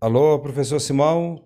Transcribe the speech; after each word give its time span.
Alô, 0.00 0.38
professor 0.38 0.80
Simão? 0.80 1.44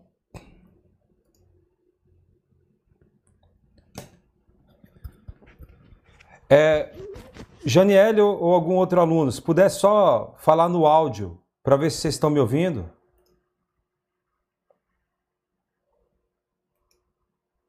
É, 6.48 6.95
Janiele 7.66 8.20
ou 8.20 8.54
algum 8.54 8.77
outro 8.77 9.00
aluno, 9.00 9.32
se 9.32 9.43
puder 9.43 9.68
só 9.68 10.36
falar 10.38 10.68
no 10.68 10.86
áudio 10.86 11.43
para 11.64 11.77
ver 11.77 11.90
se 11.90 11.98
vocês 11.98 12.14
estão 12.14 12.30
me 12.30 12.38
ouvindo. 12.38 12.88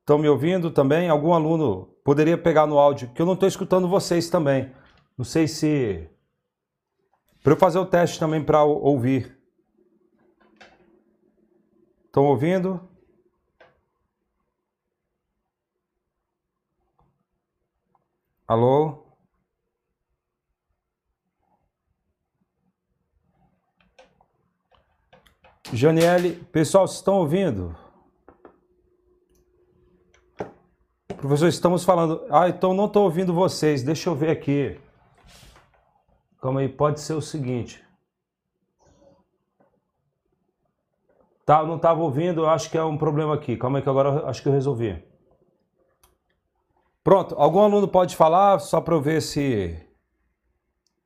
Estão 0.02 0.20
me 0.20 0.30
ouvindo 0.30 0.70
também? 0.70 1.10
Algum 1.10 1.34
aluno 1.34 1.88
poderia 2.04 2.38
pegar 2.38 2.68
no 2.68 2.78
áudio, 2.78 3.10
que 3.10 3.20
eu 3.20 3.26
não 3.26 3.34
estou 3.34 3.50
escutando 3.50 3.88
vocês 3.88 4.30
também. 4.30 4.72
Não 5.18 5.26
sei 5.26 5.48
se. 5.48 6.08
Para 7.42 7.54
eu 7.54 7.58
fazer 7.58 7.80
o 7.80 7.88
teste 7.88 8.20
também 8.20 8.44
para 8.44 8.64
ouvir. 8.64 9.35
Estão 12.16 12.28
ouvindo? 12.28 12.80
Alô? 18.48 19.04
Janiele, 25.74 26.36
pessoal, 26.54 26.88
vocês 26.88 27.00
estão 27.00 27.16
ouvindo? 27.16 27.76
Professor, 31.18 31.50
estamos 31.50 31.84
falando. 31.84 32.26
Ah, 32.30 32.48
então 32.48 32.74
não 32.74 32.86
estou 32.86 33.04
ouvindo 33.04 33.34
vocês. 33.34 33.84
Deixa 33.84 34.10
eu 34.10 34.16
ver 34.16 34.30
aqui. 34.30 34.80
Calma 36.42 36.62
aí, 36.62 36.70
pode 36.70 37.02
ser 37.02 37.16
o 37.16 37.22
seguinte. 37.22 37.85
Tá, 41.46 41.64
não 41.64 41.76
estava 41.76 42.02
ouvindo, 42.02 42.48
acho 42.48 42.72
que 42.72 42.78
é 42.78 42.84
um 42.84 42.98
problema 42.98 43.36
aqui. 43.36 43.56
Calma 43.56 43.78
aí 43.78 43.84
que 43.84 43.90
agora 43.90 44.28
acho 44.28 44.42
que 44.42 44.48
eu 44.48 44.54
resolvi. 44.54 45.02
Pronto, 47.04 47.36
algum 47.38 47.60
aluno 47.60 47.88
pode 47.88 48.16
falar, 48.16 48.58
só 48.60 48.82
para 48.82 48.96
eu 48.96 49.02
ver 49.02 49.22
se... 49.22 49.80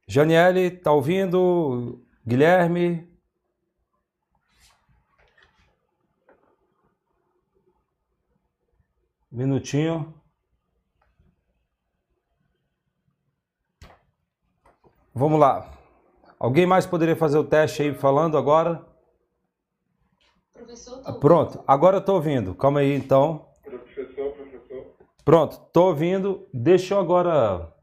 Janiele, 0.08 0.61
está 0.61 0.94
ouvindo? 0.94 2.02
Guilherme? 2.25 3.05
Minutinho. 9.30 10.14
Vamos 15.14 15.38
lá. 15.38 15.69
Alguém 16.39 16.66
mais 16.66 16.86
poderia 16.86 17.16
fazer 17.16 17.38
o 17.38 17.44
teste 17.44 17.81
aí 17.81 17.94
falando 17.94 18.38
agora? 18.38 18.89
Professor, 20.70 21.02
tô 21.03 21.14
Pronto, 21.14 21.64
agora 21.66 21.95
eu 21.95 22.00
estou 22.00 22.16
ouvindo. 22.16 22.53
Calma 22.53 22.81
aí 22.81 22.94
então. 22.94 23.48
Professor, 23.64 24.31
professor. 24.34 24.86
Pronto, 25.26 25.53
estou 25.53 25.88
ouvindo. 25.88 26.48
Deixa 26.53 26.94
eu 26.94 27.00
agora 27.00 27.73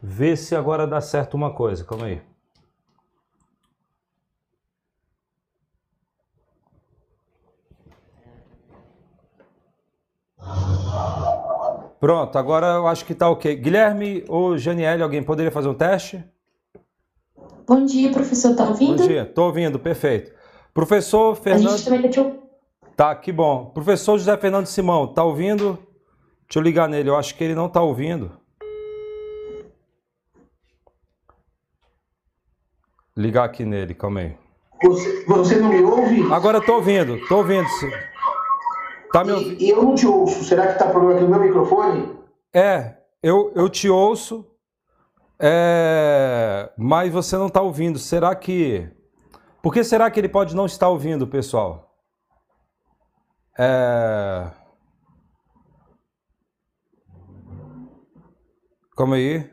ver 0.00 0.36
se 0.36 0.54
agora 0.54 0.86
dá 0.86 1.00
certo 1.00 1.34
uma 1.34 1.52
coisa. 1.52 1.84
Calma 1.84 2.06
aí. 2.06 2.22
Pronto, 11.98 12.38
agora 12.38 12.66
eu 12.66 12.86
acho 12.86 13.04
que 13.04 13.14
está 13.14 13.28
ok. 13.28 13.56
Guilherme 13.56 14.24
ou 14.28 14.56
Janiele, 14.56 15.02
alguém 15.02 15.24
poderia 15.24 15.50
fazer 15.50 15.66
um 15.68 15.74
teste? 15.74 16.24
Bom 17.66 17.84
dia, 17.84 18.12
professor, 18.12 18.54
tá 18.54 18.68
ouvindo? 18.68 18.96
Bom 18.96 19.08
dia, 19.08 19.22
estou 19.22 19.46
ouvindo, 19.46 19.76
perfeito. 19.76 20.35
Professor 20.76 21.34
Fernando... 21.34 21.68
A 21.68 21.70
gente 21.70 21.84
também 21.86 22.10
tá, 22.10 22.36
tá, 22.94 23.14
que 23.14 23.32
bom. 23.32 23.64
Professor 23.64 24.18
José 24.18 24.36
Fernando 24.36 24.66
Simão, 24.66 25.06
tá 25.06 25.24
ouvindo? 25.24 25.78
Deixa 26.46 26.58
eu 26.58 26.62
ligar 26.62 26.86
nele, 26.86 27.08
eu 27.08 27.16
acho 27.16 27.34
que 27.34 27.42
ele 27.42 27.54
não 27.54 27.66
tá 27.66 27.80
ouvindo. 27.80 28.30
Ligar 33.16 33.44
aqui 33.44 33.64
nele, 33.64 33.94
calma 33.94 34.20
aí. 34.20 34.36
Você, 34.82 35.24
você 35.24 35.56
não 35.56 35.70
me 35.70 35.82
ouve? 35.82 36.30
Agora 36.30 36.58
estou 36.58 36.74
ouvindo, 36.74 37.16
estou 37.16 37.38
ouvindo. 37.38 37.66
Tá 39.10 39.24
me 39.24 39.32
ouvindo? 39.32 39.62
E 39.62 39.70
eu 39.70 39.82
não 39.82 39.94
te 39.94 40.06
ouço. 40.06 40.44
Será 40.44 40.66
que 40.66 40.72
está 40.74 40.90
problema 40.90 41.14
aqui 41.14 41.24
no 41.24 41.30
meu 41.30 41.40
microfone? 41.40 42.18
É, 42.52 42.98
eu, 43.22 43.50
eu 43.56 43.70
te 43.70 43.88
ouço, 43.88 44.44
é, 45.40 46.70
mas 46.76 47.10
você 47.10 47.34
não 47.38 47.46
está 47.46 47.62
ouvindo. 47.62 47.98
Será 47.98 48.34
que. 48.34 48.94
Por 49.66 49.72
que 49.72 49.82
será 49.82 50.08
que 50.08 50.20
ele 50.20 50.28
pode 50.28 50.54
não 50.54 50.64
estar 50.64 50.88
ouvindo, 50.88 51.26
pessoal? 51.26 51.92
É... 53.58 54.48
Calma 58.96 59.16
aí. 59.16 59.50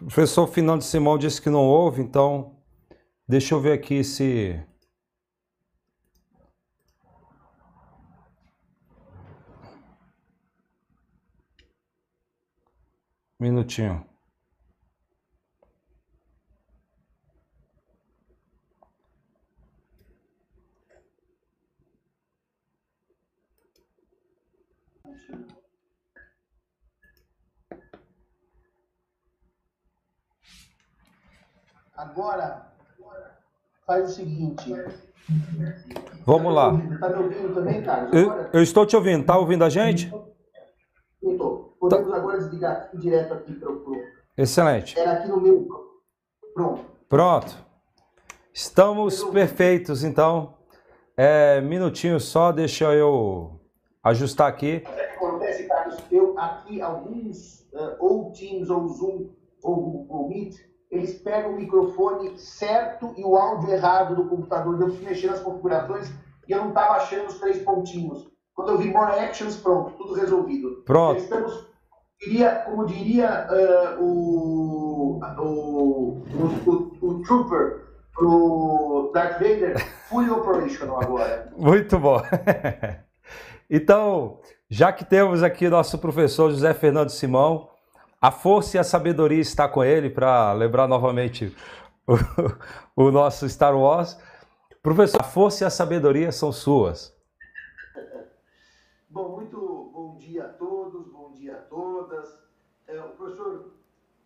O 0.00 0.06
professor 0.06 0.46
Fernando 0.46 0.80
Simão 0.80 1.18
disse 1.18 1.42
que 1.42 1.50
não 1.50 1.66
ouve, 1.66 2.00
então 2.00 2.56
Deixa 3.28 3.54
eu 3.54 3.60
ver 3.60 3.72
aqui 3.74 4.02
se. 4.02 4.58
Minutinho. 13.38 14.09
Agora, 32.00 32.66
faz 33.86 34.10
o 34.10 34.14
seguinte. 34.14 34.74
Vamos 36.24 36.54
lá. 36.54 36.72
Está 36.94 37.10
me 37.10 37.24
ouvindo 37.24 37.54
também, 37.54 37.82
Carlos? 37.82 38.10
Eu, 38.14 38.48
eu, 38.54 38.62
estou 38.62 38.86
te 38.86 38.96
ouvindo. 38.96 39.20
Está 39.20 39.36
ouvindo 39.36 39.64
a 39.64 39.68
gente? 39.68 40.10
Eu 41.22 41.32
estou. 41.32 41.76
Podemos 41.78 42.10
tá. 42.10 42.16
agora 42.16 42.38
desligar 42.38 42.72
aqui, 42.72 42.96
direto 42.96 43.34
aqui 43.34 43.52
para 43.52 43.70
o. 43.70 44.02
Excelente. 44.34 44.98
Era 44.98 45.12
aqui 45.12 45.28
no 45.28 45.42
meu. 45.42 45.68
Pronto. 46.54 46.84
Pronto. 47.06 47.54
Estamos 48.50 49.22
perfeitos, 49.24 50.02
então. 50.02 50.54
É, 51.18 51.60
minutinho 51.60 52.18
só, 52.18 52.50
deixa 52.50 52.94
eu 52.94 53.60
ajustar 54.02 54.48
aqui. 54.48 54.82
O 54.86 54.94
que 54.94 55.00
acontece, 55.00 55.64
Carlos? 55.64 55.98
Eu 56.10 56.38
aqui, 56.38 56.80
alguns, 56.80 57.68
uh, 57.74 57.96
ou 57.98 58.32
Teams, 58.32 58.70
ou 58.70 58.88
Zoom, 58.88 59.28
ou 59.62 59.76
Google 59.76 60.28
Meet, 60.30 60.69
eles 60.90 61.14
pegam 61.22 61.52
o 61.52 61.56
microfone 61.56 62.36
certo 62.38 63.14
e 63.16 63.24
o 63.24 63.36
áudio 63.36 63.70
errado 63.70 64.16
do 64.16 64.28
computador. 64.28 64.80
Eu 64.80 64.90
fui 64.90 65.04
mexer 65.04 65.28
nas 65.28 65.40
configurações 65.40 66.10
e 66.48 66.52
eu 66.52 66.58
não 66.58 66.70
estava 66.70 66.94
achando 66.94 67.28
os 67.28 67.38
três 67.38 67.62
pontinhos. 67.62 68.28
Quando 68.54 68.72
eu 68.72 68.78
vi 68.78 68.90
More 68.90 69.18
Actions, 69.20 69.56
pronto, 69.56 69.92
tudo 69.96 70.14
resolvido. 70.14 70.82
Pronto. 70.84 71.20
Estamos, 71.20 71.66
diria, 72.20 72.56
como 72.66 72.84
diria 72.84 73.46
uh, 73.48 74.04
o, 74.04 75.20
o, 75.38 76.24
o, 76.66 76.98
o, 77.00 77.22
Trooper 77.22 77.86
pro 78.12 79.10
Darth 79.14 79.34
Vader, 79.34 79.78
fully 80.08 80.28
operational 80.28 81.00
agora. 81.00 81.52
Muito 81.56 81.98
bom. 81.98 82.20
então, 83.70 84.40
já 84.68 84.92
que 84.92 85.04
temos 85.04 85.42
aqui 85.42 85.68
nosso 85.68 85.98
professor 85.98 86.50
José 86.50 86.74
Fernando 86.74 87.10
Simão, 87.10 87.69
a 88.20 88.30
força 88.30 88.76
e 88.76 88.80
a 88.80 88.84
sabedoria 88.84 89.40
está 89.40 89.66
com 89.66 89.82
ele 89.82 90.10
para 90.10 90.52
lembrar 90.52 90.86
novamente 90.86 91.56
o, 92.06 92.14
o, 93.04 93.10
nosso 93.10 93.48
Star 93.48 93.74
Wars. 93.74 94.18
Professor, 94.82 95.22
a 95.22 95.24
força 95.24 95.64
e 95.64 95.66
a 95.66 95.70
sabedoria 95.70 96.30
são 96.30 96.52
suas. 96.52 97.16
Bom, 99.08 99.36
muito 99.36 99.90
bom 99.92 100.16
dia 100.16 100.44
a 100.44 100.48
todos, 100.48 101.08
bom 101.08 101.32
dia 101.32 101.54
a 101.54 101.60
todas. 101.62 102.38
É, 102.86 103.00
o 103.00 103.10
professor 103.10 103.72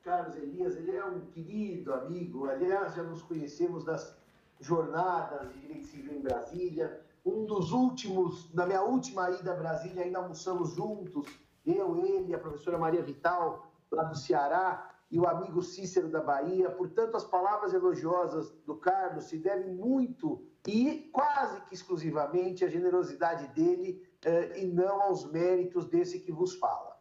Carlos 0.02 0.34
Elias, 0.36 0.76
ele 0.76 0.96
é 0.96 1.04
um 1.04 1.20
querido 1.26 1.94
amigo, 1.94 2.48
aliás, 2.48 2.94
já 2.94 3.02
nos 3.02 3.22
conhecemos 3.22 3.84
das 3.84 4.16
jornadas 4.60 5.52
de 5.52 5.60
Direito 5.60 5.86
Civil 5.86 6.14
em 6.14 6.20
Brasília. 6.20 7.00
Um 7.24 7.46
dos 7.46 7.72
últimos, 7.72 8.52
na 8.52 8.66
minha 8.66 8.82
última 8.82 9.30
ida 9.30 9.52
a 9.52 9.56
Brasília, 9.56 10.02
ainda 10.02 10.18
almoçamos 10.18 10.74
juntos, 10.74 11.26
eu, 11.64 12.04
ele, 12.04 12.34
a 12.34 12.38
professora 12.38 12.76
Maria 12.76 13.02
Vital, 13.02 13.66
lá 13.90 14.04
do 14.04 14.16
Ceará, 14.16 14.90
e 15.10 15.18
o 15.18 15.28
amigo 15.28 15.62
Cícero 15.62 16.08
da 16.08 16.20
Bahia. 16.20 16.70
Portanto, 16.70 17.16
as 17.16 17.24
palavras 17.24 17.72
elogiosas 17.72 18.50
do 18.66 18.76
Carlos 18.76 19.24
se 19.24 19.38
devem 19.38 19.72
muito 19.72 20.44
e 20.66 21.08
quase 21.12 21.60
que 21.62 21.74
exclusivamente 21.74 22.64
à 22.64 22.68
generosidade 22.68 23.46
dele 23.54 24.02
eh, 24.24 24.62
e 24.62 24.66
não 24.66 25.02
aos 25.02 25.30
méritos 25.30 25.86
desse 25.86 26.18
que 26.18 26.32
vos 26.32 26.56
fala. 26.56 26.98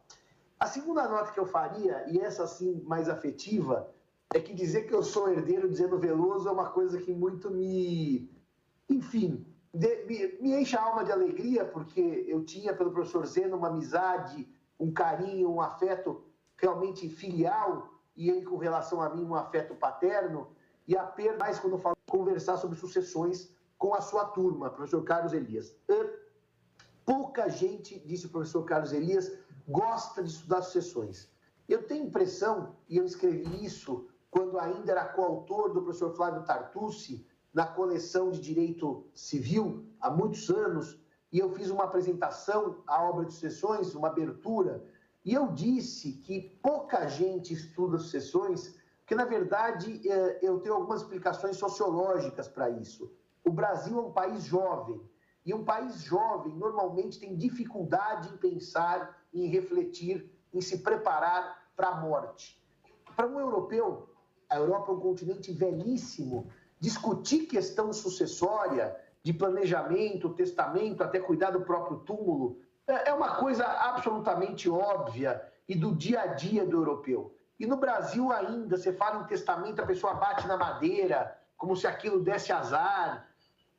A 0.60 0.66
segunda 0.66 1.08
nota 1.08 1.32
que 1.32 1.40
eu 1.40 1.46
faria, 1.46 2.04
e 2.08 2.20
essa 2.20 2.46
sim 2.46 2.82
mais 2.86 3.08
afetiva, 3.08 3.92
é 4.32 4.38
que 4.38 4.54
dizer 4.54 4.82
que 4.82 4.94
eu 4.94 5.02
sou 5.02 5.28
herdeiro 5.28 5.68
dizendo 5.68 5.98
Veloso 5.98 6.48
é 6.48 6.52
uma 6.52 6.70
coisa 6.70 6.98
que 6.98 7.12
muito 7.12 7.50
me. 7.50 8.30
Enfim, 8.88 9.44
de, 9.72 10.04
me, 10.04 10.38
me 10.40 10.60
enche 10.60 10.76
a 10.76 10.82
alma 10.82 11.04
de 11.04 11.10
alegria, 11.10 11.64
porque 11.64 12.24
eu 12.28 12.44
tinha 12.44 12.74
pelo 12.74 12.92
professor 12.92 13.26
Zeno 13.26 13.56
uma 13.56 13.68
amizade, 13.68 14.48
um 14.78 14.92
carinho, 14.92 15.50
um 15.50 15.60
afeto 15.60 16.22
realmente 16.56 17.08
filial, 17.08 17.90
e 18.16 18.30
ele 18.30 18.44
com 18.44 18.56
relação 18.56 19.00
a 19.00 19.10
mim 19.10 19.24
um 19.24 19.34
afeto 19.34 19.74
paterno, 19.74 20.48
e 20.86 20.96
apenas 20.96 21.38
mais 21.38 21.58
quando 21.58 21.78
falo 21.78 21.96
conversar 22.08 22.56
sobre 22.56 22.78
sucessões 22.78 23.50
com 23.76 23.94
a 23.94 24.00
sua 24.00 24.26
turma, 24.26 24.70
professor 24.70 25.02
Carlos 25.02 25.32
Elias. 25.32 25.76
Pouca 27.04 27.48
gente, 27.48 27.98
disse 28.00 28.26
o 28.26 28.30
professor 28.30 28.64
Carlos 28.64 28.92
Elias, 28.92 29.32
gosta 29.68 30.22
de 30.22 30.30
estudar 30.30 30.62
sucessões. 30.62 31.28
Eu 31.68 31.82
tenho 31.86 32.06
impressão, 32.06 32.76
e 32.88 32.96
eu 32.96 33.04
escrevi 33.04 33.64
isso 33.64 34.06
quando 34.30 34.58
ainda 34.58 34.92
era 34.92 35.04
coautor 35.04 35.72
do 35.72 35.82
professor 35.82 36.14
Flávio 36.14 36.44
Tartucci, 36.44 37.26
na 37.52 37.66
coleção 37.66 38.30
de 38.30 38.40
Direito 38.40 39.06
Civil, 39.14 39.86
há 40.00 40.10
muitos 40.10 40.50
anos, 40.50 40.98
e 41.30 41.38
eu 41.38 41.50
fiz 41.50 41.70
uma 41.70 41.84
apresentação 41.84 42.82
à 42.86 43.02
obra 43.02 43.24
de 43.24 43.32
sucessões, 43.32 43.94
uma 43.94 44.08
abertura, 44.08 44.84
e 45.24 45.32
eu 45.32 45.48
disse 45.48 46.12
que 46.12 46.58
pouca 46.62 47.08
gente 47.08 47.54
estuda 47.54 47.98
sucessões, 47.98 48.74
porque, 48.98 49.14
na 49.14 49.24
verdade, 49.24 50.06
é, 50.08 50.38
eu 50.42 50.60
tenho 50.60 50.74
algumas 50.74 51.00
explicações 51.00 51.56
sociológicas 51.56 52.46
para 52.48 52.68
isso. 52.68 53.10
O 53.44 53.50
Brasil 53.50 53.98
é 53.98 54.02
um 54.02 54.12
país 54.12 54.44
jovem, 54.44 55.00
e 55.46 55.52
um 55.52 55.64
país 55.64 56.02
jovem 56.02 56.54
normalmente 56.54 57.18
tem 57.18 57.36
dificuldade 57.36 58.32
em 58.32 58.36
pensar, 58.36 59.22
em 59.32 59.46
refletir, 59.46 60.30
em 60.52 60.60
se 60.60 60.78
preparar 60.78 61.70
para 61.76 61.88
a 61.88 62.00
morte. 62.00 62.62
Para 63.14 63.26
um 63.26 63.38
europeu, 63.38 64.08
a 64.48 64.56
Europa 64.56 64.90
é 64.90 64.94
um 64.94 65.00
continente 65.00 65.52
velhíssimo, 65.52 66.50
discutir 66.80 67.46
questão 67.46 67.92
sucessória, 67.92 68.96
de 69.22 69.32
planejamento, 69.32 70.34
testamento, 70.34 71.02
até 71.02 71.18
cuidar 71.18 71.50
do 71.50 71.62
próprio 71.62 71.98
túmulo, 72.00 72.58
é, 72.86 73.10
é 73.10 73.12
uma 73.14 73.36
coisa 73.36 73.64
absolutamente 73.66 74.68
óbvia 74.68 75.42
e 75.68 75.74
do 75.74 75.94
dia 75.94 76.20
a 76.22 76.26
dia 76.26 76.66
do 76.66 76.76
europeu. 76.76 77.34
E 77.58 77.66
no 77.66 77.76
Brasil 77.76 78.32
ainda, 78.32 78.76
você 78.76 78.92
fala 78.92 79.22
em 79.22 79.26
testamento, 79.26 79.80
a 79.80 79.86
pessoa 79.86 80.14
bate 80.14 80.46
na 80.46 80.56
madeira, 80.56 81.38
como 81.56 81.76
se 81.76 81.86
aquilo 81.86 82.20
desse 82.20 82.52
azar, 82.52 83.28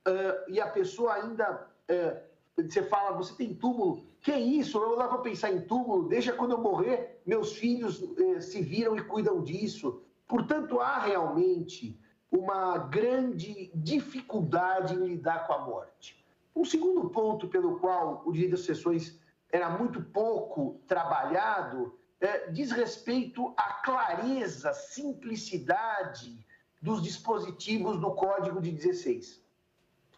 uh, 0.08 0.52
e 0.52 0.60
a 0.60 0.68
pessoa 0.68 1.14
ainda. 1.14 1.68
Uh, 1.90 2.36
você 2.58 2.84
fala, 2.84 3.18
você 3.18 3.34
tem 3.36 3.54
túmulo. 3.54 4.08
Que 4.22 4.34
isso? 4.34 4.78
Eu 4.78 4.96
lá 4.96 5.08
vou 5.08 5.20
pensar 5.20 5.52
em 5.52 5.62
túmulo, 5.62 6.08
deixa 6.08 6.32
quando 6.32 6.52
eu 6.52 6.58
morrer, 6.58 7.22
meus 7.26 7.54
filhos 7.54 8.02
uh, 8.02 8.42
se 8.42 8.62
viram 8.62 8.96
e 8.96 9.04
cuidam 9.04 9.44
disso. 9.44 10.02
Portanto, 10.26 10.80
há 10.80 11.00
realmente 11.00 12.00
uma 12.32 12.78
grande 12.78 13.70
dificuldade 13.76 14.96
em 14.96 15.06
lidar 15.06 15.46
com 15.46 15.54
a 15.54 15.60
morte. 15.60 16.25
Um 16.56 16.64
segundo 16.64 17.10
ponto 17.10 17.48
pelo 17.48 17.80
qual 17.80 18.24
o 18.26 18.32
direito 18.32 18.52
das 18.52 18.62
sucessões 18.62 19.20
era 19.52 19.70
muito 19.70 20.02
pouco 20.02 20.82
trabalhado 20.88 21.98
é, 22.20 22.50
diz 22.50 22.72
respeito 22.72 23.54
à 23.58 23.74
clareza, 23.84 24.74
simplicidade 24.74 26.46
dos 26.82 27.02
dispositivos 27.02 28.00
do 28.00 28.12
Código 28.16 28.62
de 28.62 28.72
16. 28.72 29.44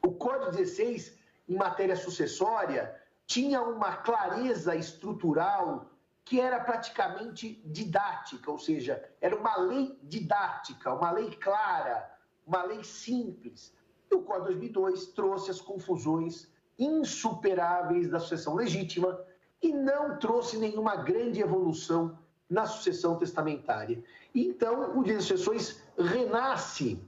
O 0.06 0.12
Código 0.13 0.51
16, 0.51 1.18
em 1.50 1.56
matéria 1.56 1.95
sucessória, 1.95 2.95
tinha 3.25 3.62
uma 3.62 3.98
clareza 3.98 4.75
estrutural 4.75 5.90
que 6.24 6.40
era 6.40 6.60
praticamente 6.60 7.62
didática, 7.66 8.51
ou 8.51 8.60
seja, 8.60 9.01
era 9.22 9.36
uma 9.36 9.56
lei 9.57 9.98
didática, 10.04 10.94
uma 10.94 11.10
lei 11.12 11.31
clara, 11.31 12.10
uma 12.45 12.63
lei 12.63 12.83
simples. 12.83 13.74
E 14.09 14.15
o 14.15 14.21
Código 14.21 14.45
2002 14.45 15.07
trouxe 15.07 15.51
as 15.51 15.62
confusões 15.62 16.50
insuperáveis 16.77 18.09
da 18.09 18.19
sucessão 18.19 18.56
legítima 18.56 19.19
e 19.62 19.74
não 19.74 20.18
trouxe 20.18 20.57
nenhuma 20.57 20.95
grande 20.95 21.42
evolução 21.42 22.18
na 22.50 22.65
sucessão 22.65 23.18
testamentária. 23.18 24.01
Então, 24.33 24.98
o 24.98 25.04
direito 25.04 25.21
de 25.21 25.27
sucessões 25.27 25.81
renasce 25.98 27.01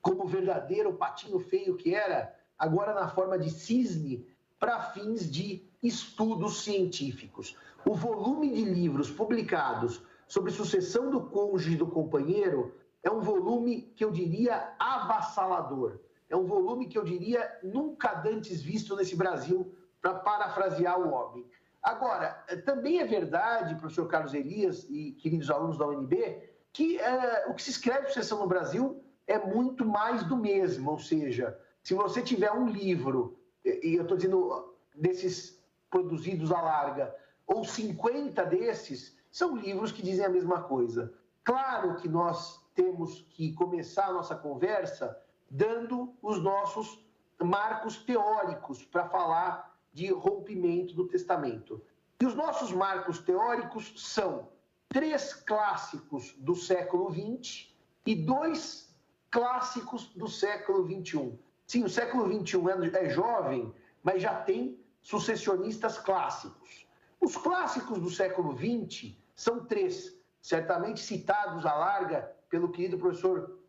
como 0.00 0.26
verdadeiro 0.26 0.94
patinho 0.94 1.38
feio 1.38 1.76
que 1.76 1.94
era, 1.94 2.34
agora 2.58 2.94
na 2.94 3.08
forma 3.08 3.38
de 3.38 3.50
cisne, 3.50 4.26
para 4.58 4.80
fins 4.92 5.30
de 5.30 5.62
estudos 5.82 6.62
científicos. 6.62 7.56
O 7.84 7.94
volume 7.94 8.50
de 8.50 8.64
livros 8.64 9.10
publicados 9.10 10.02
sobre 10.26 10.52
sucessão 10.52 11.10
do 11.10 11.22
cônjuge 11.22 11.74
e 11.74 11.76
do 11.76 11.86
companheiro 11.86 12.74
é 13.02 13.10
um 13.10 13.20
volume 13.20 13.82
que 13.94 14.04
eu 14.04 14.10
diria 14.10 14.74
avassalador. 14.78 15.98
É 16.28 16.36
um 16.36 16.46
volume 16.46 16.88
que 16.88 16.98
eu 16.98 17.04
diria 17.04 17.58
nunca 17.62 18.22
antes 18.26 18.62
visto 18.62 18.96
nesse 18.96 19.16
Brasil, 19.16 19.74
para 20.00 20.14
parafrasear 20.14 21.00
o 21.00 21.10
homem. 21.10 21.46
Agora, 21.82 22.44
eh, 22.48 22.56
também 22.56 23.00
é 23.00 23.06
verdade, 23.06 23.74
professor 23.76 24.06
Carlos 24.06 24.34
Elias 24.34 24.86
e 24.90 25.12
queridos 25.12 25.50
alunos 25.50 25.78
da 25.78 25.86
UNB, 25.86 26.42
que 26.72 26.98
é, 26.98 27.46
o 27.48 27.54
que 27.54 27.62
se 27.62 27.70
escreve 27.70 28.08
sucessão 28.08 28.38
no 28.40 28.46
Brasil 28.46 29.02
é 29.26 29.38
muito 29.38 29.86
mais 29.86 30.22
do 30.24 30.36
mesmo. 30.36 30.90
Ou 30.90 30.98
seja, 30.98 31.58
se 31.82 31.94
você 31.94 32.20
tiver 32.20 32.52
um 32.52 32.68
livro, 32.68 33.38
e 33.64 33.94
eu 33.94 34.02
estou 34.02 34.16
dizendo 34.16 34.74
desses 34.94 35.58
produzidos 35.90 36.52
à 36.52 36.60
larga, 36.60 37.14
ou 37.46 37.64
50 37.64 38.44
desses, 38.44 39.16
são 39.30 39.56
livros 39.56 39.92
que 39.92 40.02
dizem 40.02 40.24
a 40.24 40.28
mesma 40.28 40.62
coisa. 40.62 41.12
Claro 41.42 41.96
que 41.96 42.08
nós 42.08 42.60
temos 42.74 43.22
que 43.30 43.52
começar 43.52 44.08
a 44.08 44.12
nossa 44.12 44.34
conversa 44.34 45.16
dando 45.54 46.12
os 46.20 46.42
nossos 46.42 47.00
marcos 47.40 47.98
teóricos 47.98 48.84
para 48.84 49.08
falar 49.08 49.78
de 49.92 50.12
rompimento 50.12 50.94
do 50.94 51.06
testamento. 51.06 51.80
E 52.20 52.26
os 52.26 52.34
nossos 52.34 52.72
marcos 52.72 53.20
teóricos 53.20 53.94
são 53.96 54.48
três 54.88 55.32
clássicos 55.32 56.34
do 56.38 56.56
século 56.56 57.08
XX 57.12 57.72
e 58.04 58.16
dois 58.16 58.92
clássicos 59.30 60.08
do 60.16 60.26
século 60.26 60.88
XXI. 60.88 61.38
Sim, 61.68 61.84
o 61.84 61.88
século 61.88 62.26
XXI 62.26 62.58
é, 62.92 63.06
é 63.06 63.10
jovem, 63.10 63.72
mas 64.02 64.20
já 64.20 64.34
tem 64.34 64.76
sucessionistas 65.00 65.98
clássicos. 65.98 66.84
Os 67.20 67.36
clássicos 67.36 68.00
do 68.00 68.10
século 68.10 68.56
XX 68.56 69.14
são 69.36 69.64
três, 69.64 70.18
certamente 70.42 71.00
citados 71.00 71.64
à 71.64 71.74
larga 71.74 72.34
pelo 72.50 72.72
querido 72.72 72.98
professor 72.98 73.63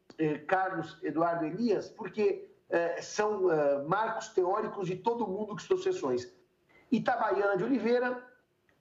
Carlos 0.48 0.98
Eduardo 1.04 1.46
Elias, 1.46 1.90
porque 1.90 2.50
é, 2.70 3.02
são 3.02 3.52
é, 3.52 3.84
marcos 3.84 4.30
teóricos 4.30 4.88
de 4.88 4.96
todo 4.96 5.28
mundo 5.28 5.56
que 5.56 5.62
estudou 5.62 5.84
sessões. 5.84 6.32
Itabaiana 6.92 7.58
de 7.58 7.64
Oliveira, 7.64 8.24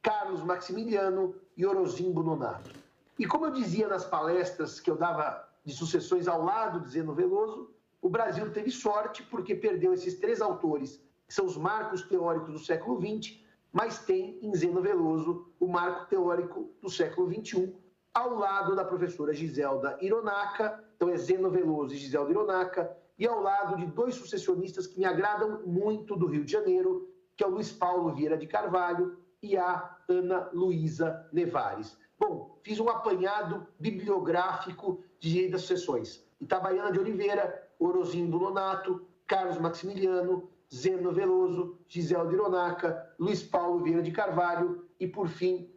Carlos 0.02 0.42
Maximiliano 0.42 1.34
e 1.56 1.64
Orozimbo 1.64 2.22
Nonato. 2.22 2.70
E 3.18 3.26
como 3.26 3.46
eu 3.46 3.50
dizia 3.50 3.88
nas 3.88 4.04
palestras 4.04 4.80
que 4.80 4.90
eu 4.90 4.96
dava 4.96 5.48
de 5.64 5.72
sucessões 5.72 6.28
ao 6.28 6.42
lado 6.42 6.80
de 6.80 6.90
Zeno 6.90 7.14
Veloso, 7.14 7.70
o 8.02 8.08
Brasil 8.08 8.52
teve 8.52 8.70
sorte 8.70 9.22
porque 9.22 9.54
perdeu 9.54 9.94
esses 9.94 10.18
três 10.18 10.40
autores, 10.40 11.00
que 11.26 11.32
são 11.32 11.46
os 11.46 11.56
marcos 11.56 12.02
teóricos 12.02 12.52
do 12.52 12.58
século 12.58 13.00
XX, 13.00 13.38
mas 13.72 13.98
tem 14.00 14.38
em 14.42 14.54
Zeno 14.54 14.82
Veloso 14.82 15.50
o 15.58 15.66
marco 15.66 16.06
teórico 16.06 16.70
do 16.82 16.90
século 16.90 17.32
XXI, 17.32 17.74
ao 18.12 18.34
lado 18.34 18.76
da 18.76 18.84
professora 18.84 19.32
Giselda 19.32 19.96
Ironaca, 20.00 20.83
então 20.94 21.08
é 21.08 21.16
Zeno 21.16 21.50
Veloso 21.50 21.94
e 21.94 21.98
Giselda 21.98 22.30
Ironaca, 22.30 22.96
e 23.18 23.26
ao 23.26 23.40
lado 23.40 23.76
de 23.76 23.86
dois 23.86 24.14
sucessionistas 24.14 24.86
que 24.86 24.98
me 24.98 25.04
agradam 25.04 25.62
muito 25.64 26.16
do 26.16 26.26
Rio 26.26 26.44
de 26.44 26.52
Janeiro, 26.52 27.08
que 27.36 27.44
é 27.44 27.46
o 27.46 27.50
Luiz 27.50 27.72
Paulo 27.72 28.12
Vieira 28.14 28.36
de 28.36 28.46
Carvalho 28.46 29.18
e 29.42 29.56
a 29.56 29.96
Ana 30.08 30.48
Luísa 30.52 31.28
Nevares. 31.32 31.96
Bom, 32.18 32.58
fiz 32.62 32.80
um 32.80 32.88
apanhado 32.88 33.66
bibliográfico 33.78 35.02
de 35.18 35.48
das 35.48 35.62
sucessões. 35.62 36.24
Itabaiana 36.40 36.92
de 36.92 36.98
Oliveira, 36.98 37.68
Orozindo 37.78 38.38
Nonato, 38.38 39.06
Carlos 39.26 39.58
Maximiliano, 39.58 40.48
Zeno 40.72 41.12
Veloso, 41.12 41.78
Gisele 41.88 42.28
de 42.28 42.34
Ironaca, 42.34 43.14
Luiz 43.18 43.42
Paulo 43.42 43.82
Vieira 43.82 44.02
de 44.02 44.10
Carvalho 44.10 44.84
e, 44.98 45.06
por 45.06 45.28
fim, 45.28 45.70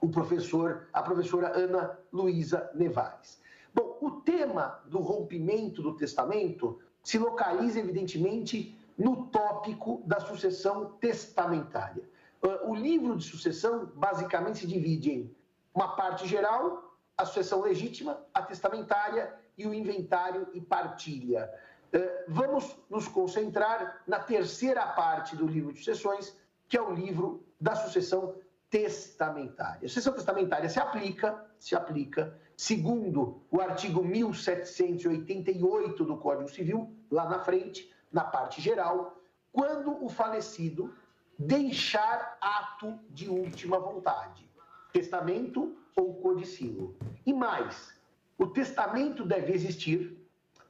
o 0.00 0.08
professor, 0.08 0.88
a 0.92 1.02
professora 1.02 1.56
Ana 1.56 1.98
Luísa 2.12 2.70
Nevares. 2.74 3.40
Bom, 3.74 3.98
o 4.00 4.10
tema 4.20 4.80
do 4.86 5.00
rompimento 5.00 5.82
do 5.82 5.96
testamento 5.96 6.78
se 7.02 7.18
localiza, 7.18 7.80
evidentemente, 7.80 8.78
no 8.96 9.26
tópico 9.26 10.02
da 10.06 10.20
sucessão 10.20 10.92
testamentária. 11.00 12.08
Ah, 12.42 12.60
o 12.64 12.74
livro 12.74 13.16
de 13.16 13.24
sucessão 13.24 13.86
basicamente 13.94 14.60
se 14.60 14.66
divide 14.66 15.10
em 15.10 15.36
uma 15.74 15.96
parte 15.96 16.26
geral, 16.26 16.96
a 17.16 17.24
sucessão 17.24 17.60
legítima, 17.60 18.20
a 18.32 18.42
testamentária 18.42 19.34
e 19.58 19.66
o 19.66 19.74
inventário 19.74 20.48
e 20.54 20.60
partilha. 20.60 21.50
Ah, 21.92 21.98
vamos 22.28 22.76
nos 22.88 23.08
concentrar 23.08 24.02
na 24.06 24.20
terceira 24.20 24.86
parte 24.86 25.34
do 25.34 25.46
livro 25.46 25.72
de 25.72 25.80
sucessões, 25.80 26.36
que 26.68 26.76
é 26.76 26.82
o 26.82 26.92
livro 26.92 27.44
da 27.60 27.74
sucessão 27.74 28.36
testamentária. 28.70 29.86
A 29.86 29.88
sucessão 29.88 30.12
testamentária 30.12 30.68
se 30.68 30.78
aplica, 30.80 31.44
se 31.58 31.76
aplica, 31.76 32.36
segundo 32.56 33.42
o 33.50 33.60
artigo 33.60 34.04
1788 34.04 36.04
do 36.04 36.16
Código 36.16 36.48
Civil, 36.48 36.92
lá 37.10 37.28
na 37.28 37.40
frente, 37.40 37.92
na 38.12 38.24
parte 38.24 38.60
geral, 38.60 39.20
quando 39.52 40.04
o 40.04 40.08
falecido 40.08 40.94
deixar 41.38 42.36
ato 42.40 42.98
de 43.10 43.28
última 43.28 43.78
vontade, 43.78 44.48
testamento 44.92 45.76
ou 45.96 46.14
codicilo. 46.14 46.96
E 47.26 47.32
mais, 47.32 47.94
o 48.38 48.46
testamento 48.46 49.24
deve 49.24 49.52
existir, 49.52 50.16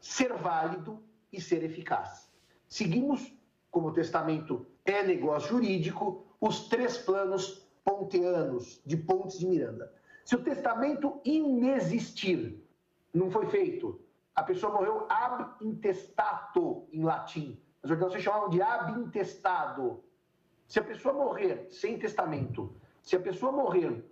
ser 0.01 0.33
válido 0.35 1.03
e 1.33 1.41
ser 1.41 1.63
eficaz. 1.63 2.31
Seguimos, 2.69 3.33
como 3.71 3.89
o 3.89 3.93
testamento 3.93 4.67
é 4.85 5.03
negócio 5.03 5.51
jurídico, 5.51 6.25
os 6.41 6.69
três 6.69 6.99
planos 6.99 7.67
ponteanos 7.85 8.81
de 8.85 8.97
Pontes 8.97 9.39
de 9.39 9.47
Miranda. 9.47 9.93
Se 10.25 10.35
o 10.35 10.43
testamento 10.43 11.21
inexistir, 11.25 12.67
não 13.13 13.31
foi 13.31 13.47
feito, 13.47 14.01
a 14.35 14.43
pessoa 14.43 14.73
morreu 14.73 15.07
ab 15.09 15.63
intestato 15.65 16.89
em 16.91 17.05
latim. 17.05 17.61
As 17.83 17.91
ordenações 17.91 18.23
chamavam 18.23 18.49
de 18.49 18.63
ab 18.63 18.99
intestado. 18.99 20.03
Se 20.67 20.79
a 20.79 20.83
pessoa 20.83 21.13
morrer 21.13 21.69
sem 21.71 21.99
testamento, 21.99 22.75
se 23.03 23.15
a 23.15 23.21
pessoa 23.21 23.53
morrer 23.53 24.11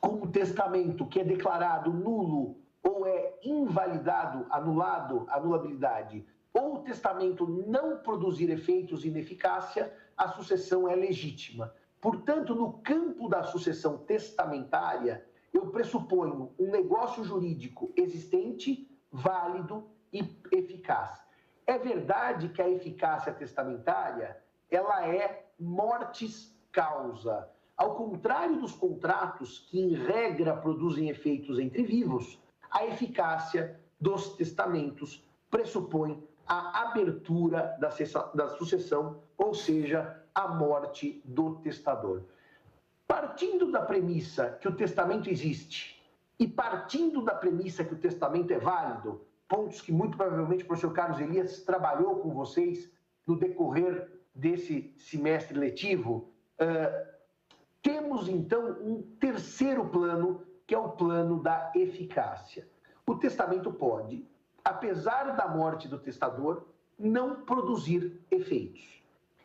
com 0.00 0.08
um 0.08 0.30
testamento 0.30 1.06
que 1.06 1.20
é 1.20 1.24
declarado 1.24 1.92
nulo 1.92 2.56
ou 2.82 3.06
é 3.06 3.38
invalidado, 3.42 4.46
anulado, 4.50 5.26
anulabilidade, 5.28 6.24
ou 6.52 6.76
o 6.76 6.78
testamento 6.82 7.46
não 7.66 7.98
produzir 7.98 8.50
efeitos 8.50 9.04
e 9.04 9.08
ineficácia, 9.08 9.92
a 10.16 10.28
sucessão 10.28 10.88
é 10.88 10.94
legítima. 10.94 11.74
Portanto, 12.02 12.52
no 12.52 12.72
campo 12.82 13.28
da 13.28 13.44
sucessão 13.44 13.96
testamentária, 13.96 15.24
eu 15.54 15.68
pressuponho 15.68 16.52
um 16.58 16.68
negócio 16.68 17.22
jurídico 17.22 17.92
existente, 17.96 18.90
válido 19.08 19.88
e 20.12 20.18
eficaz. 20.50 21.22
É 21.64 21.78
verdade 21.78 22.48
que 22.48 22.60
a 22.60 22.68
eficácia 22.68 23.32
testamentária, 23.32 24.36
ela 24.68 25.06
é 25.06 25.46
mortis 25.56 26.58
causa. 26.72 27.48
Ao 27.76 27.94
contrário 27.94 28.60
dos 28.60 28.72
contratos 28.72 29.60
que 29.70 29.80
em 29.80 29.94
regra 29.94 30.56
produzem 30.56 31.08
efeitos 31.08 31.60
entre 31.60 31.84
vivos, 31.84 32.42
a 32.68 32.84
eficácia 32.84 33.80
dos 34.00 34.36
testamentos 34.36 35.24
pressupõe 35.48 36.20
a 36.48 36.82
abertura 36.82 37.76
da, 37.78 38.48
sucessão, 38.48 39.22
ou 39.38 39.54
seja, 39.54 40.20
a 40.34 40.48
morte 40.48 41.20
do 41.24 41.56
testador. 41.56 42.22
Partindo 43.06 43.70
da 43.70 43.82
premissa 43.82 44.58
que 44.60 44.68
o 44.68 44.74
testamento 44.74 45.28
existe 45.28 46.02
e 46.38 46.46
partindo 46.46 47.22
da 47.22 47.34
premissa 47.34 47.84
que 47.84 47.94
o 47.94 47.98
testamento 47.98 48.52
é 48.52 48.58
válido, 48.58 49.20
pontos 49.48 49.80
que 49.80 49.92
muito 49.92 50.16
provavelmente 50.16 50.64
o 50.64 50.66
professor 50.66 50.92
Carlos 50.92 51.20
Elias 51.20 51.60
trabalhou 51.60 52.20
com 52.20 52.30
vocês 52.30 52.90
no 53.26 53.36
decorrer 53.36 54.10
desse 54.34 54.94
semestre 54.96 55.58
letivo, 55.58 56.30
uh, 56.58 57.12
temos 57.82 58.28
então 58.28 58.78
um 58.80 59.02
terceiro 59.20 59.84
plano, 59.88 60.42
que 60.66 60.74
é 60.74 60.78
o 60.78 60.90
plano 60.90 61.42
da 61.42 61.70
eficácia. 61.74 62.66
O 63.06 63.16
testamento 63.16 63.72
pode, 63.72 64.26
apesar 64.64 65.36
da 65.36 65.48
morte 65.48 65.88
do 65.88 65.98
testador, 65.98 66.64
não 66.98 67.42
produzir 67.42 68.20
efeitos. 68.30 69.01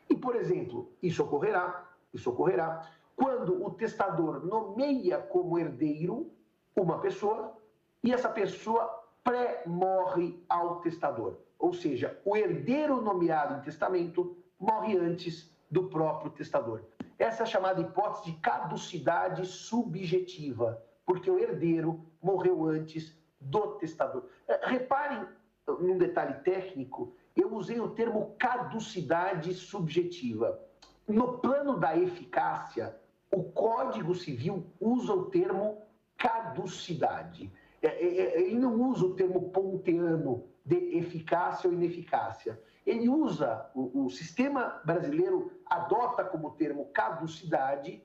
E, 0.09 0.15
por 0.15 0.35
exemplo, 0.35 0.91
isso 1.01 1.23
ocorrerá, 1.23 1.89
isso 2.13 2.29
ocorrerá 2.29 2.87
quando 3.15 3.65
o 3.65 3.71
testador 3.71 4.45
nomeia 4.45 5.17
como 5.17 5.57
herdeiro 5.57 6.31
uma 6.75 6.99
pessoa 6.99 7.57
e 8.03 8.13
essa 8.13 8.29
pessoa 8.29 9.03
pré-morre 9.23 10.41
ao 10.47 10.79
testador. 10.81 11.37
Ou 11.59 11.73
seja, 11.73 12.19
o 12.23 12.37
herdeiro 12.37 13.01
nomeado 13.01 13.55
em 13.55 13.61
testamento 13.61 14.37
morre 14.59 14.97
antes 14.97 15.51
do 15.69 15.89
próprio 15.89 16.31
testador. 16.31 16.83
Essa 17.17 17.41
é 17.41 17.43
a 17.43 17.47
chamada 17.47 17.81
hipótese 17.81 18.31
de 18.31 18.37
caducidade 18.37 19.45
subjetiva, 19.45 20.81
porque 21.05 21.29
o 21.29 21.39
herdeiro 21.39 21.99
morreu 22.21 22.65
antes 22.65 23.17
do 23.41 23.75
testador. 23.75 24.25
É, 24.47 24.67
reparem 24.67 25.25
num 25.67 25.97
detalhe 25.97 26.35
técnico, 26.41 27.13
eu 27.37 27.53
usei 27.53 27.79
o 27.79 27.89
termo 27.89 28.35
caducidade 28.39 29.53
subjetiva. 29.53 30.59
No 31.07 31.37
plano 31.37 31.79
da 31.79 31.95
eficácia, 31.95 32.95
o 33.31 33.43
Código 33.43 34.15
Civil 34.15 34.65
usa 34.79 35.13
o 35.13 35.25
termo 35.25 35.81
caducidade. 36.17 37.51
É, 37.81 37.87
é, 37.87 38.41
ele 38.41 38.59
não 38.59 38.81
usa 38.89 39.05
o 39.05 39.13
termo 39.13 39.49
ponteano 39.51 40.43
de 40.65 40.97
eficácia 40.97 41.69
ou 41.69 41.73
ineficácia. 41.73 42.59
Ele 42.85 43.07
usa, 43.09 43.69
o, 43.75 44.09
sistema 44.09 44.81
brasileiro 44.83 45.51
adota 45.65 46.23
como 46.23 46.51
termo 46.51 46.85
caducidade 46.93 48.01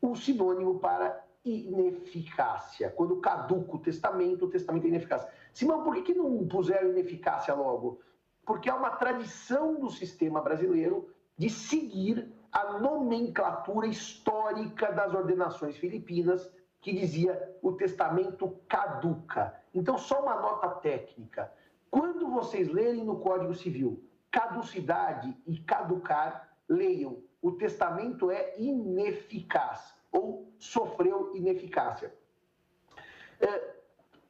o 0.00 0.14
sinônimo 0.14 0.78
para 0.78 1.24
ineficácia. 1.44 2.90
Quando 2.90 3.16
caduca 3.16 3.76
o 3.76 3.78
testamento, 3.78 4.44
o 4.44 4.50
testamento 4.50 4.84
é 4.84 4.88
ineficaz. 4.88 5.26
Simão, 5.52 5.82
por 5.82 5.94
que 6.02 6.14
não 6.14 6.46
puseram 6.46 6.90
ineficácia 6.90 7.54
logo? 7.54 8.00
Porque 8.44 8.68
há 8.68 8.74
uma 8.74 8.90
tradição 8.90 9.78
do 9.78 9.90
sistema 9.90 10.40
brasileiro 10.40 11.08
de 11.36 11.48
seguir 11.48 12.30
a 12.52 12.78
nomenclatura 12.78 13.86
histórica 13.86 14.92
das 14.92 15.14
ordenações 15.14 15.76
filipinas, 15.76 16.50
que 16.80 16.92
dizia 16.92 17.56
o 17.62 17.72
testamento 17.72 18.56
caduca. 18.68 19.54
Então, 19.74 19.96
só 19.96 20.22
uma 20.22 20.40
nota 20.40 20.68
técnica. 20.68 21.52
Quando 21.90 22.30
vocês 22.30 22.68
lerem 22.68 23.04
no 23.04 23.20
Código 23.20 23.54
Civil 23.54 24.02
caducidade 24.30 25.36
e 25.46 25.58
caducar, 25.58 26.56
leiam: 26.68 27.22
o 27.42 27.52
testamento 27.52 28.30
é 28.30 28.54
ineficaz 28.58 29.94
ou 30.12 30.52
sofreu 30.58 31.34
ineficácia. 31.34 32.14
É, 33.40 33.74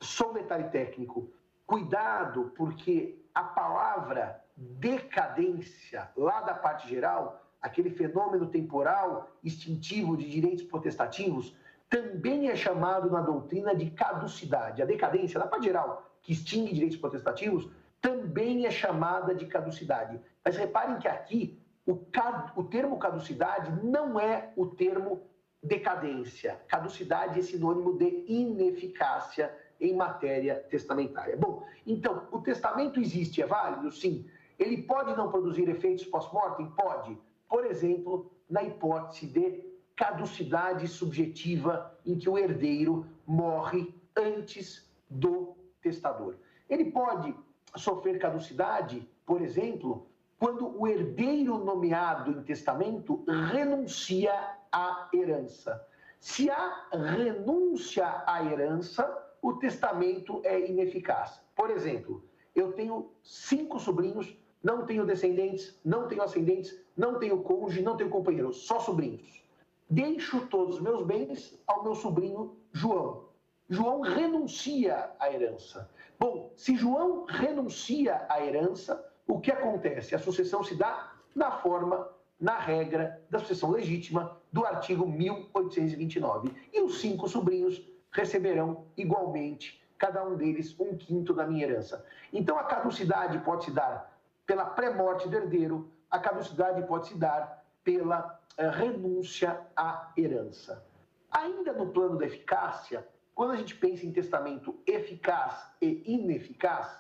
só 0.00 0.30
um 0.30 0.34
detalhe 0.34 0.68
técnico: 0.70 1.30
cuidado, 1.66 2.52
porque 2.56 3.19
a 3.34 3.42
palavra 3.42 4.42
decadência, 4.56 6.10
lá 6.16 6.40
da 6.40 6.54
parte 6.54 6.88
geral, 6.88 7.42
aquele 7.60 7.90
fenômeno 7.90 8.46
temporal 8.46 9.30
extintivo 9.42 10.16
de 10.16 10.28
direitos 10.28 10.64
potestativos, 10.64 11.54
também 11.88 12.48
é 12.48 12.56
chamado 12.56 13.10
na 13.10 13.20
doutrina 13.20 13.74
de 13.74 13.90
caducidade. 13.90 14.80
A 14.80 14.86
decadência, 14.86 15.40
na 15.40 15.46
parte 15.46 15.64
geral, 15.64 16.08
que 16.22 16.32
extingue 16.32 16.72
direitos 16.72 16.96
potestativos, 16.96 17.68
também 18.00 18.66
é 18.66 18.70
chamada 18.70 19.34
de 19.34 19.46
caducidade. 19.46 20.20
Mas 20.44 20.56
reparem 20.56 20.98
que 20.98 21.08
aqui 21.08 21.60
o, 21.84 21.96
cad... 21.96 22.52
o 22.56 22.64
termo 22.64 22.98
caducidade 22.98 23.84
não 23.84 24.18
é 24.18 24.52
o 24.56 24.66
termo 24.66 25.22
decadência. 25.62 26.60
Caducidade 26.68 27.40
é 27.40 27.42
sinônimo 27.42 27.98
de 27.98 28.24
ineficácia 28.28 29.54
em 29.80 29.94
matéria 29.94 30.56
testamentária. 30.68 31.36
Bom, 31.36 31.64
então, 31.86 32.28
o 32.30 32.40
testamento 32.40 33.00
existe, 33.00 33.40
é 33.40 33.46
válido? 33.46 33.90
Sim. 33.90 34.26
Ele 34.58 34.82
pode 34.82 35.16
não 35.16 35.30
produzir 35.30 35.68
efeitos 35.68 36.04
pós-mortem? 36.04 36.66
Pode. 36.72 37.16
Por 37.48 37.64
exemplo, 37.64 38.30
na 38.48 38.62
hipótese 38.62 39.26
de 39.26 39.64
caducidade 39.96 40.86
subjetiva 40.88 41.94
em 42.04 42.18
que 42.18 42.28
o 42.28 42.38
herdeiro 42.38 43.06
morre 43.26 43.94
antes 44.16 44.90
do 45.08 45.56
testador. 45.80 46.36
Ele 46.68 46.90
pode 46.90 47.34
sofrer 47.76 48.18
caducidade, 48.18 49.08
por 49.24 49.40
exemplo, 49.40 50.06
quando 50.38 50.78
o 50.80 50.86
herdeiro 50.86 51.58
nomeado 51.58 52.30
em 52.30 52.42
testamento 52.42 53.24
renuncia 53.52 54.32
à 54.72 55.08
herança. 55.12 55.86
Se 56.18 56.50
há 56.50 56.86
renúncia 56.92 58.22
à 58.26 58.44
herança, 58.44 59.04
o 59.42 59.54
testamento 59.54 60.40
é 60.44 60.68
ineficaz. 60.68 61.40
Por 61.54 61.70
exemplo, 61.70 62.24
eu 62.54 62.72
tenho 62.72 63.10
cinco 63.22 63.78
sobrinhos, 63.78 64.36
não 64.62 64.84
tenho 64.84 65.06
descendentes, 65.06 65.78
não 65.84 66.06
tenho 66.08 66.22
ascendentes, 66.22 66.78
não 66.96 67.18
tenho 67.18 67.42
cônjuge, 67.42 67.82
não 67.82 67.96
tenho 67.96 68.10
companheiro, 68.10 68.52
só 68.52 68.78
sobrinhos. 68.80 69.42
Deixo 69.88 70.46
todos 70.46 70.76
os 70.76 70.80
meus 70.80 71.02
bens 71.02 71.58
ao 71.66 71.82
meu 71.82 71.94
sobrinho 71.94 72.56
João. 72.72 73.28
João 73.68 74.00
renuncia 74.00 75.10
à 75.18 75.32
herança. 75.32 75.88
Bom, 76.18 76.52
se 76.56 76.76
João 76.76 77.24
renuncia 77.24 78.26
à 78.28 78.44
herança, 78.44 79.04
o 79.26 79.40
que 79.40 79.50
acontece? 79.50 80.14
A 80.14 80.18
sucessão 80.18 80.62
se 80.62 80.74
dá 80.74 81.12
na 81.34 81.52
forma, 81.52 82.08
na 82.38 82.58
regra 82.58 83.22
da 83.30 83.38
sucessão 83.38 83.70
legítima 83.70 84.36
do 84.52 84.66
artigo 84.66 85.06
1829. 85.06 86.52
E 86.72 86.80
os 86.82 87.00
cinco 87.00 87.28
sobrinhos 87.28 87.80
receberão 88.12 88.86
igualmente, 88.96 89.80
cada 89.98 90.24
um 90.24 90.36
deles, 90.36 90.74
um 90.78 90.96
quinto 90.96 91.32
da 91.34 91.46
minha 91.46 91.64
herança. 91.64 92.04
Então 92.32 92.58
a 92.58 92.64
caducidade 92.64 93.38
pode 93.40 93.66
se 93.66 93.70
dar 93.70 94.18
pela 94.46 94.64
pré-morte 94.64 95.28
do 95.28 95.36
herdeiro, 95.36 95.90
a 96.10 96.18
caducidade 96.18 96.86
pode 96.86 97.08
se 97.08 97.16
dar 97.16 97.64
pela 97.84 98.40
uh, 98.58 98.70
renúncia 98.70 99.60
à 99.76 100.12
herança. 100.16 100.84
Ainda 101.30 101.72
no 101.72 101.92
plano 101.92 102.18
da 102.18 102.26
eficácia, 102.26 103.06
quando 103.34 103.52
a 103.52 103.56
gente 103.56 103.76
pensa 103.76 104.04
em 104.04 104.12
testamento 104.12 104.76
eficaz 104.86 105.72
e 105.80 106.02
ineficaz, 106.04 106.98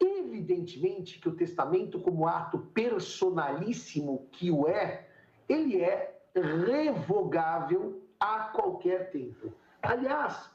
evidentemente 0.00 1.20
que 1.20 1.28
o 1.28 1.36
testamento, 1.36 2.00
como 2.00 2.26
ato 2.26 2.58
personalíssimo 2.58 4.26
que 4.32 4.50
o 4.50 4.66
é, 4.66 5.08
ele 5.48 5.80
é 5.80 6.20
revogável 6.34 8.02
a 8.18 8.40
qualquer 8.48 9.10
tempo. 9.10 9.52
Aliás, 9.84 10.50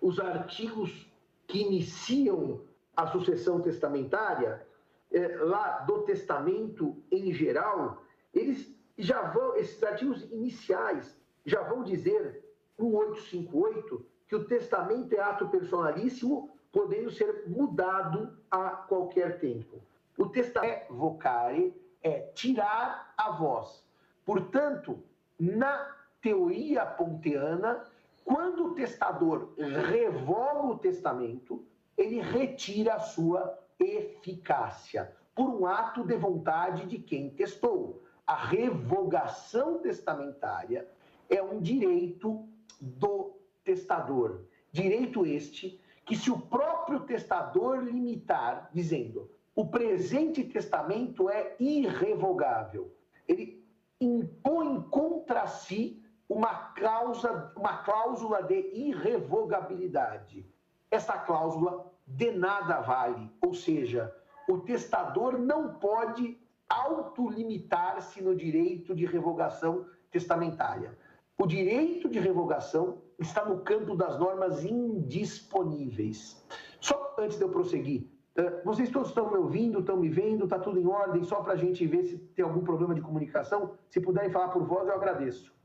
os 0.00 0.18
artigos 0.18 1.10
que 1.46 1.60
iniciam 1.60 2.62
a 2.96 3.06
sucessão 3.06 3.60
testamentária, 3.60 4.66
é, 5.12 5.36
lá 5.36 5.80
do 5.80 6.02
testamento 6.02 7.02
em 7.10 7.32
geral, 7.32 8.02
eles 8.32 8.74
já 8.96 9.22
vão, 9.30 9.56
esses 9.56 9.82
artigos 9.82 10.22
iniciais 10.30 11.18
já 11.44 11.62
vão 11.62 11.82
dizer, 11.82 12.44
1858, 12.78 14.06
que 14.28 14.36
o 14.36 14.44
testamento 14.44 15.12
é 15.14 15.20
ato 15.20 15.48
personalíssimo, 15.48 16.50
podendo 16.70 17.10
ser 17.10 17.48
mudado 17.48 18.38
a 18.50 18.70
qualquer 18.70 19.40
tempo. 19.40 19.82
O 20.16 20.26
testamento 20.26 20.70
é 20.70 20.86
vocare, 20.88 21.74
é 22.02 22.20
tirar 22.34 23.12
a 23.16 23.32
voz. 23.32 23.84
Portanto, 24.24 25.02
na 25.38 25.96
teoria 26.20 26.86
ponteana, 26.86 27.84
quando 28.30 28.66
o 28.66 28.74
testador 28.74 29.54
revoga 29.58 30.68
o 30.68 30.78
testamento, 30.78 31.64
ele 31.98 32.20
retira 32.20 32.94
a 32.94 33.00
sua 33.00 33.58
eficácia 33.76 35.12
por 35.34 35.50
um 35.50 35.66
ato 35.66 36.04
de 36.04 36.16
vontade 36.16 36.86
de 36.86 36.96
quem 36.96 37.30
testou. 37.30 38.04
A 38.24 38.36
revogação 38.36 39.80
testamentária 39.80 40.88
é 41.28 41.42
um 41.42 41.60
direito 41.60 42.48
do 42.80 43.32
testador. 43.64 44.42
Direito 44.70 45.26
este 45.26 45.80
que, 46.06 46.14
se 46.14 46.30
o 46.30 46.38
próprio 46.38 47.00
testador 47.00 47.82
limitar, 47.82 48.70
dizendo 48.72 49.28
o 49.56 49.66
presente 49.66 50.44
testamento 50.44 51.28
é 51.28 51.56
irrevogável, 51.58 52.94
ele 53.26 53.60
impõe 54.00 54.80
contra 54.82 55.48
si 55.48 55.99
uma, 56.30 56.54
cláusula, 56.74 57.52
uma 57.56 57.78
cláusula 57.78 58.42
de 58.44 58.70
irrevogabilidade. 58.72 60.46
Essa 60.88 61.18
cláusula 61.18 61.92
de 62.06 62.30
nada 62.30 62.80
vale, 62.80 63.28
ou 63.42 63.52
seja, 63.52 64.14
o 64.48 64.58
testador 64.58 65.36
não 65.36 65.74
pode 65.74 66.40
autolimitar-se 66.68 68.22
no 68.22 68.34
direito 68.36 68.94
de 68.94 69.04
revogação 69.06 69.86
testamentária. 70.10 70.96
O 71.36 71.46
direito 71.46 72.08
de 72.08 72.20
revogação 72.20 72.98
está 73.18 73.44
no 73.44 73.60
campo 73.62 73.96
das 73.96 74.16
normas 74.18 74.64
indisponíveis. 74.64 76.40
Só 76.80 77.16
antes 77.18 77.38
de 77.38 77.42
eu 77.42 77.48
prosseguir, 77.48 78.06
eh, 78.36 78.62
vocês 78.64 78.88
todos 78.90 79.08
estão 79.08 79.30
me 79.30 79.36
ouvindo, 79.36 79.80
estão 79.80 79.96
me 79.96 80.08
vendo, 80.08 80.44
está 80.44 80.58
tudo 80.58 80.78
em 80.78 80.86
ordem, 80.86 81.24
só 81.24 81.42
para 81.42 81.54
a 81.54 81.56
gente 81.56 81.84
ver 81.86 82.04
se 82.04 82.18
tem 82.18 82.44
algum 82.44 82.62
problema 82.62 82.94
de 82.94 83.00
comunicação. 83.00 83.72
Se 83.88 84.00
puderem 84.00 84.30
falar 84.30 84.48
por 84.48 84.62
voz, 84.62 84.86
eu 84.86 84.94
agradeço. 84.94 85.59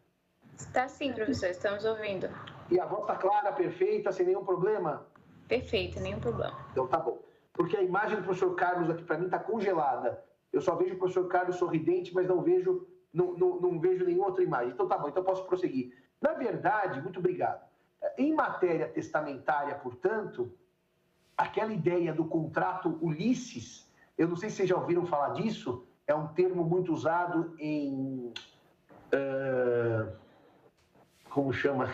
Está 0.57 0.87
sim, 0.87 1.13
professor, 1.13 1.49
estamos 1.49 1.83
ouvindo. 1.85 2.29
E 2.71 2.79
a 2.79 2.85
voz 2.85 3.01
está 3.01 3.15
clara, 3.15 3.51
perfeita, 3.51 4.11
sem 4.11 4.25
nenhum 4.25 4.43
problema? 4.43 5.05
Perfeito, 5.47 5.99
nenhum 5.99 6.19
problema. 6.19 6.57
Então 6.71 6.87
tá 6.87 6.97
bom. 6.97 7.19
Porque 7.53 7.77
a 7.77 7.83
imagem 7.83 8.17
do 8.17 8.23
professor 8.23 8.55
Carlos 8.55 8.89
aqui 8.89 9.03
para 9.03 9.17
mim 9.17 9.25
está 9.25 9.39
congelada. 9.39 10.23
Eu 10.51 10.61
só 10.61 10.75
vejo 10.75 10.95
o 10.95 10.97
professor 10.97 11.27
Carlos 11.27 11.57
sorridente, 11.57 12.13
mas 12.13 12.27
não 12.27 12.41
vejo, 12.41 12.87
não, 13.13 13.33
não, 13.33 13.59
não 13.59 13.79
vejo 13.79 14.05
nenhuma 14.05 14.27
outra 14.27 14.43
imagem. 14.43 14.71
Então 14.71 14.87
tá 14.87 14.97
bom, 14.97 15.09
então 15.09 15.23
posso 15.23 15.45
prosseguir. 15.45 15.93
Na 16.21 16.33
verdade, 16.33 17.01
muito 17.01 17.19
obrigado. 17.19 17.63
Em 18.17 18.33
matéria 18.33 18.87
testamentária, 18.87 19.75
portanto, 19.75 20.51
aquela 21.37 21.73
ideia 21.73 22.13
do 22.13 22.25
contrato 22.25 22.97
Ulisses, 23.01 23.89
eu 24.17 24.27
não 24.27 24.35
sei 24.35 24.49
se 24.49 24.57
vocês 24.57 24.69
já 24.69 24.77
ouviram 24.77 25.05
falar 25.05 25.33
disso, 25.33 25.85
é 26.07 26.15
um 26.15 26.27
termo 26.27 26.63
muito 26.63 26.93
usado 26.93 27.55
em. 27.59 28.33
Uh, 29.13 30.24
como 31.35 31.51
chama? 31.51 31.89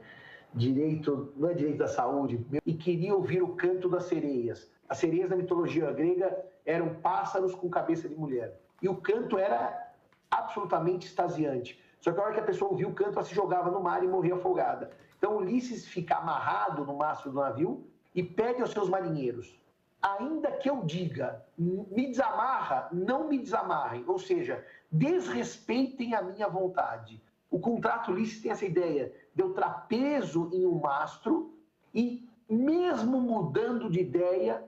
direito, 0.54 1.34
não 1.36 1.50
é 1.50 1.54
direito 1.54 1.76
da 1.76 1.86
saúde, 1.86 2.44
e 2.64 2.72
queria 2.72 3.14
ouvir 3.14 3.42
o 3.42 3.48
canto 3.48 3.90
das 3.90 4.04
sereias. 4.04 4.72
As 4.88 4.96
sereias 4.96 5.28
da 5.28 5.36
mitologia 5.36 5.92
grega 5.92 6.34
eram 6.64 6.94
pássaros 6.94 7.54
com 7.54 7.68
cabeça 7.68 8.08
de 8.08 8.14
mulher. 8.14 8.58
E 8.80 8.88
o 8.88 8.96
canto 8.96 9.36
era 9.36 9.92
absolutamente 10.30 11.06
extasiante. 11.06 11.78
Só 12.00 12.10
que 12.10 12.18
a 12.18 12.22
hora 12.22 12.32
que 12.32 12.40
a 12.40 12.44
pessoa 12.44 12.70
ouvia 12.70 12.88
o 12.88 12.94
canto, 12.94 13.18
ela 13.18 13.24
se 13.24 13.34
jogava 13.34 13.70
no 13.70 13.82
mar 13.82 14.02
e 14.02 14.08
morria 14.08 14.34
afogada. 14.34 14.90
Então 15.18 15.36
Ulisses 15.36 15.86
fica 15.86 16.16
amarrado 16.16 16.86
no 16.86 16.96
mastro 16.96 17.30
do 17.30 17.38
navio 17.38 17.86
e 18.14 18.22
pede 18.22 18.62
aos 18.62 18.70
seus 18.70 18.88
marinheiros: 18.88 19.60
ainda 20.00 20.52
que 20.52 20.70
eu 20.70 20.82
diga, 20.84 21.44
me 21.58 22.06
desamarra, 22.06 22.88
não 22.92 23.28
me 23.28 23.38
desamarrem. 23.38 24.04
Ou 24.06 24.18
seja, 24.18 24.64
desrespeitem 24.90 26.14
a 26.14 26.22
minha 26.22 26.48
vontade. 26.48 27.20
O 27.50 27.58
contrato 27.58 28.10
Ulisses 28.10 28.42
tem 28.42 28.50
essa 28.50 28.64
ideia 28.64 29.12
de 29.34 29.42
eu 29.42 29.52
trapezo 29.52 30.50
em 30.52 30.66
um 30.66 30.78
mastro 30.80 31.54
e, 31.94 32.28
mesmo 32.48 33.20
mudando 33.20 33.88
de 33.88 34.00
ideia, 34.00 34.64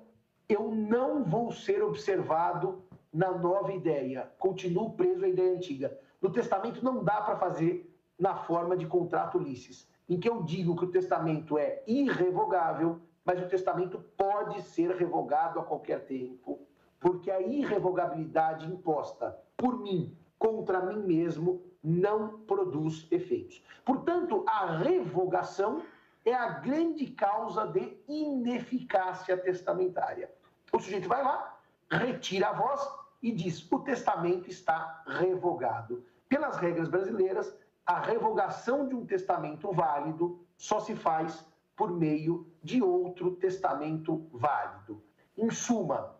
eu 0.48 0.70
não 0.70 1.24
vou 1.24 1.52
ser 1.52 1.82
observado 1.82 2.82
na 3.12 3.30
nova 3.32 3.72
ideia. 3.72 4.30
Continuo 4.38 4.92
preso 4.92 5.24
à 5.24 5.28
ideia 5.28 5.56
antiga. 5.56 5.98
No 6.20 6.30
testamento 6.30 6.84
não 6.84 7.02
dá 7.02 7.20
para 7.20 7.36
fazer 7.36 7.88
na 8.18 8.34
forma 8.34 8.76
de 8.76 8.86
contrato 8.86 9.38
Ulisses, 9.38 9.88
em 10.08 10.18
que 10.18 10.28
eu 10.28 10.42
digo 10.42 10.76
que 10.76 10.84
o 10.84 10.90
testamento 10.90 11.58
é 11.58 11.82
irrevogável, 11.86 13.00
mas 13.24 13.40
o 13.40 13.48
testamento 13.48 14.02
pode 14.16 14.62
ser 14.62 14.90
revogado 14.96 15.60
a 15.60 15.64
qualquer 15.64 16.06
tempo, 16.06 16.60
porque 16.98 17.30
a 17.30 17.40
irrevogabilidade 17.40 18.66
imposta 18.66 19.38
por 19.56 19.78
mim 19.78 20.16
contra 20.38 20.80
mim 20.80 21.02
mesmo 21.02 21.60
não 21.82 22.40
produz 22.40 23.06
efeitos. 23.10 23.62
Portanto, 23.84 24.44
a 24.46 24.78
revogação 24.78 25.82
é 26.24 26.34
a 26.34 26.48
grande 26.50 27.06
causa 27.06 27.66
de 27.66 27.96
ineficácia 28.08 29.36
testamentária. 29.36 30.30
O 30.72 30.78
sujeito 30.78 31.08
vai 31.08 31.22
lá, 31.22 31.58
retira 31.90 32.48
a 32.48 32.52
voz 32.52 32.86
e 33.22 33.32
diz: 33.32 33.70
o 33.70 33.78
testamento 33.80 34.48
está 34.48 35.02
revogado. 35.06 36.04
Pelas 36.28 36.56
regras 36.56 36.88
brasileiras, 36.88 37.54
a 37.86 38.00
revogação 38.00 38.86
de 38.86 38.94
um 38.94 39.06
testamento 39.06 39.72
válido 39.72 40.44
só 40.56 40.80
se 40.80 40.94
faz 40.94 41.46
por 41.74 41.90
meio 41.90 42.46
de 42.62 42.82
outro 42.82 43.36
testamento 43.36 44.28
válido. 44.32 45.02
Em 45.36 45.48
suma, 45.50 46.16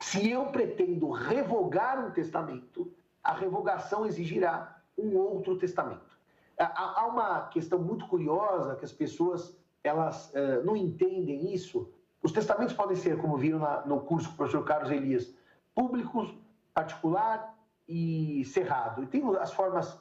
se 0.00 0.28
eu 0.30 0.46
pretendo 0.46 1.10
revogar 1.10 2.04
um 2.04 2.10
testamento, 2.10 2.92
a 3.22 3.32
revogação 3.32 4.04
exigirá 4.04 4.79
um 4.96 5.16
outro 5.16 5.56
testamento. 5.56 6.18
Há 6.58 7.06
uma 7.06 7.48
questão 7.48 7.78
muito 7.78 8.06
curiosa 8.06 8.76
que 8.76 8.84
as 8.84 8.92
pessoas 8.92 9.56
elas 9.82 10.30
uh, 10.34 10.64
não 10.64 10.76
entendem 10.76 11.54
isso. 11.54 11.90
Os 12.22 12.32
testamentos 12.32 12.74
podem 12.74 12.96
ser, 12.96 13.18
como 13.18 13.36
viram 13.36 13.60
no 13.86 14.00
curso 14.00 14.28
com 14.28 14.34
o 14.34 14.36
professor 14.36 14.62
Carlos 14.62 14.90
Elias, 14.90 15.34
públicos, 15.74 16.34
particular 16.74 17.56
e 17.88 18.44
cerrado. 18.44 19.02
E 19.02 19.06
tem 19.06 19.22
as 19.38 19.52
formas 19.52 19.94
uh, 19.94 19.98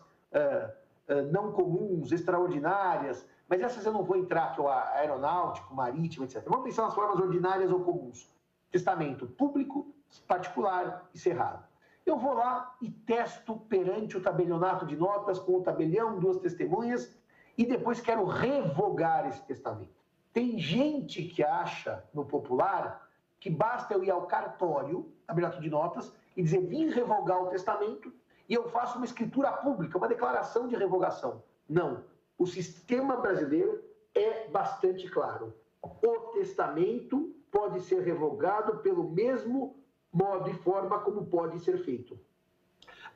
uh, 1.08 1.32
não 1.32 1.54
comuns, 1.54 2.12
extraordinárias, 2.12 3.26
mas 3.48 3.62
essas 3.62 3.86
eu 3.86 3.94
não 3.94 4.04
vou 4.04 4.18
entrar, 4.18 4.54
que 4.54 4.60
é 4.60 4.64
o 4.64 4.70
aeronáutico, 4.70 5.74
marítimo, 5.74 6.26
etc. 6.26 6.44
Vamos 6.46 6.66
pensar 6.66 6.84
nas 6.84 6.94
formas 6.94 7.20
ordinárias 7.20 7.72
ou 7.72 7.80
comuns. 7.80 8.30
Testamento 8.70 9.26
público, 9.26 9.88
particular 10.28 11.10
e 11.14 11.18
cerrado. 11.18 11.69
Eu 12.10 12.18
vou 12.18 12.34
lá 12.34 12.76
e 12.82 12.90
testo 12.90 13.56
perante 13.56 14.18
o 14.18 14.22
tabelionato 14.22 14.84
de 14.84 14.96
notas 14.96 15.38
com 15.38 15.58
o 15.58 15.62
tabelião, 15.62 16.18
duas 16.18 16.38
testemunhas, 16.38 17.16
e 17.56 17.64
depois 17.64 18.02
quero 18.02 18.26
revogar 18.26 19.28
esse 19.28 19.44
testamento. 19.44 19.94
Tem 20.34 20.58
gente 20.58 21.22
que 21.22 21.44
acha, 21.44 22.04
no 22.12 22.26
popular, 22.26 23.08
que 23.40 23.48
basta 23.48 23.94
eu 23.94 24.04
ir 24.04 24.10
ao 24.10 24.26
cartório, 24.26 25.14
tabelionato 25.28 25.62
de 25.62 25.70
notas, 25.70 26.12
e 26.36 26.42
dizer, 26.42 26.66
vim 26.66 26.90
revogar 26.90 27.44
o 27.44 27.50
testamento, 27.50 28.12
e 28.50 28.56
eu 28.56 28.68
faço 28.70 28.98
uma 28.98 29.06
escritura 29.06 29.52
pública, 29.52 29.96
uma 29.96 30.08
declaração 30.08 30.68
de 30.68 30.76
revogação. 30.76 31.44
Não. 31.70 32.04
O 32.40 32.48
sistema 32.48 33.18
brasileiro 33.18 33.84
é 34.16 34.48
bastante 34.48 35.08
claro. 35.08 35.54
O 35.80 36.18
testamento 36.34 37.36
pode 37.52 37.82
ser 37.82 38.02
revogado 38.02 38.80
pelo 38.80 39.08
mesmo 39.12 39.79
modo 40.12 40.50
e 40.50 40.54
forma 40.54 41.00
como 41.00 41.26
pode 41.26 41.60
ser 41.60 41.78
feito. 41.84 42.20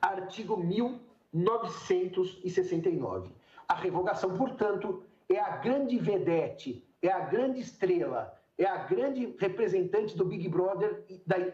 Artigo 0.00 0.56
1969. 0.56 3.30
A 3.68 3.74
revogação, 3.74 4.36
portanto, 4.36 5.02
é 5.28 5.38
a 5.40 5.56
grande 5.56 5.98
vedete, 5.98 6.86
é 7.00 7.10
a 7.10 7.20
grande 7.20 7.60
estrela, 7.60 8.38
é 8.56 8.66
a 8.66 8.84
grande 8.84 9.34
representante 9.38 10.16
do 10.16 10.24
Big 10.24 10.48
Brother 10.48 11.04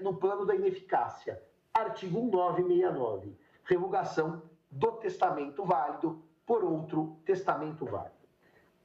no 0.03 0.17
plano 0.17 0.45
da 0.45 0.55
ineficácia. 0.55 1.43
Artigo 1.73 2.21
969. 2.21 3.35
Revogação 3.65 4.43
do 4.71 4.93
testamento 4.93 5.65
válido 5.65 6.23
por 6.45 6.63
outro 6.65 7.17
testamento 7.25 7.87
válido. 7.87 8.21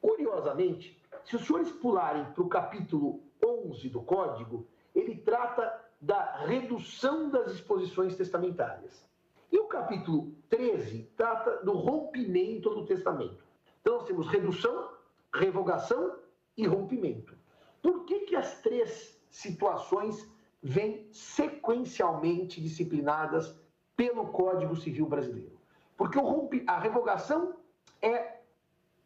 Curiosamente, 0.01 0.97
se 1.25 1.35
os 1.35 1.45
senhores 1.45 1.71
pularem 1.71 2.23
para 2.25 2.43
o 2.43 2.47
capítulo 2.47 3.19
11 3.43 3.89
do 3.89 4.01
Código, 4.01 4.67
ele 4.93 5.17
trata 5.17 5.84
da 6.05 6.45
redução 6.45 7.31
das 7.31 7.51
disposições 7.51 8.15
testamentárias. 8.15 9.03
E 9.51 9.57
o 9.57 9.65
capítulo 9.65 10.35
13 10.49 11.09
trata 11.17 11.63
do 11.63 11.73
rompimento 11.73 12.69
do 12.69 12.85
testamento. 12.85 13.43
Então, 13.81 13.95
nós 13.95 14.05
temos 14.05 14.27
redução, 14.27 14.91
revogação 15.33 16.15
e 16.55 16.67
rompimento. 16.67 17.35
Por 17.81 18.05
que, 18.05 18.19
que 18.19 18.35
as 18.35 18.61
três 18.61 19.19
situações 19.31 20.29
vêm 20.61 21.07
sequencialmente 21.11 22.61
disciplinadas 22.61 23.59
pelo 23.97 24.27
Código 24.27 24.75
Civil 24.75 25.07
Brasileiro? 25.07 25.57
Porque 25.97 26.19
a 26.67 26.77
revogação 26.77 27.55
é 27.99 28.41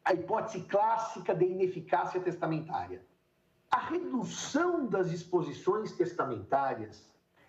a 0.04 0.14
hipótese 0.14 0.66
clássica 0.66 1.34
de 1.34 1.46
ineficácia 1.46 2.20
testamentária. 2.20 3.02
A 3.72 3.78
redução 3.78 4.88
das 4.88 5.10
disposições 5.10 5.92
testamentárias 5.92 7.08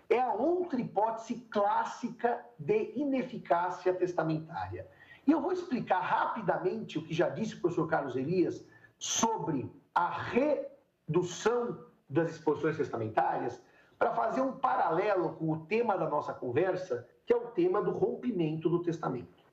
é 0.08 0.20
a 0.20 0.32
outra 0.32 0.80
hipótese 0.80 1.36
clássica 1.50 2.44
de 2.58 2.92
ineficácia 2.96 3.94
testamentária. 3.94 4.86
E 5.26 5.32
eu 5.32 5.40
vou 5.40 5.52
explicar 5.52 6.00
rapidamente 6.00 6.98
o 6.98 7.02
que 7.02 7.14
já 7.14 7.28
disse 7.28 7.54
o 7.54 7.60
professor 7.60 7.86
Carlos 7.86 8.16
Elias 8.16 8.64
sobre 8.98 9.70
a 9.94 10.10
redução 10.10 11.78
das 12.08 12.28
disposições 12.28 12.76
testamentárias, 12.76 13.60
para 13.98 14.14
fazer 14.14 14.40
um 14.40 14.52
paralelo 14.52 15.34
com 15.34 15.50
o 15.52 15.60
tema 15.66 15.96
da 15.96 16.08
nossa 16.08 16.32
conversa, 16.32 17.06
que 17.26 17.32
é 17.32 17.36
o 17.36 17.48
tema 17.48 17.82
do 17.82 17.90
rompimento 17.90 18.68
do 18.68 18.82
testamento. 18.82 19.44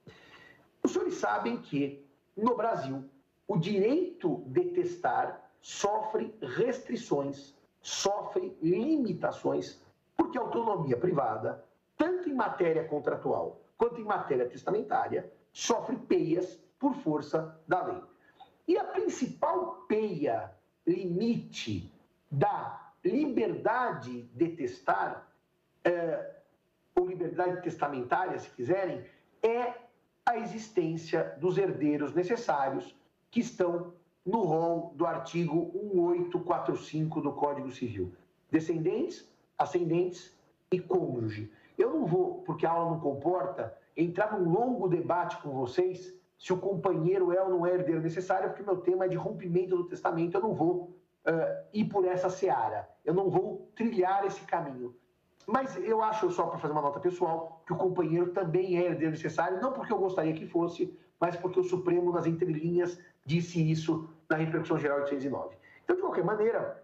Os 0.82 0.92
senhores 0.92 1.16
sabem 1.16 1.58
que, 1.58 2.08
no 2.36 2.56
Brasil, 2.56 3.04
o 3.48 3.58
direito 3.58 4.44
de 4.48 4.66
testar 4.72 5.47
sofre 5.62 6.34
restrições, 6.42 7.56
sofre 7.82 8.58
limitações, 8.62 9.82
porque 10.16 10.38
a 10.38 10.42
autonomia 10.42 10.98
privada, 10.98 11.64
tanto 11.98 12.30
em 12.30 12.34
matéria 12.34 12.84
contratual 12.86 13.62
quanto 13.78 14.02
em 14.02 14.04
matéria 14.04 14.48
testamentária, 14.48 15.32
sofre 15.54 15.96
peias 15.96 16.60
por 16.80 16.96
força 16.96 17.60
da 17.68 17.84
lei. 17.84 18.02
E 18.68 18.78
a 18.78 18.84
principal 18.84 19.86
peia, 19.88 20.52
limite 20.86 21.92
da 22.30 22.92
liberdade 23.04 24.24
de 24.34 24.50
testar, 24.50 25.32
é, 25.84 26.36
ou 26.96 27.08
liberdade 27.08 27.62
testamentária, 27.62 28.38
se 28.40 28.50
quiserem, 28.50 29.06
é 29.42 29.74
a 30.26 30.38
existência 30.38 31.36
dos 31.40 31.58
herdeiros 31.58 32.14
necessários 32.14 32.96
que 33.32 33.40
estão 33.40 33.94
no 34.28 34.42
rol 34.42 34.94
do 34.94 35.06
artigo 35.06 35.72
1845 35.74 37.22
do 37.22 37.32
Código 37.32 37.72
Civil. 37.72 38.12
Descendentes, 38.52 39.26
ascendentes 39.58 40.38
e 40.70 40.80
cônjuge. 40.80 41.50
Eu 41.78 41.92
não 41.92 42.06
vou, 42.06 42.42
porque 42.42 42.66
a 42.66 42.72
aula 42.72 42.92
não 42.92 43.00
comporta, 43.00 43.74
entrar 43.96 44.38
num 44.38 44.52
longo 44.52 44.90
debate 44.90 45.38
com 45.38 45.52
vocês 45.52 46.14
se 46.38 46.52
o 46.52 46.58
companheiro 46.58 47.32
é 47.32 47.42
ou 47.42 47.50
não 47.50 47.66
é 47.66 47.74
herdeiro 47.74 48.02
necessário, 48.02 48.50
porque 48.50 48.64
meu 48.64 48.78
tema 48.78 49.06
é 49.06 49.08
de 49.08 49.16
rompimento 49.16 49.78
do 49.78 49.86
testamento, 49.86 50.36
eu 50.36 50.42
não 50.42 50.54
vou 50.54 50.94
uh, 51.26 51.66
ir 51.74 51.86
por 51.86 52.06
essa 52.06 52.30
seara, 52.30 52.88
eu 53.06 53.14
não 53.14 53.30
vou 53.30 53.72
trilhar 53.76 54.26
esse 54.26 54.42
caminho. 54.42 54.94
Mas 55.48 55.78
eu 55.78 56.04
acho, 56.04 56.30
só 56.32 56.48
para 56.48 56.60
fazer 56.60 56.74
uma 56.74 56.82
nota 56.82 57.00
pessoal, 57.00 57.64
que 57.66 57.72
o 57.72 57.78
companheiro 57.78 58.34
também 58.34 58.78
é 58.78 58.88
herdeiro 58.88 59.12
necessário, 59.12 59.62
não 59.62 59.72
porque 59.72 59.94
eu 59.94 59.98
gostaria 59.98 60.34
que 60.34 60.46
fosse, 60.46 60.94
mas 61.20 61.38
porque 61.38 61.60
o 61.60 61.64
Supremo, 61.64 62.12
nas 62.12 62.28
entrelinhas, 62.28 63.00
disse 63.26 63.60
isso 63.72 64.10
na 64.30 64.38
repercussão 64.38 64.78
geral 64.78 64.98
de 65.00 65.14
809. 65.14 65.56
Então, 65.84 65.96
de 65.96 66.02
qualquer 66.02 66.24
maneira, 66.24 66.84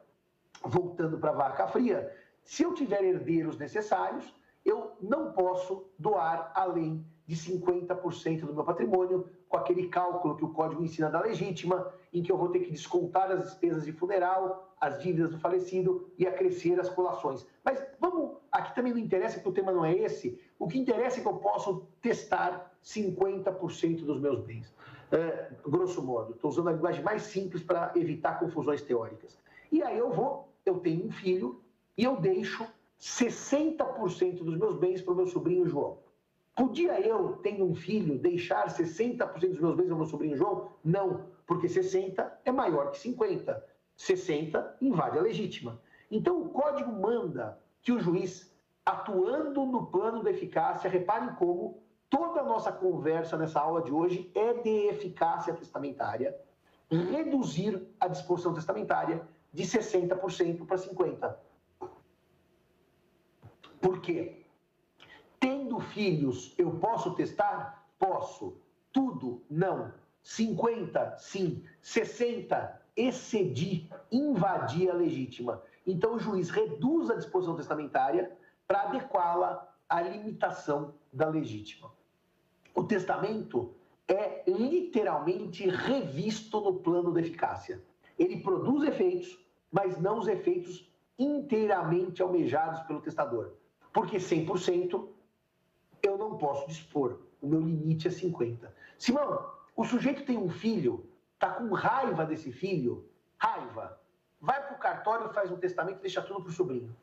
voltando 0.64 1.18
para 1.18 1.32
a 1.32 1.34
vaca 1.34 1.68
fria, 1.68 2.12
se 2.44 2.64
eu 2.64 2.74
tiver 2.74 3.04
herdeiros 3.04 3.58
necessários, 3.58 4.34
eu 4.66 4.94
não 5.02 5.32
posso 5.32 5.86
doar 5.98 6.52
além 6.56 7.06
de 7.26 7.36
50% 7.36 8.42
do 8.42 8.54
meu 8.54 8.64
patrimônio, 8.64 9.30
com 9.48 9.58
aquele 9.58 9.88
cálculo 9.88 10.36
que 10.36 10.44
o 10.44 10.50
código 10.50 10.84
ensina 10.84 11.10
da 11.10 11.22
legítima, 11.22 11.94
em 12.12 12.22
que 12.22 12.32
eu 12.32 12.38
vou 12.38 12.50
ter 12.50 12.60
que 12.60 12.72
descontar 12.72 13.32
as 13.32 13.44
despesas 13.44 13.86
de 13.86 13.92
funeral, 13.92 14.74
as 14.80 15.02
dívidas 15.02 15.32
do 15.32 15.40
falecido 15.40 16.12
e 16.18 16.28
acrescer 16.28 16.80
as 16.80 16.90
colações. 16.90 17.46
Mas 17.64 17.82
vamos, 18.00 18.38
aqui 18.52 18.76
também 18.76 18.92
não 18.92 19.00
interessa 19.00 19.40
que 19.40 19.48
o 19.48 19.54
tema 19.54 19.72
não 19.72 19.86
é 19.86 19.94
esse, 19.94 20.40
o 20.60 20.68
que 20.68 20.78
interessa 20.78 21.20
é 21.20 21.22
que 21.22 21.28
eu 21.28 21.36
posso 21.36 21.88
testar 22.02 22.74
50% 22.84 24.04
dos 24.04 24.20
meus 24.20 24.42
bens. 24.42 24.74
É, 25.14 25.52
grosso 25.64 26.02
modo, 26.02 26.34
estou 26.34 26.50
usando 26.50 26.70
a 26.70 26.72
linguagem 26.72 27.04
mais 27.04 27.22
simples 27.22 27.62
para 27.62 27.92
evitar 27.96 28.40
confusões 28.40 28.82
teóricas. 28.82 29.38
E 29.72 29.84
aí 29.84 29.96
eu 29.96 30.10
vou, 30.10 30.50
eu 30.66 30.80
tenho 30.80 31.06
um 31.06 31.12
filho 31.12 31.62
e 31.96 32.04
eu 32.04 32.16
deixo 32.16 32.66
60% 33.00 34.44
dos 34.44 34.58
meus 34.58 34.76
bens 34.76 35.04
para 35.04 35.14
o 35.14 35.16
meu 35.16 35.28
sobrinho 35.28 35.68
João. 35.68 36.00
Podia 36.56 37.00
eu, 37.00 37.34
tendo 37.44 37.64
um 37.64 37.76
filho, 37.76 38.18
deixar 38.18 38.68
60% 38.68 39.50
dos 39.50 39.60
meus 39.60 39.76
bens 39.76 39.92
ao 39.92 39.98
meu 39.98 40.08
sobrinho 40.08 40.36
João? 40.36 40.72
Não, 40.84 41.28
porque 41.46 41.70
60 41.70 42.40
é 42.44 42.52
maior 42.52 42.90
que 42.90 42.98
50. 42.98 43.64
60 43.96 44.78
invade 44.82 45.20
a 45.20 45.22
legítima. 45.22 45.80
Então 46.10 46.42
o 46.42 46.50
código 46.50 46.92
manda 46.92 47.60
que 47.84 47.92
o 47.92 48.00
juiz, 48.00 48.52
atuando 48.84 49.64
no 49.64 49.86
plano 49.86 50.24
da 50.24 50.32
eficácia, 50.32 50.90
reparem 50.90 51.36
como 51.36 51.83
toda 52.14 52.42
a 52.42 52.44
nossa 52.44 52.72
conversa 52.72 53.36
nessa 53.36 53.60
aula 53.60 53.82
de 53.82 53.92
hoje 53.92 54.32
é 54.36 54.54
de 54.54 54.70
eficácia 54.88 55.52
testamentária, 55.52 56.40
reduzir 56.88 57.88
a 58.00 58.08
disposição 58.08 58.54
testamentária 58.54 59.28
de 59.52 59.64
60% 59.64 60.64
para 60.68 60.78
50%. 60.78 61.36
Por 63.82 64.00
quê? 64.00 64.46
Tendo 65.40 65.80
filhos, 65.80 66.54
eu 66.56 66.70
posso 66.74 67.16
testar? 67.16 67.84
Posso. 67.98 68.58
Tudo? 68.92 69.42
Não. 69.50 69.92
50? 70.22 71.18
Sim. 71.18 71.64
60? 71.82 72.80
Excedi, 72.96 73.90
invadi 74.12 74.88
a 74.88 74.94
legítima. 74.94 75.64
Então 75.86 76.14
o 76.14 76.20
juiz 76.20 76.52
reduz 76.52 77.10
a 77.10 77.16
disposição 77.16 77.56
testamentária 77.56 78.38
para 78.68 78.84
adequá-la 78.84 79.68
à 79.90 80.00
limitação 80.00 80.94
da 81.12 81.28
legítima. 81.28 81.92
O 82.74 82.84
testamento 82.84 83.74
é 84.08 84.44
literalmente 84.48 85.68
revisto 85.70 86.60
no 86.60 86.76
plano 86.80 87.12
da 87.12 87.22
eficácia. 87.22 87.82
Ele 88.18 88.42
produz 88.42 88.88
efeitos, 88.88 89.40
mas 89.72 90.00
não 90.00 90.20
os 90.20 90.28
efeitos 90.28 90.92
inteiramente 91.18 92.22
almejados 92.22 92.82
pelo 92.82 93.02
testador. 93.02 93.54
Porque 93.92 94.18
100% 94.18 95.08
eu 96.02 96.18
não 96.18 96.38
posso 96.38 96.68
dispor. 96.68 97.20
O 97.42 97.48
meu 97.48 97.62
limite 97.62 98.08
é 98.08 98.12
50. 98.12 98.74
Simão, 98.98 99.52
o 99.76 99.84
sujeito 99.84 100.26
tem 100.26 100.38
um 100.38 100.50
filho, 100.50 101.06
tá 101.38 101.52
com 101.52 101.74
raiva 101.74 102.26
desse 102.26 102.52
filho, 102.52 103.08
raiva. 103.38 104.00
Vai 104.40 104.66
para 104.66 104.76
o 104.76 104.80
cartório, 104.80 105.34
faz 105.34 105.52
um 105.52 105.58
testamento 105.58 106.00
e 106.00 106.02
deixa 106.02 106.22
tudo 106.22 106.42
para 106.42 106.50
o 106.50 106.54
sobrinho. 106.54 106.96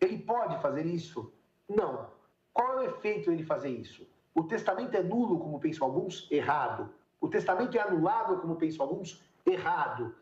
Ele 0.00 0.18
pode 0.18 0.60
fazer 0.60 0.86
isso? 0.86 1.32
Não. 1.68 2.08
Qual 2.52 2.72
é 2.74 2.76
o 2.76 2.90
efeito 2.90 3.30
dele 3.30 3.44
fazer 3.44 3.70
isso? 3.70 4.06
O 4.36 4.42
testamento 4.44 4.94
é 4.94 5.02
nulo, 5.02 5.38
como 5.38 5.58
pensam 5.58 5.86
alguns? 5.86 6.30
Errado. 6.30 6.90
O 7.18 7.26
testamento 7.26 7.74
é 7.78 7.80
anulado, 7.80 8.38
como 8.38 8.56
pensam 8.56 8.84
alguns? 8.84 9.24
Errado. 9.46 10.14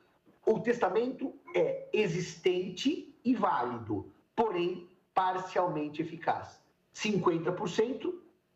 O 0.46 0.61
testamento 0.61 1.35
é 1.53 1.88
existente 1.92 3.12
e 3.24 3.35
válido, 3.35 4.09
porém 4.37 4.88
parcialmente 5.12 6.00
eficaz. 6.00 6.62
50% 6.94 8.14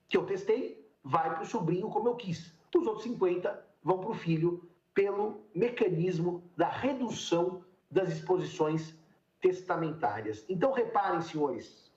que 0.08 0.16
eu 0.16 0.24
testei 0.26 0.88
vai 1.02 1.34
para 1.34 1.42
o 1.42 1.46
sobrinho 1.46 1.90
como 1.90 2.08
eu 2.08 2.14
quis. 2.14 2.54
Os 2.76 2.86
outros 2.86 3.02
50 3.02 3.66
vão 3.82 3.98
para 3.98 4.10
o 4.10 4.14
filho 4.14 4.62
pelo 4.94 5.40
mecanismo 5.52 6.40
da 6.56 6.68
redução 6.68 7.64
das 7.90 8.10
disposições 8.10 8.94
testamentárias. 9.40 10.44
Então 10.48 10.70
reparem, 10.70 11.20
senhores, 11.20 11.87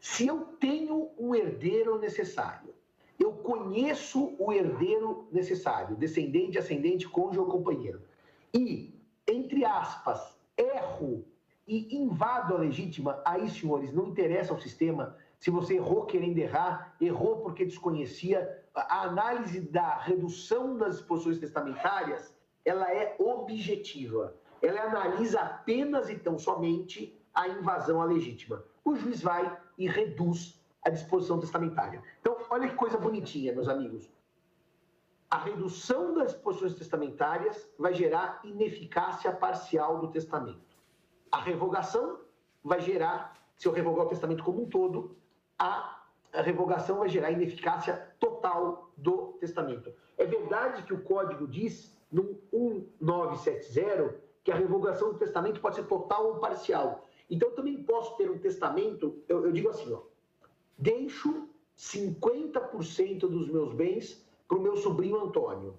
se 0.00 0.26
eu 0.26 0.40
tenho 0.58 1.10
um 1.18 1.34
herdeiro 1.34 1.98
necessário, 1.98 2.74
eu 3.18 3.32
conheço 3.32 4.34
o 4.38 4.52
herdeiro 4.52 5.28
necessário, 5.30 5.94
descendente, 5.94 6.58
ascendente, 6.58 7.08
cônjuge 7.08 7.38
ou 7.38 7.46
companheiro, 7.46 8.02
e, 8.52 8.98
entre 9.28 9.64
aspas, 9.64 10.36
erro 10.56 11.24
e 11.68 11.96
invado 11.96 12.54
a 12.54 12.58
legítima, 12.58 13.22
aí, 13.24 13.48
senhores, 13.48 13.92
não 13.92 14.08
interessa 14.08 14.52
ao 14.52 14.60
sistema 14.60 15.16
se 15.40 15.50
você 15.50 15.76
errou 15.76 16.04
querendo 16.04 16.36
errar, 16.36 16.94
errou 17.00 17.38
porque 17.38 17.64
desconhecia. 17.64 18.58
A 18.74 19.04
análise 19.04 19.60
da 19.60 19.96
redução 19.96 20.76
das 20.76 20.98
disposições 20.98 21.38
testamentárias, 21.38 22.34
ela 22.62 22.92
é 22.92 23.16
objetiva. 23.18 24.34
Ela 24.60 24.82
analisa 24.82 25.40
apenas 25.40 26.10
e 26.10 26.18
tão 26.18 26.38
somente 26.38 27.18
a 27.34 27.48
invasão 27.48 28.02
à 28.02 28.04
legítima. 28.04 28.62
O 28.84 28.94
juiz 28.94 29.22
vai 29.22 29.56
e 29.80 29.88
reduz 29.88 30.60
a 30.82 30.90
disposição 30.90 31.40
testamentária. 31.40 32.02
Então, 32.20 32.36
olha 32.50 32.68
que 32.68 32.74
coisa 32.74 32.98
bonitinha, 32.98 33.54
meus 33.54 33.66
amigos. 33.66 34.10
A 35.30 35.38
redução 35.38 36.12
das 36.14 36.32
disposições 36.32 36.74
testamentárias 36.74 37.66
vai 37.78 37.94
gerar 37.94 38.40
ineficácia 38.44 39.32
parcial 39.32 39.98
do 39.98 40.08
testamento. 40.08 40.60
A 41.32 41.40
revogação 41.40 42.20
vai 42.62 42.80
gerar, 42.80 43.34
se 43.56 43.66
eu 43.66 43.72
revogar 43.72 44.04
o 44.04 44.08
testamento 44.08 44.44
como 44.44 44.62
um 44.62 44.68
todo, 44.68 45.16
a, 45.58 46.02
revogação 46.32 46.98
vai 46.98 47.08
gerar 47.08 47.30
ineficácia 47.30 48.12
total 48.20 48.90
do 48.96 49.34
testamento. 49.40 49.94
É 50.18 50.26
verdade 50.26 50.82
que 50.82 50.92
o 50.92 51.02
código 51.02 51.48
diz, 51.48 51.96
no 52.12 52.38
1970, 52.52 54.14
que 54.44 54.52
a 54.52 54.56
revogação 54.56 55.12
do 55.12 55.18
testamento 55.18 55.60
pode 55.60 55.76
ser 55.76 55.84
total 55.84 56.26
ou 56.26 56.38
parcial. 56.38 57.06
Então, 57.30 57.50
eu 57.50 57.54
também 57.54 57.82
posso 57.82 58.16
ter 58.16 58.30
um 58.30 58.38
testamento, 58.38 59.22
eu, 59.28 59.44
eu 59.46 59.52
digo 59.52 59.68
assim, 59.68 59.92
ó, 59.92 60.00
deixo 60.76 61.48
50% 61.78 63.20
dos 63.20 63.48
meus 63.48 63.72
bens 63.72 64.26
para 64.48 64.58
o 64.58 64.60
meu 64.60 64.76
sobrinho 64.76 65.22
Antônio. 65.22 65.76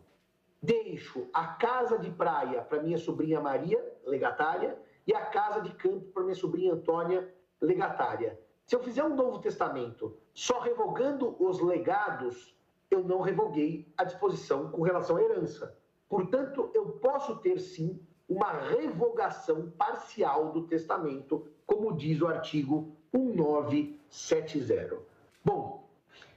Deixo 0.63 1.27
a 1.33 1.47
casa 1.47 1.97
de 1.97 2.09
praia 2.09 2.61
para 2.61 2.81
minha 2.81 2.97
sobrinha 2.97 3.41
Maria, 3.41 3.83
legatária, 4.05 4.79
e 5.05 5.13
a 5.13 5.25
casa 5.25 5.61
de 5.61 5.73
campo 5.73 6.11
para 6.13 6.23
minha 6.23 6.35
sobrinha 6.35 6.73
Antônia, 6.73 7.33
legatária. 7.59 8.39
Se 8.65 8.75
eu 8.75 8.79
fizer 8.79 9.03
um 9.03 9.15
novo 9.15 9.39
testamento 9.39 10.17
só 10.33 10.59
revogando 10.59 11.35
os 11.39 11.59
legados, 11.59 12.55
eu 12.89 13.03
não 13.03 13.21
revoguei 13.21 13.91
a 13.97 14.03
disposição 14.03 14.71
com 14.71 14.81
relação 14.81 15.17
à 15.17 15.21
herança. 15.21 15.77
Portanto, 16.07 16.71
eu 16.73 16.85
posso 16.93 17.37
ter 17.37 17.59
sim 17.59 17.99
uma 18.31 18.51
revogação 18.53 19.69
parcial 19.71 20.53
do 20.53 20.61
testamento, 20.61 21.45
como 21.67 21.91
diz 21.97 22.21
o 22.21 22.27
artigo 22.27 22.95
1970. 23.13 24.97
Bom, 25.43 25.85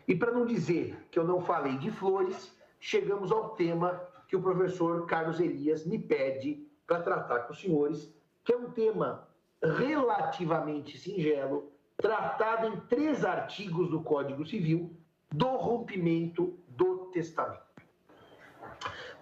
e 0.09 0.16
para 0.16 0.33
não 0.33 0.44
dizer 0.44 1.07
que 1.09 1.16
eu 1.20 1.24
não 1.24 1.40
falei 1.40 1.78
de 1.78 1.92
flores, 1.92 2.52
chegamos 2.80 3.30
ao 3.30 3.50
tema 3.50 4.02
que 4.26 4.35
o 4.35 4.42
professor 4.42 5.07
Carlos 5.07 5.38
Elias 5.38 5.87
me 5.87 5.96
pede 5.96 6.66
para 6.85 7.00
tratar 7.00 7.44
com 7.44 7.52
os 7.52 7.61
senhores, 7.61 8.12
que 8.42 8.52
é 8.52 8.57
um 8.57 8.72
tema 8.72 9.28
relativamente 9.62 10.98
singelo, 10.98 11.70
tratado 11.96 12.66
em 12.66 12.80
três 12.88 13.24
artigos 13.24 13.88
do 13.88 14.02
Código 14.02 14.44
Civil, 14.44 14.90
do 15.30 15.46
rompimento 15.46 16.59
do 16.68 17.07
testamento. 17.12 17.63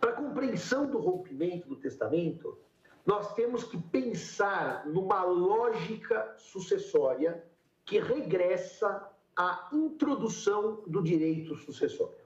Para 0.03 0.15
compreensão 0.15 0.85
do 0.91 0.99
rompimento 0.99 1.69
do 1.69 1.77
testamento, 1.77 2.59
nós 3.07 3.35
temos 3.35 3.63
que 3.63 3.81
pensar 3.81 4.85
numa 4.85 5.23
lógica 5.23 6.35
sucessória 6.37 7.41
que 7.85 8.01
regressa 8.01 9.09
à 9.37 9.69
introdução 9.73 10.83
do 10.89 11.01
direito 11.05 11.55
sucessório. 11.55 12.19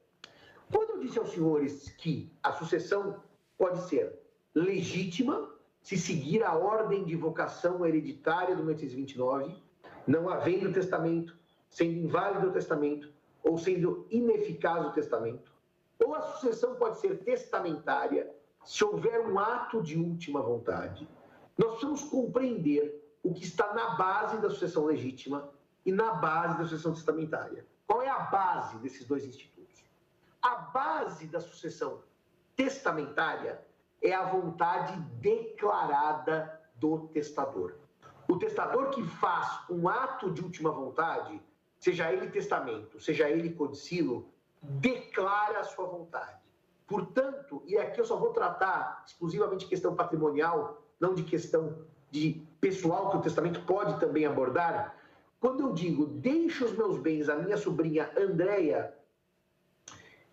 Quando 0.73 0.93
eu 0.93 1.01
disse 1.01 1.19
aos 1.19 1.29
senhores 1.29 1.91
que 1.99 2.33
a 2.43 2.51
sucessão 2.51 3.23
pode 3.59 3.87
ser 3.87 4.21
legítima, 4.55 5.55
se 5.83 5.99
seguir 5.99 6.43
a 6.45 6.57
ordem 6.57 7.05
de 7.05 7.15
vocação 7.15 7.85
hereditária 7.85 8.57
do 8.57 8.65
1829, 8.65 9.55
não 10.07 10.31
havendo 10.31 10.73
testamento, 10.73 11.37
sendo 11.69 11.99
inválido 11.99 12.49
o 12.49 12.53
testamento 12.53 13.13
ou 13.45 13.59
sendo 13.59 14.07
ineficaz 14.11 14.87
o 14.87 14.93
testamento, 14.93 15.55
ou 16.05 16.15
a 16.15 16.23
sucessão 16.23 16.75
pode 16.77 16.99
ser 16.99 17.19
testamentária, 17.19 18.31
se 18.65 18.85
houver 18.85 19.21
um 19.21 19.39
ato 19.39 19.83
de 19.83 19.99
última 19.99 20.41
vontade. 20.41 21.09
Nós 21.57 21.71
precisamos 21.71 22.05
compreender 22.05 23.03
o 23.23 23.33
que 23.33 23.45
está 23.45 23.73
na 23.75 23.91
base 23.91 24.39
da 24.39 24.51
sucessão 24.51 24.85
legítima 24.85 25.49
e 25.85 25.93
na 25.93 26.15
base 26.15 26.59
da 26.59 26.65
sucessão 26.65 26.93
testamentária. 26.93 27.65
Qual 27.87 28.03
é 28.03 28.09
a 28.09 28.19
base 28.19 28.77
desses 28.79 29.07
dois 29.07 29.25
institutos? 29.25 29.85
A 30.43 30.57
base 30.57 31.27
da 31.27 31.41
sucessão 31.41 32.01
testamentária 32.55 33.61
é 34.03 34.13
a 34.13 34.25
vontade 34.25 34.99
declarada 35.21 36.61
do 36.75 37.09
testador. 37.09 37.75
O 38.29 38.37
testador 38.37 38.91
que 38.91 39.03
faz 39.05 39.61
um 39.71 39.89
ato 39.89 40.31
de 40.31 40.43
última 40.43 40.71
vontade, 40.71 41.41
seja 41.79 42.13
ele 42.13 42.29
testamento, 42.29 43.01
seja 43.01 43.29
ele 43.31 43.53
codicilo, 43.53 44.29
declara 44.69 45.61
a 45.61 45.65
sua 45.65 45.87
vontade. 45.87 46.41
Portanto, 46.87 47.63
e 47.67 47.77
aqui 47.77 48.01
eu 48.01 48.05
só 48.05 48.17
vou 48.17 48.31
tratar 48.31 49.05
exclusivamente 49.07 49.65
de 49.65 49.71
questão 49.71 49.95
patrimonial, 49.95 50.83
não 51.01 51.15
de 51.15 51.23
questão 51.23 51.79
de 52.11 52.43
pessoal 52.61 53.11
que 53.11 53.17
o 53.17 53.21
testamento 53.21 53.61
pode 53.63 53.99
também 53.99 54.25
abordar. 54.25 54.95
Quando 55.41 55.61
eu 55.61 55.73
digo 55.73 56.07
deixa 56.07 56.65
os 56.65 56.77
meus 56.77 56.99
bens 56.99 57.29
à 57.29 57.37
minha 57.37 57.57
sobrinha 57.57 58.11
Andréia, 58.17 58.95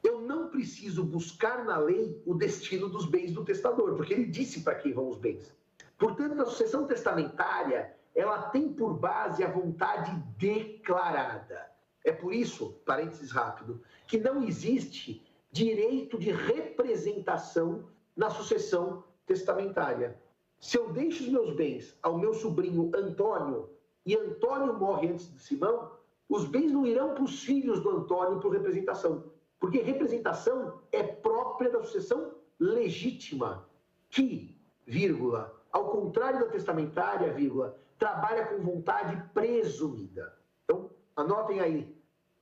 eu 0.04 0.22
não 0.22 0.50
preciso 0.50 1.04
buscar 1.04 1.64
na 1.64 1.78
lei 1.78 2.22
o 2.26 2.34
destino 2.34 2.90
dos 2.90 3.06
bens 3.06 3.32
do 3.32 3.44
testador, 3.44 3.96
porque 3.96 4.14
ele 4.14 4.26
disse 4.26 4.62
para 4.62 4.76
quem 4.76 4.94
vão 4.94 5.08
os 5.08 5.18
bens. 5.18 5.56
Portanto, 5.98 6.42
a 6.42 6.46
sucessão 6.46 6.86
testamentária, 6.86 7.96
ela 8.14 8.50
tem 8.50 8.72
por 8.74 8.94
base 8.94 9.44
a 9.44 9.50
vontade 9.50 10.12
declarada. 10.38 11.72
É 12.04 12.12
por 12.12 12.34
isso, 12.34 12.74
parênteses 12.86 13.32
rápido, 13.32 13.82
que 14.14 14.20
não 14.20 14.44
existe 14.44 15.26
direito 15.52 16.20
de 16.20 16.30
representação 16.30 17.86
na 18.16 18.30
sucessão 18.30 19.04
testamentária. 19.26 20.22
Se 20.60 20.78
eu 20.78 20.94
deixo 20.94 21.24
os 21.24 21.30
meus 21.30 21.56
bens 21.56 21.98
ao 22.04 22.20
meu 22.20 22.32
sobrinho 22.32 22.92
Antônio 22.94 23.72
e 24.06 24.16
Antônio 24.16 24.72
morre 24.78 25.08
antes 25.08 25.34
de 25.34 25.40
Simão, 25.40 25.94
os 26.30 26.46
bens 26.46 26.72
não 26.72 26.86
irão 26.86 27.16
para 27.16 27.24
os 27.24 27.42
filhos 27.42 27.80
do 27.82 27.90
Antônio 27.90 28.40
por 28.40 28.52
representação, 28.52 29.24
porque 29.60 29.80
representação 29.80 30.80
é 30.92 31.02
própria 31.02 31.72
da 31.72 31.82
sucessão 31.82 32.36
legítima, 32.60 33.68
que, 34.12 34.56
vírgula, 34.86 35.60
ao 35.72 35.90
contrário 35.90 36.42
da 36.42 36.52
testamentária, 36.52 37.34
vírgula, 37.34 37.76
trabalha 37.98 38.46
com 38.46 38.62
vontade 38.62 39.28
presumida. 39.34 40.38
Então, 40.66 40.92
anotem 41.16 41.62
aí 41.62 41.98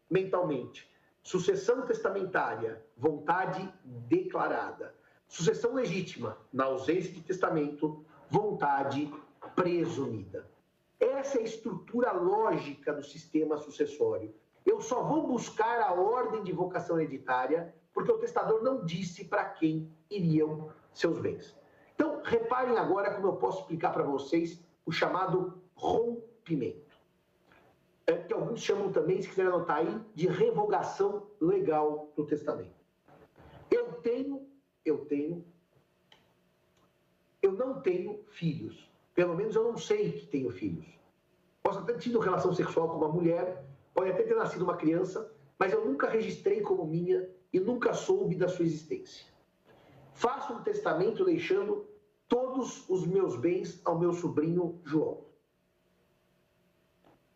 mentalmente. 0.09 0.90
Sucessão 1.23 1.83
testamentária, 1.83 2.83
vontade 2.97 3.71
declarada. 3.85 4.95
Sucessão 5.27 5.73
legítima, 5.73 6.37
na 6.51 6.65
ausência 6.65 7.11
de 7.11 7.21
testamento, 7.21 8.03
vontade 8.29 9.13
presumida. 9.55 10.49
Essa 10.99 11.37
é 11.37 11.41
a 11.41 11.45
estrutura 11.45 12.11
lógica 12.11 12.91
do 12.91 13.03
sistema 13.03 13.57
sucessório. 13.57 14.33
Eu 14.65 14.81
só 14.81 15.03
vou 15.03 15.27
buscar 15.27 15.79
a 15.81 15.93
ordem 15.93 16.43
de 16.43 16.51
vocação 16.51 16.99
hereditária 16.99 17.73
porque 17.93 18.11
o 18.11 18.17
testador 18.17 18.63
não 18.63 18.83
disse 18.83 19.25
para 19.25 19.45
quem 19.45 19.91
iriam 20.09 20.69
seus 20.93 21.19
bens. 21.19 21.55
Então, 21.95 22.21
reparem 22.23 22.77
agora 22.77 23.13
como 23.13 23.27
eu 23.27 23.35
posso 23.35 23.61
explicar 23.61 23.91
para 23.91 24.03
vocês 24.03 24.59
o 24.85 24.91
chamado 24.91 25.61
rompimento 25.75 26.90
é, 28.07 28.13
que 28.13 28.33
alguns 28.33 28.61
chamam 28.61 28.91
também, 28.91 29.21
se 29.21 29.29
quiser 29.29 29.47
anotar 29.47 29.77
aí, 29.77 30.01
de 30.13 30.27
revogação 30.27 31.27
legal 31.39 32.11
do 32.15 32.25
testamento. 32.25 32.75
Eu 33.69 33.93
tenho, 34.01 34.47
eu 34.85 35.05
tenho, 35.05 35.45
eu 37.41 37.51
não 37.53 37.81
tenho 37.81 38.23
filhos. 38.27 38.89
Pelo 39.13 39.35
menos 39.35 39.55
eu 39.55 39.63
não 39.63 39.77
sei 39.77 40.11
que 40.11 40.27
tenho 40.27 40.49
filhos. 40.51 40.85
Posso 41.61 41.83
ter 41.85 41.97
tido 41.97 42.19
relação 42.19 42.53
sexual 42.53 42.89
com 42.89 42.97
uma 42.97 43.09
mulher, 43.09 43.65
pode 43.93 44.11
até 44.11 44.23
ter 44.23 44.35
nascido 44.35 44.63
uma 44.63 44.77
criança, 44.77 45.31
mas 45.59 45.71
eu 45.71 45.85
nunca 45.85 46.09
registrei 46.09 46.61
como 46.61 46.85
minha 46.85 47.29
e 47.53 47.59
nunca 47.59 47.93
soube 47.93 48.35
da 48.35 48.47
sua 48.47 48.65
existência. 48.65 49.25
Faço 50.13 50.53
um 50.53 50.63
testamento 50.63 51.23
deixando 51.23 51.85
todos 52.27 52.89
os 52.89 53.05
meus 53.05 53.35
bens 53.35 53.81
ao 53.85 53.99
meu 53.99 54.13
sobrinho 54.13 54.79
João. 54.83 55.30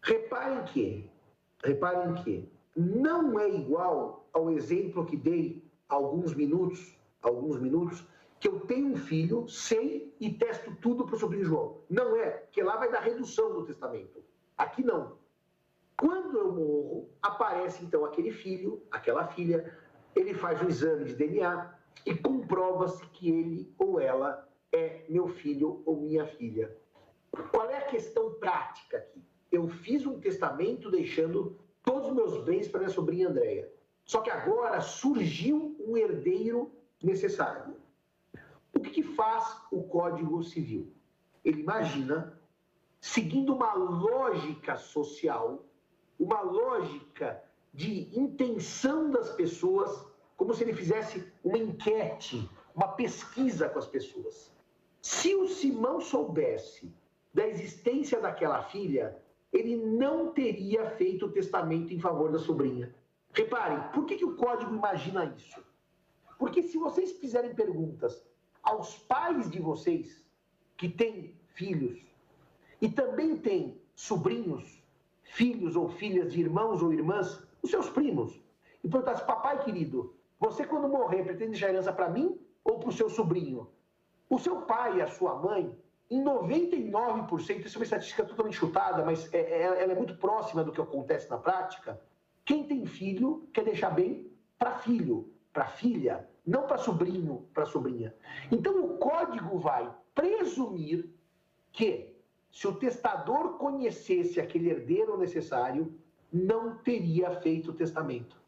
Reparem 0.05 0.63
que, 0.65 1.09
reparem 1.63 2.13
que 2.21 2.47
não 2.75 3.39
é 3.39 3.49
igual 3.49 4.29
ao 4.31 4.51
exemplo 4.51 5.03
que 5.03 5.17
dei 5.17 5.67
alguns 5.89 6.35
minutos, 6.35 6.95
alguns 7.23 7.59
minutos, 7.59 8.05
que 8.39 8.47
eu 8.47 8.59
tenho 8.59 8.89
um 8.89 8.97
filho, 8.97 9.47
sei 9.49 10.15
e 10.19 10.31
testo 10.31 10.75
tudo 10.75 11.05
para 11.05 11.15
o 11.15 11.19
sobrinho 11.19 11.45
João. 11.45 11.81
Não 11.89 12.15
é, 12.15 12.29
porque 12.29 12.61
lá 12.61 12.77
vai 12.77 12.91
dar 12.91 12.99
redução 12.99 13.51
no 13.51 13.65
testamento. 13.65 14.23
Aqui 14.55 14.83
não. 14.83 15.17
Quando 15.97 16.37
eu 16.37 16.51
morro, 16.51 17.09
aparece 17.19 17.83
então 17.83 18.05
aquele 18.05 18.31
filho, 18.31 18.83
aquela 18.91 19.25
filha, 19.29 19.75
ele 20.15 20.35
faz 20.35 20.61
um 20.61 20.67
exame 20.67 21.05
de 21.05 21.15
DNA 21.15 21.73
e 22.05 22.13
comprova-se 22.13 23.03
que 23.07 23.27
ele 23.27 23.73
ou 23.79 23.99
ela 23.99 24.47
é 24.71 25.03
meu 25.09 25.27
filho 25.29 25.81
ou 25.83 25.99
minha 25.99 26.27
filha. 26.27 26.77
Qual 27.49 27.67
é 27.71 27.77
a 27.77 27.87
questão 27.87 28.35
prática 28.35 28.97
aqui? 28.97 29.25
Eu 29.55 29.67
fiz 29.67 30.05
um 30.05 30.19
testamento 30.19 30.91
deixando 30.91 31.57
todos 31.83 32.09
os 32.09 32.15
meus 32.15 32.43
bens 32.43 32.67
para 32.67 32.81
minha 32.81 32.91
sobrinha 32.91 33.29
Andréia. 33.29 33.71
Só 34.03 34.21
que 34.21 34.29
agora 34.29 34.81
surgiu 34.81 35.75
um 35.79 35.97
herdeiro 35.97 36.71
necessário. 37.01 37.75
O 38.73 38.79
que, 38.79 39.01
faz 39.01 39.61
o 39.71 39.83
Código 39.83 40.43
Civil? 40.43 40.91
Ele 41.43 41.61
imagina, 41.61 42.39
seguindo 42.99 43.55
uma 43.55 43.73
lógica 43.73 44.75
social, 44.75 45.65
uma 46.19 46.41
lógica 46.41 47.41
de 47.73 48.09
intenção 48.17 49.09
das 49.09 49.31
pessoas, 49.31 50.05
como 50.35 50.53
se 50.53 50.63
ele 50.63 50.73
fizesse 50.73 51.25
uma 51.43 51.57
enquete, 51.57 52.49
uma 52.75 52.89
pesquisa 52.89 53.69
com 53.69 53.79
as 53.79 53.87
pessoas. 53.87 54.51
Se 55.01 55.33
o 55.35 55.47
Simão 55.47 56.01
soubesse 56.01 56.93
da 57.33 57.47
existência 57.47 58.19
daquela 58.19 58.63
filha, 58.63 59.17
ele 59.51 59.75
não 59.75 60.31
teria 60.31 60.89
feito 60.91 61.25
o 61.25 61.31
testamento 61.31 61.93
em 61.93 61.99
favor 61.99 62.31
da 62.31 62.39
sobrinha. 62.39 62.93
Reparem, 63.31 63.91
por 63.93 64.05
que, 64.05 64.15
que 64.15 64.25
o 64.25 64.35
código 64.35 64.73
imagina 64.73 65.33
isso? 65.37 65.63
Porque 66.37 66.61
se 66.63 66.77
vocês 66.77 67.13
fizerem 67.13 67.53
perguntas 67.53 68.25
aos 68.61 68.97
pais 68.97 69.49
de 69.49 69.59
vocês 69.59 70.25
que 70.77 70.89
têm 70.89 71.33
filhos 71.53 71.99
e 72.81 72.89
também 72.89 73.37
têm 73.37 73.79
sobrinhos, 73.95 74.83
filhos 75.23 75.75
ou 75.75 75.89
filhas 75.89 76.33
de 76.33 76.41
irmãos 76.41 76.81
ou 76.81 76.91
irmãs, 76.91 77.41
os 77.61 77.69
seus 77.69 77.89
primos, 77.89 78.39
e 78.83 78.89
perguntasse, 78.89 79.25
papai 79.25 79.63
querido, 79.63 80.13
você 80.39 80.65
quando 80.65 80.87
morrer 80.87 81.23
pretende 81.23 81.51
deixar 81.51 81.69
herança 81.69 81.93
para 81.93 82.09
mim 82.09 82.39
ou 82.63 82.79
para 82.79 82.89
o 82.89 82.93
seu 82.93 83.09
sobrinho? 83.09 83.69
O 84.29 84.37
seu 84.37 84.61
pai 84.61 84.97
e 84.97 85.01
a 85.01 85.07
sua 85.07 85.35
mãe, 85.35 85.75
em 86.09 86.23
99%, 86.23 87.65
isso 87.65 87.77
é 87.77 87.79
uma 87.79 87.83
estatística 87.83 88.23
totalmente 88.23 88.57
chutada, 88.57 89.03
mas 89.03 89.33
é, 89.33 89.39
é, 89.39 89.61
ela 89.63 89.91
é 89.91 89.95
muito 89.95 90.15
próxima 90.17 90.63
do 90.63 90.71
que 90.71 90.79
acontece 90.79 91.29
na 91.29 91.37
prática, 91.37 91.99
quem 92.43 92.63
tem 92.63 92.85
filho 92.85 93.49
quer 93.51 93.63
deixar 93.63 93.89
bem 93.89 94.31
para 94.57 94.77
filho, 94.77 95.33
para 95.51 95.65
filha, 95.65 96.29
não 96.45 96.67
para 96.67 96.77
sobrinho, 96.77 97.47
para 97.53 97.65
sobrinha. 97.65 98.13
Então 98.51 98.85
o 98.85 98.97
código 98.97 99.57
vai 99.57 99.91
presumir 100.13 101.09
que 101.71 102.15
se 102.51 102.67
o 102.67 102.75
testador 102.75 103.57
conhecesse 103.57 104.39
aquele 104.39 104.69
herdeiro 104.69 105.17
necessário, 105.17 105.93
não 106.31 106.77
teria 106.77 107.31
feito 107.41 107.71
o 107.71 107.73
testamento. 107.73 108.39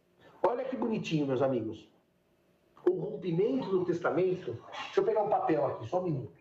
Olha 0.41 0.63
que 0.63 0.77
bonitinho, 0.77 1.25
meus 1.25 1.41
amigos. 1.41 1.89
O 2.85 2.91
rompimento 2.91 3.69
do 3.69 3.83
testamento. 3.83 4.57
Deixa 4.85 5.01
eu 5.01 5.03
pegar 5.03 5.23
um 5.23 5.29
papel 5.29 5.65
aqui, 5.65 5.87
só 5.87 5.99
um 5.99 6.03
minuto. 6.03 6.37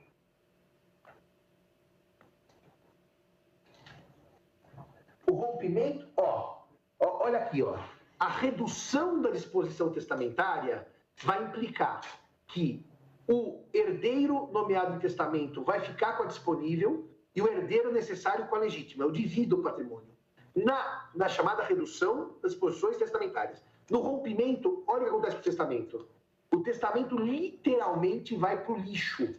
O 5.26 5.26
rompimento, 5.37 6.07
ó, 6.17 6.63
ó 6.99 7.25
olha 7.25 7.39
aqui, 7.39 7.63
ó. 7.63 7.79
A 8.19 8.29
redução 8.29 9.21
da 9.21 9.31
disposição 9.31 9.91
testamentária 9.91 10.87
vai 11.23 11.43
implicar 11.45 12.01
que 12.49 12.85
o 13.29 13.63
herdeiro 13.73 14.49
nomeado 14.53 14.95
em 14.95 14.99
testamento 14.99 15.63
vai 15.63 15.81
ficar 15.81 16.17
com 16.17 16.23
a 16.23 16.27
disponível 16.27 17.09
e 17.35 17.43
o 17.43 17.49
herdeiro 17.49 17.93
necessário 17.93 18.47
com 18.47 18.57
a 18.57 18.61
legítima. 18.61 19.05
Eu 19.05 19.11
divido 19.11 19.57
o 19.57 19.63
patrimônio. 19.63 20.09
Na, 20.55 21.11
na 21.15 21.29
chamada 21.29 21.63
redução 21.63 22.35
das 22.43 22.55
posições 22.55 22.97
testamentárias. 22.97 23.63
No 23.91 24.01
rompimento, 24.01 24.83
olha 24.87 25.03
o 25.03 25.05
que 25.05 25.11
acontece 25.11 25.37
com 25.37 25.41
o 25.41 25.45
testamento. 25.45 26.09
O 26.53 26.61
testamento 26.61 27.17
literalmente 27.19 28.35
vai 28.37 28.63
para 28.63 28.73
o 28.73 28.79
lixo. 28.79 29.35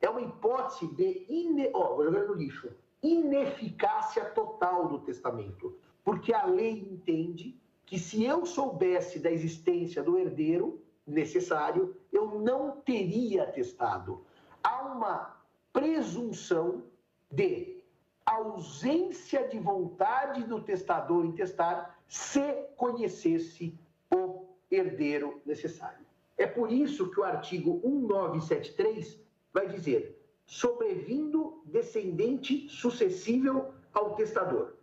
É 0.00 0.08
uma 0.08 0.22
hipótese 0.22 0.86
de 0.94 1.26
ine... 1.28 1.70
oh, 1.74 1.96
vou 1.96 2.04
jogar 2.04 2.24
no 2.24 2.34
lixo. 2.34 2.70
Ineficácia 3.02 4.24
total 4.26 4.88
do 4.88 5.00
testamento. 5.00 5.78
Porque 6.04 6.32
a 6.32 6.46
lei 6.46 6.88
entende 6.90 7.58
que 7.84 7.98
se 7.98 8.24
eu 8.24 8.46
soubesse 8.46 9.18
da 9.18 9.30
existência 9.30 10.02
do 10.02 10.18
herdeiro 10.18 10.80
necessário, 11.06 11.96
eu 12.12 12.40
não 12.40 12.80
teria 12.80 13.46
testado. 13.46 14.24
Há 14.62 14.82
uma 14.82 15.36
presunção 15.72 16.84
de 17.30 17.82
ausência 18.24 19.48
de 19.48 19.58
vontade 19.58 20.44
do 20.44 20.62
testador 20.62 21.24
em 21.24 21.32
testar 21.32 21.98
se 22.06 22.40
conhecesse 22.76 23.78
o 24.14 24.46
herdeiro 24.70 25.40
necessário. 25.44 26.06
É 26.36 26.46
por 26.46 26.70
isso 26.70 27.10
que 27.10 27.20
o 27.20 27.24
artigo 27.24 27.80
1973 27.84 29.20
vai 29.52 29.68
dizer: 29.68 30.21
sobrevindo 30.52 31.62
descendente 31.64 32.68
sucessível 32.68 33.72
ao 33.90 34.14
testador, 34.14 34.74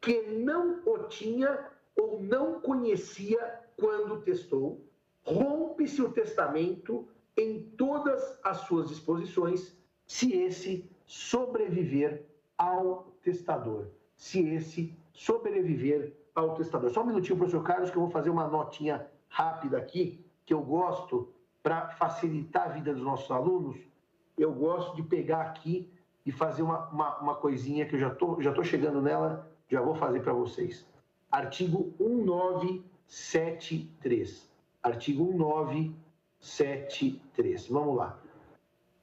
que 0.00 0.22
não 0.22 0.80
o 0.84 1.04
tinha 1.04 1.70
ou 1.96 2.20
não 2.20 2.60
conhecia 2.60 3.60
quando 3.76 4.22
testou, 4.22 4.84
rompe-se 5.22 6.02
o 6.02 6.10
testamento 6.10 7.06
em 7.36 7.62
todas 7.76 8.40
as 8.42 8.56
suas 8.62 8.88
disposições, 8.88 9.76
se 10.04 10.32
esse 10.32 10.90
sobreviver 11.06 12.24
ao 12.58 13.12
testador. 13.22 13.86
Se 14.16 14.40
esse 14.48 14.92
sobreviver 15.12 16.12
ao 16.34 16.56
testador. 16.56 16.90
Só 16.90 17.04
um 17.04 17.06
minutinho, 17.06 17.38
professor 17.38 17.62
Carlos, 17.62 17.88
que 17.88 17.96
eu 17.96 18.02
vou 18.02 18.10
fazer 18.10 18.30
uma 18.30 18.48
notinha 18.48 19.06
rápida 19.28 19.78
aqui, 19.78 20.24
que 20.44 20.52
eu 20.52 20.60
gosto 20.60 21.32
para 21.62 21.90
facilitar 21.90 22.64
a 22.64 22.72
vida 22.72 22.92
dos 22.92 23.02
nossos 23.02 23.30
alunos. 23.30 23.93
Eu 24.36 24.52
gosto 24.52 24.96
de 24.96 25.02
pegar 25.02 25.42
aqui 25.42 25.88
e 26.24 26.32
fazer 26.32 26.62
uma, 26.62 26.88
uma, 26.88 27.18
uma 27.18 27.34
coisinha 27.34 27.84
que 27.86 27.96
eu 27.96 28.00
já 28.00 28.10
tô, 28.10 28.40
já 28.40 28.52
tô 28.52 28.64
chegando 28.64 29.02
nela, 29.02 29.50
já 29.68 29.80
vou 29.80 29.94
fazer 29.94 30.22
para 30.22 30.32
vocês. 30.32 30.84
Artigo 31.30 31.94
1973. 31.98 34.50
Artigo 34.82 35.24
1973. 35.24 37.68
Vamos 37.68 37.96
lá. 37.96 38.18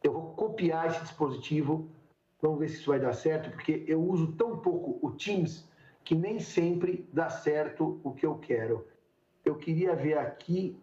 Eu 0.04 0.13
vou 0.13 0.34
copiar 0.34 0.88
esse 0.88 1.02
dispositivo 1.02 1.88
Vamos 2.41 2.60
ver 2.60 2.70
se 2.70 2.78
isso 2.78 2.89
vai 2.89 3.00
dar 3.00 3.13
certo, 3.13 3.52
porque 3.52 3.84
eu 3.88 4.02
uso 4.02 4.32
tão 4.32 4.58
pouco 4.58 4.98
o 5.06 5.12
Teams 5.12 5.70
que 6.04 6.15
nem 6.15 6.39
sempre 6.39 7.08
dá 7.13 7.30
certo 7.30 8.02
o 8.04 8.12
que 8.12 8.26
eu 8.26 8.36
quero. 8.36 8.88
Eu 9.46 9.56
queria 9.56 9.96
ver 9.96 10.17
aqui. 10.17 10.76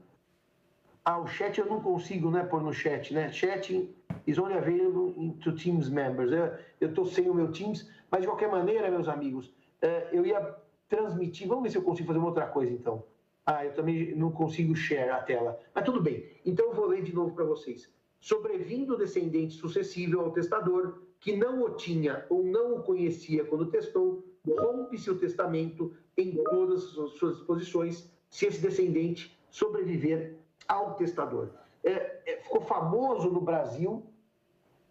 Ah, 1.11 1.19
o 1.19 1.27
chat 1.27 1.59
eu 1.59 1.65
não 1.65 1.81
consigo, 1.81 2.31
né, 2.31 2.45
pôr 2.45 2.63
no 2.63 2.71
chat, 2.71 3.15
né? 3.15 3.33
Chat 3.33 3.91
is 4.27 4.39
only 4.39 4.53
available 4.53 5.33
to 5.43 5.53
Teams 5.57 5.89
members. 5.89 6.31
Eu 6.79 6.89
estou 6.91 7.07
sem 7.07 7.31
o 7.31 7.35
meu 7.35 7.51
Teams, 7.51 7.91
mas 8.11 8.21
de 8.21 8.27
qualquer 8.27 8.51
maneira, 8.51 8.91
meus 8.91 9.09
amigos, 9.09 9.51
é, 9.81 10.11
eu 10.13 10.27
ia 10.27 10.55
transmitir. 10.87 11.49
Vamos 11.49 11.63
ver 11.63 11.71
se 11.71 11.79
eu 11.79 11.83
consigo 11.83 12.09
fazer 12.09 12.19
uma 12.19 12.29
outra 12.29 12.47
coisa, 12.47 12.71
então. 12.75 13.05
Ah, 13.47 13.65
eu 13.65 13.73
também 13.73 14.15
não 14.17 14.31
consigo 14.31 14.77
share 14.77 15.09
a 15.09 15.23
tela. 15.23 15.59
Mas 15.75 15.83
tudo 15.83 16.03
bem. 16.03 16.27
Então 16.45 16.67
eu 16.67 16.75
vou 16.75 16.89
ler 16.89 17.03
de 17.03 17.15
novo 17.15 17.35
para 17.35 17.47
vocês. 17.47 17.91
Sobrevindo 18.21 18.93
o 18.93 18.99
descendente 18.99 19.55
sucessível 19.55 20.21
ao 20.21 20.33
testador, 20.33 21.05
que 21.21 21.35
não 21.35 21.63
o 21.63 21.71
tinha 21.71 22.27
ou 22.29 22.45
não 22.45 22.75
o 22.75 22.83
conhecia 22.83 23.47
quando 23.47 23.71
testou, 23.71 24.23
rompe-se 24.47 25.11
o 25.11 25.19
testamento 25.19 25.91
em 26.19 26.33
todas 26.51 26.99
as 26.99 27.13
suas 27.13 27.37
disposições, 27.37 28.13
se 28.29 28.45
esse 28.45 28.61
descendente 28.61 29.35
sobreviver 29.51 30.38
ao 30.69 30.95
testador. 30.95 31.49
É, 31.83 32.21
é, 32.27 32.37
ficou 32.43 32.61
famoso 32.61 33.31
no 33.31 33.41
Brasil 33.41 34.05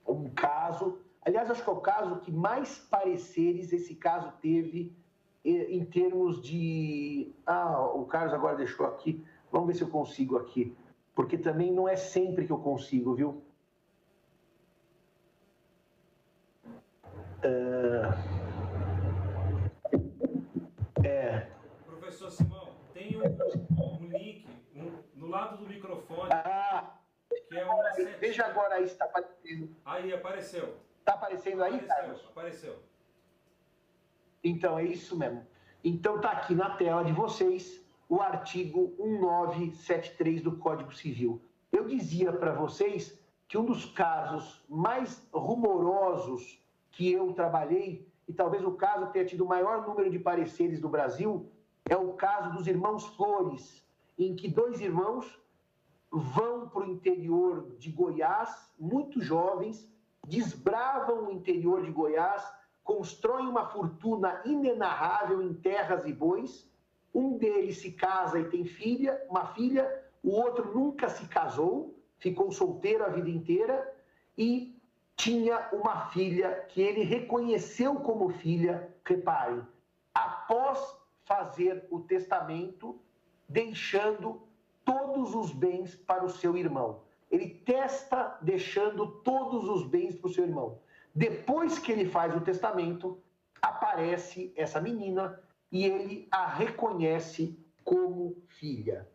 um 0.08 0.30
caso, 0.30 1.00
aliás, 1.22 1.52
acho 1.52 1.64
que 1.64 1.70
é 1.70 1.74
o 1.74 1.82
caso 1.82 2.22
que 2.22 2.32
mais 2.32 2.80
pareceres 2.80 3.72
esse 3.72 3.94
caso 3.96 4.32
teve 4.42 4.96
em 5.44 5.86
termos 5.86 6.42
de. 6.42 7.34
Ah, 7.46 7.82
o 7.82 8.06
Carlos 8.06 8.34
agora 8.34 8.58
deixou 8.58 8.86
aqui, 8.86 9.24
vamos 9.52 9.68
ver 9.68 9.76
se 9.76 9.82
eu 9.82 9.90
consigo 9.90 10.38
aqui, 10.38 10.76
porque 11.16 11.38
também 11.38 11.72
não 11.72 11.88
é 11.88 11.96
sempre 11.96 12.46
que 12.46 12.52
eu 12.52 12.58
consigo, 12.58 13.16
viu? 13.16 13.42
É... 17.42 18.14
é... 21.08 21.48
Professor 21.86 22.30
Simão, 22.32 22.70
tem 22.94 23.16
um, 23.18 23.22
um 23.82 24.08
link 24.08 24.47
no 25.28 25.32
lado 25.32 25.58
do 25.58 25.68
microfone. 25.68 26.32
Ah, 26.32 26.96
que 27.50 27.58
é 27.58 27.66
uma 27.66 27.84
Veja 28.20 28.46
agora 28.46 28.76
aí 28.76 28.88
se 28.88 28.94
está 28.94 29.06
aparecendo. 29.06 29.76
Aí, 29.86 30.14
apareceu. 30.14 30.78
Está 31.00 31.14
aparecendo 31.14 31.64
aí, 31.64 31.76
apareceu, 31.76 31.96
Carlos? 31.96 32.26
Apareceu. 32.30 32.80
Então, 34.44 34.80
é 34.80 34.86
isso 34.86 35.18
mesmo. 35.18 35.46
Então, 35.84 36.16
está 36.16 36.32
aqui 36.32 36.56
na 36.56 36.72
tela 36.72 37.04
de 37.04 37.12
vocês 37.12 37.86
o 38.10 38.22
artigo 38.22 38.96
1973 38.98 40.42
do 40.42 40.56
Código 40.58 40.94
Civil. 40.94 41.42
Eu 41.72 41.86
dizia 41.86 42.32
para 42.32 42.54
vocês 42.54 43.20
que 43.48 43.58
um 43.58 43.66
dos 43.66 43.86
casos 43.86 44.64
mais 44.70 45.28
rumorosos 45.34 46.62
que 46.92 47.12
eu 47.12 47.34
trabalhei, 47.34 48.08
e 48.28 48.34
talvez 48.34 48.64
o 48.64 48.72
caso 48.72 49.12
tenha 49.12 49.26
tido 49.26 49.44
o 49.44 49.48
maior 49.48 49.86
número 49.86 50.10
de 50.10 50.20
pareceres 50.20 50.80
do 50.80 50.90
Brasil, 50.90 51.52
é 51.90 51.96
o 51.96 52.14
caso 52.14 52.52
dos 52.52 52.68
irmãos 52.68 53.06
Flores, 53.16 53.87
em 54.18 54.36
que 54.36 54.48
dois 54.48 54.82
irmãos 54.82 55.40
vão 56.12 56.70
para 56.70 56.82
o 56.82 56.92
interior 56.92 57.76
de 57.78 57.92
Goiás, 57.92 58.72
muito 58.80 59.22
jovens, 59.22 59.88
desbravam 60.26 61.28
o 61.28 61.32
interior 61.32 61.84
de 61.84 61.92
Goiás, 61.92 62.44
constroem 62.84 63.48
uma 63.48 63.68
fortuna 63.68 64.42
inenarrável 64.46 65.42
em 65.42 65.54
terras 65.54 66.06
e 66.06 66.14
bois. 66.14 66.70
Um 67.14 67.38
deles 67.38 67.80
se 67.80 67.92
casa 67.92 68.40
e 68.40 68.50
tem 68.50 68.66
filha, 68.66 69.22
uma 69.30 69.48
filha, 69.48 70.04
o 70.24 70.32
outro 70.32 70.74
nunca 70.74 71.10
se 71.10 71.28
casou, 71.28 71.96
ficou 72.18 72.52
solteiro 72.52 73.06
a 73.06 73.10
vida 73.10 73.30
inteira 73.30 73.94
e 74.38 74.78
tinha 75.16 75.70
uma 75.74 76.08
filha 76.10 76.66
que 76.70 76.82
ele 76.82 77.04
reconheceu 77.04 77.96
como 77.96 78.30
filha, 78.30 78.96
reparem, 79.04 79.66
após 80.14 80.96
fazer 81.26 81.88
o 81.90 82.00
testamento 82.02 83.00
deixando 83.48 84.42
todos 84.84 85.36
os 85.36 85.52
bens 85.52 85.96
para 85.96 86.26
o 86.26 86.30
seu 86.30 86.58
irmão. 86.58 87.02
Ele 87.30 87.50
testa 87.50 88.38
deixando 88.42 89.08
todos 89.22 89.68
os 89.68 89.84
bens 89.86 90.16
para 90.16 90.30
o 90.30 90.34
seu 90.34 90.46
irmão. 90.46 90.80
Depois 91.14 91.78
que 91.80 91.92
ele 91.92 92.06
faz 92.06 92.36
o 92.36 92.42
testamento, 92.42 93.20
aparece 93.62 94.54
essa 94.56 94.80
menina 94.80 95.42
e 95.72 95.86
ele 95.86 96.28
a 96.32 96.48
reconhece 96.48 97.58
como 97.84 98.38
filha. 98.48 99.08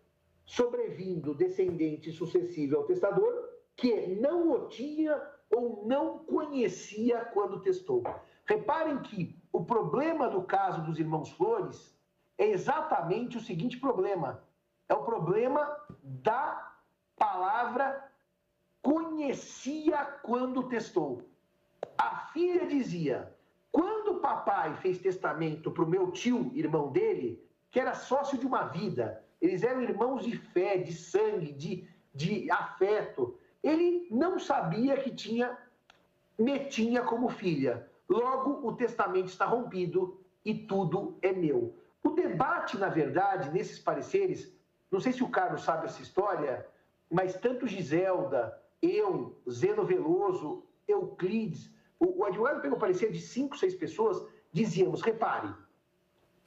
Sobrevindo 0.44 1.34
descendente 1.34 2.12
sucessível 2.12 2.80
ao 2.80 2.86
testador, 2.86 3.48
que 3.76 4.08
não 4.08 4.50
o 4.50 4.68
tinha 4.68 5.20
ou 5.50 5.86
não 5.86 6.18
conhecia 6.18 7.24
quando 7.26 7.60
testou. 7.60 8.02
Reparem 8.44 8.98
que 9.00 9.38
o 9.52 9.64
problema 9.64 10.28
do 10.28 10.42
caso 10.42 10.82
dos 10.82 10.98
irmãos 10.98 11.30
Flores 11.30 11.96
é 12.38 12.48
exatamente 12.48 13.36
o 13.36 13.40
seguinte 13.40 13.78
problema: 13.78 14.42
é 14.88 14.94
o 14.94 15.04
problema 15.04 15.76
da 16.02 16.72
palavra 17.16 18.10
conhecia 18.82 20.04
quando 20.22 20.68
testou. 20.68 21.22
A 21.96 22.16
filha 22.32 22.66
dizia: 22.66 23.34
quando 23.70 24.16
o 24.16 24.20
papai 24.20 24.74
fez 24.76 24.98
testamento 24.98 25.70
para 25.70 25.84
o 25.84 25.88
meu 25.88 26.10
tio, 26.10 26.50
irmão 26.54 26.90
dele, 26.90 27.42
que 27.70 27.80
era 27.80 27.94
sócio 27.94 28.36
de 28.38 28.46
uma 28.46 28.64
vida, 28.64 29.24
eles 29.40 29.62
eram 29.62 29.82
irmãos 29.82 30.24
de 30.24 30.36
fé, 30.36 30.76
de 30.76 30.92
sangue, 30.92 31.52
de, 31.52 31.88
de 32.14 32.50
afeto, 32.50 33.36
ele 33.62 34.06
não 34.10 34.38
sabia 34.38 34.96
que 34.96 35.10
tinha 35.10 35.56
Metinha 36.38 37.02
como 37.02 37.28
filha. 37.28 37.88
Logo, 38.08 38.66
o 38.66 38.74
testamento 38.74 39.26
está 39.26 39.44
rompido 39.44 40.18
e 40.44 40.54
tudo 40.54 41.16
é 41.22 41.32
meu. 41.32 41.76
O 42.02 42.10
debate, 42.10 42.76
na 42.76 42.88
verdade, 42.88 43.50
nesses 43.50 43.78
pareceres, 43.78 44.52
não 44.90 45.00
sei 45.00 45.12
se 45.12 45.22
o 45.22 45.28
Carlos 45.28 45.62
sabe 45.62 45.86
essa 45.86 46.02
história, 46.02 46.66
mas 47.10 47.34
tanto 47.34 47.66
Giselda, 47.66 48.60
eu, 48.80 49.40
Zeno 49.48 49.84
Veloso, 49.84 50.64
Euclides, 50.88 51.70
o, 51.98 52.20
o 52.20 52.24
advogado 52.24 52.60
pegou 52.60 52.78
parecer 52.78 53.12
de 53.12 53.20
cinco, 53.20 53.56
seis 53.56 53.74
pessoas, 53.74 54.24
dizíamos, 54.52 55.00
repare, 55.02 55.54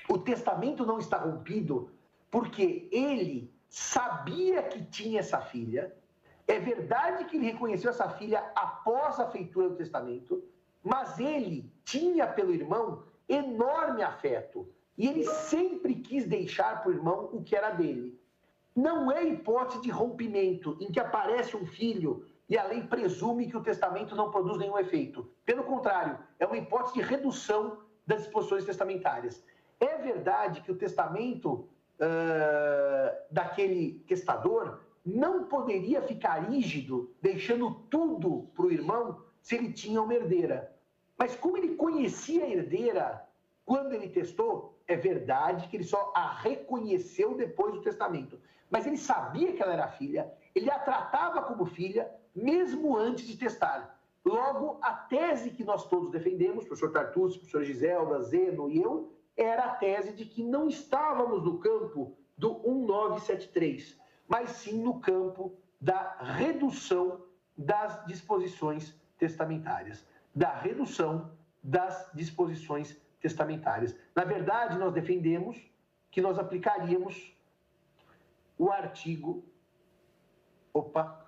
o 0.09 0.17
testamento 0.17 0.85
não 0.85 0.99
está 0.99 1.17
rompido 1.17 1.89
porque 2.29 2.89
ele 2.91 3.51
sabia 3.69 4.61
que 4.63 4.83
tinha 4.83 5.19
essa 5.21 5.39
filha, 5.39 5.95
é 6.47 6.59
verdade 6.59 7.25
que 7.25 7.37
ele 7.37 7.51
reconheceu 7.51 7.89
essa 7.89 8.09
filha 8.09 8.51
após 8.55 9.19
a 9.19 9.29
feitura 9.29 9.69
do 9.69 9.75
testamento, 9.75 10.43
mas 10.83 11.17
ele 11.19 11.71
tinha 11.83 12.27
pelo 12.27 12.53
irmão 12.53 13.03
enorme 13.27 14.03
afeto 14.03 14.67
e 14.97 15.07
ele 15.07 15.25
sempre 15.25 15.95
quis 15.95 16.25
deixar 16.25 16.81
para 16.81 16.91
o 16.91 16.93
irmão 16.93 17.29
o 17.31 17.43
que 17.43 17.55
era 17.55 17.71
dele. 17.71 18.19
Não 18.75 19.11
é 19.11 19.23
hipótese 19.23 19.81
de 19.81 19.89
rompimento 19.89 20.77
em 20.79 20.91
que 20.91 20.99
aparece 20.99 21.55
um 21.55 21.65
filho 21.65 22.25
e 22.47 22.57
a 22.57 22.63
lei 22.63 22.83
presume 22.83 23.47
que 23.47 23.57
o 23.57 23.63
testamento 23.63 24.15
não 24.15 24.31
produz 24.31 24.57
nenhum 24.57 24.77
efeito. 24.77 25.29
Pelo 25.45 25.63
contrário, 25.63 26.19
é 26.39 26.45
uma 26.45 26.57
hipótese 26.57 26.95
de 26.95 27.01
redução 27.01 27.79
das 28.05 28.23
disposições 28.23 28.65
testamentárias. 28.65 29.43
É 29.79 29.97
verdade 29.97 30.61
que 30.61 30.71
o 30.71 30.77
testamento 30.77 31.67
uh, 31.99 33.15
daquele 33.31 34.03
testador 34.07 34.79
não 35.05 35.45
poderia 35.45 36.01
ficar 36.01 36.49
rígido, 36.49 37.13
deixando 37.21 37.71
tudo 37.89 38.49
para 38.55 38.65
o 38.65 38.71
irmão, 38.71 39.21
se 39.41 39.55
ele 39.55 39.71
tinha 39.71 40.01
uma 40.01 40.13
herdeira. 40.13 40.73
Mas 41.17 41.35
como 41.35 41.57
ele 41.57 41.75
conhecia 41.75 42.43
a 42.43 42.49
herdeira 42.49 43.27
quando 43.63 43.93
ele 43.93 44.09
testou, 44.09 44.74
é 44.87 44.95
verdade 44.95 45.67
que 45.67 45.77
ele 45.77 45.83
só 45.83 46.11
a 46.15 46.31
reconheceu 46.33 47.35
depois 47.35 47.73
do 47.73 47.81
testamento. 47.81 48.39
Mas 48.69 48.85
ele 48.85 48.97
sabia 48.97 49.53
que 49.53 49.61
ela 49.61 49.73
era 49.73 49.87
filha, 49.87 50.31
ele 50.53 50.69
a 50.69 50.79
tratava 50.79 51.41
como 51.41 51.65
filha, 51.65 52.09
mesmo 52.35 52.97
antes 52.97 53.27
de 53.27 53.37
testar. 53.37 53.99
Logo, 54.23 54.79
a 54.81 54.91
tese 54.91 55.51
que 55.51 55.63
nós 55.63 55.87
todos 55.87 56.11
defendemos, 56.11 56.65
professor 56.65 56.91
Tartucci, 56.91 57.37
o 57.37 57.39
professor 57.41 57.63
Giselda, 57.63 58.21
Zeno 58.23 58.69
e 58.69 58.81
eu, 58.81 59.11
era 59.37 59.65
a 59.65 59.75
tese 59.75 60.13
de 60.13 60.25
que 60.25 60.43
não 60.43 60.67
estávamos 60.67 61.43
no 61.43 61.59
campo 61.59 62.17
do 62.37 62.59
1973 62.63 63.97
mas 64.27 64.49
sim 64.51 64.81
no 64.81 64.99
campo 64.99 65.55
da 65.79 66.17
redução 66.19 67.21
das 67.57 68.05
disposições 68.05 68.95
testamentárias. 69.17 70.05
Da 70.33 70.53
redução 70.53 71.31
das 71.63 72.09
disposições 72.13 72.99
testamentárias. 73.25 73.97
Na 74.15 74.23
verdade, 74.23 74.77
nós 74.77 74.93
defendemos 74.93 75.59
que 76.11 76.21
nós 76.21 76.37
aplicaríamos 76.37 77.35
o 78.55 78.69
artigo. 78.69 79.43
Opa! 80.71 81.25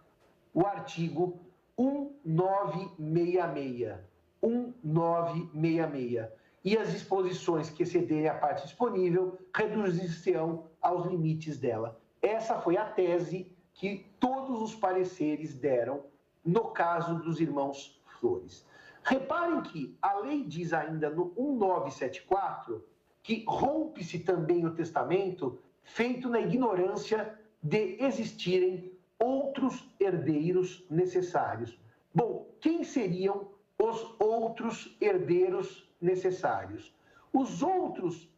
O 0.54 0.64
artigo 0.64 1.40
1966. 1.76 3.98
1966. 4.44 6.30
E 6.64 6.78
as 6.78 6.92
disposições 6.92 7.72
que 7.72 7.82
excederem 7.82 8.28
a 8.28 8.36
parte 8.36 8.62
disponível 8.64 9.40
reduzir-se-ão 9.56 10.68
aos 10.80 11.08
limites 11.08 11.60
dela. 11.60 12.00
Essa 12.22 12.62
foi 12.62 12.78
a 12.78 12.86
tese 12.86 13.52
que 13.74 14.06
todos 14.20 14.62
os 14.62 14.76
pareceres 14.76 15.56
deram 15.56 16.04
no 16.46 16.66
caso 16.66 17.18
dos 17.20 17.40
irmãos 17.40 18.00
Flores. 18.20 18.64
Reparem 19.10 19.62
que 19.62 19.98
a 20.02 20.20
lei 20.20 20.44
diz 20.44 20.74
ainda 20.74 21.10
no 21.10 21.34
1974 21.38 22.86
que 23.24 23.46
rompe-se 23.48 24.20
também 24.20 24.66
o 24.66 24.76
testamento 24.76 25.58
feito 25.82 26.28
na 26.28 26.42
ignorância 26.42 27.40
de 27.64 28.04
existirem 28.04 28.92
outros 29.18 29.90
herdeiros 29.98 30.86
necessários. 30.90 31.80
Bom, 32.14 32.50
quem 32.60 32.84
seriam 32.84 33.50
os 33.82 34.14
outros 34.20 34.94
herdeiros 35.00 35.90
necessários? 36.02 36.94
Os 37.32 37.64
outros 37.64 38.30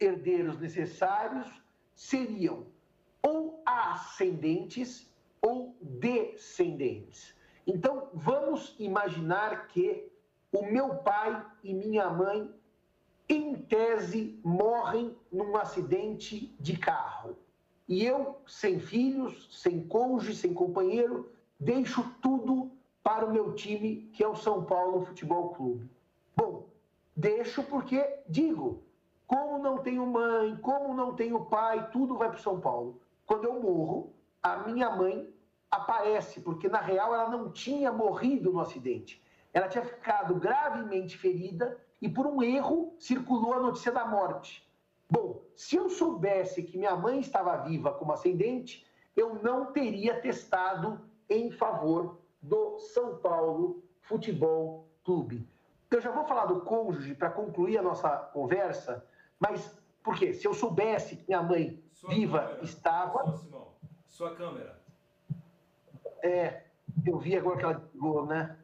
herdeiros 0.00 0.58
necessários 0.58 1.46
seriam 1.94 2.64
ou 3.22 3.62
ascendentes 3.66 5.12
ou 5.42 5.76
descendentes. 5.82 7.36
Então, 7.68 8.08
vamos 8.14 8.74
imaginar 8.78 9.66
que 9.66 10.10
o 10.50 10.64
meu 10.64 10.94
pai 10.96 11.44
e 11.62 11.74
minha 11.74 12.08
mãe, 12.08 12.50
em 13.28 13.54
tese, 13.56 14.40
morrem 14.42 15.14
num 15.30 15.54
acidente 15.54 16.56
de 16.58 16.78
carro. 16.78 17.36
E 17.86 18.02
eu, 18.02 18.38
sem 18.46 18.80
filhos, 18.80 19.50
sem 19.52 19.86
cônjuge, 19.86 20.34
sem 20.34 20.54
companheiro, 20.54 21.30
deixo 21.60 22.02
tudo 22.22 22.70
para 23.02 23.26
o 23.26 23.32
meu 23.32 23.52
time, 23.52 24.10
que 24.14 24.24
é 24.24 24.28
o 24.28 24.34
São 24.34 24.64
Paulo 24.64 25.04
Futebol 25.04 25.50
Clube. 25.50 25.90
Bom, 26.34 26.68
deixo 27.14 27.62
porque, 27.64 28.22
digo, 28.26 28.82
como 29.26 29.58
não 29.58 29.78
tenho 29.82 30.06
mãe, 30.06 30.56
como 30.62 30.94
não 30.94 31.14
tenho 31.14 31.44
pai, 31.44 31.90
tudo 31.90 32.16
vai 32.16 32.30
para 32.30 32.38
São 32.38 32.58
Paulo. 32.58 32.98
Quando 33.26 33.44
eu 33.44 33.60
morro, 33.60 34.14
a 34.42 34.56
minha 34.56 34.88
mãe 34.88 35.30
aparece, 35.70 36.40
porque 36.40 36.68
na 36.68 36.80
real 36.80 37.14
ela 37.14 37.28
não 37.28 37.50
tinha 37.50 37.92
morrido 37.92 38.52
no 38.52 38.60
acidente. 38.60 39.22
Ela 39.52 39.68
tinha 39.68 39.84
ficado 39.84 40.34
gravemente 40.36 41.16
ferida 41.16 41.78
e 42.00 42.08
por 42.08 42.26
um 42.26 42.42
erro 42.42 42.94
circulou 42.98 43.54
a 43.54 43.60
notícia 43.60 43.90
da 43.92 44.06
morte. 44.06 44.66
Bom, 45.10 45.42
se 45.56 45.76
eu 45.76 45.88
soubesse 45.88 46.62
que 46.62 46.78
minha 46.78 46.94
mãe 46.94 47.18
estava 47.20 47.56
viva 47.56 47.92
como 47.92 48.12
ascendente, 48.12 48.86
eu 49.16 49.34
não 49.42 49.72
teria 49.72 50.20
testado 50.20 51.00
em 51.28 51.50
favor 51.50 52.18
do 52.40 52.78
São 52.78 53.16
Paulo 53.16 53.82
Futebol 54.02 54.86
Clube. 55.04 55.48
Eu 55.90 56.00
já 56.00 56.10
vou 56.10 56.24
falar 56.24 56.46
do 56.46 56.60
cônjuge 56.60 57.14
para 57.14 57.30
concluir 57.30 57.78
a 57.78 57.82
nossa 57.82 58.10
conversa, 58.10 59.04
mas 59.40 59.76
por 60.02 60.14
quê? 60.16 60.32
Se 60.32 60.46
eu 60.46 60.54
soubesse 60.54 61.16
que 61.16 61.24
minha 61.26 61.42
mãe 61.42 61.82
Sua 61.92 62.10
viva 62.10 62.40
câmera. 62.40 62.64
estava. 62.64 63.24
Sua, 63.24 63.36
Simão. 63.36 63.68
Sua 64.06 64.34
câmera. 64.34 64.77
É, 66.22 66.62
eu 67.06 67.18
vi 67.18 67.36
agora 67.36 67.58
que 67.58 67.64
ela 67.64 67.90
ligou, 67.92 68.26
né? 68.26 68.56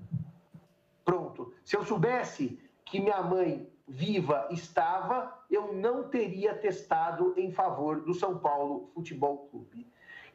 Pronto. 1.04 1.52
Se 1.64 1.76
eu 1.76 1.84
soubesse 1.84 2.58
que 2.84 3.00
minha 3.00 3.22
mãe 3.22 3.68
viva 3.86 4.48
estava, 4.50 5.44
eu 5.50 5.74
não 5.74 6.08
teria 6.08 6.54
testado 6.54 7.34
em 7.36 7.50
favor 7.52 8.00
do 8.00 8.14
São 8.14 8.38
Paulo 8.38 8.90
Futebol 8.94 9.48
Clube. 9.48 9.86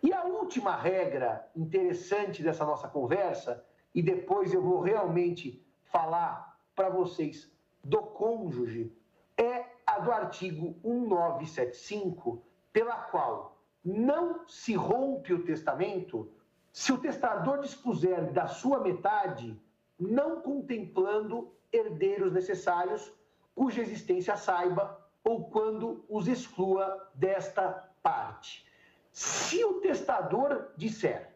E 0.01 0.13
a 0.13 0.23
última 0.23 0.75
regra 0.75 1.49
interessante 1.55 2.41
dessa 2.41 2.65
nossa 2.65 2.87
conversa, 2.87 3.65
e 3.93 4.01
depois 4.01 4.53
eu 4.53 4.61
vou 4.61 4.79
realmente 4.79 5.65
falar 5.83 6.57
para 6.75 6.89
vocês 6.89 7.51
do 7.83 7.97
cônjuge, 7.97 8.93
é 9.35 9.65
a 9.85 9.99
do 9.99 10.11
artigo 10.11 10.75
1975, 10.83 12.43
pela 12.71 12.95
qual 12.95 13.57
não 13.83 14.47
se 14.47 14.75
rompe 14.75 15.33
o 15.33 15.43
testamento 15.43 16.31
se 16.79 16.93
o 16.93 16.97
testador 16.97 17.59
dispuser 17.59 18.31
da 18.31 18.47
sua 18.47 18.79
metade, 18.79 19.61
não 19.99 20.39
contemplando 20.39 21.53
herdeiros 21.73 22.31
necessários 22.31 23.11
cuja 23.53 23.81
existência 23.81 24.37
saiba 24.37 24.97
ou 25.21 25.49
quando 25.49 26.05
os 26.07 26.25
exclua 26.29 27.11
desta 27.13 27.91
parte. 28.01 28.65
Se 29.11 29.61
o 29.65 29.81
testador 29.81 30.71
disser, 30.77 31.35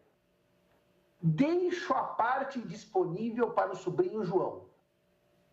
deixo 1.22 1.94
a 1.94 2.04
parte 2.04 2.62
disponível 2.62 3.52
para 3.52 3.74
o 3.74 3.76
sobrinho 3.76 4.24
João, 4.24 4.70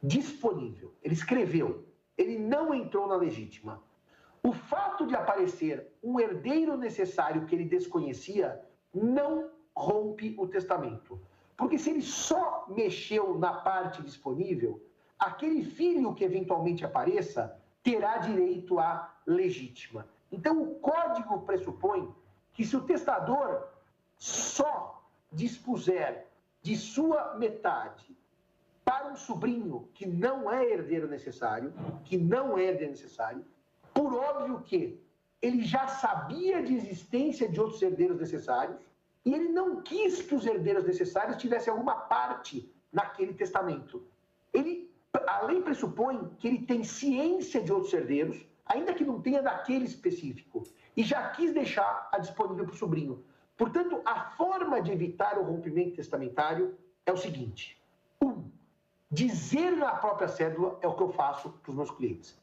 disponível, 0.00 0.94
ele 1.02 1.14
escreveu, 1.14 1.84
ele 2.16 2.38
não 2.38 2.72
entrou 2.72 3.08
na 3.08 3.16
legítima. 3.16 3.82
O 4.40 4.52
fato 4.52 5.04
de 5.04 5.16
aparecer 5.16 5.92
um 6.00 6.20
herdeiro 6.20 6.76
necessário 6.76 7.44
que 7.44 7.56
ele 7.56 7.64
desconhecia 7.64 8.64
não 8.94 9.58
rompe 9.76 10.34
o 10.38 10.46
testamento. 10.46 11.20
Porque 11.56 11.78
se 11.78 11.90
ele 11.90 12.02
só 12.02 12.66
mexeu 12.68 13.38
na 13.38 13.52
parte 13.52 14.02
disponível, 14.02 14.82
aquele 15.18 15.64
filho 15.64 16.14
que 16.14 16.24
eventualmente 16.24 16.84
apareça 16.84 17.56
terá 17.82 18.18
direito 18.18 18.78
à 18.78 19.14
legítima. 19.26 20.06
Então, 20.32 20.62
o 20.62 20.74
código 20.76 21.42
pressupõe 21.42 22.12
que 22.52 22.64
se 22.64 22.76
o 22.76 22.82
testador 22.82 23.68
só 24.16 25.02
dispuser 25.32 26.26
de 26.62 26.76
sua 26.76 27.34
metade 27.36 28.16
para 28.84 29.08
um 29.08 29.16
sobrinho 29.16 29.88
que 29.94 30.06
não 30.06 30.50
é 30.50 30.64
herdeiro 30.64 31.08
necessário, 31.08 31.72
que 32.04 32.16
não 32.16 32.58
é 32.58 32.64
herdeiro 32.64 32.92
necessário, 32.92 33.44
por 33.94 34.14
óbvio 34.14 34.60
que 34.60 35.00
ele 35.40 35.62
já 35.62 35.86
sabia 35.86 36.62
de 36.62 36.74
existência 36.74 37.48
de 37.48 37.60
outros 37.60 37.80
herdeiros 37.80 38.18
necessários 38.18 38.78
e 39.24 39.34
ele 39.34 39.48
não 39.48 39.82
quis 39.82 40.22
que 40.22 40.34
os 40.34 40.46
herdeiros 40.46 40.84
necessários 40.84 41.36
tivessem 41.36 41.70
alguma 41.70 41.94
parte 41.94 42.70
naquele 42.92 43.34
testamento. 43.34 44.02
Ele, 44.52 44.90
a 45.26 45.42
lei 45.42 45.60
pressupõe 45.60 46.30
que 46.38 46.48
ele 46.48 46.66
tem 46.66 46.82
ciência 46.82 47.62
de 47.62 47.72
outros 47.72 47.92
herdeiros, 47.92 48.44
ainda 48.64 48.94
que 48.94 49.04
não 49.04 49.20
tenha 49.20 49.42
daquele 49.42 49.84
específico, 49.84 50.64
e 50.96 51.02
já 51.02 51.28
quis 51.30 51.52
deixar 51.52 52.08
a 52.10 52.18
disponível 52.18 52.64
para 52.64 52.74
o 52.74 52.78
sobrinho. 52.78 53.24
Portanto, 53.56 54.00
a 54.04 54.30
forma 54.30 54.80
de 54.80 54.90
evitar 54.90 55.38
o 55.38 55.42
rompimento 55.42 55.96
testamentário 55.96 56.74
é 57.04 57.12
o 57.12 57.16
seguinte: 57.16 57.78
um, 58.22 58.50
dizer 59.10 59.72
na 59.72 59.94
própria 59.96 60.28
cédula 60.28 60.78
é 60.80 60.88
o 60.88 60.94
que 60.94 61.02
eu 61.02 61.12
faço 61.12 61.50
para 61.50 61.70
os 61.70 61.76
meus 61.76 61.90
clientes. 61.90 62.38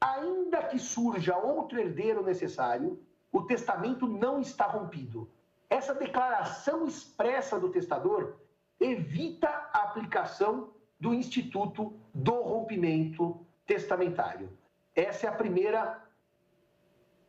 Ainda 0.00 0.64
que 0.64 0.78
surja 0.78 1.36
outro 1.36 1.78
herdeiro 1.78 2.22
necessário, 2.22 2.98
o 3.32 3.42
testamento 3.42 4.06
não 4.06 4.40
está 4.40 4.66
rompido. 4.66 5.28
Essa 5.68 5.94
declaração 5.94 6.86
expressa 6.86 7.58
do 7.58 7.68
testador 7.68 8.34
evita 8.78 9.48
a 9.72 9.82
aplicação 9.82 10.70
do 10.98 11.12
instituto 11.12 11.98
do 12.14 12.40
rompimento 12.42 13.44
testamentário. 13.66 14.50
Essa 14.94 15.26
é 15.26 15.28
a 15.28 15.32
primeira. 15.32 16.02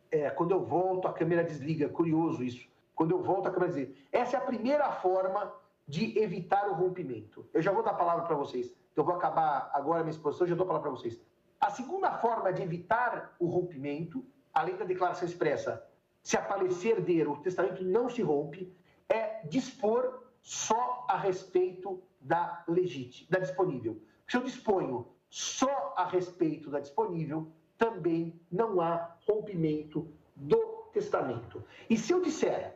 É, 0.09 0.29
quando 0.29 0.51
eu 0.51 0.63
volto, 0.63 1.07
a 1.07 1.13
câmera 1.13 1.43
desliga. 1.43 1.89
Curioso 1.89 2.43
isso. 2.43 2.67
Quando 2.95 3.11
eu 3.11 3.21
volto, 3.21 3.47
a 3.47 3.51
câmera 3.51 3.73
desliga. 3.73 3.93
Essa 4.11 4.37
é 4.37 4.39
a 4.39 4.43
primeira 4.43 4.91
forma 4.91 5.53
de 5.87 6.17
evitar 6.19 6.67
o 6.69 6.73
rompimento. 6.73 7.47
Eu 7.53 7.61
já 7.61 7.71
vou 7.71 7.83
dar 7.83 7.91
a 7.91 7.95
palavra 7.95 8.25
para 8.25 8.35
vocês. 8.35 8.73
Eu 8.95 9.03
vou 9.03 9.15
acabar 9.15 9.69
agora 9.73 10.01
a 10.01 10.03
minha 10.03 10.11
exposição, 10.11 10.47
já 10.47 10.55
dou 10.55 10.63
a 10.63 10.67
palavra 10.67 10.89
para 10.89 10.97
vocês. 10.97 11.19
A 11.59 11.69
segunda 11.69 12.11
forma 12.11 12.51
de 12.51 12.61
evitar 12.61 13.35
o 13.39 13.47
rompimento, 13.47 14.25
além 14.53 14.75
da 14.75 14.85
declaração 14.85 15.27
expressa, 15.27 15.86
se 16.27 16.35
aparecer 16.35 16.97
herdeiro, 16.97 17.31
o 17.31 17.37
testamento 17.37 17.81
não 17.85 18.09
se 18.09 18.21
rompe, 18.21 18.69
é 19.07 19.47
dispor 19.47 20.23
só 20.41 21.05
a 21.07 21.17
respeito 21.17 22.03
da 22.19 22.65
legítima, 22.67 23.29
da 23.29 23.39
disponível. 23.39 24.01
Se 24.27 24.35
eu 24.35 24.43
disponho 24.43 25.07
só 25.29 25.93
a 25.95 26.05
respeito 26.05 26.69
da 26.69 26.81
disponível, 26.81 27.49
também 27.77 28.37
não 28.51 28.81
há 28.81 29.15
rompimento 29.25 30.05
do 30.35 30.89
testamento. 30.91 31.63
E 31.89 31.95
se 31.95 32.11
eu 32.11 32.21
disser 32.21 32.75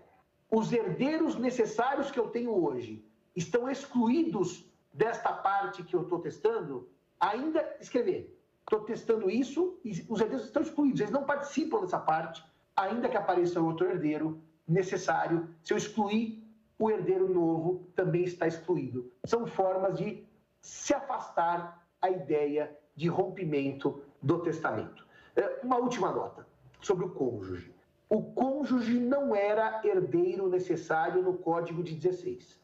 os 0.49 0.71
herdeiros 0.71 1.35
necessários 1.35 2.09
que 2.09 2.21
eu 2.21 2.29
tenho 2.29 2.55
hoje 2.55 3.03
estão 3.35 3.69
excluídos 3.69 4.65
desta 4.93 5.33
parte 5.33 5.83
que 5.83 5.93
eu 5.93 6.03
estou 6.03 6.19
testando, 6.19 6.87
ainda 7.19 7.75
escrever. 7.81 8.33
Estou 8.61 8.85
testando 8.85 9.29
isso 9.29 9.77
e 9.83 9.89
os 10.07 10.21
herdeiros 10.21 10.45
estão 10.45 10.61
excluídos, 10.61 11.01
eles 11.01 11.11
não 11.11 11.25
participam 11.25 11.81
dessa 11.81 11.99
parte, 11.99 12.41
ainda 12.75 13.09
que 13.09 13.17
apareça 13.17 13.61
outro 13.61 13.87
herdeiro 13.87 14.41
necessário. 14.67 15.49
Se 15.63 15.73
eu 15.73 15.77
excluir, 15.77 16.41
o 16.77 16.89
herdeiro 16.89 17.31
novo 17.31 17.87
também 17.95 18.23
está 18.23 18.47
excluído. 18.47 19.11
São 19.25 19.45
formas 19.45 19.97
de 19.97 20.25
se 20.61 20.93
afastar 20.93 21.87
a 22.01 22.09
ideia 22.09 22.75
de 22.95 23.07
rompimento 23.07 24.01
do 24.21 24.39
testamento. 24.39 25.05
É, 25.35 25.59
uma 25.63 25.77
última 25.77 26.11
nota 26.11 26.47
sobre 26.81 27.05
o 27.05 27.09
cônjuge. 27.09 27.73
O 28.09 28.23
cônjuge 28.33 28.99
não 28.99 29.35
era 29.35 29.81
herdeiro 29.85 30.49
necessário 30.49 31.21
no 31.21 31.37
Código 31.37 31.81
de 31.83 31.95
16. 31.95 32.59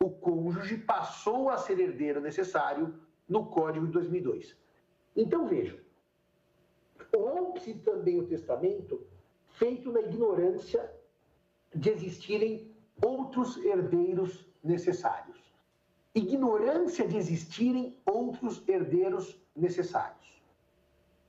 O 0.00 0.10
cônjuge 0.10 0.78
passou 0.78 1.48
a 1.48 1.56
ser 1.56 1.80
herdeiro 1.80 2.20
necessário 2.20 2.94
no 3.28 3.46
Código 3.46 3.86
de 3.86 3.92
2002. 3.92 4.56
Então 5.16 5.46
vejam, 5.46 5.78
rompe-se 7.12 7.74
também 7.74 8.20
o 8.20 8.26
testamento 8.26 9.04
feito 9.54 9.90
na 9.92 10.00
ignorância 10.00 10.92
de 11.74 11.90
existirem 11.90 12.70
outros 13.02 13.56
herdeiros 13.56 14.46
necessários. 14.62 15.38
Ignorância 16.14 17.06
de 17.06 17.16
existirem 17.16 17.96
outros 18.06 18.66
herdeiros 18.68 19.40
necessários. 19.54 20.42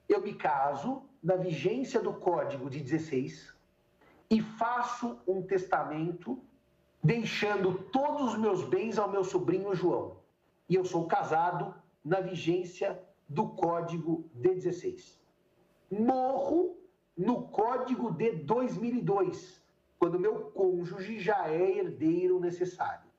Eu 0.08 0.22
me 0.22 0.34
caso 0.34 1.04
na 1.22 1.36
vigência 1.36 2.00
do 2.00 2.14
Código 2.14 2.70
de 2.70 2.80
16 2.80 3.54
e 4.30 4.42
faço 4.42 5.20
um 5.28 5.42
testamento 5.42 6.40
deixando 7.04 7.84
todos 7.92 8.34
os 8.34 8.38
meus 8.38 8.64
bens 8.64 8.98
ao 8.98 9.10
meu 9.10 9.24
sobrinho 9.24 9.74
João. 9.76 10.18
E 10.70 10.76
eu 10.76 10.86
sou 10.86 11.08
casado 11.08 11.74
na 12.04 12.20
vigência 12.20 13.00
do 13.28 13.50
Código 13.50 14.30
de 14.34 14.50
16. 14.50 15.20
Morro 15.92 16.78
no 17.18 17.44
Código 17.44 18.12
de 18.12 18.32
2002, 18.32 19.64
quando 19.98 20.20
meu 20.20 20.52
cônjuge 20.52 21.20
já 21.20 21.50
é 21.50 21.78
herdeiro 21.78 22.40
necessário. 22.40 23.10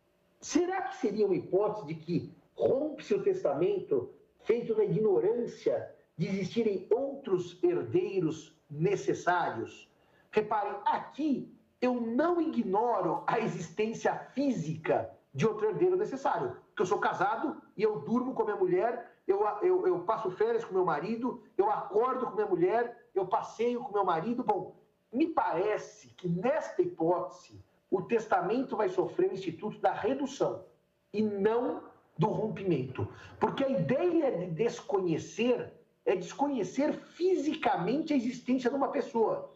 Será 0.41 0.83
que 0.83 0.97
seria 0.97 1.27
uma 1.27 1.35
hipótese 1.35 1.87
de 1.87 1.95
que 1.95 2.35
rompe-se 2.55 3.15
o 3.15 3.23
testamento 3.23 4.11
feito 4.41 4.77
na 4.77 4.85
ignorância 4.85 5.95
de 6.17 6.27
existirem 6.27 6.87
outros 6.91 7.59
herdeiros 7.63 8.55
necessários? 8.71 9.91
Reparem, 10.31 10.77
aqui 10.85 11.53
eu 11.81 12.01
não 12.01 12.41
ignoro 12.41 13.23
a 13.27 13.41
existência 13.41 14.15
física 14.35 15.11
de 15.33 15.47
outro 15.47 15.67
herdeiro 15.69 15.97
necessário, 15.97 16.57
porque 16.69 16.83
eu 16.83 16.87
sou 16.87 16.99
casado 16.99 17.61
e 17.77 17.83
eu 17.83 18.01
durmo 18.01 18.35
com 18.35 18.45
minha 18.45 18.57
mulher, 18.57 19.17
eu, 19.27 19.47
eu, 19.63 19.87
eu 19.87 20.01
passo 20.01 20.31
férias 20.31 20.65
com 20.65 20.73
meu 20.73 20.85
marido, 20.85 21.43
eu 21.59 21.71
acordo 21.71 22.27
com 22.27 22.35
minha 22.35 22.47
mulher, 22.47 23.06
eu 23.19 23.27
passeio 23.27 23.81
com 23.81 23.93
meu 23.93 24.05
marido. 24.05 24.43
Bom, 24.43 24.77
me 25.13 25.27
parece 25.27 26.09
que 26.09 26.29
nesta 26.29 26.83
hipótese 26.83 27.61
o 27.91 28.03
testamento 28.03 28.77
vai 28.77 28.89
sofrer 28.89 29.31
o 29.31 29.35
instituto 29.35 29.79
da 29.81 29.93
redução 29.93 30.65
e 31.13 31.23
não 31.23 31.83
do 32.19 32.27
rompimento. 32.27 33.09
Porque 33.39 33.65
a 33.65 33.69
ideia 33.69 34.37
de 34.37 34.47
desconhecer 34.47 35.73
é 36.05 36.15
desconhecer 36.15 36.93
fisicamente 36.93 38.13
a 38.13 38.17
existência 38.17 38.71
de 38.71 38.77
uma 38.77 38.89
pessoa. 38.89 39.51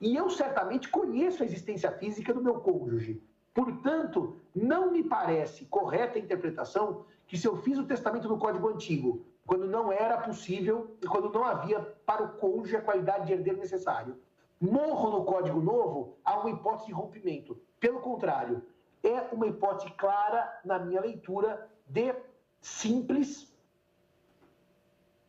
E 0.00 0.14
eu 0.14 0.28
certamente 0.30 0.88
conheço 0.88 1.42
a 1.42 1.46
existência 1.46 1.90
física 1.92 2.32
do 2.32 2.42
meu 2.42 2.60
cônjuge. 2.60 3.20
Portanto, 3.54 4.36
não 4.54 4.92
me 4.92 5.02
parece 5.02 5.64
correta 5.64 6.18
a 6.18 6.22
interpretação 6.22 7.04
que 7.26 7.36
se 7.36 7.48
eu 7.48 7.56
fiz 7.56 7.78
o 7.78 7.86
testamento 7.86 8.28
no 8.28 8.38
Código 8.38 8.68
Antigo 8.68 9.24
quando 9.46 9.66
não 9.66 9.92
era 9.92 10.18
possível 10.18 10.96
e 11.00 11.06
quando 11.06 11.30
não 11.30 11.44
havia 11.44 11.80
para 11.80 12.22
o 12.22 12.36
cônjuge 12.36 12.76
a 12.76 12.82
qualidade 12.82 13.26
de 13.26 13.32
herdeiro 13.32 13.60
necessário. 13.60 14.20
Morro 14.60 15.10
no 15.10 15.24
Código 15.24 15.60
Novo, 15.60 16.18
há 16.24 16.38
uma 16.40 16.50
hipótese 16.50 16.86
de 16.86 16.92
rompimento. 16.92 17.60
Pelo 17.78 18.00
contrário, 18.00 18.62
é 19.02 19.20
uma 19.32 19.46
hipótese 19.46 19.90
clara 19.92 20.60
na 20.64 20.78
minha 20.78 21.00
leitura 21.00 21.70
de 21.86 22.14
simples 22.60 23.54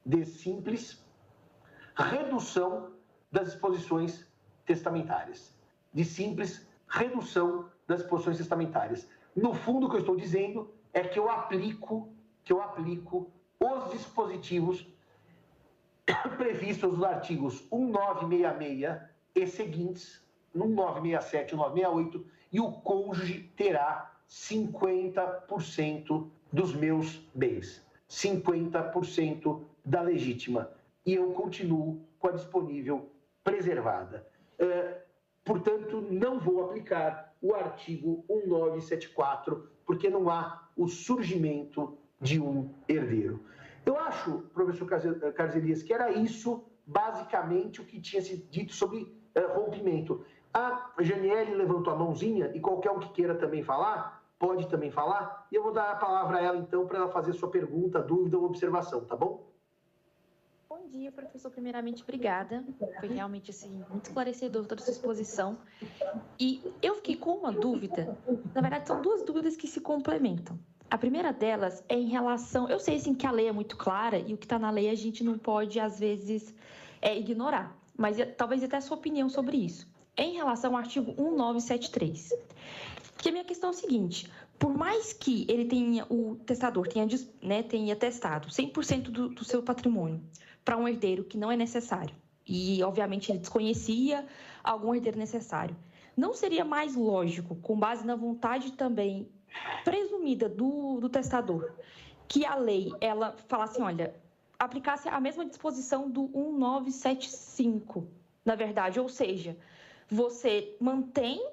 de 0.03 0.25
simples 0.25 1.05
redução 1.95 2.93
das 3.29 3.51
disposições 3.51 4.25
testamentárias, 4.65 5.53
de 5.93 6.05
simples 6.05 6.65
redução 6.87 7.69
das 7.85 7.99
disposições 7.99 8.37
testamentárias. 8.37 9.07
No 9.35 9.53
fundo, 9.53 9.85
o 9.85 9.89
que 9.89 9.97
eu 9.97 9.99
estou 9.99 10.15
dizendo 10.15 10.73
é 10.93 11.03
que 11.03 11.19
eu 11.19 11.29
aplico, 11.29 12.09
que 12.43 12.53
eu 12.53 12.61
aplico 12.61 13.29
os 13.59 13.91
dispositivos 13.91 14.87
previstos 16.37 16.91
nos 16.91 17.03
artigos 17.03 17.67
1966 17.71 19.01
e 19.35 19.47
seguintes, 19.47 20.23
1967 20.53 21.51
e 21.51 21.55
1968, 21.55 22.25
e 22.51 22.59
o 22.59 22.71
cônjuge 22.71 23.51
terá 23.55 24.15
50% 24.29 26.27
dos 26.51 26.73
meus 26.73 27.21
bens, 27.33 27.85
50% 28.09 29.61
da 29.83 30.01
legítima. 30.01 30.71
E 31.05 31.13
eu 31.15 31.31
continuo 31.33 32.01
com 32.19 32.27
a 32.27 32.31
disponível 32.31 33.09
preservada. 33.43 34.27
É, 34.59 35.01
portanto, 35.43 36.01
não 36.09 36.39
vou 36.39 36.63
aplicar 36.63 37.35
o 37.41 37.53
artigo 37.53 38.25
1974, 38.29 39.69
porque 39.85 40.09
não 40.09 40.29
há 40.29 40.67
o 40.75 40.87
surgimento 40.87 41.97
de 42.19 42.39
um 42.39 42.69
herdeiro. 42.87 43.39
Eu 43.85 43.97
acho, 43.99 44.39
professor 44.53 44.85
Carlos 45.33 45.55
Elias, 45.55 45.81
que 45.81 45.93
era 45.93 46.11
isso 46.11 46.63
basicamente 46.85 47.81
o 47.81 47.85
que 47.85 47.99
tinha 47.99 48.21
sido 48.21 48.45
dito 48.49 48.73
sobre 48.73 49.13
é, 49.35 49.41
rompimento. 49.41 50.25
A 50.53 50.91
Janiele 50.99 51.53
levantou 51.55 51.93
a 51.93 51.95
mãozinha 51.95 52.51
e 52.55 52.59
qualquer 52.59 52.91
um 52.91 52.99
que 52.99 53.09
queira 53.09 53.35
também 53.35 53.63
falar, 53.63 54.23
pode 54.39 54.67
também 54.67 54.89
falar, 54.89 55.47
e 55.51 55.55
eu 55.55 55.63
vou 55.63 55.71
dar 55.71 55.91
a 55.91 55.95
palavra 55.95 56.37
a 56.37 56.41
ela 56.41 56.57
então 56.57 56.87
para 56.87 56.99
ela 56.99 57.09
fazer 57.09 57.33
sua 57.33 57.49
pergunta, 57.49 58.01
dúvida 58.01 58.37
ou 58.37 58.45
observação, 58.45 59.05
tá 59.05 59.15
bom? 59.15 59.45
Bom 60.69 60.87
dia, 60.87 61.11
professor. 61.11 61.51
Primeiramente, 61.51 62.03
obrigada. 62.03 62.63
Foi 62.99 63.09
realmente 63.09 63.51
assim, 63.51 63.83
muito 63.89 64.05
esclarecedor 64.05 64.65
toda 64.65 64.81
a 64.81 64.85
sua 64.85 64.91
exposição. 64.91 65.57
E 66.39 66.61
eu 66.81 66.95
fiquei 66.95 67.15
com 67.17 67.35
uma 67.35 67.51
dúvida. 67.51 68.17
Na 68.53 68.61
verdade, 68.61 68.87
são 68.87 69.01
duas 69.01 69.23
dúvidas 69.23 69.55
que 69.55 69.67
se 69.67 69.81
complementam. 69.81 70.57
A 70.89 70.97
primeira 70.97 71.33
delas 71.33 71.83
é 71.89 71.95
em 71.95 72.07
relação. 72.07 72.69
Eu 72.69 72.79
sei 72.79 72.95
assim, 72.95 73.13
que 73.13 73.27
a 73.27 73.31
lei 73.31 73.47
é 73.47 73.51
muito 73.51 73.75
clara 73.75 74.17
e 74.17 74.33
o 74.33 74.37
que 74.37 74.45
está 74.45 74.57
na 74.57 74.69
lei 74.69 74.89
a 74.89 74.95
gente 74.95 75.23
não 75.23 75.37
pode, 75.37 75.79
às 75.79 75.99
vezes, 75.99 76.55
é, 77.01 77.17
ignorar. 77.17 77.77
Mas 77.95 78.17
talvez 78.37 78.63
até 78.63 78.77
a 78.77 78.81
sua 78.81 78.97
opinião 78.97 79.27
sobre 79.27 79.57
isso. 79.57 79.87
É 80.15 80.23
em 80.23 80.35
relação 80.35 80.71
ao 80.71 80.77
artigo 80.77 81.13
1973. 81.21 82.33
Que 83.17 83.29
a 83.29 83.31
minha 83.31 83.43
questão 83.43 83.69
é 83.69 83.73
o 83.73 83.75
seguinte: 83.75 84.31
por 84.57 84.75
mais 84.75 85.11
que 85.11 85.45
ele 85.49 85.65
tenha, 85.65 86.05
o 86.09 86.35
testador 86.45 86.87
tenha, 86.87 87.07
né, 87.41 87.63
tenha 87.63 87.95
testado 87.95 88.47
100% 88.47 89.03
do, 89.09 89.29
do 89.29 89.43
seu 89.43 89.61
patrimônio 89.61 90.21
para 90.63 90.77
um 90.77 90.87
herdeiro 90.87 91.23
que 91.23 91.37
não 91.37 91.51
é 91.51 91.57
necessário, 91.57 92.15
e 92.45 92.83
obviamente 92.83 93.31
ele 93.31 93.39
desconhecia 93.39 94.25
algum 94.63 94.93
herdeiro 94.93 95.17
necessário, 95.17 95.75
não 96.15 96.33
seria 96.33 96.65
mais 96.65 96.95
lógico, 96.95 97.55
com 97.55 97.77
base 97.77 98.05
na 98.05 98.15
vontade 98.15 98.73
também 98.73 99.29
presumida 99.83 100.49
do, 100.49 100.99
do 100.99 101.09
testador, 101.09 101.71
que 102.27 102.45
a 102.45 102.55
lei 102.55 102.91
ela 102.99 103.35
falasse, 103.47 103.81
olha, 103.81 104.13
aplicasse 104.59 105.07
a 105.07 105.19
mesma 105.19 105.45
disposição 105.45 106.09
do 106.09 106.27
1975, 106.29 108.07
na 108.43 108.55
verdade, 108.55 108.99
ou 108.99 109.07
seja, 109.07 109.57
você 110.09 110.75
mantém 110.79 111.45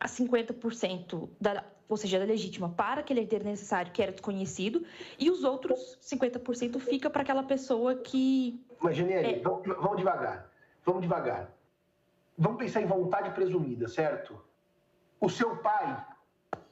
a 0.00 0.06
50% 0.06 1.28
da, 1.40 1.64
ou 1.88 1.96
seja, 1.96 2.18
da 2.18 2.24
legítima 2.24 2.68
para 2.68 3.00
aquele 3.00 3.20
herdeiro 3.20 3.44
necessário 3.44 3.92
que 3.92 4.02
era 4.02 4.12
desconhecido, 4.12 4.84
e 5.18 5.30
os 5.30 5.44
outros 5.44 5.98
50% 6.02 6.78
fica 6.80 7.08
para 7.08 7.22
aquela 7.22 7.42
pessoa 7.42 7.94
que. 7.96 8.62
Mas, 8.80 8.96
Geniele, 8.96 9.34
é... 9.34 9.40
vamos, 9.40 9.66
vamos 9.66 9.96
devagar. 9.96 10.50
Vamos 10.84 11.02
devagar. 11.02 11.52
Vamos 12.36 12.58
pensar 12.58 12.80
em 12.80 12.86
vontade 12.86 13.30
presumida, 13.30 13.88
certo? 13.88 14.40
O 15.20 15.28
seu 15.28 15.56
pai 15.56 16.06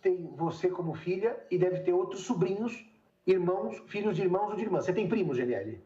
tem 0.06 0.30
você 0.36 0.68
como 0.68 0.94
filha 0.94 1.36
e 1.50 1.58
deve 1.58 1.80
ter 1.80 1.92
outros 1.92 2.22
sobrinhos, 2.22 2.88
irmãos, 3.26 3.82
filhos 3.88 4.14
de 4.14 4.22
irmãos 4.22 4.50
ou 4.50 4.56
de 4.56 4.62
irmãs. 4.62 4.84
Você 4.84 4.92
tem 4.92 5.08
primos, 5.08 5.36
Geniele? 5.36 5.82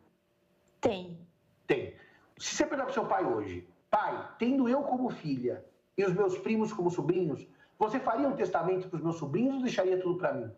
Tem. 0.78 1.18
Tem. 1.66 1.94
Se 2.36 2.54
você 2.54 2.66
perguntar 2.66 2.84
para 2.84 2.90
o 2.90 2.94
seu 2.94 3.06
pai 3.06 3.24
hoje, 3.24 3.66
pai, 3.90 4.34
tendo 4.38 4.68
eu 4.68 4.82
como 4.82 5.08
filha 5.08 5.64
e 5.96 6.04
os 6.04 6.12
meus 6.12 6.36
primos 6.36 6.70
como 6.70 6.90
sobrinhos, 6.90 7.48
você 7.78 7.98
faria 7.98 8.28
um 8.28 8.36
testamento 8.36 8.90
para 8.90 8.98
os 8.98 9.02
meus 9.02 9.16
sobrinhos 9.16 9.54
ou 9.54 9.62
deixaria 9.62 9.98
tudo 9.98 10.18
para 10.18 10.34
mim? 10.34 10.52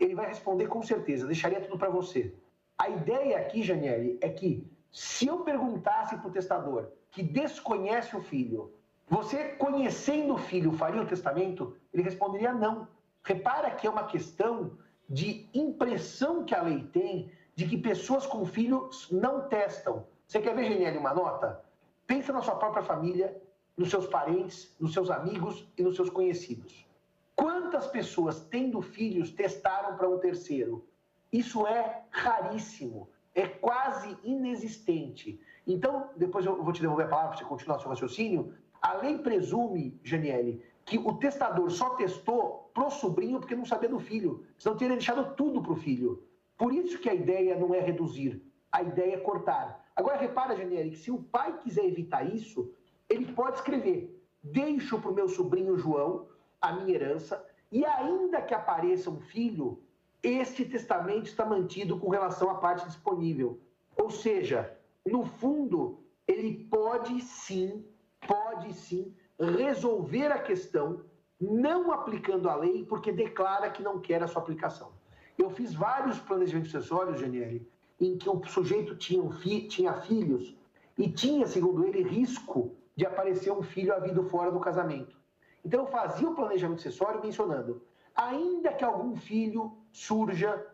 Ele 0.00 0.14
vai 0.14 0.26
responder 0.26 0.66
com 0.66 0.82
certeza, 0.82 1.26
deixaria 1.26 1.60
tudo 1.60 1.76
para 1.76 1.90
você. 1.90 2.34
A 2.78 2.88
ideia 2.88 3.36
aqui, 3.36 3.62
Janiele, 3.62 4.18
é 4.22 4.30
que 4.30 4.66
se 4.90 5.26
eu 5.26 5.40
perguntasse 5.40 6.16
para 6.16 6.28
o 6.28 6.32
testador 6.32 6.88
que 7.10 7.22
desconhece 7.22 8.16
o 8.16 8.22
filho, 8.22 8.72
você 9.08 9.48
conhecendo 9.56 10.34
o 10.34 10.38
filho 10.38 10.72
faria 10.72 11.02
o 11.02 11.06
testamento? 11.06 11.76
Ele 11.92 12.02
responderia 12.02 12.52
não. 12.52 12.88
Repara 13.22 13.70
que 13.70 13.86
é 13.86 13.90
uma 13.90 14.04
questão 14.04 14.72
de 15.08 15.48
impressão 15.52 16.44
que 16.44 16.54
a 16.54 16.62
lei 16.62 16.84
tem 16.92 17.30
de 17.54 17.66
que 17.66 17.76
pessoas 17.76 18.26
com 18.26 18.44
filhos 18.44 19.10
não 19.10 19.48
testam. 19.48 20.06
Você 20.26 20.40
quer 20.40 20.54
ver, 20.54 20.64
Geniele, 20.64 20.98
uma 20.98 21.14
nota? 21.14 21.64
Pensa 22.06 22.32
na 22.32 22.42
sua 22.42 22.56
própria 22.56 22.82
família 22.82 23.40
nos 23.76 23.90
seus 23.90 24.06
parentes, 24.06 24.74
nos 24.78 24.92
seus 24.92 25.10
amigos 25.10 25.66
e 25.76 25.82
nos 25.82 25.96
seus 25.96 26.10
conhecidos. 26.10 26.86
Quantas 27.34 27.86
pessoas, 27.88 28.40
tendo 28.40 28.80
filhos, 28.80 29.30
testaram 29.32 29.96
para 29.96 30.08
um 30.08 30.18
terceiro? 30.18 30.86
Isso 31.32 31.66
é 31.66 32.02
raríssimo, 32.10 33.08
é 33.34 33.46
quase 33.46 34.16
inexistente. 34.22 35.40
Então, 35.66 36.10
depois 36.16 36.46
eu 36.46 36.62
vou 36.62 36.72
te 36.72 36.80
devolver 36.80 37.06
a 37.06 37.08
palavra 37.08 37.30
para 37.30 37.38
você 37.38 37.44
continuar 37.44 37.80
seu 37.80 37.88
raciocínio. 37.88 38.54
A 38.84 38.92
lei 38.98 39.16
presume, 39.16 39.98
Janiele, 40.04 40.62
que 40.84 40.98
o 40.98 41.14
testador 41.14 41.70
só 41.70 41.94
testou 41.94 42.70
pro 42.74 42.90
sobrinho 42.90 43.40
porque 43.40 43.56
não 43.56 43.64
sabia 43.64 43.88
do 43.88 43.98
filho, 43.98 44.44
senão 44.58 44.76
teria 44.76 44.94
deixado 44.94 45.34
tudo 45.34 45.62
para 45.62 45.72
o 45.72 45.76
filho. 45.76 46.22
Por 46.58 46.70
isso 46.70 46.98
que 46.98 47.08
a 47.08 47.14
ideia 47.14 47.58
não 47.58 47.74
é 47.74 47.80
reduzir, 47.80 48.42
a 48.70 48.82
ideia 48.82 49.14
é 49.14 49.20
cortar. 49.20 49.88
Agora 49.96 50.18
repara, 50.18 50.54
Janiele, 50.54 50.90
que 50.90 50.98
se 50.98 51.10
o 51.10 51.22
pai 51.22 51.58
quiser 51.60 51.86
evitar 51.86 52.24
isso, 52.24 52.74
ele 53.08 53.32
pode 53.32 53.56
escrever: 53.56 54.22
deixo 54.42 55.00
para 55.00 55.10
o 55.10 55.14
meu 55.14 55.30
sobrinho 55.30 55.78
João 55.78 56.26
a 56.60 56.74
minha 56.74 56.94
herança, 56.94 57.42
e 57.72 57.86
ainda 57.86 58.42
que 58.42 58.52
apareça 58.52 59.08
um 59.08 59.18
filho, 59.18 59.82
este 60.22 60.62
testamento 60.66 61.24
está 61.24 61.46
mantido 61.46 61.98
com 61.98 62.10
relação 62.10 62.50
à 62.50 62.56
parte 62.56 62.84
disponível. 62.86 63.58
Ou 63.96 64.10
seja, 64.10 64.76
no 65.06 65.24
fundo, 65.24 66.00
ele 66.28 66.66
pode 66.70 67.18
sim, 67.22 67.82
pode 68.26 68.72
sim 68.72 69.14
resolver 69.38 70.26
a 70.26 70.38
questão 70.38 71.04
não 71.40 71.92
aplicando 71.92 72.48
a 72.48 72.54
lei 72.54 72.84
porque 72.84 73.12
declara 73.12 73.70
que 73.70 73.82
não 73.82 74.00
quer 74.00 74.22
a 74.22 74.26
sua 74.26 74.42
aplicação. 74.42 74.92
Eu 75.36 75.50
fiz 75.50 75.74
vários 75.74 76.18
planejamentos 76.20 76.70
sucessórios, 76.70 77.20
Geniele, 77.20 77.68
em 78.00 78.16
que 78.16 78.28
o 78.28 78.42
sujeito 78.46 78.96
tinha, 78.96 79.22
um 79.22 79.30
fi, 79.30 79.66
tinha 79.66 79.92
filhos 79.94 80.56
e 80.96 81.10
tinha, 81.10 81.46
segundo 81.46 81.84
ele, 81.84 82.02
risco 82.02 82.76
de 82.96 83.04
aparecer 83.04 83.50
um 83.50 83.62
filho 83.62 83.92
havido 83.92 84.22
fora 84.24 84.52
do 84.52 84.60
casamento. 84.60 85.16
Então 85.64 85.80
eu 85.80 85.86
fazia 85.86 86.28
o 86.28 86.34
planejamento 86.34 86.82
sucessório 86.82 87.20
mencionando, 87.20 87.82
ainda 88.14 88.72
que 88.72 88.84
algum 88.84 89.16
filho 89.16 89.76
surja, 89.90 90.64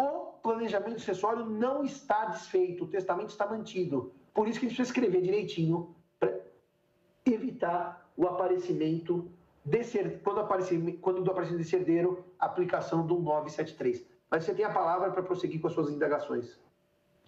o 0.00 0.32
planejamento 0.42 1.00
sucessório 1.00 1.44
não 1.46 1.82
está 1.82 2.26
desfeito, 2.26 2.84
o 2.84 2.88
testamento 2.88 3.30
está 3.30 3.46
mantido. 3.46 4.12
Por 4.32 4.46
isso 4.46 4.60
que 4.60 4.66
a 4.66 4.68
gente 4.68 4.76
precisa 4.76 4.96
escrever 4.96 5.22
direitinho 5.22 5.95
evitar 7.26 8.10
o 8.16 8.26
aparecimento 8.26 9.30
desse, 9.64 9.98
quando, 10.22 10.40
aparecer, 10.40 10.98
quando 11.00 11.22
do 11.22 11.30
aparecimento 11.30 11.62
desse 11.62 11.76
herdeiro, 11.76 12.24
aplicação 12.38 13.06
do 13.06 13.18
973. 13.18 14.04
Mas 14.30 14.44
você 14.44 14.54
tem 14.54 14.64
a 14.64 14.70
palavra 14.70 15.10
para 15.10 15.22
prosseguir 15.22 15.60
com 15.60 15.68
as 15.68 15.74
suas 15.74 15.90
indagações. 15.90 16.58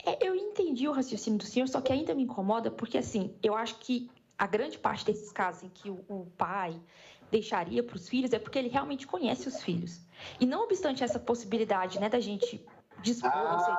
É, 0.05 0.27
eu 0.27 0.35
entendi 0.35 0.87
o 0.89 0.93
raciocínio 0.93 1.39
do 1.39 1.45
senhor, 1.45 1.69
só 1.69 1.81
que 1.81 1.93
ainda 1.93 2.15
me 2.15 2.23
incomoda 2.23 2.71
porque, 2.71 2.99
assim, 2.99 3.35
eu 3.43 3.55
acho 3.55 3.79
que 3.81 4.11
a 4.39 4.47
grande 4.47 4.79
parte 4.79 5.05
desses 5.05 5.33
casos 5.33 5.65
em 5.65 5.69
que 5.69 5.91
o, 5.91 6.05
o 6.09 6.27
pai 6.37 6.81
deixaria 7.31 7.83
para 7.83 7.97
os 7.97 8.09
filhos 8.09 8.33
é 8.33 8.39
porque 8.39 8.59
ele 8.59 8.69
realmente 8.69 9.07
conhece 9.07 9.49
os 9.49 9.61
filhos. 9.63 10.01
E 10.41 10.47
não 10.47 10.65
obstante 10.65 11.03
essa 11.03 11.19
possibilidade, 11.19 12.01
né, 12.01 12.09
da 12.09 12.21
gente 12.21 12.65
dispor... 13.03 13.31
Ah, 13.33 13.59
seja... 13.59 13.79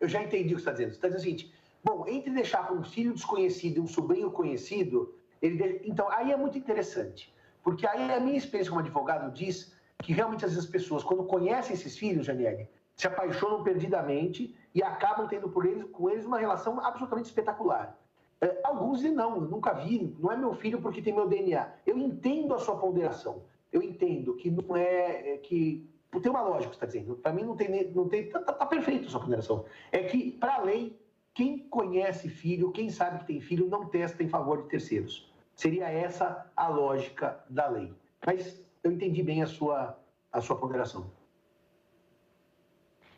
eu 0.00 0.08
já 0.08 0.22
entendi 0.22 0.54
o 0.54 0.56
que 0.56 0.62
você 0.62 0.70
está 0.70 0.72
dizendo. 0.72 0.90
Você 0.90 0.96
está 0.96 1.08
dizendo 1.08 1.20
o 1.20 1.24
seguinte, 1.24 1.54
bom, 1.84 2.06
entre 2.08 2.30
deixar 2.30 2.66
para 2.66 2.74
um 2.74 2.82
filho 2.82 3.12
desconhecido 3.12 3.78
e 3.78 3.80
um 3.80 3.86
sobrinho 3.86 4.30
conhecido, 4.30 5.14
ele... 5.40 5.80
então, 5.84 6.10
aí 6.10 6.32
é 6.32 6.36
muito 6.36 6.58
interessante. 6.58 7.34
Porque 7.62 7.86
aí 7.86 8.12
a 8.12 8.20
minha 8.20 8.36
experiência 8.36 8.70
como 8.70 8.80
advogado 8.80 9.32
diz 9.32 9.74
que 10.02 10.12
realmente 10.12 10.44
às 10.44 10.52
vezes 10.52 10.64
as 10.64 10.70
pessoas, 10.70 11.02
quando 11.02 11.24
conhecem 11.24 11.74
esses 11.74 11.96
filhos, 11.96 12.26
Janiele, 12.26 12.68
se 12.94 13.06
apaixonam 13.06 13.62
perdidamente 13.62 14.54
e 14.74 14.82
acabam 14.82 15.26
tendo 15.28 15.48
por 15.48 15.66
eles, 15.66 15.84
com 15.90 16.08
eles 16.08 16.24
uma 16.24 16.38
relação 16.38 16.80
absolutamente 16.80 17.26
espetacular. 17.26 17.98
É, 18.40 18.60
alguns 18.64 18.98
dizem, 18.98 19.14
não, 19.14 19.40
nunca 19.40 19.72
vi, 19.72 20.14
não 20.18 20.30
é 20.30 20.36
meu 20.36 20.54
filho 20.54 20.80
porque 20.80 21.02
tem 21.02 21.12
meu 21.12 21.26
DNA. 21.26 21.68
Eu 21.86 21.98
entendo 21.98 22.54
a 22.54 22.58
sua 22.58 22.76
ponderação. 22.76 23.42
Eu 23.72 23.82
entendo 23.82 24.34
que 24.34 24.50
não 24.50 24.76
é, 24.76 25.34
é 25.34 25.36
que 25.38 25.88
tem 26.20 26.30
uma 26.30 26.42
lógica 26.42 26.72
está 26.72 26.86
dizendo. 26.86 27.16
Para 27.16 27.32
mim 27.32 27.42
não 27.42 27.56
tem, 27.56 27.90
não 27.92 28.08
tem, 28.08 28.28
tá, 28.28 28.40
tá 28.40 28.66
perfeito 28.66 29.06
a 29.06 29.10
sua 29.10 29.20
ponderação. 29.20 29.64
É 29.92 30.02
que 30.04 30.32
para 30.32 30.54
a 30.54 30.62
lei, 30.62 30.98
quem 31.36 31.58
conhece 31.58 32.30
filho, 32.30 32.72
quem 32.72 32.88
sabe 32.88 33.18
que 33.18 33.26
tem 33.26 33.40
filho, 33.42 33.68
não 33.68 33.86
testa 33.86 34.22
em 34.22 34.28
favor 34.28 34.62
de 34.62 34.70
terceiros. 34.70 35.30
Seria 35.54 35.86
essa 35.86 36.50
a 36.56 36.66
lógica 36.66 37.44
da 37.50 37.68
lei. 37.68 37.92
Mas 38.24 38.58
eu 38.82 38.90
entendi 38.90 39.22
bem 39.22 39.42
a 39.42 39.46
sua 39.46 39.98
a 40.32 40.40
sua 40.40 40.56
ponderação. 40.56 41.10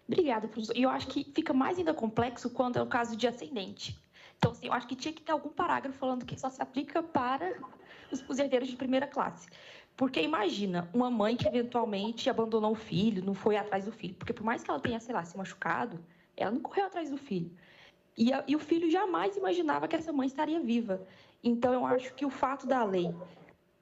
Obrigada, 0.08 0.48
professor. 0.48 0.76
E 0.76 0.82
eu 0.82 0.90
acho 0.90 1.06
que 1.06 1.30
fica 1.32 1.52
mais 1.52 1.78
ainda 1.78 1.94
complexo 1.94 2.50
quando 2.50 2.76
é 2.76 2.82
o 2.82 2.86
caso 2.86 3.16
de 3.16 3.28
ascendente. 3.28 3.96
Então, 4.36 4.50
assim, 4.50 4.66
eu 4.66 4.72
acho 4.72 4.88
que 4.88 4.96
tinha 4.96 5.14
que 5.14 5.22
ter 5.22 5.30
algum 5.30 5.50
parágrafo 5.50 5.96
falando 5.96 6.26
que 6.26 6.38
só 6.38 6.50
se 6.50 6.60
aplica 6.60 7.02
para 7.02 7.56
os 8.28 8.38
herdeiros 8.38 8.68
de 8.68 8.76
primeira 8.76 9.06
classe. 9.06 9.48
Porque 9.96 10.20
imagina 10.20 10.88
uma 10.92 11.10
mãe 11.10 11.36
que 11.36 11.46
eventualmente 11.46 12.28
abandonou 12.28 12.72
o 12.72 12.76
filho, 12.76 13.24
não 13.24 13.34
foi 13.34 13.56
atrás 13.56 13.84
do 13.84 13.92
filho. 13.92 14.14
Porque 14.14 14.32
por 14.32 14.44
mais 14.44 14.64
que 14.64 14.70
ela 14.70 14.80
tenha, 14.80 14.98
sei 14.98 15.14
lá, 15.14 15.24
se 15.24 15.36
machucado, 15.36 16.00
ela 16.36 16.50
não 16.50 16.60
correu 16.60 16.86
atrás 16.86 17.10
do 17.10 17.16
filho. 17.16 17.50
E, 18.18 18.32
a, 18.32 18.42
e 18.48 18.56
o 18.56 18.58
filho 18.58 18.90
jamais 18.90 19.36
imaginava 19.36 19.86
que 19.86 19.94
essa 19.94 20.12
mãe 20.12 20.26
estaria 20.26 20.58
viva. 20.58 21.00
Então, 21.42 21.72
eu 21.72 21.86
acho 21.86 22.12
que 22.14 22.26
o 22.26 22.30
fato 22.30 22.66
da 22.66 22.82
lei 22.82 23.14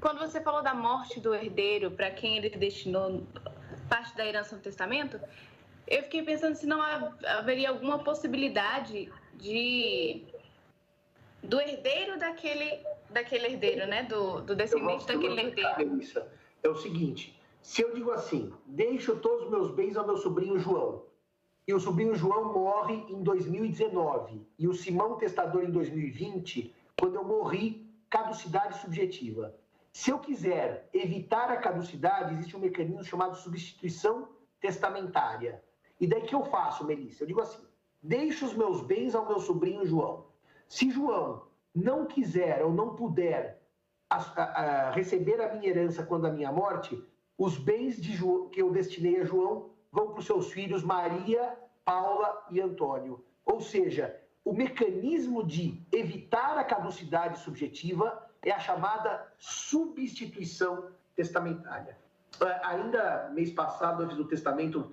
quando 0.00 0.18
você 0.18 0.40
falou 0.40 0.62
da 0.62 0.74
morte 0.74 1.20
do 1.20 1.34
herdeiro, 1.34 1.90
para 1.90 2.10
quem 2.10 2.36
ele 2.38 2.50
destinou 2.50 3.22
parte 3.88 4.16
da 4.16 4.26
herança 4.26 4.56
no 4.56 4.62
testamento, 4.62 5.20
eu 5.86 6.02
fiquei 6.04 6.22
pensando 6.22 6.54
se 6.54 6.66
não 6.66 6.80
haveria 6.80 7.70
alguma 7.70 7.98
possibilidade 7.98 9.12
de 9.34 10.24
do 11.42 11.60
herdeiro 11.60 12.18
daquele 12.18 12.82
daquele 13.10 13.46
herdeiro, 13.46 13.86
né, 13.86 14.04
do, 14.04 14.40
do 14.42 14.54
descendente 14.54 15.06
daquele 15.06 15.40
herdeiro. 15.40 16.00
É 16.62 16.68
o 16.68 16.76
seguinte, 16.76 17.40
se 17.62 17.82
eu 17.82 17.92
digo 17.94 18.12
assim, 18.12 18.52
deixo 18.66 19.16
todos 19.16 19.46
os 19.46 19.50
meus 19.50 19.70
bens 19.72 19.96
ao 19.96 20.06
meu 20.06 20.16
sobrinho 20.16 20.58
João, 20.58 21.04
e 21.66 21.74
o 21.74 21.80
sobrinho 21.80 22.14
João 22.14 22.52
morre 22.52 22.94
em 23.08 23.22
2019, 23.22 24.46
e 24.58 24.68
o 24.68 24.74
Simão 24.74 25.16
testador 25.16 25.64
em 25.64 25.70
2020, 25.70 26.74
quando 26.98 27.16
eu 27.16 27.24
morri, 27.24 27.86
caducidade 28.08 28.78
subjetiva. 28.78 29.54
Se 29.92 30.10
eu 30.10 30.18
quiser 30.18 30.88
evitar 30.92 31.50
a 31.50 31.56
caducidade, 31.56 32.34
existe 32.34 32.56
um 32.56 32.60
mecanismo 32.60 33.04
chamado 33.04 33.36
substituição 33.36 34.28
testamentária. 34.60 35.62
E 36.00 36.06
daí 36.06 36.22
que 36.22 36.34
eu 36.34 36.44
faço, 36.44 36.84
Melissa? 36.84 37.22
Eu 37.22 37.26
digo 37.26 37.40
assim: 37.40 37.62
deixo 38.02 38.46
os 38.46 38.54
meus 38.54 38.80
bens 38.82 39.14
ao 39.14 39.26
meu 39.26 39.40
sobrinho 39.40 39.84
João. 39.86 40.26
Se 40.68 40.90
João 40.90 41.46
não 41.74 42.06
quiser 42.06 42.62
ou 42.64 42.72
não 42.72 42.94
puder 42.94 43.60
a, 44.08 44.16
a, 44.16 44.42
a 44.42 44.90
receber 44.90 45.40
a 45.40 45.54
minha 45.54 45.68
herança 45.68 46.04
quando 46.04 46.26
a 46.26 46.32
minha 46.32 46.52
morte, 46.52 47.02
os 47.36 47.56
bens 47.56 48.00
jo... 48.00 48.48
que 48.50 48.62
eu 48.62 48.70
destinei 48.70 49.20
a 49.20 49.24
João 49.24 49.70
vão 49.90 50.10
para 50.10 50.20
os 50.20 50.26
seus 50.26 50.52
filhos 50.52 50.82
Maria, 50.82 51.58
Paula 51.84 52.46
e 52.50 52.60
Antônio. 52.60 53.24
Ou 53.44 53.60
seja, 53.60 54.16
o 54.44 54.52
mecanismo 54.52 55.44
de 55.44 55.82
evitar 55.92 56.56
a 56.56 56.64
caducidade 56.64 57.38
subjetiva 57.40 58.29
é 58.44 58.50
a 58.50 58.58
chamada 58.58 59.26
substituição 59.38 60.86
testamentária. 61.14 61.96
Uh, 62.40 62.66
ainda 62.66 63.30
mês 63.34 63.50
passado, 63.50 64.02
eu 64.02 64.08
fiz 64.08 64.18
o 64.18 64.24
testamento 64.24 64.92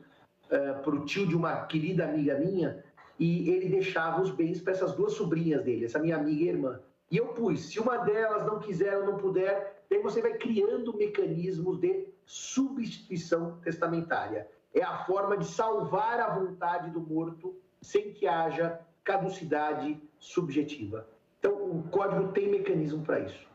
uh, 0.52 0.56
é, 0.56 0.74
para 0.74 0.95
o 0.95 1.06
tio 1.06 1.28
de 1.28 1.36
uma 1.36 1.66
querida 1.66 2.06
amiga 2.06 2.38
minha 2.38 2.84
e 3.20 3.50
ele 3.50 3.70
deixava 3.70 4.22
os 4.22 4.32
bens 4.32 4.62
para 4.62 4.74
essas 4.74 4.93
duas 4.93 5.14
sobrinhas 5.14 5.64
dele, 5.64 5.86
essa 5.86 6.00
minha 6.00 6.18
amiga 6.18 6.43
e 6.43 6.50
irmã. 6.50 6.80
E 7.10 7.18
eu 7.18 7.28
pus, 7.28 7.70
se 7.70 7.80
uma 7.80 7.98
delas 7.98 8.45
não 8.45 8.60
quiser 8.60 8.98
ou 8.98 9.06
não 9.06 9.18
puder, 9.18 9.78
Daí 9.89 10.02
você 10.02 10.22
vai 10.22 10.34
criando 10.34 10.95
mecanismos 10.95 11.80
de 11.80 12.08
substituição 12.26 13.58
testamentária. 13.64 14.48
É 14.74 14.84
a 14.84 15.06
forma 15.06 15.38
de 15.38 15.45
salvar 15.45 16.20
a 16.20 16.36
vontade 16.36 16.89
do 16.91 17.00
morto 17.00 17.56
sem 17.82 18.12
que 18.12 18.28
haja 18.28 18.80
caducidade 19.04 20.02
subjetiva. 20.20 21.08
Então, 21.39 21.53
o 21.53 21.83
código 21.89 22.31
tem 22.31 22.49
mecanismo 22.49 23.03
para 23.03 23.19
isso. 23.19 23.47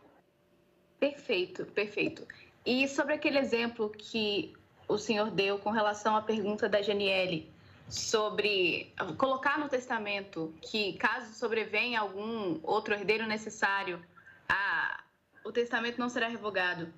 Perfeito, 0.98 1.64
perfeito. 1.66 2.26
E 2.64 2.86
sobre 2.86 3.14
aquele 3.14 3.38
exemplo 3.38 3.90
que 3.90 4.52
o 4.86 4.96
senhor 4.96 5.30
deu 5.30 5.58
com 5.58 5.70
relação 5.70 6.16
à 6.16 6.22
pergunta 6.22 6.68
da 6.68 6.80
Janiele 6.80 7.50
sobre 7.88 8.92
colocar 9.18 9.58
no 9.58 9.68
testamento 9.68 10.54
que 10.62 10.94
caso 10.94 11.34
sobrevenha 11.34 12.00
algum 12.00 12.58
outro 12.62 12.94
herdeiro 12.94 13.26
necessário, 13.26 14.00
a, 14.48 15.02
o 15.44 15.52
testamento 15.52 15.98
não 15.98 16.08
será 16.08 16.28
revogado. 16.28 16.92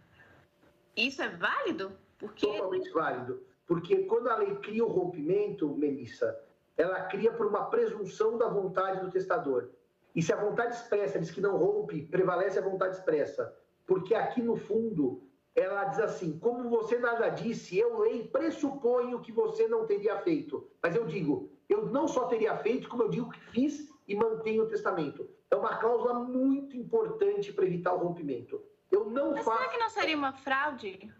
Isso 0.96 1.22
é 1.22 1.28
válido? 1.28 1.92
Porque... 2.18 2.46
Totalmente 2.46 2.90
válido. 2.90 3.42
Porque 3.66 4.04
quando 4.04 4.28
a 4.28 4.36
lei 4.36 4.54
cria 4.56 4.84
o 4.84 4.92
rompimento, 4.92 5.74
Melissa, 5.76 6.38
ela 6.76 7.02
cria 7.06 7.32
por 7.32 7.46
uma 7.46 7.64
presunção 7.70 8.36
da 8.36 8.48
vontade 8.48 9.00
do 9.00 9.10
testador. 9.10 9.70
E 10.14 10.22
se 10.22 10.32
a 10.32 10.36
vontade 10.36 10.74
expressa 10.74 11.18
diz 11.18 11.30
que 11.30 11.40
não 11.40 11.56
rompe, 11.56 12.02
prevalece 12.02 12.58
a 12.58 12.62
vontade 12.62 12.96
expressa. 12.96 13.54
Porque 13.86 14.14
aqui 14.14 14.40
no 14.40 14.56
fundo, 14.56 15.22
ela 15.54 15.84
diz 15.84 15.98
assim: 15.98 16.38
como 16.38 16.70
você 16.70 16.98
nada 16.98 17.28
disse, 17.28 17.76
eu, 17.76 17.98
lei, 18.00 18.28
pressuponho 18.28 19.20
que 19.20 19.32
você 19.32 19.66
não 19.66 19.86
teria 19.86 20.18
feito. 20.18 20.68
Mas 20.82 20.94
eu 20.94 21.04
digo, 21.06 21.50
eu 21.68 21.86
não 21.86 22.06
só 22.06 22.26
teria 22.26 22.56
feito, 22.58 22.88
como 22.88 23.02
eu 23.02 23.08
digo 23.08 23.30
que 23.30 23.40
fiz 23.50 23.92
e 24.06 24.14
mantenho 24.14 24.62
o 24.62 24.68
testamento. 24.68 25.28
É 25.50 25.56
uma 25.56 25.76
cláusula 25.76 26.14
muito 26.14 26.76
importante 26.76 27.52
para 27.52 27.64
evitar 27.64 27.94
o 27.94 27.98
rompimento. 27.98 28.62
Eu 28.90 29.06
não 29.06 29.32
Mas 29.32 29.44
faço. 29.44 29.58
Será 29.58 29.70
que 29.70 29.78
não 29.78 29.90
seria 29.90 30.16
uma 30.16 30.32
fraude? 30.32 31.10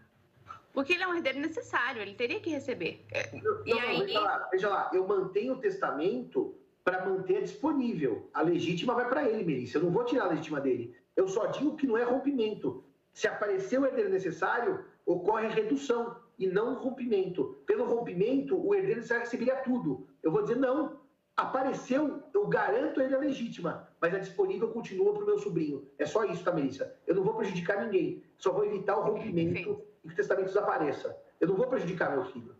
Porque 0.73 0.93
ele 0.93 1.03
é 1.03 1.07
um 1.07 1.15
herdeiro 1.15 1.39
necessário, 1.39 2.01
ele 2.01 2.15
teria 2.15 2.39
que 2.41 2.49
receber. 2.49 3.05
Não, 3.31 3.65
e 3.65 3.69
não, 3.73 3.79
aí... 3.79 3.99
veja, 4.01 4.19
lá, 4.19 4.49
veja 4.51 4.69
lá, 4.69 4.91
eu 4.93 5.07
mantenho 5.07 5.53
o 5.53 5.59
testamento 5.59 6.53
para 6.85 7.03
manter 7.03 7.41
disponível. 7.41 8.29
A 8.31 8.43
legítima 8.43 8.93
vai 8.93 9.09
para 9.09 9.27
ele, 9.27 9.43
Melissa. 9.43 9.79
Eu 9.79 9.83
não 9.83 9.91
vou 9.91 10.05
tirar 10.05 10.25
a 10.25 10.29
legítima 10.29 10.61
dele. 10.61 10.95
Eu 11.15 11.27
só 11.27 11.47
digo 11.47 11.75
que 11.75 11.87
não 11.87 11.97
é 11.97 12.03
rompimento. 12.03 12.83
Se 13.11 13.27
aparecer 13.27 13.79
o 13.79 13.85
herdeiro 13.87 14.11
necessário, 14.11 14.85
ocorre 15.03 15.47
redução 15.47 16.15
e 16.37 16.45
não 16.45 16.75
rompimento. 16.75 17.57
Pelo 17.65 17.85
rompimento, 17.85 18.55
o 18.55 18.75
herdeiro 18.75 18.97
necessário 18.97 19.23
receberia 19.23 19.55
tudo. 19.55 20.07
Eu 20.21 20.31
vou 20.31 20.43
dizer 20.43 20.57
não. 20.57 21.03
Apareceu, 21.35 22.23
eu 22.33 22.47
garanto 22.47 23.01
ele 23.01 23.15
a 23.15 23.19
legítima, 23.19 23.89
mas 23.99 24.13
a 24.13 24.19
disponível 24.19 24.69
continua 24.69 25.11
para 25.13 25.23
o 25.23 25.25
meu 25.25 25.37
sobrinho. 25.39 25.85
É 25.97 26.05
só 26.05 26.23
isso, 26.23 26.43
tá, 26.43 26.51
Melissa? 26.53 26.95
Eu 27.05 27.15
não 27.15 27.23
vou 27.23 27.33
prejudicar 27.33 27.83
ninguém, 27.83 28.23
só 28.37 28.53
vou 28.53 28.63
evitar 28.63 28.95
o 28.95 29.01
rompimento 29.01 29.83
e 30.03 30.07
que 30.07 30.13
o 30.13 30.15
testamento 30.15 30.47
desapareça. 30.47 31.17
Eu 31.41 31.49
não 31.49 31.55
vou 31.55 31.67
prejudicar 31.67 32.11
meu 32.11 32.23
filho. 32.25 32.55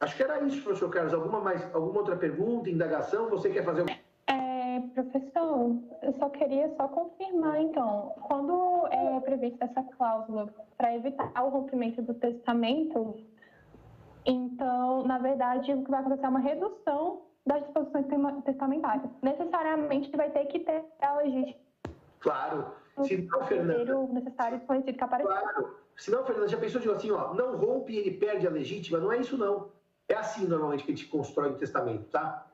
Acho 0.00 0.16
que 0.16 0.22
era 0.22 0.40
isso, 0.42 0.62
professor 0.62 0.88
Carlos. 0.90 1.12
Alguma, 1.12 1.40
mais, 1.40 1.74
alguma 1.74 2.00
outra 2.00 2.16
pergunta, 2.16 2.70
indagação? 2.70 3.28
Você 3.30 3.50
quer 3.50 3.64
fazer 3.64 3.80
alguma 3.80 3.98
é, 4.28 4.80
professor, 4.94 5.76
eu 6.02 6.12
só 6.18 6.28
queria 6.28 6.72
só 6.76 6.86
confirmar, 6.88 7.60
então, 7.60 8.14
quando 8.22 8.86
é 8.90 9.20
prevista 9.20 9.64
essa 9.64 9.82
cláusula 9.96 10.52
para 10.76 10.94
evitar 10.94 11.32
o 11.42 11.48
rompimento 11.48 12.02
do 12.02 12.14
testamento, 12.14 13.16
Então, 14.26 15.04
na 15.04 15.18
verdade, 15.18 15.72
o 15.72 15.82
que 15.82 15.90
vai 15.90 16.00
acontecer 16.00 16.26
é 16.26 16.28
uma 16.28 16.38
redução 16.38 17.22
das 17.46 17.62
disposições 17.62 18.06
testamentárias. 18.44 19.10
Necessariamente 19.22 20.14
vai 20.14 20.30
ter 20.30 20.44
que 20.46 20.60
ter 20.60 20.84
a 21.00 21.16
legítima. 21.16 21.58
Claro. 22.20 22.66
Se 23.04 23.16
não, 23.16 23.44
Fernanda. 23.44 24.06
necessário 24.12 24.58
desconhecido 24.58 24.98
que 24.98 25.04
apareceu. 25.04 25.32
Claro. 25.32 25.78
Se 25.96 26.10
não, 26.10 26.24
Fernanda, 26.24 26.48
já 26.48 26.58
pensou 26.58 26.80
de 26.80 26.90
assim, 26.90 27.10
ó, 27.10 27.32
não 27.32 27.56
rompe 27.56 27.94
e 27.94 27.98
ele 27.98 28.18
perde 28.18 28.46
a 28.46 28.50
legítima? 28.50 28.98
Não 28.98 29.10
é 29.10 29.18
isso, 29.18 29.38
não. 29.38 29.70
É 30.08 30.14
assim 30.14 30.46
normalmente 30.46 30.84
que 30.84 30.92
a 30.92 30.96
gente 30.96 31.08
constrói 31.08 31.50
o 31.50 31.56
testamento, 31.56 32.08
tá? 32.08 32.46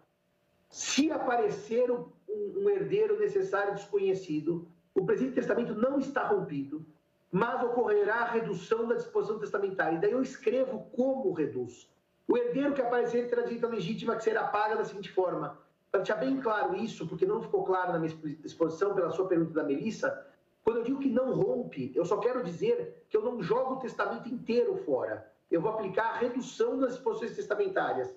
Se 0.69 1.11
aparecer 1.13 1.91
um, 1.91 2.07
um 2.29 2.69
herdeiro 2.69 3.19
necessário 3.19 3.75
desconhecido, 3.75 4.67
o 4.95 5.05
presente 5.07 5.35
testamento 5.35 5.75
não 5.75 5.99
está 5.99 6.27
rompido, 6.27 6.85
mas 7.31 7.63
ocorrerá 7.63 8.17
a 8.23 8.31
redução 8.31 8.87
da 8.87 8.97
disposição 8.97 9.39
testamentária. 9.39 9.97
E 9.97 10.01
daí 10.01 10.13
eu 10.13 10.23
escrevo 10.23 10.87
como 10.93 11.33
reduz. 11.33 11.89
O 12.27 12.37
herdeiro 12.37 12.75
que 12.75 12.81
aparecer 12.81 13.29
terá 13.29 13.43
direito 13.43 13.67
à 13.67 13.69
legítima 13.69 14.17
que 14.17 14.25
será 14.25 14.45
paga 14.49 14.77
da 14.77 14.85
seguinte 14.85 15.11
forma. 15.13 15.59
Para 15.91 16.01
deixar 16.01 16.17
bem 16.17 16.41
claro 16.41 16.75
isso, 16.77 17.07
porque 17.07 17.27
não 17.27 17.41
ficou 17.41 17.65
claro 17.65 17.93
na 17.93 17.99
minha 17.99 18.13
exposição 18.45 18.95
pela 18.95 19.11
sua 19.11 19.29
pergunta 19.29 19.53
da 19.53 19.63
Melissa, 19.63 20.27
quando 20.65 20.79
eu 20.79 20.85
digo 20.85 20.99
que 20.99 21.11
não 21.11 21.35
rompe, 21.35 21.93
eu 21.95 22.05
só 22.05 22.17
quero 22.17 22.43
dizer 22.43 23.05
que 23.09 23.17
eu 23.17 23.23
não 23.23 23.43
jogo 23.43 23.75
o 23.75 23.79
testamento 23.79 24.29
inteiro 24.29 24.77
fora. 24.79 25.31
Eu 25.55 25.61
vou 25.61 25.71
aplicar 25.71 26.15
a 26.15 26.19
redução 26.19 26.81
das 26.81 26.95
disposições 26.95 27.37
testamentárias. 27.37 28.13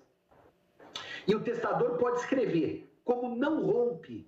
E 1.27 1.35
o 1.35 1.43
testador 1.43 1.95
pode 1.99 2.21
escrever, 2.21 2.91
como 3.05 3.35
não 3.35 3.63
rompe, 3.63 4.27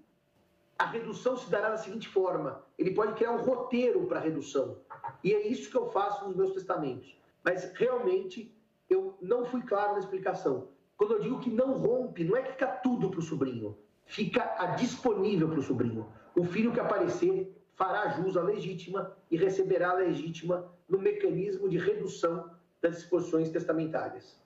a 0.77 0.85
redução 0.85 1.35
se 1.35 1.49
dará 1.49 1.71
da 1.71 1.77
seguinte 1.77 2.07
forma: 2.07 2.63
ele 2.77 2.91
pode 2.91 3.13
criar 3.13 3.31
um 3.31 3.41
roteiro 3.41 4.05
para 4.05 4.19
a 4.19 4.21
redução. 4.21 4.77
E 5.23 5.33
é 5.33 5.47
isso 5.47 5.71
que 5.71 5.75
eu 5.75 5.89
faço 5.89 6.27
nos 6.27 6.35
meus 6.35 6.53
testamentos. 6.53 7.17
Mas 7.43 7.73
realmente 7.73 8.55
eu 8.87 9.17
não 9.19 9.43
fui 9.43 9.63
claro 9.63 9.93
na 9.93 9.99
explicação. 9.99 10.67
Quando 10.95 11.13
eu 11.13 11.19
digo 11.19 11.39
que 11.39 11.49
não 11.49 11.79
rompe, 11.79 12.23
não 12.23 12.37
é 12.37 12.43
que 12.43 12.51
fica 12.51 12.67
tudo 12.67 13.09
para 13.09 13.21
o 13.21 13.23
sobrinho, 13.23 13.75
fica 14.05 14.43
disponível 14.77 15.49
para 15.49 15.59
o 15.61 15.63
sobrinho. 15.63 16.05
O 16.35 16.43
filho 16.43 16.71
que 16.71 16.79
aparecer 16.79 17.51
fará 17.73 18.09
jus 18.09 18.37
à 18.37 18.43
legítima 18.43 19.17
e 19.31 19.35
receberá 19.35 19.89
a 19.89 19.95
legítima 19.95 20.71
no 20.87 20.99
mecanismo 20.99 21.67
de 21.67 21.79
redução 21.79 22.58
das 22.81 22.95
disposições 22.95 23.49
testamentárias. 23.49 24.39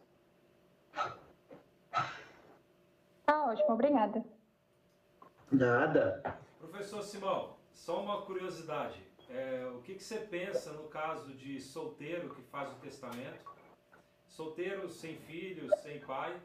Tá 3.26 3.46
ótimo, 3.46 3.74
obrigada. 3.74 4.24
Nada. 5.52 6.40
Professor 6.60 7.04
Simão, 7.04 7.56
só 7.72 8.02
uma 8.02 8.22
curiosidade. 8.24 9.02
É, 9.30 9.66
o 9.74 9.82
que, 9.82 9.96
que 9.96 10.04
você 10.04 10.18
pensa 10.20 10.74
no 10.74 10.88
caso 10.88 11.34
de 11.34 11.60
solteiro 11.60 12.34
que 12.34 12.42
faz 12.44 12.72
o 12.72 12.76
testamento? 12.76 13.52
Solteiro, 14.28 14.90
sem 14.90 15.16
filhos, 15.16 15.72
sem 15.82 16.00
pai, 16.00 16.40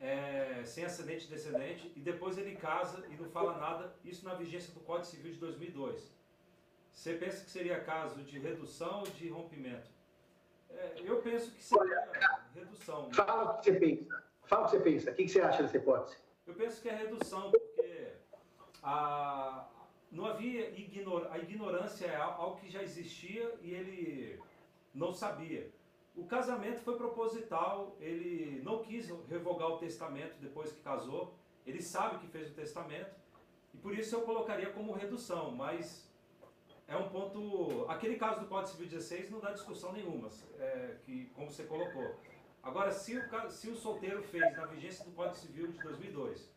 é, 0.00 0.62
sem 0.64 0.84
ascendente 0.84 1.26
e 1.26 1.30
descendente, 1.30 1.92
e 1.94 2.00
depois 2.00 2.38
ele 2.38 2.56
casa 2.56 3.06
e 3.08 3.16
não 3.16 3.28
fala 3.30 3.56
nada, 3.58 3.94
isso 4.04 4.24
na 4.24 4.34
vigência 4.34 4.72
do 4.72 4.80
Código 4.80 5.06
Civil 5.06 5.32
de 5.32 5.38
2002. 5.38 6.14
Você 6.92 7.14
pensa 7.14 7.44
que 7.44 7.50
seria 7.50 7.80
caso 7.80 8.22
de 8.22 8.38
redução 8.38 9.00
ou 9.00 9.06
de 9.06 9.28
rompimento? 9.28 9.95
É, 10.70 10.94
eu 11.04 11.20
penso 11.22 11.50
que 11.52 11.62
seria 11.62 12.08
redução. 12.54 13.10
Fala 13.12 13.52
o 13.52 13.58
que 13.58 13.64
você 13.64 13.78
pensa. 13.78 14.24
Fala 14.44 14.62
o 14.62 14.64
que 14.66 14.76
você 14.76 14.82
pensa. 14.82 15.10
O 15.10 15.14
que 15.14 15.28
você 15.28 15.40
acha 15.40 15.62
dessa 15.62 15.76
hipótese? 15.76 16.16
Eu 16.46 16.54
penso 16.54 16.80
que 16.80 16.88
é 16.88 16.94
redução, 16.94 17.50
porque 17.50 18.12
a, 18.82 19.66
não 20.12 20.26
havia 20.26 20.70
ignor, 20.70 21.26
a 21.30 21.38
ignorância 21.38 22.06
é 22.06 22.16
algo 22.16 22.56
que 22.56 22.70
já 22.70 22.82
existia 22.82 23.54
e 23.60 23.74
ele 23.74 24.40
não 24.94 25.12
sabia. 25.12 25.70
O 26.14 26.24
casamento 26.24 26.80
foi 26.80 26.96
proposital, 26.96 27.96
ele 28.00 28.62
não 28.62 28.82
quis 28.82 29.10
revogar 29.28 29.68
o 29.68 29.78
testamento 29.78 30.38
depois 30.40 30.72
que 30.72 30.80
casou, 30.80 31.34
ele 31.66 31.82
sabe 31.82 32.18
que 32.18 32.28
fez 32.28 32.50
o 32.50 32.54
testamento, 32.54 33.14
e 33.74 33.76
por 33.76 33.92
isso 33.92 34.14
eu 34.14 34.22
colocaria 34.22 34.70
como 34.70 34.92
redução, 34.92 35.50
mas 35.50 36.05
é 36.88 36.96
um 36.96 37.08
ponto. 37.08 37.86
Aquele 37.88 38.16
caso 38.16 38.40
do 38.40 38.46
Código 38.46 38.70
Civil 38.70 38.88
16 38.88 39.30
não 39.30 39.40
dá 39.40 39.52
discussão 39.52 39.92
nenhuma, 39.92 40.28
é, 40.58 40.96
que, 41.04 41.26
como 41.34 41.50
você 41.50 41.64
colocou. 41.64 42.14
Agora, 42.62 42.90
se 42.92 43.16
o, 43.16 43.50
se 43.50 43.68
o 43.68 43.76
solteiro 43.76 44.22
fez 44.22 44.56
na 44.56 44.66
vigência 44.66 45.04
do 45.04 45.12
Código 45.12 45.36
Civil 45.36 45.68
de 45.68 45.78
2002 45.78 46.50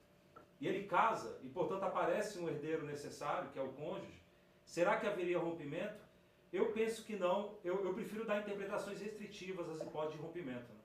e 0.59 0.67
ele 0.67 0.83
casa 0.85 1.39
e, 1.43 1.49
portanto, 1.49 1.83
aparece 1.83 2.39
um 2.39 2.47
herdeiro 2.47 2.85
necessário, 2.85 3.49
que 3.51 3.59
é 3.59 3.61
o 3.61 3.69
cônjuge, 3.69 4.21
será 4.65 4.97
que 4.97 5.07
haveria 5.07 5.39
rompimento? 5.39 6.09
Eu 6.51 6.71
penso 6.71 7.05
que 7.05 7.15
não. 7.15 7.55
Eu, 7.63 7.83
eu 7.85 7.93
prefiro 7.93 8.25
dar 8.25 8.39
interpretações 8.39 8.99
restritivas 8.99 9.69
às 9.69 9.81
hipóteses 9.81 10.15
de 10.15 10.21
rompimento. 10.21 10.65
Né? 10.73 10.79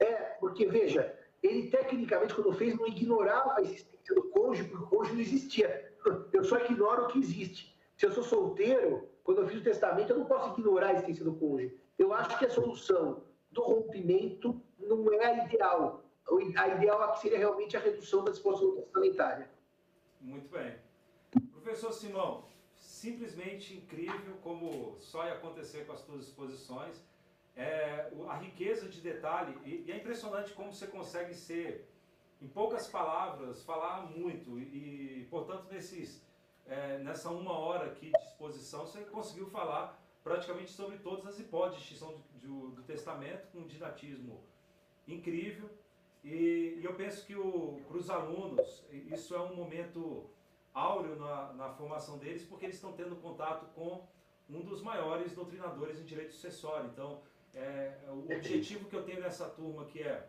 É, 0.00 0.14
porque, 0.40 0.66
veja, 0.66 1.16
ele 1.40 1.70
tecnicamente, 1.70 2.34
quando 2.34 2.52
fez, 2.52 2.76
não 2.76 2.86
ignorava 2.88 3.54
a 3.56 3.60
existência 3.60 4.14
do 4.14 4.30
cônjuge, 4.30 4.68
porque 4.68 4.84
o 4.84 4.88
cônjuge 4.88 5.14
não 5.14 5.20
existia. 5.20 5.92
Eu 6.32 6.42
só 6.42 6.58
ignoro 6.58 7.04
o 7.04 7.08
que 7.08 7.20
existe. 7.20 7.72
Se 7.96 8.06
eu 8.06 8.12
sou 8.12 8.22
solteiro, 8.22 9.08
quando 9.22 9.42
eu 9.42 9.48
fiz 9.48 9.60
o 9.60 9.64
testamento, 9.64 10.10
eu 10.10 10.18
não 10.18 10.26
posso 10.26 10.58
ignorar 10.58 10.88
a 10.88 10.92
existência 10.94 11.24
do 11.24 11.34
cônjuge. 11.34 11.78
Eu 11.98 12.12
acho 12.12 12.38
que 12.38 12.46
a 12.46 12.50
solução 12.50 13.22
do 13.50 13.62
rompimento 13.62 14.60
não 14.78 15.12
é 15.12 15.26
a 15.26 15.44
ideal. 15.44 16.04
A 16.56 16.68
ideal 16.68 17.02
aqui 17.02 17.20
seria 17.20 17.38
realmente 17.38 17.76
a 17.76 17.80
redução 17.80 18.24
da 18.24 18.30
disposição 18.30 18.74
testamentária. 18.76 19.50
Muito 20.20 20.48
bem. 20.48 20.76
Professor 21.52 21.92
Simão, 21.92 22.44
simplesmente 22.74 23.74
incrível 23.74 24.36
como 24.42 24.96
só 24.98 25.24
ia 25.24 25.34
acontecer 25.34 25.86
com 25.86 25.92
as 25.92 26.00
suas 26.00 26.22
exposições. 26.26 27.02
É, 27.54 28.10
a 28.28 28.36
riqueza 28.36 28.88
de 28.88 29.00
detalhe, 29.00 29.56
e, 29.64 29.90
é 29.90 29.96
impressionante 29.96 30.52
como 30.54 30.72
você 30.72 30.86
consegue 30.86 31.34
ser, 31.34 31.88
em 32.40 32.48
poucas 32.48 32.88
palavras, 32.88 33.62
falar 33.62 34.06
muito. 34.06 34.58
E 34.58 35.26
portanto, 35.30 35.66
nesses, 35.70 36.24
é, 36.66 36.98
nessa 36.98 37.30
uma 37.30 37.52
hora 37.52 37.86
aqui 37.86 38.10
de 38.10 38.24
exposição, 38.24 38.86
você 38.86 39.00
conseguiu 39.02 39.46
falar 39.46 40.00
praticamente 40.22 40.70
sobre 40.70 40.98
todas 40.98 41.26
as 41.26 41.38
hipóteses 41.38 41.82
extinção 41.82 42.22
do, 42.34 42.70
do, 42.70 42.82
testamento, 42.82 43.48
com 43.52 43.60
um 43.60 43.66
didatismo 43.66 44.42
incrível. 45.06 45.68
E, 46.24 46.78
e 46.80 46.84
eu 46.84 46.94
penso 46.94 47.26
que 47.26 47.34
para 47.34 47.96
os 47.96 48.08
alunos, 48.08 48.84
isso 49.10 49.34
é 49.34 49.40
um 49.40 49.56
momento 49.56 50.30
áureo 50.72 51.16
na, 51.16 51.52
na 51.52 51.68
formação 51.70 52.18
deles, 52.18 52.44
porque 52.44 52.66
eles 52.66 52.76
estão 52.76 52.92
tendo 52.92 53.16
contato 53.16 53.66
com 53.74 54.06
um 54.48 54.60
dos 54.60 54.82
maiores 54.82 55.32
doutrinadores 55.32 55.98
em 55.98 56.04
direito 56.04 56.32
sucessório. 56.32 56.90
Então, 56.92 57.20
é, 57.54 57.98
o 58.08 58.32
objetivo 58.32 58.88
que 58.88 58.96
eu 58.96 59.02
tenho 59.02 59.20
nessa 59.20 59.48
turma 59.48 59.84
que 59.86 60.02
é 60.02 60.28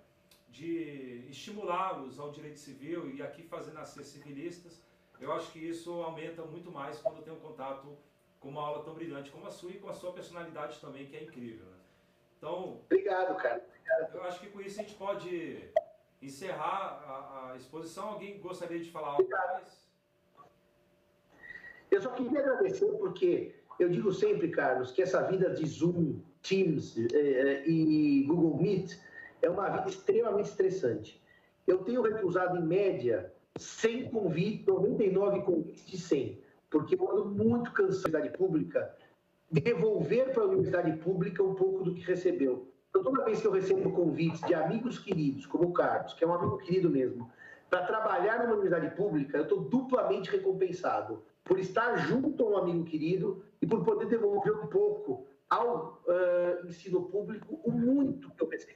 de 0.49 1.25
estimulá-los 1.29 2.19
ao 2.19 2.31
direito 2.31 2.59
civil 2.59 3.09
e 3.13 3.21
aqui 3.21 3.43
fazer 3.43 3.71
nascer 3.71 4.03
civilistas, 4.03 4.79
eu 5.23 5.31
acho 5.31 5.51
que 5.51 5.59
isso 5.59 5.91
aumenta 6.01 6.43
muito 6.43 6.69
mais 6.69 6.99
quando 6.99 7.17
eu 7.17 7.23
tenho 7.23 7.37
contato 7.37 7.97
com 8.39 8.49
uma 8.49 8.61
aula 8.61 8.83
tão 8.83 8.93
brilhante 8.93 9.31
como 9.31 9.47
a 9.47 9.51
sua 9.51 9.71
e 9.71 9.79
com 9.79 9.89
a 9.89 9.93
sua 9.93 10.11
personalidade 10.11 10.79
também, 10.79 11.05
que 11.05 11.15
é 11.15 11.23
incrível. 11.23 11.65
Né? 11.65 11.77
Então, 12.37 12.81
obrigado, 12.85 13.35
cara. 13.37 13.65
Obrigado. 13.65 14.15
Eu 14.15 14.23
acho 14.23 14.39
que 14.41 14.47
com 14.47 14.59
isso 14.59 14.79
a 14.79 14.83
gente 14.83 14.95
pode 14.95 15.71
encerrar 16.21 17.01
a, 17.07 17.51
a 17.51 17.55
exposição. 17.55 18.09
Alguém 18.09 18.39
gostaria 18.39 18.79
de 18.79 18.91
falar 18.91 19.11
algo 19.11 19.29
mais? 19.29 19.87
Eu 21.89 22.01
só 22.01 22.09
queria 22.09 22.39
agradecer 22.39 22.91
porque 22.97 23.55
eu 23.79 23.89
digo 23.89 24.11
sempre, 24.11 24.49
Carlos, 24.49 24.91
que 24.91 25.01
essa 25.01 25.21
vida 25.23 25.51
de 25.51 25.65
Zoom, 25.65 26.19
Teams 26.41 26.97
eh, 26.97 27.63
e 27.65 28.23
Google 28.27 28.57
Meet 28.61 28.99
é 29.41 29.49
uma 29.49 29.69
vida 29.69 29.89
extremamente 29.89 30.49
estressante. 30.49 31.23
Eu 31.65 31.83
tenho 31.85 32.01
recusado, 32.01 32.57
em 32.57 32.63
média, 32.63 33.32
100 33.57 34.09
convites, 34.09 34.65
99 34.65 35.41
convites 35.41 35.85
de 35.85 35.97
100, 35.97 36.41
porque 36.69 36.95
eu 36.95 37.11
ando 37.11 37.25
muito 37.25 37.71
cansado 37.71 38.11
da 38.11 38.19
universidade 38.19 38.37
pública, 38.37 38.95
devolver 39.51 40.33
para 40.33 40.43
a 40.43 40.47
universidade 40.47 40.97
pública 40.97 41.43
um 41.43 41.53
pouco 41.53 41.83
do 41.83 41.93
que 41.93 42.01
recebeu. 42.01 42.67
Então, 42.89 43.03
toda 43.03 43.25
vez 43.25 43.41
que 43.41 43.47
eu 43.47 43.51
recebo 43.51 43.91
convites 43.91 44.41
de 44.41 44.53
amigos 44.53 44.99
queridos, 44.99 45.45
como 45.45 45.69
o 45.69 45.73
Carlos, 45.73 46.13
que 46.13 46.23
é 46.23 46.27
um 46.27 46.33
amigo 46.33 46.57
querido 46.57 46.89
mesmo, 46.89 47.29
para 47.69 47.85
trabalhar 47.85 48.39
numa 48.39 48.53
universidade 48.53 48.95
pública, 48.95 49.37
eu 49.37 49.43
estou 49.43 49.61
duplamente 49.61 50.29
recompensado 50.29 51.23
por 51.43 51.59
estar 51.59 51.95
junto 51.97 52.43
a 52.43 52.49
um 52.49 52.57
amigo 52.57 52.83
querido 52.83 53.43
e 53.61 53.65
por 53.65 53.83
poder 53.83 54.07
devolver 54.07 54.53
um 54.53 54.67
pouco 54.67 55.25
ao 55.49 56.03
uh, 56.07 56.67
ensino 56.67 57.03
público 57.03 57.59
o 57.63 57.71
muito 57.71 58.29
que 58.31 58.43
eu 58.43 58.47
pensei. 58.47 58.75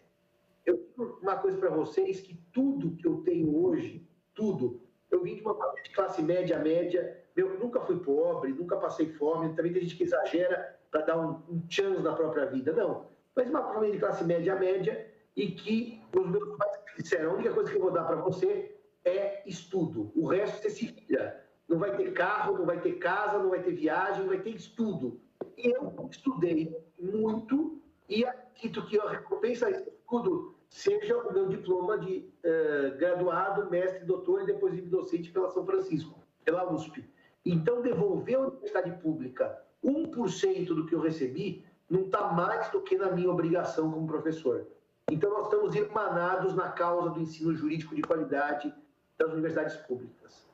Eu 0.66 0.78
digo 0.78 1.20
uma 1.22 1.38
coisa 1.38 1.58
para 1.58 1.70
vocês, 1.70 2.20
que 2.22 2.36
tudo 2.52 2.96
que 2.96 3.08
eu 3.08 3.18
tenho 3.22 3.56
hoje, 3.64 4.07
tudo, 4.38 4.80
eu 5.10 5.24
vim 5.24 5.36
de 5.36 5.42
uma 5.42 5.56
família 5.56 5.84
de 5.84 5.90
classe 5.90 6.22
média, 6.22 6.60
média, 6.60 7.18
eu 7.36 7.60
nunca 7.60 7.82
fui 7.82 8.00
pobre, 8.00 8.54
nunca 8.54 8.78
passei 8.78 9.12
fome, 9.14 9.54
também 9.56 9.74
tem 9.74 9.82
gente 9.82 9.96
que 9.96 10.04
exagera 10.04 10.78
para 10.92 11.02
dar 11.02 11.18
um, 11.18 11.42
um 11.50 11.62
chance 11.68 12.02
na 12.02 12.14
própria 12.14 12.46
vida, 12.46 12.72
não. 12.72 13.08
Mas 13.36 13.50
uma 13.50 13.74
família 13.74 13.94
de 13.94 14.00
classe 14.00 14.24
média, 14.24 14.56
média, 14.56 15.12
e 15.36 15.52
que 15.52 16.02
os 16.16 16.30
meus 16.30 16.56
pais 16.56 16.80
disseram, 16.98 17.32
a 17.32 17.34
única 17.34 17.54
coisa 17.54 17.70
que 17.70 17.78
eu 17.78 17.82
vou 17.82 17.92
dar 17.92 18.04
para 18.06 18.16
você 18.18 18.76
é 19.04 19.44
estudo, 19.46 20.12
o 20.16 20.28
resto 20.28 20.62
você 20.62 20.70
se 20.70 20.86
vira. 20.86 21.44
Não 21.68 21.80
vai 21.80 21.96
ter 21.98 22.14
carro, 22.14 22.58
não 22.58 22.66
vai 22.66 22.80
ter 22.80 22.94
casa, 22.94 23.40
não 23.40 23.50
vai 23.50 23.62
ter 23.62 23.74
viagem, 23.74 24.26
vai 24.28 24.40
ter 24.40 24.52
estudo. 24.52 25.20
Eu 25.58 26.08
estudei 26.10 26.78
muito 26.98 27.82
e 28.08 28.24
necessito 28.58 28.86
que 28.88 29.00
a 29.00 29.10
recompensa 29.10 29.70
esse 29.70 29.90
estudo 29.90 30.56
seja 30.70 31.18
o 31.18 31.34
meu 31.34 31.48
diploma 31.48 31.98
de 31.98 32.30
eh, 32.44 32.96
graduado, 32.98 33.70
mestre, 33.70 34.06
doutor 34.06 34.44
e 34.44 34.46
depois 34.46 34.74
livre 34.74 34.90
docente 34.90 35.32
pela 35.32 35.50
São 35.50 35.66
Francisco, 35.66 36.20
pela 36.44 36.72
USP. 36.72 37.04
Então, 37.46 37.82
devolver 37.82 38.36
à 38.36 38.40
universidade 38.42 38.92
pública 39.02 39.62
1% 39.84 40.66
do 40.68 40.86
que 40.86 40.94
eu 40.94 41.00
recebi 41.00 41.66
não 41.90 42.02
está 42.02 42.32
mais 42.34 42.70
do 42.72 42.82
que 42.82 42.98
na 42.98 43.12
minha 43.12 43.30
obrigação 43.30 43.92
como 43.92 44.06
professor. 44.06 44.68
Então, 45.10 45.32
nós 45.32 45.46
estamos 45.46 45.74
irmanados 45.74 46.54
na 46.54 46.70
causa 46.72 47.10
do 47.10 47.22
ensino 47.22 47.56
jurídico 47.56 47.96
de 47.96 48.02
qualidade 48.02 48.74
das 49.18 49.32
universidades 49.32 49.78
públicas. 49.78 50.46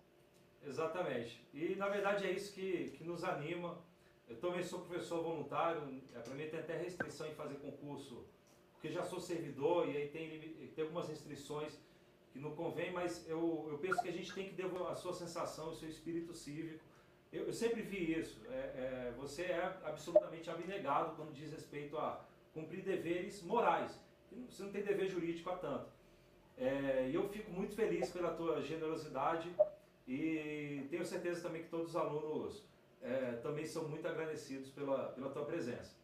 Exatamente. 0.65 1.43
E, 1.53 1.75
na 1.75 1.89
verdade, 1.89 2.25
é 2.25 2.31
isso 2.31 2.53
que, 2.53 2.91
que 2.91 3.03
nos 3.03 3.23
anima. 3.23 3.77
Eu 4.29 4.37
também 4.37 4.63
sou 4.63 4.81
professor 4.81 5.21
voluntário, 5.21 5.81
é, 6.15 6.19
para 6.19 6.33
mim 6.33 6.47
tem 6.47 6.59
até 6.59 6.77
restrição 6.77 7.27
em 7.27 7.33
fazer 7.33 7.55
concurso, 7.55 8.25
porque 8.83 8.93
já 8.93 9.01
sou 9.01 9.17
servidor 9.17 9.87
e 9.87 9.95
aí 9.95 10.09
tem, 10.09 10.41
tem 10.75 10.83
algumas 10.83 11.07
restrições 11.07 11.79
que 12.33 12.37
não 12.37 12.53
convém, 12.53 12.91
mas 12.91 13.25
eu, 13.29 13.65
eu 13.71 13.77
penso 13.77 14.01
que 14.01 14.09
a 14.09 14.11
gente 14.11 14.33
tem 14.33 14.49
que 14.49 14.55
devolver 14.55 14.91
a 14.91 14.95
sua 14.95 15.13
sensação, 15.13 15.69
o 15.69 15.73
seu 15.73 15.87
espírito 15.87 16.33
cívico. 16.33 16.83
Eu, 17.31 17.45
eu 17.45 17.53
sempre 17.53 17.81
vi 17.81 18.19
isso. 18.19 18.45
É, 18.49 18.51
é, 18.51 19.13
você 19.15 19.43
é 19.43 19.79
absolutamente 19.85 20.49
abnegado 20.49 21.15
quando 21.15 21.31
diz 21.31 21.49
respeito 21.53 21.97
a 21.97 22.25
cumprir 22.53 22.83
deveres 22.83 23.41
morais. 23.41 23.97
Você 24.49 24.63
não 24.63 24.71
tem 24.73 24.83
dever 24.83 25.07
jurídico 25.07 25.49
a 25.49 25.55
tanto. 25.55 25.89
É, 26.57 27.07
e 27.09 27.15
eu 27.15 27.29
fico 27.29 27.51
muito 27.51 27.75
feliz 27.75 28.09
pela 28.09 28.33
tua 28.33 28.61
generosidade 28.61 29.49
e 30.05 30.85
tenho 30.89 31.05
certeza 31.05 31.41
também 31.41 31.63
que 31.63 31.69
todos 31.69 31.91
os 31.91 31.95
alunos 31.95 32.65
é, 33.01 33.31
também 33.37 33.65
são 33.65 33.87
muito 33.87 34.05
agradecidos 34.05 34.69
pela, 34.71 35.13
pela 35.13 35.29
tua 35.29 35.45
presença. 35.45 35.95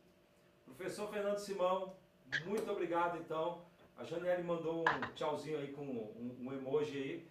Professor 0.66 1.10
Fernando 1.10 1.40
Simão, 1.40 1.98
muito 2.46 2.72
obrigado 2.72 3.18
então. 3.18 3.62
A 3.98 4.04
Janiele 4.04 4.44
mandou 4.44 4.82
um 4.82 5.14
tchauzinho 5.14 5.60
aí 5.60 5.74
com 5.74 5.84
um, 5.84 6.38
um 6.42 6.54
emoji 6.54 6.98
aí. 6.98 7.30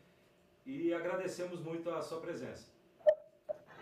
E 0.67 0.93
agradecemos 0.93 1.61
muito 1.61 1.89
a 1.91 2.03
sua 2.03 2.21
presença. 2.21 2.71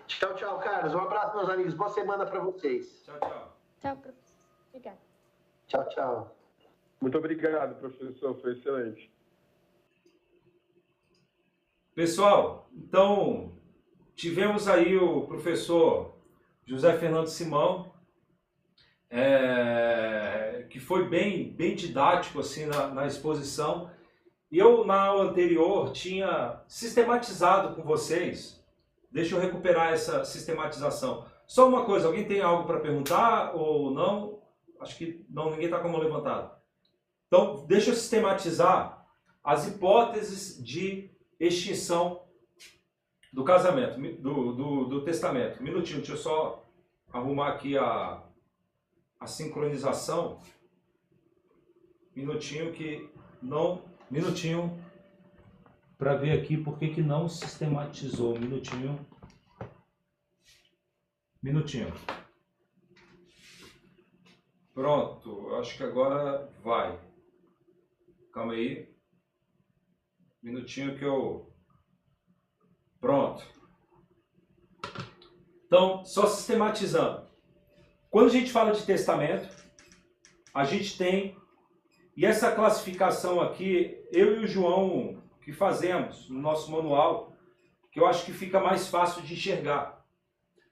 Tchau, 0.07 0.35
tchau, 0.37 0.59
Carlos. 0.61 0.95
Um 0.95 1.01
abraço, 1.01 1.37
meus 1.37 1.49
amigos. 1.49 1.75
Boa 1.75 1.91
semana 1.91 2.25
para 2.25 2.39
vocês. 2.41 3.03
Tchau, 3.05 3.19
tchau. 3.19 3.57
Tchau, 3.81 3.97
professor. 3.97 4.37
Obrigada. 4.69 4.99
Tchau, 5.67 5.89
tchau. 5.89 6.37
Muito 7.01 7.19
obrigado, 7.19 7.75
professor. 7.81 8.41
Foi 8.41 8.53
excelente. 8.53 9.13
Pessoal, 11.93 12.69
então 12.73 13.53
tivemos 14.15 14.69
aí 14.69 14.97
o 14.97 15.27
professor 15.27 16.15
José 16.65 16.97
Fernando 16.99 17.27
Simão, 17.27 17.93
é, 19.17 20.67
que 20.69 20.79
foi 20.79 21.09
bem, 21.09 21.51
bem 21.51 21.75
didático 21.75 22.39
assim 22.41 22.67
na, 22.67 22.89
na 22.89 23.07
exposição. 23.07 23.91
Eu, 24.53 24.85
na 24.85 25.01
aula 25.01 25.31
anterior, 25.31 25.91
tinha 25.91 26.61
sistematizado 26.69 27.75
com 27.75 27.83
vocês. 27.83 28.63
Deixa 29.11 29.35
eu 29.35 29.41
recuperar 29.41 29.93
essa 29.95 30.23
sistematização. 30.25 31.25
Só 31.47 31.67
uma 31.67 31.87
coisa, 31.87 32.07
alguém 32.07 32.27
tem 32.27 32.43
algo 32.43 32.67
para 32.67 32.79
perguntar 32.79 33.57
ou 33.57 33.91
não? 33.91 34.43
Acho 34.81 34.99
que 34.99 35.25
não, 35.31 35.51
ninguém 35.51 35.65
está 35.65 35.79
com 35.79 35.89
a 35.89 35.91
mão 35.91 36.01
levantada. 36.01 36.53
Então, 37.27 37.65
deixa 37.67 37.91
eu 37.91 37.95
sistematizar 37.95 39.07
as 39.43 39.67
hipóteses 39.67 40.63
de 40.63 41.11
extinção 41.41 42.23
do 43.33 43.43
casamento, 43.45 43.99
do, 44.21 44.53
do, 44.53 44.85
do 44.85 45.05
testamento. 45.05 45.61
Um 45.61 45.65
minutinho, 45.65 45.99
deixa 45.99 46.13
eu 46.13 46.19
só 46.19 46.63
arrumar 47.13 47.49
aqui 47.49 47.79
a, 47.79 48.23
a 49.21 49.27
sincronização. 49.27 50.41
Minutinho 52.15 52.73
que 52.73 53.11
não. 53.43 53.85
Minutinho 54.11 54.71
para 55.99 56.17
ver 56.17 56.33
aqui 56.33 56.57
por 56.57 56.79
que, 56.79 56.95
que 56.95 57.03
não 57.03 57.29
sistematizou. 57.29 58.39
Minutinho. 58.39 58.99
Minutinho. 61.43 61.93
Pronto, 64.75 65.55
acho 65.55 65.77
que 65.77 65.83
agora 65.83 66.51
vai. 66.63 67.01
Calma 68.33 68.53
aí. 68.53 68.95
Minutinho 70.43 70.99
que 70.99 71.05
eu. 71.05 71.51
Pronto. 73.01 73.43
Então, 75.65 76.05
só 76.05 76.27
sistematizando. 76.27 77.26
Quando 78.17 78.29
a 78.29 78.33
gente 78.33 78.51
fala 78.51 78.73
de 78.73 78.83
testamento, 78.83 79.47
a 80.55 80.65
gente 80.65 80.97
tem. 80.97 81.37
E 82.17 82.25
essa 82.25 82.51
classificação 82.51 83.43
aqui, 83.43 84.03
eu 84.11 84.41
e 84.41 84.45
o 84.47 84.49
João 84.49 85.23
que 85.43 85.53
fazemos 85.53 86.27
no 86.31 86.41
nosso 86.41 86.73
manual, 86.73 87.37
que 87.93 88.01
eu 88.01 88.07
acho 88.07 88.25
que 88.25 88.33
fica 88.33 88.59
mais 88.59 88.89
fácil 88.89 89.21
de 89.21 89.35
enxergar. 89.35 90.03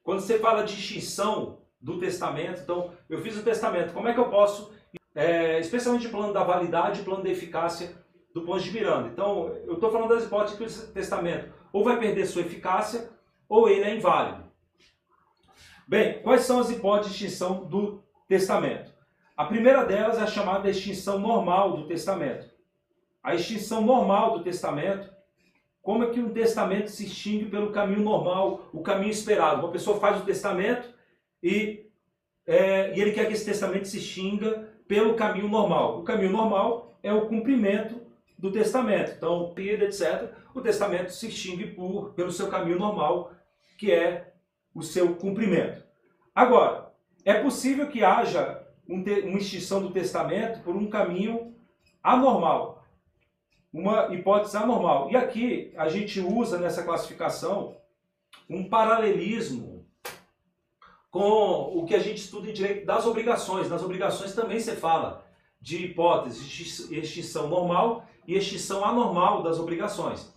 Quando 0.03 0.21
você 0.21 0.39
fala 0.39 0.63
de 0.63 0.73
extinção 0.73 1.61
do 1.79 1.99
testamento, 1.99 2.63
então, 2.63 2.95
eu 3.11 3.19
fiz 3.19 3.37
o 3.37 3.43
testamento, 3.43 3.93
como 3.93 4.09
é 4.09 4.15
que 4.15 4.21
eu 4.21 4.31
posso, 4.31 4.73
é, 5.15 5.61
especialmente 5.61 6.07
o 6.07 6.11
plano 6.11 6.33
da 6.33 6.43
validade 6.43 7.03
e 7.03 7.05
plano 7.05 7.23
da 7.23 7.29
eficácia 7.29 7.95
do 8.33 8.41
ponto 8.41 8.63
de 8.63 8.71
Miranda. 8.71 9.09
Então, 9.09 9.49
eu 9.67 9.75
estou 9.75 9.93
falando 9.93 10.15
das 10.15 10.25
hipóteses 10.25 10.57
que 10.57 10.65
o 10.65 10.93
testamento 10.95 11.53
ou 11.75 11.85
vai 11.85 11.99
perder 12.01 12.25
sua 12.25 12.41
eficácia 12.41 13.11
ou 13.47 13.69
ele 13.69 13.85
é 13.85 13.95
inválido. 13.95 14.44
Bem, 15.87 16.23
quais 16.23 16.43
são 16.43 16.61
as 16.61 16.71
hipóteses 16.71 17.15
de 17.15 17.27
extinção 17.27 17.65
do 17.65 18.03
testamento? 18.27 18.91
A 19.37 19.45
primeira 19.45 19.85
delas 19.85 20.17
é 20.17 20.23
a 20.23 20.27
chamada 20.27 20.71
extinção 20.71 21.19
normal 21.19 21.77
do 21.77 21.87
testamento. 21.87 22.49
A 23.23 23.35
extinção 23.35 23.83
normal 23.83 24.39
do 24.39 24.45
testamento, 24.45 25.11
como 25.83 26.05
é 26.05 26.11
que 26.11 26.21
um 26.21 26.33
testamento 26.33 26.89
se 26.89 27.05
extingue 27.05 27.47
pelo 27.47 27.71
caminho 27.71 28.01
normal, 28.01 28.71
o 28.73 28.81
caminho 28.81 29.11
esperado? 29.11 29.61
Uma 29.61 29.73
pessoa 29.73 30.01
faz 30.01 30.21
o 30.21 30.25
testamento 30.25 30.89
e, 31.43 31.87
é, 32.47 32.97
e 32.97 33.01
ele 33.01 33.13
quer 33.13 33.27
que 33.27 33.35
esse 33.35 33.45
testamento 33.45 33.87
se 33.87 33.99
extinga 33.99 34.73
pelo 34.89 35.15
caminho 35.15 35.49
normal. 35.49 36.01
O 36.01 36.05
caminho 36.05 36.33
normal 36.33 36.99
é 37.03 37.13
o 37.13 37.27
cumprimento 37.27 38.01
do 38.39 38.51
testamento. 38.51 39.13
Então, 39.17 39.53
perda, 39.55 39.85
etc., 39.85 40.33
o 40.55 40.63
testamento 40.63 41.11
se 41.11 41.29
extingue 41.29 41.67
por, 41.67 42.15
pelo 42.15 42.31
seu 42.31 42.49
caminho 42.49 42.79
normal, 42.79 43.33
que 43.77 43.93
é 43.93 44.34
o 44.75 44.83
seu 44.83 45.15
cumprimento. 45.17 45.83
Agora, 46.35 46.93
é 47.25 47.35
possível 47.35 47.89
que 47.89 48.05
haja 48.05 48.63
um 48.89 49.03
uma 49.29 49.39
extinção 49.39 49.81
do 49.81 49.91
testamento 49.91 50.63
por 50.63 50.77
um 50.77 50.89
caminho 50.89 51.55
anormal, 52.03 52.85
uma 53.73 54.15
hipótese 54.15 54.57
anormal. 54.57 55.11
E 55.11 55.17
aqui 55.17 55.73
a 55.77 55.89
gente 55.89 56.21
usa 56.21 56.59
nessa 56.59 56.83
classificação 56.83 57.77
um 58.49 58.69
paralelismo 58.69 59.87
com 61.11 61.79
o 61.79 61.87
que 61.87 61.95
a 61.95 61.99
gente 61.99 62.19
estuda 62.19 62.51
em 62.51 62.53
direito 62.53 62.85
das 62.85 63.07
obrigações. 63.07 63.71
Nas 63.71 63.83
obrigações 63.83 64.35
também 64.35 64.61
se 64.61 64.73
fala 64.73 65.25
de 65.61 65.85
hipótese 65.87 66.45
de 66.45 66.99
extinção 66.99 67.49
normal 67.49 68.07
e 68.27 68.37
extinção 68.37 68.85
anormal 68.85 69.43
das 69.43 69.59
obrigações. 69.59 70.34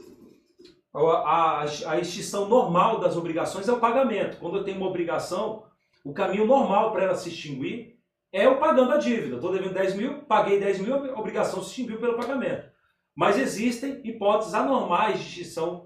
A, 1.05 1.61
a, 1.61 1.99
extinção 1.99 2.47
normal 2.49 2.99
das 2.99 3.15
obrigações 3.15 3.67
é 3.67 3.71
o 3.71 3.79
pagamento. 3.79 4.37
Quando 4.37 4.57
eu 4.57 4.63
tenho 4.63 4.77
uma 4.77 4.87
obrigação, 4.87 5.63
o 6.03 6.11
caminho 6.11 6.45
normal 6.45 6.91
para 6.91 7.03
ela 7.03 7.15
se 7.15 7.29
extinguir 7.29 7.99
é 8.31 8.49
o 8.49 8.57
pagando 8.57 8.93
a 8.93 8.97
dívida. 8.97 9.35
Estou 9.35 9.51
devendo 9.51 9.75
10 9.75 9.95
mil, 9.95 10.21
paguei 10.23 10.59
10 10.59 10.79
mil, 10.79 10.95
a 10.95 11.19
obrigação 11.19 11.61
se 11.61 11.69
extinguiu 11.69 11.99
pelo 11.99 12.17
pagamento. 12.17 12.71
Mas 13.15 13.37
existem 13.37 14.01
hipóteses 14.03 14.55
anormais 14.55 15.19
de 15.19 15.25
extinção 15.25 15.85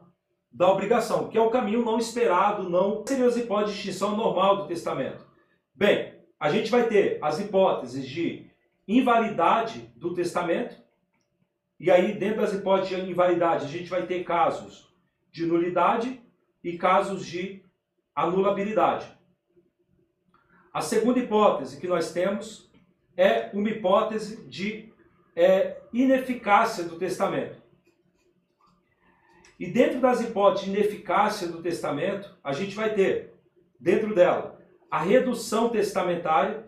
da 0.49 0.71
obrigação, 0.71 1.27
que 1.27 1.37
é 1.37 1.41
o 1.41 1.49
caminho 1.49 1.83
não 1.83 1.97
esperado, 1.97 2.69
não 2.69 3.03
seriam 3.05 3.27
as 3.27 3.37
hipóteses 3.37 3.75
de 3.75 3.89
extinção 3.89 4.15
normal 4.15 4.57
do 4.57 4.67
testamento. 4.67 5.25
Bem, 5.73 6.13
a 6.39 6.49
gente 6.49 6.71
vai 6.71 6.87
ter 6.87 7.19
as 7.21 7.39
hipóteses 7.39 8.07
de 8.07 8.49
invalidade 8.87 9.91
do 9.95 10.13
testamento, 10.13 10.75
e 11.79 11.89
aí 11.89 12.13
dentro 12.13 12.41
das 12.41 12.53
hipóteses 12.53 13.03
de 13.03 13.11
invalidade 13.11 13.65
a 13.65 13.69
gente 13.69 13.89
vai 13.89 14.05
ter 14.05 14.23
casos 14.23 14.90
de 15.31 15.45
nulidade 15.45 16.21
e 16.63 16.77
casos 16.77 17.25
de 17.25 17.63
anulabilidade. 18.15 19.07
A 20.73 20.81
segunda 20.81 21.19
hipótese 21.19 21.79
que 21.79 21.87
nós 21.87 22.11
temos 22.11 22.69
é 23.17 23.49
uma 23.53 23.69
hipótese 23.69 24.47
de 24.47 24.91
é, 25.35 25.81
ineficácia 25.91 26.83
do 26.83 26.97
testamento. 26.97 27.61
E 29.59 29.67
dentro 29.67 29.99
das 29.99 30.21
hipóteses 30.21 30.65
de 30.65 30.71
ineficácia 30.71 31.47
do 31.47 31.61
testamento, 31.61 32.35
a 32.43 32.51
gente 32.51 32.75
vai 32.75 32.93
ter, 32.93 33.33
dentro 33.79 34.15
dela, 34.15 34.59
a 34.89 34.99
redução 34.99 35.69
testamentária, 35.69 36.65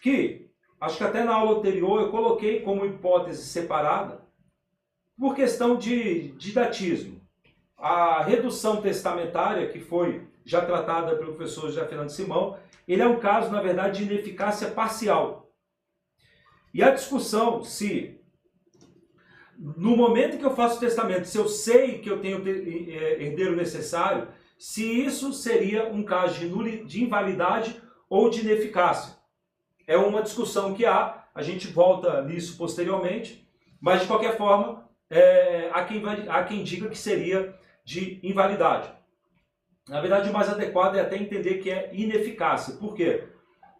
que 0.00 0.48
acho 0.80 0.98
que 0.98 1.04
até 1.04 1.24
na 1.24 1.34
aula 1.34 1.58
anterior 1.58 2.00
eu 2.00 2.10
coloquei 2.10 2.60
como 2.60 2.86
hipótese 2.86 3.44
separada, 3.46 4.22
por 5.18 5.34
questão 5.34 5.76
de 5.76 6.28
didatismo. 6.32 7.13
A 7.84 8.22
redução 8.22 8.80
testamentária, 8.80 9.68
que 9.68 9.78
foi 9.78 10.26
já 10.42 10.64
tratada 10.64 11.16
pelo 11.16 11.34
professor 11.34 11.66
José 11.66 11.84
Fernando 11.84 12.08
Simão, 12.08 12.58
ele 12.88 13.02
é 13.02 13.06
um 13.06 13.20
caso, 13.20 13.50
na 13.52 13.60
verdade, 13.60 13.98
de 13.98 14.10
ineficácia 14.10 14.70
parcial. 14.70 15.52
E 16.72 16.82
a 16.82 16.88
discussão 16.88 17.62
se, 17.62 18.18
no 19.58 19.94
momento 19.98 20.38
que 20.38 20.46
eu 20.46 20.56
faço 20.56 20.78
o 20.78 20.80
testamento, 20.80 21.26
se 21.26 21.36
eu 21.36 21.46
sei 21.46 21.98
que 21.98 22.08
eu 22.08 22.22
tenho 22.22 22.38
é, 22.48 23.22
herdeiro 23.22 23.54
necessário, 23.54 24.28
se 24.58 25.04
isso 25.04 25.30
seria 25.34 25.86
um 25.86 26.02
caso 26.02 26.40
de, 26.40 26.84
de 26.86 27.04
invalidade 27.04 27.78
ou 28.08 28.30
de 28.30 28.40
ineficácia. 28.40 29.14
É 29.86 29.98
uma 29.98 30.22
discussão 30.22 30.72
que 30.72 30.86
há, 30.86 31.22
a 31.34 31.42
gente 31.42 31.68
volta 31.68 32.22
nisso 32.22 32.56
posteriormente, 32.56 33.46
mas 33.78 34.00
de 34.00 34.06
qualquer 34.06 34.38
forma, 34.38 34.88
é, 35.10 35.68
há, 35.70 35.84
quem 35.84 36.02
há 36.30 36.44
quem 36.44 36.64
diga 36.64 36.88
que 36.88 36.96
seria 36.96 37.62
de 37.84 38.20
invalidade. 38.22 38.90
Na 39.88 40.00
verdade, 40.00 40.30
o 40.30 40.32
mais 40.32 40.48
adequado 40.48 40.96
é 40.96 41.00
até 41.00 41.16
entender 41.16 41.58
que 41.58 41.70
é 41.70 41.90
ineficácia. 41.92 42.76
Por 42.76 42.94
quê? 42.94 43.24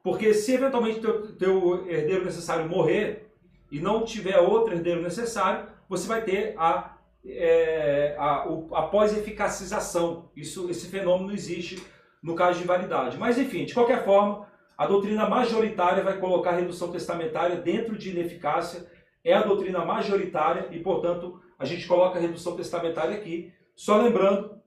Porque 0.02 0.34
se 0.34 0.52
eventualmente 0.52 1.00
teu, 1.00 1.34
teu 1.36 1.88
herdeiro 1.88 2.24
necessário 2.24 2.68
morrer 2.68 3.32
e 3.72 3.80
não 3.80 4.04
tiver 4.04 4.38
outro 4.38 4.74
herdeiro 4.74 5.00
necessário, 5.00 5.66
você 5.88 6.06
vai 6.06 6.22
ter 6.22 6.54
a, 6.58 6.98
é, 7.24 8.14
a, 8.18 8.44
a 8.72 8.82
pós-eficacização. 8.82 10.30
Isso, 10.36 10.70
esse 10.70 10.88
fenômeno 10.88 11.32
existe 11.32 11.82
no 12.22 12.34
caso 12.34 12.58
de 12.58 12.64
invalidade. 12.64 13.16
Mas 13.16 13.38
enfim, 13.38 13.64
de 13.64 13.72
qualquer 13.72 14.04
forma, 14.04 14.46
a 14.76 14.86
doutrina 14.86 15.28
majoritária 15.28 16.02
vai 16.02 16.18
colocar 16.18 16.50
a 16.50 16.56
redução 16.56 16.90
testamentária 16.90 17.56
dentro 17.56 17.96
de 17.96 18.10
ineficácia. 18.10 18.86
É 19.24 19.32
a 19.32 19.42
doutrina 19.42 19.84
majoritária 19.84 20.68
e, 20.70 20.80
portanto, 20.80 21.40
a 21.58 21.64
gente 21.64 21.86
coloca 21.86 22.18
a 22.18 22.20
redução 22.20 22.56
testamentária 22.56 23.14
aqui. 23.14 23.52
Só 23.74 24.00
lembrando 24.00 24.60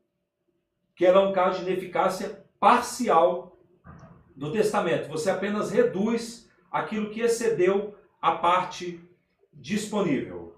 que 0.95 1.05
ela 1.05 1.21
é 1.21 1.25
um 1.27 1.33
caso 1.33 1.59
de 1.63 1.71
ineficácia 1.71 2.43
parcial 2.59 3.57
do 4.35 4.51
testamento. 4.51 5.09
Você 5.09 5.29
apenas 5.29 5.71
reduz 5.71 6.49
aquilo 6.71 7.09
que 7.09 7.21
excedeu 7.21 7.95
a 8.21 8.33
parte 8.33 8.99
disponível. 9.53 10.55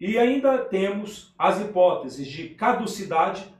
E 0.00 0.18
ainda 0.18 0.58
temos 0.58 1.34
as 1.38 1.60
hipóteses 1.60 2.26
de 2.26 2.50
caducidade 2.50 3.52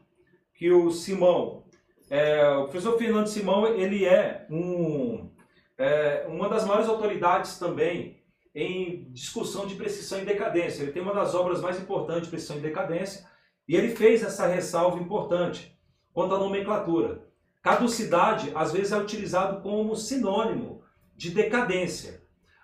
que 0.54 0.70
o 0.70 0.90
Simão, 0.90 1.64
é, 2.10 2.48
o 2.50 2.64
professor 2.64 2.98
Fernando 2.98 3.26
Simão, 3.26 3.66
ele 3.66 4.04
é, 4.04 4.46
um, 4.50 5.30
é 5.78 6.26
uma 6.28 6.48
das 6.48 6.66
maiores 6.66 6.88
autoridades 6.88 7.58
também 7.58 8.22
em 8.54 9.10
discussão 9.12 9.66
de 9.66 9.74
precisão 9.74 10.20
e 10.20 10.24
decadência. 10.24 10.82
Ele 10.82 10.92
tem 10.92 11.02
uma 11.02 11.14
das 11.14 11.34
obras 11.34 11.60
mais 11.60 11.80
importantes 11.80 12.24
de 12.24 12.30
precisão 12.30 12.58
e 12.58 12.60
decadência 12.60 13.26
e 13.68 13.76
ele 13.76 13.94
fez 13.94 14.22
essa 14.22 14.46
ressalva 14.46 14.98
importante 14.98 15.78
quanto 16.12 16.34
à 16.34 16.38
nomenclatura. 16.38 17.26
Caducidade, 17.62 18.50
às 18.54 18.72
vezes, 18.72 18.92
é 18.92 18.98
utilizado 18.98 19.60
como 19.62 19.96
sinônimo 19.96 20.82
de 21.16 21.30
decadência. 21.30 22.22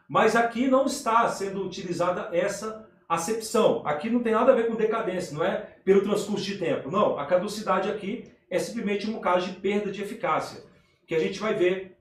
Mas 0.09 0.35
aqui 0.35 0.67
não 0.67 0.87
está 0.87 1.29
sendo 1.29 1.65
utilizada 1.65 2.31
essa 2.37 2.89
acepção. 3.09 3.87
Aqui 3.87 4.11
não 4.11 4.23
tem 4.23 4.33
nada 4.33 4.53
a 4.53 4.55
ver 4.55 4.67
com 4.67 4.75
decadência, 4.75 5.37
não 5.37 5.45
é 5.45 5.57
pelo 5.85 6.03
transcurso 6.03 6.45
de 6.45 6.59
tempo. 6.59 6.91
Não, 6.91 7.19
a 7.19 7.27
caducidade 7.27 7.89
aqui 7.89 8.31
é 8.51 8.59
simplesmente 8.59 9.09
um 9.09 9.21
caso 9.21 9.51
de 9.51 9.61
perda 9.61 9.91
de 9.91 10.03
eficácia, 10.03 10.65
que 11.07 11.15
a 11.15 11.21
gente 11.21 11.39
vai 11.39 11.55
ver 11.55 11.97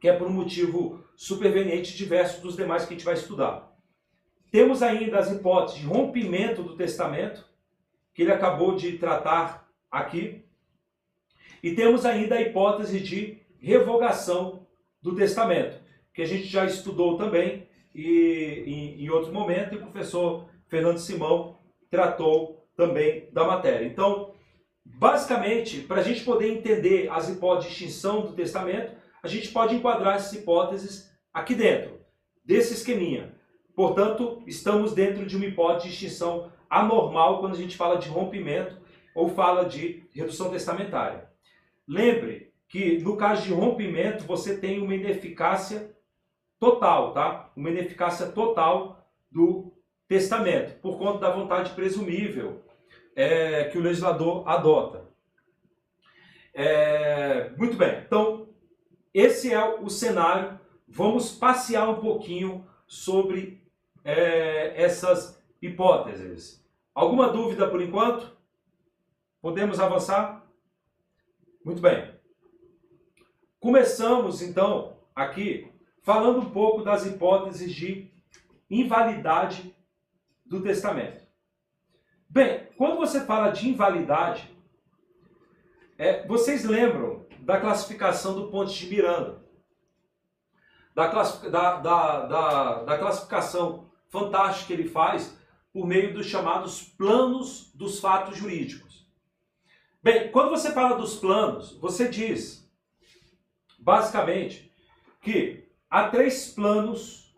que 0.00 0.08
é 0.08 0.12
por 0.12 0.26
um 0.26 0.32
motivo 0.32 1.04
superveniente 1.16 1.96
diverso 1.96 2.42
dos 2.42 2.56
demais 2.56 2.84
que 2.84 2.92
a 2.92 2.96
gente 2.96 3.04
vai 3.04 3.14
estudar. 3.14 3.72
Temos 4.50 4.82
ainda 4.82 5.18
as 5.18 5.30
hipóteses 5.30 5.80
de 5.80 5.86
rompimento 5.86 6.62
do 6.62 6.76
testamento, 6.76 7.48
que 8.14 8.22
ele 8.22 8.32
acabou 8.32 8.76
de 8.76 8.98
tratar 8.98 9.68
aqui, 9.90 10.44
e 11.62 11.74
temos 11.74 12.04
ainda 12.04 12.34
a 12.34 12.42
hipótese 12.42 13.00
de 13.00 13.40
revogação 13.60 14.66
do 15.00 15.14
testamento, 15.14 15.80
que 16.12 16.22
a 16.22 16.26
gente 16.26 16.44
já 16.44 16.64
estudou 16.64 17.16
também 17.16 17.68
e, 17.94 18.64
em, 18.66 19.04
em 19.04 19.10
outro 19.10 19.32
momento, 19.32 19.74
e 19.74 19.78
o 19.78 19.82
professor 19.82 20.48
Fernando 20.68 20.98
Simão 20.98 21.58
tratou 21.90 22.66
também 22.76 23.28
da 23.32 23.44
matéria. 23.44 23.86
Então, 23.86 24.34
basicamente, 24.84 25.80
para 25.80 26.00
a 26.00 26.02
gente 26.02 26.24
poder 26.24 26.50
entender 26.50 27.08
as 27.10 27.28
hipóteses 27.28 27.70
de 27.70 27.84
extinção 27.84 28.22
do 28.22 28.32
testamento, 28.32 28.96
a 29.22 29.28
gente 29.28 29.48
pode 29.48 29.74
enquadrar 29.74 30.16
essas 30.16 30.32
hipóteses 30.32 31.12
aqui 31.32 31.54
dentro, 31.54 32.00
desse 32.44 32.74
esqueminha. 32.74 33.34
Portanto, 33.74 34.42
estamos 34.46 34.92
dentro 34.92 35.24
de 35.24 35.36
uma 35.36 35.46
hipótese 35.46 35.88
de 35.88 35.94
extinção 35.94 36.50
anormal 36.72 37.40
quando 37.40 37.52
a 37.52 37.58
gente 37.58 37.76
fala 37.76 37.98
de 37.98 38.08
rompimento 38.08 38.80
ou 39.14 39.28
fala 39.28 39.66
de 39.66 40.02
redução 40.14 40.50
testamentária. 40.50 41.28
Lembre 41.86 42.50
que 42.66 42.98
no 42.98 43.16
caso 43.16 43.42
de 43.42 43.52
rompimento 43.52 44.24
você 44.24 44.56
tem 44.56 44.80
uma 44.80 44.94
ineficácia 44.94 45.94
total, 46.58 47.12
tá? 47.12 47.52
Uma 47.54 47.68
ineficácia 47.68 48.26
total 48.28 49.06
do 49.30 49.70
testamento, 50.08 50.80
por 50.80 50.98
conta 50.98 51.18
da 51.18 51.30
vontade 51.30 51.72
presumível 51.74 52.62
é, 53.14 53.64
que 53.64 53.76
o 53.76 53.82
legislador 53.82 54.48
adota. 54.48 55.10
É, 56.54 57.50
muito 57.58 57.76
bem, 57.76 58.02
então 58.06 58.48
esse 59.12 59.52
é 59.52 59.62
o 59.62 59.90
cenário. 59.90 60.58
Vamos 60.88 61.32
passear 61.32 61.88
um 61.88 62.00
pouquinho 62.00 62.66
sobre 62.86 63.62
é, 64.04 64.82
essas 64.82 65.42
hipóteses. 65.60 66.61
Alguma 66.94 67.28
dúvida 67.28 67.68
por 67.68 67.80
enquanto? 67.80 68.36
Podemos 69.40 69.80
avançar? 69.80 70.46
Muito 71.64 71.80
bem. 71.80 72.14
Começamos 73.58 74.42
então 74.42 74.98
aqui 75.14 75.72
falando 76.02 76.40
um 76.40 76.50
pouco 76.50 76.82
das 76.82 77.06
hipóteses 77.06 77.72
de 77.72 78.12
invalidade 78.68 79.74
do 80.44 80.62
testamento. 80.62 81.22
Bem, 82.28 82.68
quando 82.76 82.96
você 82.96 83.24
fala 83.24 83.50
de 83.50 83.68
invalidade, 83.68 84.50
é, 85.96 86.26
vocês 86.26 86.64
lembram 86.64 87.26
da 87.40 87.60
classificação 87.60 88.34
do 88.34 88.48
Ponte 88.48 88.78
de 88.78 88.86
Miranda, 88.88 89.42
da, 90.94 91.06
da, 91.08 91.76
da, 91.76 92.26
da, 92.26 92.82
da 92.82 92.98
classificação 92.98 93.90
fantástica 94.08 94.66
que 94.66 94.72
ele 94.74 94.88
faz 94.88 95.38
por 95.72 95.86
meio 95.86 96.12
dos 96.12 96.26
chamados 96.26 96.82
planos 96.82 97.70
dos 97.74 97.98
fatos 97.98 98.36
jurídicos. 98.36 99.06
Bem, 100.02 100.30
quando 100.30 100.50
você 100.50 100.72
fala 100.72 100.96
dos 100.96 101.16
planos, 101.16 101.78
você 101.78 102.08
diz, 102.08 102.68
basicamente, 103.78 104.70
que 105.20 105.68
há 105.88 106.08
três 106.08 106.50
planos 106.50 107.34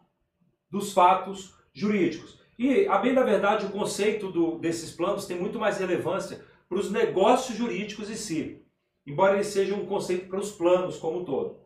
dos 0.70 0.92
fatos 0.92 1.54
jurídicos. 1.72 2.38
E, 2.58 2.86
a 2.86 2.98
bem 2.98 3.14
da 3.14 3.22
verdade, 3.22 3.66
o 3.66 3.70
conceito 3.70 4.30
do, 4.30 4.58
desses 4.58 4.92
planos 4.92 5.26
tem 5.26 5.38
muito 5.38 5.58
mais 5.58 5.78
relevância 5.78 6.44
para 6.68 6.78
os 6.78 6.90
negócios 6.90 7.56
jurídicos 7.56 8.10
em 8.10 8.16
si, 8.16 8.62
embora 9.06 9.34
ele 9.34 9.44
seja 9.44 9.74
um 9.74 9.86
conceito 9.86 10.28
para 10.28 10.40
os 10.40 10.50
planos 10.52 10.96
como 10.96 11.20
um 11.20 11.24
todo. 11.24 11.60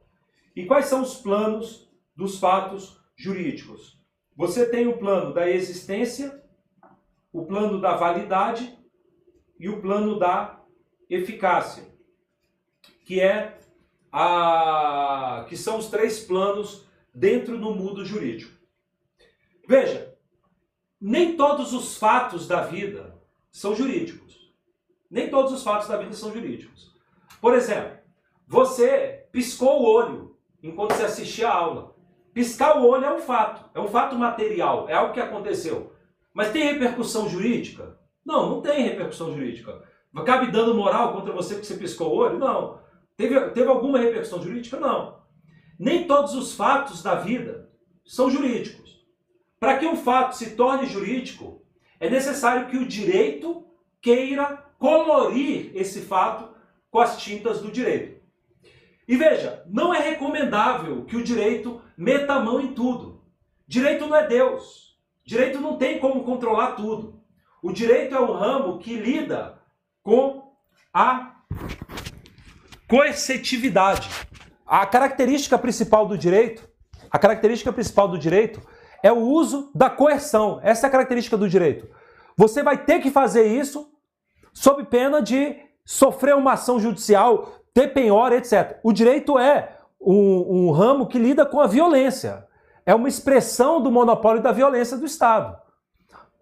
E 0.56 0.66
quais 0.66 0.86
são 0.86 1.02
os 1.02 1.14
planos 1.14 1.88
dos 2.16 2.38
fatos 2.38 3.00
jurídicos? 3.16 3.98
Você 4.36 4.68
tem 4.68 4.86
o 4.86 4.98
plano 4.98 5.32
da 5.32 5.48
existência, 5.48 6.42
o 7.32 7.44
plano 7.44 7.80
da 7.80 7.94
validade 7.96 8.78
e 9.58 9.68
o 9.68 9.80
plano 9.80 10.18
da 10.18 10.60
eficácia, 11.08 11.84
que 13.04 13.20
é 13.20 13.58
a 14.12 15.44
que 15.48 15.56
são 15.56 15.78
os 15.78 15.88
três 15.88 16.20
planos 16.20 16.86
dentro 17.14 17.58
do 17.58 17.74
mundo 17.74 18.04
jurídico. 18.04 18.56
Veja, 19.66 20.16
nem 21.00 21.36
todos 21.36 21.72
os 21.72 21.96
fatos 21.96 22.46
da 22.48 22.62
vida 22.62 23.16
são 23.50 23.74
jurídicos. 23.74 24.52
Nem 25.10 25.30
todos 25.30 25.52
os 25.52 25.62
fatos 25.62 25.88
da 25.88 25.96
vida 25.96 26.12
são 26.12 26.32
jurídicos. 26.32 26.94
Por 27.40 27.54
exemplo, 27.54 27.98
você 28.46 29.26
piscou 29.30 29.80
o 29.80 29.86
olho 29.86 30.36
enquanto 30.62 30.94
você 30.94 31.04
assistia 31.04 31.48
a 31.48 31.54
aula. 31.54 31.96
Piscar 32.32 32.78
o 32.78 32.86
olho 32.86 33.04
é 33.04 33.14
um 33.14 33.20
fato, 33.20 33.70
é 33.74 33.80
um 33.80 33.88
fato 33.88 34.16
material, 34.16 34.88
é 34.88 34.94
algo 34.94 35.12
que 35.12 35.20
aconteceu. 35.20 35.92
Mas 36.38 36.52
tem 36.52 36.62
repercussão 36.62 37.28
jurídica? 37.28 37.98
Não, 38.24 38.48
não 38.48 38.60
tem 38.60 38.84
repercussão 38.84 39.34
jurídica. 39.34 39.82
Cabe 40.24 40.52
dano 40.52 40.72
moral 40.72 41.12
contra 41.12 41.32
você 41.32 41.54
porque 41.54 41.66
você 41.66 41.76
piscou 41.76 42.12
o 42.12 42.16
olho? 42.16 42.38
Não. 42.38 42.78
Teve, 43.16 43.40
teve 43.50 43.68
alguma 43.68 43.98
repercussão 43.98 44.40
jurídica? 44.40 44.78
Não. 44.78 45.18
Nem 45.76 46.06
todos 46.06 46.36
os 46.36 46.54
fatos 46.54 47.02
da 47.02 47.16
vida 47.16 47.68
são 48.04 48.30
jurídicos. 48.30 49.04
Para 49.58 49.78
que 49.78 49.86
um 49.86 49.96
fato 49.96 50.36
se 50.36 50.54
torne 50.54 50.86
jurídico, 50.86 51.60
é 51.98 52.08
necessário 52.08 52.68
que 52.68 52.76
o 52.76 52.86
direito 52.86 53.66
queira 54.00 54.64
colorir 54.78 55.72
esse 55.74 56.02
fato 56.02 56.54
com 56.88 57.00
as 57.00 57.20
tintas 57.20 57.60
do 57.60 57.72
direito. 57.72 58.22
E 59.08 59.16
veja, 59.16 59.64
não 59.66 59.92
é 59.92 59.98
recomendável 60.10 61.04
que 61.04 61.16
o 61.16 61.24
direito 61.24 61.82
meta 61.96 62.34
a 62.34 62.40
mão 62.40 62.60
em 62.60 62.74
tudo. 62.74 63.24
Direito 63.66 64.06
não 64.06 64.14
é 64.16 64.24
Deus. 64.24 64.87
Direito 65.28 65.60
não 65.60 65.76
tem 65.76 65.98
como 65.98 66.24
controlar 66.24 66.68
tudo. 66.68 67.20
O 67.62 67.70
direito 67.70 68.14
é 68.14 68.18
um 68.18 68.32
ramo 68.32 68.78
que 68.78 68.96
lida 68.96 69.58
com 70.02 70.54
a 70.90 71.34
coercitividade. 72.88 74.08
A 74.66 74.86
característica 74.86 75.58
principal 75.58 76.06
do 76.06 76.16
direito, 76.16 76.66
a 77.10 77.18
característica 77.18 77.70
principal 77.70 78.08
do 78.08 78.18
direito 78.18 78.58
é 79.02 79.12
o 79.12 79.18
uso 79.18 79.70
da 79.74 79.90
coerção. 79.90 80.60
Essa 80.62 80.86
é 80.86 80.88
a 80.88 80.92
característica 80.92 81.36
do 81.36 81.46
direito. 81.46 81.86
Você 82.34 82.62
vai 82.62 82.82
ter 82.82 82.98
que 83.00 83.10
fazer 83.10 83.48
isso 83.48 83.86
sob 84.54 84.82
pena 84.86 85.20
de 85.20 85.58
sofrer 85.84 86.36
uma 86.36 86.54
ação 86.54 86.80
judicial, 86.80 87.52
ter 87.74 87.88
penhora, 87.88 88.38
etc. 88.38 88.78
O 88.82 88.94
direito 88.94 89.38
é 89.38 89.76
um, 90.00 90.68
um 90.68 90.70
ramo 90.70 91.06
que 91.06 91.18
lida 91.18 91.44
com 91.44 91.60
a 91.60 91.66
violência. 91.66 92.47
É 92.88 92.94
uma 92.94 93.06
expressão 93.06 93.82
do 93.82 93.90
monopólio 93.90 94.42
da 94.42 94.50
violência 94.50 94.96
do 94.96 95.04
Estado. 95.04 95.54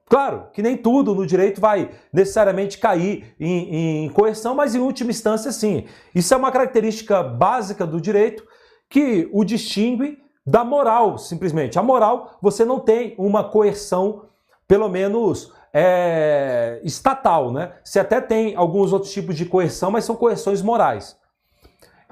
Claro 0.08 0.46
que 0.52 0.62
nem 0.62 0.76
tudo 0.76 1.12
no 1.12 1.26
direito 1.26 1.60
vai 1.60 1.90
necessariamente 2.12 2.78
cair 2.78 3.34
em, 3.40 4.04
em, 4.04 4.08
coerção, 4.10 4.54
mas 4.54 4.72
em 4.72 4.78
última 4.78 5.10
instância, 5.10 5.50
sim. 5.50 5.88
Isso 6.14 6.32
é 6.32 6.36
uma 6.36 6.52
característica 6.52 7.20
básica 7.20 7.84
do 7.84 8.00
direito 8.00 8.46
que 8.88 9.28
o 9.32 9.42
distingue 9.42 10.18
da 10.46 10.62
moral, 10.62 11.18
simplesmente. 11.18 11.80
A 11.80 11.82
moral, 11.82 12.38
você 12.40 12.64
não 12.64 12.78
tem 12.78 13.16
uma 13.18 13.42
coerção, 13.42 14.28
pelo 14.68 14.88
menos 14.88 15.52
é, 15.72 16.80
estatal, 16.84 17.50
né? 17.50 17.72
Você 17.82 17.98
até 17.98 18.20
tem 18.20 18.54
alguns 18.54 18.92
outros 18.92 19.12
tipos 19.12 19.34
de 19.34 19.46
coerção, 19.46 19.90
mas 19.90 20.04
são 20.04 20.14
coerções 20.14 20.62
morais. 20.62 21.18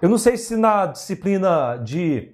Eu 0.03 0.09
não 0.09 0.19
sei 0.19 0.37
se 0.37 0.57
na 0.57 0.87
disciplina 0.87 1.77
de 1.77 2.34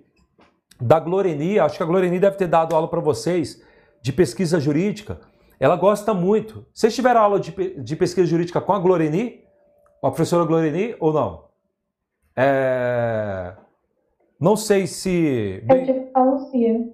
da 0.80 0.98
Gloreni, 0.98 1.58
acho 1.58 1.76
que 1.76 1.82
a 1.82 1.86
Gloreni 1.86 2.18
deve 2.18 2.36
ter 2.36 2.46
dado 2.46 2.74
aula 2.74 2.88
para 2.88 3.00
vocês 3.00 3.62
de 4.00 4.12
pesquisa 4.12 4.58
jurídica. 4.58 5.20
Ela 5.58 5.76
gosta 5.76 6.14
muito. 6.14 6.66
Vocês 6.72 6.94
tiveram 6.94 7.20
aula 7.20 7.38
de, 7.38 7.52
de 7.80 7.96
pesquisa 7.96 8.26
jurídica 8.26 8.60
com 8.60 8.72
a 8.72 8.78
Gloreni? 8.78 9.44
Com 10.00 10.06
a 10.06 10.10
professora 10.10 10.44
Gloreni 10.44 10.96
ou 10.98 11.12
não? 11.12 11.44
É... 12.34 13.52
Não 14.40 14.56
sei 14.56 14.86
se. 14.86 15.62
Eu 15.68 15.84
tive 15.84 16.00
com 16.00 16.18
a 16.18 16.24
Lucia. 16.24 16.88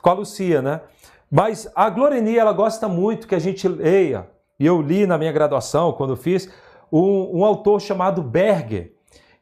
Com 0.00 0.10
a 0.10 0.12
Lucia, 0.12 0.62
né? 0.62 0.80
Mas 1.28 1.68
a 1.74 1.90
Gloreni, 1.90 2.38
ela 2.38 2.52
gosta 2.52 2.86
muito 2.86 3.26
que 3.26 3.34
a 3.34 3.38
gente 3.40 3.66
leia, 3.66 4.30
e 4.58 4.64
eu 4.64 4.80
li 4.80 5.04
na 5.04 5.18
minha 5.18 5.32
graduação, 5.32 5.92
quando 5.92 6.16
fiz, 6.16 6.48
um, 6.90 7.40
um 7.40 7.44
autor 7.44 7.80
chamado 7.80 8.22
Berger, 8.22 8.94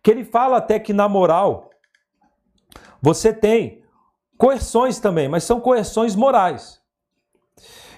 que 0.03 0.11
ele 0.11 0.25
fala 0.25 0.57
até 0.57 0.79
que 0.79 0.93
na 0.93 1.09
moral 1.09 1.71
você 3.07 3.33
tem 3.33 3.85
coerções 4.37 4.99
também, 4.99 5.29
mas 5.29 5.45
são 5.45 5.61
coerções 5.61 6.17
morais. 6.17 6.83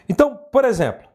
Então, 0.07 0.37
por 0.53 0.67
exemplo, 0.67 1.09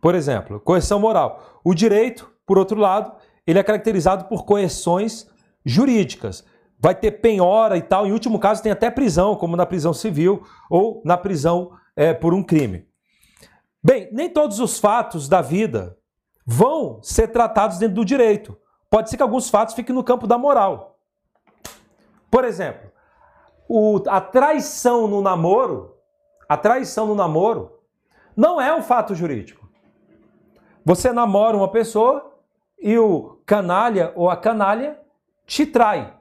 por 0.00 0.14
exemplo, 0.14 0.58
coerção 0.60 0.98
moral. 0.98 1.60
O 1.62 1.74
direito, 1.74 2.32
por 2.46 2.56
outro 2.56 2.80
lado, 2.80 3.12
ele 3.46 3.58
é 3.58 3.62
caracterizado 3.62 4.24
por 4.24 4.46
coerções 4.46 5.28
jurídicas. 5.66 6.46
Vai 6.78 6.94
ter 6.94 7.20
penhora 7.20 7.76
e 7.76 7.82
tal. 7.82 8.06
Em 8.06 8.12
último 8.12 8.38
caso, 8.38 8.62
tem 8.62 8.72
até 8.72 8.90
prisão, 8.90 9.36
como 9.36 9.54
na 9.54 9.66
prisão 9.66 9.92
civil 9.92 10.42
ou 10.70 11.02
na 11.04 11.18
prisão 11.18 11.72
é, 11.94 12.14
por 12.14 12.32
um 12.32 12.42
crime. 12.42 12.88
Bem, 13.84 14.08
nem 14.10 14.30
todos 14.30 14.60
os 14.60 14.78
fatos 14.78 15.28
da 15.28 15.42
vida 15.42 15.98
vão 16.46 17.02
ser 17.02 17.28
tratados 17.28 17.76
dentro 17.76 17.96
do 17.96 18.04
direito. 18.04 18.56
Pode 18.88 19.10
ser 19.10 19.18
que 19.18 19.22
alguns 19.22 19.50
fatos 19.50 19.74
fiquem 19.74 19.94
no 19.94 20.02
campo 20.02 20.26
da 20.26 20.38
moral. 20.38 20.95
Por 22.30 22.44
exemplo, 22.44 22.90
o, 23.68 24.02
a 24.08 24.20
traição 24.20 25.06
no 25.08 25.20
namoro 25.20 25.96
a 26.48 26.56
traição 26.56 27.06
no 27.06 27.14
namoro 27.14 27.72
não 28.36 28.60
é 28.60 28.74
um 28.74 28.82
fato 28.82 29.14
jurídico. 29.14 29.68
Você 30.84 31.12
namora 31.12 31.56
uma 31.56 31.68
pessoa 31.68 32.34
e 32.78 32.96
o 32.96 33.40
canalha 33.44 34.12
ou 34.14 34.30
a 34.30 34.36
canalha 34.36 34.98
te 35.44 35.66
trai. 35.66 36.14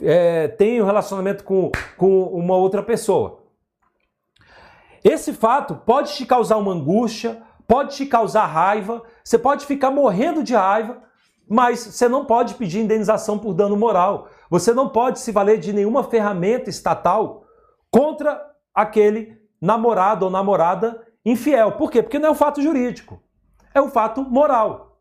É, 0.00 0.48
tem 0.48 0.80
um 0.80 0.86
relacionamento 0.86 1.44
com, 1.44 1.70
com 1.96 2.24
uma 2.24 2.56
outra 2.56 2.82
pessoa. 2.82 3.42
Esse 5.04 5.32
fato 5.32 5.74
pode 5.74 6.14
te 6.14 6.24
causar 6.24 6.56
uma 6.56 6.72
angústia, 6.72 7.42
pode 7.66 7.96
te 7.96 8.06
causar 8.06 8.46
raiva, 8.46 9.02
você 9.22 9.36
pode 9.36 9.66
ficar 9.66 9.90
morrendo 9.90 10.44
de 10.44 10.54
raiva, 10.54 11.02
mas 11.48 11.80
você 11.80 12.08
não 12.08 12.24
pode 12.24 12.54
pedir 12.54 12.80
indenização 12.80 13.38
por 13.38 13.52
dano 13.52 13.76
moral. 13.76 14.28
Você 14.52 14.74
não 14.74 14.86
pode 14.86 15.18
se 15.18 15.32
valer 15.32 15.58
de 15.58 15.72
nenhuma 15.72 16.04
ferramenta 16.04 16.68
estatal 16.68 17.44
contra 17.90 18.38
aquele 18.74 19.38
namorado 19.58 20.26
ou 20.26 20.30
namorada 20.30 21.00
infiel. 21.24 21.72
Por 21.72 21.90
quê? 21.90 22.02
Porque 22.02 22.18
não 22.18 22.28
é 22.28 22.32
um 22.32 22.34
fato 22.34 22.60
jurídico, 22.60 23.18
é 23.74 23.80
um 23.80 23.88
fato 23.88 24.20
moral. 24.20 24.98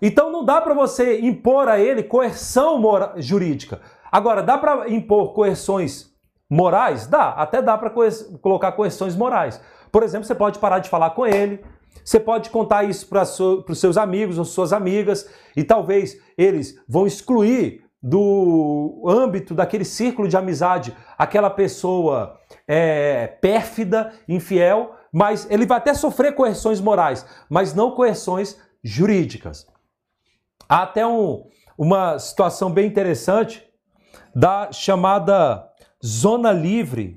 Então 0.00 0.32
não 0.32 0.42
dá 0.42 0.62
para 0.62 0.72
você 0.72 1.20
impor 1.20 1.68
a 1.68 1.78
ele 1.78 2.04
coerção 2.04 2.80
jurídica. 3.18 3.82
Agora, 4.10 4.42
dá 4.42 4.56
para 4.56 4.88
impor 4.88 5.34
coerções 5.34 6.10
morais? 6.48 7.06
Dá, 7.06 7.32
até 7.32 7.60
dá 7.60 7.76
para 7.76 7.92
colocar 8.40 8.72
coerções 8.72 9.14
morais. 9.14 9.60
Por 9.92 10.02
exemplo, 10.02 10.26
você 10.26 10.34
pode 10.34 10.58
parar 10.58 10.78
de 10.78 10.88
falar 10.88 11.10
com 11.10 11.26
ele, 11.26 11.62
você 12.02 12.18
pode 12.18 12.48
contar 12.48 12.84
isso 12.84 13.06
para 13.08 13.24
os 13.24 13.78
seus 13.78 13.98
amigos 13.98 14.38
ou 14.38 14.44
suas 14.46 14.72
amigas, 14.72 15.28
e 15.54 15.62
talvez 15.62 16.18
eles 16.38 16.82
vão 16.88 17.06
excluir 17.06 17.83
do 18.06 19.02
âmbito 19.06 19.54
daquele 19.54 19.84
círculo 19.84 20.28
de 20.28 20.36
amizade 20.36 20.94
aquela 21.16 21.48
pessoa 21.48 22.38
é, 22.68 23.26
pérfida, 23.26 24.12
infiel, 24.28 24.94
mas 25.10 25.50
ele 25.50 25.64
vai 25.64 25.78
até 25.78 25.94
sofrer 25.94 26.34
coerções 26.34 26.82
morais, 26.82 27.24
mas 27.48 27.72
não 27.72 27.92
coerções 27.92 28.60
jurídicas. 28.82 29.66
Há 30.68 30.82
até 30.82 31.06
um, 31.06 31.46
uma 31.78 32.18
situação 32.18 32.70
bem 32.70 32.86
interessante 32.86 33.66
da 34.36 34.70
chamada 34.70 35.66
zona 36.04 36.52
livre 36.52 37.16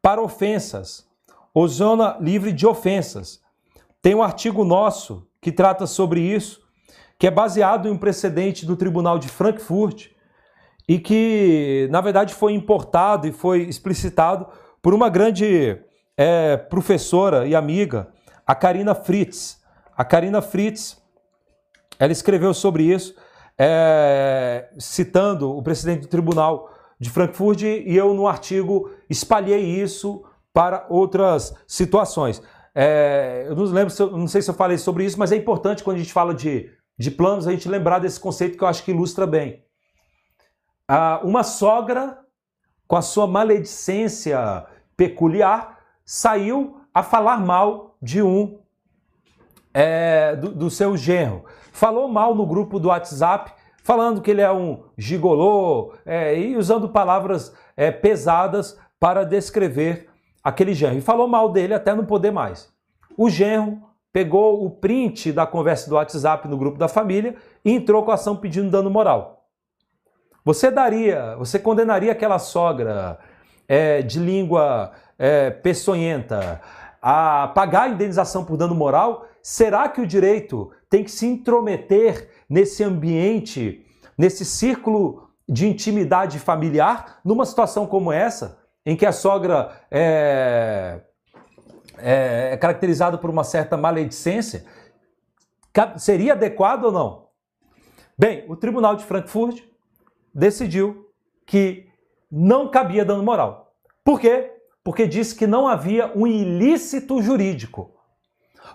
para 0.00 0.22
ofensas, 0.22 1.06
ou 1.52 1.68
zona 1.68 2.16
livre 2.18 2.50
de 2.50 2.66
ofensas. 2.66 3.42
Tem 4.00 4.14
um 4.14 4.22
artigo 4.22 4.64
nosso 4.64 5.28
que 5.38 5.52
trata 5.52 5.86
sobre 5.86 6.22
isso, 6.22 6.62
que 7.18 7.26
é 7.26 7.30
baseado 7.30 7.88
em 7.88 7.90
um 7.90 7.98
precedente 7.98 8.64
do 8.64 8.74
Tribunal 8.74 9.18
de 9.18 9.28
Frankfurt, 9.28 10.13
e 10.88 10.98
que, 10.98 11.88
na 11.90 12.00
verdade, 12.00 12.34
foi 12.34 12.52
importado 12.52 13.26
e 13.26 13.32
foi 13.32 13.62
explicitado 13.62 14.46
por 14.82 14.92
uma 14.92 15.08
grande 15.08 15.78
é, 16.16 16.56
professora 16.56 17.46
e 17.46 17.54
amiga, 17.54 18.08
a 18.46 18.54
Karina 18.54 18.94
Fritz. 18.94 19.62
A 19.96 20.04
Karina 20.04 20.42
Fritz, 20.42 21.02
ela 21.98 22.12
escreveu 22.12 22.52
sobre 22.52 22.84
isso, 22.84 23.14
é, 23.56 24.68
citando 24.78 25.56
o 25.56 25.62
presidente 25.62 26.02
do 26.02 26.08
tribunal 26.08 26.70
de 27.00 27.08
Frankfurt, 27.08 27.62
e 27.62 27.96
eu, 27.96 28.12
no 28.12 28.26
artigo, 28.26 28.90
espalhei 29.08 29.64
isso 29.64 30.22
para 30.52 30.86
outras 30.88 31.54
situações. 31.66 32.42
É, 32.74 33.46
eu 33.48 33.56
não 33.56 33.64
lembro, 33.64 33.90
se 33.90 34.02
eu, 34.02 34.10
não 34.10 34.28
sei 34.28 34.42
se 34.42 34.50
eu 34.50 34.54
falei 34.54 34.76
sobre 34.76 35.04
isso, 35.04 35.18
mas 35.18 35.32
é 35.32 35.36
importante 35.36 35.82
quando 35.82 35.96
a 35.96 36.00
gente 36.00 36.12
fala 36.12 36.34
de, 36.34 36.70
de 36.98 37.10
planos 37.10 37.46
a 37.46 37.52
gente 37.52 37.68
lembrar 37.68 38.00
desse 38.00 38.20
conceito 38.20 38.58
que 38.58 38.64
eu 38.64 38.68
acho 38.68 38.84
que 38.84 38.90
ilustra 38.90 39.26
bem 39.26 39.63
uma 41.22 41.42
sogra, 41.42 42.18
com 42.86 42.96
a 42.96 43.02
sua 43.02 43.26
maledicência 43.26 44.66
peculiar, 44.96 45.78
saiu 46.04 46.80
a 46.92 47.02
falar 47.02 47.40
mal 47.40 47.96
de 48.00 48.22
um 48.22 48.58
é, 49.72 50.36
do, 50.36 50.50
do, 50.50 50.70
seu 50.70 50.96
genro. 50.96 51.44
Falou 51.72 52.06
mal 52.08 52.34
no 52.34 52.46
grupo 52.46 52.78
do 52.78 52.88
WhatsApp, 52.88 53.52
falando 53.82 54.20
que 54.20 54.30
ele 54.30 54.42
é 54.42 54.52
um 54.52 54.84
gigolô 54.96 55.94
é, 56.06 56.38
e 56.38 56.56
usando 56.56 56.88
palavras 56.88 57.54
é, 57.76 57.90
pesadas 57.90 58.78
para 59.00 59.24
descrever 59.24 60.08
aquele 60.42 60.74
genro. 60.74 60.98
E 60.98 61.00
falou 61.00 61.26
mal 61.26 61.50
dele 61.50 61.74
até 61.74 61.94
não 61.94 62.04
poder 62.04 62.30
mais. 62.30 62.72
O 63.16 63.28
genro 63.28 63.82
pegou 64.12 64.64
o 64.64 64.70
print 64.70 65.32
da 65.32 65.44
conversa 65.44 65.88
do 65.88 65.96
WhatsApp 65.96 66.46
no 66.46 66.56
grupo 66.56 66.78
da 66.78 66.86
família 66.86 67.34
e 67.64 67.72
entrou 67.72 68.04
com 68.04 68.12
a 68.12 68.14
ação 68.14 68.36
pedindo 68.36 68.70
dano 68.70 68.88
moral. 68.88 69.33
Você 70.44 70.70
daria, 70.70 71.34
você 71.36 71.58
condenaria 71.58 72.12
aquela 72.12 72.38
sogra 72.38 73.18
é, 73.66 74.02
de 74.02 74.18
língua 74.18 74.92
é, 75.18 75.48
peçonhenta 75.48 76.60
a 77.00 77.48
pagar 77.54 77.84
a 77.84 77.88
indenização 77.88 78.44
por 78.44 78.58
dano 78.58 78.74
moral? 78.74 79.26
Será 79.42 79.88
que 79.88 80.02
o 80.02 80.06
direito 80.06 80.70
tem 80.90 81.02
que 81.02 81.10
se 81.10 81.24
intrometer 81.26 82.28
nesse 82.46 82.84
ambiente, 82.84 83.86
nesse 84.18 84.44
círculo 84.44 85.30
de 85.48 85.66
intimidade 85.66 86.38
familiar, 86.38 87.20
numa 87.24 87.46
situação 87.46 87.86
como 87.86 88.12
essa, 88.12 88.58
em 88.84 88.94
que 88.94 89.06
a 89.06 89.12
sogra 89.12 89.70
é, 89.90 91.00
é, 91.96 92.50
é 92.52 92.56
caracterizada 92.58 93.16
por 93.16 93.30
uma 93.30 93.44
certa 93.44 93.78
maledicência? 93.78 94.66
Seria 95.96 96.34
adequado 96.34 96.84
ou 96.84 96.92
não? 96.92 97.28
Bem, 98.16 98.44
o 98.46 98.54
Tribunal 98.54 98.94
de 98.94 99.04
Frankfurt 99.04 99.62
decidiu 100.34 101.06
que 101.46 101.86
não 102.30 102.68
cabia 102.68 103.04
dano 103.04 103.22
moral. 103.22 103.72
Por 104.02 104.20
quê? 104.20 104.50
Porque 104.82 105.06
disse 105.06 105.34
que 105.34 105.46
não 105.46 105.68
havia 105.68 106.12
um 106.16 106.26
ilícito 106.26 107.22
jurídico. 107.22 107.92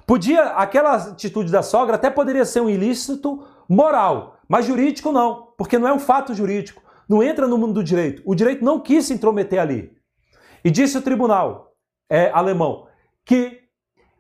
Podia, 0.08 0.44
aquela 0.52 0.96
atitude 0.96 1.52
da 1.52 1.62
sogra 1.62 1.96
até 1.96 2.10
poderia 2.10 2.46
ser 2.46 2.62
um 2.62 2.70
ilícito 2.70 3.46
moral, 3.68 4.40
mas 4.48 4.66
jurídico 4.66 5.12
não, 5.12 5.54
porque 5.58 5.78
não 5.78 5.88
é 5.88 5.94
um 5.94 6.00
fato 6.00 6.34
jurídico. 6.34 6.82
Não 7.08 7.22
entra 7.24 7.48
no 7.48 7.58
mundo 7.58 7.74
do 7.74 7.84
direito. 7.84 8.22
O 8.26 8.36
direito 8.36 8.64
não 8.64 8.80
quis 8.80 9.06
se 9.06 9.14
intrometer 9.14 9.60
ali. 9.60 9.92
E 10.64 10.70
disse 10.70 10.98
o 10.98 11.02
tribunal 11.02 11.74
é, 12.10 12.30
alemão 12.32 12.88
que 13.26 13.60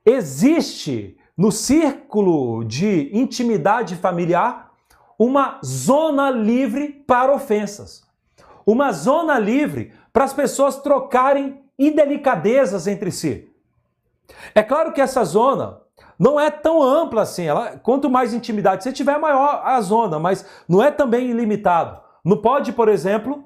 existe 0.05 1.17
no 1.37 1.51
círculo 1.51 2.63
de 2.63 3.09
intimidade 3.13 3.95
familiar 3.95 4.68
uma 5.19 5.59
zona 5.63 6.31
livre 6.31 7.03
para 7.05 7.35
ofensas. 7.35 8.07
Uma 8.65 8.93
zona 8.93 9.37
livre 9.37 9.91
para 10.13 10.23
as 10.23 10.33
pessoas 10.33 10.77
trocarem 10.77 11.61
indelicadezas 11.77 12.87
entre 12.87 13.11
si. 13.11 13.49
É 14.55 14.63
claro 14.63 14.93
que 14.93 15.01
essa 15.01 15.23
zona 15.25 15.81
não 16.17 16.39
é 16.39 16.49
tão 16.49 16.81
ampla 16.81 17.23
assim. 17.23 17.45
Ela, 17.45 17.77
quanto 17.77 18.09
mais 18.09 18.33
intimidade 18.33 18.83
você 18.83 18.93
tiver, 18.93 19.17
maior 19.19 19.61
a 19.65 19.79
zona, 19.81 20.17
mas 20.17 20.45
não 20.67 20.81
é 20.81 20.89
também 20.89 21.29
ilimitado. 21.29 21.99
Não 22.23 22.37
pode, 22.37 22.71
por 22.71 22.87
exemplo, 22.87 23.43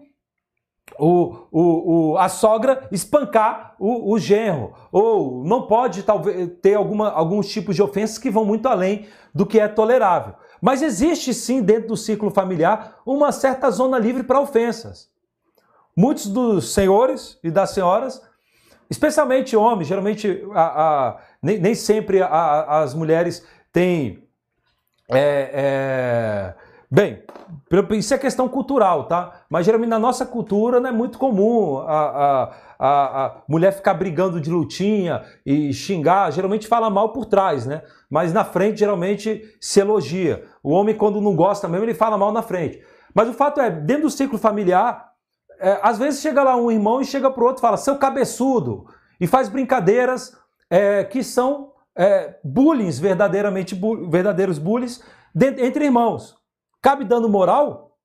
o, 0.99 1.47
o, 1.51 2.11
o, 2.11 2.17
a 2.17 2.29
sogra 2.29 2.87
espancar 2.91 3.75
o, 3.79 4.11
o 4.11 4.19
genro. 4.19 4.73
Ou 4.91 5.43
não 5.43 5.67
pode 5.67 6.03
talvez 6.03 6.51
ter 6.61 6.75
alguma, 6.75 7.09
alguns 7.11 7.47
tipos 7.49 7.75
de 7.75 7.81
ofensas 7.81 8.17
que 8.17 8.29
vão 8.29 8.45
muito 8.45 8.67
além 8.67 9.07
do 9.33 9.45
que 9.45 9.59
é 9.59 9.67
tolerável. 9.67 10.35
Mas 10.63 10.81
existe 10.81 11.33
sim 11.33 11.61
dentro 11.61 11.89
do 11.89 11.97
ciclo 11.97 12.31
familiar 12.31 12.97
uma 13.05 13.33
certa 13.33 13.69
zona 13.69 13.99
livre 13.99 14.23
para 14.23 14.39
ofensas. 14.39 15.09
Muitos 15.93 16.27
dos 16.27 16.73
senhores 16.73 17.37
e 17.43 17.51
das 17.51 17.71
senhoras, 17.71 18.21
especialmente 18.89 19.57
homens, 19.57 19.89
geralmente 19.89 20.41
a, 20.53 20.61
a, 20.61 21.17
nem, 21.41 21.59
nem, 21.59 21.75
sempre 21.75 22.21
a, 22.21 22.79
as 22.79 22.93
mulheres 22.93 23.45
têm. 23.73 24.23
É, 25.11 25.51
é, 25.53 26.55
bem, 26.89 27.21
isso 27.91 28.13
é 28.13 28.17
questão 28.17 28.47
cultural, 28.47 29.07
tá? 29.07 29.41
Mas 29.49 29.65
geralmente 29.65 29.89
na 29.89 29.97
nossa 29.97 30.25
cultura 30.25 30.79
não 30.79 30.89
é 30.89 30.91
muito 30.91 31.17
comum 31.17 31.77
a, 31.79 32.51
a, 32.79 33.25
a, 33.25 33.41
mulher 33.47 33.71
ficar 33.71 33.93
brigando 33.95 34.39
de 34.39 34.49
lutinha 34.49 35.23
e 35.45 35.73
xingar. 35.73 36.31
Geralmente 36.31 36.67
fala 36.67 36.89
mal 36.89 37.13
por 37.13 37.25
trás, 37.25 37.65
né? 37.65 37.81
Mas 38.09 38.31
na 38.31 38.43
frente 38.43 38.79
geralmente 38.79 39.41
se 39.59 39.79
elogia. 39.79 40.45
O 40.61 40.71
homem, 40.71 40.95
quando 40.95 41.19
não 41.19 41.35
gosta 41.35 41.67
mesmo, 41.67 41.85
ele 41.85 41.93
fala 41.93 42.17
mal 42.17 42.31
na 42.31 42.41
frente. 42.41 42.79
Mas 43.13 43.27
o 43.27 43.33
fato 43.33 43.59
é, 43.59 43.71
dentro 43.71 44.03
do 44.03 44.09
ciclo 44.09 44.37
familiar, 44.37 45.11
é, 45.59 45.79
às 45.81 45.97
vezes 45.97 46.21
chega 46.21 46.43
lá 46.43 46.55
um 46.55 46.69
irmão 46.69 47.01
e 47.01 47.05
chega 47.05 47.31
pro 47.31 47.45
outro 47.45 47.59
e 47.59 47.61
fala, 47.61 47.77
seu 47.77 47.97
cabeçudo, 47.97 48.85
e 49.19 49.25
faz 49.25 49.49
brincadeiras 49.49 50.37
é, 50.69 51.03
que 51.03 51.23
são 51.23 51.71
é, 51.95 52.35
bullying, 52.43 52.89
verdadeiramente 52.91 53.73
bu 53.73 54.09
verdadeiros 54.09 54.57
bullies, 54.57 55.01
entre 55.35 55.85
irmãos. 55.85 56.42
Cabe 56.83 57.05
dano 57.05 57.29
moral? 57.29 57.97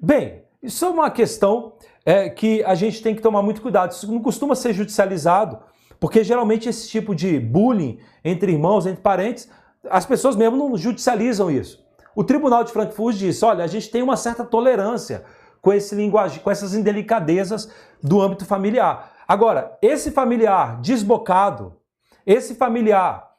Bem, 0.00 0.44
isso 0.62 0.82
é 0.86 0.88
uma 0.88 1.10
questão 1.10 1.74
é, 2.06 2.30
que 2.30 2.64
a 2.64 2.74
gente 2.74 3.02
tem 3.02 3.14
que 3.14 3.20
tomar 3.20 3.42
muito 3.42 3.60
cuidado. 3.60 3.92
Isso 3.92 4.10
não 4.10 4.18
costuma 4.18 4.54
ser 4.54 4.72
judicializado, 4.72 5.58
porque 6.00 6.24
geralmente 6.24 6.70
esse 6.70 6.88
tipo 6.88 7.14
de 7.14 7.38
bullying 7.38 8.00
entre 8.24 8.50
irmãos, 8.50 8.86
entre 8.86 9.02
parentes, 9.02 9.50
as 9.90 10.06
pessoas 10.06 10.36
mesmo 10.36 10.56
não 10.56 10.74
judicializam 10.74 11.50
isso. 11.50 11.84
O 12.14 12.24
Tribunal 12.24 12.64
de 12.64 12.72
Frankfurt 12.72 13.14
disse: 13.14 13.44
olha, 13.44 13.62
a 13.62 13.66
gente 13.66 13.90
tem 13.90 14.00
uma 14.00 14.16
certa 14.16 14.42
tolerância 14.42 15.26
com 15.60 15.70
esse 15.70 15.94
linguagem, 15.94 16.40
com 16.40 16.50
essas 16.50 16.72
indelicadezas 16.72 17.70
do 18.02 18.22
âmbito 18.22 18.46
familiar. 18.46 19.12
Agora, 19.28 19.76
esse 19.82 20.10
familiar 20.12 20.80
desbocado, 20.80 21.76
esse 22.24 22.54
familiar 22.54 23.32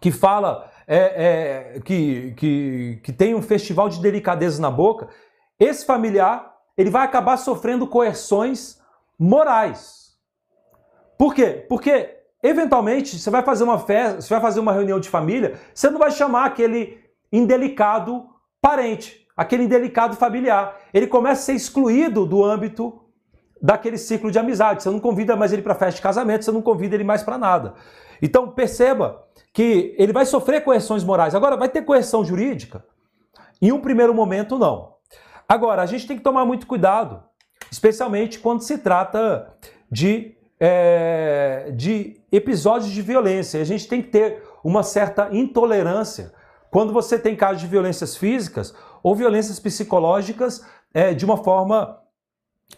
que 0.00 0.10
fala 0.10 0.73
é, 0.86 1.76
é, 1.76 1.80
que, 1.80 2.32
que, 2.36 3.00
que 3.02 3.12
tem 3.12 3.34
um 3.34 3.42
festival 3.42 3.88
de 3.88 4.00
delicadezas 4.00 4.58
na 4.58 4.70
boca, 4.70 5.08
esse 5.58 5.84
familiar 5.84 6.54
ele 6.76 6.90
vai 6.90 7.04
acabar 7.04 7.36
sofrendo 7.36 7.86
coerções 7.86 8.80
morais. 9.18 10.14
Por 11.16 11.34
quê? 11.34 11.64
Porque 11.68 12.16
eventualmente 12.42 13.18
você 13.18 13.30
vai 13.30 13.42
fazer 13.42 13.64
uma 13.64 13.78
festa, 13.78 14.20
você 14.20 14.28
vai 14.28 14.40
fazer 14.40 14.60
uma 14.60 14.72
reunião 14.72 14.98
de 14.98 15.08
família, 15.08 15.60
você 15.72 15.88
não 15.88 15.98
vai 15.98 16.10
chamar 16.10 16.46
aquele 16.46 16.98
indelicado 17.32 18.28
parente 18.60 19.24
aquele 19.36 19.64
indelicado 19.64 20.16
familiar. 20.16 20.78
Ele 20.92 21.06
começa 21.06 21.40
a 21.40 21.44
ser 21.44 21.54
excluído 21.54 22.24
do 22.24 22.44
âmbito 22.44 23.00
daquele 23.64 23.96
ciclo 23.96 24.30
de 24.30 24.38
amizade. 24.38 24.82
Você 24.82 24.90
não 24.90 25.00
convida 25.00 25.34
mais 25.34 25.50
ele 25.50 25.62
para 25.62 25.74
festa 25.74 25.96
de 25.96 26.02
casamento, 26.02 26.44
você 26.44 26.52
não 26.52 26.60
convida 26.60 26.94
ele 26.94 27.02
mais 27.02 27.22
para 27.22 27.38
nada. 27.38 27.72
Então 28.20 28.50
perceba 28.50 29.24
que 29.54 29.94
ele 29.96 30.12
vai 30.12 30.26
sofrer 30.26 30.62
coerções 30.62 31.02
morais. 31.02 31.34
Agora, 31.34 31.56
vai 31.56 31.70
ter 31.70 31.80
coerção 31.80 32.22
jurídica? 32.22 32.84
Em 33.62 33.72
um 33.72 33.80
primeiro 33.80 34.12
momento, 34.12 34.58
não. 34.58 34.96
Agora, 35.48 35.80
a 35.80 35.86
gente 35.86 36.06
tem 36.06 36.14
que 36.14 36.22
tomar 36.22 36.44
muito 36.44 36.66
cuidado, 36.66 37.22
especialmente 37.70 38.38
quando 38.38 38.60
se 38.60 38.76
trata 38.76 39.50
de, 39.90 40.36
é, 40.60 41.72
de 41.74 42.20
episódios 42.30 42.90
de 42.90 43.00
violência. 43.00 43.62
A 43.62 43.64
gente 43.64 43.88
tem 43.88 44.02
que 44.02 44.10
ter 44.10 44.42
uma 44.62 44.82
certa 44.82 45.30
intolerância 45.32 46.34
quando 46.70 46.92
você 46.92 47.18
tem 47.18 47.34
casos 47.34 47.62
de 47.62 47.66
violências 47.66 48.14
físicas 48.14 48.74
ou 49.02 49.14
violências 49.14 49.58
psicológicas 49.58 50.66
é, 50.92 51.14
de 51.14 51.24
uma 51.24 51.38
forma 51.38 52.03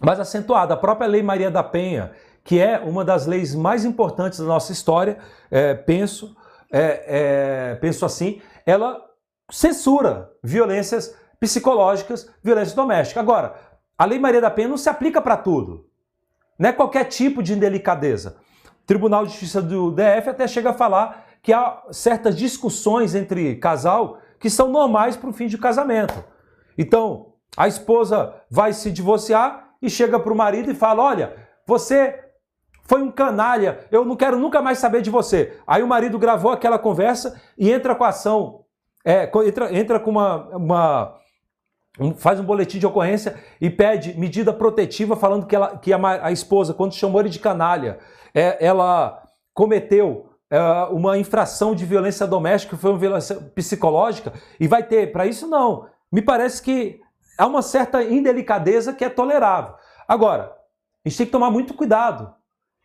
mais 0.01 0.21
acentuada. 0.21 0.75
A 0.75 0.77
própria 0.77 1.07
Lei 1.07 1.23
Maria 1.23 1.51
da 1.51 1.63
Penha, 1.63 2.13
que 2.45 2.61
é 2.61 2.79
uma 2.79 3.05
das 3.05 3.27
leis 3.27 3.55
mais 3.55 3.85
importantes 3.85 4.39
da 4.39 4.45
nossa 4.45 4.73
história, 4.73 5.19
é, 5.51 5.75
penso, 5.75 6.37
é, 6.73 7.73
é 7.73 7.75
penso 7.77 8.05
assim, 8.05 8.41
ela 8.65 9.01
censura 9.51 10.31
violências 10.43 11.17
psicológicas, 11.39 12.31
violência 12.43 12.75
doméstica. 12.75 13.21
Agora, 13.21 13.55
a 13.97 14.05
Lei 14.05 14.19
Maria 14.19 14.41
da 14.41 14.51
Penha 14.51 14.69
não 14.69 14.77
se 14.77 14.89
aplica 14.89 15.21
para 15.21 15.37
tudo. 15.37 15.87
Não 16.59 16.71
é 16.71 16.73
qualquer 16.73 17.05
tipo 17.05 17.43
de 17.43 17.53
indelicadeza. 17.53 18.37
O 18.83 18.87
Tribunal 18.87 19.25
de 19.25 19.33
Justiça 19.33 19.61
do 19.61 19.91
DF 19.91 20.31
até 20.31 20.47
chega 20.47 20.71
a 20.71 20.75
falar 20.75 21.27
que 21.43 21.53
há 21.53 21.83
certas 21.91 22.37
discussões 22.37 23.15
entre 23.15 23.57
casal 23.57 24.19
que 24.39 24.51
são 24.51 24.71
normais 24.71 25.17
para 25.17 25.31
o 25.31 25.33
fim 25.33 25.47
de 25.47 25.59
casamento. 25.59 26.25
Então, 26.77 27.33
a 27.57 27.69
esposa 27.69 28.35
vai 28.51 28.73
se 28.73 28.91
divorciar 28.91 29.66
e 29.81 29.91
chega 29.91 30.19
para 30.19 30.33
o 30.33 30.37
marido 30.37 30.71
e 30.71 30.75
fala: 30.75 31.03
Olha, 31.03 31.35
você 31.67 32.23
foi 32.85 33.03
um 33.03 33.11
canalha, 33.11 33.81
eu 33.91 34.05
não 34.05 34.17
quero 34.17 34.39
nunca 34.39 34.63
mais 34.63 34.79
saber 34.79 35.03
de 35.03 35.11
você. 35.11 35.59
Aí 35.67 35.83
o 35.83 35.89
marido 35.89 36.19
gravou 36.19 36.53
aquela 36.53 36.79
conversa 36.79 37.41
e 37.59 37.71
entra 37.71 37.95
com 37.95 38.05
a 38.05 38.09
ação, 38.09 38.65
é, 39.05 39.31
entra, 39.47 39.77
entra 39.77 40.01
com 40.01 40.11
uma, 40.11 40.57
uma 40.57 41.17
faz 42.17 42.39
um 42.39 42.45
boletim 42.45 42.79
de 42.79 42.87
ocorrência 42.87 43.37
e 43.61 43.71
pede 43.71 44.19
medida 44.19 44.53
protetiva 44.53 45.17
falando 45.17 45.47
que, 45.47 45.57
ela, 45.57 45.77
que 45.79 45.93
a, 45.93 46.27
a 46.27 46.31
esposa, 46.31 46.75
quando 46.75 46.95
chamou 46.95 47.21
ele 47.21 47.31
de 47.31 47.39
canalha, 47.39 47.99
é, 48.35 48.65
ela 48.65 49.23
cometeu 49.55 50.29
é, 50.51 50.61
uma 50.91 51.19
infração 51.19 51.75
de 51.75 51.85
violência 51.85 52.27
doméstica, 52.27 52.77
foi 52.77 52.91
uma 52.91 52.99
violência 52.99 53.37
psicológica, 53.55 54.33
e 54.61 54.69
vai 54.69 54.83
ter. 54.83 55.11
Para 55.11 55.27
isso, 55.27 55.47
não. 55.47 55.87
Me 56.13 56.23
parece 56.23 56.63
que 56.63 57.01
há 57.37 57.47
uma 57.47 57.63
certa 57.63 58.03
indelicadeza 58.03 58.93
que 58.93 59.05
é 59.05 59.09
tolerável. 59.09 59.75
Agora, 60.07 60.57
a 61.05 61.09
gente 61.09 61.19
tem 61.19 61.27
que 61.27 61.33
tomar 61.33 61.51
muito 61.51 61.75
cuidado, 61.75 62.35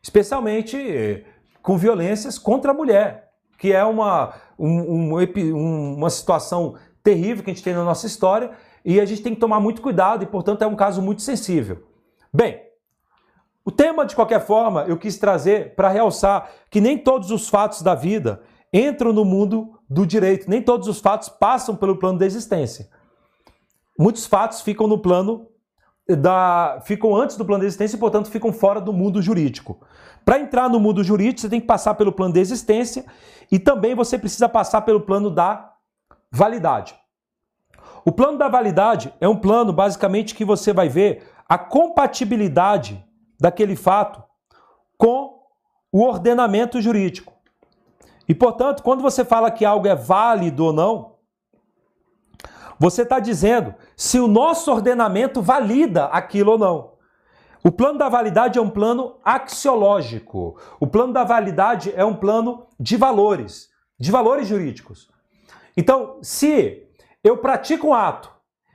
especialmente 0.01 1.25
com 1.61 1.77
violências 1.77 2.37
contra 2.37 2.71
a 2.71 2.73
mulher, 2.73 3.31
que 3.57 3.71
é 3.71 3.83
uma, 3.83 4.33
um, 4.57 5.15
um, 5.15 5.95
uma 5.95 6.09
situação 6.09 6.75
terrível 7.03 7.43
que 7.43 7.51
a 7.51 7.53
gente 7.53 7.63
tem 7.63 7.73
na 7.73 7.83
nossa 7.83 8.07
história, 8.07 8.51
e 8.83 8.99
a 8.99 9.05
gente 9.05 9.21
tem 9.21 9.33
que 9.33 9.39
tomar 9.39 9.59
muito 9.59 9.81
cuidado, 9.81 10.23
e 10.23 10.27
portanto 10.27 10.63
é 10.63 10.67
um 10.67 10.75
caso 10.75 11.01
muito 11.01 11.21
sensível. 11.21 11.87
Bem, 12.33 12.61
o 13.63 13.69
tema, 13.69 14.05
de 14.05 14.15
qualquer 14.15 14.43
forma, 14.45 14.85
eu 14.87 14.97
quis 14.97 15.19
trazer 15.19 15.75
para 15.75 15.89
realçar 15.89 16.49
que 16.69 16.81
nem 16.81 16.97
todos 16.97 17.29
os 17.29 17.47
fatos 17.47 17.83
da 17.83 17.93
vida 17.93 18.41
entram 18.73 19.13
no 19.13 19.23
mundo 19.23 19.77
do 19.87 20.05
direito, 20.05 20.49
nem 20.49 20.61
todos 20.61 20.87
os 20.87 20.99
fatos 20.99 21.29
passam 21.29 21.75
pelo 21.75 21.97
plano 21.97 22.17
da 22.17 22.25
existência. 22.25 22.89
Muitos 24.01 24.25
fatos 24.25 24.61
ficam 24.61 24.87
no 24.87 24.97
plano 24.97 25.45
da. 26.09 26.81
ficam 26.83 27.15
antes 27.15 27.37
do 27.37 27.45
plano 27.45 27.61
da 27.61 27.67
existência 27.67 27.95
e, 27.95 27.99
portanto, 27.99 28.31
ficam 28.31 28.51
fora 28.51 28.81
do 28.81 28.91
mundo 28.91 29.21
jurídico. 29.21 29.79
Para 30.25 30.39
entrar 30.39 30.67
no 30.67 30.79
mundo 30.79 31.03
jurídico, 31.03 31.41
você 31.41 31.49
tem 31.49 31.61
que 31.61 31.67
passar 31.67 31.93
pelo 31.93 32.11
plano 32.11 32.33
da 32.33 32.39
existência 32.39 33.05
e 33.51 33.59
também 33.59 33.93
você 33.93 34.17
precisa 34.17 34.49
passar 34.49 34.81
pelo 34.81 35.01
plano 35.01 35.29
da 35.29 35.71
validade. 36.31 36.95
O 38.03 38.11
plano 38.11 38.39
da 38.39 38.47
validade 38.47 39.13
é 39.21 39.27
um 39.27 39.35
plano, 39.35 39.71
basicamente, 39.71 40.33
que 40.33 40.43
você 40.43 40.73
vai 40.73 40.89
ver 40.89 41.23
a 41.47 41.59
compatibilidade 41.59 43.05
daquele 43.39 43.75
fato 43.75 44.23
com 44.97 45.43
o 45.91 46.01
ordenamento 46.01 46.81
jurídico. 46.81 47.33
E, 48.27 48.33
portanto, 48.33 48.81
quando 48.81 49.03
você 49.03 49.23
fala 49.23 49.51
que 49.51 49.63
algo 49.63 49.87
é 49.87 49.95
válido 49.95 50.65
ou 50.65 50.73
não, 50.73 51.10
você 52.81 53.03
está 53.03 53.19
dizendo 53.19 53.75
se 53.95 54.19
o 54.19 54.27
nosso 54.27 54.71
ordenamento 54.71 55.39
valida 55.39 56.05
aquilo 56.05 56.53
ou 56.53 56.57
não. 56.57 56.93
O 57.63 57.71
plano 57.71 57.99
da 57.99 58.09
validade 58.09 58.57
é 58.57 58.61
um 58.61 58.71
plano 58.71 59.17
axiológico. 59.23 60.59
O 60.79 60.87
plano 60.87 61.13
da 61.13 61.23
validade 61.23 61.93
é 61.95 62.03
um 62.03 62.15
plano 62.15 62.65
de 62.79 62.97
valores, 62.97 63.69
de 63.99 64.09
valores 64.09 64.47
jurídicos. 64.47 65.11
Então, 65.77 66.17
se 66.23 66.87
eu 67.23 67.37
pratico 67.37 67.89
um 67.89 67.93
ato 67.93 68.31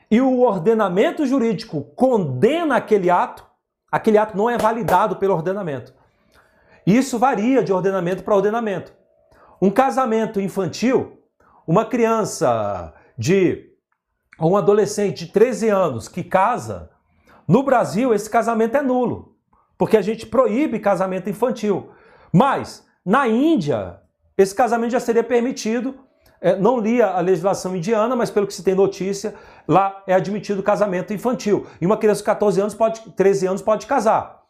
e 0.09 0.21
o 0.21 0.43
ordenamento 0.43 1.27
jurídico 1.27 1.83
condena 1.97 2.77
aquele 2.77 3.11
ato, 3.11 3.45
aquele 3.91 4.19
ato 4.19 4.37
não 4.37 4.49
é 4.49 4.57
validado 4.57 5.17
pelo 5.17 5.35
ordenamento. 5.35 5.93
Isso 6.87 7.19
varia 7.19 7.61
de 7.61 7.73
ordenamento 7.73 8.23
para 8.23 8.37
ordenamento. 8.37 8.93
Um 9.61 9.69
casamento 9.69 10.41
infantil, 10.41 11.21
uma 11.67 11.85
criança 11.85 12.95
de 13.19 13.75
um 14.41 14.57
adolescente 14.57 15.27
de 15.27 15.33
13 15.33 15.69
anos 15.69 16.09
que 16.09 16.23
casa, 16.23 16.91
no 17.49 17.63
Brasil 17.63 18.13
esse 18.13 18.29
casamento 18.29 18.77
é 18.77 18.83
nulo, 18.83 19.37
porque 19.79 19.97
a 19.97 20.03
gente 20.03 20.27
proíbe 20.27 20.79
casamento 20.79 21.31
infantil. 21.31 21.91
Mas 22.33 22.87
na 23.05 23.27
Índia, 23.29 24.01
esse 24.37 24.55
casamento 24.55 24.91
já 24.93 25.01
seria 25.01 25.25
permitido. 25.25 25.95
É, 26.39 26.55
não 26.55 26.79
li 26.79 27.01
a 27.01 27.19
legislação 27.21 27.75
indiana, 27.75 28.15
mas 28.15 28.31
pelo 28.31 28.47
que 28.47 28.53
se 28.53 28.63
tem 28.63 28.75
notícia, 28.75 29.35
lá 29.67 30.03
é 30.07 30.13
admitido 30.13 30.63
casamento 30.63 31.15
infantil. 31.15 31.67
E 31.81 31.87
uma 31.87 31.97
criança 31.97 32.21
de 32.21 32.27
14 32.27 32.61
anos 32.61 32.75
pode, 32.75 33.01
13 33.13 33.47
anos 33.47 33.63
pode 33.63 33.87
casar. 33.87 34.43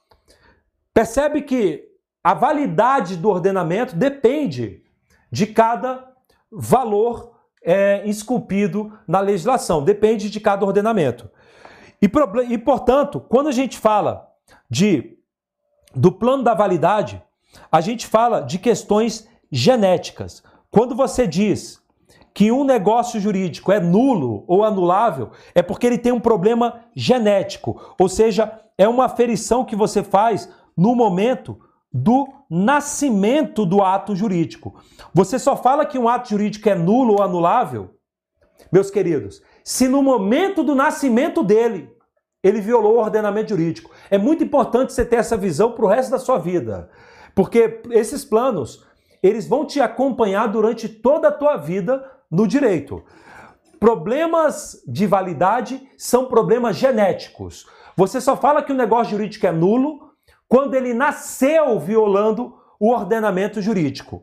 Percebe 0.92 1.42
que 1.42 1.84
a 2.24 2.34
validade 2.34 3.16
do 3.16 3.28
ordenamento 3.28 3.94
depende 3.94 4.82
de 5.30 5.46
cada 5.46 6.12
valor 6.50 7.35
é, 7.66 8.02
esculpido 8.08 8.96
na 9.08 9.18
legislação, 9.18 9.82
depende 9.82 10.30
de 10.30 10.38
cada 10.38 10.64
ordenamento. 10.64 11.28
E, 12.00 12.08
e, 12.48 12.56
portanto, 12.56 13.18
quando 13.18 13.48
a 13.48 13.52
gente 13.52 13.76
fala 13.76 14.30
de 14.70 15.18
do 15.94 16.12
plano 16.12 16.42
da 16.42 16.54
validade, 16.54 17.22
a 17.72 17.80
gente 17.80 18.06
fala 18.06 18.40
de 18.40 18.58
questões 18.58 19.26
genéticas. 19.50 20.42
Quando 20.70 20.94
você 20.94 21.26
diz 21.26 21.82
que 22.34 22.52
um 22.52 22.64
negócio 22.64 23.18
jurídico 23.18 23.72
é 23.72 23.80
nulo 23.80 24.44
ou 24.46 24.62
anulável, 24.62 25.30
é 25.54 25.62
porque 25.62 25.86
ele 25.86 25.96
tem 25.96 26.12
um 26.12 26.20
problema 26.20 26.82
genético, 26.94 27.94
ou 27.98 28.10
seja, 28.10 28.60
é 28.76 28.86
uma 28.86 29.06
aferição 29.06 29.64
que 29.64 29.74
você 29.74 30.02
faz 30.02 30.48
no 30.76 30.94
momento 30.94 31.58
do 31.96 32.28
nascimento 32.50 33.64
do 33.64 33.82
ato 33.82 34.14
jurídico. 34.14 34.78
Você 35.14 35.38
só 35.38 35.56
fala 35.56 35.86
que 35.86 35.98
um 35.98 36.08
ato 36.08 36.28
jurídico 36.28 36.68
é 36.68 36.74
nulo 36.74 37.14
ou 37.14 37.22
anulável, 37.22 37.94
meus 38.70 38.90
queridos, 38.90 39.42
se 39.64 39.88
no 39.88 40.02
momento 40.02 40.62
do 40.62 40.74
nascimento 40.74 41.42
dele 41.42 41.90
ele 42.42 42.60
violou 42.60 42.96
o 42.96 43.00
ordenamento 43.00 43.48
jurídico. 43.50 43.90
É 44.10 44.18
muito 44.18 44.44
importante 44.44 44.92
você 44.92 45.04
ter 45.04 45.16
essa 45.16 45.36
visão 45.36 45.72
para 45.72 45.84
o 45.84 45.88
resto 45.88 46.10
da 46.10 46.18
sua 46.18 46.38
vida, 46.38 46.90
porque 47.34 47.80
esses 47.90 48.24
planos 48.24 48.84
eles 49.22 49.48
vão 49.48 49.64
te 49.64 49.80
acompanhar 49.80 50.46
durante 50.48 50.88
toda 50.88 51.28
a 51.28 51.32
tua 51.32 51.56
vida 51.56 52.04
no 52.30 52.46
direito. 52.46 53.02
Problemas 53.80 54.82
de 54.86 55.06
validade 55.06 55.88
são 55.96 56.26
problemas 56.26 56.76
genéticos. 56.76 57.66
Você 57.96 58.20
só 58.20 58.36
fala 58.36 58.62
que 58.62 58.72
o 58.72 58.76
negócio 58.76 59.12
jurídico 59.12 59.46
é 59.46 59.52
nulo 59.52 60.05
quando 60.48 60.74
ele 60.74 60.94
nasceu 60.94 61.78
violando 61.78 62.56
o 62.78 62.90
ordenamento 62.90 63.60
jurídico. 63.60 64.22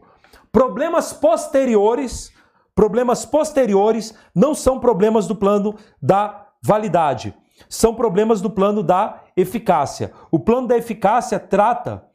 Problemas 0.52 1.12
posteriores, 1.12 2.32
problemas 2.76 3.26
posteriores 3.26 4.14
não 4.34 4.54
são 4.54 4.80
problemas 4.80 5.28
do 5.28 5.36
plano 5.36 5.76
da 6.02 6.48
validade, 6.62 7.36
são 7.68 7.94
problemas 7.94 8.42
do 8.42 8.50
plano 8.50 8.84
da 8.84 9.24
eficácia. 9.36 10.14
O 10.32 10.40
plano 10.40 10.68
da 10.68 10.78
eficácia 10.78 11.40
trata 11.40 12.06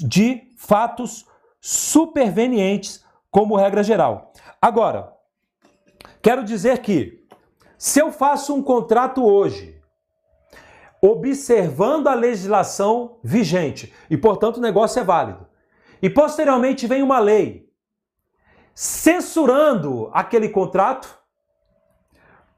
de 0.00 0.42
fatos 0.56 1.26
supervenientes 1.60 3.04
como 3.30 3.56
regra 3.56 3.82
geral. 3.82 4.32
Agora, 4.60 5.12
quero 6.22 6.44
dizer 6.44 6.78
que 6.78 7.26
se 7.76 8.00
eu 8.00 8.10
faço 8.10 8.54
um 8.54 8.62
contrato 8.62 9.24
hoje 9.24 9.75
observando 11.10 12.08
a 12.08 12.14
legislação 12.14 13.18
vigente 13.22 13.92
e, 14.10 14.16
portanto, 14.16 14.56
o 14.56 14.60
negócio 14.60 15.00
é 15.00 15.04
válido. 15.04 15.46
E 16.02 16.10
posteriormente 16.10 16.86
vem 16.86 17.02
uma 17.02 17.18
lei 17.18 17.66
censurando 18.74 20.10
aquele 20.12 20.48
contrato. 20.48 21.18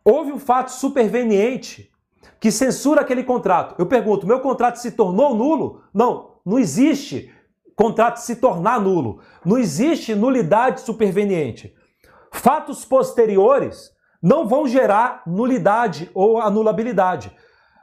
Houve 0.04 0.32
um 0.32 0.38
fato 0.38 0.72
superveniente 0.72 1.92
que 2.40 2.50
censura 2.50 3.02
aquele 3.02 3.22
contrato. 3.22 3.74
Eu 3.78 3.86
pergunto: 3.86 4.26
meu 4.26 4.40
contrato 4.40 4.76
se 4.76 4.92
tornou 4.92 5.34
nulo? 5.34 5.82
Não, 5.94 6.40
não 6.44 6.58
existe 6.58 7.32
contrato 7.76 8.16
se 8.16 8.36
tornar 8.36 8.80
nulo. 8.80 9.20
Não 9.44 9.56
existe 9.56 10.14
nulidade 10.14 10.80
superveniente. 10.80 11.72
Fatos 12.32 12.84
posteriores 12.84 13.92
não 14.20 14.48
vão 14.48 14.66
gerar 14.66 15.22
nulidade 15.24 16.10
ou 16.12 16.40
anulabilidade. 16.40 17.32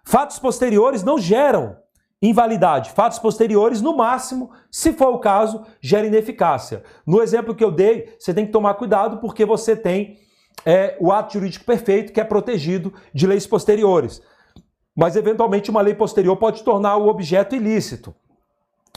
Fatos 0.05 0.37
posteriores 0.37 1.03
não 1.03 1.17
geram 1.17 1.77
invalidade. 2.21 2.91
Fatos 2.91 3.19
posteriores, 3.19 3.81
no 3.81 3.97
máximo, 3.97 4.51
se 4.71 4.93
for 4.93 5.13
o 5.13 5.19
caso, 5.19 5.65
geram 5.81 6.07
ineficácia. 6.07 6.83
No 7.05 7.21
exemplo 7.21 7.55
que 7.55 7.63
eu 7.63 7.71
dei, 7.71 8.15
você 8.17 8.33
tem 8.33 8.45
que 8.45 8.51
tomar 8.51 8.75
cuidado 8.75 9.17
porque 9.17 9.45
você 9.45 9.75
tem 9.75 10.19
é, 10.65 10.95
o 10.99 11.11
ato 11.11 11.33
jurídico 11.33 11.65
perfeito 11.65 12.13
que 12.13 12.21
é 12.21 12.23
protegido 12.23 12.93
de 13.13 13.27
leis 13.27 13.45
posteriores. 13.47 14.21
Mas, 14.95 15.15
eventualmente, 15.15 15.69
uma 15.69 15.81
lei 15.81 15.93
posterior 15.93 16.37
pode 16.37 16.63
tornar 16.63 16.95
o 16.97 17.07
objeto 17.07 17.55
ilícito. 17.55 18.15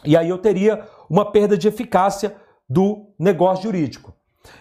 E 0.04 0.16
aí 0.16 0.28
eu 0.28 0.38
teria 0.38 0.86
uma 1.10 1.32
perda 1.32 1.58
de 1.58 1.66
eficácia 1.66 2.36
do 2.68 3.06
negócio 3.18 3.64
jurídico. 3.64 4.14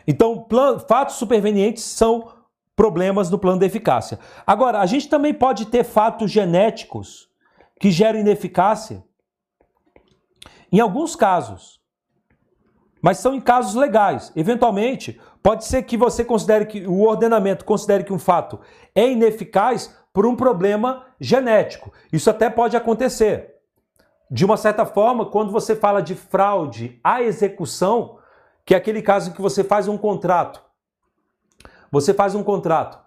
Então, 0.07 0.47
fatos 0.87 1.15
supervenientes 1.15 1.83
são 1.83 2.36
problemas 2.77 3.31
no 3.31 3.39
plano 3.39 3.59
da 3.59 3.65
eficácia. 3.65 4.19
Agora, 4.45 4.79
a 4.79 4.85
gente 4.85 5.09
também 5.09 5.33
pode 5.33 5.65
ter 5.65 5.83
fatos 5.83 6.29
genéticos 6.29 7.27
que 7.79 7.89
geram 7.89 8.19
ineficácia 8.19 9.03
em 10.71 10.79
alguns 10.79 11.15
casos. 11.15 11.81
Mas 13.01 13.17
são 13.17 13.33
em 13.33 13.41
casos 13.41 13.73
legais. 13.73 14.31
Eventualmente, 14.35 15.19
pode 15.41 15.65
ser 15.65 15.83
que 15.83 15.97
você 15.97 16.23
considere 16.23 16.67
que 16.67 16.85
o 16.85 17.01
ordenamento 17.01 17.65
considere 17.65 18.03
que 18.03 18.13
um 18.13 18.19
fato 18.19 18.59
é 18.93 19.09
ineficaz 19.09 19.95
por 20.13 20.27
um 20.27 20.35
problema 20.35 21.05
genético. 21.19 21.91
Isso 22.13 22.29
até 22.29 22.47
pode 22.47 22.77
acontecer. 22.77 23.55
De 24.29 24.45
uma 24.45 24.57
certa 24.57 24.85
forma, 24.85 25.25
quando 25.25 25.51
você 25.51 25.75
fala 25.75 26.01
de 26.01 26.13
fraude 26.13 26.99
à 27.03 27.23
execução, 27.23 28.19
que 28.63 28.75
é 28.75 28.77
aquele 28.77 29.01
caso 29.01 29.31
em 29.31 29.33
que 29.33 29.41
você 29.41 29.63
faz 29.63 29.87
um 29.87 29.97
contrato 29.97 30.66
você 32.01 32.13
faz 32.13 32.35
um 32.35 32.43
contrato 32.43 32.99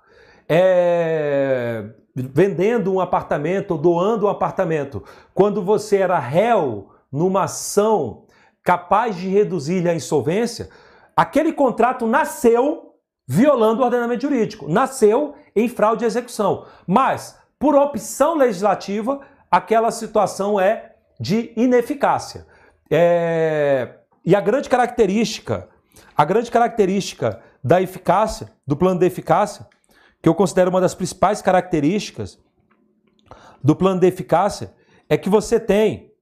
é, 0.53 1.85
vendendo 2.13 2.93
um 2.93 2.99
apartamento 2.99 3.79
doando 3.79 4.27
um 4.27 4.29
apartamento. 4.29 5.05
Quando 5.33 5.63
você 5.63 5.99
era 5.99 6.19
réu 6.19 6.89
numa 7.11 7.45
ação 7.45 8.25
capaz 8.65 9.15
de 9.15 9.29
reduzir 9.29 9.89
a 9.89 9.95
insolvência, 9.95 10.69
aquele 11.17 11.53
contrato 11.53 12.05
nasceu 12.05 12.97
violando 13.29 13.81
o 13.81 13.85
ordenamento 13.85 14.23
jurídico, 14.23 14.69
nasceu 14.69 15.35
em 15.55 15.69
fraude 15.69 16.01
de 16.01 16.07
execução. 16.07 16.67
Mas, 16.85 17.39
por 17.57 17.77
opção 17.77 18.37
legislativa, 18.37 19.21
aquela 19.49 19.93
situação 19.93 20.59
é 20.59 20.97
de 21.21 21.53
ineficácia. 21.57 22.45
É... 22.91 23.99
E 24.25 24.35
a 24.35 24.41
grande 24.41 24.69
característica, 24.69 25.69
a 26.17 26.25
grande 26.25 26.51
característica 26.51 27.41
da 27.63 27.81
eficácia, 27.81 28.53
do 28.67 28.77
plano 28.77 28.99
de 28.99 29.07
eficácia, 29.07 29.67
que 30.23 30.29
eu 30.29 30.35
considero 30.35 30.71
uma 30.71 30.81
das 30.81 30.95
principais 30.95 31.41
características 31.41 32.39
do 33.63 33.77
plano 33.77 34.01
de 34.01 34.07
eficácia, 34.07 34.75
é 35.09 35.17
que 35.17 35.29
você 35.29 35.59
tem 35.59 36.13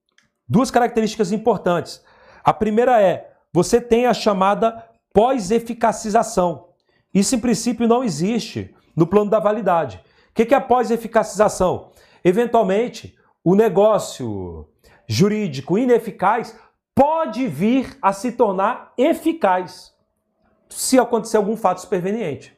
duas 0.47 0.71
características 0.71 1.31
importantes. 1.31 2.03
A 2.43 2.53
primeira 2.53 3.01
é, 3.01 3.31
você 3.53 3.79
tem 3.79 4.05
a 4.05 4.13
chamada 4.13 4.85
pós-eficacização. 5.13 6.69
Isso, 7.13 7.35
em 7.35 7.39
princípio, 7.39 7.87
não 7.87 8.03
existe 8.03 8.75
no 8.95 9.07
plano 9.07 9.29
da 9.29 9.39
validade. 9.39 10.03
O 10.29 10.33
que 10.33 10.53
é 10.53 10.57
a 10.57 10.61
pós-eficacização? 10.61 11.91
Eventualmente, 12.23 13.17
o 13.43 13.55
negócio 13.55 14.67
jurídico 15.07 15.77
ineficaz 15.77 16.55
pode 16.93 17.47
vir 17.47 17.97
a 18.01 18.13
se 18.13 18.31
tornar 18.33 18.93
eficaz 18.97 19.93
se 20.69 20.99
acontecer 20.99 21.37
algum 21.37 21.57
fato 21.57 21.81
superveniente. 21.81 22.57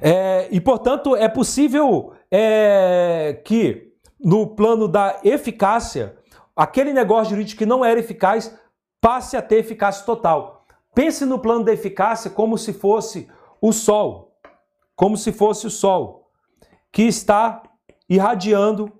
É, 0.00 0.48
e, 0.50 0.60
portanto, 0.60 1.14
é 1.14 1.28
possível 1.28 2.12
é, 2.30 3.40
que, 3.44 3.92
no 4.18 4.46
plano 4.46 4.88
da 4.88 5.20
eficácia, 5.22 6.16
aquele 6.56 6.92
negócio 6.92 7.30
jurídico 7.30 7.58
que 7.58 7.66
não 7.66 7.84
era 7.84 8.00
eficaz 8.00 8.56
passe 9.00 9.36
a 9.36 9.42
ter 9.42 9.56
eficácia 9.56 10.04
total. 10.04 10.66
Pense 10.94 11.24
no 11.24 11.38
plano 11.38 11.64
da 11.64 11.72
eficácia 11.72 12.30
como 12.30 12.56
se 12.56 12.72
fosse 12.72 13.28
o 13.60 13.72
Sol, 13.72 14.36
como 14.96 15.16
se 15.16 15.32
fosse 15.32 15.66
o 15.66 15.70
Sol, 15.70 16.30
que 16.90 17.02
está 17.02 17.62
irradiando, 18.08 18.92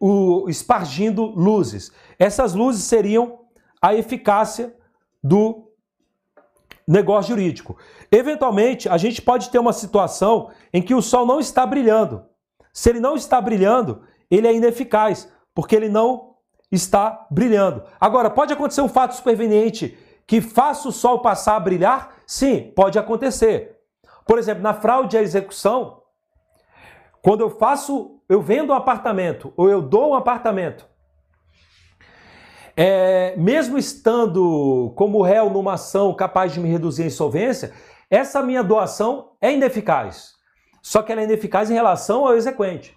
o, 0.00 0.48
espargindo 0.48 1.26
luzes. 1.26 1.92
Essas 2.18 2.54
luzes 2.54 2.84
seriam 2.84 3.40
a 3.80 3.94
eficácia 3.94 4.74
do 5.22 5.71
negócio 6.86 7.30
jurídico. 7.30 7.76
Eventualmente, 8.10 8.88
a 8.88 8.96
gente 8.96 9.22
pode 9.22 9.50
ter 9.50 9.58
uma 9.58 9.72
situação 9.72 10.50
em 10.72 10.82
que 10.82 10.94
o 10.94 11.02
sol 11.02 11.26
não 11.26 11.40
está 11.40 11.64
brilhando. 11.64 12.24
Se 12.72 12.90
ele 12.90 13.00
não 13.00 13.14
está 13.14 13.40
brilhando, 13.40 14.02
ele 14.30 14.46
é 14.46 14.54
ineficaz, 14.54 15.30
porque 15.54 15.76
ele 15.76 15.88
não 15.88 16.36
está 16.70 17.26
brilhando. 17.30 17.84
Agora, 18.00 18.30
pode 18.30 18.52
acontecer 18.52 18.80
um 18.80 18.88
fato 18.88 19.14
superveniente 19.14 19.96
que 20.26 20.40
faça 20.40 20.88
o 20.88 20.92
sol 20.92 21.20
passar 21.20 21.56
a 21.56 21.60
brilhar? 21.60 22.14
Sim, 22.26 22.72
pode 22.74 22.98
acontecer. 22.98 23.78
Por 24.26 24.38
exemplo, 24.38 24.62
na 24.62 24.72
fraude 24.72 25.16
à 25.16 25.22
execução, 25.22 26.02
quando 27.20 27.42
eu 27.42 27.50
faço, 27.50 28.20
eu 28.28 28.40
vendo 28.40 28.72
um 28.72 28.76
apartamento 28.76 29.52
ou 29.56 29.68
eu 29.68 29.82
dou 29.82 30.10
um 30.10 30.14
apartamento, 30.14 30.88
é, 32.76 33.34
mesmo 33.36 33.76
estando 33.78 34.92
como 34.96 35.22
réu 35.22 35.50
numa 35.50 35.74
ação 35.74 36.14
capaz 36.14 36.52
de 36.52 36.60
me 36.60 36.68
reduzir 36.68 37.02
a 37.04 37.06
insolvência, 37.06 37.72
essa 38.10 38.42
minha 38.42 38.62
doação 38.62 39.30
é 39.40 39.52
ineficaz. 39.52 40.34
Só 40.82 41.02
que 41.02 41.12
ela 41.12 41.20
é 41.20 41.24
ineficaz 41.24 41.70
em 41.70 41.74
relação 41.74 42.26
ao 42.26 42.34
exequente. 42.34 42.96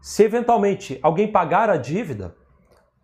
Se 0.00 0.22
eventualmente 0.22 0.98
alguém 1.02 1.30
pagar 1.30 1.70
a 1.70 1.76
dívida, 1.76 2.36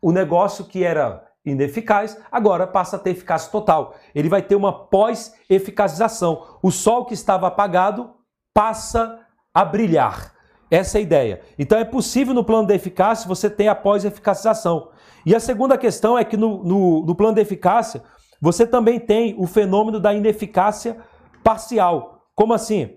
o 0.02 0.12
negócio 0.12 0.64
que 0.64 0.84
era 0.84 1.26
ineficaz 1.44 2.18
agora 2.30 2.66
passa 2.66 2.96
a 2.96 2.98
ter 2.98 3.10
eficácia 3.10 3.50
total. 3.50 3.94
Ele 4.14 4.28
vai 4.28 4.42
ter 4.42 4.54
uma 4.54 4.72
pós-eficacização. 4.72 6.58
O 6.62 6.70
sol 6.70 7.06
que 7.06 7.14
estava 7.14 7.46
apagado 7.46 8.10
passa 8.52 9.20
a 9.54 9.64
brilhar. 9.64 10.34
Essa 10.70 10.98
é 10.98 11.00
a 11.00 11.02
ideia. 11.02 11.40
Então 11.58 11.78
é 11.78 11.84
possível 11.84 12.32
no 12.32 12.44
plano 12.44 12.68
da 12.68 12.74
eficácia 12.74 13.26
você 13.26 13.50
ter 13.50 13.66
a 13.66 13.74
pós-eficacização. 13.74 14.90
E 15.24 15.34
a 15.34 15.40
segunda 15.40 15.76
questão 15.76 16.18
é 16.18 16.24
que 16.24 16.36
no, 16.36 16.62
no, 16.64 17.06
no 17.06 17.14
plano 17.14 17.34
da 17.34 17.42
eficácia 17.42 18.02
você 18.40 18.66
também 18.66 18.98
tem 18.98 19.34
o 19.38 19.46
fenômeno 19.46 20.00
da 20.00 20.14
ineficácia 20.14 20.96
parcial. 21.44 22.26
Como 22.34 22.54
assim? 22.54 22.96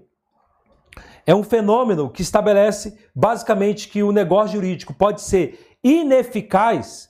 É 1.26 1.36
um 1.36 1.44
fenômeno 1.44 2.10
que 2.10 2.22
estabelece 2.22 2.98
basicamente 3.14 3.90
que 3.90 4.04
o 4.04 4.12
negócio 4.12 4.56
jurídico 4.56 4.94
pode 4.94 5.22
ser 5.22 5.78
ineficaz, 5.84 7.10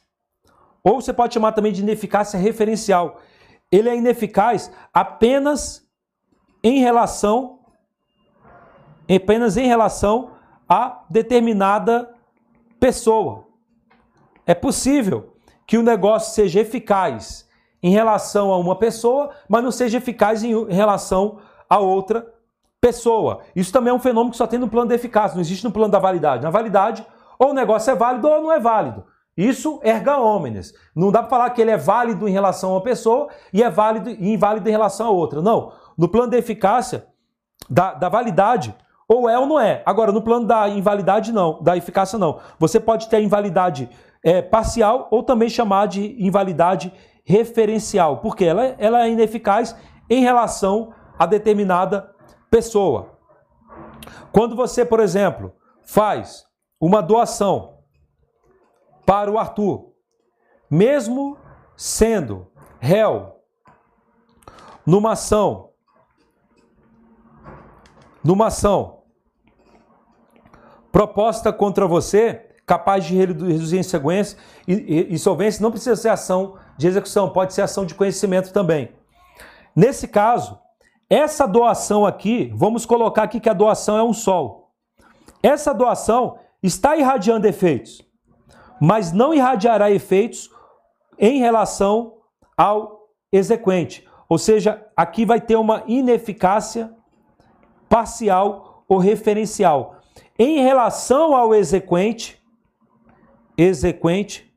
ou 0.84 1.00
você 1.00 1.14
pode 1.14 1.34
chamar 1.34 1.52
também 1.52 1.72
de 1.72 1.82
ineficácia 1.82 2.40
referencial. 2.40 3.20
Ele 3.72 3.90
é 3.90 3.96
ineficaz 3.96 4.72
apenas 4.94 5.88
em 6.64 6.80
relação 6.80 7.60
apenas 9.10 9.58
em 9.58 9.68
relação 9.68 10.32
a 10.68 11.04
determinada 11.10 12.10
pessoa. 12.80 13.48
É 14.46 14.54
possível 14.54 15.34
que 15.66 15.78
o 15.78 15.84
negócio 15.84 16.34
seja 16.34 16.60
eficaz 16.60 17.48
em 17.82 17.92
relação 17.92 18.52
a 18.52 18.58
uma 18.58 18.78
pessoa, 18.78 19.32
mas 19.48 19.64
não 19.64 19.72
seja 19.72 19.98
eficaz 19.98 20.44
em 20.44 20.66
relação 20.74 21.40
a 21.70 21.80
outra 21.80 22.34
pessoa. 22.80 23.42
Isso 23.56 23.72
também 23.72 23.92
é 23.92 23.94
um 23.94 24.00
fenômeno 24.00 24.32
que 24.32 24.38
só 24.38 24.48
tem 24.48 24.60
no 24.60 24.68
plano 24.68 24.90
da 24.90 24.96
eficácia, 24.96 25.36
não 25.36 25.42
existe 25.42 25.64
no 25.64 25.72
plano 25.72 25.92
da 25.92 26.00
validade. 26.00 26.44
Na 26.44 26.50
validade, 26.50 27.06
ou 27.40 27.52
o 27.52 27.54
negócio 27.54 27.92
é 27.92 27.96
válido 27.96 28.28
ou 28.28 28.42
não 28.42 28.52
é 28.52 28.60
válido. 28.60 29.06
Isso 29.36 29.80
erga 29.84 30.20
omnes. 30.20 30.74
Não 30.96 31.12
dá 31.12 31.20
para 31.20 31.30
falar 31.30 31.50
que 31.50 31.62
ele 31.62 31.72
é 31.72 31.78
válido 31.78 32.28
em 32.28 32.32
relação 32.32 32.72
a 32.72 32.74
uma 32.74 32.84
pessoa 32.84 33.30
e 33.52 33.64
é 33.64 33.70
válido 33.70 34.10
e 34.10 34.34
inválido 34.34 34.70
em 34.70 34.72
relação 34.72 35.08
a 35.08 35.12
outra. 35.12 35.42
Não. 35.42 35.72
No 35.98 36.08
plano 36.08 36.30
da 36.30 36.38
eficácia, 36.38 37.08
da, 37.70 37.94
da 37.94 38.10
validade, 38.10 38.76
ou 39.08 39.30
é 39.30 39.38
ou 39.38 39.48
não 39.48 39.60
é. 39.60 39.82
Agora, 39.86 40.12
no 40.12 40.22
plano 40.22 40.46
da 40.46 40.70
invalidade, 40.70 41.32
não. 41.32 41.62
Da 41.62 41.76
eficácia, 41.76 42.20
não. 42.20 42.40
Você 42.60 42.80
pode 42.80 43.10
ter 43.10 43.18
a 43.18 43.22
invalidade 43.22 43.90
é, 44.24 44.42
parcial 44.42 45.08
ou 45.12 45.22
também 45.22 45.50
chamar 45.50 45.88
de 45.88 46.16
invalidade 46.24 46.94
referencial, 47.26 48.18
porque 48.18 48.46
ela, 48.46 48.64
ela 48.78 49.06
é 49.06 49.10
ineficaz 49.10 49.76
em 50.10 50.22
relação 50.22 50.94
a 51.18 51.26
determinada 51.26 52.14
pessoa. 52.50 53.20
Quando 54.32 54.56
você, 54.56 54.86
por 54.86 55.00
exemplo, 55.00 55.54
faz 55.84 56.46
uma 56.80 57.02
doação 57.02 57.80
para 59.06 59.32
o 59.32 59.38
Arthur, 59.38 59.94
mesmo 60.70 61.38
sendo 61.76 62.52
réu 62.80 63.40
numa 64.86 65.14
ação, 65.14 65.72
numa 68.24 68.48
ação 68.48 69.04
proposta 70.92 71.52
contra 71.52 71.88
você, 71.88 72.53
capaz 72.66 73.06
de 73.06 73.16
reduzir 73.16 73.78
insolvência, 73.78 74.38
insolvência 74.68 75.62
não 75.62 75.72
precisa 75.72 75.96
ser 75.96 76.10
ação 76.10 76.56
de 76.78 76.88
execução, 76.88 77.30
pode 77.30 77.54
ser 77.54 77.62
ação 77.62 77.86
de 77.86 77.94
conhecimento 77.94 78.54
também. 78.54 78.92
Nesse 79.76 80.08
caso, 80.08 80.60
essa 81.10 81.48
doação 81.48 82.06
aqui, 82.06 82.52
vamos 82.56 82.86
colocar 82.86 83.24
aqui 83.24 83.40
que 83.40 83.50
a 83.50 83.54
doação 83.54 83.98
é 83.98 84.04
um 84.04 84.14
sol. 84.14 84.72
Essa 85.42 85.74
doação 85.74 86.38
está 86.62 86.96
irradiando 86.96 87.48
efeitos, 87.48 88.02
mas 88.80 89.12
não 89.12 89.34
irradiará 89.34 89.92
efeitos 89.92 90.50
em 91.20 91.40
relação 91.40 92.18
ao 92.58 93.10
exequente. 93.32 94.08
Ou 94.30 94.38
seja, 94.38 94.86
aqui 94.96 95.26
vai 95.26 95.42
ter 95.42 95.56
uma 95.56 95.84
ineficácia 95.86 96.94
parcial 97.90 98.84
ou 98.88 98.98
referencial. 98.98 99.98
Em 100.40 100.64
relação 100.64 101.36
ao 101.36 101.54
exequente, 101.54 102.42
exequente, 103.58 104.52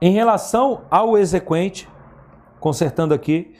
em 0.00 0.12
relação 0.12 0.82
ao 0.90 1.18
exequente, 1.18 1.88
consertando 2.60 3.14
aqui, 3.14 3.54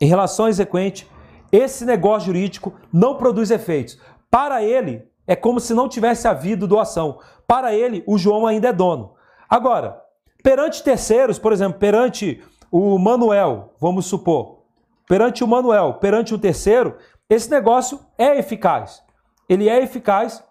em 0.00 0.06
relação 0.06 0.44
ao 0.44 0.50
exequente, 0.50 1.10
esse 1.50 1.84
negócio 1.84 2.26
jurídico 2.26 2.74
não 2.92 3.16
produz 3.16 3.50
efeitos. 3.50 3.98
Para 4.30 4.62
ele, 4.62 5.08
é 5.26 5.34
como 5.34 5.60
se 5.60 5.72
não 5.74 5.88
tivesse 5.88 6.28
havido 6.28 6.66
doação. 6.66 7.18
Para 7.46 7.74
ele, 7.74 8.04
o 8.06 8.18
João 8.18 8.46
ainda 8.46 8.68
é 8.68 8.72
dono. 8.72 9.14
Agora, 9.48 10.02
perante 10.42 10.82
terceiros, 10.82 11.38
por 11.38 11.52
exemplo, 11.52 11.78
perante 11.78 12.42
o 12.70 12.98
Manuel, 12.98 13.74
vamos 13.80 14.06
supor, 14.06 14.62
perante 15.08 15.42
o 15.42 15.48
Manuel, 15.48 15.94
perante 15.94 16.34
o 16.34 16.38
terceiro, 16.38 16.96
esse 17.30 17.50
negócio 17.50 18.00
é 18.18 18.38
eficaz. 18.38 19.02
Ele 19.48 19.68
é 19.68 19.82
eficaz 19.82 20.42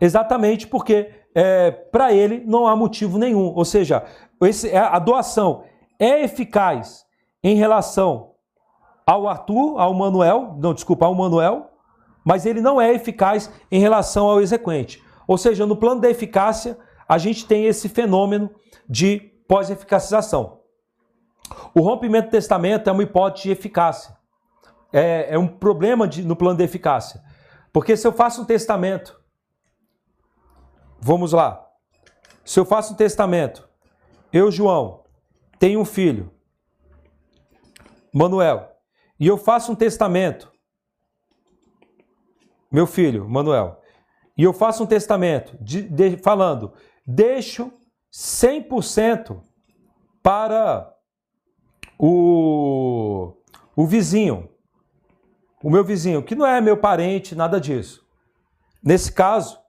exatamente 0.00 0.66
porque 0.66 1.10
é, 1.34 1.70
para 1.70 2.12
ele 2.12 2.42
não 2.46 2.66
há 2.66 2.74
motivo 2.74 3.18
nenhum. 3.18 3.52
Ou 3.54 3.64
seja, 3.64 4.04
esse, 4.42 4.74
a 4.74 4.98
doação 4.98 5.64
é 5.98 6.22
eficaz 6.24 7.04
em 7.42 7.54
relação 7.54 8.30
ao 9.06 9.28
Arthur, 9.28 9.78
ao 9.78 9.92
Manuel, 9.94 10.56
não, 10.58 10.72
desculpa, 10.72 11.06
ao 11.06 11.14
Manuel, 11.14 11.70
mas 12.24 12.46
ele 12.46 12.60
não 12.60 12.80
é 12.80 12.92
eficaz 12.92 13.50
em 13.70 13.80
relação 13.80 14.28
ao 14.28 14.40
exequente. 14.40 15.02
Ou 15.26 15.36
seja, 15.38 15.66
no 15.66 15.76
plano 15.76 16.00
da 16.00 16.10
eficácia, 16.10 16.78
a 17.08 17.18
gente 17.18 17.46
tem 17.46 17.66
esse 17.66 17.88
fenômeno 17.88 18.50
de 18.88 19.18
pós-eficacização. 19.48 20.60
O 21.74 21.80
rompimento 21.80 22.28
do 22.28 22.30
testamento 22.30 22.88
é 22.88 22.92
uma 22.92 23.02
hipótese 23.02 23.44
de 23.44 23.50
eficácia. 23.50 24.16
É, 24.92 25.34
é 25.34 25.38
um 25.38 25.46
problema 25.46 26.06
de, 26.06 26.22
no 26.22 26.36
plano 26.36 26.56
da 26.56 26.64
eficácia. 26.64 27.20
Porque 27.72 27.96
se 27.96 28.06
eu 28.06 28.12
faço 28.12 28.42
um 28.42 28.44
testamento, 28.44 29.19
vamos 31.00 31.32
lá. 31.32 31.66
Se 32.44 32.58
eu 32.58 32.64
faço 32.64 32.92
um 32.92 32.96
testamento, 32.96 33.68
eu, 34.32 34.50
João, 34.50 35.04
tenho 35.58 35.80
um 35.80 35.84
filho, 35.84 36.32
Manuel, 38.12 38.70
e 39.18 39.26
eu 39.26 39.36
faço 39.36 39.72
um 39.72 39.74
testamento, 39.74 40.50
meu 42.70 42.86
filho, 42.86 43.28
Manuel, 43.28 43.80
e 44.36 44.42
eu 44.42 44.52
faço 44.52 44.82
um 44.82 44.86
testamento 44.86 45.56
de, 45.60 45.82
de, 45.82 46.16
falando, 46.16 46.72
deixo 47.06 47.72
100% 48.12 49.42
para 50.22 50.92
o, 51.98 53.34
o 53.76 53.86
vizinho, 53.86 54.48
o 55.62 55.70
meu 55.70 55.84
vizinho, 55.84 56.22
que 56.22 56.34
não 56.34 56.46
é 56.46 56.60
meu 56.60 56.76
parente, 56.76 57.34
nada 57.34 57.60
disso. 57.60 58.06
Nesse 58.82 59.12
caso, 59.12 59.59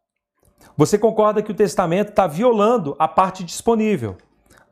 você 0.75 0.97
concorda 0.97 1.41
que 1.41 1.51
o 1.51 1.55
testamento 1.55 2.09
está 2.09 2.27
violando 2.27 2.95
a 2.97 3.07
parte 3.07 3.43
disponível. 3.43 4.17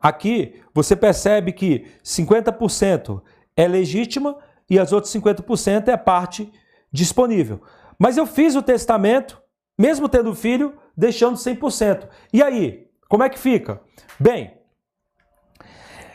Aqui 0.00 0.60
você 0.74 0.96
percebe 0.96 1.52
que 1.52 1.86
50% 2.02 3.22
é 3.56 3.68
legítima 3.68 4.36
e 4.68 4.78
as 4.78 4.92
outras 4.92 5.12
50% 5.12 5.88
é 5.88 5.92
a 5.92 5.98
parte 5.98 6.50
disponível. 6.92 7.60
Mas 7.98 8.16
eu 8.16 8.26
fiz 8.26 8.56
o 8.56 8.62
testamento, 8.62 9.40
mesmo 9.78 10.08
tendo 10.08 10.34
filho, 10.34 10.74
deixando 10.96 11.36
100%. 11.36 12.08
E 12.32 12.42
aí, 12.42 12.86
como 13.08 13.22
é 13.22 13.28
que 13.28 13.38
fica? 13.38 13.80
Bem, 14.18 14.54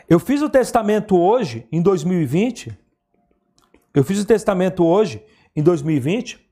eu 0.08 0.18
fiz 0.18 0.42
o 0.42 0.48
testamento 0.48 1.16
hoje, 1.16 1.66
em 1.70 1.82
2020. 1.82 2.76
Eu 3.94 4.04
fiz 4.04 4.20
o 4.20 4.26
testamento 4.26 4.84
hoje, 4.84 5.24
em 5.54 5.62
2020, 5.62 6.45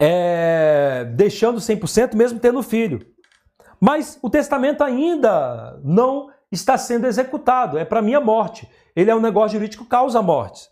é, 0.00 1.04
deixando 1.14 1.58
100%, 1.58 2.14
mesmo 2.14 2.40
tendo 2.40 2.62
filho. 2.62 3.06
Mas 3.78 4.18
o 4.22 4.30
testamento 4.30 4.82
ainda 4.82 5.78
não 5.84 6.30
está 6.50 6.78
sendo 6.78 7.06
executado, 7.06 7.78
é 7.78 7.84
para 7.84 8.00
minha 8.00 8.20
morte. 8.20 8.68
Ele 8.96 9.10
é 9.10 9.14
um 9.14 9.20
negócio 9.20 9.58
jurídico 9.58 9.84
causa 9.84 10.22
mortes. 10.22 10.70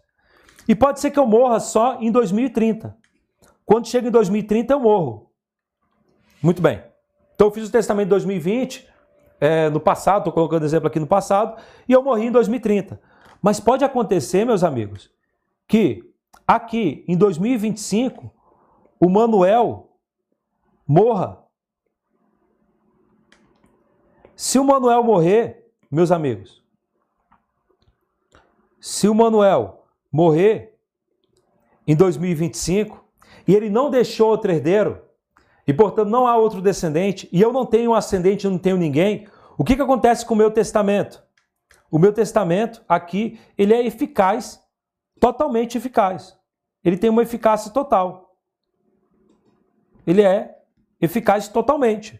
E 0.67 0.75
pode 0.75 1.01
ser 1.01 1.11
que 1.11 1.19
eu 1.19 1.27
morra 1.27 1.61
só 1.61 1.99
em 2.01 2.11
2030. 2.11 2.97
quando 3.65 3.87
chega 3.87 4.09
em 4.09 4.11
2030 4.11 4.73
eu 4.73 4.81
morro. 4.81 5.31
Muito 6.43 6.63
bem. 6.63 6.83
Então 7.35 7.49
eu 7.49 7.51
fiz 7.53 7.69
o 7.69 7.73
testamento 7.73 8.07
em 8.07 8.11
2020, 8.11 8.89
é, 9.41 9.69
no 9.69 9.79
passado, 9.79 10.19
estou 10.19 10.33
colocando 10.33 10.65
exemplo 10.65 10.89
aqui 10.89 10.99
no 10.99 11.07
passado, 11.07 11.61
e 11.87 11.93
eu 11.93 12.03
morri 12.03 12.27
em 12.27 12.33
2030. 12.33 13.01
Mas 13.41 13.61
pode 13.61 13.85
acontecer, 13.85 14.45
meus 14.45 14.65
amigos, 14.65 15.11
que 15.67 16.03
aqui 16.47 17.05
em 17.07 17.17
2025 17.17 18.33
o 19.01 19.09
Manuel 19.09 19.91
morra. 20.87 21.45
Se 24.35 24.59
o 24.59 24.65
Manuel 24.65 25.03
morrer, 25.03 25.67
meus 25.91 26.11
amigos, 26.11 26.63
se 28.81 29.09
o 29.09 29.15
Manuel 29.15 29.85
morrer 30.11 30.79
em 31.87 31.97
2025 31.97 33.05
e 33.47 33.55
ele 33.55 33.69
não 33.69 33.91
deixou 33.91 34.29
outro 34.29 34.53
herdeiro, 34.53 35.03
e 35.67 35.73
portanto 35.73 36.09
não 36.09 36.27
há 36.27 36.37
outro 36.37 36.63
descendente, 36.63 37.29
e 37.33 37.41
eu 37.41 37.53
não 37.53 37.67
tenho 37.67 37.91
um 37.91 37.95
ascendente, 37.95 38.45
eu 38.45 38.51
não 38.51 38.59
tenho 38.59 38.77
ninguém, 38.77 39.27
o 39.57 39.65
que, 39.65 39.75
que 39.75 39.83
acontece 39.83 40.25
com 40.25 40.35
o 40.35 40.37
meu 40.37 40.51
testamento? 40.51 41.23
O 41.91 41.99
meu 41.99 42.13
testamento 42.13 42.85
aqui, 42.89 43.41
ele 43.57 43.75
é 43.75 43.85
eficaz, 43.85 44.63
totalmente 45.19 45.77
eficaz. 45.77 46.39
Ele 46.85 46.97
tem 46.97 47.11
uma 47.11 47.23
eficácia 47.23 47.73
total. 47.73 48.28
Ele 50.09 50.23
é 50.23 50.57
eficaz 50.99 51.49
totalmente. 51.49 52.19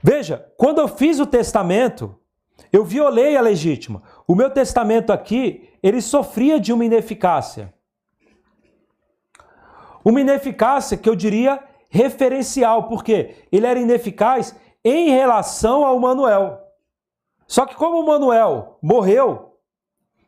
Veja, 0.00 0.48
quando 0.56 0.80
eu 0.80 0.86
fiz 0.86 1.18
o 1.18 1.26
testamento, 1.26 2.16
eu 2.72 2.84
violei 2.84 3.36
a 3.36 3.40
legítima. 3.40 4.00
O 4.28 4.36
meu 4.36 4.48
testamento 4.48 5.12
aqui, 5.12 5.68
ele 5.82 6.00
sofria 6.00 6.60
de 6.60 6.72
uma 6.72 6.84
ineficácia. 6.84 7.74
Uma 10.04 10.20
ineficácia 10.20 10.96
que 10.96 11.08
eu 11.08 11.16
diria 11.16 11.64
referencial, 11.88 12.84
porque 12.84 13.34
ele 13.50 13.66
era 13.66 13.80
ineficaz 13.80 14.54
em 14.84 15.10
relação 15.10 15.84
ao 15.84 15.98
Manuel. 15.98 16.60
Só 17.48 17.66
que 17.66 17.74
como 17.74 17.98
o 17.98 18.06
Manuel 18.06 18.78
morreu, 18.80 19.56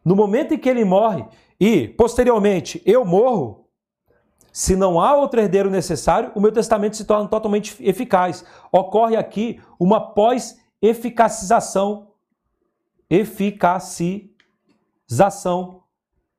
no 0.05 0.17
momento 0.17 0.53
em 0.53 0.59
que 0.59 0.69
ele 0.69 0.85
morre 0.85 1.25
e 1.61 1.87
posteriormente 1.87 2.83
eu 2.85 3.05
morro, 3.05 3.62
se 4.53 4.77
não 4.77 5.01
há 5.01 5.17
outro 5.17 5.41
herdeiro 5.41 5.71
necessário, 5.71 6.31
o 6.35 6.41
meu 6.41 6.53
testamento 6.53 6.97
se 6.97 7.05
torna 7.05 7.29
totalmente 7.29 7.77
eficaz. 7.81 8.45
Ocorre 8.71 9.17
aqui 9.17 9.61
uma 9.81 10.13
pós-eficacização, 10.13 12.09
eficacização 13.09 15.83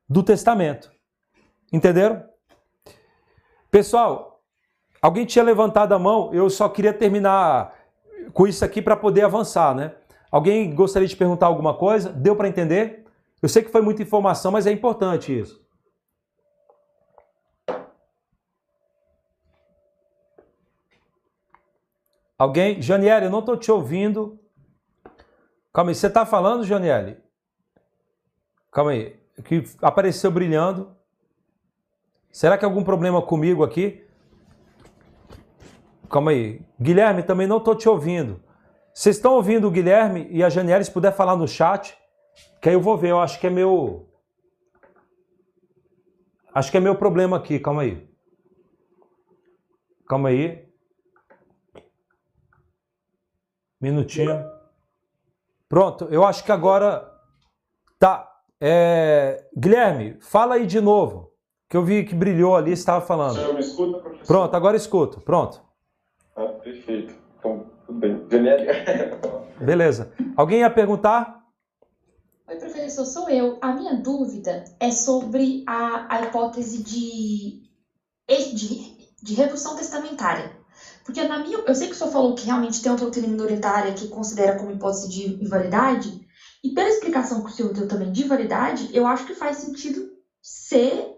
do 0.08 0.22
testamento. 0.22 0.92
Entenderam? 1.72 2.24
Pessoal, 3.72 4.34
Alguém 5.04 5.26
tinha 5.26 5.44
levantado 5.44 5.92
a 5.92 6.00
mão, 6.00 6.34
eu 6.34 6.50
só 6.50 6.70
queria 6.70 6.94
terminar 6.94 7.74
com 8.32 8.48
isso 8.48 8.64
aqui 8.64 8.82
para 8.82 8.96
poder 8.96 9.24
avançar, 9.24 9.76
né? 9.76 9.92
Alguém 10.32 10.74
gostaria 10.74 11.06
de 11.06 11.18
perguntar 11.18 11.48
alguma 11.48 11.74
coisa? 11.74 12.10
Deu 12.10 12.38
para 12.38 12.48
entender? 12.48 13.04
Eu 13.42 13.50
sei 13.50 13.62
que 13.62 13.70
foi 13.70 13.82
muita 13.82 14.02
informação, 14.02 14.50
mas 14.50 14.66
é 14.66 14.72
importante 14.72 15.38
isso. 15.38 15.62
Alguém? 22.44 22.82
Janiele, 22.82 23.28
eu 23.28 23.32
não 23.32 23.40
estou 23.40 23.56
te 23.56 23.72
ouvindo. 23.72 24.38
Calma 25.74 25.92
aí, 25.92 25.96
você 25.96 26.08
está 26.08 26.26
falando, 26.26 26.66
Janiele? 26.66 27.18
Calma 28.70 28.92
aí, 28.92 29.18
que 29.46 29.64
apareceu 29.82 30.30
brilhando. 30.30 30.94
Será 32.34 32.58
que 32.58 32.66
é 32.66 32.68
algum 32.68 32.84
problema 32.84 33.22
comigo 33.22 33.64
aqui? 33.64 34.06
Calma 36.10 36.32
aí. 36.32 36.62
Guilherme, 36.78 37.24
também 37.24 37.48
não 37.48 37.60
estou 37.60 37.76
te 37.76 37.88
ouvindo. 37.88 38.44
Vocês 38.94 39.16
estão 39.16 39.36
ouvindo 39.36 39.70
o 39.70 39.72
Guilherme 39.72 40.28
e 40.30 40.44
a 40.44 40.50
Janiela, 40.50 40.84
se 40.84 40.92
puder 40.92 41.14
falar 41.14 41.38
no 41.38 41.48
chat, 41.48 41.98
que 42.62 42.68
aí 42.68 42.76
eu 42.76 42.82
vou 42.82 42.98
ver. 42.98 43.12
Eu 43.12 43.22
acho 43.22 43.40
que 43.40 43.48
é 43.48 43.50
meu. 43.50 44.12
Acho 46.54 46.70
que 46.70 46.76
é 46.76 46.82
meu 46.82 46.96
problema 46.96 47.38
aqui. 47.38 47.58
Calma 47.58 47.84
aí. 47.84 48.06
Calma 50.06 50.28
aí. 50.28 50.73
Minutinho. 53.84 54.50
Pronto, 55.68 56.08
eu 56.10 56.24
acho 56.24 56.46
que 56.46 56.54
agora. 56.54 57.06
Tá. 58.00 58.32
É... 58.62 59.46
Guilherme, 59.58 60.18
fala 60.22 60.56
aí 60.56 60.66
de 60.66 60.80
novo. 60.80 61.34
Que 61.68 61.76
eu 61.76 61.84
vi 61.84 62.06
que 62.06 62.16
brilhou 62.16 62.56
ali, 62.56 62.70
você 62.70 62.80
estava 62.80 63.06
falando. 63.06 63.36
Você 63.36 63.52
me 63.52 63.60
escuta, 63.60 64.00
professor? 64.00 64.26
Pronto, 64.26 64.56
agora 64.56 64.78
escuto. 64.78 65.20
Pronto. 65.20 65.62
Ah, 66.34 66.46
perfeito. 66.64 67.14
Então, 67.38 67.66
tudo 67.86 68.00
bem. 68.00 68.26
Beleza. 69.60 70.14
Alguém 70.38 70.60
ia 70.60 70.70
perguntar? 70.70 71.44
Oi, 72.48 72.56
professor, 72.56 73.04
sou 73.04 73.30
eu. 73.30 73.58
A 73.62 73.74
minha 73.74 73.96
dúvida 73.96 74.64
é 74.80 74.92
sobre 74.92 75.62
a, 75.68 76.08
a 76.16 76.22
hipótese 76.22 76.82
de, 76.82 77.64
de, 78.30 79.16
de 79.22 79.34
redução 79.34 79.76
testamentária. 79.76 80.63
Porque 81.04 81.24
na 81.24 81.40
minha, 81.40 81.58
eu 81.60 81.76
sei 81.76 81.88
que 81.88 81.94
o 81.94 81.98
senhor 81.98 82.12
falou 82.12 82.36
que 82.36 82.46
realmente 82.46 82.82
tem 82.82 82.92
outra 82.92 83.06
doutrina 83.06 83.28
minoritária 83.28 83.94
que 83.94 84.08
considera 84.08 84.58
como 84.58 84.72
hipótese 84.72 85.10
de 85.10 85.44
invalidade, 85.44 86.26
e 86.64 86.70
pela 86.70 86.90
explicação 86.90 87.44
que 87.44 87.52
o 87.52 87.54
senhor 87.54 87.74
deu 87.74 87.88
também 87.88 88.12
de 88.12 88.24
validade, 88.24 88.90
eu 88.94 89.06
acho 89.06 89.26
que 89.26 89.36
faz 89.36 89.58
sentido 89.58 90.10
ser 90.42 91.18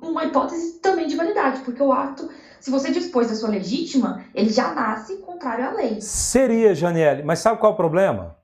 uma 0.00 0.24
hipótese 0.24 0.80
também 0.80 1.06
de 1.06 1.16
validade, 1.16 1.60
porque 1.60 1.82
o 1.82 1.92
ato 1.92 2.28
se 2.60 2.70
você 2.70 2.90
dispôs 2.90 3.28
da 3.28 3.34
sua 3.34 3.50
legítima, 3.50 4.24
ele 4.34 4.50
já 4.50 4.74
nasce 4.74 5.18
contrário 5.18 5.66
à 5.66 5.72
lei. 5.72 6.00
Seria, 6.00 6.74
Janiele, 6.74 7.22
mas 7.22 7.38
sabe 7.38 7.60
qual 7.60 7.72
é 7.72 7.74
o 7.74 7.76
problema? 7.76 8.36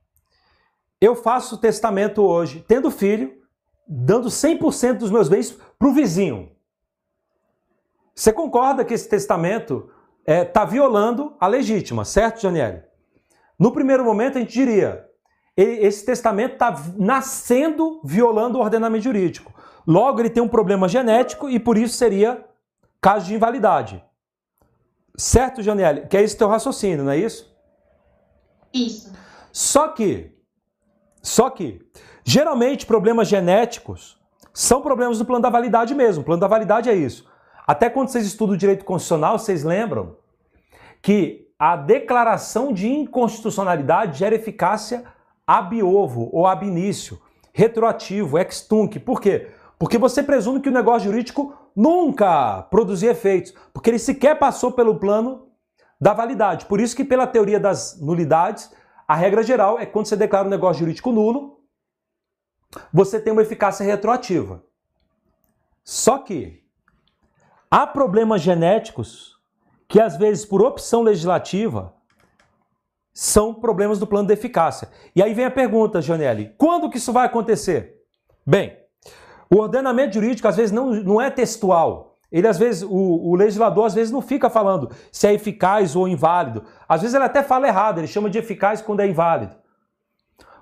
Eu 1.00 1.16
faço 1.16 1.58
testamento 1.58 2.22
hoje, 2.22 2.64
tendo 2.66 2.90
filho, 2.90 3.34
dando 3.86 4.28
100% 4.28 4.98
dos 4.98 5.10
meus 5.10 5.28
bens 5.28 5.50
para 5.78 5.88
o 5.88 5.92
vizinho. 5.92 6.50
Você 8.14 8.32
concorda 8.32 8.84
que 8.84 8.94
esse 8.94 9.08
testamento 9.08 9.90
está 10.26 10.32
é, 10.32 10.44
tá 10.44 10.64
violando 10.64 11.36
a 11.38 11.46
legítima, 11.46 12.04
certo, 12.04 12.40
Janiele? 12.40 12.82
No 13.58 13.70
primeiro 13.70 14.04
momento, 14.04 14.38
a 14.38 14.40
gente 14.40 14.52
diria: 14.52 15.06
esse 15.56 16.04
testamento 16.04 16.54
está 16.54 16.74
nascendo 16.96 18.00
violando 18.02 18.58
o 18.58 18.62
ordenamento 18.62 19.04
jurídico. 19.04 19.52
Logo, 19.86 20.20
ele 20.20 20.30
tem 20.30 20.42
um 20.42 20.48
problema 20.48 20.88
genético 20.88 21.48
e 21.48 21.60
por 21.60 21.76
isso 21.76 21.94
seria 21.94 22.44
caso 23.00 23.26
de 23.26 23.34
invalidade. 23.34 24.02
Certo, 25.16 25.62
Janiele? 25.62 26.06
Que 26.08 26.16
é 26.16 26.22
esse 26.22 26.36
teu 26.36 26.48
raciocínio, 26.48 27.04
não 27.04 27.12
é 27.12 27.18
isso? 27.18 27.54
Isso. 28.72 29.12
Só 29.52 29.88
que, 29.88 30.32
só 31.22 31.50
que, 31.50 31.80
geralmente 32.24 32.86
problemas 32.86 33.28
genéticos 33.28 34.18
são 34.52 34.80
problemas 34.80 35.18
do 35.18 35.24
plano 35.24 35.42
da 35.42 35.50
validade 35.50 35.94
mesmo. 35.94 36.22
O 36.22 36.24
plano 36.24 36.40
da 36.40 36.48
validade 36.48 36.88
é 36.88 36.94
isso. 36.94 37.28
Até 37.66 37.88
quando 37.88 38.08
vocês 38.08 38.26
estudam 38.26 38.56
direito 38.56 38.84
constitucional, 38.84 39.38
vocês 39.38 39.64
lembram 39.64 40.16
que 41.00 41.48
a 41.58 41.76
declaração 41.76 42.72
de 42.72 42.88
inconstitucionalidade 42.88 44.18
gera 44.18 44.34
eficácia 44.34 45.04
ab 45.46 45.82
ovo 45.82 46.28
ou 46.32 46.46
ab 46.46 46.66
início, 46.66 47.20
retroativo, 47.52 48.38
ex 48.38 48.62
tunc. 48.62 48.98
Por 48.98 49.20
quê? 49.20 49.50
Porque 49.78 49.98
você 49.98 50.22
presume 50.22 50.60
que 50.60 50.68
o 50.68 50.72
negócio 50.72 51.10
jurídico 51.10 51.54
nunca 51.74 52.62
produzia 52.70 53.10
efeitos, 53.10 53.54
porque 53.72 53.90
ele 53.90 53.98
sequer 53.98 54.38
passou 54.38 54.72
pelo 54.72 54.98
plano 54.98 55.48
da 56.00 56.12
validade. 56.12 56.66
Por 56.66 56.80
isso 56.80 56.96
que 56.96 57.04
pela 57.04 57.26
teoria 57.26 57.60
das 57.60 58.00
nulidades, 58.00 58.72
a 59.06 59.14
regra 59.14 59.42
geral 59.42 59.78
é 59.78 59.86
quando 59.86 60.06
você 60.06 60.16
declara 60.16 60.46
um 60.46 60.50
negócio 60.50 60.80
jurídico 60.80 61.12
nulo, 61.12 61.60
você 62.92 63.20
tem 63.20 63.32
uma 63.32 63.42
eficácia 63.42 63.84
retroativa. 63.84 64.62
Só 65.84 66.18
que 66.18 66.63
há 67.74 67.88
problemas 67.88 68.40
genéticos 68.40 69.36
que 69.88 70.00
às 70.00 70.16
vezes 70.16 70.44
por 70.44 70.62
opção 70.62 71.02
legislativa 71.02 71.92
são 73.12 73.52
problemas 73.52 73.98
do 73.98 74.06
plano 74.06 74.28
de 74.28 74.32
eficácia. 74.32 74.88
E 75.14 75.20
aí 75.20 75.34
vem 75.34 75.44
a 75.44 75.50
pergunta, 75.50 76.00
Janelli, 76.00 76.54
quando 76.56 76.88
que 76.88 76.98
isso 76.98 77.12
vai 77.12 77.26
acontecer? 77.26 77.96
Bem, 78.46 78.76
o 79.52 79.56
ordenamento 79.56 80.14
jurídico 80.14 80.46
às 80.46 80.56
vezes 80.56 80.70
não, 80.70 80.90
não 80.90 81.20
é 81.20 81.30
textual. 81.30 82.16
Ele 82.30 82.46
às 82.46 82.58
vezes, 82.58 82.84
o, 82.84 82.88
o, 82.92 83.34
legislador 83.34 83.86
às 83.86 83.94
vezes 83.94 84.12
não 84.12 84.22
fica 84.22 84.48
falando 84.48 84.92
se 85.10 85.26
é 85.26 85.32
eficaz 85.32 85.96
ou 85.96 86.06
inválido. 86.06 86.62
Às 86.88 87.02
vezes 87.02 87.14
ele 87.16 87.24
até 87.24 87.42
fala 87.42 87.66
errado, 87.66 87.98
ele 87.98 88.06
chama 88.06 88.30
de 88.30 88.38
eficaz 88.38 88.82
quando 88.82 89.00
é 89.00 89.08
inválido. 89.08 89.56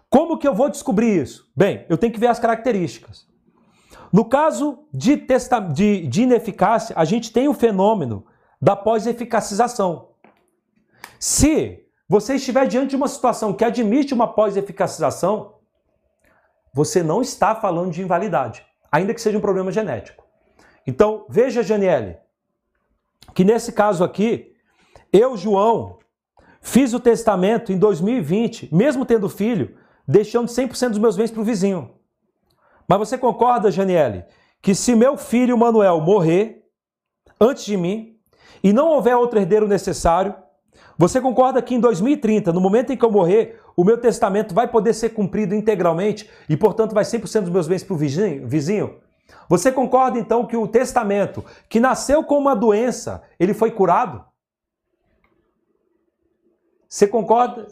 Como 0.09 0.39
que 0.39 0.49
eu 0.49 0.55
vou 0.55 0.71
descobrir 0.71 1.21
isso? 1.21 1.51
Bem, 1.55 1.85
eu 1.91 1.99
tenho 1.99 2.13
que 2.13 2.21
ver 2.21 2.29
as 2.29 2.39
características. 2.39 3.31
No 4.13 4.25
caso 4.25 4.87
de, 4.93 5.17
testa, 5.17 5.59
de, 5.59 6.07
de 6.07 6.23
ineficácia, 6.23 6.95
a 6.99 7.05
gente 7.05 7.33
tem 7.33 7.49
o 7.49 7.55
fenômeno 7.55 8.27
da 8.61 8.77
pós-eficacização. 8.77 10.11
Se 11.19 11.87
você 12.09 12.35
estiver 12.35 12.67
diante 12.67 12.91
de 12.91 12.97
uma 12.97 13.09
situação 13.09 13.55
que 13.55 13.65
admite 13.65 14.13
uma 14.13 14.29
pós-eficacização, 14.29 15.55
você 16.75 17.03
não 17.03 17.23
está 17.23 17.55
falando 17.55 17.91
de 17.91 18.03
invalidade 18.03 18.67
ainda 18.93 19.15
que 19.15 19.21
seja 19.23 19.39
um 19.39 19.41
problema 19.41 19.73
genético. 19.73 20.23
Então, 20.87 21.25
veja, 21.31 21.63
Janiele, 21.63 22.19
que 23.35 23.43
nesse 23.43 23.73
caso 23.73 24.05
aqui, 24.05 24.55
eu, 25.11 25.35
João, 25.35 25.99
fiz 26.61 26.93
o 26.93 27.01
testamento 27.01 27.73
em 27.73 27.79
2020, 27.79 28.75
mesmo 28.75 29.07
tendo 29.07 29.31
filho, 29.31 29.75
deixando 30.07 30.49
100% 30.49 30.91
dos 30.91 30.99
meus 30.99 31.17
bens 31.17 31.31
para 31.31 31.41
o 31.41 31.45
vizinho. 31.45 31.91
Mas 32.93 33.09
você 33.09 33.16
concorda, 33.16 33.70
Janiele, 33.70 34.23
que 34.60 34.74
se 34.74 34.94
meu 34.94 35.16
filho 35.16 35.56
Manuel 35.56 35.98
morrer 36.02 36.62
antes 37.40 37.64
de 37.64 37.74
mim 37.74 38.19
e 38.62 38.70
não 38.70 38.89
houver 38.89 39.16
outro 39.16 39.39
herdeiro 39.39 39.66
necessário, 39.66 40.35
você 40.98 41.19
concorda 41.19 41.62
que 41.62 41.74
em 41.74 41.81
2030, 41.81 42.52
no 42.52 42.60
momento 42.60 42.93
em 42.93 42.97
que 42.98 43.02
eu 43.02 43.10
morrer, 43.10 43.59
o 43.74 43.82
meu 43.82 43.97
testamento 43.97 44.55
vai 44.55 44.69
poder 44.69 44.93
ser 44.93 45.09
cumprido 45.09 45.55
integralmente 45.55 46.28
e, 46.51 46.55
portanto, 46.55 46.93
vai 46.93 47.02
100% 47.02 47.40
dos 47.40 47.48
meus 47.48 47.66
bens 47.66 47.82
para 47.82 47.94
o 47.94 47.97
vizinho? 47.97 49.01
Você 49.48 49.73
concorda 49.73 50.19
então 50.19 50.47
que 50.47 50.59
o 50.59 50.69
testamento, 50.69 51.43
que 51.70 51.81
nasceu 51.81 52.23
com 52.23 52.36
uma 52.36 52.55
doença, 52.55 53.23
ele 53.40 53.55
foi 53.55 53.70
curado? 53.70 54.23
Você 56.86 57.06
concorda? 57.06 57.66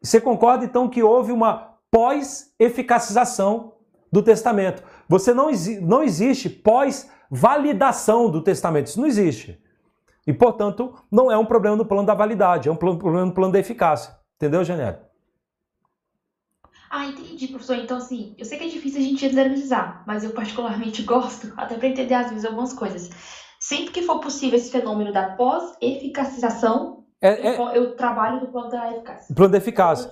Você 0.00 0.20
concorda 0.20 0.64
então 0.64 0.88
que 0.88 1.02
houve 1.02 1.32
uma 1.32 1.74
pós-eficacização 1.90 3.73
do 4.14 4.22
testamento? 4.22 4.80
Você 5.08 5.34
não, 5.34 5.50
não 5.82 6.02
existe 6.02 6.48
pós-validação 6.48 8.30
do 8.30 8.40
testamento. 8.40 8.86
Isso 8.86 9.00
não 9.00 9.08
existe. 9.08 9.60
E, 10.24 10.32
portanto, 10.32 10.94
não 11.10 11.30
é 11.30 11.36
um 11.36 11.44
problema 11.44 11.76
no 11.76 11.84
plano 11.84 12.06
da 12.06 12.14
validade, 12.14 12.68
é 12.68 12.72
um 12.72 12.76
problema 12.76 13.26
no 13.26 13.34
plano 13.34 13.52
da 13.52 13.58
eficácia. 13.58 14.16
Entendeu, 14.36 14.64
Janelle? 14.64 14.98
Ah, 16.88 17.06
entendi, 17.06 17.48
professor. 17.48 17.76
Então, 17.76 17.96
assim, 17.96 18.36
eu 18.38 18.44
sei 18.44 18.56
que 18.56 18.64
é 18.64 18.68
difícil 18.68 19.00
a 19.00 19.02
gente 19.02 19.18
generalizar, 19.18 20.04
mas 20.06 20.22
eu 20.22 20.30
particularmente 20.30 21.02
gosto, 21.04 21.52
até 21.56 21.76
para 21.76 21.88
entender 21.88 22.14
às 22.14 22.30
vezes 22.30 22.44
algumas 22.44 22.72
coisas. 22.72 23.10
Sempre 23.58 23.90
que 23.90 24.02
for 24.02 24.20
possível 24.20 24.56
esse 24.56 24.70
fenômeno 24.70 25.12
da 25.12 25.30
pós-eficacização, 25.30 27.04
é, 27.20 27.48
é... 27.48 27.58
Eu, 27.58 27.68
eu, 27.70 27.96
trabalho 27.96 28.40
no 28.40 28.48
plano 28.48 28.70
da 28.70 28.92
eficácia. 28.92 29.34
Plano 29.34 29.52
da 29.52 29.58
eficácia. 29.58 30.10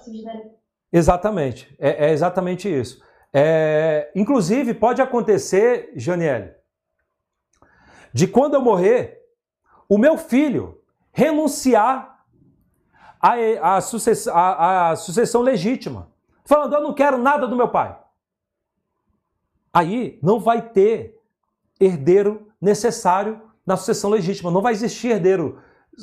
Exatamente. 0.92 1.74
É, 1.78 2.06
é 2.08 2.12
exatamente 2.12 2.68
isso. 2.68 3.00
É, 3.32 4.10
inclusive, 4.14 4.74
pode 4.74 5.00
acontecer, 5.00 5.92
Janiele, 5.96 6.52
de 8.12 8.26
quando 8.26 8.54
eu 8.54 8.60
morrer, 8.60 9.22
o 9.88 9.96
meu 9.96 10.18
filho 10.18 10.80
renunciar 11.12 12.24
à, 13.20 13.80
sucessão, 13.80 14.34
sucessão 14.96 15.40
legítima, 15.40 16.10
falando: 16.44 16.74
Eu 16.74 16.82
não 16.82 16.94
quero 16.94 17.16
nada 17.16 17.46
do 17.46 17.56
meu 17.56 17.68
pai. 17.68 17.98
Aí 19.72 20.18
não 20.22 20.38
vai 20.38 20.60
ter 20.60 21.18
herdeiro 21.80 22.48
necessário 22.60 23.40
na 23.66 23.76
sucessão 23.76 24.10
legítima, 24.10 24.50
não 24.50 24.60
vai 24.60 24.72
existir 24.72 25.08
herdeiro 25.08 25.58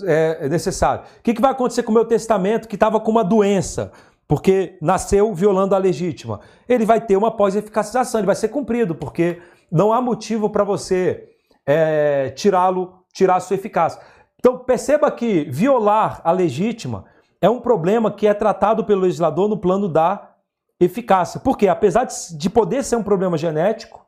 é, 0.05 0.47
necessário. 0.49 1.03
O 1.19 1.21
que, 1.21 1.33
que 1.33 1.41
vai 1.41 1.51
acontecer 1.51 1.83
com 1.83 1.91
o 1.91 1.93
meu 1.93 2.05
testamento 2.05 2.67
que 2.67 2.75
estava 2.75 2.99
com 2.99 3.11
uma 3.11 3.23
doença? 3.23 3.91
Porque 4.29 4.77
nasceu 4.79 5.33
violando 5.33 5.73
a 5.73 5.79
legítima. 5.79 6.39
Ele 6.67 6.85
vai 6.85 7.01
ter 7.01 7.17
uma 7.17 7.31
pós-eficacização, 7.31 8.19
ele 8.19 8.27
vai 8.27 8.35
ser 8.35 8.49
cumprido, 8.49 8.93
porque 8.93 9.41
não 9.71 9.91
há 9.91 9.99
motivo 9.99 10.51
para 10.51 10.63
você 10.63 11.29
é, 11.65 12.29
tirá-lo 12.29 12.99
tirar 13.11 13.37
a 13.37 13.39
sua 13.39 13.55
eficácia. 13.55 13.99
Então 14.37 14.59
perceba 14.59 15.09
que 15.09 15.45
violar 15.45 16.21
a 16.23 16.31
legítima 16.31 17.05
é 17.41 17.49
um 17.49 17.59
problema 17.59 18.11
que 18.11 18.27
é 18.27 18.33
tratado 18.33 18.85
pelo 18.85 19.01
legislador 19.01 19.49
no 19.49 19.57
plano 19.57 19.89
da 19.89 20.35
eficácia. 20.79 21.39
Porque 21.39 21.67
apesar 21.67 22.05
de 22.05 22.49
poder 22.51 22.83
ser 22.83 22.97
um 22.97 23.03
problema 23.03 23.35
genético, 23.35 24.05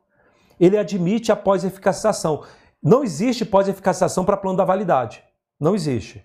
ele 0.60 0.78
admite 0.78 1.32
a 1.32 1.36
pós-eficacização. 1.36 2.44
Não 2.82 3.04
existe 3.04 3.44
pós-eficacização 3.44 4.24
para 4.24 4.38
plano 4.38 4.58
da 4.58 4.66
validade. 4.66 5.24
Não 5.60 5.74
existe. 5.74 6.24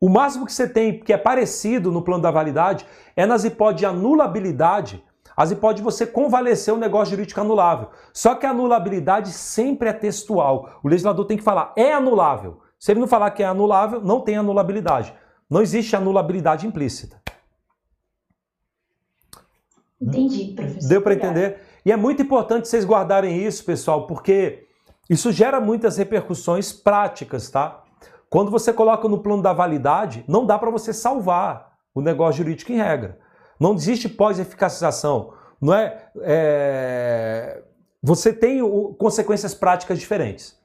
O 0.00 0.08
máximo 0.08 0.46
que 0.46 0.52
você 0.52 0.68
tem 0.68 1.00
que 1.00 1.12
é 1.12 1.18
parecido 1.18 1.90
no 1.90 2.02
plano 2.02 2.22
da 2.22 2.30
validade 2.30 2.86
é 3.16 3.26
nas 3.26 3.44
hipóteses 3.44 3.80
de 3.80 3.86
anulabilidade 3.86 5.04
as 5.36 5.52
hipóteses 5.52 5.76
de 5.76 5.84
você 5.84 6.04
convalescer 6.04 6.72
o 6.72 6.76
negócio 6.76 7.12
jurídico 7.14 7.40
anulável. 7.40 7.90
Só 8.12 8.34
que 8.34 8.44
a 8.44 8.50
anulabilidade 8.50 9.30
sempre 9.30 9.88
é 9.88 9.92
textual. 9.92 10.80
O 10.82 10.88
legislador 10.88 11.24
tem 11.26 11.36
que 11.36 11.44
falar, 11.44 11.72
é 11.76 11.92
anulável. 11.92 12.60
Se 12.76 12.90
ele 12.90 12.98
não 12.98 13.06
falar 13.06 13.30
que 13.30 13.44
é 13.44 13.46
anulável, 13.46 14.00
não 14.00 14.20
tem 14.20 14.36
anulabilidade. 14.36 15.14
Não 15.48 15.62
existe 15.62 15.94
anulabilidade 15.94 16.66
implícita. 16.66 17.22
Entendi, 20.00 20.54
professor. 20.56 20.88
Deu 20.88 21.02
para 21.02 21.14
entender? 21.14 21.60
E 21.84 21.92
é 21.92 21.96
muito 21.96 22.20
importante 22.20 22.66
vocês 22.66 22.84
guardarem 22.84 23.40
isso, 23.44 23.64
pessoal, 23.64 24.08
porque 24.08 24.66
isso 25.08 25.30
gera 25.30 25.60
muitas 25.60 25.96
repercussões 25.96 26.72
práticas, 26.72 27.48
tá? 27.48 27.84
Quando 28.30 28.50
você 28.50 28.72
coloca 28.72 29.08
no 29.08 29.22
plano 29.22 29.42
da 29.42 29.52
validade, 29.52 30.24
não 30.28 30.44
dá 30.44 30.58
para 30.58 30.70
você 30.70 30.92
salvar 30.92 31.78
o 31.94 32.00
negócio 32.00 32.42
jurídico 32.42 32.72
em 32.72 32.76
regra. 32.76 33.18
Não 33.58 33.74
existe 33.74 34.08
pós-eficacização. 34.08 35.32
Não 35.60 35.74
é, 35.74 36.10
é, 36.20 37.62
Você 38.02 38.32
tem 38.32 38.62
o, 38.62 38.94
consequências 38.94 39.54
práticas 39.54 39.98
diferentes. 39.98 40.58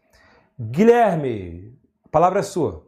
Guilherme, 0.60 1.73
a 2.06 2.10
palavra 2.10 2.41
é 2.41 2.44
sua. 2.44 2.85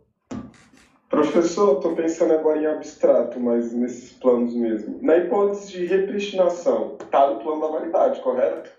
Professor, 1.10 1.78
estou 1.78 1.96
pensando 1.96 2.34
agora 2.34 2.60
em 2.60 2.66
abstrato, 2.66 3.40
mas 3.40 3.72
nesses 3.74 4.12
planos 4.12 4.54
mesmo. 4.54 5.00
Na 5.02 5.16
hipótese 5.18 5.72
de 5.72 5.86
repristinação, 5.86 6.98
está 7.02 7.32
no 7.32 7.40
plano 7.40 7.62
da 7.62 7.68
validade, 7.68 8.20
correto? 8.22 8.70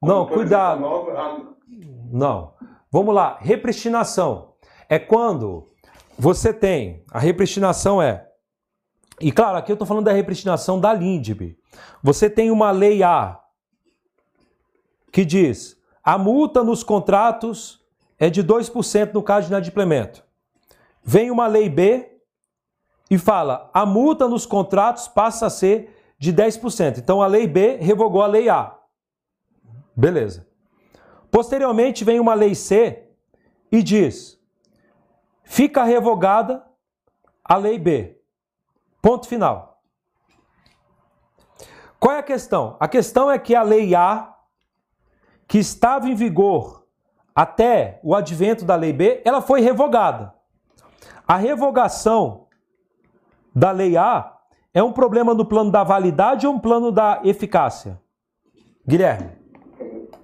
Não, 0.00 0.26
cuidado. 0.26 0.80
Nova, 0.80 1.12
a... 1.12 1.40
Não. 2.12 2.54
Vamos 2.92 3.14
lá. 3.14 3.38
Repristinação 3.40 4.55
é 4.88 4.98
quando 4.98 5.66
você 6.18 6.52
tem. 6.52 7.04
A 7.10 7.18
repristinação 7.18 8.00
é 8.00 8.26
e 9.20 9.32
claro, 9.32 9.56
aqui 9.56 9.72
eu 9.72 9.74
estou 9.74 9.86
falando 9.86 10.04
da 10.04 10.12
repristinação 10.12 10.78
da 10.78 10.92
LINDB. 10.92 11.58
Você 12.02 12.28
tem 12.28 12.50
uma 12.50 12.70
lei 12.70 13.02
A 13.02 13.40
que 15.10 15.24
diz 15.24 15.76
a 16.04 16.18
multa 16.18 16.62
nos 16.62 16.82
contratos 16.82 17.80
é 18.18 18.28
de 18.28 18.44
2% 18.44 19.14
no 19.14 19.22
caso 19.22 19.46
de 19.46 19.52
inadimplemento. 19.52 20.22
Vem 21.02 21.30
uma 21.30 21.46
lei 21.46 21.68
B 21.68 22.20
e 23.10 23.16
fala 23.16 23.70
a 23.72 23.86
multa 23.86 24.28
nos 24.28 24.44
contratos 24.44 25.08
passa 25.08 25.46
a 25.46 25.50
ser 25.50 25.94
de 26.18 26.32
10%. 26.32 26.98
Então 26.98 27.22
a 27.22 27.26
lei 27.26 27.46
B 27.46 27.76
revogou 27.76 28.22
a 28.22 28.26
lei 28.26 28.48
A. 28.48 28.76
Beleza. 29.96 30.46
Posteriormente 31.30 32.04
vem 32.04 32.20
uma 32.20 32.34
lei 32.34 32.54
C 32.54 33.08
e 33.72 33.82
diz 33.82 34.35
fica 35.46 35.84
revogada 35.84 36.62
a 37.42 37.56
lei 37.56 37.78
B. 37.78 38.20
Ponto 39.00 39.26
final. 39.26 39.80
Qual 41.98 42.14
é 42.14 42.18
a 42.18 42.22
questão? 42.22 42.76
A 42.78 42.86
questão 42.86 43.30
é 43.30 43.38
que 43.38 43.54
a 43.54 43.62
lei 43.62 43.94
A, 43.94 44.34
que 45.48 45.58
estava 45.58 46.08
em 46.08 46.14
vigor 46.14 46.84
até 47.34 48.00
o 48.02 48.14
advento 48.14 48.64
da 48.64 48.74
lei 48.74 48.92
B, 48.92 49.22
ela 49.24 49.40
foi 49.40 49.60
revogada. 49.60 50.34
A 51.26 51.36
revogação 51.36 52.48
da 53.54 53.70
lei 53.70 53.96
A 53.96 54.36
é 54.74 54.82
um 54.82 54.92
problema 54.92 55.32
no 55.32 55.44
plano 55.44 55.70
da 55.70 55.82
validade 55.84 56.46
ou 56.46 56.54
um 56.54 56.58
plano 56.58 56.90
da 56.90 57.20
eficácia? 57.24 58.00
Guilherme. 58.86 59.30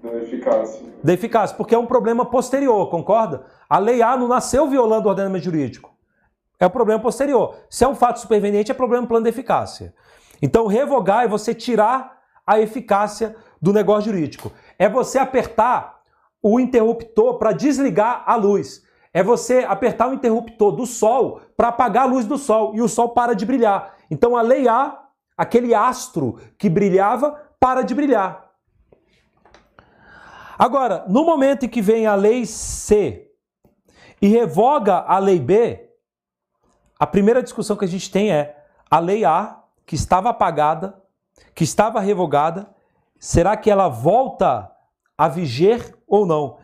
Da 0.02 0.14
eficácia. 0.16 0.92
Da 1.02 1.12
eficácia, 1.12 1.56
porque 1.56 1.74
é 1.74 1.78
um 1.78 1.86
problema 1.86 2.26
posterior, 2.26 2.90
concorda? 2.90 3.44
A 3.72 3.78
lei 3.78 4.02
A 4.02 4.18
não 4.18 4.28
nasceu 4.28 4.68
violando 4.68 5.06
o 5.06 5.08
ordenamento 5.08 5.46
jurídico. 5.46 5.96
É 6.60 6.66
o 6.66 6.70
problema 6.70 7.00
posterior. 7.00 7.56
Se 7.70 7.82
é 7.82 7.88
um 7.88 7.94
fato 7.94 8.20
superveniente, 8.20 8.70
é 8.70 8.74
problema 8.74 9.06
plano 9.06 9.22
de 9.22 9.30
eficácia. 9.30 9.94
Então, 10.42 10.66
revogar 10.66 11.24
é 11.24 11.26
você 11.26 11.54
tirar 11.54 12.20
a 12.46 12.60
eficácia 12.60 13.34
do 13.62 13.72
negócio 13.72 14.12
jurídico. 14.12 14.52
É 14.78 14.90
você 14.90 15.18
apertar 15.18 16.02
o 16.42 16.60
interruptor 16.60 17.38
para 17.38 17.52
desligar 17.52 18.24
a 18.26 18.36
luz. 18.36 18.82
É 19.10 19.22
você 19.22 19.64
apertar 19.66 20.10
o 20.10 20.12
interruptor 20.12 20.72
do 20.72 20.84
sol 20.84 21.40
para 21.56 21.68
apagar 21.68 22.02
a 22.02 22.12
luz 22.12 22.26
do 22.26 22.36
sol 22.36 22.74
e 22.74 22.82
o 22.82 22.88
sol 22.88 23.14
para 23.14 23.32
de 23.32 23.46
brilhar. 23.46 23.94
Então, 24.10 24.36
a 24.36 24.42
lei 24.42 24.68
A, 24.68 25.02
aquele 25.34 25.74
astro 25.74 26.38
que 26.58 26.68
brilhava, 26.68 27.40
para 27.58 27.80
de 27.80 27.94
brilhar. 27.94 28.50
Agora, 30.58 31.06
no 31.08 31.24
momento 31.24 31.64
em 31.64 31.70
que 31.70 31.80
vem 31.80 32.06
a 32.06 32.14
lei 32.14 32.44
C 32.44 33.31
e 34.22 34.28
revoga 34.28 34.98
a 34.98 35.18
lei 35.18 35.40
B, 35.40 35.90
a 36.96 37.04
primeira 37.04 37.42
discussão 37.42 37.76
que 37.76 37.84
a 37.84 37.88
gente 37.88 38.08
tem 38.08 38.30
é 38.30 38.56
a 38.88 39.00
lei 39.00 39.24
A, 39.24 39.60
que 39.84 39.96
estava 39.96 40.30
apagada, 40.30 40.94
que 41.52 41.64
estava 41.64 41.98
revogada, 41.98 42.70
será 43.18 43.56
que 43.56 43.68
ela 43.68 43.88
volta 43.88 44.70
a 45.18 45.26
viger 45.26 45.98
ou 46.06 46.24
não? 46.24 46.58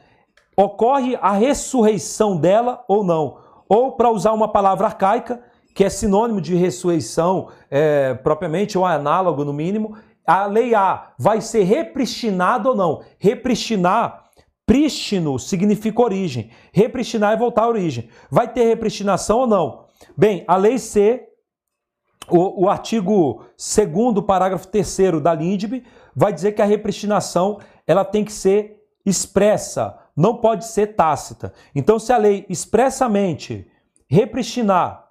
Ocorre 0.56 1.18
a 1.20 1.32
ressurreição 1.32 2.36
dela 2.36 2.84
ou 2.86 3.02
não? 3.02 3.38
Ou, 3.68 3.92
para 3.92 4.08
usar 4.08 4.32
uma 4.32 4.48
palavra 4.48 4.86
arcaica, 4.86 5.42
que 5.74 5.82
é 5.84 5.88
sinônimo 5.88 6.40
de 6.40 6.54
ressurreição 6.54 7.48
é, 7.68 8.14
propriamente, 8.14 8.78
ou 8.78 8.86
análogo 8.86 9.44
no 9.44 9.52
mínimo, 9.52 9.96
a 10.24 10.46
lei 10.46 10.76
A 10.76 11.12
vai 11.18 11.40
ser 11.40 11.64
repristinada 11.64 12.68
ou 12.68 12.76
não? 12.76 13.02
Repristinar 13.18 14.27
Prístino 14.68 15.38
significa 15.38 16.02
origem. 16.02 16.50
Repristinar 16.72 17.32
é 17.32 17.36
voltar 17.38 17.62
à 17.62 17.68
origem. 17.68 18.10
Vai 18.30 18.52
ter 18.52 18.64
repristinação 18.64 19.38
ou 19.38 19.46
não? 19.46 19.86
Bem, 20.14 20.44
a 20.46 20.56
lei 20.56 20.78
C, 20.78 21.26
o, 22.28 22.64
o 22.64 22.68
artigo 22.68 23.46
2 23.56 24.26
parágrafo 24.26 24.68
3 24.68 25.22
da 25.22 25.32
LINDB, 25.32 25.84
vai 26.14 26.34
dizer 26.34 26.52
que 26.52 26.60
a 26.60 26.66
repristinação 26.66 27.58
ela 27.86 28.04
tem 28.04 28.22
que 28.22 28.30
ser 28.30 28.84
expressa, 29.06 29.98
não 30.14 30.36
pode 30.36 30.66
ser 30.66 30.88
tácita. 30.88 31.54
Então, 31.74 31.98
se 31.98 32.12
a 32.12 32.18
lei 32.18 32.44
expressamente 32.50 33.66
repristinar 34.06 35.08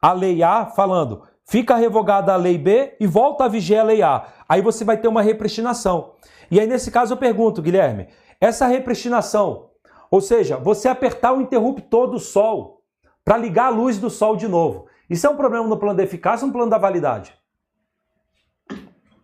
a 0.00 0.14
lei 0.14 0.42
A, 0.42 0.64
falando 0.64 1.24
fica 1.44 1.76
revogada 1.76 2.32
a 2.32 2.36
lei 2.36 2.56
B 2.56 2.96
e 2.98 3.06
volta 3.06 3.44
a 3.44 3.48
vigiar 3.48 3.82
a 3.82 3.88
lei 3.88 4.02
A, 4.02 4.28
aí 4.48 4.62
você 4.62 4.82
vai 4.82 4.96
ter 4.96 5.08
uma 5.08 5.20
repristinação. 5.20 6.12
E 6.50 6.58
aí, 6.58 6.66
nesse 6.66 6.90
caso, 6.90 7.12
eu 7.12 7.18
pergunto, 7.18 7.60
Guilherme, 7.60 8.08
essa 8.44 8.66
repristinação, 8.66 9.70
ou 10.10 10.20
seja, 10.20 10.58
você 10.58 10.86
apertar 10.88 11.32
o 11.32 11.40
interruptor 11.40 12.08
do 12.08 12.18
sol 12.18 12.82
para 13.24 13.38
ligar 13.38 13.66
a 13.66 13.70
luz 13.70 13.98
do 13.98 14.10
sol 14.10 14.36
de 14.36 14.46
novo, 14.46 14.86
isso 15.08 15.26
é 15.26 15.30
um 15.30 15.36
problema 15.36 15.66
no 15.66 15.78
plano 15.78 15.96
da 15.96 16.02
eficácia 16.02 16.44
ou 16.44 16.48
no 16.48 16.52
plano 16.52 16.70
da 16.70 16.76
validade? 16.76 17.34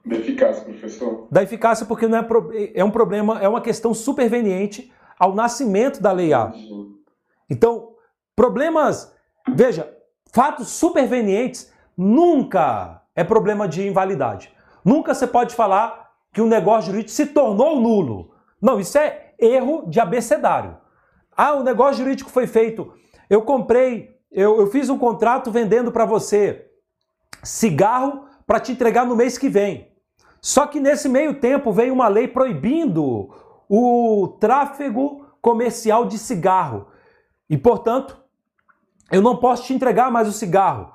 Da 0.04 0.16
eficácia, 0.16 0.64
professor. 0.64 1.28
Da 1.30 1.42
eficácia, 1.42 1.84
porque 1.84 2.08
não 2.08 2.18
é, 2.18 2.22
pro... 2.22 2.50
é 2.74 2.82
um 2.82 2.90
problema, 2.90 3.38
é 3.40 3.48
uma 3.48 3.60
questão 3.60 3.92
superveniente 3.92 4.90
ao 5.18 5.34
nascimento 5.34 6.00
da 6.00 6.12
lei 6.12 6.32
A. 6.32 6.50
Então, 7.48 7.90
problemas, 8.34 9.14
veja, 9.54 9.94
fatos 10.32 10.68
supervenientes 10.68 11.70
nunca 11.94 13.02
é 13.14 13.22
problema 13.22 13.68
de 13.68 13.86
invalidade. 13.86 14.50
Nunca 14.82 15.12
você 15.12 15.26
pode 15.26 15.54
falar 15.54 16.10
que 16.32 16.40
um 16.40 16.46
negócio 16.46 16.90
jurídico 16.90 17.10
se 17.10 17.26
tornou 17.26 17.78
nulo. 17.78 18.29
Não, 18.60 18.78
isso 18.78 18.98
é 18.98 19.34
erro 19.38 19.84
de 19.88 19.98
abecedário. 19.98 20.76
Ah, 21.36 21.54
o 21.54 21.62
negócio 21.62 22.02
jurídico 22.02 22.30
foi 22.30 22.46
feito. 22.46 22.92
Eu 23.28 23.42
comprei, 23.42 24.18
eu, 24.30 24.60
eu 24.60 24.66
fiz 24.66 24.90
um 24.90 24.98
contrato 24.98 25.50
vendendo 25.50 25.90
para 25.90 26.04
você 26.04 26.66
cigarro 27.42 28.24
para 28.46 28.60
te 28.60 28.72
entregar 28.72 29.06
no 29.06 29.16
mês 29.16 29.38
que 29.38 29.48
vem. 29.48 29.90
Só 30.40 30.66
que 30.66 30.80
nesse 30.80 31.08
meio 31.08 31.40
tempo 31.40 31.72
veio 31.72 31.92
uma 31.92 32.08
lei 32.08 32.26
proibindo 32.26 33.30
o 33.68 34.36
tráfego 34.40 35.26
comercial 35.40 36.06
de 36.06 36.18
cigarro. 36.18 36.88
E, 37.48 37.56
portanto, 37.56 38.18
eu 39.10 39.22
não 39.22 39.36
posso 39.36 39.64
te 39.64 39.74
entregar 39.74 40.10
mais 40.10 40.28
o 40.28 40.32
cigarro. 40.32 40.92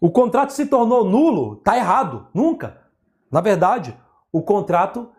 O 0.00 0.10
contrato 0.10 0.52
se 0.52 0.66
tornou 0.66 1.04
nulo, 1.04 1.56
tá 1.56 1.76
errado, 1.76 2.26
nunca. 2.32 2.82
Na 3.30 3.40
verdade, 3.40 3.96
o 4.32 4.42
contrato 4.42 5.10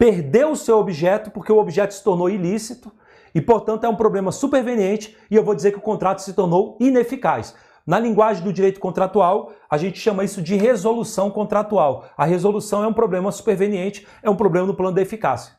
perdeu 0.00 0.52
o 0.52 0.56
seu 0.56 0.78
objeto 0.78 1.30
porque 1.30 1.52
o 1.52 1.58
objeto 1.58 1.92
se 1.92 2.02
tornou 2.02 2.30
ilícito 2.30 2.90
e, 3.34 3.40
portanto, 3.40 3.84
é 3.84 3.88
um 3.88 3.94
problema 3.94 4.32
superveniente 4.32 5.14
e 5.30 5.36
eu 5.36 5.44
vou 5.44 5.54
dizer 5.54 5.72
que 5.72 5.78
o 5.78 5.82
contrato 5.82 6.22
se 6.22 6.32
tornou 6.32 6.78
ineficaz. 6.80 7.54
Na 7.86 8.00
linguagem 8.00 8.42
do 8.42 8.50
direito 8.50 8.80
contratual, 8.80 9.52
a 9.68 9.76
gente 9.76 9.98
chama 9.98 10.24
isso 10.24 10.40
de 10.40 10.56
resolução 10.56 11.30
contratual. 11.30 12.06
A 12.16 12.24
resolução 12.24 12.82
é 12.82 12.86
um 12.86 12.94
problema 12.94 13.30
superveniente, 13.30 14.06
é 14.22 14.30
um 14.30 14.36
problema 14.36 14.66
no 14.66 14.74
plano 14.74 14.94
da 14.94 15.02
eficácia. 15.02 15.52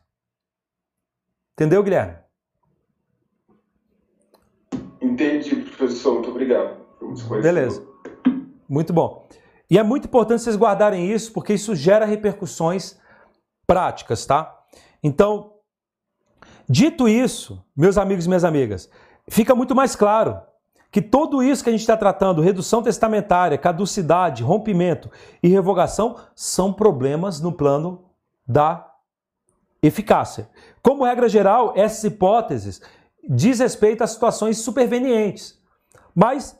Entendeu, 1.53 1.83
Guilherme? 1.83 2.15
Entendi, 4.99 5.55
professor. 5.57 6.15
Muito 6.15 6.31
obrigado. 6.31 6.77
Beleza. 7.43 7.85
Muito 8.67 8.91
bom. 8.91 9.27
E 9.69 9.77
é 9.77 9.83
muito 9.83 10.05
importante 10.05 10.41
vocês 10.41 10.57
guardarem 10.57 11.11
isso, 11.11 11.31
porque 11.31 11.53
isso 11.53 11.75
gera 11.75 12.05
repercussões 12.05 12.99
práticas, 13.71 14.25
tá? 14.25 14.53
Então, 15.01 15.53
dito 16.67 17.07
isso, 17.07 17.63
meus 17.73 17.97
amigos 17.97 18.25
e 18.25 18.27
minhas 18.27 18.43
amigas, 18.43 18.89
fica 19.29 19.55
muito 19.55 19.73
mais 19.73 19.95
claro 19.95 20.41
que 20.91 21.01
tudo 21.01 21.41
isso 21.41 21.63
que 21.63 21.69
a 21.69 21.71
gente 21.71 21.79
está 21.79 21.95
tratando, 21.95 22.41
redução 22.41 22.83
testamentária, 22.83 23.57
caducidade, 23.57 24.43
rompimento 24.43 25.09
e 25.41 25.47
revogação, 25.47 26.17
são 26.35 26.73
problemas 26.73 27.39
no 27.39 27.53
plano 27.53 28.09
da 28.45 28.91
eficácia. 29.81 30.49
Como 30.83 31.05
regra 31.05 31.29
geral, 31.29 31.71
essas 31.73 32.03
hipóteses 32.03 32.81
diz 33.23 33.59
respeito 33.59 34.03
a 34.03 34.07
situações 34.07 34.57
supervenientes. 34.57 35.57
Mas 36.13 36.59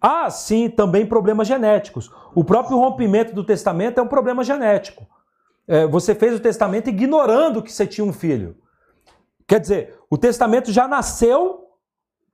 há 0.00 0.30
sim 0.30 0.70
também 0.70 1.04
problemas 1.04 1.46
genéticos. 1.46 2.10
O 2.34 2.42
próprio 2.42 2.78
rompimento 2.78 3.34
do 3.34 3.44
testamento 3.44 4.00
é 4.00 4.02
um 4.02 4.08
problema 4.08 4.42
genético. 4.42 5.06
É, 5.68 5.86
você 5.86 6.14
fez 6.14 6.34
o 6.34 6.40
testamento 6.40 6.88
ignorando 6.88 7.62
que 7.62 7.72
você 7.72 7.86
tinha 7.86 8.04
um 8.04 8.12
filho. 8.12 8.56
Quer 9.46 9.60
dizer, 9.60 9.98
o 10.10 10.16
testamento 10.16 10.72
já 10.72 10.86
nasceu 10.88 11.66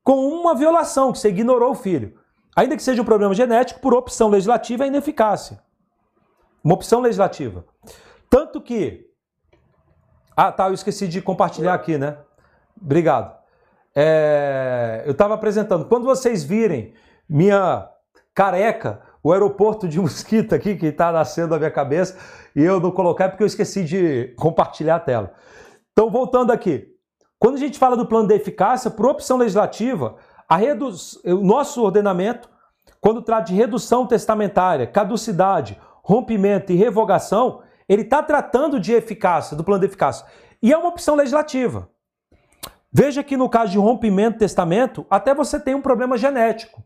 com 0.03 0.29
uma 0.29 0.55
violação, 0.55 1.13
que 1.13 1.19
você 1.19 1.29
ignorou 1.29 1.71
o 1.71 1.75
filho. 1.75 2.19
Ainda 2.57 2.77
que 2.77 2.83
seja 2.83 3.01
um 3.01 3.05
problema 3.05 3.35
genético, 3.35 3.81
por 3.81 3.95
opção 3.95 4.29
legislativa 4.29 4.85
é 4.85 4.89
ineficácia. 4.89 5.63
Uma 6.63 6.75
opção 6.75 7.01
legislativa. 7.01 7.65
Tanto 8.29 8.61
que. 8.61 9.07
Ah, 10.37 10.53
tá, 10.53 10.69
eu 10.69 10.75
esqueci 10.75 11.09
de 11.09 11.21
compartilhar 11.21 11.75
aqui, 11.75 11.99
né? 11.99 12.19
Obrigado. 12.81 13.37
É, 13.95 15.03
eu 15.07 15.13
estava 15.13 15.35
apresentando. 15.35 15.85
Quando 15.87 16.05
vocês 16.05 16.43
virem 16.43 16.95
minha 17.29 17.89
careca 18.35 19.03
o 19.23 19.32
aeroporto 19.32 19.86
de 19.86 20.01
Mosquita 20.01 20.57
aqui, 20.57 20.74
que 20.74 20.86
está 20.86 21.12
nascendo 21.12 21.51
na 21.51 21.59
minha 21.59 21.70
cabeça, 21.70 22.19
e 22.57 22.62
eu 22.62 22.81
não 22.81 22.90
colocar 22.90 23.28
porque 23.28 23.43
eu 23.43 23.47
esqueci 23.47 23.85
de 23.85 24.35
compartilhar 24.36 24.97
a 24.97 25.01
tela. 25.01 25.32
Então, 25.93 26.11
voltando 26.11 26.51
aqui. 26.51 26.89
Quando 27.39 27.57
a 27.57 27.59
gente 27.59 27.78
fala 27.78 27.97
do 27.97 28.07
plano 28.07 28.28
de 28.28 28.35
eficácia, 28.35 28.90
por 28.90 29.07
opção 29.07 29.36
legislativa, 29.36 30.16
redu... 30.51 30.90
o 31.24 31.44
nosso 31.44 31.82
ordenamento, 31.82 32.49
quando 33.01 33.23
trata 33.23 33.47
de 33.47 33.55
redução 33.55 34.07
testamentária, 34.07 34.86
caducidade, 34.86 35.78
rompimento 36.03 36.73
e 36.73 36.77
revogação, 36.77 37.62
ele 37.89 38.03
está 38.03 38.23
tratando 38.23 38.78
de 38.78 38.93
eficácia, 38.93 39.57
do 39.57 39.65
plano 39.65 39.81
de 39.81 39.86
eficácia. 39.86 40.27
E 40.62 40.73
é 40.73 40.78
uma 40.78 40.89
opção 40.89 41.15
legislativa. 41.15 41.89
Veja 42.93 43.23
que 43.23 43.36
no 43.36 43.49
caso 43.49 43.73
de 43.73 43.78
rompimento 43.78 44.39
testamento, 44.39 45.07
até 45.11 45.35
você 45.35 45.59
tem 45.59 45.74
um 45.74 45.81
problema 45.81 46.16
genético. 46.16 46.85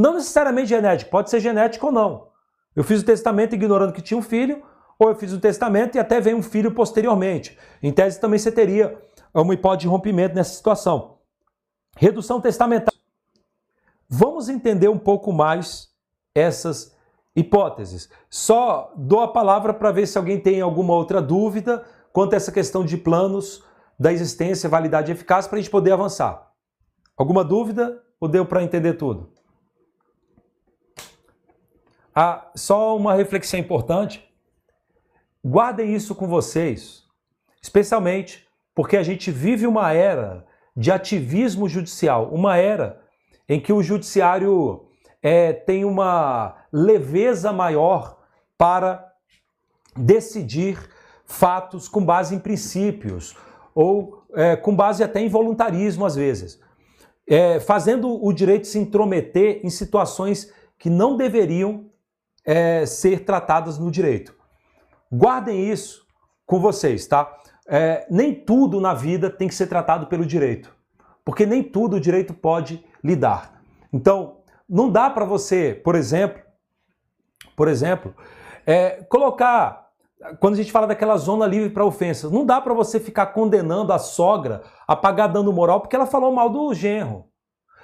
Não 0.00 0.14
necessariamente 0.14 0.68
genético, 0.68 1.10
pode 1.10 1.28
ser 1.28 1.40
genético 1.40 1.86
ou 1.86 1.92
não. 1.92 2.28
Eu 2.74 2.82
fiz 2.82 3.02
o 3.02 3.04
testamento 3.04 3.54
ignorando 3.54 3.92
que 3.92 4.00
tinha 4.00 4.16
um 4.16 4.22
filho, 4.22 4.62
ou 4.98 5.10
eu 5.10 5.14
fiz 5.14 5.30
o 5.30 5.38
testamento 5.38 5.96
e 5.96 5.98
até 5.98 6.18
veio 6.22 6.38
um 6.38 6.42
filho 6.42 6.72
posteriormente. 6.72 7.58
Em 7.82 7.92
tese 7.92 8.18
também 8.18 8.38
você 8.38 8.50
teria 8.50 8.98
uma 9.34 9.52
hipótese 9.52 9.82
de 9.82 9.88
rompimento 9.88 10.34
nessa 10.34 10.54
situação. 10.54 11.18
Redução 11.98 12.40
testamentária. 12.40 12.98
Vamos 14.08 14.48
entender 14.48 14.88
um 14.88 14.98
pouco 14.98 15.34
mais 15.34 15.90
essas 16.34 16.96
hipóteses. 17.36 18.08
Só 18.30 18.94
dou 18.96 19.20
a 19.20 19.28
palavra 19.28 19.74
para 19.74 19.92
ver 19.92 20.06
se 20.06 20.16
alguém 20.16 20.40
tem 20.40 20.62
alguma 20.62 20.94
outra 20.94 21.20
dúvida 21.20 21.84
quanto 22.10 22.32
a 22.32 22.36
essa 22.36 22.50
questão 22.50 22.86
de 22.86 22.96
planos 22.96 23.62
da 23.98 24.10
existência, 24.10 24.66
validade 24.66 25.12
e 25.12 25.14
eficácia 25.14 25.50
para 25.50 25.58
a 25.58 25.60
gente 25.60 25.70
poder 25.70 25.92
avançar. 25.92 26.52
Alguma 27.18 27.44
dúvida 27.44 28.02
ou 28.18 28.26
deu 28.26 28.46
para 28.46 28.62
entender 28.62 28.94
tudo? 28.94 29.39
Ah, 32.22 32.50
só 32.54 32.94
uma 32.98 33.14
reflexão 33.14 33.58
importante. 33.58 34.22
Guardem 35.42 35.94
isso 35.94 36.14
com 36.14 36.28
vocês, 36.28 37.04
especialmente 37.62 38.46
porque 38.74 38.98
a 38.98 39.02
gente 39.02 39.30
vive 39.30 39.66
uma 39.66 39.94
era 39.94 40.44
de 40.76 40.92
ativismo 40.92 41.66
judicial, 41.66 42.28
uma 42.30 42.58
era 42.58 43.00
em 43.48 43.58
que 43.58 43.72
o 43.72 43.82
judiciário 43.82 44.84
é, 45.22 45.54
tem 45.54 45.82
uma 45.82 46.56
leveza 46.70 47.54
maior 47.54 48.18
para 48.58 49.14
decidir 49.96 50.78
fatos 51.24 51.88
com 51.88 52.04
base 52.04 52.34
em 52.34 52.38
princípios 52.38 53.34
ou 53.74 54.26
é, 54.34 54.56
com 54.56 54.76
base 54.76 55.02
até 55.02 55.20
em 55.20 55.28
voluntarismo 55.30 56.04
às 56.04 56.16
vezes, 56.16 56.60
é, 57.26 57.58
fazendo 57.60 58.22
o 58.22 58.30
direito 58.30 58.66
se 58.66 58.78
intrometer 58.78 59.62
em 59.64 59.70
situações 59.70 60.52
que 60.78 60.90
não 60.90 61.16
deveriam 61.16 61.88
é, 62.50 62.84
ser 62.84 63.20
tratadas 63.20 63.78
no 63.78 63.92
direito. 63.92 64.34
Guardem 65.12 65.70
isso 65.70 66.04
com 66.44 66.58
vocês, 66.58 67.06
tá? 67.06 67.32
É, 67.68 68.04
nem 68.10 68.34
tudo 68.34 68.80
na 68.80 68.92
vida 68.92 69.30
tem 69.30 69.46
que 69.46 69.54
ser 69.54 69.68
tratado 69.68 70.08
pelo 70.08 70.26
direito, 70.26 70.74
porque 71.24 71.46
nem 71.46 71.62
tudo 71.62 71.94
o 71.94 72.00
direito 72.00 72.34
pode 72.34 72.84
lidar. 73.04 73.62
Então, 73.92 74.38
não 74.68 74.90
dá 74.90 75.08
para 75.08 75.24
você, 75.24 75.80
por 75.84 75.94
exemplo, 75.94 76.42
por 77.54 77.68
exemplo, 77.68 78.12
é, 78.66 79.04
colocar 79.04 79.88
quando 80.40 80.54
a 80.54 80.56
gente 80.56 80.72
fala 80.72 80.88
daquela 80.88 81.16
zona 81.16 81.46
livre 81.46 81.70
para 81.70 81.84
ofensas, 81.84 82.32
não 82.32 82.44
dá 82.44 82.60
para 82.60 82.74
você 82.74 82.98
ficar 82.98 83.26
condenando 83.26 83.92
a 83.92 83.98
sogra 83.98 84.62
a 84.88 84.96
pagar 84.96 85.28
moral 85.52 85.80
porque 85.80 85.94
ela 85.94 86.04
falou 86.04 86.32
mal 86.32 86.50
do 86.50 86.74
genro. 86.74 87.29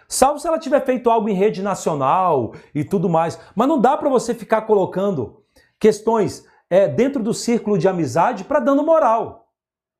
Salvo 0.09 0.39
se 0.39 0.47
ela 0.47 0.59
tiver 0.59 0.85
feito 0.85 1.11
algo 1.11 1.29
em 1.29 1.35
rede 1.35 1.63
nacional 1.63 2.55
e 2.75 2.85
tudo 2.85 3.09
mais. 3.09 3.39
Mas 3.55 3.69
não 3.69 3.81
dá 3.81 3.97
para 3.97 4.09
você 4.09 4.35
ficar 4.35 4.63
colocando 4.63 5.43
questões 5.79 6.47
é, 6.71 6.89
dentro 6.89 7.23
do 7.23 7.35
círculo 7.35 7.79
de 7.79 7.89
amizade 7.89 8.45
para 8.45 8.61
dano 8.61 8.83
moral. 8.83 9.49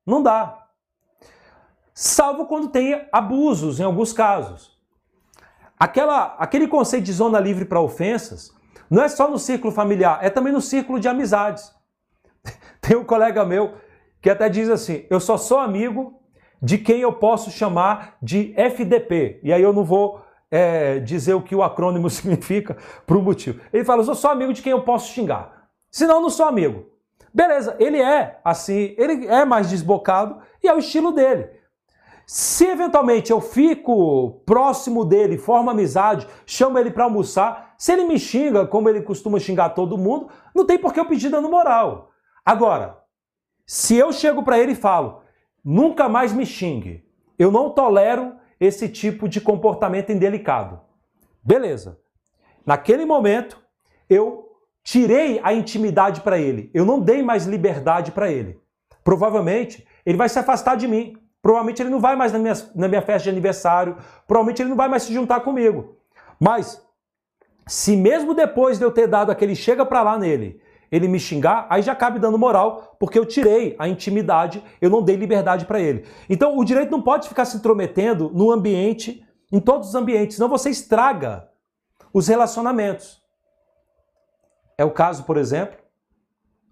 Não 0.05 0.21
dá. 0.23 0.65
salvo 1.93 2.45
quando 2.45 2.69
tem 2.69 3.07
abusos 3.11 3.79
em 3.79 3.83
alguns 3.83 4.13
casos. 4.13 4.77
Aquela, 5.79 6.35
aquele 6.39 6.67
conceito 6.67 7.03
de 7.03 7.13
zona 7.13 7.39
livre 7.39 7.65
para 7.65 7.81
ofensas 7.81 8.55
não 8.89 9.03
é 9.03 9.09
só 9.09 9.29
no 9.29 9.37
círculo 9.37 9.73
familiar, 9.73 10.19
é 10.21 10.29
também 10.29 10.53
no 10.53 10.61
círculo 10.61 10.99
de 10.99 11.07
amizades. 11.07 11.71
Tem 12.79 12.95
um 12.95 13.03
colega 13.03 13.43
meu 13.43 13.75
que 14.21 14.29
até 14.29 14.47
diz 14.49 14.69
assim: 14.69 15.05
eu 15.09 15.19
só 15.19 15.37
sou 15.37 15.59
amigo 15.59 16.21
de 16.61 16.77
quem 16.77 17.01
eu 17.01 17.13
posso 17.13 17.51
chamar 17.51 18.17
de 18.21 18.53
FDP. 18.55 19.39
E 19.43 19.53
aí 19.53 19.61
eu 19.61 19.73
não 19.73 19.83
vou 19.83 20.21
é, 20.49 20.99
dizer 20.99 21.33
o 21.33 21.41
que 21.41 21.55
o 21.55 21.63
acrônimo 21.63 22.09
significa 22.11 22.77
por 23.05 23.17
um 23.17 23.21
motivo. 23.21 23.59
Ele 23.71 23.85
fala: 23.85 24.01
eu 24.01 24.05
sou 24.05 24.15
só 24.15 24.31
amigo 24.31 24.53
de 24.53 24.61
quem 24.61 24.71
eu 24.71 24.83
posso 24.83 25.11
xingar. 25.11 25.69
Senão 25.89 26.21
não 26.21 26.29
sou 26.29 26.45
amigo. 26.45 26.85
Beleza, 27.33 27.75
ele 27.79 28.01
é 28.01 28.39
assim, 28.43 28.95
ele 28.97 29.27
é 29.27 29.45
mais 29.45 29.69
desbocado 29.69 30.39
e 30.63 30.67
é 30.67 30.73
o 30.73 30.79
estilo 30.79 31.11
dele. 31.11 31.49
Se 32.25 32.65
eventualmente 32.65 33.31
eu 33.31 33.39
fico 33.39 34.41
próximo 34.45 35.05
dele, 35.05 35.37
formo 35.37 35.69
amizade, 35.69 36.27
chamo 36.45 36.77
ele 36.77 36.91
para 36.91 37.05
almoçar, 37.05 37.75
se 37.77 37.93
ele 37.93 38.03
me 38.03 38.19
xinga 38.19 38.67
como 38.67 38.89
ele 38.89 39.01
costuma 39.01 39.39
xingar 39.39 39.69
todo 39.69 39.97
mundo, 39.97 40.29
não 40.53 40.65
tem 40.65 40.77
por 40.77 40.93
que 40.93 40.99
eu 40.99 41.05
pedir 41.05 41.29
dano 41.29 41.49
moral. 41.49 42.09
Agora, 42.43 42.97
se 43.65 43.95
eu 43.95 44.11
chego 44.11 44.43
para 44.43 44.59
ele 44.59 44.73
e 44.73 44.75
falo, 44.75 45.21
nunca 45.63 46.07
mais 46.07 46.33
me 46.33 46.45
xingue, 46.45 47.03
eu 47.37 47.51
não 47.51 47.69
tolero 47.69 48.35
esse 48.59 48.89
tipo 48.89 49.27
de 49.29 49.39
comportamento 49.39 50.11
indelicado. 50.11 50.81
Beleza. 51.43 51.99
Naquele 52.65 53.05
momento, 53.05 53.61
eu 54.09 54.47
tirei 54.83 55.39
a 55.43 55.53
intimidade 55.53 56.21
para 56.21 56.37
ele, 56.37 56.71
eu 56.73 56.85
não 56.85 56.99
dei 56.99 57.21
mais 57.21 57.45
liberdade 57.45 58.11
para 58.11 58.31
ele. 58.31 58.59
Provavelmente, 59.03 59.87
ele 60.05 60.17
vai 60.17 60.27
se 60.27 60.39
afastar 60.39 60.75
de 60.75 60.87
mim. 60.87 61.15
Provavelmente 61.41 61.81
ele 61.81 61.89
não 61.89 61.99
vai 61.99 62.15
mais 62.15 62.33
na 62.33 62.39
minha, 62.39 62.53
na 62.75 62.87
minha 62.89 63.01
festa 63.01 63.23
de 63.23 63.29
aniversário. 63.29 63.95
Provavelmente 64.27 64.61
ele 64.61 64.69
não 64.69 64.75
vai 64.75 64.89
mais 64.89 65.03
se 65.03 65.13
juntar 65.13 65.39
comigo. 65.39 65.95
Mas, 66.39 66.81
se 67.65 67.95
mesmo 67.95 68.33
depois 68.33 68.77
de 68.77 68.83
eu 68.83 68.91
ter 68.91 69.07
dado 69.07 69.31
aquele 69.31 69.55
chega 69.55 69.85
pra 69.85 70.01
lá 70.01 70.17
nele, 70.17 70.59
ele 70.91 71.07
me 71.07 71.19
xingar, 71.19 71.67
aí 71.69 71.81
já 71.81 71.95
cabe 71.95 72.19
dando 72.19 72.37
moral, 72.37 72.95
porque 72.99 73.17
eu 73.19 73.25
tirei 73.25 73.75
a 73.77 73.87
intimidade, 73.87 74.63
eu 74.81 74.89
não 74.89 75.01
dei 75.01 75.15
liberdade 75.15 75.65
para 75.65 75.79
ele. 75.79 76.05
Então, 76.29 76.57
o 76.57 76.63
direito 76.63 76.91
não 76.91 77.01
pode 77.01 77.27
ficar 77.27 77.45
se 77.45 77.57
intrometendo 77.57 78.31
no 78.33 78.51
ambiente, 78.51 79.25
em 79.51 79.59
todos 79.59 79.89
os 79.89 79.95
ambientes, 79.95 80.35
senão 80.35 80.49
você 80.49 80.69
estraga 80.69 81.49
os 82.13 82.27
relacionamentos. 82.27 83.21
É 84.77 84.85
o 84.85 84.91
caso, 84.91 85.23
por 85.23 85.37
exemplo, 85.37 85.77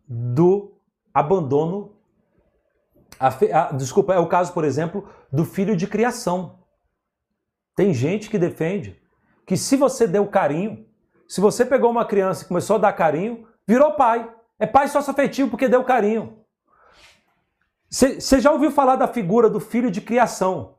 do 0.07 0.73
abandono 1.13 1.95
a, 3.19 3.27
a, 3.27 3.71
desculpa, 3.71 4.13
é 4.13 4.19
o 4.19 4.27
caso, 4.27 4.53
por 4.53 4.63
exemplo, 4.63 5.07
do 5.31 5.45
filho 5.45 5.75
de 5.75 5.87
criação. 5.87 6.59
Tem 7.75 7.93
gente 7.93 8.29
que 8.29 8.37
defende 8.37 9.01
que 9.45 9.57
se 9.57 9.75
você 9.75 10.07
deu 10.07 10.27
carinho, 10.27 10.85
se 11.27 11.41
você 11.41 11.65
pegou 11.65 11.89
uma 11.89 12.05
criança 12.05 12.43
e 12.43 12.47
começou 12.47 12.75
a 12.75 12.79
dar 12.79 12.93
carinho, 12.93 13.47
virou 13.67 13.93
pai. 13.93 14.29
É 14.59 14.65
pai 14.65 14.87
sócio 14.87 15.11
afetivo 15.11 15.49
porque 15.49 15.67
deu 15.67 15.83
carinho. 15.83 16.37
Você 17.89 18.39
já 18.39 18.51
ouviu 18.51 18.71
falar 18.71 18.95
da 18.95 19.07
figura 19.07 19.49
do 19.49 19.59
filho 19.59 19.91
de 19.91 20.01
criação? 20.01 20.75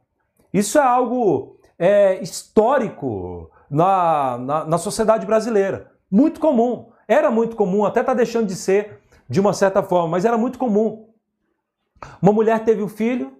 Isso 0.52 0.78
é 0.78 0.82
algo 0.82 1.58
é, 1.78 2.20
histórico 2.22 3.50
na, 3.70 4.38
na, 4.38 4.64
na 4.64 4.78
sociedade 4.78 5.26
brasileira. 5.26 5.92
Muito 6.10 6.40
comum. 6.40 6.90
Era 7.08 7.30
muito 7.30 7.56
comum, 7.56 7.84
até 7.84 8.00
está 8.00 8.12
deixando 8.12 8.46
de 8.46 8.56
ser 8.56 9.00
de 9.28 9.40
uma 9.40 9.52
certa 9.52 9.82
forma, 9.82 10.08
mas 10.08 10.24
era 10.24 10.36
muito 10.36 10.58
comum. 10.58 11.08
Uma 12.20 12.32
mulher 12.32 12.64
teve 12.64 12.82
um 12.82 12.88
filho, 12.88 13.32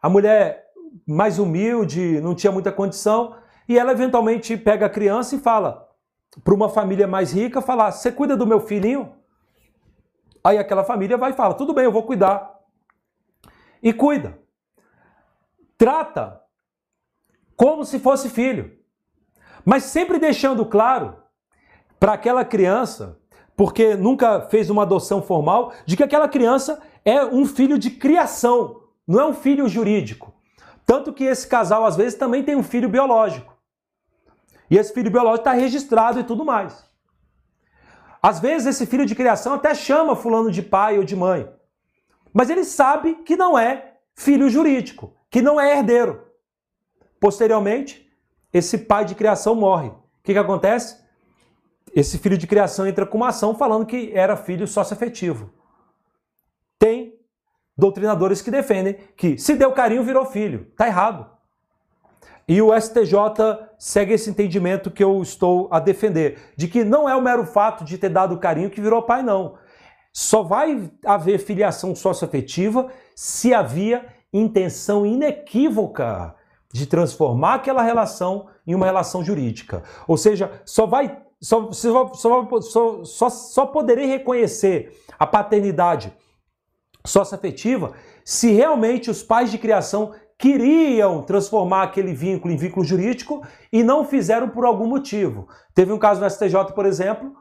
a 0.00 0.08
mulher 0.08 0.66
mais 1.06 1.38
humilde, 1.38 2.20
não 2.20 2.34
tinha 2.34 2.52
muita 2.52 2.72
condição, 2.72 3.36
e 3.68 3.78
ela 3.78 3.92
eventualmente 3.92 4.56
pega 4.56 4.86
a 4.86 4.90
criança 4.90 5.34
e 5.36 5.38
fala 5.38 5.89
para 6.44 6.54
uma 6.54 6.68
família 6.68 7.06
mais 7.06 7.32
rica, 7.32 7.60
falar: 7.60 7.90
"Você 7.92 8.12
cuida 8.12 8.36
do 8.36 8.46
meu 8.46 8.60
filhinho?" 8.60 9.14
Aí 10.42 10.58
aquela 10.58 10.84
família 10.84 11.16
vai 11.16 11.30
e 11.30 11.34
fala: 11.34 11.54
"Tudo 11.54 11.74
bem, 11.74 11.84
eu 11.84 11.92
vou 11.92 12.04
cuidar." 12.04 12.58
E 13.82 13.92
cuida. 13.92 14.38
Trata 15.76 16.40
como 17.56 17.84
se 17.84 17.98
fosse 17.98 18.28
filho. 18.28 18.78
Mas 19.64 19.84
sempre 19.84 20.18
deixando 20.18 20.64
claro 20.64 21.16
para 21.98 22.14
aquela 22.14 22.44
criança, 22.44 23.18
porque 23.56 23.94
nunca 23.94 24.40
fez 24.42 24.70
uma 24.70 24.82
adoção 24.82 25.22
formal, 25.22 25.72
de 25.84 25.96
que 25.96 26.02
aquela 26.02 26.28
criança 26.28 26.80
é 27.04 27.22
um 27.24 27.44
filho 27.44 27.78
de 27.78 27.90
criação, 27.90 28.82
não 29.06 29.20
é 29.20 29.26
um 29.26 29.34
filho 29.34 29.68
jurídico. 29.68 30.32
Tanto 30.86 31.12
que 31.12 31.24
esse 31.24 31.46
casal, 31.46 31.84
às 31.84 31.96
vezes, 31.96 32.18
também 32.18 32.42
tem 32.42 32.56
um 32.56 32.62
filho 32.62 32.88
biológico. 32.88 33.54
E 34.70 34.78
esse 34.78 34.94
filho 34.94 35.10
biológico 35.10 35.40
está 35.40 35.52
registrado 35.52 36.20
e 36.20 36.24
tudo 36.24 36.44
mais. 36.44 36.88
Às 38.22 38.38
vezes, 38.38 38.68
esse 38.68 38.86
filho 38.86 39.04
de 39.04 39.14
criação 39.14 39.54
até 39.54 39.74
chama 39.74 40.14
fulano 40.14 40.50
de 40.50 40.62
pai 40.62 40.98
ou 40.98 41.04
de 41.04 41.16
mãe. 41.16 41.50
Mas 42.32 42.48
ele 42.48 42.64
sabe 42.64 43.16
que 43.24 43.36
não 43.36 43.58
é 43.58 43.94
filho 44.14 44.48
jurídico, 44.48 45.16
que 45.28 45.42
não 45.42 45.60
é 45.60 45.76
herdeiro. 45.76 46.22
Posteriormente, 47.18 48.08
esse 48.52 48.78
pai 48.78 49.04
de 49.04 49.14
criação 49.14 49.54
morre. 49.54 49.88
O 49.88 50.22
que, 50.22 50.32
que 50.32 50.38
acontece? 50.38 51.00
Esse 51.94 52.18
filho 52.18 52.38
de 52.38 52.46
criação 52.46 52.86
entra 52.86 53.04
com 53.04 53.16
uma 53.16 53.28
ação 53.28 53.54
falando 53.54 53.86
que 53.86 54.12
era 54.14 54.36
filho 54.36 54.66
sócio-afetivo. 54.68 55.52
Tem 56.78 57.18
doutrinadores 57.76 58.40
que 58.40 58.50
defendem 58.50 58.94
que 59.16 59.38
se 59.38 59.56
deu 59.56 59.72
carinho, 59.72 60.04
virou 60.04 60.24
filho. 60.24 60.70
Tá 60.76 60.86
errado. 60.86 61.39
E 62.50 62.60
o 62.60 62.76
STJ 62.76 63.14
segue 63.78 64.14
esse 64.14 64.28
entendimento 64.28 64.90
que 64.90 65.04
eu 65.04 65.22
estou 65.22 65.68
a 65.70 65.78
defender, 65.78 66.36
de 66.56 66.66
que 66.66 66.82
não 66.82 67.08
é 67.08 67.14
o 67.14 67.22
mero 67.22 67.46
fato 67.46 67.84
de 67.84 67.96
ter 67.96 68.08
dado 68.08 68.36
carinho 68.38 68.68
que 68.68 68.80
virou 68.80 69.02
pai, 69.02 69.22
não. 69.22 69.54
Só 70.12 70.42
vai 70.42 70.90
haver 71.06 71.38
filiação 71.38 71.94
socioafetiva 71.94 72.88
se 73.14 73.54
havia 73.54 74.04
intenção 74.32 75.06
inequívoca 75.06 76.34
de 76.74 76.86
transformar 76.86 77.54
aquela 77.54 77.84
relação 77.84 78.48
em 78.66 78.74
uma 78.74 78.86
relação 78.86 79.24
jurídica. 79.24 79.84
Ou 80.08 80.16
seja, 80.16 80.50
só 80.64 80.86
vai 80.86 81.22
só, 81.40 81.70
só, 81.70 82.12
só, 83.04 83.30
só, 83.30 83.66
poderei 83.66 84.06
reconhecer 84.06 84.98
a 85.16 85.24
paternidade 85.24 86.12
sócio-afetiva 87.06 87.92
se 88.24 88.50
realmente 88.50 89.08
os 89.08 89.22
pais 89.22 89.52
de 89.52 89.56
criação 89.56 90.12
queriam 90.40 91.22
transformar 91.22 91.82
aquele 91.82 92.14
vínculo 92.14 92.52
em 92.52 92.56
vínculo 92.56 92.82
jurídico 92.82 93.46
e 93.70 93.84
não 93.84 94.06
fizeram 94.06 94.48
por 94.48 94.64
algum 94.64 94.86
motivo. 94.86 95.46
Teve 95.74 95.92
um 95.92 95.98
caso 95.98 96.18
no 96.18 96.28
STJ, 96.28 96.72
por 96.74 96.86
exemplo, 96.86 97.34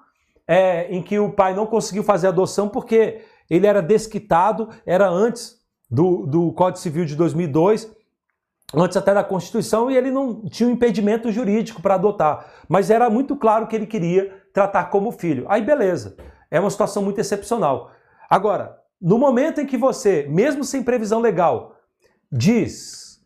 é, 0.45 0.93
em 0.93 1.01
que 1.01 1.17
o 1.17 1.31
pai 1.31 1.55
não 1.55 1.65
conseguiu 1.65 2.03
fazer 2.03 2.27
a 2.27 2.31
adoção 2.31 2.67
porque 2.67 3.21
ele 3.49 3.65
era 3.65 3.81
desquitado, 3.81 4.67
era 4.85 5.07
antes 5.07 5.61
do, 5.89 6.27
do 6.27 6.51
Código 6.51 6.79
Civil 6.79 7.05
de 7.05 7.15
2002, 7.15 7.89
antes 8.75 8.97
até 8.97 9.13
da 9.13 9.23
Constituição, 9.23 9.89
e 9.89 9.95
ele 9.95 10.11
não 10.11 10.43
tinha 10.49 10.67
um 10.67 10.73
impedimento 10.73 11.31
jurídico 11.31 11.81
para 11.81 11.95
adotar. 11.95 12.47
Mas 12.67 12.89
era 12.89 13.09
muito 13.09 13.33
claro 13.37 13.67
que 13.67 13.77
ele 13.77 13.87
queria 13.87 14.43
tratar 14.53 14.89
como 14.89 15.13
filho. 15.13 15.45
Aí 15.47 15.61
beleza, 15.61 16.17
é 16.51 16.59
uma 16.59 16.69
situação 16.69 17.01
muito 17.01 17.21
excepcional. 17.21 17.91
Agora, 18.29 18.77
no 19.01 19.17
momento 19.17 19.61
em 19.61 19.65
que 19.65 19.77
você, 19.77 20.27
mesmo 20.29 20.65
sem 20.65 20.83
previsão 20.83 21.21
legal, 21.21 21.78
diz 22.31 23.21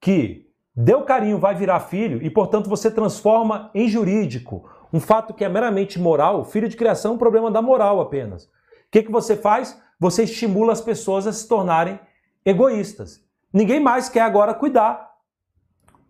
que 0.00 0.46
deu 0.74 1.02
carinho 1.02 1.38
vai 1.38 1.54
virar 1.54 1.80
filho 1.80 2.22
e, 2.22 2.30
portanto, 2.30 2.68
você 2.68 2.90
transforma 2.90 3.70
em 3.74 3.88
jurídico 3.88 4.68
um 4.92 5.00
fato 5.00 5.32
que 5.32 5.44
é 5.44 5.48
meramente 5.48 5.98
moral, 5.98 6.44
filho 6.44 6.68
de 6.68 6.76
criação 6.76 7.12
é 7.12 7.14
um 7.14 7.18
problema 7.18 7.50
da 7.50 7.62
moral 7.62 8.00
apenas. 8.00 8.44
O 8.44 8.50
que, 8.90 9.02
que 9.02 9.10
você 9.10 9.36
faz? 9.36 9.80
Você 9.98 10.24
estimula 10.24 10.72
as 10.72 10.80
pessoas 10.80 11.26
a 11.26 11.32
se 11.32 11.48
tornarem 11.48 11.98
egoístas. 12.44 13.24
Ninguém 13.52 13.80
mais 13.80 14.08
quer 14.08 14.20
agora 14.20 14.52
cuidar 14.52 15.12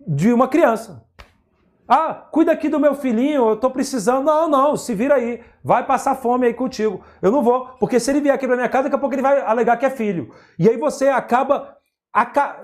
de 0.07 0.33
uma 0.33 0.49
criança. 0.49 1.07
Ah, 1.87 2.15
cuida 2.15 2.53
aqui 2.53 2.69
do 2.69 2.81
meu 2.81 2.95
filhinho, 2.95 3.51
eu 3.51 3.57
tô 3.57 3.71
precisando. 3.71 4.25
Não, 4.25 4.49
não, 4.49 4.77
se 4.77 4.95
vira 4.95 5.17
aí. 5.17 5.43
Vai 5.63 5.85
passar 5.85 6.15
fome 6.15 6.47
aí 6.47 6.55
contigo. 6.55 7.05
Eu 7.21 7.31
não 7.31 7.43
vou, 7.43 7.67
porque 7.79 8.01
se 8.01 8.11
ele 8.11 8.21
vier 8.21 8.35
aqui 8.35 8.47
pra 8.47 8.57
minha 8.57 8.69
casa, 8.69 8.85
daqui 8.85 8.97
a 8.97 8.99
pouco 8.99 9.15
ele 9.15 9.23
vai 9.23 9.41
alegar 9.43 9.77
que 9.77 9.87
é 9.87 9.91
filho. 9.91 10.33
E 10.59 10.69
aí 10.69 10.77
você 10.77 11.09
acaba, 11.09 11.77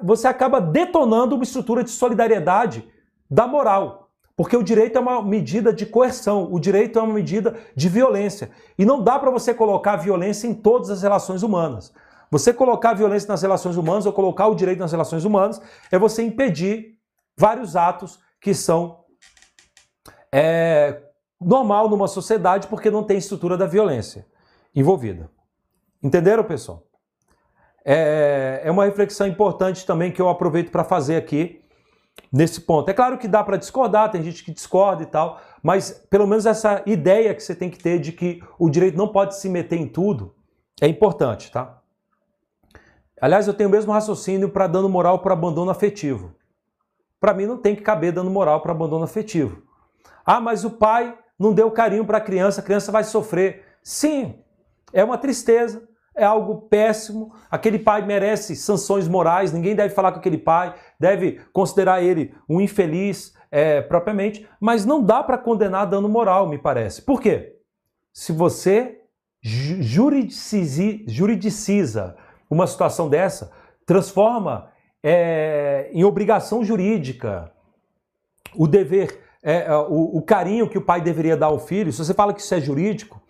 você 0.03 0.29
acaba 0.29 0.61
detonando 0.61 1.35
uma 1.35 1.45
estrutura 1.45 1.83
de 1.83 1.91
solidariedade 1.91 2.89
da 3.31 3.47
moral. 3.47 4.11
Porque 4.37 4.57
o 4.57 4.63
direito 4.63 4.97
é 4.97 5.01
uma 5.01 5.21
medida 5.21 5.73
de 5.73 5.85
coerção, 5.85 6.49
o 6.53 6.61
direito 6.61 6.99
é 6.99 7.03
uma 7.03 7.13
medida 7.13 7.59
de 7.75 7.89
violência. 7.89 8.51
E 8.79 8.85
não 8.85 9.03
dá 9.03 9.19
para 9.19 9.31
você 9.31 9.53
colocar 9.53 9.97
violência 9.97 10.47
em 10.47 10.55
todas 10.55 10.91
as 10.91 11.03
relações 11.03 11.43
humanas. 11.43 11.93
Você 12.31 12.53
colocar 12.53 12.95
violência 12.95 13.29
nas 13.29 13.43
relações 13.43 13.77
humanas 13.77 14.07
ou 14.07 14.13
colocar 14.13 14.47
o 14.47 14.55
direito 14.55 14.79
nas 14.79 14.93
relações 14.93 15.25
humanas 15.25 15.61
é 15.91 15.99
você 15.99 16.23
impedir 16.23 16.99
vários 17.37 17.75
atos 17.75 18.21
que 18.41 18.55
são 18.55 19.05
é 20.33 21.03
normal 21.41 21.89
numa 21.89 22.07
sociedade 22.07 22.67
porque 22.67 22.91
não 22.91 23.03
tem 23.03 23.19
estrutura 23.19 23.57
da 23.57 23.67
violência 23.67 24.27
envolvida. 24.75 25.31
Entenderam, 26.03 26.45
pessoal? 26.45 26.88
É, 27.85 28.63
é 28.65 28.71
uma 28.71 28.85
reflexão 28.85 29.27
importante 29.27 29.87
também 29.87 30.13
que 30.13 30.21
eu 30.21 30.29
aproveito 30.29 30.71
para 30.71 30.85
fazer 30.85 31.17
aqui 31.17 31.61
nesse 32.33 32.61
ponto. 32.61 32.89
É 32.89 32.95
claro 32.95 33.19
que 33.19 33.29
dá 33.29 33.43
para 33.43 33.57
discordar, 33.57 34.11
tem 34.11 34.23
gente 34.23 34.45
que 34.45 34.53
discorda 34.53 35.03
e 35.03 35.07
tal, 35.07 35.41
mas 35.63 35.91
pelo 36.11 36.27
menos 36.27 36.47
essa 36.47 36.83
ideia 36.87 37.35
que 37.35 37.43
você 37.43 37.55
tem 37.55 37.71
que 37.71 37.79
ter 37.79 37.99
de 37.99 38.13
que 38.13 38.43
o 38.59 38.69
direito 38.69 38.97
não 38.97 39.09
pode 39.09 39.37
se 39.37 39.49
meter 39.49 39.79
em 39.79 39.87
tudo 39.87 40.35
é 40.81 40.87
importante, 40.87 41.51
tá? 41.51 41.79
Aliás, 43.21 43.49
eu 43.49 43.55
tenho 43.55 43.69
o 43.69 43.73
mesmo 43.73 43.93
raciocínio 43.93 44.49
para 44.49 44.69
dano 44.69 44.89
moral 44.89 45.19
para 45.19 45.33
abandono 45.33 45.71
afetivo. 45.71 46.35
Para 47.21 47.35
mim 47.35 47.47
não 47.47 47.57
tem 47.57 47.75
que 47.75 47.83
caber 47.83 48.13
dano 48.13 48.31
moral 48.31 48.61
para 48.61 48.71
abandono 48.71 49.05
afetivo. 49.05 49.63
Ah, 50.25 50.41
mas 50.41 50.65
o 50.65 50.71
pai 50.71 51.19
não 51.39 51.53
deu 51.53 51.71
carinho 51.71 52.05
para 52.05 52.19
a 52.19 52.21
criança, 52.21 52.61
a 52.61 52.65
criança 52.65 52.93
vai 52.93 53.03
sofrer. 53.03 53.65
Sim, 53.83 54.39
é 54.93 55.03
uma 55.03 55.19
tristeza, 55.19 55.88
é 56.19 56.25
algo 56.25 56.63
péssimo. 56.69 57.33
Aquele 57.51 57.79
pai 57.79 58.05
merece 58.05 58.55
sanções 58.57 59.09
morais, 59.09 59.53
ninguém 59.53 59.75
deve 59.75 59.95
falar 59.95 60.13
com 60.13 60.19
aquele 60.19 60.37
pai, 60.37 60.75
deve 60.99 61.41
considerar 61.53 62.03
ele 62.03 62.35
um 62.49 62.61
infeliz 62.61 63.33
é, 63.51 63.81
propriamente, 63.81 64.47
mas 64.61 64.85
não 64.85 65.03
dá 65.03 65.23
para 65.23 65.39
condenar 65.39 65.87
dano 65.87 66.09
moral, 66.09 66.47
me 66.49 66.59
parece. 66.59 67.01
Por 67.03 67.21
quê? 67.21 67.57
Se 68.13 68.33
você 68.33 69.01
juridiciza 71.07 72.17
uma 72.51 72.67
situação 72.67 73.09
dessa, 73.09 73.53
transforma 73.87 74.71
é, 75.03 75.89
em 75.93 76.03
obrigação 76.05 76.65
jurídica 76.65 77.53
o 78.55 78.67
dever, 78.67 79.21
é, 79.43 79.73
o, 79.77 80.19
o 80.19 80.23
carinho 80.23 80.69
que 80.69 80.77
o 80.77 80.85
pai 80.85 81.01
deveria 81.01 81.37
dar 81.37 81.47
ao 81.47 81.61
filho, 81.61 81.93
se 81.93 82.05
você 82.05 82.13
fala 82.13 82.35
que 82.35 82.41
isso 82.41 82.55
é 82.55 82.61
jurídico, 82.61 83.23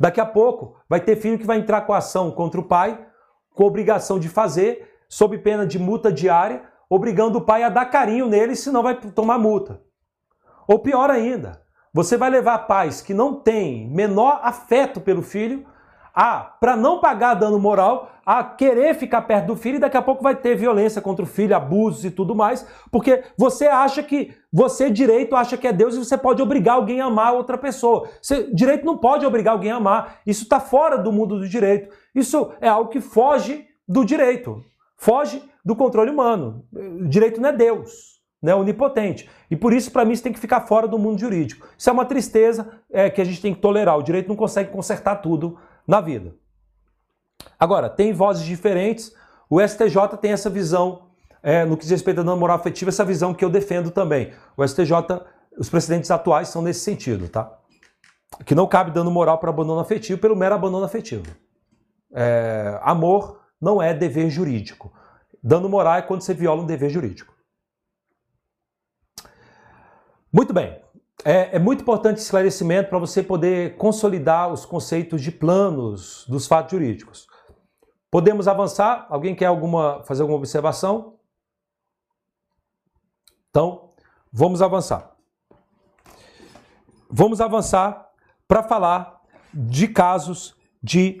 Daqui 0.00 0.18
a 0.18 0.24
pouco 0.24 0.76
vai 0.88 0.98
ter 0.98 1.16
filho 1.16 1.38
que 1.38 1.46
vai 1.46 1.58
entrar 1.58 1.82
com 1.82 1.92
ação 1.92 2.30
contra 2.30 2.58
o 2.58 2.64
pai, 2.64 3.06
com 3.54 3.64
obrigação 3.64 4.18
de 4.18 4.30
fazer, 4.30 4.90
sob 5.06 5.36
pena 5.36 5.66
de 5.66 5.78
multa 5.78 6.10
diária, 6.10 6.62
obrigando 6.88 7.36
o 7.36 7.42
pai 7.42 7.62
a 7.62 7.68
dar 7.68 7.84
carinho 7.84 8.26
nele, 8.26 8.56
senão 8.56 8.82
vai 8.82 8.98
tomar 8.98 9.38
multa. 9.38 9.82
Ou 10.66 10.78
pior 10.78 11.10
ainda, 11.10 11.60
você 11.92 12.16
vai 12.16 12.30
levar 12.30 12.60
pais 12.60 13.02
que 13.02 13.12
não 13.12 13.34
têm 13.34 13.90
menor 13.90 14.40
afeto 14.42 15.02
pelo 15.02 15.20
filho 15.20 15.66
a, 16.14 16.40
para 16.40 16.76
não 16.76 17.00
pagar 17.00 17.34
dano 17.34 17.58
moral, 17.58 18.10
a 18.24 18.44
querer 18.44 18.94
ficar 18.94 19.22
perto 19.22 19.46
do 19.46 19.56
filho 19.56 19.76
e 19.76 19.80
daqui 19.80 19.96
a 19.96 20.02
pouco 20.02 20.22
vai 20.22 20.34
ter 20.34 20.54
violência 20.54 21.02
contra 21.02 21.24
o 21.24 21.28
filho, 21.28 21.56
abusos 21.56 22.04
e 22.04 22.10
tudo 22.10 22.34
mais, 22.34 22.66
porque 22.90 23.24
você 23.36 23.66
acha 23.66 24.02
que 24.02 24.34
você 24.52 24.90
direito 24.90 25.36
acha 25.36 25.56
que 25.56 25.66
é 25.66 25.72
Deus 25.72 25.94
e 25.94 25.98
você 25.98 26.18
pode 26.18 26.42
obrigar 26.42 26.76
alguém 26.76 27.00
a 27.00 27.06
amar 27.06 27.34
outra 27.34 27.56
pessoa. 27.56 28.08
Você, 28.20 28.52
direito 28.52 28.84
não 28.84 28.98
pode 28.98 29.24
obrigar 29.24 29.52
alguém 29.52 29.70
a 29.70 29.76
amar. 29.76 30.20
Isso 30.26 30.42
está 30.42 30.58
fora 30.58 30.98
do 30.98 31.12
mundo 31.12 31.38
do 31.38 31.48
direito. 31.48 31.88
Isso 32.14 32.52
é 32.60 32.68
algo 32.68 32.90
que 32.90 33.00
foge 33.00 33.66
do 33.86 34.04
direito, 34.04 34.64
foge 34.96 35.42
do 35.64 35.76
controle 35.76 36.10
humano. 36.10 36.64
O 36.72 37.08
direito 37.08 37.40
não 37.40 37.48
é 37.48 37.52
Deus, 37.52 38.20
não 38.42 38.52
é 38.52 38.56
onipotente. 38.56 39.28
E 39.50 39.56
por 39.56 39.72
isso, 39.72 39.90
para 39.90 40.04
mim, 40.04 40.12
isso 40.12 40.22
tem 40.22 40.32
que 40.32 40.38
ficar 40.38 40.62
fora 40.62 40.86
do 40.86 40.98
mundo 40.98 41.18
jurídico. 41.18 41.66
Isso 41.76 41.90
é 41.90 41.92
uma 41.92 42.04
tristeza 42.04 42.70
é, 42.92 43.10
que 43.10 43.20
a 43.20 43.24
gente 43.24 43.40
tem 43.40 43.54
que 43.54 43.60
tolerar. 43.60 43.98
O 43.98 44.02
direito 44.02 44.28
não 44.28 44.36
consegue 44.36 44.70
consertar 44.70 45.16
tudo 45.16 45.58
na 45.90 46.00
vida. 46.00 46.32
Agora, 47.58 47.90
tem 47.90 48.12
vozes 48.12 48.44
diferentes. 48.44 49.12
O 49.48 49.60
STJ 49.60 50.16
tem 50.20 50.30
essa 50.30 50.48
visão, 50.48 51.10
é, 51.42 51.64
no 51.64 51.76
que 51.76 51.82
diz 51.82 51.90
respeito 51.90 52.20
à 52.20 52.22
dano 52.22 52.36
moral 52.36 52.56
afetiva, 52.56 52.90
essa 52.90 53.04
visão 53.04 53.34
que 53.34 53.44
eu 53.44 53.50
defendo 53.50 53.90
também. 53.90 54.32
O 54.56 54.66
STJ, 54.66 54.92
os 55.58 55.68
precedentes 55.68 56.10
atuais 56.12 56.48
são 56.48 56.62
nesse 56.62 56.80
sentido, 56.80 57.28
tá? 57.28 57.58
Que 58.46 58.54
não 58.54 58.68
cabe 58.68 58.92
dano 58.92 59.10
moral 59.10 59.38
para 59.38 59.50
abandono 59.50 59.80
afetivo 59.80 60.20
pelo 60.20 60.36
mero 60.36 60.54
abandono 60.54 60.84
afetivo. 60.84 61.26
É, 62.12 62.78
amor 62.82 63.40
não 63.60 63.82
é 63.82 63.92
dever 63.92 64.30
jurídico. 64.30 64.92
Dano 65.42 65.68
moral 65.68 65.96
é 65.96 66.02
quando 66.02 66.22
você 66.22 66.32
viola 66.32 66.62
um 66.62 66.66
dever 66.66 66.90
jurídico. 66.90 67.34
Muito 70.32 70.52
bem. 70.52 70.80
É, 71.24 71.56
é, 71.56 71.58
muito 71.58 71.82
importante 71.82 72.18
esclarecimento 72.18 72.88
para 72.88 72.98
você 72.98 73.22
poder 73.22 73.76
consolidar 73.76 74.50
os 74.50 74.64
conceitos 74.64 75.20
de 75.20 75.30
planos 75.30 76.24
dos 76.26 76.46
fatos 76.46 76.72
jurídicos. 76.72 77.26
Podemos 78.10 78.48
avançar? 78.48 79.06
Alguém 79.10 79.34
quer 79.34 79.46
alguma, 79.46 80.02
fazer 80.04 80.22
alguma 80.22 80.38
observação? 80.38 81.18
Então, 83.50 83.90
vamos 84.32 84.62
avançar. 84.62 85.14
Vamos 87.10 87.40
avançar 87.40 88.10
para 88.48 88.62
falar 88.62 89.20
de 89.52 89.88
casos 89.88 90.56
de 90.82 91.20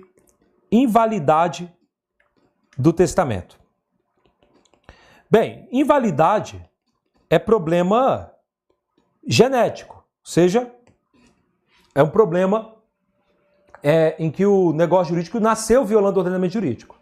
invalidade 0.70 1.72
do 2.78 2.92
testamento. 2.92 3.60
Bem, 5.28 5.68
invalidade 5.70 6.64
é 7.28 7.38
problema 7.38 8.32
genético, 9.26 9.96
ou 9.96 10.30
seja, 10.30 10.72
é 11.94 12.02
um 12.02 12.08
problema 12.08 12.74
é, 13.82 14.14
em 14.18 14.30
que 14.30 14.44
o 14.44 14.72
negócio 14.72 15.14
jurídico 15.14 15.40
nasceu 15.40 15.84
violando 15.84 16.18
o 16.18 16.22
ordenamento 16.22 16.54
jurídico. 16.54 16.98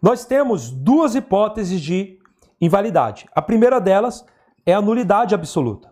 Nós 0.00 0.24
temos 0.24 0.70
duas 0.70 1.14
hipóteses 1.14 1.80
de 1.80 2.18
invalidade. 2.60 3.26
A 3.34 3.40
primeira 3.40 3.80
delas 3.80 4.24
é 4.66 4.74
a 4.74 4.82
nulidade 4.82 5.34
absoluta. 5.34 5.90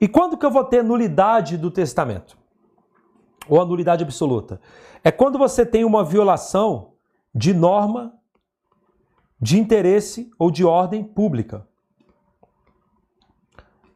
E 0.00 0.08
quando 0.08 0.36
que 0.36 0.44
eu 0.44 0.50
vou 0.50 0.64
ter 0.64 0.82
nulidade 0.82 1.56
do 1.56 1.70
testamento? 1.70 2.36
Ou 3.48 3.60
a 3.60 3.64
nulidade 3.64 4.02
absoluta? 4.02 4.60
É 5.02 5.10
quando 5.10 5.38
você 5.38 5.64
tem 5.64 5.84
uma 5.84 6.02
violação 6.04 6.92
de 7.34 7.52
norma 7.52 8.14
de 9.40 9.58
interesse 9.58 10.30
ou 10.38 10.50
de 10.50 10.64
ordem 10.64 11.04
pública. 11.04 11.68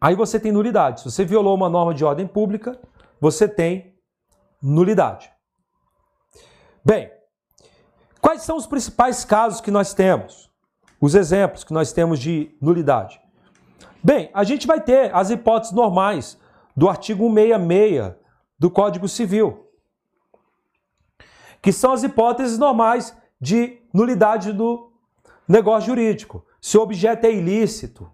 Aí 0.00 0.14
você 0.14 0.38
tem 0.38 0.52
nulidade. 0.52 1.00
Se 1.00 1.10
você 1.10 1.24
violou 1.24 1.54
uma 1.54 1.68
norma 1.68 1.92
de 1.92 2.04
ordem 2.04 2.26
pública, 2.26 2.78
você 3.20 3.48
tem 3.48 3.94
nulidade. 4.62 5.30
Bem, 6.84 7.10
quais 8.20 8.42
são 8.42 8.56
os 8.56 8.66
principais 8.66 9.24
casos 9.24 9.60
que 9.60 9.70
nós 9.70 9.92
temos? 9.94 10.50
Os 11.00 11.14
exemplos 11.14 11.64
que 11.64 11.72
nós 11.72 11.92
temos 11.92 12.18
de 12.18 12.56
nulidade? 12.60 13.20
Bem, 14.02 14.30
a 14.32 14.44
gente 14.44 14.66
vai 14.66 14.80
ter 14.80 15.14
as 15.14 15.30
hipóteses 15.30 15.74
normais 15.74 16.38
do 16.76 16.88
artigo 16.88 17.24
166 17.28 18.14
do 18.58 18.70
Código 18.70 19.08
Civil, 19.08 19.66
que 21.60 21.72
são 21.72 21.92
as 21.92 22.02
hipóteses 22.02 22.58
normais 22.58 23.16
de 23.40 23.82
nulidade 23.92 24.52
do 24.52 24.92
negócio 25.46 25.88
jurídico. 25.88 26.44
Se 26.60 26.76
o 26.76 26.82
objeto 26.82 27.24
é 27.24 27.32
ilícito, 27.32 28.10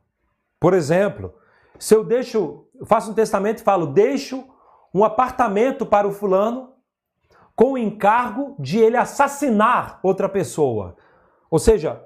por 0.59 0.75
exemplo, 0.75 1.35
se 1.79 1.95
eu 1.95 2.05
deixo, 2.05 2.67
faço 2.85 3.11
um 3.11 3.15
testamento 3.15 3.59
e 3.59 3.65
falo, 3.65 3.87
deixo 3.87 4.45
um 4.93 5.05
apartamento 5.05 5.85
para 5.85 6.07
o 6.07 6.13
fulano 6.13 6.73
com 7.57 7.73
o 7.73 7.79
encargo 7.79 8.57
de 8.59 8.79
ele 8.79 8.97
assassinar 8.97 9.99
outra 10.03 10.29
pessoa. 10.29 10.97
Ou 11.51 11.59
seja, 11.59 12.05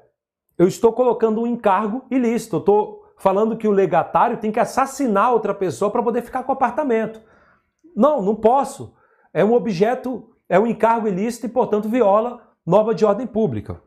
eu 0.56 0.66
estou 0.66 0.92
colocando 0.92 1.40
um 1.40 1.46
encargo 1.46 2.04
ilícito. 2.10 2.56
Eu 2.56 2.60
estou 2.60 3.12
falando 3.16 3.56
que 3.56 3.68
o 3.68 3.72
legatário 3.72 4.38
tem 4.38 4.52
que 4.52 4.60
assassinar 4.60 5.32
outra 5.32 5.54
pessoa 5.54 5.90
para 5.90 6.02
poder 6.02 6.22
ficar 6.22 6.42
com 6.42 6.52
o 6.52 6.54
apartamento. 6.54 7.20
Não, 7.94 8.22
não 8.22 8.34
posso. 8.34 8.94
É 9.32 9.44
um 9.44 9.54
objeto, 9.54 10.30
é 10.48 10.58
um 10.58 10.66
encargo 10.66 11.08
ilícito 11.08 11.46
e, 11.46 11.50
portanto, 11.50 11.88
viola 11.88 12.40
norma 12.66 12.94
de 12.94 13.04
ordem 13.04 13.26
pública. 13.26 13.80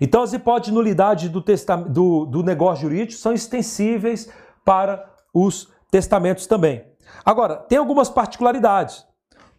Então, 0.00 0.22
as 0.22 0.32
hipóteses 0.32 0.68
de 0.70 0.74
nulidade 0.74 1.28
do, 1.28 1.42
do, 1.88 2.26
do 2.26 2.42
negócio 2.42 2.82
jurídico 2.82 3.20
são 3.20 3.32
extensíveis 3.32 4.30
para 4.66 5.08
os 5.32 5.72
testamentos 5.90 6.46
também. 6.48 6.84
Agora, 7.24 7.56
tem 7.56 7.78
algumas 7.78 8.10
particularidades. 8.10 9.06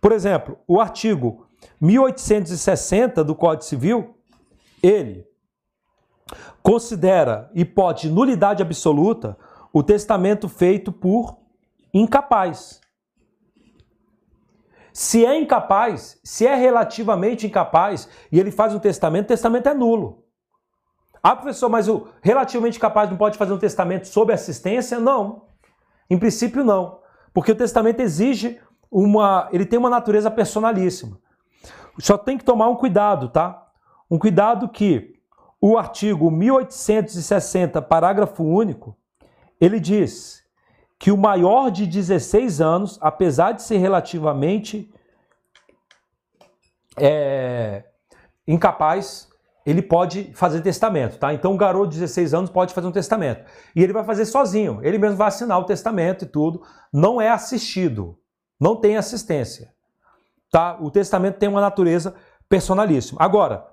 Por 0.01 0.11
exemplo, 0.11 0.59
o 0.67 0.81
artigo 0.81 1.47
1860 1.79 3.23
do 3.23 3.33
Código 3.33 3.63
Civil, 3.63 4.15
ele 4.83 5.25
considera 6.61 7.49
hipótese 7.55 8.09
de 8.09 8.13
nulidade 8.13 8.61
absoluta 8.61 9.37
o 9.71 9.81
testamento 9.81 10.49
feito 10.49 10.91
por 10.91 11.37
incapaz. 11.93 12.81
Se 14.91 15.25
é 15.25 15.39
incapaz, 15.39 16.19
se 16.23 16.45
é 16.45 16.55
relativamente 16.55 17.47
incapaz 17.47 18.09
e 18.29 18.39
ele 18.39 18.51
faz 18.51 18.73
um 18.73 18.79
testamento, 18.79 19.25
o 19.25 19.27
testamento 19.29 19.69
é 19.69 19.73
nulo. 19.73 20.26
Ah, 21.21 21.35
professor, 21.35 21.69
mas 21.69 21.87
o 21.87 22.07
relativamente 22.21 22.79
capaz 22.79 23.09
não 23.09 23.17
pode 23.17 23.37
fazer 23.37 23.53
um 23.53 23.57
testamento 23.57 24.07
sob 24.07 24.31
assistência? 24.33 24.99
Não. 24.99 25.43
Em 26.09 26.17
princípio, 26.17 26.63
não. 26.63 26.99
Porque 27.33 27.51
o 27.51 27.55
testamento 27.55 27.99
exige 27.99 28.59
uma. 28.89 29.49
Ele 29.51 29.65
tem 29.65 29.77
uma 29.77 29.89
natureza 29.89 30.31
personalíssima. 30.31 31.19
Só 31.99 32.17
tem 32.17 32.37
que 32.37 32.45
tomar 32.45 32.69
um 32.69 32.75
cuidado, 32.75 33.29
tá? 33.29 33.67
Um 34.09 34.17
cuidado 34.17 34.69
que 34.69 35.19
o 35.59 35.77
artigo 35.77 36.29
1860, 36.29 37.81
parágrafo 37.81 38.43
único, 38.43 38.95
ele 39.59 39.79
diz 39.79 40.43
que 40.99 41.11
o 41.11 41.17
maior 41.17 41.69
de 41.69 41.85
16 41.85 42.61
anos, 42.61 42.97
apesar 43.01 43.51
de 43.51 43.63
ser 43.63 43.77
relativamente 43.77 44.91
é, 46.97 47.83
incapaz, 48.47 49.26
ele 49.67 49.81
pode 49.81 50.31
fazer 50.33 50.61
testamento, 50.61 51.19
tá? 51.19 51.33
Então, 51.33 51.51
um 51.51 51.57
garoto 51.57 51.89
de 51.89 51.99
16 51.99 52.33
anos 52.33 52.49
pode 52.49 52.73
fazer 52.73 52.87
um 52.87 52.91
testamento. 52.91 53.43
E 53.75 53.83
ele 53.83 53.91
vai 53.91 54.05
fazer 54.05 54.23
sozinho, 54.23 54.79
ele 54.81 54.97
mesmo 54.97 55.17
vai 55.17 55.27
assinar 55.27 55.59
o 55.59 55.65
testamento 55.65 56.23
e 56.23 56.25
tudo. 56.25 56.61
Não 56.91 57.19
é 57.19 57.29
assistido, 57.29 58.17
não 58.57 58.77
tem 58.77 58.95
assistência, 58.95 59.73
tá? 60.49 60.77
O 60.79 60.89
testamento 60.89 61.37
tem 61.37 61.49
uma 61.49 61.59
natureza 61.59 62.15
personalíssima. 62.47 63.19
Agora, 63.21 63.67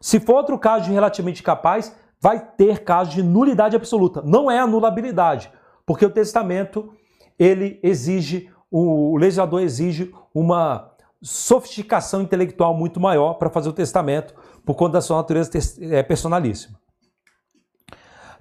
se 0.00 0.20
for 0.20 0.36
outro 0.36 0.56
caso 0.56 0.84
de 0.84 0.92
relativamente 0.92 1.42
capaz, 1.42 1.92
vai 2.20 2.38
ter 2.38 2.84
caso 2.84 3.10
de 3.10 3.20
nulidade 3.20 3.74
absoluta. 3.74 4.22
Não 4.22 4.48
é 4.48 4.60
anulabilidade, 4.60 5.50
porque 5.84 6.06
o 6.06 6.10
testamento 6.10 6.94
ele 7.36 7.80
exige, 7.82 8.48
o 8.70 9.16
legislador 9.16 9.62
exige 9.62 10.14
uma 10.32 10.92
sofisticação 11.20 12.22
intelectual 12.22 12.72
muito 12.72 13.00
maior 13.00 13.34
para 13.34 13.50
fazer 13.50 13.68
o 13.68 13.72
testamento, 13.72 14.32
por 14.64 14.74
conta 14.74 14.94
da 14.94 15.00
sua 15.00 15.18
natureza 15.18 15.50
é, 15.80 16.02
personalíssima. 16.02 16.80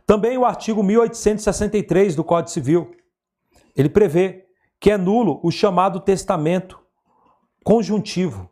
Também 0.05 0.37
o 0.37 0.45
artigo 0.45 0.83
1863 0.83 2.15
do 2.15 2.23
Código 2.23 2.51
Civil, 2.51 2.91
ele 3.75 3.89
prevê 3.89 4.45
que 4.79 4.91
é 4.91 4.97
nulo 4.97 5.39
o 5.43 5.51
chamado 5.51 5.99
testamento 5.99 6.79
conjuntivo. 7.63 8.49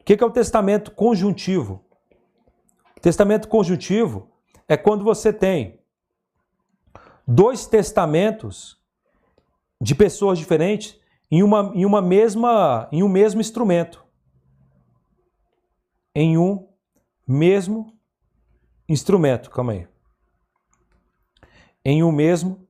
O 0.00 0.04
que 0.04 0.20
é 0.20 0.26
o 0.26 0.30
testamento 0.30 0.90
conjuntivo? 0.90 1.84
Testamento 3.00 3.48
conjuntivo 3.48 4.28
é 4.68 4.76
quando 4.76 5.04
você 5.04 5.32
tem 5.32 5.80
dois 7.26 7.66
testamentos 7.66 8.80
de 9.80 9.94
pessoas 9.94 10.38
diferentes 10.38 11.00
em 11.30 11.42
uma, 11.42 11.72
em 11.74 11.84
uma 11.84 12.02
mesma 12.02 12.88
em 12.92 13.02
um 13.02 13.08
mesmo 13.08 13.40
instrumento. 13.40 14.04
Em 16.14 16.36
um 16.36 16.68
mesmo 17.26 17.92
instrumento, 18.88 19.50
calma 19.50 19.72
aí. 19.72 19.88
Em 21.84 22.02
um 22.02 22.12
mesmo 22.12 22.66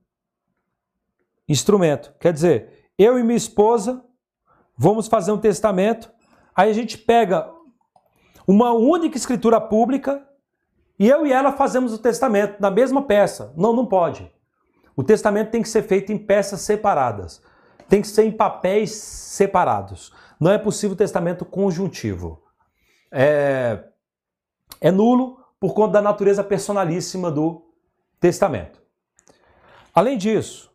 instrumento. 1.47 2.13
Quer 2.19 2.33
dizer, 2.33 2.89
eu 2.97 3.19
e 3.19 3.23
minha 3.23 3.37
esposa 3.37 4.03
vamos 4.77 5.07
fazer 5.07 5.31
um 5.31 5.37
testamento, 5.37 6.11
aí 6.55 6.69
a 6.69 6.73
gente 6.73 6.97
pega 6.97 7.51
uma 8.47 8.71
única 8.73 9.17
escritura 9.17 9.59
pública 9.59 10.27
e 10.99 11.07
eu 11.07 11.25
e 11.25 11.31
ela 11.31 11.51
fazemos 11.51 11.93
o 11.93 11.97
testamento 11.97 12.59
na 12.59 12.69
mesma 12.69 13.01
peça. 13.01 13.53
Não, 13.55 13.73
não 13.73 13.85
pode. 13.85 14.31
O 14.95 15.03
testamento 15.03 15.51
tem 15.51 15.61
que 15.61 15.69
ser 15.69 15.83
feito 15.83 16.11
em 16.11 16.17
peças 16.17 16.61
separadas. 16.61 17.41
Tem 17.89 18.01
que 18.01 18.07
ser 18.07 18.23
em 18.23 18.31
papéis 18.31 18.91
separados. 18.91 20.13
Não 20.39 20.51
é 20.51 20.57
possível 20.57 20.95
testamento 20.95 21.45
conjuntivo. 21.45 22.41
É, 23.11 23.83
é 24.79 24.91
nulo 24.91 25.39
por 25.59 25.73
conta 25.73 25.93
da 25.93 26.01
natureza 26.01 26.43
personalíssima 26.43 27.31
do 27.31 27.65
testamento. 28.19 28.81
Além 29.93 30.17
disso, 30.17 30.71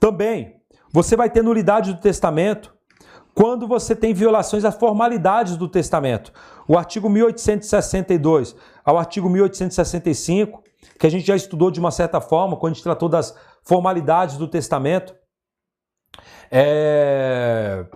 também 0.00 0.60
você 0.92 1.16
vai 1.16 1.30
ter 1.30 1.42
nulidade 1.42 1.92
do 1.92 2.00
testamento 2.00 2.76
quando 3.34 3.68
você 3.68 3.94
tem 3.94 4.12
violações 4.12 4.64
às 4.64 4.74
formalidades 4.74 5.56
do 5.56 5.68
testamento. 5.68 6.32
O 6.66 6.76
artigo 6.76 7.08
1862 7.08 8.56
ao 8.84 8.98
artigo 8.98 9.30
1865, 9.30 10.62
que 10.98 11.06
a 11.06 11.10
gente 11.10 11.26
já 11.26 11.36
estudou 11.36 11.70
de 11.70 11.78
uma 11.78 11.90
certa 11.90 12.20
forma, 12.20 12.56
quando 12.56 12.72
a 12.72 12.74
gente 12.74 12.82
tratou 12.82 13.08
das 13.08 13.36
formalidades 13.62 14.36
do 14.36 14.48
testamento, 14.48 15.14
é, 16.50 17.86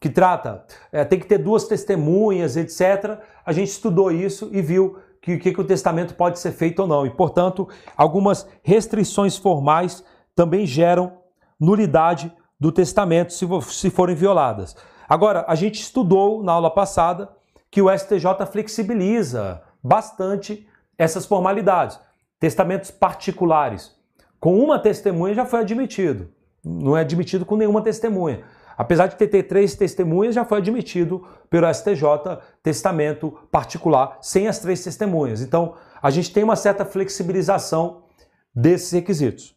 que 0.00 0.08
trata, 0.08 0.64
é, 0.92 1.04
tem 1.04 1.18
que 1.18 1.26
ter 1.26 1.38
duas 1.38 1.64
testemunhas, 1.64 2.56
etc. 2.56 3.18
A 3.44 3.52
gente 3.52 3.68
estudou 3.68 4.10
isso 4.10 4.48
e 4.52 4.62
viu 4.62 4.98
que, 5.20 5.38
que, 5.38 5.52
que 5.52 5.60
o 5.60 5.64
testamento 5.64 6.14
pode 6.14 6.38
ser 6.38 6.52
feito 6.52 6.80
ou 6.80 6.88
não. 6.88 7.06
E, 7.06 7.10
portanto, 7.10 7.68
algumas 7.96 8.48
restrições 8.62 9.36
formais 9.36 10.04
também 10.34 10.66
geram 10.66 11.12
nulidade 11.58 12.32
do 12.58 12.72
testamento 12.72 13.32
se, 13.32 13.46
se 13.68 13.90
forem 13.90 14.16
violadas. 14.16 14.76
Agora, 15.08 15.44
a 15.48 15.54
gente 15.54 15.80
estudou 15.80 16.42
na 16.42 16.52
aula 16.52 16.70
passada 16.70 17.30
que 17.70 17.82
o 17.82 17.90
STJ 17.90 18.46
flexibiliza 18.50 19.62
bastante 19.82 20.66
essas 20.96 21.26
formalidades. 21.26 21.98
Testamentos 22.38 22.90
particulares. 22.90 23.94
Com 24.38 24.58
uma 24.58 24.78
testemunha 24.78 25.34
já 25.34 25.44
foi 25.44 25.60
admitido. 25.60 26.28
Não 26.64 26.96
é 26.96 27.00
admitido 27.00 27.44
com 27.44 27.56
nenhuma 27.56 27.82
testemunha. 27.82 28.44
Apesar 28.76 29.06
de 29.06 29.16
ter, 29.16 29.42
três 29.44 29.74
testemunhas, 29.74 30.34
já 30.34 30.44
foi 30.44 30.58
admitido 30.58 31.26
pelo 31.50 31.72
STJ 31.72 32.38
testamento 32.62 33.30
particular 33.50 34.18
sem 34.20 34.48
as 34.48 34.58
três 34.58 34.82
testemunhas. 34.82 35.40
Então, 35.40 35.74
a 36.02 36.10
gente 36.10 36.32
tem 36.32 36.42
uma 36.42 36.56
certa 36.56 36.84
flexibilização 36.84 38.04
desses 38.54 38.90
requisitos. 38.92 39.54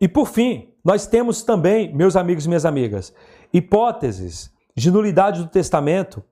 E 0.00 0.08
por 0.08 0.26
fim, 0.26 0.74
nós 0.84 1.06
temos 1.06 1.42
também, 1.42 1.94
meus 1.94 2.16
amigos 2.16 2.44
e 2.44 2.48
minhas 2.48 2.64
amigas, 2.64 3.14
hipóteses 3.52 4.50
de 4.74 4.90
nulidade 4.90 5.42
do 5.42 5.48
testamento 5.48 6.24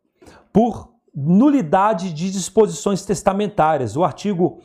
por 0.53 0.91
nulidade 1.15 2.13
de 2.13 2.31
disposições 2.31 3.05
testamentárias. 3.05 3.97
O 3.97 4.05
artigo 4.05 4.61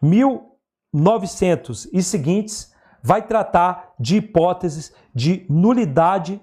1900 0.00 1.88
e 1.92 2.02
seguintes 2.02 2.72
vai 3.02 3.26
tratar 3.26 3.83
de 3.98 4.16
hipóteses 4.16 4.92
de 5.14 5.46
nulidade 5.48 6.40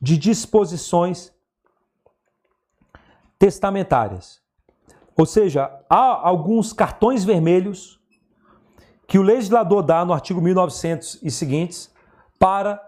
de 0.00 0.16
disposições 0.16 1.32
testamentárias. 3.38 4.40
Ou 5.16 5.26
seja, 5.26 5.70
há 5.88 6.28
alguns 6.28 6.72
cartões 6.72 7.24
vermelhos 7.24 7.98
que 9.06 9.18
o 9.18 9.22
legislador 9.22 9.82
dá 9.82 10.04
no 10.04 10.12
artigo 10.12 10.40
1900 10.40 11.20
e 11.22 11.30
seguintes 11.30 11.92
para 12.38 12.80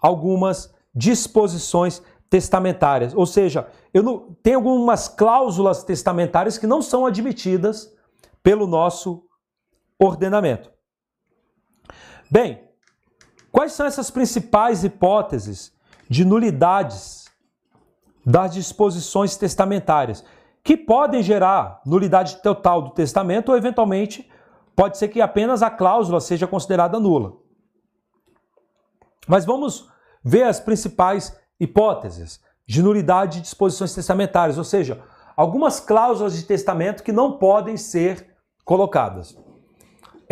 algumas 0.00 0.74
disposições 0.94 2.02
testamentárias. 2.28 3.14
Ou 3.14 3.24
seja, 3.24 3.68
eu 3.92 4.02
não, 4.02 4.36
tem 4.42 4.54
algumas 4.54 5.08
cláusulas 5.08 5.84
testamentárias 5.84 6.58
que 6.58 6.66
não 6.66 6.82
são 6.82 7.06
admitidas 7.06 7.92
pelo 8.42 8.66
nosso 8.66 9.24
ordenamento. 9.98 10.70
Bem, 12.30 12.69
quais 13.52 13.72
são 13.72 13.86
essas 13.86 14.10
principais 14.10 14.84
hipóteses 14.84 15.72
de 16.08 16.24
nulidades 16.24 17.30
das 18.24 18.52
disposições 18.52 19.36
testamentárias 19.36 20.24
que 20.62 20.76
podem 20.76 21.22
gerar 21.22 21.80
nulidade 21.86 22.36
total 22.42 22.82
do 22.82 22.90
testamento 22.90 23.50
ou 23.50 23.56
eventualmente 23.56 24.28
pode 24.76 24.98
ser 24.98 25.08
que 25.08 25.20
apenas 25.20 25.62
a 25.62 25.70
cláusula 25.70 26.20
seja 26.20 26.46
considerada 26.46 27.00
nula. 27.00 27.34
Mas 29.26 29.44
vamos 29.44 29.88
ver 30.22 30.44
as 30.44 30.60
principais 30.60 31.36
hipóteses 31.58 32.40
de 32.66 32.82
nulidade 32.82 33.38
de 33.38 33.42
disposições 33.42 33.94
testamentárias, 33.94 34.58
ou 34.58 34.64
seja, 34.64 35.02
algumas 35.36 35.80
cláusulas 35.80 36.36
de 36.36 36.44
testamento 36.44 37.02
que 37.02 37.12
não 37.12 37.38
podem 37.38 37.76
ser 37.76 38.34
colocadas. 38.64 39.36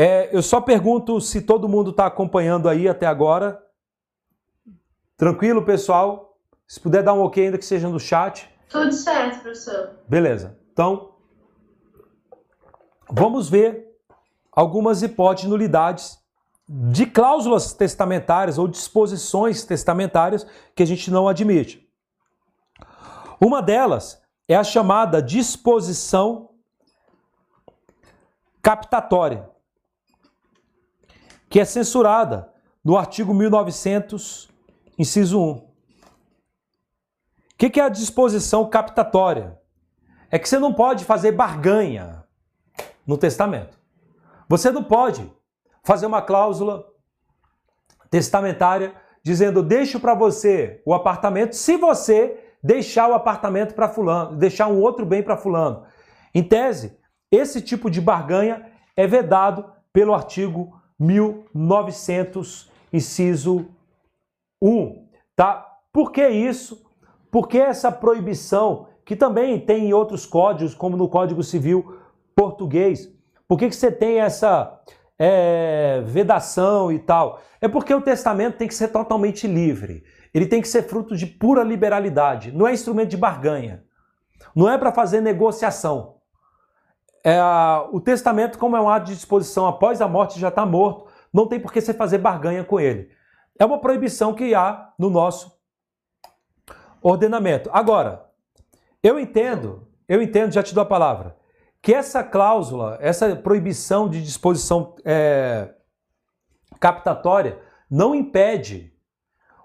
É, 0.00 0.28
eu 0.32 0.40
só 0.42 0.60
pergunto 0.60 1.20
se 1.20 1.42
todo 1.42 1.68
mundo 1.68 1.90
está 1.90 2.06
acompanhando 2.06 2.68
aí 2.68 2.88
até 2.88 3.04
agora. 3.04 3.60
Tranquilo, 5.16 5.64
pessoal? 5.64 6.38
Se 6.68 6.78
puder 6.78 7.02
dar 7.02 7.14
um 7.14 7.22
ok, 7.22 7.46
ainda 7.46 7.58
que 7.58 7.64
seja 7.64 7.88
no 7.88 7.98
chat. 7.98 8.48
Tudo 8.68 8.92
certo, 8.92 9.40
professor. 9.40 9.96
Beleza. 10.08 10.56
Então, 10.72 11.14
vamos 13.10 13.50
ver 13.50 13.88
algumas 14.52 15.02
hipóteses 15.02 15.46
de 15.46 15.50
nulidades 15.50 16.18
de 16.68 17.04
cláusulas 17.04 17.72
testamentárias 17.72 18.56
ou 18.56 18.68
disposições 18.68 19.64
testamentárias 19.64 20.46
que 20.76 20.82
a 20.84 20.86
gente 20.86 21.10
não 21.10 21.26
admite. 21.26 21.90
Uma 23.40 23.60
delas 23.60 24.22
é 24.46 24.54
a 24.54 24.62
chamada 24.62 25.20
disposição 25.20 26.50
captatória, 28.62 29.48
que 31.48 31.60
é 31.60 31.64
censurada 31.64 32.52
no 32.84 32.96
artigo 32.96 33.34
1900, 33.34 34.48
inciso 34.98 35.40
1. 35.40 35.50
O 35.50 35.62
que 37.56 37.80
é 37.80 37.84
a 37.84 37.88
disposição 37.88 38.68
captatória? 38.68 39.58
É 40.30 40.38
que 40.38 40.48
você 40.48 40.58
não 40.58 40.72
pode 40.72 41.04
fazer 41.04 41.32
barganha 41.32 42.24
no 43.06 43.16
testamento. 43.16 43.78
Você 44.48 44.70
não 44.70 44.84
pode 44.84 45.30
fazer 45.82 46.06
uma 46.06 46.22
cláusula 46.22 46.86
testamentária 48.10 48.94
dizendo: 49.22 49.62
deixo 49.62 49.98
para 49.98 50.14
você 50.14 50.82
o 50.84 50.94
apartamento 50.94 51.56
se 51.56 51.76
você 51.76 52.44
deixar 52.62 53.08
o 53.08 53.14
apartamento 53.14 53.74
para 53.74 53.88
fulano, 53.88 54.36
deixar 54.36 54.68
um 54.68 54.80
outro 54.80 55.06
bem 55.06 55.22
para 55.22 55.36
fulano. 55.36 55.84
Em 56.34 56.42
tese, 56.42 56.98
esse 57.30 57.60
tipo 57.60 57.90
de 57.90 58.00
barganha 58.00 58.70
é 58.96 59.06
vedado 59.06 59.72
pelo 59.92 60.14
artigo 60.14 60.77
1900, 60.98 62.70
inciso 62.92 63.66
1, 64.62 65.06
tá? 65.36 65.66
Por 65.92 66.12
que 66.12 66.28
isso? 66.28 66.84
Por 67.30 67.46
que 67.48 67.58
essa 67.58 67.92
proibição 67.92 68.88
que 69.08 69.16
também 69.16 69.58
tem 69.58 69.86
em 69.86 69.92
outros 69.94 70.26
códigos, 70.26 70.74
como 70.74 70.94
no 70.94 71.08
Código 71.08 71.42
Civil 71.42 71.98
português. 72.36 73.10
Por 73.48 73.58
que, 73.58 73.68
que 73.68 73.74
você 73.74 73.90
tem 73.90 74.20
essa 74.20 74.80
é, 75.18 76.02
vedação 76.04 76.92
e 76.92 76.98
tal? 76.98 77.40
É 77.58 77.66
porque 77.66 77.92
o 77.92 78.02
testamento 78.02 78.58
tem 78.58 78.68
que 78.68 78.74
ser 78.74 78.88
totalmente 78.88 79.46
livre. 79.46 80.04
Ele 80.32 80.46
tem 80.46 80.60
que 80.60 80.68
ser 80.68 80.82
fruto 80.82 81.16
de 81.16 81.26
pura 81.26 81.64
liberalidade. 81.64 82.52
Não 82.52 82.68
é 82.68 82.72
instrumento 82.74 83.08
de 83.08 83.16
barganha. 83.16 83.82
Não 84.54 84.70
é 84.70 84.76
para 84.76 84.92
fazer 84.92 85.22
negociação. 85.22 86.17
É, 87.24 87.38
o 87.92 88.00
testamento, 88.00 88.58
como 88.58 88.76
é 88.76 88.80
um 88.80 88.88
ato 88.88 89.06
de 89.06 89.14
disposição 89.14 89.66
após 89.66 90.00
a 90.00 90.08
morte, 90.08 90.38
já 90.38 90.48
está 90.48 90.64
morto. 90.64 91.06
Não 91.32 91.46
tem 91.46 91.60
por 91.60 91.72
que 91.72 91.80
você 91.80 91.92
fazer 91.92 92.18
barganha 92.18 92.64
com 92.64 92.78
ele. 92.80 93.10
É 93.58 93.64
uma 93.64 93.80
proibição 93.80 94.34
que 94.34 94.54
há 94.54 94.92
no 94.98 95.10
nosso 95.10 95.58
ordenamento. 97.02 97.68
Agora, 97.72 98.26
eu 99.02 99.18
entendo, 99.18 99.88
eu 100.08 100.22
entendo, 100.22 100.52
já 100.52 100.62
te 100.62 100.74
dou 100.74 100.82
a 100.82 100.86
palavra, 100.86 101.36
que 101.82 101.94
essa 101.94 102.22
cláusula, 102.22 102.98
essa 103.00 103.36
proibição 103.36 104.08
de 104.08 104.22
disposição 104.22 104.96
é, 105.04 105.74
captatória 106.80 107.58
não 107.90 108.14
impede 108.14 108.92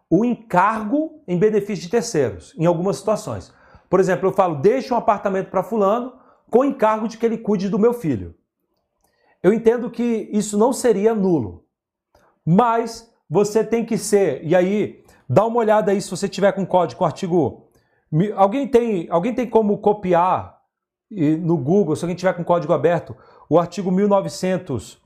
o 0.10 0.24
encargo 0.24 1.24
em 1.28 1.38
benefício 1.38 1.84
de 1.84 1.90
terceiros, 1.90 2.54
em 2.58 2.66
algumas 2.66 2.98
situações. 2.98 3.54
Por 3.90 4.00
exemplo, 4.00 4.30
eu 4.30 4.34
falo, 4.34 4.56
deixa 4.56 4.94
um 4.94 4.98
apartamento 4.98 5.50
para 5.50 5.64
fulano 5.64 6.14
com 6.54 6.64
encargo 6.64 7.08
de 7.08 7.18
que 7.18 7.26
ele 7.26 7.40
cuide 7.40 7.68
do 7.68 7.80
meu 7.80 7.96
filho. 7.96 8.36
Eu 9.42 9.52
entendo 9.52 9.90
que 9.90 10.30
isso 10.32 10.56
não 10.56 10.72
seria 10.72 11.16
nulo, 11.16 11.66
mas 12.46 13.12
você 13.28 13.64
tem 13.64 13.84
que 13.84 13.98
ser, 13.98 14.46
e 14.46 14.56
aí, 14.56 15.04
dá 15.28 15.44
uma 15.48 15.58
olhada 15.58 15.92
aí 15.92 16.00
se 16.00 16.12
você 16.12 16.30
tiver 16.30 16.52
com 16.52 16.64
código, 16.64 17.04
artigo. 17.04 17.72
Alguém 18.36 18.68
tem, 18.68 19.08
alguém 19.10 19.34
tem 19.34 19.50
como 19.50 19.80
copiar 19.80 20.62
no 21.10 21.58
Google, 21.58 21.96
se 21.96 22.06
alguém 22.06 22.16
tiver 22.16 22.34
com 22.34 22.44
código 22.44 22.72
aberto, 22.72 23.18
o 23.50 23.58
artigo 23.58 23.90
1900 23.90 25.02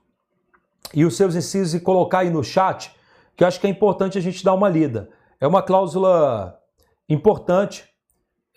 e 0.93 1.05
os 1.05 1.15
seus 1.15 1.33
incisos 1.33 1.73
e 1.73 1.79
colocar 1.79 2.19
aí 2.19 2.29
no 2.29 2.43
chat, 2.43 2.93
que 3.37 3.45
eu 3.45 3.47
acho 3.47 3.61
que 3.61 3.67
é 3.67 3.69
importante 3.69 4.17
a 4.17 4.21
gente 4.21 4.43
dar 4.43 4.53
uma 4.53 4.67
lida. 4.67 5.09
É 5.39 5.47
uma 5.47 5.61
cláusula 5.61 6.59
importante 7.07 7.85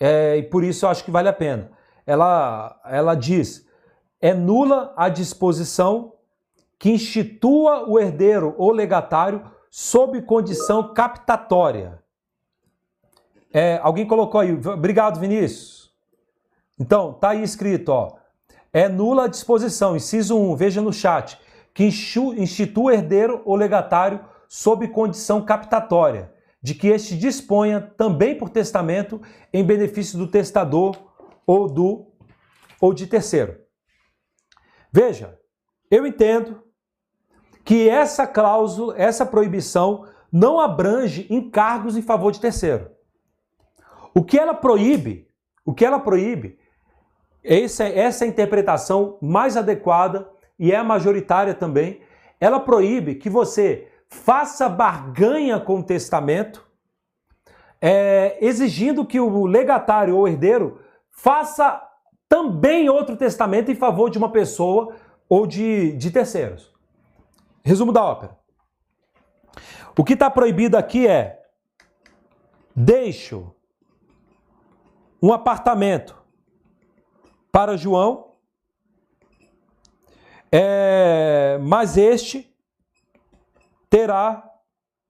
é, 0.01 0.39
e 0.39 0.43
por 0.43 0.65
isso 0.65 0.85
eu 0.85 0.91
acho 0.91 1.05
que 1.05 1.11
vale 1.13 1.29
a 1.29 1.33
pena. 1.33 1.79
Ela, 2.11 2.81
ela 2.87 3.15
diz: 3.15 3.65
é 4.21 4.35
nula 4.35 4.93
a 4.97 5.09
disposição 5.09 6.15
que 6.77 6.91
institua 6.91 7.89
o 7.89 8.01
herdeiro 8.01 8.53
ou 8.59 8.73
legatário 8.73 9.49
sob 9.71 10.21
condição 10.23 10.93
captatória. 10.93 12.03
É, 13.53 13.79
alguém 13.81 14.09
colocou 14.09 14.41
aí, 14.41 14.51
obrigado 14.53 15.21
Vinícius. 15.21 15.93
Então, 16.81 17.13
tá 17.13 17.29
aí 17.29 17.45
escrito, 17.45 17.91
ó. 17.91 18.17
É 18.73 18.89
nula 18.89 19.27
a 19.27 19.29
disposição, 19.29 19.95
inciso 19.95 20.37
1, 20.37 20.57
veja 20.57 20.83
no 20.83 20.93
chat, 20.93 21.39
que 21.73 21.85
institui 21.85 22.85
o 22.87 22.91
herdeiro 22.91 23.41
ou 23.45 23.55
legatário 23.55 24.19
sob 24.49 24.89
condição 24.89 25.45
captatória, 25.45 26.33
de 26.61 26.75
que 26.75 26.89
este 26.89 27.17
disponha 27.17 27.81
também 27.81 28.37
por 28.37 28.51
testamento 28.51 29.23
em 29.53 29.63
benefício 29.63 30.19
do 30.19 30.27
testador 30.27 31.10
ou 31.51 31.69
do 31.69 32.07
ou 32.81 32.95
de 32.95 33.09
terceiro. 33.09 33.57
Veja, 34.93 35.37
eu 35.91 36.07
entendo 36.07 36.63
que 37.65 37.89
essa 37.89 38.25
cláusula, 38.25 38.95
essa 38.97 39.27
proibição 39.27 40.07
não 40.31 40.61
abrange 40.61 41.27
encargos 41.29 41.97
em 41.97 42.03
favor 42.03 42.31
de 42.31 42.41
terceiro. 42.41 42.93
O 44.15 44.23
que 44.23 44.39
ela 44.39 44.55
proíbe, 44.55 45.29
o 45.65 45.75
que 45.75 45.85
ela 45.85 45.99
proíbe, 45.99 46.57
essa, 47.43 47.83
essa 47.83 48.25
é 48.25 48.29
a 48.29 48.31
interpretação 48.31 49.19
mais 49.21 49.57
adequada 49.57 50.31
e 50.57 50.71
é 50.71 50.77
a 50.77 50.85
majoritária 50.85 51.53
também. 51.53 52.01
Ela 52.39 52.61
proíbe 52.61 53.17
que 53.17 53.29
você 53.29 53.89
faça 54.09 54.69
barganha 54.69 55.59
com 55.59 55.81
o 55.81 55.85
testamento, 55.85 56.65
é, 57.81 58.39
exigindo 58.41 59.05
que 59.05 59.19
o 59.19 59.47
legatário 59.47 60.17
ou 60.17 60.29
herdeiro 60.29 60.79
faça 61.23 61.87
também 62.27 62.89
outro 62.89 63.15
testamento 63.15 63.71
em 63.71 63.75
favor 63.75 64.09
de 64.09 64.17
uma 64.17 64.33
pessoa 64.33 64.97
ou 65.29 65.47
de, 65.47 65.93
de 65.97 66.11
terceiros. 66.11 66.73
Resumo 67.63 67.93
da 67.93 68.03
ópera. 68.03 68.39
O 69.99 70.03
que 70.03 70.15
está 70.15 70.31
proibido 70.31 70.79
aqui 70.79 71.07
é: 71.07 71.43
deixo 72.75 73.55
um 75.23 75.31
apartamento 75.31 76.17
para 77.53 77.77
João, 77.77 78.37
é, 80.51 81.59
mas 81.61 81.99
este 81.99 82.51
terá 83.91 84.51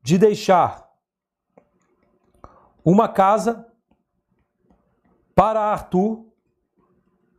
de 0.03 0.19
deixar 0.19 0.91
uma 2.85 3.09
casa 3.09 3.70
para 5.35 5.61
Arthur 5.61 6.25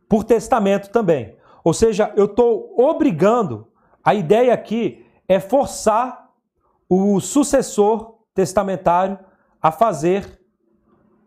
por 0.08 0.24
testamento 0.24 0.90
também. 0.90 1.36
Ou 1.64 1.72
seja, 1.72 2.12
eu 2.16 2.26
estou 2.26 2.74
obrigando, 2.78 3.68
a 4.04 4.14
ideia 4.14 4.52
aqui 4.52 5.06
é 5.28 5.38
forçar 5.38 6.30
o 6.88 7.20
sucessor 7.20 8.18
testamentário 8.34 9.18
a 9.60 9.70
fazer 9.70 10.40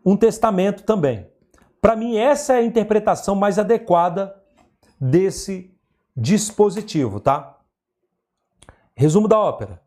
um 0.04 0.16
testamento 0.16 0.84
também. 0.84 1.26
Para 1.80 1.96
mim, 1.96 2.16
essa 2.16 2.54
é 2.54 2.58
a 2.58 2.64
interpretação 2.64 3.34
mais 3.34 3.58
adequada 3.58 4.34
desse 5.00 5.74
dispositivo, 6.16 7.18
tá? 7.20 7.58
Resumo 8.94 9.28
da 9.28 9.38
ópera. 9.38 9.82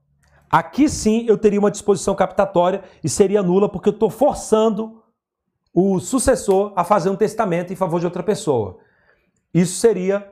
Aqui 0.50 0.90
sim 0.90 1.26
eu 1.28 1.38
teria 1.38 1.60
uma 1.60 1.72
disposição 1.72 2.16
captatória 2.16 2.84
e 3.04 3.10
seria 3.10 3.44
nula 3.44 3.70
porque 3.70 3.90
eu 3.90 3.94
estou 3.94 4.10
forçando 4.10 4.99
o 5.74 6.00
sucessor 6.00 6.74
a 6.76 6.84
fazer 6.84 7.10
um 7.10 7.16
testamento 7.16 7.72
em 7.72 7.76
favor 7.76 8.00
de 8.00 8.06
outra 8.06 8.24
pessoa. 8.24 8.80
Isso 9.54 9.80
seria 9.80 10.32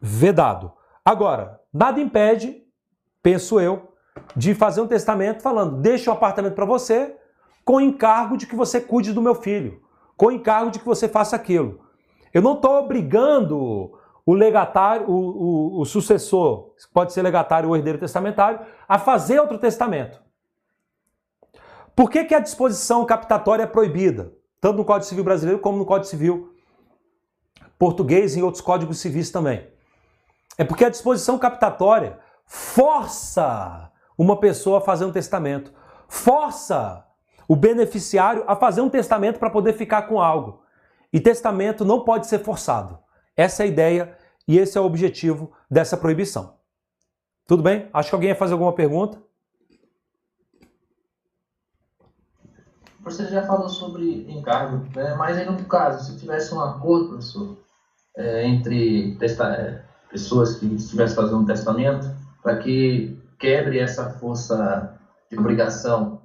vedado. 0.00 0.72
Agora, 1.04 1.60
nada 1.72 2.00
impede 2.00 2.62
penso 3.22 3.60
eu, 3.60 3.94
de 4.36 4.54
fazer 4.54 4.80
um 4.80 4.86
testamento 4.86 5.42
falando: 5.42 5.80
deixa 5.80 6.10
o 6.10 6.14
apartamento 6.14 6.54
para 6.54 6.64
você 6.64 7.16
com 7.64 7.80
encargo 7.80 8.36
de 8.36 8.46
que 8.46 8.56
você 8.56 8.80
cuide 8.80 9.12
do 9.12 9.22
meu 9.22 9.36
filho, 9.36 9.80
com 10.16 10.32
encargo 10.32 10.70
de 10.70 10.80
que 10.80 10.84
você 10.84 11.08
faça 11.08 11.36
aquilo. 11.36 11.80
Eu 12.34 12.42
não 12.42 12.54
estou 12.54 12.80
obrigando 12.80 13.92
o 14.24 14.34
legatário, 14.34 15.08
o, 15.08 15.12
o, 15.12 15.80
o, 15.80 15.84
sucessor, 15.84 16.72
pode 16.92 17.12
ser 17.12 17.22
legatário 17.22 17.68
ou 17.68 17.76
herdeiro 17.76 17.98
testamentário, 17.98 18.60
a 18.88 18.98
fazer 18.98 19.40
outro 19.40 19.58
testamento. 19.58 20.22
Por 21.94 22.08
que, 22.08 22.24
que 22.24 22.34
a 22.34 22.40
disposição 22.40 23.04
captatória 23.04 23.64
é 23.64 23.66
proibida? 23.66 24.32
Tanto 24.62 24.76
no 24.76 24.84
Código 24.84 25.08
Civil 25.08 25.24
brasileiro 25.24 25.60
como 25.60 25.76
no 25.76 25.84
Código 25.84 26.08
Civil 26.08 26.54
português 27.76 28.36
e 28.36 28.38
em 28.38 28.42
outros 28.44 28.62
códigos 28.62 29.00
civis 29.00 29.28
também. 29.28 29.66
É 30.56 30.62
porque 30.62 30.84
a 30.84 30.88
disposição 30.88 31.36
captatória 31.36 32.20
força 32.46 33.90
uma 34.16 34.38
pessoa 34.38 34.78
a 34.78 34.80
fazer 34.80 35.04
um 35.04 35.10
testamento, 35.10 35.72
força 36.06 37.04
o 37.48 37.56
beneficiário 37.56 38.44
a 38.46 38.54
fazer 38.54 38.82
um 38.82 38.88
testamento 38.88 39.40
para 39.40 39.50
poder 39.50 39.72
ficar 39.72 40.02
com 40.02 40.20
algo. 40.20 40.62
E 41.12 41.18
testamento 41.18 41.84
não 41.84 42.04
pode 42.04 42.28
ser 42.28 42.38
forçado. 42.38 43.00
Essa 43.36 43.64
é 43.64 43.66
a 43.66 43.68
ideia 43.68 44.16
e 44.46 44.58
esse 44.58 44.78
é 44.78 44.80
o 44.80 44.84
objetivo 44.84 45.50
dessa 45.68 45.96
proibição. 45.96 46.54
Tudo 47.48 47.64
bem? 47.64 47.88
Acho 47.92 48.10
que 48.10 48.14
alguém 48.14 48.30
ia 48.30 48.36
fazer 48.36 48.52
alguma 48.52 48.72
pergunta. 48.72 49.20
Você 53.04 53.26
já 53.26 53.42
falou 53.42 53.68
sobre 53.68 54.30
encargo, 54.30 54.86
né? 54.94 55.14
mas 55.16 55.36
aí 55.36 55.44
no 55.44 55.64
caso, 55.64 56.04
se 56.04 56.18
tivesse 56.18 56.54
um 56.54 56.60
acordo, 56.60 57.08
professor, 57.08 57.56
é, 58.16 58.46
entre 58.46 59.16
testa 59.18 59.84
pessoas 60.10 60.56
que 60.56 60.66
estivessem 60.66 61.16
fazendo 61.16 61.38
um 61.38 61.44
testamento, 61.46 62.06
para 62.42 62.58
que 62.58 63.18
quebre 63.38 63.78
essa 63.78 64.10
força 64.10 64.98
de 65.30 65.38
obrigação, 65.38 66.20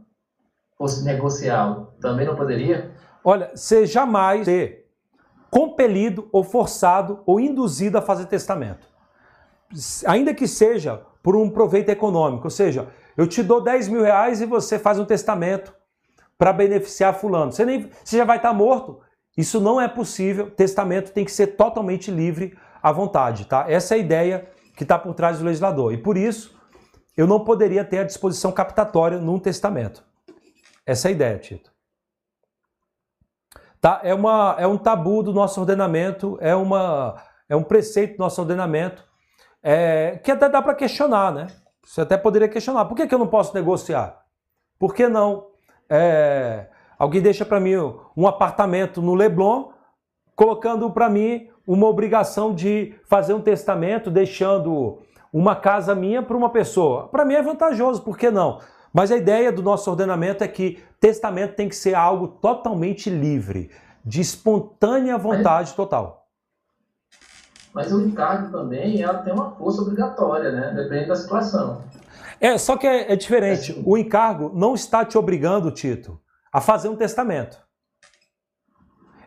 fosse 0.77 1.03
negocial, 1.03 1.95
também 2.01 2.25
não 2.25 2.35
poderia? 2.35 2.91
Olha, 3.23 3.49
você 3.55 3.85
jamais 3.85 4.45
ser 4.45 4.85
compelido 5.49 6.27
ou 6.31 6.43
forçado 6.43 7.21
ou 7.25 7.39
induzido 7.39 7.97
a 7.97 8.01
fazer 8.01 8.25
testamento. 8.25 8.85
Ainda 10.05 10.33
que 10.33 10.47
seja 10.47 11.01
por 11.23 11.35
um 11.35 11.49
proveito 11.49 11.89
econômico, 11.89 12.45
ou 12.45 12.51
seja, 12.51 12.87
eu 13.15 13.25
te 13.25 13.41
dou 13.41 13.61
10 13.61 13.87
mil 13.87 14.03
reais 14.03 14.41
e 14.41 14.45
você 14.45 14.77
faz 14.77 14.99
um 14.99 15.05
testamento 15.05 15.73
para 16.37 16.53
beneficiar 16.53 17.13
fulano. 17.13 17.51
Você, 17.51 17.65
nem, 17.65 17.89
você 18.03 18.17
já 18.17 18.25
vai 18.25 18.37
estar 18.37 18.49
tá 18.49 18.55
morto. 18.55 19.01
Isso 19.35 19.59
não 19.59 19.79
é 19.79 19.87
possível. 19.87 20.49
Testamento 20.51 21.11
tem 21.11 21.25
que 21.25 21.31
ser 21.31 21.47
totalmente 21.47 22.11
livre 22.11 22.57
à 22.81 22.91
vontade, 22.91 23.45
tá? 23.45 23.65
Essa 23.67 23.95
é 23.95 23.97
a 23.97 23.99
ideia 23.99 24.49
que 24.75 24.83
está 24.83 24.97
por 24.97 25.13
trás 25.13 25.39
do 25.39 25.45
legislador. 25.45 25.93
E 25.93 25.97
por 25.97 26.17
isso, 26.17 26.55
eu 27.15 27.25
não 27.25 27.43
poderia 27.43 27.83
ter 27.83 27.99
a 27.99 28.03
disposição 28.03 28.51
captatória 28.51 29.17
num 29.17 29.39
testamento. 29.39 30.03
Essa 30.85 31.07
é 31.07 31.09
a 31.09 31.11
ideia, 31.11 31.37
Tito. 31.39 31.71
Tá? 33.81 33.99
É, 34.03 34.13
uma, 34.13 34.55
é 34.59 34.67
um 34.67 34.77
tabu 34.77 35.21
do 35.21 35.33
nosso 35.33 35.59
ordenamento, 35.59 36.37
é, 36.41 36.55
uma, 36.55 37.21
é 37.49 37.55
um 37.55 37.63
preceito 37.63 38.17
do 38.17 38.19
nosso 38.19 38.41
ordenamento, 38.41 39.03
é, 39.61 40.19
que 40.23 40.31
até 40.31 40.47
dá 40.49 40.61
para 40.61 40.75
questionar, 40.75 41.31
né? 41.31 41.47
Você 41.83 42.01
até 42.01 42.17
poderia 42.17 42.47
questionar. 42.47 42.85
Por 42.85 42.95
que, 42.95 43.07
que 43.07 43.13
eu 43.13 43.19
não 43.19 43.27
posso 43.27 43.53
negociar? 43.53 44.19
Por 44.79 44.93
que 44.93 45.07
não? 45.07 45.47
É, 45.89 46.67
alguém 46.97 47.21
deixa 47.21 47.45
para 47.45 47.59
mim 47.59 47.75
um 48.15 48.27
apartamento 48.27 49.01
no 49.01 49.13
Leblon, 49.13 49.69
colocando 50.35 50.89
para 50.91 51.09
mim 51.09 51.49
uma 51.65 51.87
obrigação 51.87 52.53
de 52.53 52.95
fazer 53.05 53.33
um 53.33 53.41
testamento, 53.41 54.09
deixando 54.09 54.99
uma 55.31 55.55
casa 55.55 55.93
minha 55.93 56.21
para 56.21 56.37
uma 56.37 56.49
pessoa. 56.49 57.07
Para 57.07 57.25
mim 57.25 57.33
é 57.33 57.41
vantajoso, 57.41 58.01
por 58.01 58.17
que 58.17 58.31
não? 58.31 58.59
Mas 58.93 59.11
a 59.11 59.17
ideia 59.17 59.51
do 59.51 59.61
nosso 59.61 59.89
ordenamento 59.89 60.43
é 60.43 60.47
que 60.47 60.81
testamento 60.99 61.55
tem 61.55 61.67
que 61.69 61.75
ser 61.75 61.93
algo 61.93 62.27
totalmente 62.27 63.09
livre, 63.09 63.69
de 64.03 64.21
espontânea 64.21 65.17
vontade 65.17 65.73
total. 65.73 66.25
Mas 67.73 67.91
o 67.91 68.01
encargo 68.01 68.51
também 68.51 69.01
ela 69.01 69.19
tem 69.19 69.33
uma 69.33 69.51
força 69.51 69.81
obrigatória, 69.81 70.51
né? 70.51 70.73
Depende 70.73 71.07
da 71.07 71.15
situação. 71.15 71.81
É, 72.39 72.57
só 72.57 72.77
que 72.77 72.87
é, 72.87 73.11
é 73.11 73.15
diferente. 73.15 73.71
É 73.71 73.83
o 73.85 73.97
encargo 73.97 74.51
não 74.53 74.73
está 74.73 75.03
te 75.03 75.17
obrigando, 75.17 75.71
Tito, 75.71 76.19
a 76.51 76.61
fazer 76.61 76.89
um 76.89 76.95
testamento. 76.95 77.57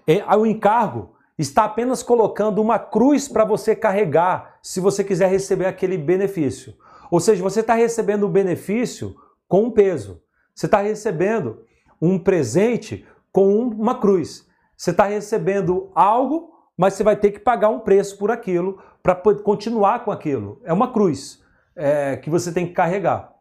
É, 0.07 0.25
o 0.37 0.47
encargo 0.47 1.15
está 1.39 1.65
apenas 1.65 2.03
colocando 2.03 2.61
uma 2.61 2.79
cruz 2.79 3.29
para 3.29 3.45
você 3.45 3.75
carregar 3.75 4.59
se 4.63 4.81
você 4.81 5.03
quiser 5.03 5.29
receber 5.29 5.67
aquele 5.67 5.97
benefício. 5.97 6.75
Ou 7.11 7.19
seja, 7.19 7.43
você 7.43 7.61
está 7.61 7.75
recebendo 7.75 8.25
o 8.25 8.29
benefício 8.29 9.15
com 9.49 9.65
um 9.65 9.71
peso. 9.71 10.23
Você 10.55 10.67
está 10.67 10.81
recebendo 10.81 11.65
um 12.01 12.19
presente 12.19 13.07
com 13.33 13.59
uma 13.69 13.99
cruz. 13.99 14.47
Você 14.77 14.91
está 14.91 15.05
recebendo 15.05 15.91
algo, 15.95 16.51
mas 16.77 16.95
você 16.95 17.03
vai 17.03 17.17
ter 17.17 17.33
que 17.33 17.41
pagar 17.41 17.69
um 17.69 17.81
preço 17.81 18.17
por 18.17 18.31
aquilo 18.31 18.81
para 19.03 19.15
continuar 19.15 20.05
com 20.05 20.11
aquilo. 20.11 20.61
É 20.65 20.73
uma 20.73 20.93
cruz 20.93 21.41
é, 21.81 22.17
que 22.19 22.29
você 22.29 22.53
tem 22.53 22.67
que 22.67 22.75
carregar. 22.75 23.33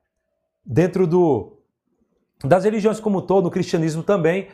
Dentro 0.66 1.06
do, 1.06 1.58
das 2.44 2.64
religiões 2.64 3.00
como 3.00 3.20
um 3.20 3.22
todo, 3.22 3.44
no 3.46 3.52
cristianismo 3.52 4.02
também, 4.02 4.48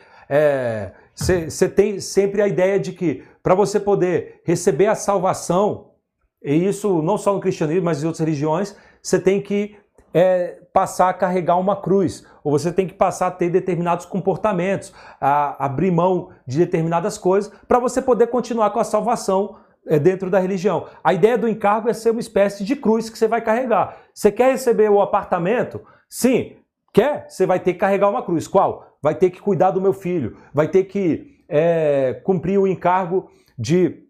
você 1.14 1.64
é, 1.64 1.68
tem 1.68 2.00
sempre 2.00 2.42
a 2.42 2.48
ideia 2.48 2.80
de 2.80 2.92
que 2.92 3.22
para 3.42 3.54
você 3.54 3.78
poder 3.78 4.40
receber 4.44 4.86
a 4.86 4.96
salvação, 4.96 5.92
e 6.42 6.52
isso 6.52 7.00
não 7.00 7.16
só 7.16 7.32
no 7.32 7.40
cristianismo, 7.40 7.84
mas 7.84 8.02
em 8.02 8.06
outras 8.06 8.20
religiões, 8.20 8.76
você 9.00 9.20
tem 9.20 9.40
que 9.40 9.76
é, 10.12 10.58
passar 10.72 11.10
a 11.10 11.14
carregar 11.14 11.56
uma 11.56 11.76
cruz, 11.76 12.26
ou 12.42 12.50
você 12.50 12.72
tem 12.72 12.88
que 12.88 12.94
passar 12.94 13.28
a 13.28 13.30
ter 13.30 13.50
determinados 13.50 14.04
comportamentos, 14.04 14.92
a 15.20 15.64
abrir 15.64 15.92
mão 15.92 16.30
de 16.46 16.58
determinadas 16.58 17.16
coisas, 17.16 17.52
para 17.68 17.78
você 17.78 18.02
poder 18.02 18.26
continuar 18.28 18.70
com 18.70 18.80
a 18.80 18.84
salvação 18.84 19.56
é, 19.86 19.98
dentro 19.98 20.28
da 20.30 20.38
religião. 20.38 20.86
A 21.02 21.14
ideia 21.14 21.38
do 21.38 21.48
encargo 21.48 21.88
é 21.88 21.92
ser 21.92 22.10
uma 22.10 22.20
espécie 22.20 22.64
de 22.64 22.74
cruz 22.76 23.08
que 23.08 23.18
você 23.18 23.28
vai 23.28 23.40
carregar. 23.40 23.98
Você 24.12 24.32
quer 24.32 24.52
receber 24.52 24.90
o 24.90 25.00
apartamento? 25.00 25.80
Sim. 26.08 26.56
Quer? 26.92 27.26
Você 27.28 27.46
vai 27.46 27.60
ter 27.60 27.74
que 27.74 27.78
carregar 27.78 28.08
uma 28.08 28.22
cruz. 28.22 28.48
Qual? 28.48 28.98
Vai 29.02 29.14
ter 29.14 29.30
que 29.30 29.40
cuidar 29.40 29.70
do 29.70 29.80
meu 29.80 29.92
filho, 29.92 30.36
vai 30.52 30.66
ter 30.66 30.84
que 30.84 31.36
é, 31.48 32.20
cumprir 32.24 32.58
o 32.58 32.66
encargo 32.66 33.30
de 33.56 34.02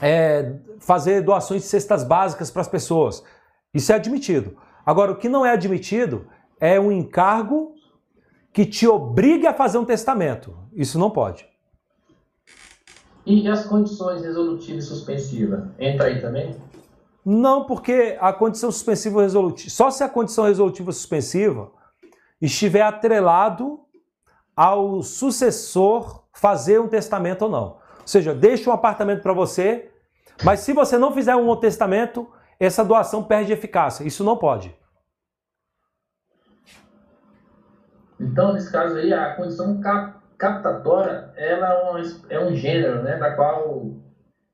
é, 0.00 0.54
fazer 0.78 1.22
doações 1.22 1.62
de 1.62 1.68
cestas 1.68 2.04
básicas 2.04 2.50
para 2.50 2.62
as 2.62 2.68
pessoas. 2.68 3.24
Isso 3.74 3.92
é 3.92 3.96
admitido. 3.96 4.56
Agora, 4.84 5.12
o 5.12 5.16
que 5.16 5.28
não 5.28 5.44
é 5.44 5.50
admitido 5.50 6.26
é 6.60 6.78
um 6.78 6.92
encargo 6.92 7.74
que 8.52 8.66
te 8.66 8.86
obrigue 8.86 9.46
a 9.46 9.54
fazer 9.54 9.78
um 9.78 9.84
testamento. 9.84 10.56
Isso 10.72 10.98
não 10.98 11.10
pode. 11.10 11.49
E 13.30 13.46
as 13.46 13.64
condições 13.64 14.22
resolutiva 14.22 14.78
e 14.78 14.82
suspensiva? 14.82 15.70
Entra 15.78 16.06
aí 16.06 16.20
também? 16.20 16.56
Não, 17.24 17.64
porque 17.64 18.18
a 18.20 18.32
condição 18.32 18.72
suspensiva 18.72 19.22
resolutiva, 19.22 19.70
só 19.70 19.88
se 19.88 20.02
a 20.02 20.08
condição 20.08 20.46
resolutiva 20.46 20.90
suspensiva 20.90 21.70
estiver 22.40 22.82
atrelado 22.82 23.78
ao 24.56 25.00
sucessor 25.04 26.24
fazer 26.32 26.80
um 26.80 26.88
testamento 26.88 27.42
ou 27.42 27.50
não. 27.50 27.64
Ou 28.00 28.06
seja, 28.06 28.34
deixa 28.34 28.68
um 28.68 28.72
apartamento 28.72 29.22
para 29.22 29.32
você, 29.32 29.92
mas 30.42 30.58
se 30.60 30.72
você 30.72 30.98
não 30.98 31.12
fizer 31.12 31.36
um 31.36 31.54
testamento, 31.54 32.28
essa 32.58 32.84
doação 32.84 33.22
perde 33.22 33.52
eficácia. 33.52 34.02
Isso 34.02 34.24
não 34.24 34.36
pode. 34.36 34.74
Então, 38.18 38.54
nesse 38.54 38.72
caso 38.72 38.96
aí, 38.96 39.12
a 39.12 39.36
condição 39.36 39.80
captatória 40.40 41.30
ela 41.36 42.00
é, 42.28 42.34
é 42.34 42.40
um 42.40 42.56
gênero, 42.56 43.02
né, 43.02 43.16
da 43.18 43.36
qual 43.36 43.92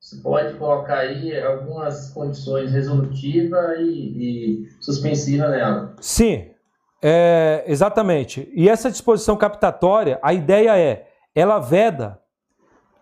se 0.01 0.23
pode 0.23 0.55
colocar 0.55 0.99
aí 0.99 1.41
algumas 1.41 2.11
condições 2.11 2.73
resolutiva 2.73 3.77
e, 3.79 4.65
e 4.65 4.69
suspensiva 4.81 5.49
nela. 5.49 5.95
Sim, 6.01 6.51
é, 7.03 7.65
exatamente. 7.67 8.51
E 8.55 8.69
essa 8.69 8.91
disposição 8.91 9.37
captatória, 9.37 10.19
a 10.23 10.35
ideia 10.35 10.77
é, 10.77 11.09
ela 11.35 11.59
veda 11.59 12.21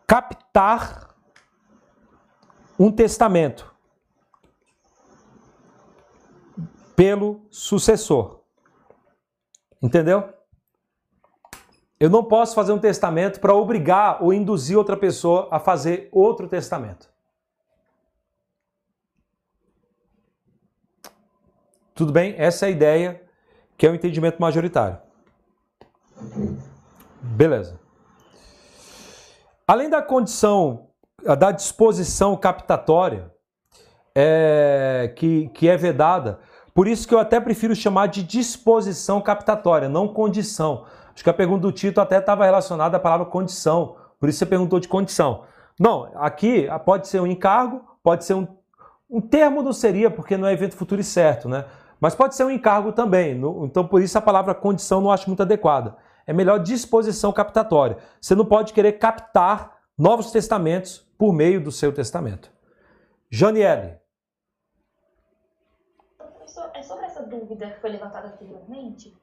captar 0.06 1.14
um 2.78 2.92
testamento. 2.92 3.74
pelo 6.96 7.46
sucessor. 7.50 8.40
Entendeu? 9.82 10.33
Eu 11.98 12.10
não 12.10 12.24
posso 12.24 12.54
fazer 12.54 12.72
um 12.72 12.78
testamento 12.78 13.40
para 13.40 13.54
obrigar 13.54 14.22
ou 14.22 14.32
induzir 14.32 14.76
outra 14.76 14.96
pessoa 14.96 15.48
a 15.50 15.58
fazer 15.58 16.08
outro 16.12 16.48
testamento. 16.48 17.08
Tudo 21.94 22.12
bem? 22.12 22.34
Essa 22.36 22.66
é 22.66 22.68
a 22.68 22.72
ideia 22.72 23.22
que 23.78 23.86
é 23.86 23.90
o 23.90 23.94
entendimento 23.94 24.40
majoritário. 24.40 24.98
Beleza. 27.20 27.78
Além 29.66 29.88
da 29.88 30.02
condição 30.02 30.88
da 31.38 31.50
disposição 31.50 32.36
captatória 32.36 33.32
é, 34.14 35.12
que, 35.16 35.48
que 35.48 35.68
é 35.68 35.76
vedada, 35.76 36.40
por 36.74 36.86
isso 36.86 37.06
que 37.08 37.14
eu 37.14 37.18
até 37.18 37.40
prefiro 37.40 37.74
chamar 37.74 38.08
de 38.08 38.22
disposição 38.22 39.20
captatória, 39.20 39.88
não 39.88 40.08
condição. 40.08 40.84
Acho 41.14 41.22
que 41.22 41.30
a 41.30 41.34
pergunta 41.34 41.62
do 41.62 41.72
Tito 41.72 42.00
até 42.00 42.18
estava 42.18 42.44
relacionada 42.44 42.96
à 42.96 43.00
palavra 43.00 43.26
condição, 43.26 43.96
por 44.18 44.28
isso 44.28 44.38
você 44.38 44.46
perguntou 44.46 44.80
de 44.80 44.88
condição. 44.88 45.44
Não, 45.78 46.10
aqui 46.16 46.66
pode 46.84 47.08
ser 47.08 47.20
um 47.20 47.26
encargo, 47.26 47.82
pode 48.02 48.24
ser 48.24 48.34
um, 48.34 48.46
um 49.08 49.20
termo 49.20 49.62
não 49.62 49.72
seria, 49.72 50.10
porque 50.10 50.36
não 50.36 50.48
é 50.48 50.52
evento 50.52 50.76
futuro 50.76 51.00
e 51.00 51.04
certo, 51.04 51.48
né? 51.48 51.64
Mas 52.00 52.14
pode 52.14 52.34
ser 52.34 52.44
um 52.44 52.50
encargo 52.50 52.92
também. 52.92 53.34
No, 53.34 53.64
então, 53.64 53.86
por 53.86 54.02
isso 54.02 54.18
a 54.18 54.20
palavra 54.20 54.54
condição 54.54 55.00
não 55.00 55.10
acho 55.10 55.28
muito 55.28 55.42
adequada. 55.42 55.96
É 56.26 56.32
melhor 56.32 56.58
disposição 56.58 57.32
captatória. 57.32 57.96
Você 58.20 58.34
não 58.34 58.44
pode 58.44 58.72
querer 58.72 58.92
captar 58.94 59.78
novos 59.96 60.30
testamentos 60.30 61.06
por 61.16 61.32
meio 61.32 61.60
do 61.60 61.70
seu 61.70 61.92
testamento. 61.92 62.50
Janiele 63.30 63.98
é 66.74 66.82
sobre 66.82 67.06
essa 67.06 67.22
dúvida 67.22 67.70
que 67.70 67.80
foi 67.80 67.90
levantada 67.90 68.28
anteriormente, 68.28 69.16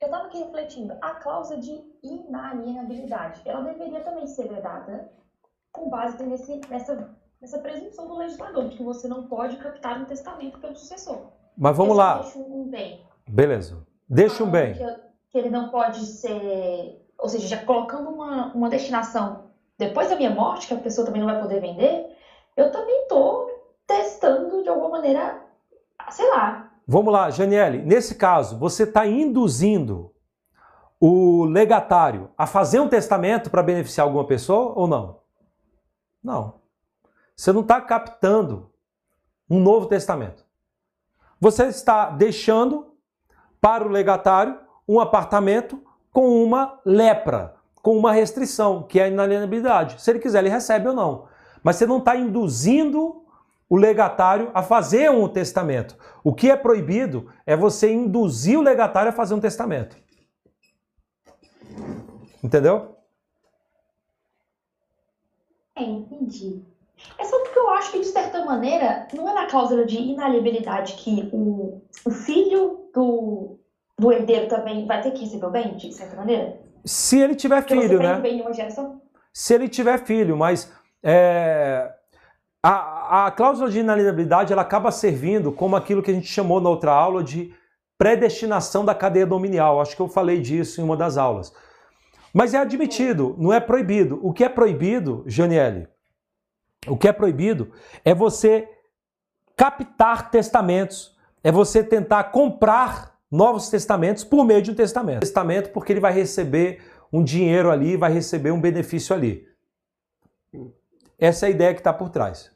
eu 0.00 0.06
estava 0.06 0.26
aqui 0.26 0.38
refletindo, 0.38 0.96
a 1.00 1.14
cláusula 1.14 1.58
de 1.58 1.82
inalienabilidade, 2.02 3.40
ela 3.44 3.62
deveria 3.62 4.00
também 4.00 4.26
ser 4.26 4.48
vedada 4.48 5.10
com 5.72 5.88
base 5.88 6.22
nesse, 6.24 6.60
nessa, 6.68 7.16
nessa 7.40 7.58
presunção 7.58 8.06
do 8.06 8.16
legislador, 8.16 8.68
de 8.68 8.76
que 8.76 8.82
você 8.82 9.08
não 9.08 9.26
pode 9.26 9.56
captar 9.56 10.00
um 10.00 10.04
testamento 10.04 10.58
pelo 10.58 10.76
sucessor. 10.76 11.28
Mas 11.56 11.76
vamos 11.76 11.96
lá. 11.96 12.18
Deixa 12.20 12.38
um 12.38 12.68
bem. 12.68 13.06
Beleza. 13.28 13.86
Deixa 14.08 14.44
um 14.44 14.50
bem. 14.50 14.74
Que, 14.74 14.84
que, 15.30 15.38
ele 15.38 15.50
não 15.50 15.70
pode 15.70 16.04
ser. 16.04 17.02
Ou 17.18 17.28
seja, 17.28 17.48
já 17.48 17.64
colocando 17.64 18.10
uma, 18.10 18.52
uma 18.52 18.68
destinação 18.68 19.46
depois 19.78 20.08
da 20.08 20.16
minha 20.16 20.30
morte, 20.30 20.68
que 20.68 20.74
a 20.74 20.78
pessoa 20.78 21.06
também 21.06 21.22
não 21.22 21.30
vai 21.30 21.40
poder 21.40 21.60
vender, 21.60 22.16
eu 22.56 22.70
também 22.70 23.02
estou 23.02 23.46
testando 23.86 24.62
de 24.62 24.68
alguma 24.68 24.90
maneira, 24.90 25.42
sei 26.10 26.28
lá, 26.30 26.65
Vamos 26.86 27.12
lá, 27.12 27.30
Janiele. 27.30 27.82
Nesse 27.82 28.14
caso, 28.14 28.58
você 28.58 28.84
está 28.84 29.06
induzindo 29.06 30.14
o 31.00 31.44
legatário 31.44 32.30
a 32.38 32.46
fazer 32.46 32.78
um 32.78 32.88
testamento 32.88 33.50
para 33.50 33.62
beneficiar 33.62 34.06
alguma 34.06 34.24
pessoa 34.24 34.72
ou 34.76 34.86
não? 34.86 35.20
Não. 36.22 36.60
Você 37.36 37.52
não 37.52 37.62
está 37.62 37.80
captando 37.80 38.70
um 39.50 39.60
novo 39.60 39.86
testamento. 39.86 40.44
Você 41.40 41.66
está 41.66 42.08
deixando 42.08 42.94
para 43.60 43.84
o 43.84 43.90
legatário 43.90 44.58
um 44.88 45.00
apartamento 45.00 45.82
com 46.12 46.42
uma 46.42 46.80
lepra, 46.84 47.56
com 47.82 47.96
uma 47.98 48.12
restrição, 48.12 48.84
que 48.84 49.00
é 49.00 49.04
a 49.04 49.08
inalienabilidade. 49.08 50.00
Se 50.00 50.10
ele 50.10 50.18
quiser, 50.18 50.38
ele 50.38 50.48
recebe 50.48 50.88
ou 50.88 50.94
não. 50.94 51.26
Mas 51.62 51.76
você 51.76 51.86
não 51.86 51.98
está 51.98 52.16
induzindo 52.16 53.25
o 53.68 53.76
legatário 53.76 54.50
a 54.54 54.62
fazer 54.62 55.10
um 55.10 55.28
testamento. 55.28 55.96
O 56.22 56.34
que 56.34 56.50
é 56.50 56.56
proibido 56.56 57.30
é 57.44 57.56
você 57.56 57.92
induzir 57.92 58.58
o 58.58 58.62
legatário 58.62 59.10
a 59.10 59.12
fazer 59.12 59.34
um 59.34 59.40
testamento. 59.40 59.96
Entendeu? 62.42 62.96
É, 65.74 65.82
entendi. 65.82 66.62
É 67.18 67.24
só 67.24 67.38
porque 67.40 67.58
eu 67.58 67.68
acho 67.70 67.92
que, 67.92 68.00
de 68.00 68.06
certa 68.06 68.44
maneira, 68.44 69.06
não 69.12 69.28
é 69.28 69.34
na 69.34 69.46
cláusula 69.46 69.84
de 69.84 69.96
inaliabilidade 69.96 70.94
que 70.94 71.28
o, 71.32 71.82
o 72.04 72.10
filho 72.10 72.88
do, 72.94 73.58
do 73.98 74.12
herdeiro 74.12 74.48
também 74.48 74.86
vai 74.86 75.02
ter 75.02 75.10
que 75.10 75.24
receber 75.24 75.46
o 75.46 75.50
bem, 75.50 75.76
de 75.76 75.92
certa 75.92 76.16
maneira? 76.16 76.58
Se 76.84 77.20
ele 77.20 77.34
tiver 77.34 77.62
Porque 77.62 77.80
filho, 77.80 77.98
né? 77.98 78.22
Se 79.32 79.54
ele 79.54 79.68
tiver 79.68 79.98
filho, 80.06 80.36
mas 80.36 80.72
é, 81.02 81.92
a, 82.62 82.95
a 83.08 83.30
cláusula 83.30 83.70
de 83.70 83.80
inalienabilidade 83.80 84.52
ela 84.52 84.62
acaba 84.62 84.90
servindo 84.90 85.52
como 85.52 85.76
aquilo 85.76 86.02
que 86.02 86.10
a 86.10 86.14
gente 86.14 86.26
chamou 86.26 86.60
na 86.60 86.68
outra 86.68 86.92
aula 86.92 87.22
de 87.22 87.54
predestinação 87.98 88.84
da 88.84 88.94
cadeia 88.94 89.26
dominial. 89.26 89.80
Acho 89.80 89.96
que 89.96 90.02
eu 90.02 90.08
falei 90.08 90.40
disso 90.40 90.80
em 90.80 90.84
uma 90.84 90.96
das 90.96 91.16
aulas. 91.16 91.52
Mas 92.32 92.52
é 92.52 92.58
admitido, 92.58 93.34
não 93.38 93.52
é 93.52 93.60
proibido. 93.60 94.20
O 94.22 94.32
que 94.32 94.44
é 94.44 94.48
proibido, 94.48 95.24
Janiele, 95.26 95.88
o 96.86 96.96
que 96.96 97.08
é 97.08 97.12
proibido 97.12 97.72
é 98.04 98.14
você 98.14 98.68
captar 99.56 100.30
testamentos, 100.30 101.16
é 101.42 101.50
você 101.50 101.82
tentar 101.82 102.24
comprar 102.24 103.16
novos 103.30 103.68
testamentos 103.68 104.22
por 104.22 104.44
meio 104.44 104.62
de 104.62 104.70
um 104.70 104.74
testamento. 104.74 105.20
Testamento 105.20 105.70
porque 105.70 105.92
ele 105.92 106.00
vai 106.00 106.12
receber 106.12 106.82
um 107.12 107.22
dinheiro 107.24 107.70
ali, 107.70 107.96
vai 107.96 108.12
receber 108.12 108.50
um 108.50 108.60
benefício 108.60 109.14
ali. 109.14 109.46
Essa 111.18 111.46
é 111.46 111.48
a 111.48 111.50
ideia 111.50 111.72
que 111.72 111.80
está 111.80 111.92
por 111.92 112.10
trás. 112.10 112.55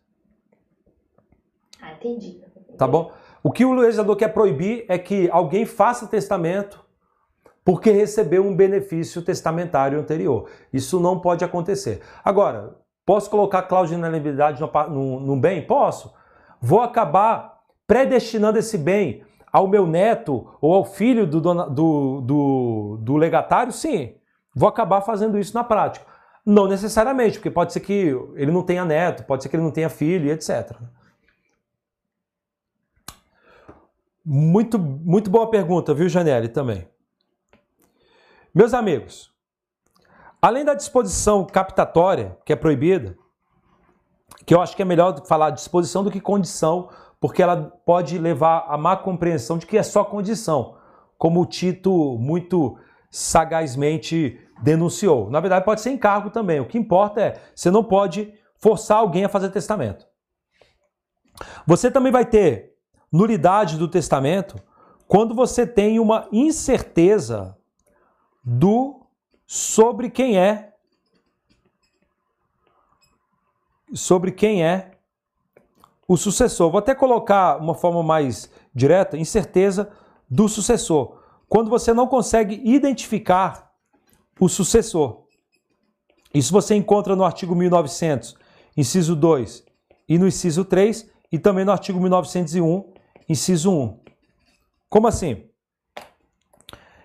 Entendi. 2.01 2.41
Tá 2.77 2.87
bom? 2.87 3.13
O 3.43 3.51
que 3.51 3.65
o 3.65 3.73
legislador 3.73 4.17
quer 4.17 4.29
proibir 4.29 4.85
é 4.89 4.99
que 4.99 5.29
alguém 5.31 5.65
faça 5.65 6.07
testamento 6.07 6.85
porque 7.65 7.91
recebeu 7.91 8.45
um 8.45 8.55
benefício 8.57 9.23
testamentário 9.23 9.99
anterior. 9.99 10.49
Isso 10.73 10.99
não 10.99 11.19
pode 11.21 11.45
acontecer. 11.45 12.01
Agora, 12.25 12.77
posso 13.05 13.31
colocar 13.31 13.63
cláusula 13.63 13.97
de 13.97 14.01
inalienabilidade 14.01 14.61
no, 14.61 14.71
no, 14.89 15.21
no 15.21 15.37
bem? 15.37 15.63
Posso. 15.67 16.13
Vou 16.61 16.81
acabar 16.81 17.61
predestinando 17.87 18.59
esse 18.59 18.79
bem 18.79 19.23
ao 19.53 19.67
meu 19.69 19.87
neto 19.87 20.47
ou 20.61 20.73
ao 20.75 20.85
filho 20.85 21.27
do, 21.27 21.41
dona- 21.41 21.69
do, 21.69 22.21
do, 22.23 22.99
do 23.01 23.17
legatário? 23.17 23.73
Sim. 23.73 24.15
Vou 24.55 24.69
acabar 24.69 25.01
fazendo 25.03 25.39
isso 25.39 25.55
na 25.55 25.63
prática. 25.65 26.07
Não 26.45 26.67
necessariamente, 26.67 27.39
porque 27.39 27.51
pode 27.51 27.73
ser 27.73 27.81
que 27.81 28.17
ele 28.35 28.51
não 28.51 28.63
tenha 28.63 28.85
neto, 28.85 29.25
pode 29.25 29.43
ser 29.43 29.49
que 29.49 29.57
ele 29.57 29.63
não 29.63 29.71
tenha 29.71 29.89
filho, 29.89 30.31
etc. 30.31 30.73
Muito, 34.33 34.79
muito 34.79 35.29
boa 35.29 35.51
pergunta, 35.51 35.93
viu, 35.93 36.09
Janelle, 36.09 36.47
também. 36.47 36.87
Meus 38.55 38.73
amigos, 38.73 39.29
além 40.41 40.65
da 40.65 40.73
disposição 40.73 41.45
captatória, 41.45 42.39
que 42.45 42.53
é 42.53 42.57
proibida, 42.57 43.19
que 44.47 44.55
eu 44.55 44.61
acho 44.61 44.77
que 44.77 44.83
é 44.83 44.85
melhor 44.85 45.27
falar 45.27 45.51
disposição 45.51 46.05
do 46.05 46.13
que 46.13 46.21
condição, 46.21 46.91
porque 47.19 47.43
ela 47.43 47.57
pode 47.85 48.19
levar 48.19 48.67
a 48.69 48.79
má 48.79 48.97
compreensão 48.97 49.59
de 49.59 49.67
que 49.67 49.77
é 49.77 49.83
só 49.83 50.05
condição, 50.05 50.77
como 51.19 51.41
o 51.41 51.47
Tito 51.47 52.17
muito 52.17 52.79
sagazmente 53.11 54.41
denunciou. 54.63 55.29
Na 55.29 55.41
verdade, 55.41 55.65
pode 55.65 55.81
ser 55.81 55.91
encargo 55.91 56.31
também. 56.31 56.61
O 56.61 56.69
que 56.69 56.79
importa 56.79 57.21
é, 57.21 57.41
você 57.53 57.69
não 57.69 57.83
pode 57.83 58.33
forçar 58.55 58.99
alguém 58.99 59.25
a 59.25 59.29
fazer 59.29 59.51
testamento. 59.51 60.07
Você 61.67 61.91
também 61.91 62.13
vai 62.13 62.25
ter 62.25 62.70
nulidade 63.11 63.77
do 63.77 63.89
testamento 63.89 64.57
quando 65.07 65.35
você 65.35 65.67
tem 65.67 65.99
uma 65.99 66.29
incerteza 66.31 67.57
do 68.45 69.01
sobre 69.47 70.09
quem 70.09 70.39
é 70.39 70.71
sobre 73.93 74.31
quem 74.31 74.65
é 74.65 74.93
o 76.07 76.17
sucessor. 76.17 76.71
Vou 76.71 76.79
até 76.79 76.95
colocar 76.95 77.57
uma 77.61 77.75
forma 77.75 78.03
mais 78.03 78.51
direta, 78.75 79.17
incerteza 79.17 79.91
do 80.29 80.49
sucessor. 80.49 81.19
Quando 81.49 81.69
você 81.69 81.93
não 81.93 82.07
consegue 82.07 82.61
identificar 82.65 83.73
o 84.39 84.49
sucessor. 84.49 85.25
Isso 86.33 86.53
você 86.53 86.75
encontra 86.75 87.15
no 87.15 87.25
artigo 87.25 87.55
1900, 87.55 88.37
inciso 88.77 89.15
2, 89.15 89.65
e 90.09 90.19
no 90.19 90.27
inciso 90.27 90.65
3, 90.65 91.11
e 91.31 91.39
também 91.39 91.65
no 91.65 91.73
artigo 91.73 92.01
1901, 92.01 92.90
inciso 93.31 93.71
1. 93.71 94.01
Como 94.89 95.07
assim? 95.07 95.49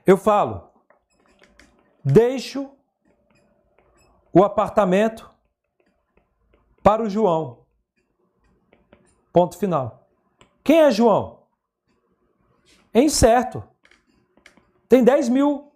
Eu 0.03 0.17
falo, 0.17 0.71
deixo 2.03 2.71
o 4.33 4.43
apartamento 4.43 5.29
para 6.81 7.03
o 7.03 7.09
João. 7.09 7.65
Ponto 9.31 9.55
final. 9.55 10.09
Quem 10.63 10.81
é 10.81 10.89
João? 10.89 11.43
É 12.91 13.01
incerto. 13.01 13.63
Tem 14.89 15.03
10 15.03 15.29
mil 15.29 15.71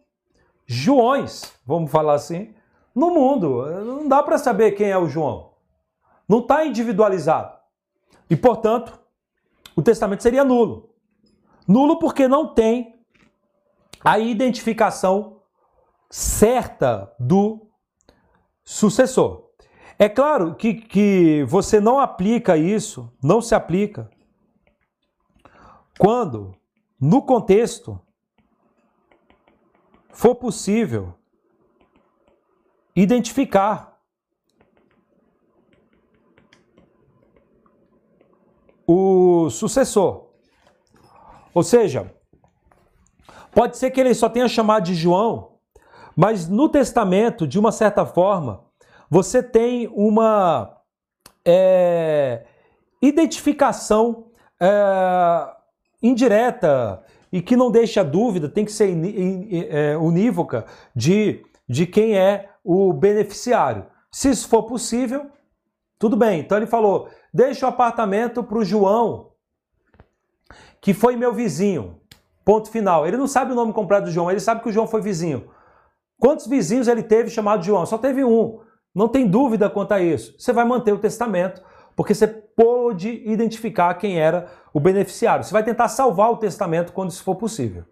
Joões, 0.65 1.53
vamos 1.65 1.91
falar 1.91 2.13
assim, 2.13 2.55
no 2.93 3.11
mundo. 3.11 3.65
Não 3.83 4.07
dá 4.07 4.23
para 4.23 4.37
saber 4.39 4.71
quem 4.71 4.89
é 4.89 4.97
o 4.97 5.07
João. 5.07 5.53
Não 6.27 6.39
está 6.39 6.65
individualizado. 6.65 7.57
E, 8.29 8.35
portanto, 8.35 8.98
o 9.79 9.81
testamento 9.81 10.21
seria 10.21 10.43
nulo. 10.43 10.93
Nulo 11.65 11.97
porque 11.99 12.27
não 12.27 12.53
tem 12.53 13.01
a 14.03 14.19
identificação 14.19 15.41
certa 16.09 17.13
do 17.17 17.71
sucessor. 18.63 19.47
É 19.97 20.09
claro 20.09 20.55
que, 20.55 20.73
que 20.73 21.45
você 21.45 21.79
não 21.79 21.97
aplica 21.97 22.57
isso, 22.57 23.09
não 23.23 23.41
se 23.41 23.55
aplica, 23.55 24.09
quando, 25.97 26.53
no 26.99 27.21
contexto, 27.21 27.99
for 30.11 30.35
possível 30.35 31.13
identificar 32.93 33.88
o 38.91 39.51
sucessor. 39.51 40.29
Ou 41.53 41.61
seja, 41.61 42.11
pode 43.51 43.77
ser 43.77 43.91
que 43.91 43.99
ele 43.99 44.15
só 44.15 44.27
tenha 44.27 44.47
chamado 44.47 44.85
de 44.85 44.95
João, 44.95 45.57
mas 46.15 46.47
no 46.47 46.67
testamento, 46.67 47.47
de 47.47 47.59
uma 47.59 47.71
certa 47.71 48.03
forma, 48.03 48.65
você 49.07 49.43
tem 49.43 49.87
uma 49.93 50.75
é, 51.45 52.45
identificação 52.99 54.31
é, 54.59 55.51
indireta 56.01 57.03
e 57.31 57.43
que 57.43 57.55
não 57.55 57.69
deixa 57.69 58.03
dúvida, 58.03 58.49
tem 58.49 58.65
que 58.65 58.71
ser 58.71 58.89
é, 59.69 59.95
unívoca 59.97 60.65
de, 60.95 61.45
de 61.67 61.85
quem 61.85 62.17
é 62.17 62.49
o 62.63 62.91
beneficiário. 62.91 63.85
Se 64.11 64.31
isso 64.31 64.47
for 64.47 64.63
possível, 64.63 65.27
tudo 65.99 66.17
bem. 66.17 66.39
Então 66.39 66.57
ele 66.57 66.65
falou: 66.65 67.07
deixa 67.33 67.65
o 67.65 67.69
apartamento 67.69 68.43
para 68.43 68.57
o 68.57 68.65
João, 68.65 69.31
que 70.81 70.93
foi 70.93 71.15
meu 71.15 71.33
vizinho. 71.33 71.99
Ponto 72.43 72.69
final. 72.69 73.05
Ele 73.05 73.17
não 73.17 73.27
sabe 73.27 73.51
o 73.51 73.55
nome 73.55 73.73
completo 73.73 74.05
do 74.05 74.11
João, 74.11 74.31
ele 74.31 74.39
sabe 74.39 74.61
que 74.61 74.69
o 74.69 74.71
João 74.71 74.87
foi 74.87 75.01
vizinho. 75.01 75.49
Quantos 76.19 76.47
vizinhos 76.47 76.87
ele 76.87 77.03
teve 77.03 77.29
chamado 77.29 77.63
João? 77.63 77.85
Só 77.85 77.97
teve 77.97 78.23
um. 78.23 78.59
Não 78.93 79.07
tem 79.07 79.27
dúvida 79.27 79.69
quanto 79.69 79.93
a 79.93 80.01
isso. 80.01 80.35
Você 80.37 80.51
vai 80.51 80.65
manter 80.65 80.91
o 80.91 80.97
testamento, 80.97 81.61
porque 81.95 82.13
você 82.13 82.27
pôde 82.27 83.21
identificar 83.25 83.93
quem 83.93 84.19
era 84.19 84.47
o 84.73 84.79
beneficiário. 84.79 85.43
Você 85.43 85.53
vai 85.53 85.63
tentar 85.63 85.87
salvar 85.87 86.31
o 86.31 86.37
testamento 86.37 86.91
quando 86.91 87.11
isso 87.11 87.23
for 87.23 87.35
possível. 87.35 87.85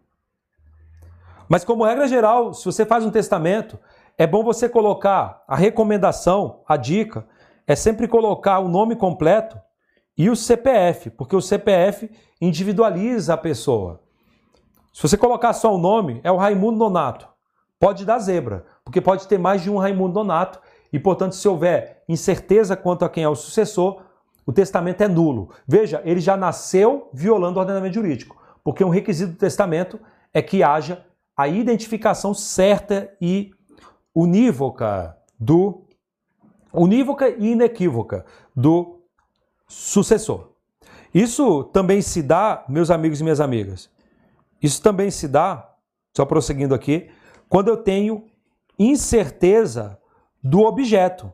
Mas, 1.47 1.63
como 1.63 1.85
regra 1.85 2.07
geral, 2.07 2.53
se 2.53 2.65
você 2.65 2.85
faz 2.85 3.05
um 3.05 3.11
testamento, 3.11 3.79
é 4.17 4.27
bom 4.27 4.43
você 4.43 4.67
colocar 4.67 5.43
a 5.47 5.55
recomendação, 5.55 6.61
a 6.67 6.75
dica, 6.75 7.25
é 7.67 7.75
sempre 7.75 8.07
colocar 8.07 8.59
o 8.59 8.69
nome 8.69 8.95
completo 8.95 9.59
e 10.17 10.29
o 10.29 10.35
CPF, 10.35 11.09
porque 11.11 11.35
o 11.35 11.41
CPF 11.41 12.09
individualiza 12.41 13.33
a 13.33 13.37
pessoa. 13.37 14.01
Se 14.93 15.01
você 15.01 15.17
colocar 15.17 15.53
só 15.53 15.75
o 15.75 15.77
nome, 15.77 16.21
é 16.23 16.31
o 16.31 16.37
Raimundo 16.37 16.79
Donato. 16.79 17.27
Pode 17.79 18.05
dar 18.05 18.17
zebra, 18.17 18.65
porque 18.83 19.01
pode 19.01 19.27
ter 19.27 19.37
mais 19.37 19.61
de 19.61 19.69
um 19.69 19.77
Raimundo 19.77 20.13
Donato 20.13 20.59
e, 20.91 20.97
portanto, 20.97 21.35
se 21.35 21.47
houver 21.47 22.03
incerteza 22.07 22.75
quanto 22.75 23.05
a 23.05 23.09
quem 23.09 23.23
é 23.23 23.29
o 23.29 23.35
sucessor, 23.35 24.01
o 24.45 24.53
testamento 24.53 25.01
é 25.01 25.07
nulo. 25.07 25.51
Veja, 25.67 26.01
ele 26.05 26.21
já 26.21 26.37
nasceu 26.37 27.09
violando 27.13 27.57
o 27.57 27.59
ordenamento 27.59 27.93
jurídico, 27.93 28.41
porque 28.63 28.83
um 28.83 28.89
requisito 28.89 29.33
do 29.33 29.37
testamento 29.37 29.99
é 30.33 30.41
que 30.41 30.63
haja 30.63 31.05
a 31.35 31.47
identificação 31.47 32.33
certa 32.33 33.13
e 33.21 33.51
unívoca 34.15 35.15
do 35.39 35.86
unívoca 36.77 37.29
e 37.29 37.51
inequívoca 37.51 38.25
do 38.55 39.01
sucessor. 39.67 40.51
Isso 41.13 41.63
também 41.65 42.01
se 42.01 42.21
dá, 42.21 42.63
meus 42.69 42.91
amigos 42.91 43.19
e 43.19 43.23
minhas 43.23 43.39
amigas. 43.39 43.89
Isso 44.61 44.81
também 44.81 45.09
se 45.09 45.27
dá, 45.27 45.73
só 46.15 46.25
prosseguindo 46.25 46.75
aqui, 46.75 47.09
quando 47.49 47.69
eu 47.69 47.77
tenho 47.77 48.25
incerteza 48.77 49.99
do 50.43 50.61
objeto. 50.61 51.33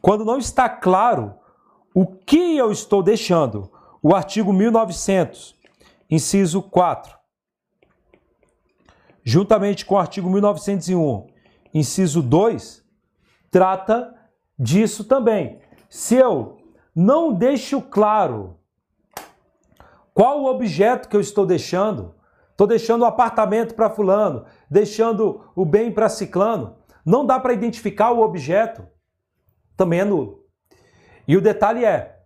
quando 0.00 0.22
não 0.22 0.36
está 0.36 0.68
claro 0.68 1.34
o 1.94 2.06
que 2.06 2.58
eu 2.58 2.70
estou 2.70 3.02
deixando. 3.02 3.72
O 4.02 4.14
artigo 4.14 4.52
1900, 4.52 5.56
inciso 6.10 6.60
4, 6.60 7.16
juntamente 9.22 9.86
com 9.86 9.94
o 9.94 9.98
artigo 9.98 10.28
1901, 10.28 11.26
inciso 11.72 12.20
2, 12.20 12.84
trata 13.50 14.13
disso 14.58 15.04
também. 15.04 15.60
Se 15.88 16.16
eu 16.16 16.58
não 16.94 17.32
deixo 17.32 17.80
claro 17.80 18.58
qual 20.12 20.42
o 20.42 20.46
objeto 20.46 21.08
que 21.08 21.16
eu 21.16 21.20
estou 21.20 21.44
deixando, 21.44 22.14
estou 22.50 22.66
deixando 22.66 23.02
o 23.02 23.06
apartamento 23.06 23.74
para 23.74 23.90
fulano, 23.90 24.46
deixando 24.70 25.50
o 25.56 25.64
bem 25.64 25.92
para 25.92 26.08
ciclano, 26.08 26.76
não 27.04 27.26
dá 27.26 27.38
para 27.38 27.52
identificar 27.52 28.12
o 28.12 28.20
objeto, 28.20 28.86
também 29.76 30.00
é 30.00 30.04
nulo. 30.04 30.44
E 31.26 31.36
o 31.36 31.40
detalhe 31.40 31.84
é, 31.84 32.22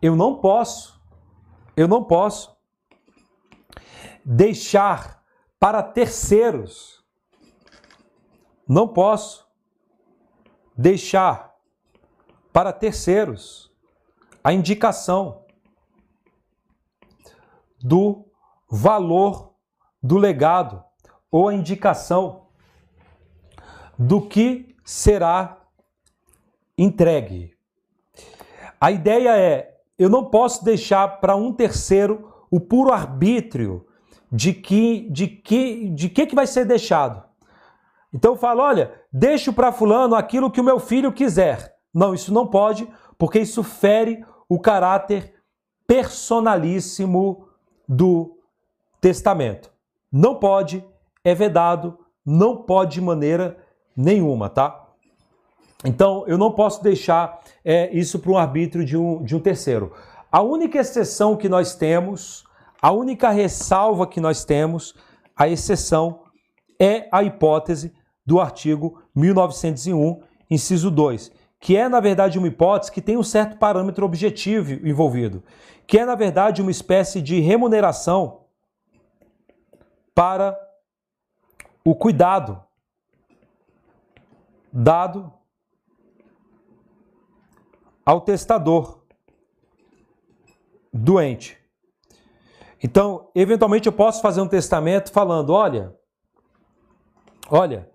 eu 0.00 0.16
não 0.16 0.40
posso, 0.40 1.00
eu 1.76 1.86
não 1.86 2.02
posso 2.02 2.56
deixar 4.24 5.22
para 5.58 5.82
terceiros, 5.82 7.04
não 8.66 8.88
posso 8.88 9.41
deixar 10.76 11.54
para 12.52 12.72
terceiros 12.72 13.72
a 14.42 14.52
indicação 14.52 15.44
do 17.80 18.24
valor 18.68 19.54
do 20.02 20.16
legado 20.16 20.82
ou 21.30 21.48
a 21.48 21.54
indicação 21.54 22.46
do 23.98 24.20
que 24.20 24.74
será 24.84 25.62
entregue. 26.76 27.54
A 28.80 28.90
ideia 28.90 29.36
é: 29.38 29.80
eu 29.98 30.08
não 30.08 30.24
posso 30.24 30.64
deixar 30.64 31.20
para 31.20 31.36
um 31.36 31.52
terceiro 31.52 32.46
o 32.50 32.60
puro 32.60 32.92
arbítrio 32.92 33.86
de 34.30 34.52
que 34.52 35.08
de 35.10 35.26
que 35.26 35.88
de 35.90 36.08
que, 36.08 36.26
que 36.26 36.34
vai 36.34 36.46
ser 36.46 36.64
deixado. 36.64 37.31
Então 38.12 38.32
eu 38.32 38.36
falo, 38.36 38.60
olha, 38.62 38.92
deixo 39.12 39.52
para 39.52 39.72
fulano 39.72 40.14
aquilo 40.14 40.50
que 40.50 40.60
o 40.60 40.64
meu 40.64 40.78
filho 40.78 41.12
quiser. 41.12 41.74
Não, 41.94 42.12
isso 42.14 42.32
não 42.32 42.46
pode, 42.46 42.88
porque 43.16 43.38
isso 43.38 43.62
fere 43.62 44.24
o 44.48 44.60
caráter 44.60 45.34
personalíssimo 45.86 47.48
do 47.88 48.38
testamento. 49.00 49.70
Não 50.10 50.34
pode, 50.34 50.84
é 51.24 51.34
vedado, 51.34 51.98
não 52.24 52.56
pode 52.56 52.94
de 52.94 53.00
maneira 53.00 53.56
nenhuma, 53.96 54.48
tá? 54.48 54.78
Então, 55.84 56.24
eu 56.26 56.38
não 56.38 56.52
posso 56.52 56.82
deixar 56.82 57.40
é, 57.64 57.90
isso 57.92 58.18
para 58.18 58.30
um 58.30 58.38
arbítrio 58.38 58.84
de 58.84 58.96
um, 58.96 59.22
de 59.24 59.34
um 59.34 59.40
terceiro. 59.40 59.92
A 60.30 60.40
única 60.40 60.78
exceção 60.78 61.36
que 61.36 61.48
nós 61.48 61.74
temos, 61.74 62.44
a 62.80 62.92
única 62.92 63.30
ressalva 63.30 64.06
que 64.06 64.20
nós 64.20 64.44
temos, 64.44 64.94
a 65.36 65.48
exceção 65.48 66.20
é 66.78 67.08
a 67.10 67.22
hipótese 67.22 67.92
do 68.24 68.40
artigo 68.40 69.02
1901, 69.14 70.22
inciso 70.50 70.90
2, 70.90 71.32
que 71.60 71.76
é, 71.76 71.88
na 71.88 72.00
verdade, 72.00 72.38
uma 72.38 72.48
hipótese 72.48 72.90
que 72.90 73.00
tem 73.00 73.16
um 73.16 73.22
certo 73.22 73.56
parâmetro 73.56 74.04
objetivo 74.04 74.72
envolvido, 74.86 75.42
que 75.86 75.98
é, 75.98 76.04
na 76.04 76.14
verdade, 76.14 76.62
uma 76.62 76.70
espécie 76.70 77.20
de 77.20 77.40
remuneração 77.40 78.42
para 80.14 80.58
o 81.84 81.94
cuidado 81.94 82.62
dado 84.72 85.32
ao 88.04 88.20
testador 88.20 89.02
doente. 90.92 91.58
Então, 92.82 93.30
eventualmente 93.34 93.86
eu 93.86 93.92
posso 93.92 94.20
fazer 94.20 94.40
um 94.40 94.48
testamento 94.48 95.12
falando, 95.12 95.50
olha, 95.50 95.96
olha, 97.48 97.91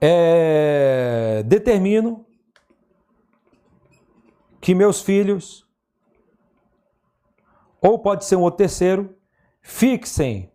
é, 0.00 1.42
determino 1.46 2.26
que 4.60 4.74
meus 4.74 5.00
filhos, 5.00 5.66
ou 7.80 7.98
pode 7.98 8.24
ser 8.24 8.36
um 8.36 8.42
outro 8.42 8.58
terceiro, 8.58 9.16
fixem 9.60 10.52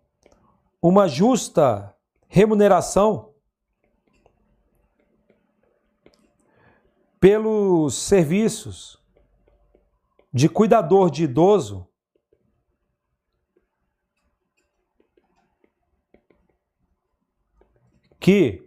uma 0.82 1.08
justa 1.08 1.96
remuneração 2.28 3.34
pelos 7.20 7.96
serviços 7.96 9.02
de 10.34 10.50
cuidador 10.50 11.10
de 11.10 11.24
idoso 11.24 11.88
que 18.20 18.63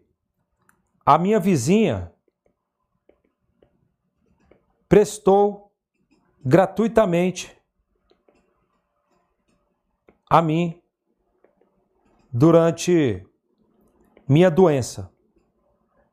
a 1.07 1.17
minha 1.17 1.39
vizinha 1.39 2.13
prestou 4.89 5.73
gratuitamente 6.45 7.57
a 10.29 10.43
mim 10.43 10.83
durante 12.33 13.25
minha 14.29 14.51
doença. 14.51 15.11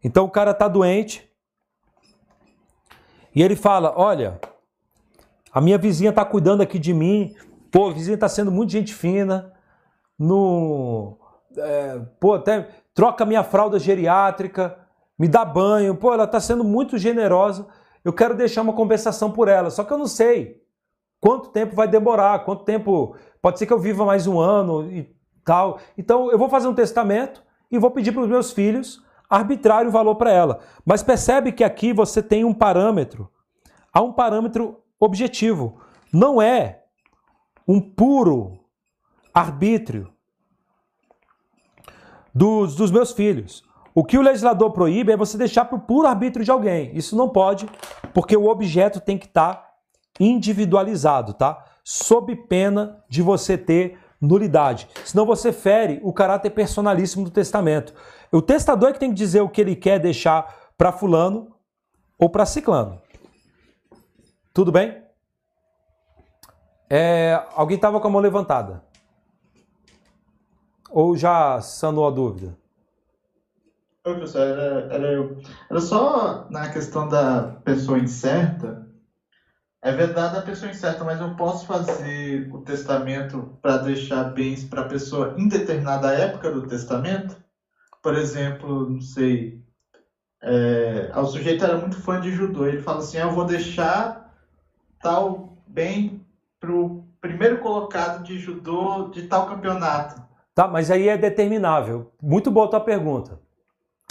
Então 0.03 0.25
o 0.25 0.31
cara 0.31 0.51
está 0.51 0.67
doente, 0.67 1.27
e 3.35 3.41
ele 3.41 3.55
fala: 3.55 3.93
Olha, 3.97 4.39
a 5.51 5.59
minha 5.59 5.77
vizinha 5.77 6.11
está 6.11 6.23
cuidando 6.23 6.61
aqui 6.61 6.77
de 6.77 6.93
mim, 6.93 7.35
pô, 7.71 7.89
a 7.89 7.93
vizinha 7.93 8.15
está 8.15 8.29
sendo 8.29 8.51
muito 8.51 8.71
gente 8.71 8.93
fina, 8.93 9.53
no, 10.17 11.17
é, 11.57 11.99
pô, 12.19 12.33
até 12.33 12.69
troca 12.93 13.25
minha 13.25 13.43
fralda 13.43 13.79
geriátrica, 13.79 14.82
me 15.23 15.29
dá 15.29 15.45
banho, 15.45 15.95
pô, 15.95 16.13
ela 16.13 16.25
está 16.25 16.37
sendo 16.41 16.65
muito 16.65 16.97
generosa, 16.97 17.65
eu 18.03 18.11
quero 18.11 18.35
deixar 18.35 18.61
uma 18.61 18.73
compensação 18.73 19.31
por 19.31 19.47
ela, 19.47 19.69
só 19.69 19.81
que 19.81 19.93
eu 19.93 19.97
não 19.97 20.05
sei 20.05 20.61
quanto 21.17 21.47
tempo 21.47 21.73
vai 21.73 21.87
demorar, 21.87 22.43
quanto 22.43 22.65
tempo, 22.65 23.15
pode 23.41 23.57
ser 23.57 23.65
que 23.65 23.71
eu 23.71 23.79
viva 23.79 24.03
mais 24.03 24.27
um 24.27 24.37
ano 24.37 24.91
e 24.91 25.09
tal, 25.45 25.79
então 25.97 26.29
eu 26.29 26.37
vou 26.37 26.49
fazer 26.49 26.67
um 26.67 26.73
testamento 26.73 27.41
e 27.71 27.79
vou 27.79 27.89
pedir 27.89 28.11
para 28.11 28.23
os 28.23 28.27
meus 28.27 28.51
filhos 28.51 29.01
arbitrário 29.29 29.89
valor 29.89 30.15
para 30.15 30.29
ela. 30.29 30.59
Mas 30.85 31.01
percebe 31.01 31.53
que 31.53 31.63
aqui 31.63 31.93
você 31.93 32.21
tem 32.21 32.43
um 32.43 32.53
parâmetro. 32.53 33.31
Há 33.93 34.01
um 34.01 34.11
parâmetro 34.11 34.83
objetivo. 34.99 35.79
Não 36.11 36.41
é 36.41 36.83
um 37.65 37.79
puro 37.79 38.59
arbítrio 39.33 40.11
dos, 42.35 42.75
dos 42.75 42.91
meus 42.91 43.13
filhos. 43.13 43.63
O 43.95 44.03
que 44.03 44.17
o 44.17 44.21
legislador 44.21 44.71
proíbe 44.71 45.11
é 45.11 45.17
você 45.17 45.37
deixar 45.37 45.65
para 45.65 45.75
o 45.75 45.81
puro 45.81 46.07
arbítrio 46.07 46.43
de 46.43 46.49
alguém. 46.49 46.91
Isso 46.95 47.15
não 47.15 47.29
pode, 47.29 47.67
porque 48.13 48.35
o 48.35 48.47
objeto 48.47 48.99
tem 48.99 49.17
que 49.17 49.25
estar 49.25 49.53
tá 49.53 49.73
individualizado, 50.19 51.33
tá? 51.33 51.63
Sob 51.83 52.35
pena 52.47 53.03
de 53.07 53.21
você 53.21 53.57
ter 53.57 53.99
nulidade. 54.19 54.87
Senão 55.05 55.25
você 55.25 55.51
fere 55.51 55.99
o 56.03 56.13
caráter 56.13 56.49
personalíssimo 56.49 57.25
do 57.25 57.31
testamento. 57.31 57.93
O 58.31 58.41
testador 58.41 58.89
é 58.89 58.93
que 58.93 58.99
tem 58.99 59.09
que 59.09 59.15
dizer 59.15 59.41
o 59.41 59.49
que 59.49 59.61
ele 59.61 59.75
quer 59.75 59.99
deixar 59.99 60.71
para 60.77 60.91
fulano 60.91 61.55
ou 62.17 62.29
para 62.29 62.45
ciclano. 62.45 62.99
Tudo 64.53 64.71
bem? 64.71 65.03
É, 66.89 67.43
alguém 67.55 67.75
estava 67.75 67.99
com 67.99 68.07
a 68.07 68.11
mão 68.11 68.21
levantada? 68.21 68.83
Ou 70.89 71.17
já 71.17 71.59
sanou 71.59 72.07
a 72.07 72.11
dúvida? 72.11 72.62
Oi, 74.05 74.13
professor, 74.15 74.41
era, 74.41 74.93
era 74.93 75.11
eu. 75.11 75.37
Era 75.69 75.79
só 75.79 76.47
na 76.49 76.69
questão 76.69 77.07
da 77.07 77.59
pessoa 77.63 77.99
incerta. 77.99 78.85
É 79.81 79.91
verdade 79.91 80.37
a 80.37 80.41
pessoa 80.41 80.71
incerta, 80.71 81.03
mas 81.03 81.19
eu 81.19 81.35
posso 81.35 81.65
fazer 81.65 82.49
o 82.53 82.61
testamento 82.61 83.57
para 83.61 83.77
deixar 83.77 84.25
bens 84.25 84.63
para 84.63 84.81
a 84.81 84.87
pessoa 84.87 85.35
em 85.37 85.47
determinada 85.47 86.13
época 86.13 86.49
do 86.51 86.67
testamento? 86.67 87.43
por 88.03 88.15
exemplo, 88.15 88.89
não 88.89 88.99
sei, 88.99 89.63
é, 90.41 91.09
o 91.15 91.25
sujeito 91.25 91.63
era 91.63 91.77
muito 91.77 91.95
fã 92.01 92.19
de 92.19 92.31
judô, 92.31 92.67
ele 92.67 92.81
fala 92.81 92.99
assim, 92.99 93.17
ah, 93.17 93.21
eu 93.21 93.31
vou 93.31 93.45
deixar 93.45 94.29
tal 95.01 95.57
bem 95.65 96.21
pro 96.59 97.05
primeiro 97.21 97.59
colocado 97.59 98.21
de 98.23 98.37
judô 98.37 99.07
de 99.07 99.23
tal 99.23 99.47
campeonato. 99.47 100.21
Tá, 100.53 100.67
mas 100.67 100.91
aí 100.91 101.07
é 101.07 101.17
determinável. 101.17 102.11
Muito 102.21 102.51
boa 102.51 102.65
a 102.65 102.69
tua 102.69 102.79
pergunta. 102.81 103.39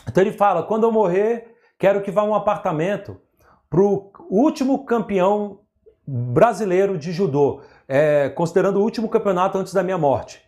Então 0.07 0.23
ele 0.23 0.33
fala, 0.33 0.63
quando 0.63 0.85
eu 0.85 0.93
morrer, 0.93 1.55
quero 1.79 2.03
que 2.03 2.11
vá 2.11 2.23
um 2.23 2.35
apartamento 2.35 3.21
pro 3.69 4.13
último 4.29 4.85
campeão 4.85 5.61
brasileiro 6.07 6.99
de 6.99 7.13
judô, 7.13 7.63
é, 7.89 8.29
considerando 8.31 8.79
o 8.79 8.83
último 8.83 9.09
campeonato 9.09 9.59
antes 9.59 9.73
da 9.73 9.83
minha 9.83 9.99
morte. 9.99 10.43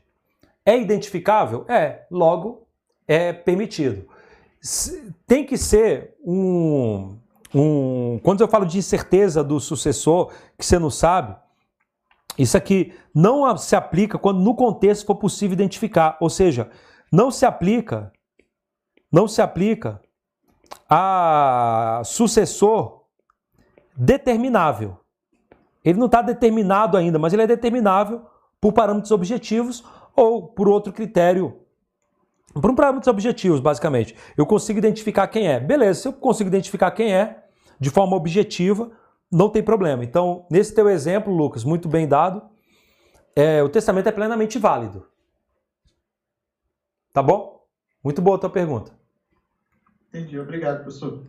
É 0.66 0.78
identificável? 0.78 1.64
É. 1.68 2.06
Logo, 2.10 2.66
é 3.06 3.32
permitido. 3.32 4.08
Tem 5.26 5.44
que 5.44 5.58
ser 5.58 6.14
um, 6.24 7.18
um. 7.54 8.18
Quando 8.22 8.40
eu 8.40 8.48
falo 8.48 8.64
de 8.64 8.78
incerteza 8.78 9.44
do 9.44 9.60
sucessor, 9.60 10.32
que 10.58 10.64
você 10.64 10.78
não 10.78 10.88
sabe, 10.88 11.36
isso 12.38 12.56
aqui 12.56 12.94
não 13.14 13.56
se 13.56 13.76
aplica 13.76 14.18
quando 14.18 14.40
no 14.40 14.54
contexto 14.54 15.06
for 15.06 15.16
possível 15.16 15.52
identificar. 15.54 16.16
Ou 16.20 16.30
seja, 16.30 16.70
não 17.12 17.30
se 17.30 17.44
aplica, 17.44 18.10
não 19.14 19.28
se 19.28 19.40
aplica 19.40 20.00
a 20.90 22.02
sucessor 22.04 23.04
determinável. 23.96 24.98
Ele 25.84 26.00
não 26.00 26.06
está 26.06 26.20
determinado 26.20 26.96
ainda, 26.96 27.16
mas 27.16 27.32
ele 27.32 27.42
é 27.42 27.46
determinável 27.46 28.26
por 28.60 28.72
parâmetros 28.72 29.12
objetivos 29.12 29.84
ou 30.16 30.48
por 30.48 30.66
outro 30.68 30.92
critério. 30.92 31.60
Por 32.54 32.68
um 32.68 32.74
parâmetros 32.74 33.06
objetivos, 33.06 33.60
basicamente. 33.60 34.16
Eu 34.36 34.46
consigo 34.46 34.80
identificar 34.80 35.28
quem 35.28 35.46
é. 35.46 35.60
Beleza, 35.60 36.00
se 36.00 36.08
eu 36.08 36.12
consigo 36.12 36.48
identificar 36.48 36.90
quem 36.90 37.14
é 37.14 37.44
de 37.78 37.90
forma 37.90 38.16
objetiva, 38.16 38.90
não 39.30 39.48
tem 39.48 39.62
problema. 39.62 40.02
Então, 40.02 40.44
nesse 40.50 40.74
teu 40.74 40.90
exemplo, 40.90 41.32
Lucas, 41.32 41.62
muito 41.62 41.88
bem 41.88 42.08
dado, 42.08 42.42
é, 43.36 43.62
o 43.62 43.68
testamento 43.68 44.08
é 44.08 44.12
plenamente 44.12 44.58
válido. 44.58 45.06
Tá 47.12 47.22
bom? 47.22 47.54
Muito 48.02 48.20
boa 48.20 48.36
a 48.36 48.40
tua 48.40 48.50
pergunta. 48.50 49.03
Entendi, 50.14 50.38
obrigado, 50.38 50.84
professor. 50.84 51.24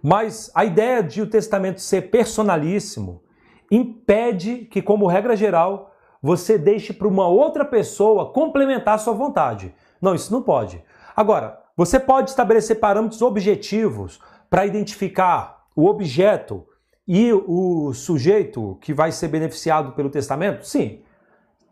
Mas 0.00 0.48
a 0.54 0.64
ideia 0.64 1.02
de 1.02 1.20
o 1.20 1.26
testamento 1.26 1.80
ser 1.80 2.02
personalíssimo 2.02 3.24
impede 3.68 4.66
que, 4.66 4.80
como 4.80 5.08
regra 5.08 5.34
geral, 5.34 5.92
você 6.22 6.56
deixe 6.56 6.92
para 6.92 7.08
uma 7.08 7.26
outra 7.26 7.64
pessoa 7.64 8.32
complementar 8.32 8.94
a 8.94 8.98
sua 8.98 9.14
vontade. 9.14 9.74
Não, 10.00 10.14
isso 10.14 10.32
não 10.32 10.42
pode. 10.42 10.80
Agora, 11.16 11.60
você 11.76 11.98
pode 11.98 12.30
estabelecer 12.30 12.78
parâmetros 12.78 13.20
objetivos 13.20 14.20
para 14.48 14.64
identificar 14.64 15.66
o 15.74 15.86
objeto 15.86 16.64
e 17.08 17.32
o 17.32 17.92
sujeito 17.92 18.78
que 18.80 18.94
vai 18.94 19.10
ser 19.10 19.26
beneficiado 19.26 19.90
pelo 19.90 20.08
testamento? 20.08 20.64
Sim. 20.64 21.02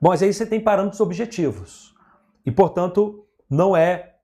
Mas 0.01 0.25
aí 0.25 0.33
você 0.33 0.45
tem 0.45 0.59
parâmetros 0.59 1.01
objetivos. 1.01 1.95
E, 2.45 2.51
portanto, 2.51 3.25
não 3.49 3.77
é 3.77 4.17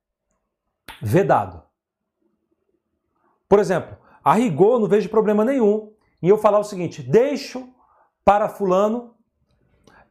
vedado. 1.00 1.67
Por 3.48 3.58
exemplo, 3.58 3.96
a 4.22 4.34
rigor 4.34 4.78
não 4.78 4.86
vejo 4.86 5.08
problema 5.08 5.44
nenhum 5.44 5.92
em 6.22 6.28
eu 6.28 6.38
falar 6.38 6.58
o 6.58 6.64
seguinte: 6.64 7.02
deixo 7.02 7.68
para 8.24 8.48
Fulano 8.48 9.14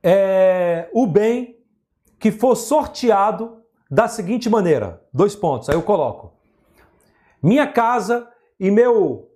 é, 0.01 0.90
o 0.93 1.06
bem 1.06 1.57
que 2.19 2.32
for 2.32 2.56
sorteado 2.56 3.61
da 3.90 4.07
seguinte 4.07 4.49
maneira: 4.49 5.03
dois 5.14 5.35
pontos, 5.35 5.69
aí 5.69 5.75
eu 5.75 5.83
coloco. 5.83 6.33
Minha 7.41 7.67
casa 7.67 8.27
e 8.59 8.72
meu. 8.72 9.30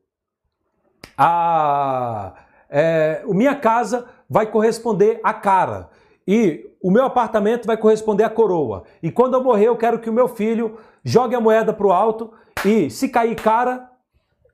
A, 1.17 2.33
é, 2.69 3.23
minha 3.27 3.55
casa 3.55 4.07
vai 4.27 4.47
corresponder 4.47 5.19
à 5.23 5.33
cara. 5.33 5.89
E 6.27 6.71
o 6.81 6.89
meu 6.89 7.05
apartamento 7.05 7.67
vai 7.67 7.77
corresponder 7.77 8.23
à 8.23 8.30
coroa. 8.30 8.83
E 9.03 9.11
quando 9.11 9.35
eu 9.35 9.43
morrer, 9.43 9.67
eu 9.67 9.77
quero 9.77 9.99
que 9.99 10.09
o 10.09 10.13
meu 10.13 10.27
filho 10.27 10.77
jogue 11.03 11.35
a 11.35 11.39
moeda 11.39 11.73
para 11.73 11.85
o 11.85 11.91
alto 11.91 12.33
e, 12.65 12.89
se 12.89 13.09
cair 13.09 13.35
cara, 13.35 13.91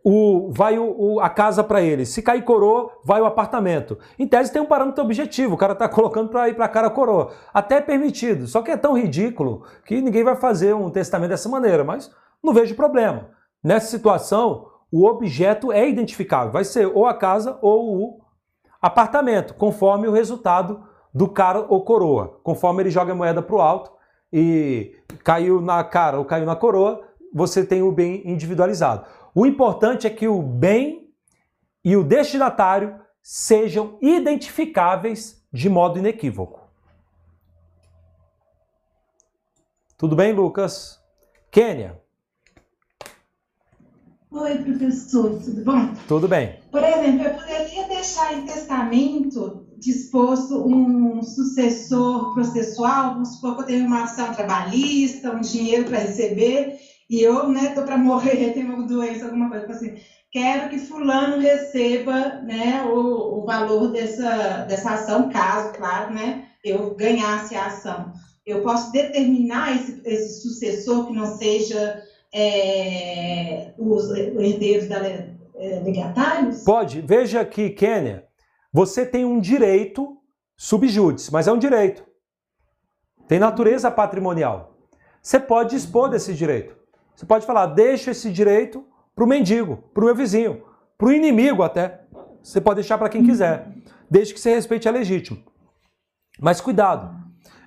o, 0.09 0.49
vai 0.53 0.79
o, 0.79 0.95
o, 0.97 1.19
a 1.19 1.29
casa 1.29 1.61
para 1.61 1.81
ele. 1.81 2.05
Se 2.05 2.21
cair 2.21 2.41
coroa, 2.41 2.93
vai 3.03 3.19
o 3.19 3.25
apartamento. 3.25 3.99
Em 4.17 4.25
tese 4.25 4.53
tem 4.53 4.61
um 4.61 4.65
parâmetro 4.65 5.03
objetivo, 5.03 5.55
o 5.55 5.57
cara 5.57 5.73
está 5.73 5.87
colocando 5.89 6.29
para 6.29 6.47
ir 6.47 6.53
para 6.53 6.63
a 6.63 6.69
cara 6.69 6.89
coroa. 6.89 7.33
Até 7.53 7.75
é 7.75 7.81
permitido, 7.81 8.47
só 8.47 8.61
que 8.61 8.71
é 8.71 8.77
tão 8.77 8.97
ridículo 8.97 9.65
que 9.85 9.99
ninguém 9.99 10.23
vai 10.23 10.37
fazer 10.37 10.73
um 10.73 10.89
testamento 10.89 11.31
dessa 11.31 11.49
maneira, 11.49 11.83
mas 11.83 12.09
não 12.41 12.53
vejo 12.53 12.73
problema. 12.73 13.31
Nessa 13.61 13.87
situação, 13.87 14.67
o 14.89 15.05
objeto 15.05 15.73
é 15.73 15.89
identificável, 15.89 16.53
vai 16.53 16.63
ser 16.63 16.85
ou 16.85 17.05
a 17.05 17.13
casa 17.13 17.59
ou 17.61 17.97
o 17.97 18.21
apartamento, 18.81 19.55
conforme 19.55 20.07
o 20.07 20.13
resultado 20.13 20.83
do 21.13 21.27
cara 21.27 21.65
ou 21.67 21.83
coroa. 21.83 22.39
Conforme 22.43 22.81
ele 22.81 22.89
joga 22.89 23.11
a 23.11 23.15
moeda 23.15 23.41
para 23.41 23.55
o 23.57 23.61
alto 23.61 23.91
e 24.31 24.95
caiu 25.25 25.59
na 25.59 25.83
cara 25.83 26.17
ou 26.17 26.23
caiu 26.23 26.45
na 26.45 26.55
coroa, 26.55 27.05
você 27.33 27.65
tem 27.65 27.81
o 27.81 27.91
bem 27.91 28.21
individualizado. 28.25 29.05
O 29.39 29.45
importante 29.45 30.07
é 30.07 30.09
que 30.09 30.27
o 30.27 30.41
bem 30.41 31.13
e 31.85 31.95
o 31.95 32.03
destinatário 32.03 32.99
sejam 33.21 33.99
identificáveis 34.01 35.45
de 35.53 35.69
modo 35.69 35.99
inequívoco. 35.99 36.67
Tudo 39.95 40.15
bem, 40.15 40.33
Lucas? 40.33 40.99
Kênia? 41.51 42.01
Oi, 44.31 44.57
professor, 44.57 45.39
tudo 45.39 45.63
bom? 45.63 45.93
Tudo 46.07 46.27
bem. 46.27 46.59
Por 46.71 46.83
exemplo, 46.83 47.27
eu 47.27 47.35
poderia 47.35 47.87
deixar 47.89 48.33
em 48.33 48.43
testamento 48.43 49.67
disposto 49.77 50.67
um 50.67 51.21
sucessor 51.21 52.33
processual, 52.33 53.13
vamos 53.13 53.35
supor 53.35 53.57
que 53.57 53.61
eu 53.61 53.65
tenho 53.67 53.85
uma 53.85 54.05
ação 54.05 54.33
trabalhista, 54.33 55.31
um 55.31 55.41
dinheiro 55.41 55.85
para 55.85 55.99
receber, 55.99 56.79
e 57.09 57.21
eu, 57.21 57.47
né, 57.49 57.73
tô 57.73 57.83
para 57.83 57.97
morrer, 57.97 58.51
tenho 58.53 58.73
uma 58.75 58.87
doença, 58.87 59.25
alguma 59.25 59.49
coisa 59.49 59.71
assim, 59.71 59.95
quero 60.31 60.69
que 60.69 60.79
fulano 60.79 61.39
receba, 61.39 62.41
né, 62.41 62.83
o, 62.83 63.39
o 63.39 63.45
valor 63.45 63.91
dessa, 63.91 64.65
dessa 64.65 64.91
ação, 64.91 65.29
caso, 65.29 65.73
claro, 65.73 66.13
né, 66.13 66.45
eu 66.63 66.95
ganhasse 66.95 67.55
a 67.55 67.67
ação. 67.67 68.11
Eu 68.45 68.61
posso 68.61 68.91
determinar 68.91 69.75
esse, 69.75 70.01
esse 70.05 70.41
sucessor 70.41 71.07
que 71.07 71.13
não 71.13 71.37
seja 71.37 72.01
é, 72.33 73.73
os 73.77 74.09
herdeiros 74.11 74.87
da, 74.87 74.97
é, 75.57 75.81
legatários? 75.83 76.63
Pode. 76.63 77.01
Veja 77.01 77.41
aqui, 77.41 77.69
Kênia, 77.69 78.25
você 78.71 79.05
tem 79.05 79.25
um 79.25 79.39
direito 79.39 80.17
subjúdice, 80.55 81.31
mas 81.31 81.47
é 81.47 81.51
um 81.51 81.57
direito. 81.57 82.05
Tem 83.27 83.39
natureza 83.39 83.91
patrimonial. 83.91 84.77
Você 85.21 85.39
pode 85.39 85.71
dispor 85.71 86.09
desse 86.09 86.33
direito. 86.33 86.77
Você 87.17 87.25
pode 87.25 87.47
falar, 87.47 87.65
deixa 87.65 88.11
esse 88.11 88.31
direito 88.31 88.85
para 89.15 89.23
o 89.23 89.27
mendigo, 89.27 89.77
para 89.91 90.03
o 90.03 90.05
meu 90.05 90.15
vizinho, 90.15 90.61
para 90.95 91.07
o 91.07 91.11
inimigo 91.11 91.63
até. 91.63 92.01
Você 92.43 92.61
pode 92.61 92.75
deixar 92.75 92.95
para 92.99 93.09
quem 93.09 93.25
quiser, 93.25 93.73
desde 94.07 94.35
que 94.35 94.39
você 94.39 94.53
respeite 94.53 94.87
a 94.87 94.91
legítimo. 94.91 95.39
Mas 96.39 96.61
cuidado. 96.61 97.17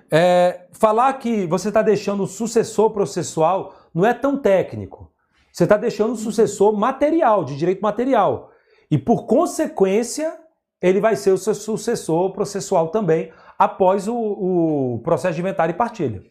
É, 0.09 0.67
falar 0.71 1.11
que 1.15 1.45
você 1.47 1.67
está 1.67 1.81
deixando 1.81 2.23
o 2.23 2.27
sucessor 2.27 2.91
processual 2.91 3.75
não 3.93 4.05
é 4.05 4.13
tão 4.13 4.37
técnico. 4.37 5.11
Você 5.51 5.63
está 5.63 5.75
deixando 5.75 6.13
o 6.13 6.17
sucessor 6.17 6.71
material, 6.71 7.43
de 7.43 7.57
direito 7.57 7.81
material. 7.81 8.51
E 8.89 8.97
por 8.97 9.25
consequência, 9.25 10.33
ele 10.81 11.01
vai 11.01 11.17
ser 11.17 11.31
o 11.31 11.37
seu 11.37 11.53
sucessor 11.53 12.31
processual 12.31 12.87
também, 12.87 13.33
após 13.59 14.07
o, 14.07 14.15
o 14.15 15.01
processo 15.03 15.35
de 15.35 15.41
inventário 15.41 15.73
e 15.73 15.77
partilha. 15.77 16.23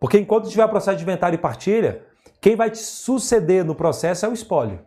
Porque 0.00 0.18
enquanto 0.18 0.48
tiver 0.48 0.66
processo 0.68 0.96
de 0.96 1.02
inventário 1.02 1.36
e 1.36 1.38
partilha, 1.38 2.02
quem 2.40 2.56
vai 2.56 2.70
te 2.70 2.78
suceder 2.78 3.64
no 3.64 3.74
processo 3.74 4.26
é 4.26 4.28
o 4.28 4.32
espólio. 4.32 4.80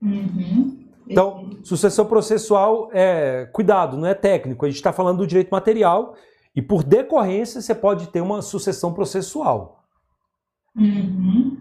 Uhum. 0.00 0.82
Então, 1.08 1.50
sucessão 1.62 2.06
processual 2.06 2.88
é 2.92 3.48
cuidado, 3.52 3.96
não 3.96 4.06
é 4.06 4.14
técnico. 4.14 4.64
A 4.64 4.68
gente 4.68 4.76
está 4.76 4.92
falando 4.92 5.18
do 5.18 5.26
direito 5.26 5.50
material 5.50 6.14
e 6.54 6.62
por 6.62 6.82
decorrência 6.82 7.60
você 7.60 7.74
pode 7.74 8.08
ter 8.08 8.20
uma 8.20 8.40
sucessão 8.42 8.92
processual. 8.92 9.84
Uhum. 10.76 11.56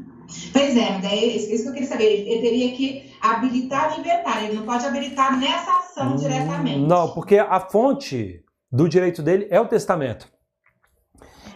Pois 0.53 0.77
é, 0.77 0.99
daí, 1.01 1.35
isso 1.35 1.63
que 1.63 1.69
eu 1.69 1.73
queria 1.73 1.87
saber. 1.87 2.05
Ele 2.05 2.41
teria 2.41 2.75
que 2.75 3.11
habilitar 3.21 3.95
o 3.95 3.99
inventário, 3.99 4.47
ele 4.47 4.57
não 4.57 4.65
pode 4.65 4.85
habilitar 4.85 5.37
nessa 5.37 5.77
ação 5.79 6.13
hum, 6.13 6.15
diretamente. 6.15 6.79
Não, 6.79 7.13
porque 7.13 7.37
a 7.37 7.59
fonte 7.59 8.43
do 8.71 8.87
direito 8.87 9.21
dele 9.21 9.47
é 9.49 9.59
o 9.59 9.67
testamento. 9.67 10.31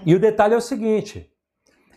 E 0.05 0.13
o 0.13 0.19
detalhe 0.19 0.53
é 0.53 0.57
o 0.57 0.61
seguinte: 0.61 1.31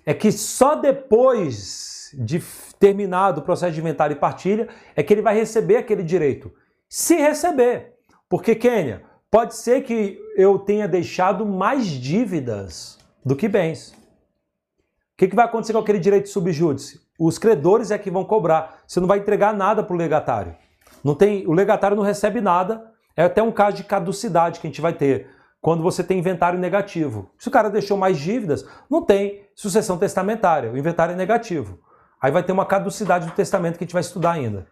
é 0.05 0.15
que 0.15 0.33
só 0.33 0.75
depois 0.75 2.11
de 2.15 2.43
terminado 2.79 3.41
o 3.41 3.45
processo 3.45 3.75
de 3.75 3.81
inventário 3.81 4.15
e 4.15 4.19
partilha 4.19 4.69
é 4.97 5.03
que 5.03 5.13
ele 5.13 5.23
vai 5.23 5.35
receber 5.35 5.77
aquele 5.77 6.03
direito. 6.03 6.51
Se 6.89 7.17
receber. 7.17 7.95
Porque, 8.29 8.55
Kênia, 8.55 9.03
pode 9.31 9.55
ser 9.57 9.83
que 9.83 10.19
eu 10.37 10.59
tenha 10.59 10.89
deixado 10.89 11.45
mais 11.45 11.87
dívidas 11.87 12.99
do 13.25 13.37
que 13.37 13.49
bens. 13.49 13.91
O 13.91 15.19
que, 15.19 15.29
que 15.29 15.37
vai 15.37 15.45
acontecer 15.45 15.73
com 15.73 15.81
aquele 15.81 15.99
direito 15.99 16.29
subjúdice? 16.29 17.01
Os 17.19 17.39
credores 17.39 17.91
é 17.91 17.99
que 17.99 18.11
vão 18.11 18.25
cobrar. 18.25 18.83
Você 18.87 19.01
não 19.01 19.09
vai 19.09 19.19
entregar 19.19 19.53
nada 19.53 19.83
para 19.83 19.95
o 19.95 19.99
legatário. 19.99 20.55
Não 21.03 21.15
tem, 21.15 21.47
o 21.47 21.53
legatário 21.53 21.97
não 21.97 22.05
recebe 22.05 22.41
nada. 22.41 22.93
É 23.17 23.25
até 23.25 23.43
um 23.43 23.51
caso 23.51 23.77
de 23.77 23.85
caducidade 23.85 24.61
que 24.61 24.67
a 24.67 24.71
gente 24.71 24.81
vai 24.81 24.93
ter 24.93 25.29
quando 25.61 25.83
você 25.83 26.05
tem 26.05 26.19
inventário 26.19 26.59
negativo. 26.59 27.31
Se 27.39 27.49
o 27.49 27.51
cara 27.51 27.71
deixou 27.71 27.97
mais 27.97 28.19
dívidas, 28.19 28.65
não 28.89 29.03
tem 29.03 29.47
sucessão 29.55 29.99
testamentária, 29.99 30.71
o 30.71 30.79
inventário 30.79 31.13
é 31.13 31.17
negativo. 31.17 31.81
Aí 32.21 32.31
vai 32.31 32.43
ter 32.43 32.53
uma 32.53 32.67
caducidade 32.67 33.27
do 33.27 33.33
testamento 33.33 33.79
que 33.79 33.85
a 33.85 33.87
gente 33.87 33.93
vai 33.93 34.03
estudar 34.03 34.33
ainda. 34.33 34.67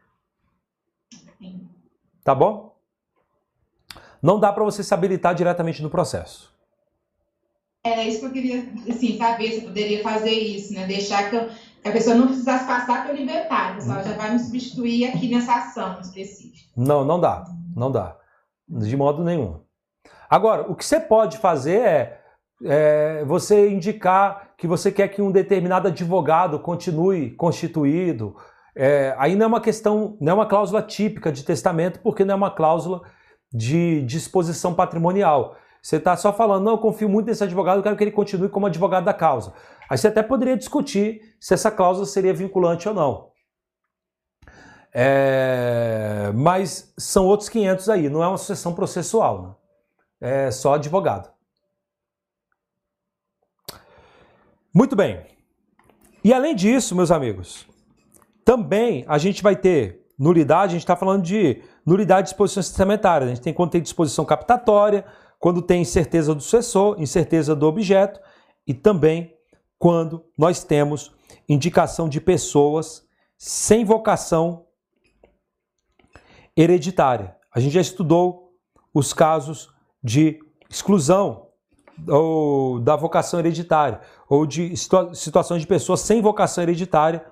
Tá 2.24 2.34
bom? 2.34 2.74
Não 4.20 4.40
dá 4.40 4.52
para 4.52 4.64
você 4.64 4.82
se 4.82 4.92
habilitar 4.92 5.34
diretamente 5.34 5.82
no 5.82 5.90
processo. 5.90 6.52
É 7.84 8.08
isso 8.08 8.18
que 8.18 8.26
eu 8.26 8.32
queria, 8.32 8.68
assim, 8.88 9.16
saber 9.16 9.52
se 9.52 9.58
eu 9.58 9.68
poderia 9.68 10.02
fazer 10.02 10.32
isso, 10.32 10.74
né? 10.74 10.86
Deixar 10.86 11.30
que 11.30 11.36
eu, 11.36 11.48
Que 11.82 11.88
a 11.90 11.92
pessoa 11.92 12.16
não 12.16 12.26
precisasse 12.26 12.66
passar 12.66 13.06
pelo 13.06 13.16
inventário, 13.16 13.80
só 13.80 14.02
já 14.02 14.16
vai 14.16 14.32
me 14.32 14.40
substituir 14.40 15.04
aqui 15.04 15.32
nessa 15.32 15.54
ação 15.54 16.00
específica. 16.00 16.68
Não, 16.76 17.04
não 17.04 17.20
dá. 17.20 17.44
Não 17.76 17.92
dá. 17.92 18.16
De 18.68 18.96
modo 18.96 19.22
nenhum. 19.22 19.60
Agora, 20.28 20.70
o 20.70 20.74
que 20.74 20.84
você 20.84 20.98
pode 20.98 21.38
fazer 21.38 21.80
é, 21.80 22.20
é 22.64 23.24
você 23.24 23.68
indicar 23.70 24.52
que 24.56 24.66
você 24.66 24.90
quer 24.90 25.08
que 25.08 25.22
um 25.22 25.30
determinado 25.30 25.88
advogado 25.88 26.58
continue 26.58 27.30
constituído. 27.30 28.36
É, 28.74 29.14
aí 29.18 29.34
não 29.34 29.44
é 29.44 29.48
uma 29.48 29.60
questão, 29.60 30.16
não 30.20 30.32
é 30.32 30.34
uma 30.34 30.46
cláusula 30.46 30.82
típica 30.82 31.30
de 31.30 31.44
testamento, 31.44 32.00
porque 32.00 32.24
não 32.24 32.34
é 32.34 32.36
uma 32.36 32.50
cláusula 32.50 33.02
de 33.52 34.02
disposição 34.02 34.74
patrimonial. 34.74 35.56
Você 35.82 35.96
está 35.96 36.16
só 36.16 36.32
falando, 36.32 36.64
não, 36.64 36.72
eu 36.72 36.78
confio 36.78 37.08
muito 37.08 37.26
nesse 37.26 37.44
advogado, 37.44 37.78
eu 37.78 37.82
quero 37.82 37.96
que 37.96 38.04
ele 38.04 38.10
continue 38.10 38.48
como 38.48 38.66
advogado 38.66 39.04
da 39.04 39.14
causa. 39.14 39.52
Aí 39.88 39.96
você 39.96 40.08
até 40.08 40.22
poderia 40.22 40.56
discutir 40.56 41.20
se 41.40 41.54
essa 41.54 41.70
cláusula 41.70 42.06
seria 42.06 42.34
vinculante 42.34 42.88
ou 42.88 42.94
não. 42.94 43.30
É, 44.92 46.32
mas 46.34 46.92
são 46.98 47.26
outros 47.26 47.48
500 47.48 47.88
aí, 47.88 48.08
não 48.08 48.22
é 48.24 48.26
uma 48.26 48.38
sucessão 48.38 48.74
processual, 48.74 49.42
né? 49.42 49.65
É 50.20 50.50
só 50.50 50.74
advogado. 50.74 51.30
Muito 54.72 54.94
bem. 54.94 55.24
E 56.22 56.32
além 56.32 56.54
disso, 56.54 56.94
meus 56.94 57.10
amigos, 57.10 57.66
também 58.44 59.04
a 59.08 59.16
gente 59.16 59.42
vai 59.42 59.56
ter 59.56 60.06
nulidade, 60.18 60.70
a 60.70 60.72
gente 60.72 60.82
está 60.82 60.96
falando 60.96 61.22
de 61.22 61.62
nulidade 61.84 62.22
de 62.22 62.30
disposições 62.30 62.68
testamentárias. 62.68 63.30
A 63.30 63.34
gente 63.34 63.42
tem 63.42 63.54
quando 63.54 63.70
tem 63.70 63.80
disposição 63.80 64.24
captatória, 64.24 65.04
quando 65.38 65.62
tem 65.62 65.82
incerteza 65.82 66.34
do 66.34 66.40
sucessor, 66.40 67.00
incerteza 67.00 67.54
do 67.54 67.66
objeto 67.66 68.20
e 68.66 68.74
também 68.74 69.34
quando 69.78 70.24
nós 70.36 70.64
temos 70.64 71.14
indicação 71.48 72.08
de 72.08 72.20
pessoas 72.20 73.06
sem 73.38 73.84
vocação 73.84 74.66
hereditária. 76.56 77.36
A 77.54 77.60
gente 77.60 77.74
já 77.74 77.80
estudou 77.80 78.54
os 78.92 79.12
casos 79.12 79.72
de 80.06 80.38
exclusão 80.70 81.48
ou 82.08 82.78
da 82.78 82.94
vocação 82.94 83.40
hereditária 83.40 84.00
ou 84.28 84.46
de 84.46 84.72
situações 84.76 85.62
de 85.62 85.66
pessoas 85.66 86.00
sem 86.00 86.22
vocação 86.22 86.62
hereditária, 86.62 87.24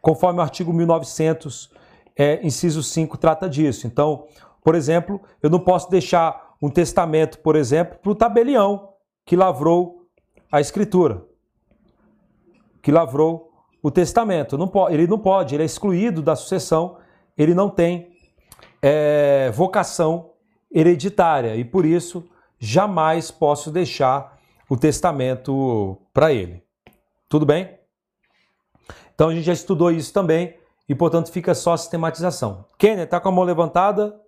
conforme 0.00 0.38
o 0.38 0.42
artigo 0.42 0.72
1900, 0.72 1.70
é, 2.16 2.46
inciso 2.46 2.80
5, 2.80 3.18
trata 3.18 3.48
disso. 3.48 3.88
Então, 3.88 4.26
por 4.62 4.76
exemplo, 4.76 5.20
eu 5.42 5.50
não 5.50 5.58
posso 5.58 5.90
deixar 5.90 6.54
um 6.62 6.70
testamento, 6.70 7.38
por 7.40 7.56
exemplo, 7.56 7.98
para 8.00 8.12
o 8.12 8.14
tabelião 8.14 8.90
que 9.26 9.34
lavrou 9.34 10.06
a 10.50 10.60
escritura, 10.60 11.24
que 12.80 12.92
lavrou 12.92 13.50
o 13.82 13.90
testamento. 13.90 14.56
Não 14.56 14.70
ele 14.90 15.08
não 15.08 15.18
pode, 15.18 15.56
ele 15.56 15.64
é 15.64 15.66
excluído 15.66 16.22
da 16.22 16.36
sucessão, 16.36 16.98
ele 17.36 17.52
não 17.52 17.68
tem 17.68 18.12
é, 18.80 19.50
vocação 19.52 20.31
hereditária 20.72 21.56
e 21.56 21.64
por 21.64 21.84
isso 21.84 22.28
jamais 22.58 23.30
posso 23.30 23.70
deixar 23.70 24.38
o 24.68 24.76
testamento 24.76 26.00
para 26.12 26.32
ele. 26.32 26.62
Tudo 27.28 27.44
bem? 27.44 27.78
Então 29.14 29.28
a 29.28 29.34
gente 29.34 29.44
já 29.44 29.52
estudou 29.52 29.90
isso 29.90 30.12
também 30.12 30.56
e 30.88 30.94
portanto 30.94 31.30
fica 31.30 31.54
só 31.54 31.74
a 31.74 31.78
sistematização. 31.78 32.64
Kenner, 32.78 33.04
está 33.04 33.20
com 33.20 33.28
a 33.28 33.32
mão 33.32 33.44
levantada? 33.44 34.18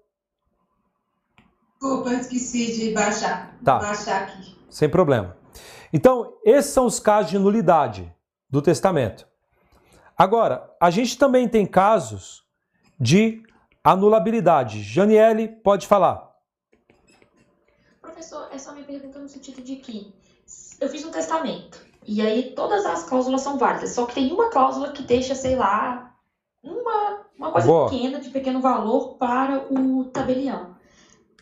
Desculpa, 1.81 2.14
esqueci 2.14 2.73
de 2.73 2.92
baixar. 2.92 3.56
Tá. 3.64 3.78
Baixar 3.78 4.23
aqui. 4.23 4.56
Sem 4.70 4.89
problema. 4.89 5.36
Então, 5.92 6.34
esses 6.44 6.73
são 6.73 6.86
os 6.86 6.98
casos 6.98 7.31
de 7.31 7.39
nulidade 7.39 8.12
do 8.50 8.60
testamento. 8.60 9.26
Agora, 10.16 10.70
a 10.81 10.90
gente 10.90 11.18
também 11.18 11.48
tem 11.48 11.66
casos 11.66 12.42
de 12.98 13.42
anulabilidade. 13.82 14.82
Janiele, 14.82 15.47
pode 15.47 15.86
falar. 15.86 16.33
Professor, 18.15 18.47
essa 18.52 18.70
é 18.70 18.75
minha 18.75 18.86
pergunta 18.86 19.18
no 19.18 19.28
sentido 19.28 19.60
de 19.60 19.75
que 19.75 20.15
eu 20.81 20.89
fiz 20.89 21.05
um 21.05 21.10
testamento 21.10 21.84
e 22.07 22.23
aí 22.23 22.55
todas 22.55 22.86
as 22.86 23.02
cláusulas 23.02 23.41
são 23.41 23.59
válidas, 23.59 23.91
só 23.91 24.07
que 24.07 24.15
tem 24.15 24.33
uma 24.33 24.51
cláusula 24.51 24.93
que 24.93 25.02
deixa, 25.02 25.34
sei 25.34 25.57
lá, 25.57 26.15
uma, 26.62 27.26
uma 27.36 27.51
coisa 27.51 27.67
Boa. 27.67 27.91
pequena, 27.91 28.20
de 28.20 28.31
pequeno 28.31 28.60
valor 28.60 29.17
para 29.17 29.67
o 29.68 30.05
tabelião. 30.05 30.76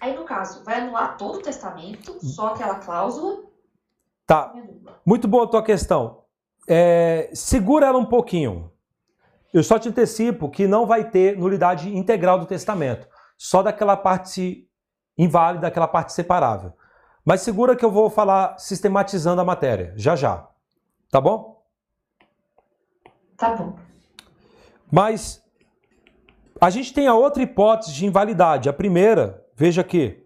Aí, 0.01 0.17
no 0.17 0.25
caso, 0.25 0.65
vai 0.65 0.81
anular 0.81 1.19
todo 1.19 1.37
o 1.37 1.43
testamento, 1.43 2.17
só 2.25 2.49
aquela 2.49 2.77
cláusula? 2.77 3.43
Tá. 4.27 4.55
Muito 5.05 5.29
boa 5.29 5.45
a 5.45 5.49
tua 5.49 5.63
questão. 5.63 6.23
É, 6.67 7.29
segura 7.35 7.87
ela 7.87 7.99
um 7.99 8.07
pouquinho. 8.07 8.73
Eu 9.53 9.63
só 9.63 9.79
te 9.79 9.91
antecipo 9.91 10.49
que 10.49 10.67
não 10.67 10.87
vai 10.87 11.11
ter 11.11 11.37
nulidade 11.37 11.95
integral 11.95 12.39
do 12.39 12.47
testamento, 12.47 13.07
só 13.37 13.63
daquela 13.63 13.95
parte 13.95 14.67
inválida, 15.17 15.63
daquela 15.63 15.89
parte 15.89 16.13
separável. 16.13 16.73
Mas 17.25 17.43
segura 17.43 17.77
que 17.77 17.85
eu 17.85 17.91
vou 17.91 18.11
falar 18.11 18.59
sistematizando 18.59 19.41
a 19.41 19.45
matéria, 19.45 19.93
já 19.97 20.17
já. 20.17 20.49
Tá 21.11 21.21
bom? 21.21 21.63
Tá 23.37 23.55
bom. 23.55 23.77
Mas 24.91 25.43
a 26.61 26.71
gente 26.71 26.93
tem 26.93 27.07
a 27.07 27.15
outra 27.15 27.43
hipótese 27.43 27.93
de 27.93 28.07
invalidade. 28.07 28.69
A 28.69 28.73
primeira 28.73 29.43
Veja 29.63 29.85
que 29.85 30.23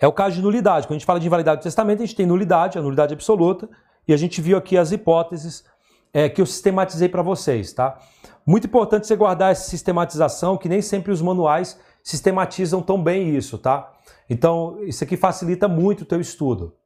é 0.00 0.06
o 0.06 0.12
caso 0.12 0.36
de 0.36 0.42
nulidade. 0.42 0.86
Quando 0.86 0.96
a 0.96 0.98
gente 0.98 1.06
fala 1.06 1.20
de 1.20 1.26
invalidade 1.26 1.60
do 1.60 1.62
testamento, 1.62 2.02
a 2.02 2.06
gente 2.06 2.16
tem 2.16 2.26
nulidade, 2.26 2.78
a 2.78 2.82
nulidade 2.82 3.12
absoluta, 3.12 3.68
e 4.06 4.14
a 4.14 4.16
gente 4.16 4.40
viu 4.40 4.56
aqui 4.56 4.78
as 4.78 4.90
hipóteses 4.90 5.64
é, 6.12 6.28
que 6.28 6.40
eu 6.40 6.46
sistematizei 6.46 7.08
para 7.08 7.22
vocês, 7.22 7.72
tá? 7.72 7.98
Muito 8.46 8.66
importante 8.66 9.06
você 9.06 9.14
guardar 9.14 9.52
essa 9.52 9.68
sistematização, 9.68 10.56
que 10.56 10.68
nem 10.68 10.80
sempre 10.80 11.12
os 11.12 11.20
manuais 11.20 11.78
sistematizam 12.02 12.82
tão 12.82 13.02
bem 13.02 13.34
isso, 13.34 13.58
tá? 13.58 13.92
Então, 14.28 14.82
isso 14.84 15.02
aqui 15.04 15.16
facilita 15.16 15.68
muito 15.68 16.02
o 16.02 16.06
teu 16.06 16.20
estudo. 16.20 16.76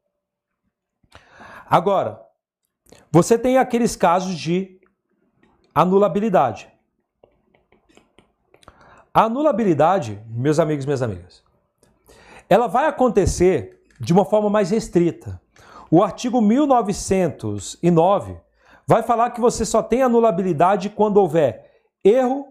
Agora, 1.68 2.23
você 3.10 3.39
tem 3.39 3.59
aqueles 3.59 3.97
casos 3.97 4.36
de 4.36 4.81
anulabilidade. 5.75 6.73
A 9.12 9.25
anulabilidade, 9.25 10.23
meus 10.28 10.59
amigos 10.59 10.84
minhas 10.84 11.02
amigas, 11.02 11.43
ela 12.49 12.67
vai 12.67 12.86
acontecer 12.86 13.83
de 14.01 14.12
uma 14.12 14.25
forma 14.25 14.51
mais 14.51 14.70
restrita. 14.70 15.41
O 15.91 16.02
artigo 16.02 16.41
1909 16.41 18.36
vai 18.86 19.02
falar 19.02 19.31
que 19.31 19.41
você 19.41 19.65
só 19.65 19.83
tem 19.83 20.02
anulabilidade 20.02 20.91
quando 20.91 21.17
houver 21.18 21.70
erro, 22.02 22.49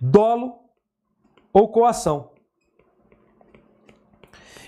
dolo 0.00 0.61
ou 1.52 1.68
coação. 1.68 2.30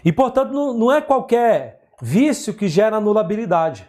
E, 0.04 0.12
portanto, 0.12 0.52
não 0.52 0.92
é 0.92 1.00
qualquer 1.00 1.88
vício 2.00 2.52
que 2.52 2.68
gera 2.68 2.96
anulabilidade. 2.96 3.88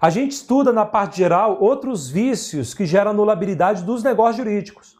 A 0.00 0.08
gente 0.08 0.32
estuda 0.32 0.72
na 0.72 0.86
parte 0.86 1.18
geral 1.18 1.58
outros 1.60 2.08
vícios 2.08 2.72
que 2.72 2.86
geram 2.86 3.10
anulabilidade 3.10 3.84
dos 3.84 4.02
negócios 4.02 4.38
jurídicos 4.38 4.98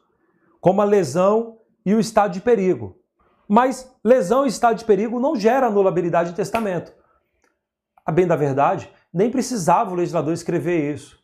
como 0.60 0.82
a 0.82 0.84
lesão 0.84 1.58
e 1.84 1.94
o 1.94 2.00
estado 2.00 2.32
de 2.32 2.40
perigo. 2.40 2.99
Mas 3.49 3.90
lesão 4.05 4.44
e 4.44 4.49
estado 4.49 4.76
de 4.76 4.84
perigo 4.84 5.18
não 5.18 5.34
gera 5.34 5.66
anulabilidade 5.66 6.31
de 6.31 6.36
testamento. 6.36 6.92
A 8.05 8.12
bem 8.12 8.26
da 8.26 8.36
verdade, 8.36 8.92
nem 9.12 9.31
precisava 9.31 9.90
o 9.90 9.94
legislador 9.94 10.32
escrever 10.32 10.94
isso. 10.94 11.18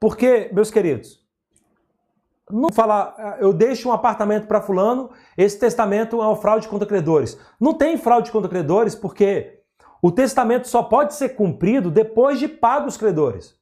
Porque, 0.00 0.50
meus 0.52 0.70
queridos, 0.70 1.24
não 2.50 2.68
falar, 2.72 3.14
ah, 3.18 3.36
eu 3.40 3.52
deixo 3.52 3.88
um 3.88 3.92
apartamento 3.92 4.46
para 4.46 4.60
fulano, 4.60 5.10
esse 5.36 5.58
testamento 5.58 6.20
é 6.20 6.26
uma 6.26 6.36
fraude 6.36 6.68
contra 6.68 6.86
credores. 6.86 7.38
Não 7.60 7.74
tem 7.74 7.96
fraude 7.96 8.30
contra 8.30 8.48
credores 8.48 8.94
porque 8.94 9.60
o 10.00 10.12
testamento 10.12 10.68
só 10.68 10.82
pode 10.82 11.14
ser 11.14 11.30
cumprido 11.30 11.90
depois 11.90 12.38
de 12.38 12.46
pagos 12.46 12.94
os 12.94 13.00
credores. 13.00 13.56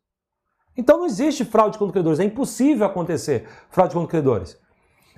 Então 0.76 0.98
não 0.98 1.06
existe 1.06 1.44
fraude 1.44 1.78
contra 1.78 1.92
credores, 1.92 2.20
é 2.20 2.24
impossível 2.24 2.86
acontecer 2.86 3.48
fraude 3.70 3.94
contra 3.94 4.10
credores. 4.10 4.58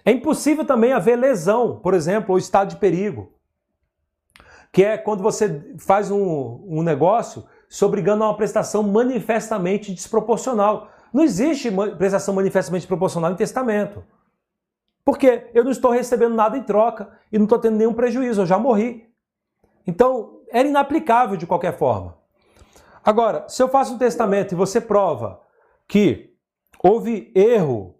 É 0.05 0.13
impossível 0.13 0.65
também 0.65 0.93
haver 0.93 1.17
lesão, 1.17 1.81
por 1.81 1.95
exemplo, 1.95 2.33
ou 2.33 2.39
estado 2.39 2.71
de 2.71 2.77
perigo, 2.77 3.33
que 4.71 4.85
é 4.85 4.97
quando 4.97 5.23
você 5.23 5.75
faz 5.79 6.11
um, 6.11 6.65
um 6.69 6.83
negócio 6.83 7.45
se 7.69 7.85
obrigando 7.85 8.23
a 8.23 8.29
uma 8.29 8.37
prestação 8.37 8.83
manifestamente 8.83 9.93
desproporcional. 9.93 10.89
Não 11.17 11.25
existe 11.25 11.73
prestação 11.97 12.35
manifestamente 12.35 12.83
desproporcional 12.83 13.33
em 13.33 13.37
testamento. 13.37 14.05
Porque 15.03 15.49
eu 15.55 15.65
não 15.65 15.71
estou 15.71 15.91
recebendo 15.91 16.35
nada 16.35 16.59
em 16.59 16.63
troca 16.63 17.09
e 17.33 17.39
não 17.39 17.45
estou 17.45 17.59
tendo 17.59 17.79
nenhum 17.79 17.95
prejuízo, 17.95 18.43
eu 18.43 18.47
já 18.47 18.59
morri. 18.59 19.09
Então, 19.87 20.41
era 20.51 20.69
inaplicável 20.69 21.39
de 21.39 21.47
qualquer 21.47 21.79
forma. 21.79 22.19
Agora, 23.03 23.49
se 23.49 23.63
eu 23.63 23.69
faço 23.71 23.95
um 23.95 23.99
testamento 23.99 24.53
e 24.53 24.55
você 24.55 24.79
prova 24.79 25.41
que 25.89 26.35
houve 26.85 27.33
erro, 27.35 27.95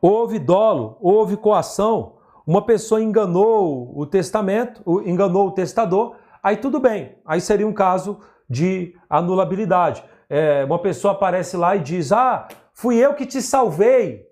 houve 0.00 0.38
dolo, 0.38 0.96
houve 1.00 1.36
coação, 1.36 2.12
uma 2.46 2.64
pessoa 2.64 3.02
enganou 3.02 3.92
o 3.98 4.06
testamento, 4.06 5.02
enganou 5.04 5.48
o 5.48 5.52
testador, 5.52 6.14
aí 6.40 6.58
tudo 6.58 6.78
bem, 6.78 7.18
aí 7.26 7.40
seria 7.40 7.66
um 7.66 7.72
caso 7.72 8.20
de 8.48 8.96
anulabilidade. 9.10 10.11
É, 10.32 10.64
uma 10.64 10.78
pessoa 10.78 11.12
aparece 11.12 11.58
lá 11.58 11.76
e 11.76 11.80
diz: 11.80 12.10
Ah, 12.10 12.48
fui 12.72 12.96
eu 12.96 13.12
que 13.12 13.26
te 13.26 13.42
salvei 13.42 14.26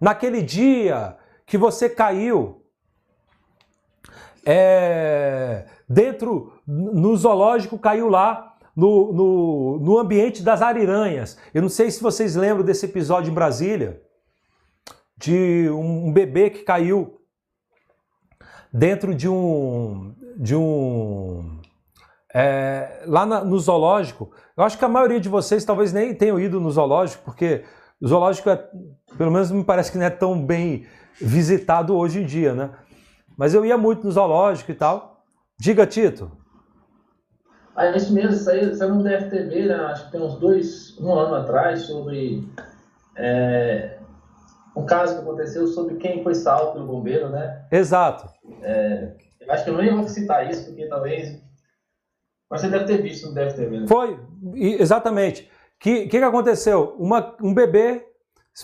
naquele 0.00 0.42
dia 0.42 1.16
que 1.46 1.56
você 1.56 1.88
caiu. 1.88 2.64
É, 4.44 5.66
dentro, 5.88 6.52
no 6.66 7.16
zoológico, 7.16 7.78
caiu 7.78 8.08
lá 8.08 8.56
no, 8.74 9.12
no, 9.12 9.78
no 9.78 9.98
ambiente 9.98 10.42
das 10.42 10.62
ariranhas. 10.62 11.38
Eu 11.54 11.62
não 11.62 11.68
sei 11.68 11.92
se 11.92 12.02
vocês 12.02 12.34
lembram 12.34 12.64
desse 12.64 12.86
episódio 12.86 13.30
em 13.30 13.34
Brasília, 13.34 14.02
de 15.16 15.70
um 15.70 16.12
bebê 16.12 16.50
que 16.50 16.64
caiu 16.64 17.20
dentro 18.72 19.14
de 19.14 19.28
um. 19.28 20.12
De 20.36 20.56
um 20.56 21.59
é, 22.34 23.02
lá 23.06 23.26
na, 23.26 23.44
no 23.44 23.58
zoológico. 23.58 24.30
Eu 24.56 24.64
acho 24.64 24.78
que 24.78 24.84
a 24.84 24.88
maioria 24.88 25.20
de 25.20 25.28
vocês 25.28 25.64
talvez 25.64 25.92
nem 25.92 26.14
tenham 26.14 26.38
ido 26.38 26.60
no 26.60 26.70
zoológico, 26.70 27.24
porque 27.24 27.64
o 28.00 28.08
zoológico, 28.08 28.48
é, 28.50 28.68
pelo 29.16 29.30
menos 29.30 29.50
me 29.50 29.64
parece 29.64 29.92
que 29.92 29.98
não 29.98 30.06
é 30.06 30.10
tão 30.10 30.40
bem 30.44 30.86
visitado 31.20 31.96
hoje 31.96 32.22
em 32.22 32.26
dia, 32.26 32.54
né? 32.54 32.70
Mas 33.36 33.54
eu 33.54 33.64
ia 33.64 33.76
muito 33.76 34.04
no 34.04 34.12
zoológico 34.12 34.70
e 34.70 34.74
tal. 34.74 35.22
Diga, 35.58 35.86
Tito. 35.86 36.30
É 37.76 37.96
isso 37.96 38.12
mesmo, 38.12 38.32
isso 38.32 38.50
aí 38.50 38.74
saiu 38.74 38.94
no 38.94 39.02
DFTV, 39.02 39.66
né? 39.66 39.74
acho 39.74 40.06
que 40.06 40.12
tem 40.12 40.20
uns 40.20 40.38
dois, 40.38 40.98
um 40.98 41.14
ano 41.14 41.36
atrás, 41.36 41.82
sobre 41.82 42.46
é, 43.16 43.98
um 44.76 44.84
caso 44.84 45.14
que 45.14 45.20
aconteceu 45.22 45.66
sobre 45.66 45.96
quem 45.96 46.22
foi 46.22 46.34
salvo 46.34 46.72
pelo 46.72 46.86
bombeiro, 46.86 47.30
né? 47.30 47.64
Exato. 47.70 48.28
É, 48.62 49.14
eu 49.40 49.52
acho 49.52 49.64
que 49.64 49.70
eu 49.70 49.76
nem 49.76 49.94
vou 49.94 50.08
citar 50.08 50.50
isso, 50.50 50.66
porque 50.66 50.86
talvez. 50.86 51.40
Mas 52.50 52.60
você 52.60 52.68
deve 52.68 52.84
ter 52.84 53.00
visto 53.00 53.28
no 53.28 53.34
DFTV. 53.34 53.80
Né? 53.80 53.86
Foi, 53.86 54.18
exatamente. 54.54 55.42
O 55.42 55.46
que, 55.78 56.02
que, 56.02 56.18
que 56.18 56.24
aconteceu? 56.24 56.96
Uma, 56.98 57.34
um 57.40 57.54
bebê 57.54 58.04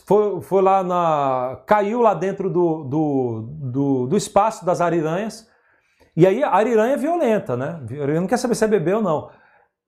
foi, 0.05 0.41
foi 0.41 0.63
lá 0.63 0.83
na. 0.83 1.63
caiu 1.67 2.01
lá 2.01 2.13
dentro 2.13 2.51
do, 2.51 2.85
do, 2.85 3.49
do, 3.49 4.07
do 4.09 4.17
espaço 4.17 4.67
das 4.67 4.81
ariranhas. 4.81 5.49
E 6.17 6.27
aí 6.27 6.43
a 6.43 6.51
ariranha 6.51 6.95
é 6.95 6.97
violenta, 6.97 7.57
né? 7.57 7.81
Ariranha 7.83 8.21
não 8.21 8.29
quer 8.29 8.39
saber 8.39 8.55
se 8.55 8.65
é 8.65 8.69
bebê 8.69 8.95
ou 8.95 9.03
não. 9.03 9.31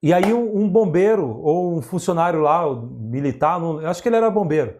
E 0.03 0.13
aí 0.13 0.33
um, 0.33 0.59
um 0.59 0.69
bombeiro 0.69 1.41
ou 1.43 1.77
um 1.77 1.83
funcionário 1.83 2.41
lá, 2.41 2.63
militar, 2.73 3.59
não, 3.59 3.83
eu 3.83 3.89
acho 3.89 4.01
que 4.01 4.09
ele 4.09 4.17
era 4.17 4.31
bombeiro, 4.31 4.77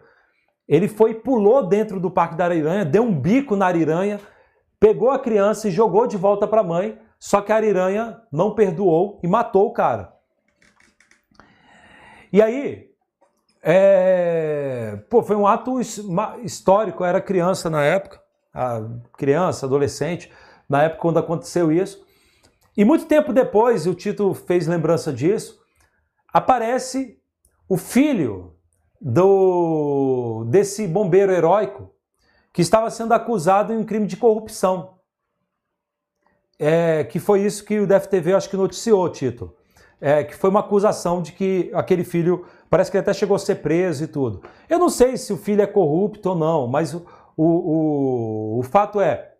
ele 0.65 0.87
foi, 0.87 1.13
pulou 1.13 1.67
dentro 1.67 1.99
do 1.99 2.09
parque 2.09 2.35
da 2.35 2.45
ariranha, 2.45 2.85
deu 2.85 3.03
um 3.03 3.13
bico 3.13 3.55
na 3.55 3.65
ariranha, 3.65 4.19
pegou 4.79 5.11
a 5.11 5.19
criança 5.19 5.67
e 5.67 5.71
jogou 5.71 6.07
de 6.07 6.15
volta 6.15 6.47
para 6.47 6.61
a 6.61 6.63
mãe, 6.63 6.97
só 7.19 7.41
que 7.41 7.51
a 7.51 7.55
ariranha 7.55 8.21
não 8.31 8.55
perdoou 8.55 9.19
e 9.21 9.27
matou 9.27 9.67
o 9.67 9.73
cara. 9.73 10.13
E 12.31 12.41
aí, 12.41 12.89
é... 13.61 14.99
Pô, 15.09 15.21
foi 15.21 15.35
um 15.35 15.45
ato 15.45 15.79
histórico, 16.41 17.03
eu 17.03 17.07
era 17.07 17.21
criança 17.21 17.69
na 17.69 17.83
época, 17.83 18.21
criança, 19.17 19.65
adolescente, 19.65 20.31
na 20.67 20.83
época 20.83 21.01
quando 21.01 21.19
aconteceu 21.19 21.71
isso. 21.71 22.05
E 22.77 22.85
muito 22.85 23.05
tempo 23.05 23.33
depois, 23.33 23.85
o 23.85 23.93
Tito 23.93 24.33
fez 24.33 24.67
lembrança 24.67 25.11
disso, 25.11 25.59
aparece 26.33 27.19
o 27.67 27.77
filho 27.77 28.55
do 29.01 30.45
desse 30.49 30.87
bombeiro 30.87 31.31
heróico 31.31 31.93
que 32.53 32.61
estava 32.61 32.89
sendo 32.89 33.13
acusado 33.13 33.73
em 33.73 33.77
um 33.77 33.85
crime 33.85 34.07
de 34.07 34.17
corrupção. 34.17 34.98
É, 36.59 37.05
que 37.05 37.19
foi 37.19 37.41
isso 37.41 37.63
que 37.63 37.79
o 37.79 37.87
DFTV 37.87 38.33
acho 38.33 38.49
que 38.49 38.57
noticiou, 38.57 39.07
Tito. 39.09 39.55
É, 40.01 40.23
que 40.23 40.35
foi 40.35 40.49
uma 40.49 40.59
acusação 40.59 41.21
de 41.21 41.31
que 41.31 41.71
aquele 41.73 42.03
filho 42.03 42.45
Parece 42.69 42.91
que 42.91 42.97
ele 42.97 43.01
até 43.01 43.13
chegou 43.13 43.35
a 43.35 43.39
ser 43.39 43.55
preso 43.55 44.03
e 44.03 44.07
tudo. 44.07 44.43
Eu 44.69 44.77
não 44.77 44.89
sei 44.89 45.17
se 45.17 45.33
o 45.33 45.37
filho 45.37 45.61
é 45.61 45.67
corrupto 45.67 46.29
ou 46.29 46.35
não, 46.35 46.67
mas 46.67 46.93
o, 46.93 47.03
o, 47.35 47.45
o, 47.45 48.59
o 48.59 48.63
fato 48.63 49.01
é 49.01 49.31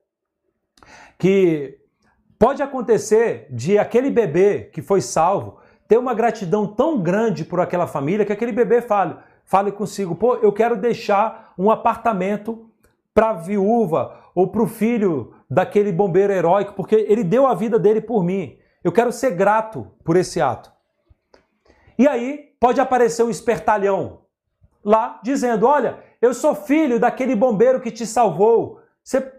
que 1.18 1.78
pode 2.40 2.64
acontecer 2.64 3.48
de 3.52 3.78
aquele 3.78 4.10
bebê 4.10 4.62
que 4.74 4.82
foi 4.82 5.02
salvo 5.02 5.60
ter 5.88 5.98
uma 5.98 6.14
gratidão 6.14 6.66
tão 6.66 7.00
grande 7.00 7.46
por 7.46 7.60
aquela 7.60 7.86
família 7.86 8.26
que 8.26 8.34
aquele 8.34 8.52
bebê 8.52 8.82
fale, 8.82 9.16
fale 9.44 9.72
consigo, 9.72 10.16
pô, 10.16 10.36
eu 10.36 10.52
quero 10.52 10.76
deixar 10.76 11.54
um 11.58 11.70
apartamento 11.70 12.69
para 13.14 13.32
a 13.32 13.34
viúva 13.34 14.18
ou 14.36 14.48
para 14.48 14.64
o 14.64 14.68
filho 14.68 15.34
daquele 15.50 15.92
bombeiro 15.92 16.32
heróico, 16.32 16.74
porque 16.74 16.96
ele 16.96 17.24
deu 17.24 17.48
a 17.48 17.54
vida 17.54 17.80
dele 17.80 18.02
por 18.02 18.24
mim. 18.24 18.58
Eu 18.84 18.92
quero 18.92 19.12
ser 19.12 19.32
grato 19.32 19.88
por 20.04 20.16
esse 20.16 20.40
ato. 20.40 20.72
E 21.98 22.08
aí 22.08 22.54
pode 22.60 22.80
aparecer 22.80 23.24
um 23.24 23.30
espertalhão 23.30 24.22
lá 24.84 25.20
dizendo: 25.24 25.66
Olha, 25.66 26.00
eu 26.22 26.34
sou 26.34 26.56
filho 26.56 27.00
daquele 27.00 27.36
bombeiro 27.36 27.82
que 27.82 27.92
te 27.92 28.06
salvou. 28.06 28.80
Você, 29.04 29.32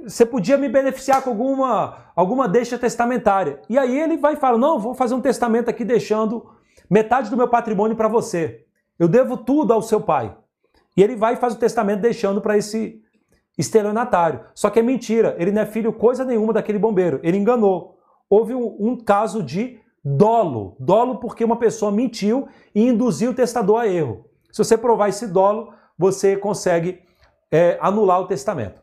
você 0.00 0.24
podia 0.24 0.56
me 0.56 0.68
beneficiar 0.68 1.22
com 1.22 1.30
alguma, 1.30 2.12
alguma 2.14 2.48
deixa 2.48 2.78
testamentária. 2.78 3.60
E 3.68 3.78
aí 3.78 3.98
ele 3.98 4.16
vai 4.16 4.34
e 4.34 4.38
fala: 4.38 4.56
Não, 4.56 4.78
vou 4.78 4.94
fazer 4.94 5.14
um 5.14 5.20
testamento 5.20 5.68
aqui 5.68 5.84
deixando 5.84 6.50
metade 6.88 7.28
do 7.28 7.36
meu 7.36 7.48
patrimônio 7.48 7.96
para 7.96 8.08
você. 8.08 8.64
Eu 8.98 9.08
devo 9.08 9.36
tudo 9.36 9.72
ao 9.72 9.82
seu 9.82 10.00
pai. 10.00 10.34
E 10.96 11.02
ele 11.02 11.14
vai 11.14 11.34
e 11.34 11.36
faz 11.36 11.54
o 11.54 11.58
testamento 11.58 12.00
deixando 12.00 12.40
para 12.40 12.56
esse 12.56 13.02
estelionatário. 13.56 14.40
Só 14.54 14.70
que 14.70 14.78
é 14.78 14.82
mentira, 14.82 15.34
ele 15.38 15.50
não 15.50 15.62
é 15.62 15.66
filho 15.66 15.92
coisa 15.92 16.24
nenhuma 16.24 16.52
daquele 16.52 16.78
bombeiro. 16.78 17.20
Ele 17.22 17.36
enganou. 17.36 17.98
Houve 18.28 18.54
um, 18.54 18.76
um 18.78 18.96
caso 18.96 19.42
de 19.42 19.80
Dolo. 20.08 20.76
Dolo 20.78 21.18
porque 21.18 21.44
uma 21.44 21.56
pessoa 21.56 21.90
mentiu 21.90 22.46
e 22.72 22.86
induziu 22.86 23.32
o 23.32 23.34
testador 23.34 23.80
a 23.80 23.88
erro. 23.88 24.24
Se 24.52 24.62
você 24.62 24.78
provar 24.78 25.08
esse 25.08 25.26
dolo, 25.26 25.74
você 25.98 26.36
consegue 26.36 27.02
é, 27.50 27.76
anular 27.80 28.20
o 28.20 28.28
testamento. 28.28 28.80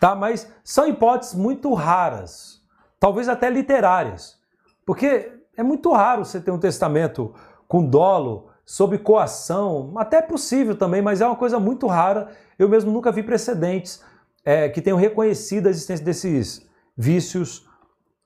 Tá? 0.00 0.16
Mas 0.16 0.52
são 0.64 0.88
hipóteses 0.88 1.34
muito 1.34 1.72
raras, 1.74 2.60
talvez 2.98 3.28
até 3.28 3.48
literárias, 3.48 4.36
porque 4.84 5.32
é 5.56 5.62
muito 5.62 5.92
raro 5.92 6.24
você 6.24 6.40
ter 6.40 6.50
um 6.50 6.58
testamento 6.58 7.32
com 7.68 7.86
dolo, 7.86 8.48
sob 8.64 8.98
coação, 8.98 9.92
até 9.96 10.16
é 10.16 10.22
possível 10.22 10.76
também, 10.76 11.02
mas 11.02 11.20
é 11.20 11.26
uma 11.26 11.36
coisa 11.36 11.60
muito 11.60 11.86
rara. 11.86 12.30
Eu 12.60 12.68
mesmo 12.68 12.92
nunca 12.92 13.10
vi 13.10 13.22
precedentes 13.22 14.04
é, 14.44 14.68
que 14.68 14.82
tenham 14.82 14.98
reconhecido 14.98 15.66
a 15.66 15.70
existência 15.70 16.04
desses 16.04 16.68
vícios 16.94 17.66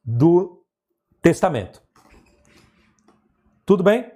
do 0.04 0.60
testamento. 1.22 1.80
Tudo 3.64 3.84
bem? 3.84 4.10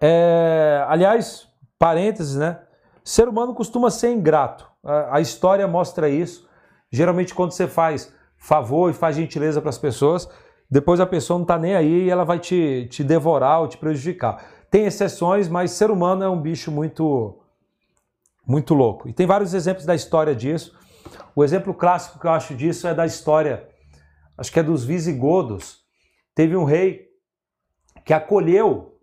É, 0.00 0.86
aliás, 0.88 1.48
parênteses, 1.78 2.36
né? 2.36 2.62
Ser 3.04 3.28
humano 3.28 3.54
costuma 3.54 3.90
ser 3.90 4.10
ingrato. 4.10 4.66
A, 4.82 5.18
a 5.18 5.20
história 5.20 5.68
mostra 5.68 6.08
isso. 6.08 6.48
Geralmente, 6.90 7.34
quando 7.34 7.52
você 7.52 7.68
faz 7.68 8.10
favor 8.38 8.90
e 8.90 8.94
faz 8.94 9.16
gentileza 9.16 9.60
para 9.60 9.68
as 9.68 9.78
pessoas, 9.78 10.26
depois 10.70 10.98
a 10.98 11.06
pessoa 11.06 11.36
não 11.36 11.44
está 11.44 11.58
nem 11.58 11.74
aí 11.74 12.04
e 12.04 12.10
ela 12.10 12.24
vai 12.24 12.38
te, 12.38 12.88
te 12.90 13.04
devorar 13.04 13.60
ou 13.60 13.68
te 13.68 13.76
prejudicar. 13.76 14.42
Tem 14.70 14.86
exceções, 14.86 15.46
mas 15.46 15.72
ser 15.72 15.90
humano 15.90 16.24
é 16.24 16.28
um 16.30 16.40
bicho 16.40 16.70
muito, 16.70 17.38
muito 18.48 18.74
louco. 18.74 19.08
E 19.08 19.12
tem 19.12 19.26
vários 19.26 19.54
exemplos 19.54 19.84
da 19.84 19.94
história 19.94 20.34
disso. 20.34 20.76
O 21.36 21.44
exemplo 21.44 21.74
clássico 21.74 22.18
que 22.18 22.26
eu 22.26 22.30
acho 22.32 22.54
disso 22.54 22.88
é 22.88 22.94
da 22.94 23.06
história 23.06 23.68
acho 24.38 24.52
que 24.52 24.60
é 24.60 24.62
dos 24.62 24.84
visigodos, 24.84 25.80
teve 26.32 26.56
um 26.56 26.62
rei 26.62 27.08
que 28.04 28.14
acolheu. 28.14 28.96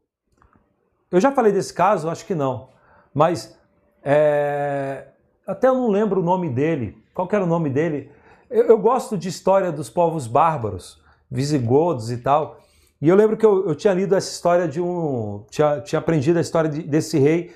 Eu 1.12 1.20
já 1.20 1.32
falei 1.34 1.52
desse 1.52 1.74
caso, 1.74 2.10
acho 2.10 2.26
que 2.26 2.34
não, 2.34 2.70
mas 3.14 3.60
é, 4.02 5.10
até 5.46 5.68
eu 5.68 5.76
não 5.76 5.90
lembro 5.90 6.22
o 6.22 6.24
nome 6.24 6.50
dele. 6.50 7.04
Qual 7.14 7.28
era 7.32 7.44
o 7.44 7.48
nome 7.48 7.70
dele? 7.70 8.10
Eu, 8.50 8.64
eu, 8.68 8.78
gosto 8.78 9.18
de 9.18 9.28
história 9.28 9.72
dos 9.72 9.90
povos 9.90 10.26
bárbaros, 10.26 11.02
visigodos 11.30 12.12
e 12.12 12.18
tal. 12.18 12.62
E 13.02 13.10
eu 13.10 13.16
lembro 13.16 13.36
que 13.36 13.46
eu, 13.46 13.68
eu 13.68 13.76
tinha 13.76 13.94
lido 13.94 14.16
essa 14.16 14.32
história 14.32 14.68
de 14.68 14.80
um. 14.82 15.46
Tinha, 15.50 15.82
tinha 15.82 16.00
aprendido 16.00 16.38
a 16.38 16.42
história 16.42 16.70
de, 16.70 16.84
desse 16.84 17.20
rei 17.20 17.54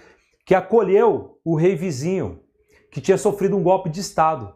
que 0.49 0.55
acolheu 0.55 1.39
o 1.45 1.53
rei 1.55 1.75
vizinho, 1.75 2.39
que 2.89 2.99
tinha 2.99 3.19
sofrido 3.19 3.55
um 3.55 3.61
golpe 3.61 3.87
de 3.87 3.99
Estado. 3.99 4.51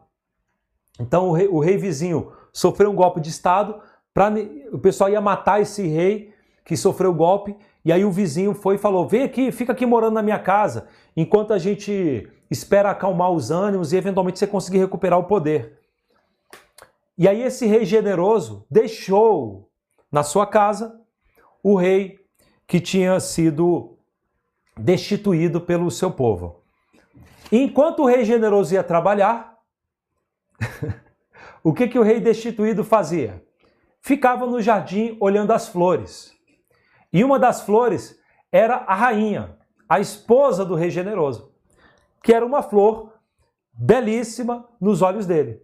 Então 1.00 1.30
o 1.30 1.34
rei, 1.34 1.48
o 1.48 1.60
rei 1.60 1.78
vizinho 1.78 2.32
sofreu 2.52 2.90
um 2.90 2.96
golpe 2.96 3.22
de 3.22 3.30
Estado, 3.30 3.80
pra, 4.12 4.34
o 4.72 4.80
pessoal 4.80 5.12
ia 5.12 5.22
matar 5.22 5.62
esse 5.62 5.86
rei 5.86 6.34
que 6.66 6.76
sofreu 6.76 7.12
o 7.12 7.14
golpe, 7.14 7.56
e 7.86 7.94
aí 7.94 8.04
o 8.04 8.10
vizinho 8.10 8.56
foi 8.56 8.74
e 8.74 8.80
falou: 8.80 9.08
vem 9.08 9.22
aqui, 9.22 9.52
fica 9.52 9.72
aqui 9.72 9.86
morando 9.86 10.16
na 10.16 10.24
minha 10.24 10.40
casa, 10.40 10.88
enquanto 11.16 11.54
a 11.54 11.60
gente 11.60 12.28
espera 12.50 12.90
acalmar 12.90 13.30
os 13.30 13.52
ânimos 13.52 13.94
e 13.94 13.96
eventualmente 13.96 14.40
você 14.40 14.48
conseguir 14.48 14.80
recuperar 14.80 15.20
o 15.20 15.26
poder. 15.26 15.78
E 17.16 17.28
aí 17.28 17.44
esse 17.44 17.68
rei 17.68 17.86
generoso 17.86 18.66
deixou 18.68 19.70
na 20.12 20.24
sua 20.24 20.48
casa 20.48 21.00
o 21.62 21.76
rei 21.76 22.20
que 22.66 22.80
tinha 22.80 23.20
sido 23.20 23.94
destituído 24.78 25.62
pelo 25.62 25.90
seu 25.92 26.12
povo. 26.12 26.62
Enquanto 27.52 28.04
o 28.04 28.06
rei 28.06 28.26
generoso 28.26 28.74
ia 28.74 28.84
trabalhar, 28.84 29.54
O 31.64 31.74
que, 31.74 31.88
que 31.88 31.98
o 31.98 32.04
rei 32.04 32.20
destituído 32.20 32.84
fazia? 32.84 33.42
ficava 34.06 34.46
no 34.46 34.62
jardim 34.62 35.16
olhando 35.18 35.54
as 35.54 35.70
flores. 35.70 36.34
E 37.12 37.24
uma 37.24 37.40
das 37.40 37.62
flores 37.62 38.20
era 38.52 38.76
a 38.76 38.94
rainha, 38.94 39.58
a 39.88 39.98
esposa 39.98 40.66
do 40.66 40.76
rei 40.76 40.90
generoso, 40.90 41.54
que 42.22 42.34
era 42.34 42.46
uma 42.46 42.62
flor 42.62 43.14
belíssima 43.72 44.68
nos 44.80 45.02
olhos 45.02 45.26
dele. 45.26 45.64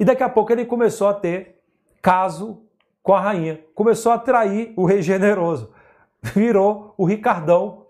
E 0.00 0.04
daqui 0.04 0.24
a 0.24 0.28
pouco 0.28 0.50
ele 0.50 0.64
começou 0.64 1.06
a 1.06 1.14
ter 1.14 1.62
caso 2.02 2.64
com 3.04 3.14
a 3.14 3.20
rainha, 3.20 3.64
começou 3.72 4.10
a 4.10 4.16
atrair 4.16 4.74
o 4.76 4.84
rei 4.84 5.00
generoso, 5.00 5.72
virou 6.20 6.92
o 6.98 7.04
Ricardão 7.04 7.85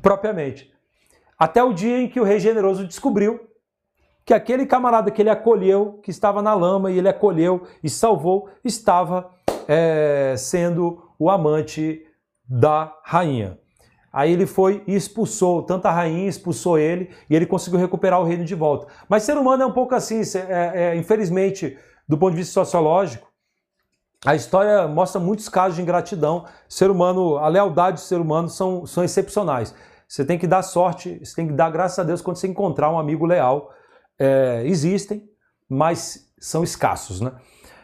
propriamente. 0.00 0.72
Até 1.38 1.62
o 1.62 1.72
dia 1.72 2.00
em 2.00 2.08
que 2.08 2.20
o 2.20 2.24
rei 2.24 2.38
generoso 2.38 2.86
descobriu 2.86 3.40
que 4.24 4.32
aquele 4.32 4.64
camarada 4.64 5.10
que 5.10 5.20
ele 5.20 5.30
acolheu, 5.30 6.00
que 6.02 6.10
estava 6.10 6.40
na 6.40 6.54
lama 6.54 6.90
e 6.90 6.98
ele 6.98 7.08
acolheu 7.08 7.66
e 7.82 7.90
salvou, 7.90 8.48
estava 8.64 9.30
é, 9.68 10.34
sendo 10.38 11.10
o 11.18 11.28
amante 11.28 12.06
da 12.48 12.96
rainha. 13.02 13.58
Aí 14.12 14.32
ele 14.32 14.46
foi 14.46 14.82
e 14.86 14.94
expulsou, 14.94 15.62
tanto 15.64 15.86
a 15.86 15.90
rainha 15.90 16.28
expulsou 16.28 16.78
ele 16.78 17.10
e 17.28 17.34
ele 17.34 17.46
conseguiu 17.46 17.80
recuperar 17.80 18.20
o 18.20 18.24
reino 18.24 18.44
de 18.44 18.54
volta. 18.54 18.86
Mas 19.08 19.24
ser 19.24 19.36
humano 19.36 19.64
é 19.64 19.66
um 19.66 19.72
pouco 19.72 19.94
assim, 19.94 20.22
é, 20.48 20.92
é, 20.92 20.96
infelizmente, 20.96 21.76
do 22.08 22.16
ponto 22.16 22.30
de 22.30 22.38
vista 22.38 22.52
sociológico, 22.52 23.26
a 24.24 24.34
história 24.34 24.88
mostra 24.88 25.20
muitos 25.20 25.48
casos 25.48 25.76
de 25.76 25.82
ingratidão. 25.82 26.46
Ser 26.68 26.90
humano, 26.90 27.36
a 27.36 27.48
lealdade 27.48 27.96
do 27.96 28.04
ser 28.04 28.20
humano 28.20 28.48
são, 28.48 28.86
são 28.86 29.04
excepcionais. 29.04 29.74
Você 30.08 30.24
tem 30.24 30.38
que 30.38 30.46
dar 30.46 30.62
sorte, 30.62 31.20
você 31.22 31.34
tem 31.34 31.46
que 31.46 31.52
dar 31.52 31.70
graças 31.70 31.98
a 31.98 32.02
Deus 32.02 32.22
quando 32.22 32.36
você 32.36 32.46
encontrar 32.46 32.90
um 32.90 32.98
amigo 32.98 33.26
leal. 33.26 33.70
É, 34.18 34.62
existem, 34.64 35.28
mas 35.68 36.32
são 36.38 36.62
escassos, 36.62 37.20
né? 37.20 37.32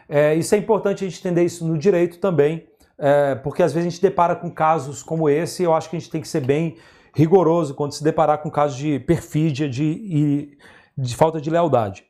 É, 0.07 0.35
isso 0.35 0.53
é 0.55 0.57
importante 0.57 1.05
a 1.05 1.09
gente 1.09 1.19
entender 1.19 1.43
isso 1.43 1.65
no 1.65 1.77
direito 1.77 2.19
também, 2.19 2.67
é, 2.97 3.35
porque 3.35 3.63
às 3.63 3.71
vezes 3.73 3.87
a 3.87 3.89
gente 3.89 4.01
depara 4.01 4.35
com 4.35 4.49
casos 4.49 5.01
como 5.01 5.29
esse 5.29 5.63
e 5.63 5.65
eu 5.65 5.73
acho 5.73 5.89
que 5.89 5.95
a 5.95 5.99
gente 5.99 6.11
tem 6.11 6.21
que 6.21 6.27
ser 6.27 6.41
bem 6.41 6.77
rigoroso 7.15 7.73
quando 7.73 7.93
se 7.93 8.03
deparar 8.03 8.39
com 8.39 8.49
casos 8.49 8.77
de 8.77 8.99
perfídia, 8.99 9.69
de, 9.69 10.57
de 10.97 11.15
falta 11.15 11.39
de 11.39 11.49
lealdade. 11.49 12.05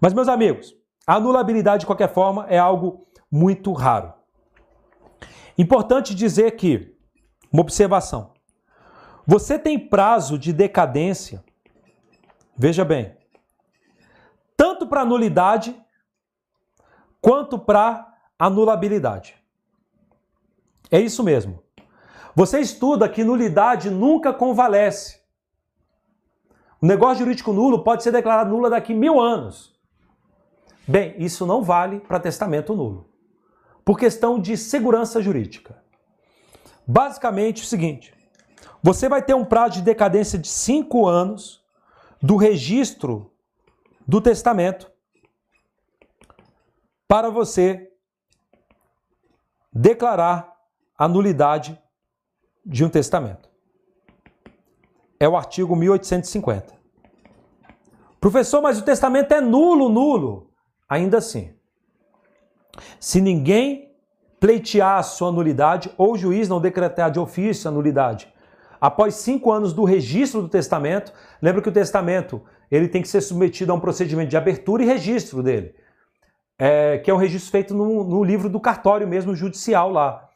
Mas, 0.00 0.12
meus 0.12 0.28
amigos, 0.28 0.74
a 1.06 1.16
anulabilidade, 1.16 1.80
de 1.80 1.86
qualquer 1.86 2.12
forma, 2.12 2.46
é 2.48 2.58
algo 2.58 3.05
muito 3.30 3.72
raro. 3.72 4.12
Importante 5.58 6.14
dizer 6.14 6.52
que, 6.52 6.96
uma 7.52 7.62
observação, 7.62 8.32
você 9.26 9.58
tem 9.58 9.78
prazo 9.78 10.38
de 10.38 10.52
decadência, 10.52 11.44
veja 12.56 12.84
bem, 12.84 13.16
tanto 14.56 14.86
para 14.86 15.04
nulidade 15.04 15.76
quanto 17.20 17.58
para 17.58 18.14
anulabilidade. 18.38 19.34
É 20.90 21.00
isso 21.00 21.24
mesmo. 21.24 21.62
Você 22.34 22.60
estuda 22.60 23.08
que 23.08 23.24
nulidade 23.24 23.90
nunca 23.90 24.32
convalesce. 24.32 25.20
O 26.80 26.86
negócio 26.86 27.24
jurídico 27.24 27.52
nulo 27.52 27.82
pode 27.82 28.02
ser 28.02 28.12
declarado 28.12 28.50
nulo 28.50 28.68
daqui 28.68 28.94
mil 28.94 29.18
anos. 29.20 29.74
Bem, 30.86 31.14
isso 31.18 31.46
não 31.46 31.62
vale 31.62 31.98
para 31.98 32.20
testamento 32.20 32.76
nulo, 32.76 33.08
por 33.86 33.96
questão 33.96 34.40
de 34.40 34.56
segurança 34.56 35.22
jurídica. 35.22 35.80
Basicamente 36.84 37.62
o 37.62 37.66
seguinte: 37.66 38.12
você 38.82 39.08
vai 39.08 39.22
ter 39.22 39.32
um 39.32 39.44
prazo 39.44 39.74
de 39.74 39.82
decadência 39.82 40.36
de 40.36 40.48
cinco 40.48 41.06
anos 41.06 41.64
do 42.20 42.36
registro 42.36 43.32
do 44.06 44.20
testamento 44.20 44.90
para 47.06 47.30
você 47.30 47.92
declarar 49.72 50.52
a 50.98 51.06
nulidade 51.06 51.80
de 52.64 52.84
um 52.84 52.88
testamento. 52.88 53.48
É 55.20 55.28
o 55.28 55.36
artigo 55.36 55.76
1850. 55.76 56.74
Professor, 58.18 58.60
mas 58.60 58.80
o 58.80 58.84
testamento 58.84 59.32
é 59.32 59.40
nulo, 59.40 59.88
nulo. 59.88 60.50
Ainda 60.88 61.18
assim, 61.18 61.55
se 63.00 63.20
ninguém 63.20 63.90
pleitear 64.38 65.02
sua 65.02 65.32
nulidade 65.32 65.90
ou 65.96 66.12
o 66.12 66.18
juiz 66.18 66.48
não 66.48 66.60
decretar 66.60 67.10
de 67.10 67.18
ofício 67.18 67.68
a 67.68 67.72
nulidade 67.72 68.32
após 68.80 69.14
cinco 69.16 69.50
anos 69.50 69.72
do 69.72 69.84
registro 69.84 70.42
do 70.42 70.48
testamento, 70.48 71.12
lembra 71.40 71.62
que 71.62 71.68
o 71.68 71.72
testamento 71.72 72.42
ele 72.70 72.88
tem 72.88 73.02
que 73.02 73.08
ser 73.08 73.20
submetido 73.20 73.72
a 73.72 73.74
um 73.74 73.80
procedimento 73.80 74.30
de 74.30 74.36
abertura 74.36 74.82
e 74.82 74.86
registro 74.86 75.42
dele, 75.42 75.74
é, 76.58 76.98
que 76.98 77.10
é 77.10 77.14
um 77.14 77.18
registro 77.18 77.50
feito 77.50 77.74
no, 77.74 78.04
no, 78.04 78.24
livro 78.24 78.48
do 78.48 78.60
cartório 78.60 79.06
mesmo 79.06 79.34
judicial 79.34 79.90
lá, 79.90 80.28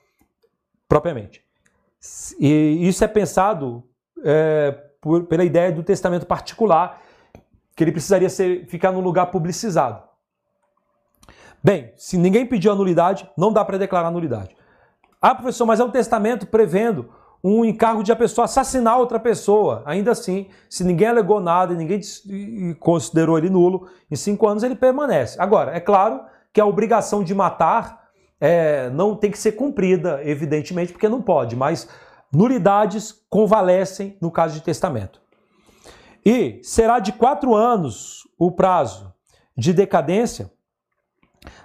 propriamente. 0.88 1.42
E 2.38 2.88
isso 2.88 3.04
é 3.04 3.08
pensado 3.08 3.84
é, 4.24 4.72
por, 5.00 5.24
pela 5.24 5.44
ideia 5.44 5.72
do 5.72 5.82
testamento 5.82 6.26
particular, 6.26 7.02
que 7.74 7.84
ele 7.84 7.92
precisaria 7.92 8.28
ser, 8.28 8.66
ficar 8.66 8.92
num 8.92 9.00
lugar 9.00 9.26
publicizado. 9.26 10.02
Bem, 11.62 11.92
se 11.96 12.16
ninguém 12.16 12.46
pediu 12.46 12.72
a 12.72 12.74
nulidade, 12.74 13.28
não 13.36 13.52
dá 13.52 13.64
para 13.64 13.78
declarar 13.78 14.10
nulidade. 14.10 14.56
Ah, 15.20 15.34
professor, 15.34 15.66
mas 15.66 15.78
é 15.78 15.84
um 15.84 15.90
testamento 15.90 16.46
prevendo 16.46 17.10
um 17.44 17.64
encargo 17.64 18.02
de 18.02 18.12
a 18.12 18.16
pessoa 18.16 18.46
assassinar 18.46 18.98
outra 18.98 19.20
pessoa. 19.20 19.82
Ainda 19.84 20.12
assim, 20.12 20.48
se 20.68 20.84
ninguém 20.84 21.08
alegou 21.08 21.40
nada 21.40 21.74
e 21.74 21.76
ninguém 21.76 22.00
considerou 22.78 23.36
ele 23.36 23.50
nulo, 23.50 23.88
em 24.10 24.16
cinco 24.16 24.48
anos 24.48 24.62
ele 24.62 24.74
permanece. 24.74 25.40
Agora, 25.40 25.74
é 25.74 25.80
claro 25.80 26.22
que 26.52 26.60
a 26.60 26.66
obrigação 26.66 27.22
de 27.22 27.34
matar 27.34 28.08
é, 28.40 28.88
não 28.90 29.14
tem 29.14 29.30
que 29.30 29.38
ser 29.38 29.52
cumprida, 29.52 30.20
evidentemente, 30.24 30.92
porque 30.92 31.08
não 31.08 31.20
pode, 31.20 31.54
mas 31.54 31.88
nulidades 32.32 33.14
convalescem 33.28 34.16
no 34.20 34.30
caso 34.30 34.54
de 34.54 34.62
testamento. 34.62 35.20
E 36.24 36.60
será 36.62 36.98
de 36.98 37.12
quatro 37.12 37.54
anos 37.54 38.26
o 38.38 38.50
prazo 38.50 39.12
de 39.56 39.72
decadência 39.72 40.50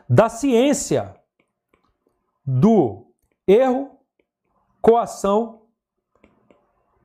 da 0.10 0.30
ciência 0.30 1.16
do 2.46 3.08
erro, 3.48 4.00
coação 4.82 5.62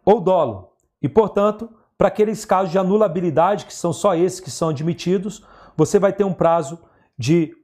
ou 0.04 0.20
dolo. 0.20 0.72
E, 1.00 1.08
portanto, 1.08 1.72
para 1.96 2.08
aqueles 2.08 2.44
casos 2.44 2.70
de 2.70 2.78
anulabilidade, 2.78 3.64
que 3.66 3.74
são 3.74 3.92
só 3.92 4.14
esses 4.14 4.40
que 4.40 4.50
são 4.50 4.70
admitidos, 4.70 5.46
você 5.76 5.98
vai 5.98 6.12
ter 6.12 6.24
um 6.24 6.34
prazo 6.34 6.82
de 7.16 7.54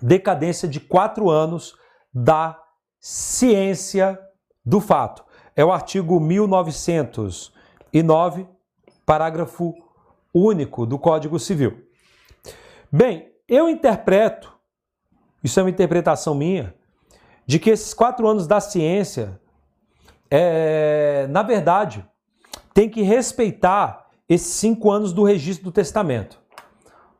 decadência 0.00 0.66
de 0.68 0.80
quatro 0.80 1.30
anos 1.30 1.76
da 2.12 2.60
ciência 3.00 4.18
do 4.64 4.80
fato. 4.80 5.24
É 5.56 5.64
o 5.64 5.72
artigo 5.72 6.18
1909, 6.18 8.48
parágrafo 9.06 9.72
único 10.32 10.86
do 10.86 10.98
Código 10.98 11.38
Civil. 11.38 11.86
Bem, 12.90 13.33
eu 13.48 13.68
interpreto, 13.68 14.52
isso 15.42 15.58
é 15.60 15.62
uma 15.62 15.70
interpretação 15.70 16.34
minha, 16.34 16.74
de 17.46 17.58
que 17.58 17.70
esses 17.70 17.92
quatro 17.92 18.26
anos 18.26 18.46
da 18.46 18.60
ciência 18.60 19.40
é, 20.30 21.26
na 21.30 21.42
verdade, 21.42 22.04
tem 22.72 22.88
que 22.88 23.02
respeitar 23.02 24.06
esses 24.28 24.54
cinco 24.54 24.90
anos 24.90 25.12
do 25.12 25.22
registro 25.22 25.66
do 25.66 25.72
testamento. 25.72 26.40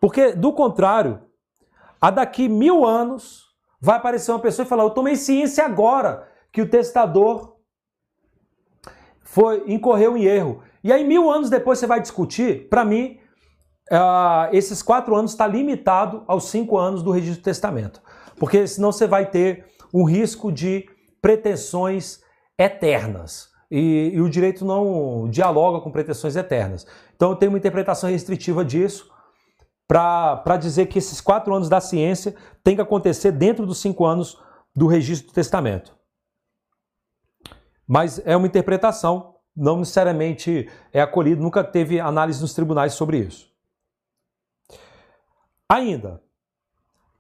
Porque, 0.01 0.33
do 0.33 0.53
contrário, 0.53 1.23
a 2.01 2.11
daqui 2.11 2.49
mil 2.49 2.85
anos 2.85 3.45
vai 3.81 3.97
aparecer 3.97 4.33
uma 4.33 4.41
pessoa 4.41 4.67
e 4.67 4.69
falar: 4.69 4.83
Eu 4.83 4.91
tomei 4.91 5.15
ciência 5.15 5.65
agora 5.65 6.29
que 6.53 6.61
o 6.61 6.69
testador 6.69 7.57
foi 9.23 9.63
incorreu 9.67 10.17
em 10.17 10.25
erro. 10.25 10.63
E 10.83 10.93
aí, 10.93 11.05
mil 11.05 11.31
anos 11.31 11.49
depois, 11.49 11.79
você 11.79 11.87
vai 11.87 12.01
discutir. 12.01 12.69
Para 12.69 12.85
mim, 12.85 13.21
uh, 13.91 14.49
esses 14.53 14.83
quatro 14.83 15.15
anos 15.15 15.33
está 15.33 15.47
limitado 15.47 16.25
aos 16.27 16.45
cinco 16.45 16.79
anos 16.79 17.03
do 17.03 17.11
registro 17.11 17.41
do 17.41 17.45
testamento. 17.45 18.01
Porque 18.37 18.67
senão 18.67 18.93
você 18.93 19.07
vai 19.07 19.27
ter 19.31 19.67
um 19.93 20.05
risco 20.05 20.51
de 20.51 20.87
pretensões 21.21 22.21
eternas. 22.59 23.49
E, 23.71 24.13
e, 24.15 24.21
o 24.21 24.29
direito 24.29 24.65
não 24.65 25.29
dialoga 25.29 25.81
com 25.81 25.91
pretensões 25.91 26.37
eternas. 26.37 26.87
Então 27.17 27.31
eu 27.31 27.37
tenho 27.37 27.51
uma 27.51 27.59
interpretação 27.59 28.11
restritiva 28.11 28.65
disso 28.65 29.11
para 29.87 30.57
dizer 30.57 30.87
que 30.87 30.99
esses 30.99 31.21
quatro 31.21 31.55
anos 31.55 31.69
da 31.69 31.81
ciência 31.81 32.35
tem 32.63 32.75
que 32.75 32.83
acontecer 32.83 33.33
dentro 33.33 33.67
dos 33.67 33.79
cinco 33.79 34.05
anos 34.05 34.39
do 34.75 34.87
registro 34.87 35.29
do 35.29 35.35
testamento. 35.35 35.97
Mas 37.87 38.21
é 38.25 38.37
uma 38.37 38.47
interpretação, 38.47 39.35
não 39.57 39.79
necessariamente 39.79 40.69
é 40.93 41.01
acolhido, 41.01 41.43
nunca 41.43 41.63
teve 41.63 42.01
análise 42.01 42.41
nos 42.41 42.55
tribunais 42.55 42.95
sobre 42.95 43.19
isso. 43.19 43.54
Ainda, 45.69 46.23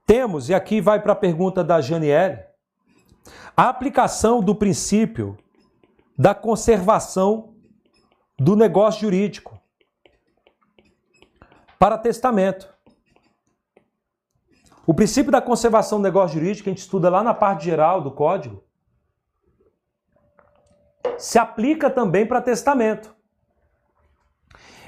temos, 0.06 0.48
e 0.48 0.54
aqui 0.54 0.80
vai 0.80 1.00
para 1.00 1.12
a 1.12 1.16
pergunta 1.16 1.64
da 1.64 1.80
Janiele, 1.80 2.42
a 3.56 3.68
aplicação 3.68 4.42
do 4.42 4.54
princípio 4.54 5.36
da 6.16 6.34
conservação 6.34 7.54
do 8.38 8.54
negócio 8.54 9.00
jurídico 9.02 9.60
para 11.78 11.98
testamento. 11.98 12.72
O 14.86 14.92
princípio 14.92 15.32
da 15.32 15.40
conservação 15.40 15.98
do 15.98 16.04
negócio 16.04 16.38
jurídico, 16.38 16.64
que 16.64 16.70
a 16.70 16.72
gente 16.72 16.82
estuda 16.82 17.08
lá 17.08 17.22
na 17.22 17.32
parte 17.32 17.64
geral 17.64 18.02
do 18.02 18.10
código, 18.10 18.62
se 21.18 21.38
aplica 21.38 21.88
também 21.88 22.26
para 22.26 22.42
testamento. 22.42 23.14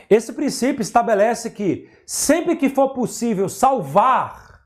Esse 0.09 0.33
princípio 0.33 0.83
estabelece 0.83 1.51
que 1.51 1.91
sempre 2.07 2.55
que 2.55 2.71
for 2.71 2.91
possível 2.91 3.49
salvar 3.49 4.65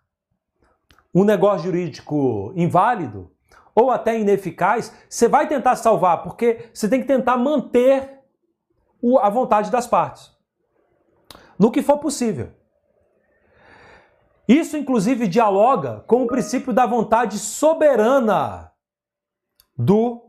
um 1.14 1.24
negócio 1.24 1.64
jurídico 1.64 2.52
inválido 2.54 3.32
ou 3.74 3.90
até 3.90 4.18
ineficaz, 4.18 4.92
você 5.08 5.26
vai 5.26 5.48
tentar 5.48 5.74
salvar, 5.76 6.22
porque 6.22 6.70
você 6.72 6.88
tem 6.88 7.00
que 7.00 7.06
tentar 7.06 7.36
manter 7.38 8.20
a 9.20 9.30
vontade 9.30 9.70
das 9.70 9.86
partes. 9.86 10.30
No 11.58 11.70
que 11.70 11.82
for 11.82 11.98
possível. 11.98 12.52
Isso, 14.46 14.76
inclusive, 14.76 15.26
dialoga 15.26 16.04
com 16.06 16.24
o 16.24 16.26
princípio 16.26 16.72
da 16.72 16.84
vontade 16.84 17.38
soberana 17.38 18.70
do 19.76 20.26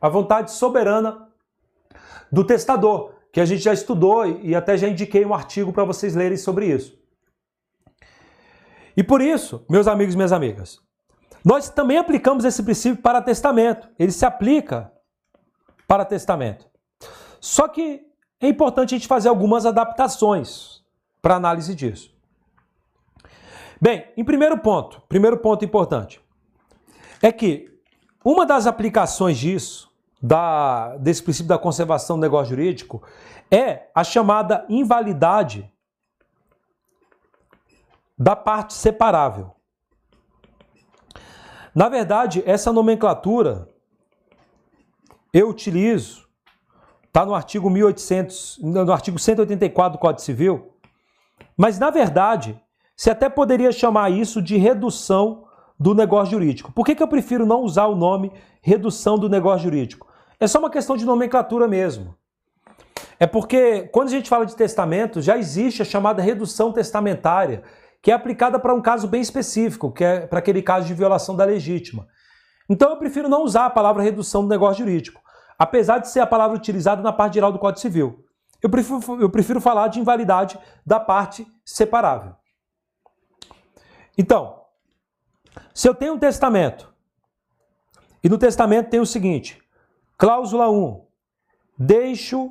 a 0.00 0.08
vontade 0.08 0.50
soberana 0.50 1.28
do 2.30 2.44
testador, 2.44 3.13
que 3.34 3.40
a 3.40 3.44
gente 3.44 3.64
já 3.64 3.72
estudou 3.72 4.24
e 4.24 4.54
até 4.54 4.76
já 4.76 4.86
indiquei 4.86 5.26
um 5.26 5.34
artigo 5.34 5.72
para 5.72 5.82
vocês 5.82 6.14
lerem 6.14 6.38
sobre 6.38 6.72
isso. 6.72 6.96
E 8.96 9.02
por 9.02 9.20
isso, 9.20 9.66
meus 9.68 9.88
amigos 9.88 10.14
e 10.14 10.16
minhas 10.16 10.30
amigas, 10.30 10.78
nós 11.44 11.68
também 11.68 11.98
aplicamos 11.98 12.44
esse 12.44 12.62
princípio 12.62 13.02
para 13.02 13.20
testamento. 13.20 13.88
Ele 13.98 14.12
se 14.12 14.24
aplica 14.24 14.92
para 15.88 16.04
testamento. 16.04 16.64
Só 17.40 17.66
que 17.66 18.02
é 18.40 18.46
importante 18.46 18.94
a 18.94 18.98
gente 18.98 19.08
fazer 19.08 19.28
algumas 19.28 19.66
adaptações 19.66 20.84
para 21.20 21.34
análise 21.34 21.74
disso. 21.74 22.14
Bem, 23.80 24.12
em 24.16 24.24
primeiro 24.24 24.58
ponto, 24.58 25.02
primeiro 25.08 25.38
ponto 25.38 25.64
importante, 25.64 26.20
é 27.20 27.32
que 27.32 27.68
uma 28.24 28.46
das 28.46 28.68
aplicações 28.68 29.36
disso 29.36 29.92
da, 30.24 30.96
desse 30.96 31.22
princípio 31.22 31.48
da 31.48 31.58
conservação 31.58 32.16
do 32.16 32.22
negócio 32.22 32.56
jurídico 32.56 33.02
é 33.50 33.90
a 33.94 34.02
chamada 34.02 34.64
invalidade 34.70 35.70
da 38.16 38.34
parte 38.34 38.72
separável. 38.72 39.50
Na 41.74 41.90
verdade, 41.90 42.42
essa 42.46 42.72
nomenclatura 42.72 43.68
eu 45.30 45.50
utilizo, 45.50 46.26
está 47.04 47.26
no 47.26 47.34
artigo 47.34 47.68
1800, 47.68 48.60
no 48.62 48.92
artigo 48.92 49.18
184 49.18 49.98
do 49.98 50.00
Código 50.00 50.22
Civil, 50.22 50.72
mas 51.54 51.78
na 51.78 51.90
verdade, 51.90 52.58
você 52.96 53.10
até 53.10 53.28
poderia 53.28 53.72
chamar 53.72 54.10
isso 54.10 54.40
de 54.40 54.56
redução 54.56 55.44
do 55.78 55.94
negócio 55.94 56.30
jurídico. 56.30 56.72
Por 56.72 56.86
que, 56.86 56.94
que 56.94 57.02
eu 57.02 57.08
prefiro 57.08 57.44
não 57.44 57.60
usar 57.60 57.88
o 57.88 57.96
nome 57.96 58.32
redução 58.62 59.18
do 59.18 59.28
negócio 59.28 59.64
jurídico? 59.64 60.13
É 60.44 60.46
só 60.46 60.58
uma 60.58 60.68
questão 60.68 60.94
de 60.94 61.06
nomenclatura 61.06 61.66
mesmo. 61.66 62.14
É 63.18 63.26
porque 63.26 63.88
quando 63.90 64.08
a 64.08 64.10
gente 64.10 64.28
fala 64.28 64.44
de 64.44 64.54
testamento, 64.54 65.22
já 65.22 65.38
existe 65.38 65.80
a 65.80 65.86
chamada 65.86 66.20
redução 66.20 66.70
testamentária, 66.70 67.62
que 68.02 68.10
é 68.10 68.14
aplicada 68.14 68.58
para 68.58 68.74
um 68.74 68.82
caso 68.82 69.08
bem 69.08 69.22
específico, 69.22 69.90
que 69.90 70.04
é 70.04 70.26
para 70.26 70.40
aquele 70.40 70.60
caso 70.60 70.86
de 70.86 70.92
violação 70.92 71.34
da 71.34 71.46
legítima. 71.46 72.06
Então 72.68 72.90
eu 72.90 72.98
prefiro 72.98 73.26
não 73.26 73.42
usar 73.42 73.64
a 73.64 73.70
palavra 73.70 74.02
redução 74.02 74.42
do 74.42 74.48
negócio 74.50 74.84
jurídico, 74.84 75.18
apesar 75.58 75.96
de 75.96 76.10
ser 76.10 76.20
a 76.20 76.26
palavra 76.26 76.54
utilizada 76.54 77.00
na 77.00 77.10
parte 77.10 77.34
geral 77.34 77.50
do 77.50 77.58
Código 77.58 77.80
Civil. 77.80 78.22
Eu 78.62 78.68
prefiro, 78.68 79.00
eu 79.22 79.30
prefiro 79.30 79.62
falar 79.62 79.88
de 79.88 79.98
invalidade 79.98 80.58
da 80.84 81.00
parte 81.00 81.46
separável. 81.64 82.34
Então, 84.18 84.60
se 85.72 85.88
eu 85.88 85.94
tenho 85.94 86.12
um 86.12 86.18
testamento, 86.18 86.92
e 88.22 88.28
no 88.28 88.36
testamento 88.36 88.90
tem 88.90 89.00
o 89.00 89.06
seguinte: 89.06 89.63
Cláusula 90.24 90.70
1. 90.70 91.04
Deixo 91.76 92.50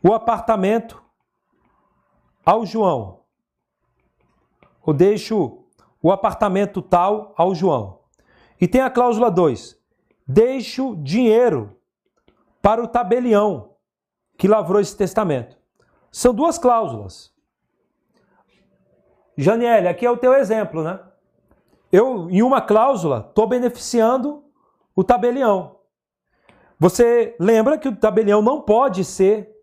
o 0.00 0.14
apartamento 0.14 1.02
ao 2.46 2.64
João. 2.64 3.24
Ou 4.80 4.94
deixo 4.94 5.64
o 6.00 6.12
apartamento 6.12 6.80
tal 6.80 7.34
ao 7.36 7.52
João. 7.52 7.98
E 8.60 8.68
tem 8.68 8.80
a 8.80 8.88
cláusula 8.88 9.28
2. 9.28 9.76
Deixo 10.24 10.94
dinheiro 11.02 11.76
para 12.62 12.80
o 12.80 12.86
tabelião 12.86 13.74
que 14.38 14.46
lavrou 14.46 14.80
esse 14.80 14.96
testamento. 14.96 15.58
São 16.12 16.32
duas 16.32 16.58
cláusulas. 16.58 17.34
Janiele, 19.36 19.88
aqui 19.88 20.06
é 20.06 20.10
o 20.12 20.16
teu 20.16 20.32
exemplo, 20.32 20.84
né? 20.84 21.00
Eu, 21.90 22.30
em 22.30 22.40
uma 22.40 22.60
cláusula, 22.60 23.26
estou 23.28 23.48
beneficiando 23.48 24.44
o 24.94 25.02
tabelião. 25.02 25.73
Você 26.78 27.36
lembra 27.38 27.78
que 27.78 27.88
o 27.88 27.96
tabelião 27.96 28.42
não 28.42 28.60
pode 28.60 29.04
ser 29.04 29.54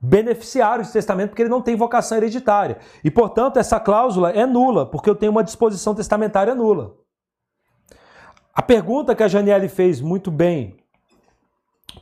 beneficiário 0.00 0.84
de 0.84 0.92
testamento 0.92 1.30
porque 1.30 1.42
ele 1.42 1.50
não 1.50 1.60
tem 1.60 1.76
vocação 1.76 2.16
hereditária. 2.16 2.78
E, 3.04 3.10
portanto, 3.10 3.58
essa 3.58 3.78
cláusula 3.78 4.30
é 4.30 4.46
nula, 4.46 4.86
porque 4.86 5.10
eu 5.10 5.14
tenho 5.14 5.32
uma 5.32 5.44
disposição 5.44 5.94
testamentária 5.94 6.54
nula. 6.54 6.96
A 8.54 8.62
pergunta 8.62 9.14
que 9.14 9.22
a 9.22 9.28
Janiele 9.28 9.68
fez 9.68 10.00
muito 10.00 10.30
bem 10.30 10.76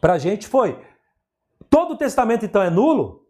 para 0.00 0.14
a 0.14 0.18
gente 0.18 0.46
foi: 0.46 0.78
todo 1.68 1.96
testamento 1.96 2.44
então 2.44 2.62
é 2.62 2.70
nulo? 2.70 3.26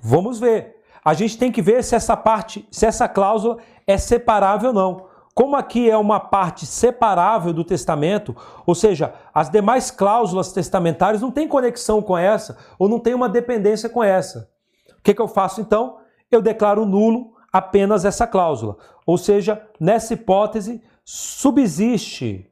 Vamos 0.00 0.38
ver. 0.38 0.82
A 1.04 1.14
gente 1.14 1.38
tem 1.38 1.52
que 1.52 1.62
ver 1.62 1.84
se 1.84 1.94
essa 1.94 2.16
parte, 2.16 2.66
se 2.70 2.86
essa 2.86 3.08
cláusula 3.08 3.58
é 3.86 3.96
separável 3.96 4.70
ou 4.70 4.74
não. 4.74 5.13
Como 5.34 5.56
aqui 5.56 5.90
é 5.90 5.96
uma 5.96 6.20
parte 6.20 6.64
separável 6.64 7.52
do 7.52 7.64
testamento, 7.64 8.36
ou 8.64 8.74
seja, 8.74 9.14
as 9.34 9.50
demais 9.50 9.90
cláusulas 9.90 10.52
testamentárias 10.52 11.20
não 11.20 11.32
têm 11.32 11.48
conexão 11.48 12.00
com 12.00 12.16
essa, 12.16 12.56
ou 12.78 12.88
não 12.88 13.00
tem 13.00 13.14
uma 13.14 13.28
dependência 13.28 13.88
com 13.88 14.02
essa. 14.02 14.48
O 14.96 15.02
que, 15.02 15.12
que 15.12 15.20
eu 15.20 15.26
faço 15.26 15.60
então? 15.60 15.98
Eu 16.30 16.40
declaro 16.40 16.86
nulo 16.86 17.34
apenas 17.52 18.04
essa 18.04 18.28
cláusula. 18.28 18.76
Ou 19.04 19.18
seja, 19.18 19.68
nessa 19.80 20.14
hipótese, 20.14 20.80
subsiste 21.04 22.48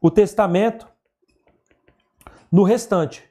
o 0.00 0.10
testamento 0.10 0.88
no 2.50 2.62
restante, 2.62 3.28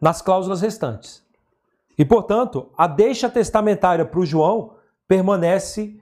nas 0.00 0.22
cláusulas 0.22 0.60
restantes. 0.60 1.24
E, 1.98 2.04
portanto, 2.04 2.70
a 2.76 2.86
deixa 2.86 3.28
testamentária 3.28 4.04
para 4.04 4.20
o 4.20 4.26
João 4.26 4.74
permanece 5.08 6.00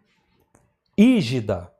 ígida. 0.97 1.73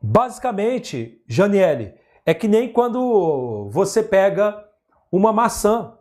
Basicamente, 0.00 1.22
Janiele, 1.26 1.94
é 2.24 2.34
que 2.34 2.48
nem 2.48 2.72
quando 2.72 3.68
você 3.70 4.02
pega 4.02 4.64
uma 5.10 5.32
maçã 5.32 5.94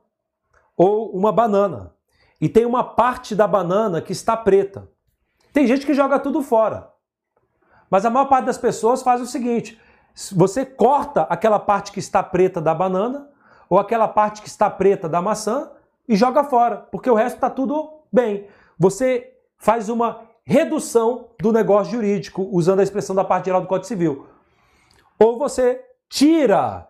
ou 0.76 1.12
uma 1.12 1.32
banana 1.32 1.94
e 2.40 2.50
tem 2.50 2.66
uma 2.66 2.84
parte 2.84 3.36
da 3.36 3.48
banana 3.48 4.02
que 4.02 4.12
está 4.12 4.36
preta. 4.36 4.90
Tem 5.54 5.68
gente 5.68 5.86
que 5.86 5.94
joga 5.94 6.20
tudo 6.20 6.42
fora. 6.42 6.92
Mas 7.90 8.06
a 8.06 8.10
maior 8.10 8.26
parte 8.26 8.46
das 8.46 8.58
pessoas 8.58 9.04
faz 9.04 9.22
o 9.22 9.26
seguinte: 9.26 9.80
você 10.32 10.66
corta 10.66 11.24
aquela 11.24 11.60
parte 11.60 11.92
que 11.92 12.00
está 12.00 12.24
preta 12.24 12.62
da 12.62 12.74
banana 12.74 13.30
ou 13.70 13.78
aquela 13.78 14.08
parte 14.08 14.42
que 14.42 14.48
está 14.48 14.70
preta 14.70 15.08
da 15.08 15.22
maçã 15.22 15.72
e 16.08 16.16
joga 16.16 16.44
fora, 16.44 16.78
porque 16.92 17.10
o 17.10 17.16
resto 17.16 17.36
está 17.36 17.50
tudo 17.50 18.02
bem. 18.12 18.48
Você 18.78 19.34
faz 19.58 19.90
uma 19.90 20.31
redução 20.46 21.30
do 21.40 21.52
negócio 21.52 21.94
jurídico, 21.94 22.48
usando 22.52 22.80
a 22.80 22.84
expressão 22.84 23.16
da 23.16 23.24
parte 23.24 23.46
geral 23.46 23.62
do 23.62 23.68
Código 23.68 23.88
Civil. 23.88 24.28
Ou 25.20 25.38
você 25.38 25.84
tira, 26.10 26.88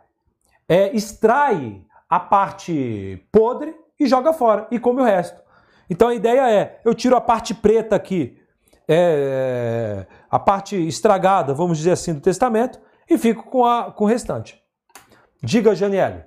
é, 0.67 0.95
extrai 0.95 1.85
a 2.09 2.19
parte 2.19 3.25
podre 3.31 3.75
e 3.99 4.07
joga 4.07 4.33
fora, 4.33 4.67
e 4.71 4.79
come 4.79 5.01
o 5.01 5.05
resto. 5.05 5.41
Então 5.89 6.07
a 6.07 6.15
ideia 6.15 6.49
é: 6.49 6.81
eu 6.83 6.93
tiro 6.95 7.15
a 7.15 7.21
parte 7.21 7.53
preta 7.53 7.95
aqui, 7.95 8.41
é, 8.87 10.07
a 10.29 10.39
parte 10.39 10.75
estragada, 10.87 11.53
vamos 11.53 11.77
dizer 11.77 11.91
assim, 11.91 12.13
do 12.13 12.21
testamento, 12.21 12.79
e 13.09 13.17
fico 13.17 13.43
com, 13.43 13.65
a, 13.65 13.91
com 13.91 14.05
o 14.05 14.07
restante. 14.07 14.61
Diga, 15.43 15.75
Janiele. 15.75 16.23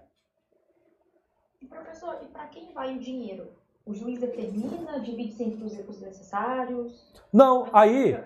Professor, 1.69 2.19
e 2.23 2.27
para 2.27 2.47
quem 2.49 2.73
vai 2.73 2.95
o 2.95 2.99
dinheiro? 2.99 3.54
O 3.87 3.95
juiz 3.95 4.19
determina, 4.19 4.99
divide 5.01 5.43
entre 5.43 5.65
os 5.65 6.01
necessários? 6.01 7.13
Não, 7.31 7.69
aí, 7.73 8.17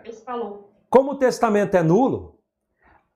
como 0.89 1.13
o 1.13 1.17
testamento 1.17 1.77
é 1.77 1.83
nulo, 1.83 2.39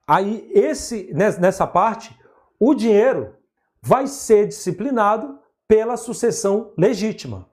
aí 0.07 0.51
esse 0.53 1.13
nessa 1.15 1.67
parte, 1.67 2.19
o 2.59 2.75
dinheiro 2.75 3.37
vai 3.81 4.07
ser 4.07 4.49
disciplinado 4.49 5.39
pela 5.69 5.97
sucessão 5.97 6.73
legítima, 6.77 7.49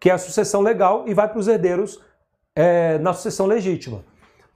que 0.00 0.08
é 0.08 0.12
a 0.14 0.18
sucessão 0.18 0.62
legal 0.62 1.06
e 1.06 1.12
vai 1.12 1.28
para 1.28 1.38
os 1.38 1.46
herdeiros 1.46 2.00
é, 2.54 2.98
na 2.98 3.12
sucessão 3.12 3.46
legítima, 3.46 4.02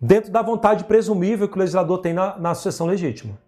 dentro 0.00 0.30
da 0.30 0.40
vontade 0.40 0.84
presumível 0.84 1.48
que 1.48 1.56
o 1.56 1.60
legislador 1.60 1.98
tem 1.98 2.14
na, 2.14 2.38
na 2.38 2.54
sucessão 2.54 2.86
legítima. 2.86 3.38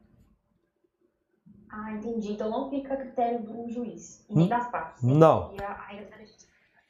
Ah, 1.73 1.91
entendi. 1.93 2.33
Então 2.33 2.51
não 2.51 2.69
fica 2.69 2.93
a 2.93 2.97
critério 2.99 3.43
do 3.43 3.67
juiz, 3.67 4.27
nem 4.29 4.45
hum? 4.45 4.49
das 4.49 4.71
partes. 4.71 5.03
Não. 5.03 5.55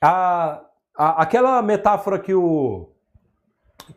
A, 0.01 0.61
a, 0.97 1.23
aquela 1.23 1.63
metáfora 1.63 2.19
que 2.19 2.35
o, 2.35 2.91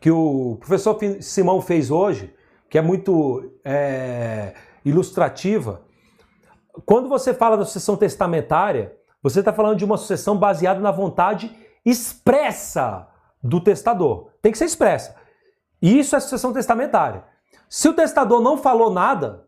que 0.00 0.12
o 0.12 0.56
professor 0.60 0.96
Simão 1.20 1.60
fez 1.60 1.90
hoje, 1.90 2.32
que 2.70 2.78
é 2.78 2.82
muito 2.82 3.52
é, 3.64 4.54
ilustrativa. 4.84 5.82
Quando 6.84 7.08
você 7.08 7.34
fala 7.34 7.56
da 7.56 7.64
sucessão 7.64 7.96
testamentária, 7.96 8.96
você 9.20 9.40
está 9.40 9.52
falando 9.52 9.78
de 9.78 9.84
uma 9.84 9.96
sucessão 9.96 10.38
baseada 10.38 10.78
na 10.78 10.92
vontade 10.92 11.50
expressa 11.84 13.08
do 13.42 13.60
testador. 13.60 14.30
Tem 14.40 14.52
que 14.52 14.58
ser 14.58 14.66
expressa. 14.66 15.16
E 15.82 15.98
isso 15.98 16.14
é 16.14 16.20
sucessão 16.20 16.52
testamentária. 16.52 17.24
Se 17.68 17.88
o 17.88 17.94
testador 17.94 18.40
não 18.40 18.56
falou 18.56 18.90
nada, 18.90 19.45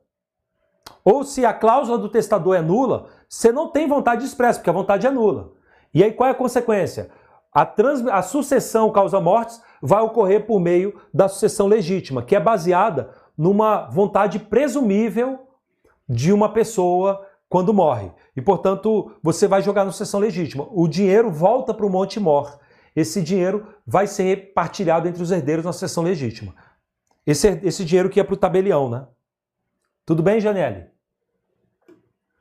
ou 1.04 1.24
se 1.24 1.44
a 1.44 1.52
cláusula 1.52 1.98
do 1.98 2.08
testador 2.08 2.56
é 2.56 2.62
nula, 2.62 3.06
você 3.28 3.50
não 3.52 3.68
tem 3.68 3.86
vontade 3.86 4.24
expressa, 4.24 4.58
porque 4.58 4.70
a 4.70 4.74
vontade 4.74 5.06
é 5.06 5.10
nula. 5.10 5.52
E 5.92 6.02
aí 6.02 6.12
qual 6.12 6.28
é 6.28 6.32
a 6.32 6.34
consequência? 6.34 7.10
A, 7.52 7.64
trans... 7.64 8.06
a 8.06 8.22
sucessão 8.22 8.90
causa-mortes 8.90 9.60
vai 9.80 10.02
ocorrer 10.02 10.46
por 10.46 10.60
meio 10.60 11.00
da 11.12 11.28
sucessão 11.28 11.66
legítima, 11.66 12.22
que 12.22 12.36
é 12.36 12.40
baseada 12.40 13.10
numa 13.36 13.88
vontade 13.88 14.38
presumível 14.38 15.40
de 16.08 16.32
uma 16.32 16.52
pessoa 16.52 17.24
quando 17.48 17.72
morre. 17.72 18.10
E, 18.36 18.42
portanto, 18.42 19.12
você 19.22 19.48
vai 19.48 19.62
jogar 19.62 19.84
na 19.84 19.92
sucessão 19.92 20.20
legítima. 20.20 20.68
O 20.70 20.86
dinheiro 20.86 21.30
volta 21.30 21.72
para 21.72 21.86
o 21.86 21.90
Monte 21.90 22.20
Mor. 22.20 22.58
Esse 22.94 23.22
dinheiro 23.22 23.66
vai 23.86 24.06
ser 24.06 24.52
partilhado 24.52 25.08
entre 25.08 25.22
os 25.22 25.30
herdeiros 25.30 25.64
na 25.64 25.72
sucessão 25.72 26.02
legítima. 26.02 26.54
Esse, 27.26 27.60
esse 27.62 27.84
dinheiro 27.84 28.10
que 28.10 28.20
é 28.20 28.24
para 28.24 28.34
o 28.34 28.38
tabelião, 28.38 28.88
né? 28.88 29.06
Tudo 30.08 30.22
bem, 30.22 30.40
Janelle? 30.40 30.86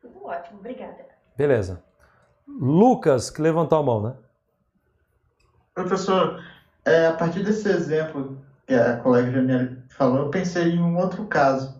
Tudo 0.02 0.24
ótimo, 0.24 0.60
obrigada. 0.60 1.06
Beleza. 1.36 1.84
Lucas, 2.48 3.30
que 3.30 3.42
levantou 3.42 3.78
a 3.78 3.84
mão, 3.84 4.02
né? 4.02 4.16
Professor, 5.74 6.42
é, 6.86 7.08
a 7.08 7.14
partir 7.18 7.44
desse 7.44 7.68
exemplo 7.68 8.42
que 8.66 8.74
a 8.74 8.96
colega 9.02 9.34
Janelle 9.34 9.84
falou, 9.90 10.20
eu 10.20 10.30
pensei 10.30 10.76
em 10.76 10.80
um 10.82 10.96
outro 10.96 11.26
caso. 11.26 11.78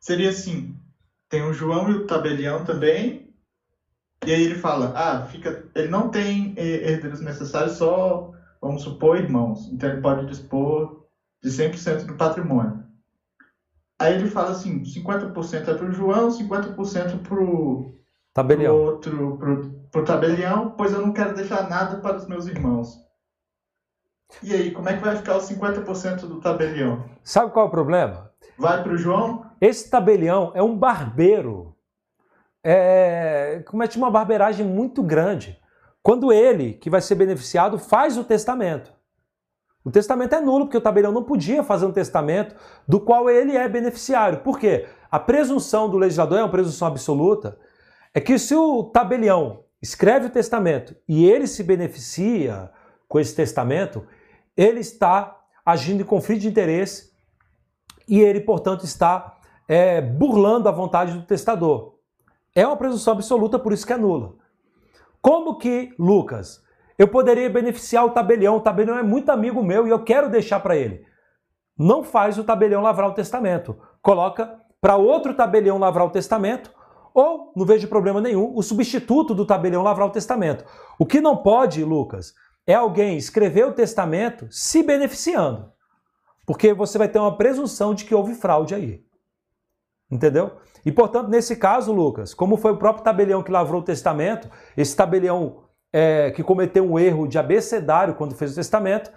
Seria 0.00 0.30
assim, 0.30 0.80
tem 1.28 1.42
o 1.42 1.52
João 1.52 1.90
e 1.90 1.94
o 1.94 2.06
tabelião 2.06 2.64
também, 2.64 3.34
e 4.24 4.32
aí 4.32 4.44
ele 4.44 4.54
fala, 4.54 4.94
ah, 4.96 5.26
fica, 5.26 5.68
ele 5.74 5.88
não 5.88 6.08
tem 6.08 6.54
herdeiros 6.56 7.20
necessários, 7.20 7.76
só, 7.76 8.32
vamos 8.62 8.80
supor, 8.80 9.18
irmãos. 9.18 9.70
Então 9.74 9.90
ele 9.90 10.00
pode 10.00 10.24
dispor 10.24 11.04
de 11.42 11.50
100% 11.50 12.06
do 12.06 12.16
patrimônio. 12.16 12.90
Aí 14.02 14.14
ele 14.14 14.28
fala 14.28 14.50
assim, 14.50 14.82
50% 14.82 15.68
é 15.68 15.74
para 15.74 15.86
o 15.86 15.92
João, 15.92 16.28
50% 16.28 17.22
para 17.22 17.40
o 17.40 17.94
tabelião. 18.34 18.76
outro, 18.76 19.38
para 19.92 20.00
o 20.00 20.04
tabelião, 20.04 20.74
pois 20.76 20.92
eu 20.92 21.00
não 21.00 21.12
quero 21.12 21.36
deixar 21.36 21.70
nada 21.70 21.98
para 21.98 22.16
os 22.16 22.26
meus 22.26 22.48
irmãos. 22.48 22.98
E 24.42 24.52
aí, 24.52 24.72
como 24.72 24.88
é 24.88 24.96
que 24.96 25.04
vai 25.04 25.14
ficar 25.14 25.36
os 25.36 25.48
50% 25.48 26.22
do 26.22 26.40
tabelião? 26.40 27.04
Sabe 27.22 27.52
qual 27.52 27.66
é 27.66 27.68
o 27.68 27.70
problema? 27.70 28.32
Vai 28.58 28.82
para 28.82 28.92
o 28.92 28.98
João? 28.98 29.46
Esse 29.60 29.88
tabelião 29.88 30.50
é 30.52 30.62
um 30.62 30.76
barbeiro. 30.76 31.76
É, 32.64 33.62
comete 33.68 33.96
uma 33.96 34.10
barbeiragem 34.10 34.66
muito 34.66 35.00
grande. 35.00 35.56
Quando 36.02 36.32
ele, 36.32 36.72
que 36.72 36.90
vai 36.90 37.00
ser 37.00 37.14
beneficiado, 37.14 37.78
faz 37.78 38.18
o 38.18 38.24
testamento. 38.24 38.92
O 39.84 39.90
testamento 39.90 40.34
é 40.34 40.40
nulo, 40.40 40.66
porque 40.66 40.78
o 40.78 40.82
tabelião 40.82 41.12
não 41.12 41.24
podia 41.24 41.62
fazer 41.62 41.86
um 41.86 41.92
testamento 41.92 42.54
do 42.86 43.00
qual 43.00 43.28
ele 43.28 43.56
é 43.56 43.68
beneficiário. 43.68 44.38
Por 44.38 44.58
quê? 44.58 44.86
A 45.10 45.18
presunção 45.18 45.88
do 45.90 45.98
legislador 45.98 46.38
é 46.38 46.42
uma 46.42 46.50
presunção 46.50 46.88
absoluta, 46.88 47.58
é 48.14 48.20
que 48.20 48.38
se 48.38 48.54
o 48.54 48.84
tabelião 48.84 49.64
escreve 49.80 50.26
o 50.26 50.30
testamento 50.30 50.94
e 51.08 51.24
ele 51.24 51.46
se 51.46 51.64
beneficia 51.64 52.70
com 53.08 53.18
esse 53.18 53.34
testamento, 53.34 54.06
ele 54.56 54.80
está 54.80 55.40
agindo 55.66 56.02
em 56.02 56.06
conflito 56.06 56.42
de 56.42 56.48
interesse 56.48 57.10
e 58.06 58.20
ele, 58.20 58.40
portanto, 58.40 58.84
está 58.84 59.38
é, 59.66 60.00
burlando 60.00 60.68
a 60.68 60.72
vontade 60.72 61.12
do 61.12 61.22
testador. 61.22 61.94
É 62.54 62.66
uma 62.66 62.76
presunção 62.76 63.14
absoluta, 63.14 63.58
por 63.58 63.72
isso 63.72 63.86
que 63.86 63.92
é 63.92 63.96
nula. 63.96 64.34
Como 65.20 65.56
que, 65.56 65.94
Lucas, 65.98 66.61
eu 66.98 67.08
poderia 67.08 67.48
beneficiar 67.48 68.04
o 68.04 68.10
tabelião. 68.10 68.56
O 68.56 68.60
tabelião 68.60 68.98
é 68.98 69.02
muito 69.02 69.30
amigo 69.30 69.62
meu 69.62 69.86
e 69.86 69.90
eu 69.90 70.02
quero 70.02 70.28
deixar 70.28 70.60
para 70.60 70.76
ele. 70.76 71.04
Não 71.78 72.02
faz 72.02 72.38
o 72.38 72.44
tabelião 72.44 72.82
lavrar 72.82 73.08
o 73.08 73.14
testamento. 73.14 73.76
Coloca 74.00 74.58
para 74.80 74.96
outro 74.96 75.34
tabelião 75.34 75.78
lavrar 75.78 76.06
o 76.06 76.10
testamento 76.10 76.70
ou, 77.14 77.52
não 77.54 77.66
vejo 77.66 77.88
problema 77.88 78.20
nenhum, 78.20 78.56
o 78.56 78.62
substituto 78.62 79.34
do 79.34 79.44
tabelião 79.44 79.82
lavrar 79.82 80.08
o 80.08 80.12
testamento. 80.12 80.64
O 80.98 81.04
que 81.04 81.20
não 81.20 81.36
pode, 81.36 81.84
Lucas, 81.84 82.34
é 82.66 82.74
alguém 82.74 83.16
escrever 83.16 83.66
o 83.66 83.72
testamento 83.72 84.48
se 84.50 84.82
beneficiando. 84.82 85.70
Porque 86.46 86.72
você 86.72 86.98
vai 86.98 87.08
ter 87.08 87.18
uma 87.18 87.36
presunção 87.36 87.94
de 87.94 88.04
que 88.04 88.14
houve 88.14 88.34
fraude 88.34 88.74
aí. 88.74 89.04
Entendeu? 90.10 90.52
E, 90.84 90.90
portanto, 90.90 91.28
nesse 91.28 91.56
caso, 91.56 91.92
Lucas, 91.92 92.34
como 92.34 92.56
foi 92.56 92.72
o 92.72 92.76
próprio 92.76 93.04
tabelião 93.04 93.42
que 93.42 93.52
lavrou 93.52 93.80
o 93.80 93.84
testamento, 93.84 94.50
esse 94.76 94.96
tabelião 94.96 95.61
é, 95.92 96.30
que 96.30 96.42
cometeu 96.42 96.84
um 96.84 96.98
erro 96.98 97.28
de 97.28 97.38
abecedário 97.38 98.14
quando 98.14 98.34
fez 98.34 98.52
o 98.52 98.54
testamento, 98.54 99.12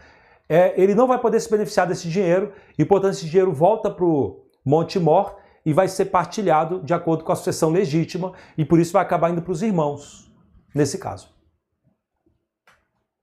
é, 0.48 0.80
ele 0.80 0.94
não 0.94 1.08
vai 1.08 1.18
poder 1.20 1.40
se 1.40 1.50
beneficiar 1.50 1.88
desse 1.88 2.10
dinheiro 2.10 2.54
e, 2.78 2.84
portanto, 2.84 3.14
esse 3.14 3.26
dinheiro 3.26 3.54
volta 3.54 3.90
para 3.90 4.06
o 4.06 4.46
Monte 4.64 5.00
Mor 5.00 5.38
e 5.66 5.74
vai 5.74 5.88
ser 5.88 6.06
partilhado 6.06 6.82
de 6.84 6.94
acordo 6.94 7.24
com 7.24 7.32
a 7.32 7.36
sucessão 7.36 7.72
legítima 7.72 8.34
e 8.58 8.64
por 8.64 8.80
isso 8.80 8.94
vai 8.94 9.02
acabar 9.02 9.32
indo 9.32 9.42
para 9.42 9.52
os 9.52 9.64
irmãos, 9.64 10.32
nesse 10.74 10.98
caso. 10.98 11.34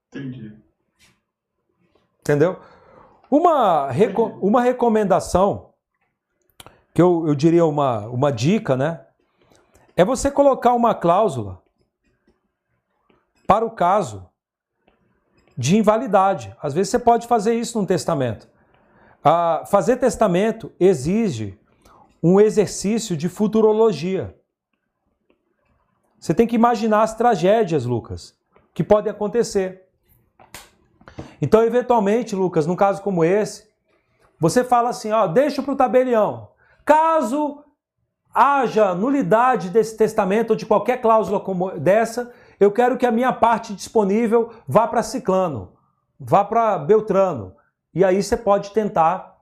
Entendi. 0.09 0.53
Entendeu? 2.19 2.59
Uma, 3.31 3.89
reco 3.89 4.23
uma 4.41 4.61
recomendação, 4.61 5.73
que 6.93 7.01
eu, 7.01 7.27
eu 7.27 7.33
diria 7.33 7.65
uma, 7.65 8.07
uma 8.07 8.31
dica, 8.31 8.75
né? 8.77 9.05
É 9.95 10.03
você 10.05 10.29
colocar 10.29 10.73
uma 10.73 10.93
cláusula 10.93 11.62
para 13.53 13.63
o 13.63 13.69
caso 13.69 14.27
de 15.55 15.77
invalidade. 15.77 16.55
Às 16.59 16.73
vezes 16.73 16.89
você 16.89 16.97
pode 16.97 17.27
fazer 17.27 17.53
isso 17.53 17.77
num 17.77 17.85
testamento. 17.85 18.49
Ah, 19.23 19.63
fazer 19.69 19.97
testamento 19.97 20.71
exige 20.79 21.59
um 22.23 22.41
exercício 22.41 23.15
de 23.15 23.29
futurologia. 23.29 24.35
Você 26.19 26.33
tem 26.33 26.47
que 26.47 26.55
imaginar 26.55 27.03
as 27.03 27.13
tragédias, 27.13 27.85
Lucas, 27.85 28.35
que 28.73 28.83
podem 28.83 29.11
acontecer. 29.11 29.87
Então, 31.39 31.61
eventualmente, 31.61 32.35
Lucas, 32.35 32.65
num 32.65 32.75
caso 32.75 33.03
como 33.03 33.23
esse, 33.23 33.69
você 34.39 34.63
fala 34.63 34.89
assim: 34.89 35.11
ó, 35.11 35.27
deixa 35.27 35.61
para 35.61 35.73
o 35.75 35.77
tabelião. 35.77 36.49
Caso 36.83 37.63
haja 38.33 38.95
nulidade 38.95 39.69
desse 39.69 39.95
testamento 39.95 40.49
ou 40.49 40.55
de 40.55 40.65
qualquer 40.65 40.99
cláusula 40.99 41.39
como 41.39 41.69
dessa, 41.79 42.33
eu 42.59 42.71
quero 42.71 42.97
que 42.97 43.05
a 43.05 43.11
minha 43.11 43.33
parte 43.33 43.73
disponível 43.73 44.51
vá 44.67 44.87
para 44.87 45.03
Ciclano, 45.03 45.73
vá 46.19 46.43
para 46.43 46.77
Beltrano. 46.77 47.55
E 47.93 48.03
aí 48.03 48.21
você 48.21 48.35
pode 48.35 48.71
tentar 48.71 49.33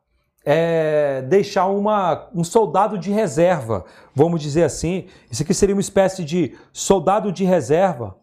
é, 0.44 1.22
deixar 1.24 1.68
uma, 1.68 2.30
um 2.34 2.44
soldado 2.44 2.98
de 2.98 3.12
reserva, 3.12 3.86
vamos 4.16 4.42
dizer 4.42 4.64
assim. 4.64 5.08
Isso 5.30 5.44
aqui 5.44 5.54
seria 5.54 5.76
uma 5.76 5.82
espécie 5.82 6.24
de 6.24 6.58
soldado 6.74 7.32
de 7.32 7.44
reserva 7.44 8.18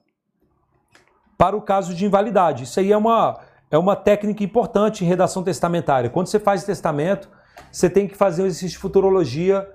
para 1.36 1.57
o 1.57 1.62
caso 1.62 1.94
de 1.94 2.05
invalidade. 2.05 2.65
Isso 2.65 2.81
aí 2.81 2.91
é 2.91 2.97
uma, 2.97 3.39
é 3.70 3.78
uma 3.78 3.94
técnica 3.94 4.42
importante 4.42 5.05
em 5.05 5.08
redação 5.08 5.42
testamentária. 5.42 6.10
Quando 6.10 6.26
você 6.26 6.41
faz 6.41 6.65
testamento, 6.65 7.28
você 7.70 7.89
tem 7.89 8.08
que 8.08 8.17
fazer 8.17 8.42
um 8.42 8.47
exercício 8.47 8.76
de 8.76 8.78
futurologia 8.78 9.68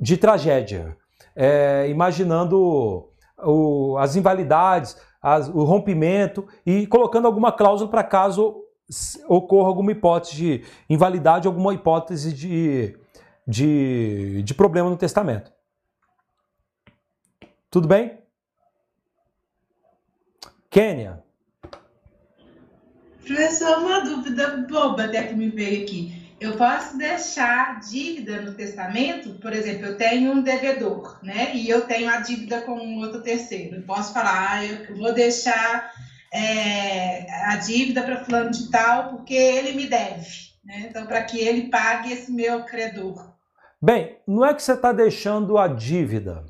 de 0.00 0.16
tragédia, 0.16 0.96
é, 1.34 1.88
imaginando 1.90 3.07
o, 3.42 3.96
as 3.98 4.16
invalidades, 4.16 4.96
as, 5.20 5.48
o 5.48 5.64
rompimento 5.64 6.46
e 6.64 6.86
colocando 6.86 7.26
alguma 7.26 7.52
cláusula 7.52 7.90
para 7.90 8.04
caso 8.04 8.64
ocorra 9.28 9.68
alguma 9.68 9.92
hipótese 9.92 10.36
de 10.36 10.64
invalidade, 10.88 11.46
alguma 11.46 11.74
hipótese 11.74 12.32
de, 12.32 12.98
de, 13.46 14.42
de 14.42 14.54
problema 14.54 14.88
no 14.88 14.96
testamento. 14.96 15.52
Tudo 17.70 17.86
bem? 17.86 18.18
Quênia. 20.70 21.22
Professor, 23.26 23.78
uma 23.78 24.00
dúvida 24.00 24.66
boba 24.70 25.04
até 25.04 25.24
que 25.24 25.34
me 25.34 25.50
veio 25.50 25.82
aqui. 25.82 26.17
Eu 26.40 26.56
posso 26.56 26.96
deixar 26.96 27.80
dívida 27.80 28.40
no 28.40 28.54
testamento? 28.54 29.34
Por 29.40 29.52
exemplo, 29.52 29.86
eu 29.86 29.96
tenho 29.96 30.32
um 30.32 30.42
devedor, 30.42 31.18
né? 31.22 31.54
E 31.54 31.68
eu 31.68 31.82
tenho 31.82 32.08
a 32.08 32.20
dívida 32.20 32.60
com 32.60 32.74
um 32.74 32.98
outro 32.98 33.22
terceiro. 33.22 33.76
Eu 33.76 33.82
posso 33.82 34.12
falar, 34.12 34.52
ah, 34.52 34.64
eu 34.64 34.96
vou 34.96 35.12
deixar 35.12 35.92
é, 36.32 37.26
a 37.46 37.56
dívida 37.56 38.02
para 38.02 38.24
fulano 38.24 38.50
de 38.50 38.70
tal 38.70 39.08
porque 39.10 39.34
ele 39.34 39.72
me 39.72 39.86
deve, 39.88 40.52
né? 40.64 40.86
Então, 40.88 41.06
para 41.06 41.24
que 41.24 41.40
ele 41.40 41.68
pague 41.68 42.12
esse 42.12 42.30
meu 42.30 42.62
credor. 42.64 43.34
Bem, 43.80 44.18
não 44.26 44.44
é 44.44 44.54
que 44.54 44.62
você 44.62 44.74
está 44.74 44.92
deixando 44.92 45.58
a 45.58 45.66
dívida. 45.66 46.44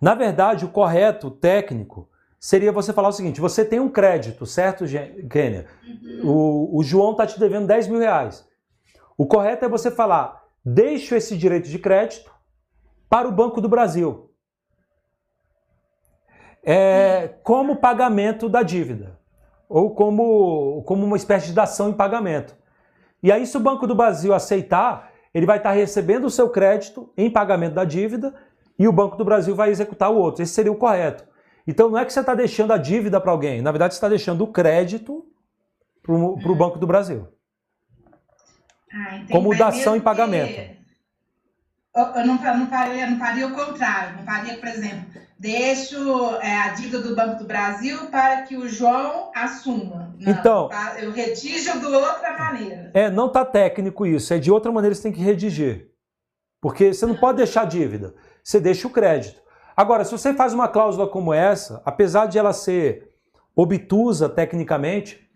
Na 0.00 0.14
verdade, 0.14 0.64
o 0.64 0.70
correto 0.70 1.30
técnico 1.30 2.09
seria 2.40 2.72
você 2.72 2.92
falar 2.92 3.10
o 3.10 3.12
seguinte: 3.12 3.40
você 3.40 3.64
tem 3.64 3.78
um 3.78 3.90
crédito, 3.90 4.46
certo, 4.46 4.86
Kênia? 5.28 5.66
Uhum. 5.86 6.20
o, 6.24 6.78
o 6.78 6.82
João 6.82 7.12
está 7.12 7.26
te 7.26 7.38
devendo 7.38 7.66
10 7.66 7.88
mil 7.88 8.00
reais. 8.00 8.48
O 9.16 9.26
correto 9.26 9.66
é 9.66 9.68
você 9.68 9.90
falar: 9.90 10.42
deixo 10.64 11.14
esse 11.14 11.36
direito 11.36 11.68
de 11.68 11.78
crédito 11.78 12.32
para 13.08 13.28
o 13.28 13.32
Banco 13.32 13.60
do 13.60 13.68
Brasil. 13.68 14.30
É, 16.62 17.28
como 17.42 17.76
pagamento 17.76 18.48
da 18.48 18.62
dívida. 18.62 19.18
Ou 19.68 19.94
como, 19.94 20.82
como 20.82 21.06
uma 21.06 21.16
espécie 21.16 21.46
de 21.46 21.52
dação 21.52 21.90
em 21.90 21.92
pagamento. 21.92 22.56
E 23.22 23.30
aí, 23.30 23.46
se 23.46 23.56
o 23.56 23.60
Banco 23.60 23.86
do 23.86 23.94
Brasil 23.94 24.34
aceitar, 24.34 25.12
ele 25.32 25.46
vai 25.46 25.58
estar 25.58 25.70
recebendo 25.72 26.24
o 26.24 26.30
seu 26.30 26.50
crédito 26.50 27.12
em 27.16 27.30
pagamento 27.30 27.74
da 27.74 27.84
dívida 27.84 28.34
e 28.76 28.88
o 28.88 28.92
Banco 28.92 29.16
do 29.16 29.24
Brasil 29.24 29.54
vai 29.54 29.70
executar 29.70 30.10
o 30.10 30.16
outro. 30.16 30.42
Esse 30.42 30.54
seria 30.54 30.72
o 30.72 30.76
correto. 30.76 31.24
Então 31.70 31.88
não 31.88 31.98
é 31.98 32.04
que 32.04 32.12
você 32.12 32.18
está 32.18 32.34
deixando 32.34 32.72
a 32.72 32.76
dívida 32.76 33.20
para 33.20 33.30
alguém, 33.30 33.62
na 33.62 33.70
verdade 33.70 33.94
você 33.94 33.98
está 33.98 34.08
deixando 34.08 34.42
o 34.42 34.48
crédito 34.48 35.24
para 36.02 36.12
o 36.12 36.56
Banco 36.56 36.80
do 36.80 36.86
Brasil. 36.86 37.28
Ah, 38.92 39.20
como 39.30 39.56
dação 39.56 39.94
em 39.94 40.00
pagamento. 40.00 40.52
Que... 40.52 40.80
Eu, 41.94 42.26
não, 42.26 42.44
eu, 42.44 42.56
não 42.58 42.66
faria, 42.66 43.06
não 43.08 43.18
faria 43.18 43.46
o 43.46 43.52
contrário. 43.52 44.16
Não 44.16 44.24
faria, 44.24 44.56
por 44.58 44.68
exemplo, 44.68 45.04
deixo 45.38 46.36
é, 46.40 46.58
a 46.58 46.68
dívida 46.70 47.02
do 47.02 47.14
Banco 47.14 47.38
do 47.38 47.44
Brasil 47.44 48.06
para 48.06 48.42
que 48.42 48.56
o 48.56 48.68
João 48.68 49.30
assuma. 49.32 50.12
Não, 50.18 50.32
então, 50.32 50.68
tá? 50.68 50.96
eu 50.98 51.12
redijo 51.12 51.78
de 51.78 51.86
outra 51.86 52.36
maneira. 52.36 52.90
É, 52.94 53.08
não 53.08 53.28
está 53.28 53.44
técnico 53.44 54.04
isso. 54.04 54.34
É 54.34 54.38
de 54.38 54.50
outra 54.50 54.72
maneira 54.72 54.92
você 54.92 55.02
tem 55.02 55.12
que 55.12 55.20
redigir. 55.20 55.88
Porque 56.60 56.92
você 56.92 57.06
não 57.06 57.14
pode 57.14 57.38
deixar 57.38 57.64
dívida. 57.64 58.12
Você 58.42 58.58
deixa 58.58 58.88
o 58.88 58.90
crédito. 58.90 59.40
Agora, 59.76 60.04
se 60.04 60.12
você 60.12 60.34
faz 60.34 60.52
uma 60.52 60.66
cláusula 60.68 61.06
como 61.06 61.32
essa, 61.32 61.80
apesar 61.84 62.26
de 62.26 62.36
ela 62.38 62.52
ser 62.52 63.08
obtusa 63.54 64.28
tecnicamente, 64.28 65.30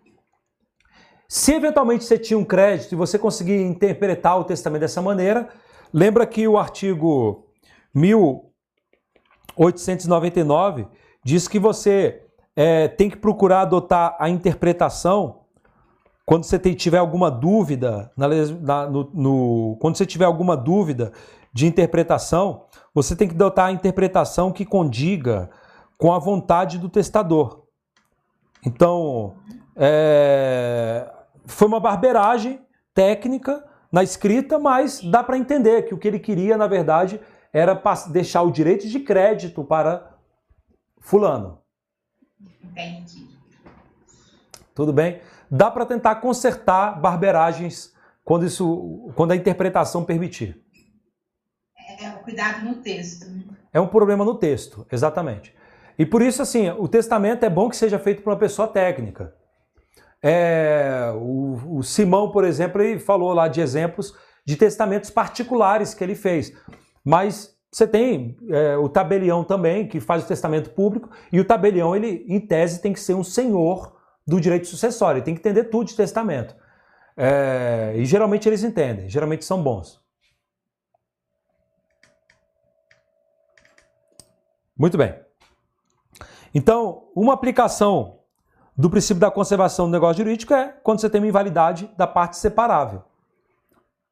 se 1.28 1.52
eventualmente 1.52 2.02
você 2.04 2.18
tinha 2.18 2.38
um 2.38 2.44
crédito 2.44 2.92
e 2.92 2.96
você 2.96 3.18
conseguir 3.18 3.60
interpretar 3.62 4.38
o 4.38 4.44
testamento 4.44 4.82
dessa 4.82 5.02
maneira, 5.02 5.48
lembra 5.92 6.24
que 6.26 6.46
o 6.46 6.56
artigo 6.58 7.46
1899 7.94 10.86
diz 11.24 11.48
que 11.48 11.58
você 11.58 12.22
é, 12.54 12.86
tem 12.88 13.08
que 13.10 13.16
procurar 13.16 13.62
adotar 13.62 14.14
a 14.18 14.28
interpretação 14.28 15.40
quando 16.26 16.44
você 16.44 16.58
tiver 16.74 16.98
alguma 16.98 17.30
dúvida, 17.30 18.10
na, 18.16 18.28
na, 18.28 18.86
no, 18.88 19.10
no, 19.12 19.76
quando 19.78 19.96
você 19.96 20.06
tiver 20.06 20.24
alguma 20.24 20.56
dúvida 20.56 21.12
de 21.52 21.66
interpretação, 21.66 22.64
você 22.94 23.16
tem 23.16 23.26
que 23.26 23.34
adotar 23.34 23.66
a 23.66 23.72
interpretação 23.72 24.52
que 24.52 24.64
condiga 24.64 25.50
com 25.98 26.12
a 26.12 26.18
vontade 26.18 26.78
do 26.78 26.88
testador. 26.88 27.64
Então, 28.64 29.34
é, 29.76 31.12
foi 31.44 31.66
uma 31.66 31.80
barberagem 31.80 32.60
técnica 32.94 33.64
na 33.90 34.02
escrita, 34.02 34.58
mas 34.58 35.00
dá 35.02 35.22
para 35.22 35.36
entender 35.36 35.82
que 35.82 35.94
o 35.94 35.98
que 35.98 36.08
ele 36.08 36.18
queria, 36.18 36.56
na 36.56 36.66
verdade, 36.66 37.20
era 37.52 37.80
deixar 38.10 38.42
o 38.42 38.50
direito 38.50 38.88
de 38.88 39.00
crédito 39.00 39.64
para 39.64 40.16
fulano. 41.00 41.60
Entendi. 42.62 43.28
Tudo 44.74 44.92
bem? 44.92 45.20
Dá 45.50 45.70
para 45.70 45.86
tentar 45.86 46.16
consertar 46.16 47.00
barberagens 47.00 47.94
quando, 48.24 48.46
isso, 48.46 49.12
quando 49.14 49.32
a 49.32 49.36
interpretação 49.36 50.04
permitir. 50.04 50.63
Cuidado 52.24 52.64
no 52.64 52.76
texto. 52.76 53.26
Né? 53.30 53.42
É 53.72 53.80
um 53.80 53.86
problema 53.86 54.24
no 54.24 54.34
texto, 54.34 54.86
exatamente. 54.90 55.54
E 55.98 56.04
por 56.04 56.22
isso, 56.22 56.42
assim, 56.42 56.70
o 56.70 56.88
testamento 56.88 57.44
é 57.44 57.50
bom 57.50 57.68
que 57.68 57.76
seja 57.76 57.98
feito 57.98 58.22
por 58.22 58.30
uma 58.30 58.38
pessoa 58.38 58.66
técnica. 58.66 59.34
É, 60.22 61.12
o, 61.14 61.78
o, 61.78 61.82
Simão, 61.82 62.30
por 62.30 62.44
exemplo, 62.44 62.82
ele 62.82 62.98
falou 62.98 63.32
lá 63.32 63.46
de 63.46 63.60
exemplos 63.60 64.14
de 64.44 64.56
testamentos 64.56 65.10
particulares 65.10 65.94
que 65.94 66.02
ele 66.02 66.14
fez. 66.14 66.52
Mas 67.04 67.54
você 67.70 67.86
tem 67.86 68.36
é, 68.50 68.76
o 68.76 68.88
tabelião 68.88 69.44
também, 69.44 69.86
que 69.86 70.00
faz 70.00 70.24
o 70.24 70.26
testamento 70.26 70.70
público, 70.70 71.10
e 71.32 71.38
o 71.40 71.44
tabelião, 71.44 71.94
ele, 71.94 72.24
em 72.28 72.40
tese, 72.40 72.80
tem 72.80 72.92
que 72.92 73.00
ser 73.00 73.14
um 73.14 73.24
senhor 73.24 73.96
do 74.26 74.40
direito 74.40 74.66
sucessório, 74.66 75.18
ele 75.18 75.24
tem 75.24 75.34
que 75.34 75.40
entender 75.40 75.64
tudo 75.64 75.88
de 75.88 75.96
testamento. 75.96 76.54
É, 77.16 77.92
e 77.96 78.04
geralmente 78.04 78.48
eles 78.48 78.64
entendem, 78.64 79.08
geralmente 79.08 79.44
são 79.44 79.62
bons. 79.62 80.03
Muito 84.76 84.98
bem. 84.98 85.14
Então, 86.54 87.08
uma 87.14 87.32
aplicação 87.32 88.20
do 88.76 88.90
princípio 88.90 89.20
da 89.20 89.30
conservação 89.30 89.86
do 89.86 89.92
negócio 89.92 90.24
jurídico 90.24 90.52
é 90.52 90.68
quando 90.82 91.00
você 91.00 91.08
tem 91.08 91.20
uma 91.20 91.28
invalidade 91.28 91.90
da 91.96 92.06
parte 92.06 92.36
separável. 92.36 93.02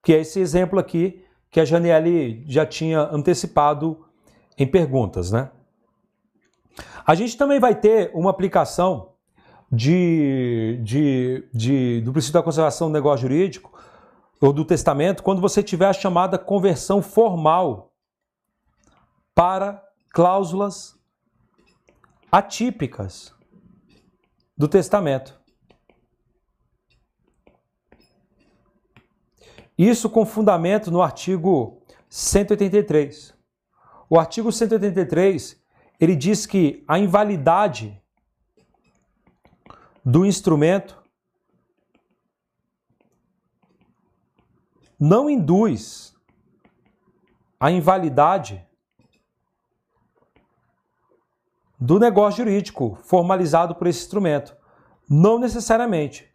Que 0.02 0.14
é 0.14 0.20
esse 0.20 0.40
exemplo 0.40 0.78
aqui 0.78 1.24
que 1.50 1.60
a 1.60 1.64
Janiele 1.64 2.44
já 2.48 2.64
tinha 2.64 3.00
antecipado 3.00 4.04
em 4.56 4.66
perguntas, 4.66 5.30
né? 5.30 5.50
A 7.04 7.14
gente 7.14 7.36
também 7.36 7.60
vai 7.60 7.74
ter 7.74 8.10
uma 8.14 8.30
aplicação 8.30 9.12
de, 9.70 10.78
de, 10.82 11.48
de, 11.52 12.00
do 12.02 12.12
princípio 12.12 12.34
da 12.34 12.42
conservação 12.42 12.88
do 12.88 12.92
negócio 12.92 13.28
jurídico 13.28 13.72
ou 14.40 14.52
do 14.52 14.64
testamento 14.64 15.22
quando 15.22 15.40
você 15.40 15.62
tiver 15.62 15.86
a 15.86 15.92
chamada 15.92 16.38
conversão 16.38 17.02
formal 17.02 17.92
para 19.34 19.82
cláusulas 20.12 21.00
atípicas 22.30 23.34
do 24.56 24.68
testamento. 24.68 25.40
Isso 29.76 30.10
com 30.10 30.26
fundamento 30.26 30.90
no 30.90 31.00
artigo 31.00 31.82
183. 32.08 33.34
O 34.08 34.18
artigo 34.18 34.52
183, 34.52 35.58
ele 35.98 36.14
diz 36.14 36.44
que 36.44 36.84
a 36.86 36.98
invalidade 36.98 38.00
do 40.04 40.26
instrumento 40.26 41.02
não 45.00 45.30
induz 45.30 46.14
a 47.58 47.70
invalidade 47.70 48.66
do 51.82 51.98
negócio 51.98 52.44
jurídico 52.44 52.96
formalizado 53.02 53.74
por 53.74 53.88
esse 53.88 54.04
instrumento. 54.04 54.56
Não 55.10 55.36
necessariamente. 55.36 56.32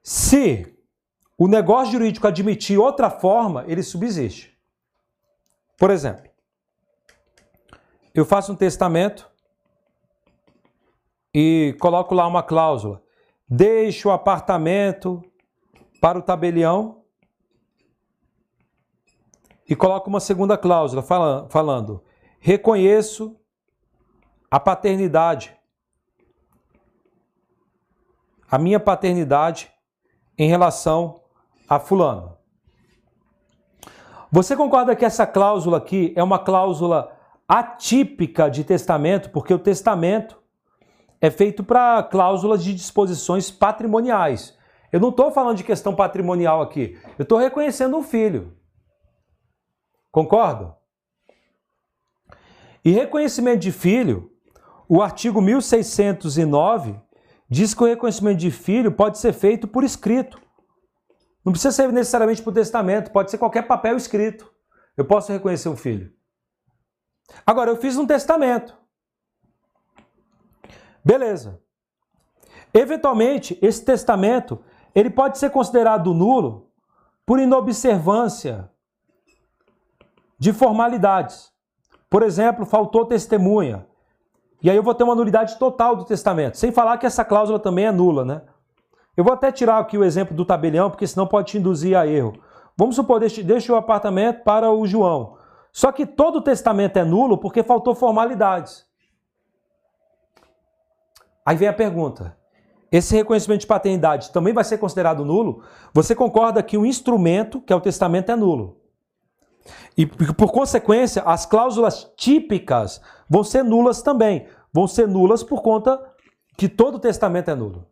Se 0.00 0.78
o 1.36 1.48
negócio 1.48 1.94
jurídico 1.94 2.28
admitir 2.28 2.78
outra 2.78 3.10
forma, 3.10 3.64
ele 3.66 3.82
subsiste. 3.82 4.56
Por 5.76 5.90
exemplo, 5.90 6.30
eu 8.14 8.24
faço 8.24 8.52
um 8.52 8.56
testamento 8.56 9.28
e 11.34 11.76
coloco 11.80 12.14
lá 12.14 12.28
uma 12.28 12.44
cláusula: 12.44 13.02
deixo 13.48 14.08
o 14.08 14.12
apartamento 14.12 15.20
para 16.00 16.16
o 16.16 16.22
tabelião 16.22 17.03
e 19.68 19.74
coloca 19.74 20.08
uma 20.08 20.20
segunda 20.20 20.56
cláusula 20.56 21.02
falando, 21.02 21.48
falando 21.50 22.04
reconheço 22.38 23.36
a 24.50 24.60
paternidade, 24.60 25.56
a 28.50 28.58
minha 28.58 28.78
paternidade 28.78 29.72
em 30.36 30.48
relação 30.48 31.22
a 31.68 31.78
fulano. 31.78 32.36
Você 34.30 34.56
concorda 34.56 34.94
que 34.94 35.04
essa 35.04 35.26
cláusula 35.26 35.78
aqui 35.78 36.12
é 36.14 36.22
uma 36.22 36.38
cláusula 36.38 37.16
atípica 37.48 38.50
de 38.50 38.64
testamento, 38.64 39.30
porque 39.30 39.54
o 39.54 39.58
testamento 39.58 40.42
é 41.20 41.30
feito 41.30 41.64
para 41.64 42.02
cláusulas 42.02 42.62
de 42.62 42.74
disposições 42.74 43.50
patrimoniais. 43.50 44.58
Eu 44.92 45.00
não 45.00 45.08
estou 45.08 45.30
falando 45.30 45.56
de 45.56 45.64
questão 45.64 45.94
patrimonial 45.94 46.60
aqui, 46.60 46.98
eu 47.18 47.22
estou 47.22 47.38
reconhecendo 47.38 47.96
um 47.96 48.02
filho. 48.02 48.52
Concordo? 50.14 50.72
E 52.84 52.92
reconhecimento 52.92 53.58
de 53.58 53.72
filho, 53.72 54.30
o 54.88 55.02
artigo 55.02 55.42
1609 55.42 56.94
diz 57.50 57.74
que 57.74 57.82
o 57.82 57.86
reconhecimento 57.86 58.38
de 58.38 58.52
filho 58.52 58.92
pode 58.92 59.18
ser 59.18 59.32
feito 59.32 59.66
por 59.66 59.82
escrito. 59.82 60.40
Não 61.44 61.50
precisa 61.50 61.72
ser 61.72 61.92
necessariamente 61.92 62.40
por 62.40 62.54
testamento, 62.54 63.10
pode 63.10 63.28
ser 63.28 63.38
qualquer 63.38 63.62
papel 63.66 63.96
escrito. 63.96 64.48
Eu 64.96 65.04
posso 65.04 65.32
reconhecer 65.32 65.68
um 65.68 65.76
filho. 65.76 66.12
Agora, 67.44 67.72
eu 67.72 67.76
fiz 67.76 67.96
um 67.96 68.06
testamento. 68.06 68.78
Beleza. 71.04 71.60
Eventualmente, 72.72 73.58
esse 73.60 73.84
testamento 73.84 74.62
ele 74.94 75.10
pode 75.10 75.38
ser 75.38 75.50
considerado 75.50 76.14
nulo 76.14 76.70
por 77.26 77.40
inobservância 77.40 78.70
de 80.44 80.52
formalidades. 80.52 81.50
Por 82.10 82.22
exemplo, 82.22 82.66
faltou 82.66 83.06
testemunha 83.06 83.86
E 84.62 84.68
aí 84.68 84.76
eu 84.76 84.82
vou 84.82 84.94
ter 84.94 85.02
uma 85.02 85.14
nulidade 85.14 85.58
total 85.58 85.96
do 85.96 86.04
testamento, 86.04 86.58
sem 86.58 86.70
falar 86.70 86.98
que 86.98 87.06
essa 87.06 87.24
cláusula 87.24 87.58
também 87.58 87.86
é 87.86 87.92
nula, 87.92 88.26
né? 88.26 88.42
Eu 89.16 89.24
vou 89.24 89.32
até 89.32 89.50
tirar 89.50 89.78
aqui 89.78 89.96
o 89.96 90.04
exemplo 90.04 90.36
do 90.36 90.44
tabelião, 90.44 90.90
porque 90.90 91.06
senão 91.06 91.26
pode 91.26 91.52
te 91.52 91.58
induzir 91.58 91.96
a 91.96 92.06
erro. 92.06 92.34
Vamos 92.76 92.96
supor, 92.96 93.20
deixa 93.20 93.72
o 93.72 93.76
apartamento 93.76 94.44
para 94.44 94.70
o 94.70 94.86
João. 94.86 95.38
Só 95.72 95.90
que 95.90 96.04
todo 96.04 96.42
testamento 96.42 96.98
é 96.98 97.04
nulo 97.04 97.38
porque 97.38 97.62
faltou 97.62 97.94
formalidades. 97.94 98.84
Aí 101.46 101.56
vem 101.56 101.68
a 101.68 101.72
pergunta: 101.72 102.36
esse 102.92 103.14
reconhecimento 103.14 103.60
de 103.62 103.66
paternidade 103.66 104.30
também 104.30 104.52
vai 104.52 104.64
ser 104.64 104.76
considerado 104.76 105.24
nulo? 105.24 105.62
Você 105.94 106.14
concorda 106.14 106.62
que 106.62 106.76
o 106.76 106.84
instrumento, 106.84 107.62
que 107.62 107.72
é 107.72 107.76
o 107.76 107.80
testamento, 107.80 108.30
é 108.30 108.36
nulo? 108.36 108.83
E 109.96 110.06
por 110.06 110.52
consequência, 110.52 111.22
as 111.22 111.46
cláusulas 111.46 112.10
típicas 112.16 113.00
vão 113.28 113.42
ser 113.42 113.62
nulas 113.62 114.02
também. 114.02 114.46
Vão 114.72 114.86
ser 114.86 115.06
nulas 115.06 115.42
por 115.42 115.62
conta 115.62 116.00
que 116.56 116.68
todo 116.68 116.98
testamento 116.98 117.50
é 117.50 117.54
nulo. 117.54 117.86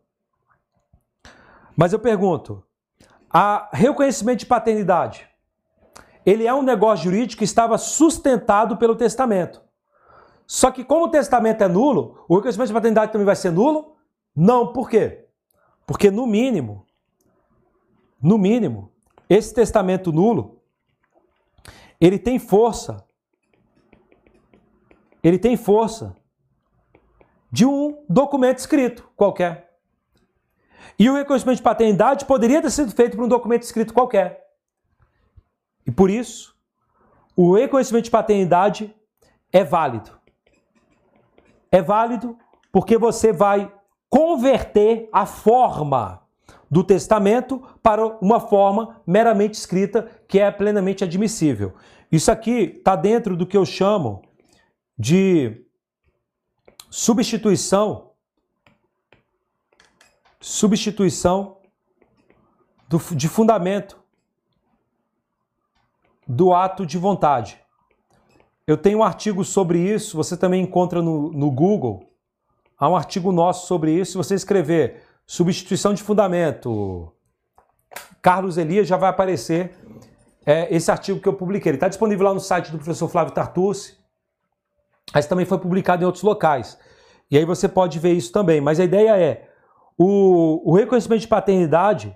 Mas 1.75 1.93
eu 1.93 1.99
pergunto: 1.99 2.63
a 3.29 3.69
reconhecimento 3.73 4.39
de 4.39 4.45
paternidade, 4.45 5.27
ele 6.25 6.45
é 6.45 6.53
um 6.53 6.61
negócio 6.61 7.05
jurídico 7.05 7.39
que 7.39 7.45
estava 7.45 7.77
sustentado 7.77 8.77
pelo 8.77 8.95
testamento. 8.95 9.61
Só 10.45 10.71
que 10.71 10.83
como 10.83 11.05
o 11.05 11.09
testamento 11.09 11.63
é 11.63 11.67
nulo, 11.67 12.23
o 12.27 12.35
reconhecimento 12.35 12.67
de 12.67 12.73
paternidade 12.73 13.11
também 13.11 13.25
vai 13.25 13.35
ser 13.35 13.51
nulo? 13.51 13.95
Não, 14.35 14.73
por 14.73 14.89
quê? 14.89 15.25
Porque 15.85 16.11
no 16.11 16.27
mínimo, 16.27 16.85
no 18.21 18.37
mínimo, 18.37 18.91
esse 19.29 19.53
testamento 19.53 20.11
nulo, 20.11 20.61
ele 22.05 22.19
tem 22.19 22.37
força. 22.37 23.01
Ele 25.23 25.39
tem 25.39 25.55
força 25.55 26.13
de 27.49 27.65
um 27.65 28.03
documento 28.09 28.57
escrito 28.57 29.09
qualquer. 29.15 29.77
E 30.99 31.09
o 31.09 31.15
reconhecimento 31.15 31.57
de 31.57 31.63
paternidade 31.63 32.25
poderia 32.25 32.61
ter 32.61 32.71
sido 32.71 32.91
feito 32.91 33.15
por 33.15 33.23
um 33.23 33.29
documento 33.29 33.63
escrito 33.63 33.93
qualquer. 33.93 34.45
E 35.87 35.91
por 35.91 36.09
isso, 36.09 36.53
o 37.37 37.55
reconhecimento 37.55 38.03
de 38.03 38.11
paternidade 38.11 38.93
é 39.49 39.63
válido. 39.63 40.11
É 41.71 41.81
válido 41.81 42.37
porque 42.69 42.97
você 42.97 43.31
vai 43.31 43.73
converter 44.09 45.07
a 45.13 45.25
forma 45.25 46.22
do 46.73 46.83
testamento 46.83 47.61
para 47.83 48.03
uma 48.19 48.39
forma 48.39 48.99
meramente 49.05 49.53
escrita 49.53 50.09
que 50.27 50.39
é 50.39 50.49
plenamente 50.49 51.03
admissível. 51.03 51.75
Isso 52.11 52.31
aqui 52.31 52.77
está 52.77 52.95
dentro 52.95 53.37
do 53.37 53.45
que 53.45 53.55
eu 53.55 53.63
chamo 53.63 54.23
de 54.97 55.67
substituição 56.89 58.09
substituição 60.41 61.57
do, 62.89 62.97
de 63.15 63.27
fundamento 63.27 63.95
do 66.27 66.55
ato 66.55 66.87
de 66.87 66.97
vontade. 66.97 67.59
Eu 68.65 68.77
tenho 68.77 68.97
um 68.97 69.03
artigo 69.03 69.45
sobre 69.45 69.77
isso, 69.77 70.17
você 70.17 70.35
também 70.35 70.63
encontra 70.63 71.03
no, 71.03 71.31
no 71.31 71.51
Google. 71.51 72.09
Há 72.79 72.89
um 72.89 72.95
artigo 72.95 73.31
nosso 73.31 73.67
sobre 73.67 73.91
isso. 73.91 74.13
Se 74.13 74.17
você 74.17 74.33
escrever 74.33 75.12
substituição 75.25 75.93
de 75.93 76.03
fundamento, 76.03 77.11
Carlos 78.21 78.57
Elias, 78.57 78.87
já 78.87 78.97
vai 78.97 79.09
aparecer 79.09 79.75
é, 80.45 80.73
esse 80.73 80.91
artigo 80.91 81.19
que 81.19 81.27
eu 81.27 81.33
publiquei. 81.33 81.69
Ele 81.69 81.77
está 81.77 81.87
disponível 81.87 82.25
lá 82.25 82.33
no 82.33 82.39
site 82.39 82.71
do 82.71 82.77
professor 82.77 83.07
Flávio 83.07 83.33
Tartucci, 83.33 83.97
mas 85.13 85.25
também 85.25 85.45
foi 85.45 85.57
publicado 85.57 86.03
em 86.03 86.05
outros 86.05 86.23
locais. 86.23 86.77
E 87.29 87.37
aí 87.37 87.45
você 87.45 87.67
pode 87.67 87.99
ver 87.99 88.13
isso 88.13 88.31
também. 88.31 88.61
Mas 88.61 88.79
a 88.79 88.83
ideia 88.83 89.17
é 89.17 89.49
o, 89.97 90.71
o 90.71 90.75
reconhecimento 90.75 91.21
de 91.21 91.27
paternidade, 91.27 92.15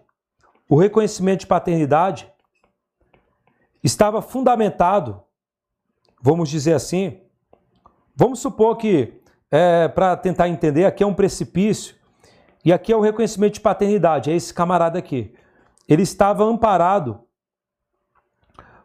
o 0.69 0.75
reconhecimento 0.75 1.41
de 1.41 1.47
paternidade 1.47 2.31
estava 3.83 4.21
fundamentado, 4.21 5.21
vamos 6.21 6.49
dizer 6.49 6.73
assim, 6.73 7.21
vamos 8.15 8.39
supor 8.39 8.75
que, 8.75 9.21
é, 9.49 9.87
para 9.87 10.17
tentar 10.17 10.49
entender, 10.49 10.85
aqui 10.85 11.03
é 11.03 11.07
um 11.07 11.13
precipício 11.13 11.95
e 12.67 12.73
aqui 12.73 12.91
é 12.91 12.97
o 12.97 12.99
reconhecimento 12.99 13.53
de 13.53 13.59
paternidade, 13.61 14.29
é 14.29 14.35
esse 14.35 14.53
camarada 14.53 14.99
aqui. 14.99 15.33
Ele 15.87 16.01
estava 16.01 16.43
amparado 16.43 17.21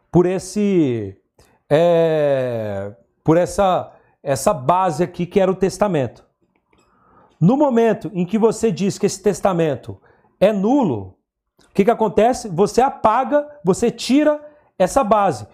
por 0.09 0.25
esse, 0.25 1.17
é, 1.69 2.95
por 3.25 3.35
essa, 3.35 3.91
essa 4.23 4.53
base 4.53 5.03
aqui 5.03 5.25
que 5.25 5.37
era 5.37 5.51
o 5.51 5.55
testamento. 5.55 6.25
No 7.41 7.57
momento 7.57 8.09
em 8.13 8.25
que 8.25 8.37
você 8.37 8.71
diz 8.71 8.97
que 8.97 9.05
esse 9.05 9.21
testamento 9.21 10.01
é 10.39 10.53
nulo, 10.53 11.17
o 11.69 11.73
que, 11.73 11.83
que 11.83 11.91
acontece? 11.91 12.47
Você 12.47 12.79
apaga, 12.79 13.45
você 13.65 13.91
tira 13.91 14.39
essa 14.79 15.03
base. 15.03 15.45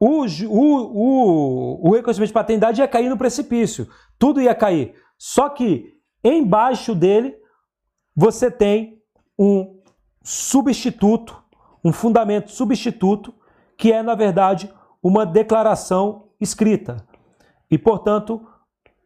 O, 0.00 0.24
o, 0.24 1.82
o, 1.82 1.88
o 1.90 1.92
reconhecimento 1.92 2.28
de 2.28 2.32
paternidade 2.32 2.80
ia 2.80 2.88
cair 2.88 3.10
no 3.10 3.18
precipício. 3.18 3.86
Tudo 4.18 4.40
ia 4.40 4.54
cair. 4.54 4.94
Só 5.18 5.50
que 5.50 5.92
embaixo 6.24 6.94
dele 6.94 7.43
você 8.14 8.50
tem 8.50 9.02
um 9.38 9.78
substituto, 10.22 11.36
um 11.84 11.92
fundamento 11.92 12.50
substituto, 12.50 13.34
que 13.76 13.92
é, 13.92 14.02
na 14.02 14.14
verdade, 14.14 14.72
uma 15.02 15.26
declaração 15.26 16.24
escrita. 16.40 16.96
E, 17.70 17.76
portanto, 17.76 18.46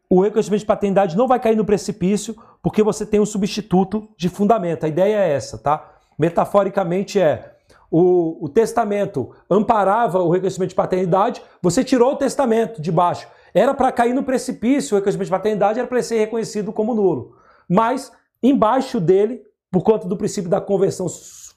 o 0.08 0.22
reconhecimento 0.22 0.60
de 0.60 0.66
paternidade 0.66 1.16
não 1.16 1.26
vai 1.26 1.40
cair 1.40 1.56
no 1.56 1.64
precipício 1.64 2.36
porque 2.62 2.82
você 2.82 3.04
tem 3.04 3.20
um 3.20 3.26
substituto 3.26 4.08
de 4.16 4.28
fundamento. 4.28 4.84
A 4.84 4.88
ideia 4.88 5.16
é 5.16 5.32
essa, 5.32 5.58
tá? 5.58 5.96
Metaforicamente 6.18 7.20
é 7.20 7.56
o, 7.90 8.44
o 8.44 8.48
testamento 8.48 9.34
amparava 9.50 10.20
o 10.20 10.30
reconhecimento 10.30 10.70
de 10.70 10.74
paternidade, 10.74 11.42
você 11.62 11.82
tirou 11.82 12.12
o 12.12 12.16
testamento 12.16 12.82
de 12.82 12.92
baixo. 12.92 13.26
Era 13.54 13.72
para 13.72 13.90
cair 13.90 14.14
no 14.14 14.22
precipício, 14.22 14.94
o 14.94 14.98
reconhecimento 14.98 15.26
de 15.26 15.30
paternidade 15.30 15.78
era 15.78 15.88
para 15.88 16.02
ser 16.02 16.18
reconhecido 16.18 16.72
como 16.72 16.94
nulo. 16.94 17.36
Mas 17.68 18.12
embaixo 18.42 19.00
dele, 19.00 19.42
por 19.70 19.82
conta 19.82 20.06
do 20.06 20.16
princípio 20.16 20.50
da 20.50 20.60
conversão 20.60 21.06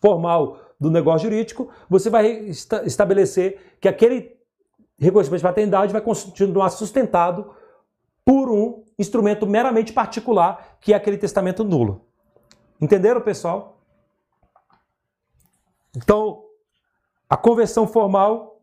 formal 0.01 0.60
do 0.80 0.90
negócio 0.90 1.30
jurídico, 1.30 1.69
você 1.90 2.10
vai 2.10 2.51
estabelecer 2.85 3.77
que 3.80 3.88
aquele 3.88 4.35
reconhecimento 4.98 5.40
de 5.40 5.48
paternidade 5.48 5.93
vai 5.93 6.01
continuar 6.01 6.69
sustentado 6.69 7.53
por 8.26 8.50
um 8.50 8.84
instrumento 8.98 9.48
meramente 9.48 9.93
particular, 9.93 10.77
que 10.80 10.93
é 10.93 10.95
aquele 10.95 11.18
testamento 11.18 11.64
nulo. 11.64 12.06
Entenderam, 12.80 13.22
pessoal? 13.22 13.80
Então, 15.95 16.43
a 17.30 17.38
conversão 17.38 17.88
formal 17.88 18.61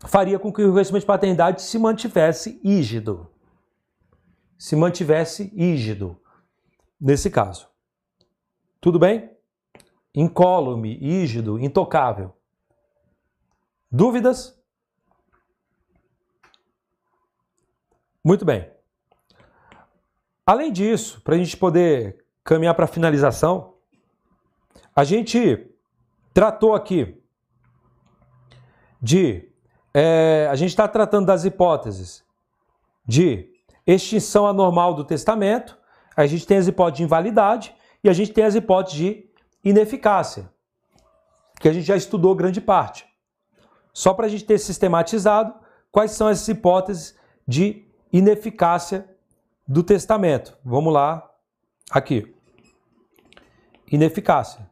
faria 0.00 0.38
com 0.38 0.52
que 0.52 0.62
o 0.62 0.66
reconhecimento 0.66 1.02
de 1.02 1.06
paternidade 1.06 1.62
se 1.62 1.78
mantivesse 1.78 2.60
ígido. 2.62 3.30
Se 4.58 4.74
mantivesse 4.76 5.52
ígido, 5.54 6.18
nesse 7.00 7.30
caso. 7.30 7.68
Tudo 8.80 8.98
bem? 8.98 9.30
Incólume, 10.14 10.98
ígido, 11.00 11.58
intocável. 11.58 12.34
Dúvidas? 13.90 14.58
Muito 18.24 18.44
bem. 18.44 18.70
Além 20.44 20.72
disso, 20.72 21.20
para 21.22 21.34
a 21.34 21.38
gente 21.38 21.56
poder 21.56 22.24
caminhar 22.44 22.74
para 22.74 22.84
a 22.84 22.88
finalização, 22.88 23.74
a 24.94 25.04
gente 25.04 25.70
tratou 26.32 26.74
aqui 26.74 27.22
de. 29.00 29.52
É, 29.92 30.46
a 30.50 30.54
gente 30.54 30.70
está 30.70 30.86
tratando 30.86 31.26
das 31.26 31.44
hipóteses 31.44 32.24
de 33.06 33.50
extinção 33.86 34.46
anormal 34.46 34.94
do 34.94 35.04
testamento, 35.04 35.78
a 36.16 36.26
gente 36.26 36.46
tem 36.46 36.56
as 36.56 36.66
hipóteses 36.66 36.98
de 36.98 37.04
invalidade 37.04 37.74
e 38.02 38.08
a 38.08 38.12
gente 38.12 38.32
tem 38.32 38.44
as 38.44 38.54
hipóteses 38.54 38.98
de 38.98 39.30
ineficácia, 39.62 40.50
que 41.60 41.68
a 41.68 41.72
gente 41.72 41.84
já 41.84 41.96
estudou 41.96 42.34
grande 42.34 42.60
parte. 42.60 43.06
Só 43.92 44.14
para 44.14 44.26
a 44.26 44.28
gente 44.28 44.44
ter 44.44 44.58
sistematizado 44.58 45.54
quais 45.90 46.12
são 46.12 46.28
essas 46.28 46.48
hipóteses 46.48 47.16
de 47.46 47.86
ineficácia 48.12 49.08
do 49.66 49.82
testamento. 49.82 50.56
Vamos 50.64 50.92
lá, 50.92 51.28
aqui. 51.90 52.34
Ineficácia. 53.90 54.68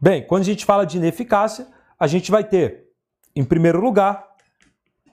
Bem, 0.00 0.26
quando 0.26 0.42
a 0.42 0.46
gente 0.46 0.64
fala 0.64 0.86
de 0.86 0.96
ineficácia, 0.96 1.66
a 1.98 2.06
gente 2.06 2.30
vai 2.30 2.44
ter, 2.44 2.88
em 3.34 3.44
primeiro 3.44 3.80
lugar, 3.80 4.28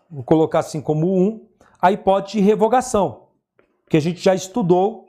vou 0.09 0.23
colocar 0.23 0.59
assim 0.59 0.79
como 0.79 1.17
um, 1.17 1.47
a 1.81 1.91
hipótese 1.91 2.37
de 2.37 2.43
revogação, 2.43 3.27
que 3.89 3.97
a 3.97 3.99
gente 3.99 4.21
já 4.21 4.35
estudou 4.35 5.05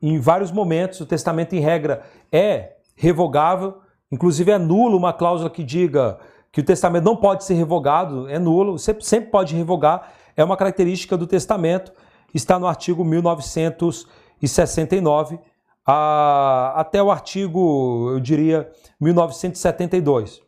em 0.00 0.18
vários 0.18 0.50
momentos. 0.50 1.00
O 1.00 1.06
testamento, 1.06 1.54
em 1.54 1.60
regra, 1.60 2.02
é 2.32 2.76
revogável, 2.96 3.78
inclusive 4.10 4.50
é 4.50 4.58
nulo 4.58 4.96
uma 4.96 5.12
cláusula 5.12 5.50
que 5.50 5.62
diga 5.62 6.18
que 6.52 6.60
o 6.60 6.64
testamento 6.64 7.04
não 7.04 7.16
pode 7.16 7.44
ser 7.44 7.54
revogado, 7.54 8.28
é 8.28 8.38
nulo, 8.38 8.78
você 8.78 8.96
sempre 9.00 9.30
pode 9.30 9.54
revogar, 9.54 10.12
é 10.36 10.42
uma 10.42 10.56
característica 10.56 11.16
do 11.16 11.26
testamento 11.26 11.92
está 12.34 12.58
no 12.58 12.66
artigo 12.66 13.04
1969 13.04 15.38
a, 15.86 16.72
até 16.76 17.02
o 17.02 17.10
artigo, 17.10 18.10
eu 18.12 18.20
diria, 18.20 18.70
1972. 19.00 20.42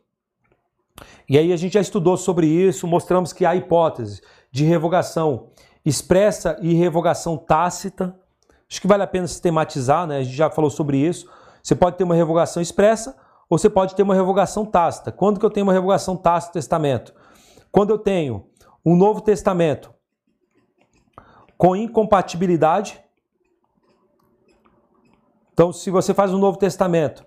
E 1.27 1.35
aí 1.37 1.51
a 1.51 1.57
gente 1.57 1.73
já 1.73 1.81
estudou 1.81 2.15
sobre 2.17 2.47
isso, 2.47 2.87
mostramos 2.87 3.33
que 3.33 3.45
há 3.45 3.55
hipóteses 3.55 4.21
de 4.51 4.63
revogação 4.63 5.47
expressa 5.85 6.57
e 6.61 6.73
revogação 6.73 7.35
tácita. 7.37 8.15
Acho 8.73 8.81
que 8.81 8.87
vale 8.87 9.03
a 9.03 9.07
pena 9.07 9.27
sistematizar, 9.27 10.07
né? 10.07 10.17
A 10.17 10.23
gente 10.23 10.35
já 10.35 10.49
falou 10.49 10.67
sobre 10.67 10.97
isso. 10.97 11.29
Você 11.61 11.75
pode 11.75 11.95
ter 11.95 12.03
uma 12.03 12.15
revogação 12.15 12.59
expressa 12.59 13.15
ou 13.47 13.55
você 13.55 13.69
pode 13.69 13.93
ter 13.93 14.01
uma 14.01 14.15
revogação 14.15 14.65
tácita. 14.65 15.11
Quando 15.11 15.39
que 15.39 15.45
eu 15.45 15.51
tenho 15.51 15.67
uma 15.67 15.73
revogação 15.73 16.17
tácita 16.17 16.53
do 16.53 16.53
testamento? 16.53 17.13
Quando 17.71 17.91
eu 17.91 17.99
tenho 17.99 18.47
um 18.83 18.95
novo 18.95 19.21
testamento 19.21 19.93
com 21.55 21.75
incompatibilidade. 21.75 22.99
Então, 25.53 25.71
se 25.71 25.91
você 25.91 26.11
faz 26.11 26.33
um 26.33 26.39
novo 26.39 26.57
testamento 26.57 27.23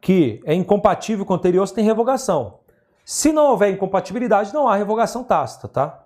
que 0.00 0.40
é 0.46 0.54
incompatível 0.54 1.26
com 1.26 1.34
o 1.34 1.36
anterior, 1.36 1.68
você 1.68 1.74
tem 1.74 1.84
revogação. 1.84 2.60
Se 3.04 3.30
não 3.30 3.50
houver 3.50 3.74
incompatibilidade, 3.74 4.54
não 4.54 4.66
há 4.66 4.74
revogação 4.74 5.22
tácita, 5.22 5.68
tá? 5.68 6.01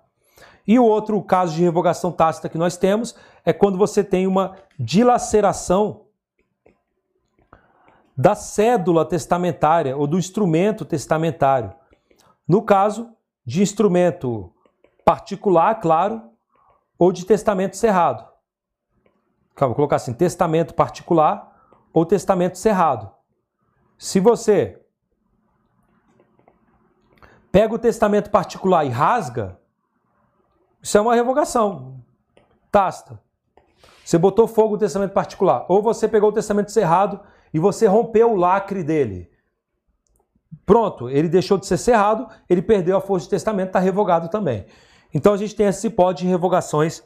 E 0.67 0.77
o 0.77 0.83
outro 0.83 1.21
caso 1.23 1.55
de 1.55 1.63
revogação 1.63 2.11
tácita 2.11 2.49
que 2.49 2.57
nós 2.57 2.75
temos 2.75 3.15
é 3.45 3.53
quando 3.53 3.77
você 3.77 4.03
tem 4.03 4.27
uma 4.27 4.57
dilaceração 4.77 6.07
da 8.17 8.35
cédula 8.35 9.05
testamentária 9.05 9.95
ou 9.95 10.05
do 10.05 10.17
instrumento 10.17 10.83
testamentário. 10.83 11.73
No 12.45 12.61
caso 12.61 13.09
de 13.45 13.61
instrumento 13.61 14.51
particular, 15.05 15.75
claro, 15.79 16.21
ou 16.99 17.11
de 17.13 17.25
testamento 17.25 17.77
cerrado. 17.77 18.27
Vou 19.57 19.75
colocar 19.75 19.95
assim: 19.95 20.13
testamento 20.13 20.73
particular 20.73 21.55
ou 21.93 22.05
testamento 22.05 22.57
cerrado. 22.57 23.09
Se 23.97 24.19
você 24.19 24.81
pega 27.51 27.73
o 27.73 27.79
testamento 27.79 28.29
particular 28.29 28.85
e 28.85 28.89
rasga, 28.89 29.59
isso 30.81 30.97
é 30.97 31.01
uma 31.01 31.15
revogação 31.15 31.99
tácita. 32.71 33.19
Você 34.03 34.17
botou 34.17 34.47
fogo 34.47 34.73
no 34.73 34.77
testamento 34.77 35.11
particular. 35.11 35.65
Ou 35.67 35.81
você 35.81 36.07
pegou 36.07 36.29
o 36.29 36.33
testamento 36.33 36.71
cerrado 36.71 37.19
e 37.53 37.59
você 37.59 37.87
rompeu 37.87 38.31
o 38.31 38.35
lacre 38.35 38.83
dele. 38.83 39.29
Pronto, 40.65 41.09
ele 41.09 41.27
deixou 41.27 41.57
de 41.57 41.65
ser 41.65 41.77
cerrado, 41.77 42.27
ele 42.49 42.61
perdeu 42.61 42.95
a 42.97 43.01
força 43.01 43.25
de 43.25 43.29
testamento, 43.29 43.67
está 43.67 43.79
revogado 43.79 44.29
também. 44.29 44.65
Então 45.13 45.33
a 45.33 45.37
gente 45.37 45.55
tem 45.55 45.67
esse 45.67 45.87
hipótese 45.87 46.25
de 46.25 46.29
revogações 46.29 47.03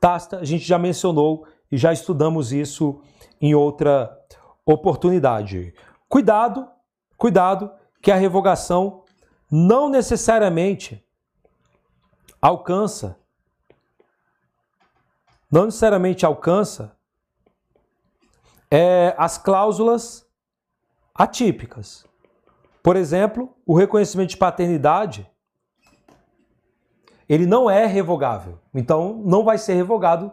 tácitas, 0.00 0.40
a 0.40 0.44
gente 0.44 0.64
já 0.64 0.78
mencionou 0.78 1.46
e 1.70 1.76
já 1.76 1.92
estudamos 1.92 2.52
isso 2.52 3.00
em 3.40 3.54
outra 3.54 4.16
oportunidade. 4.64 5.72
Cuidado, 6.08 6.68
cuidado, 7.16 7.70
que 8.02 8.10
a 8.10 8.16
revogação 8.16 9.02
não 9.50 9.88
necessariamente 9.88 11.04
alcança, 12.40 13.18
não 15.50 15.64
necessariamente 15.66 16.24
alcança 16.26 16.96
é, 18.70 19.14
as 19.16 19.38
cláusulas 19.38 20.26
atípicas. 21.14 22.04
Por 22.82 22.96
exemplo, 22.96 23.54
o 23.66 23.76
reconhecimento 23.76 24.30
de 24.30 24.36
paternidade 24.36 25.28
ele 27.28 27.44
não 27.44 27.68
é 27.68 27.84
revogável. 27.84 28.58
Então, 28.74 29.20
não 29.24 29.44
vai 29.44 29.58
ser 29.58 29.74
revogado, 29.74 30.32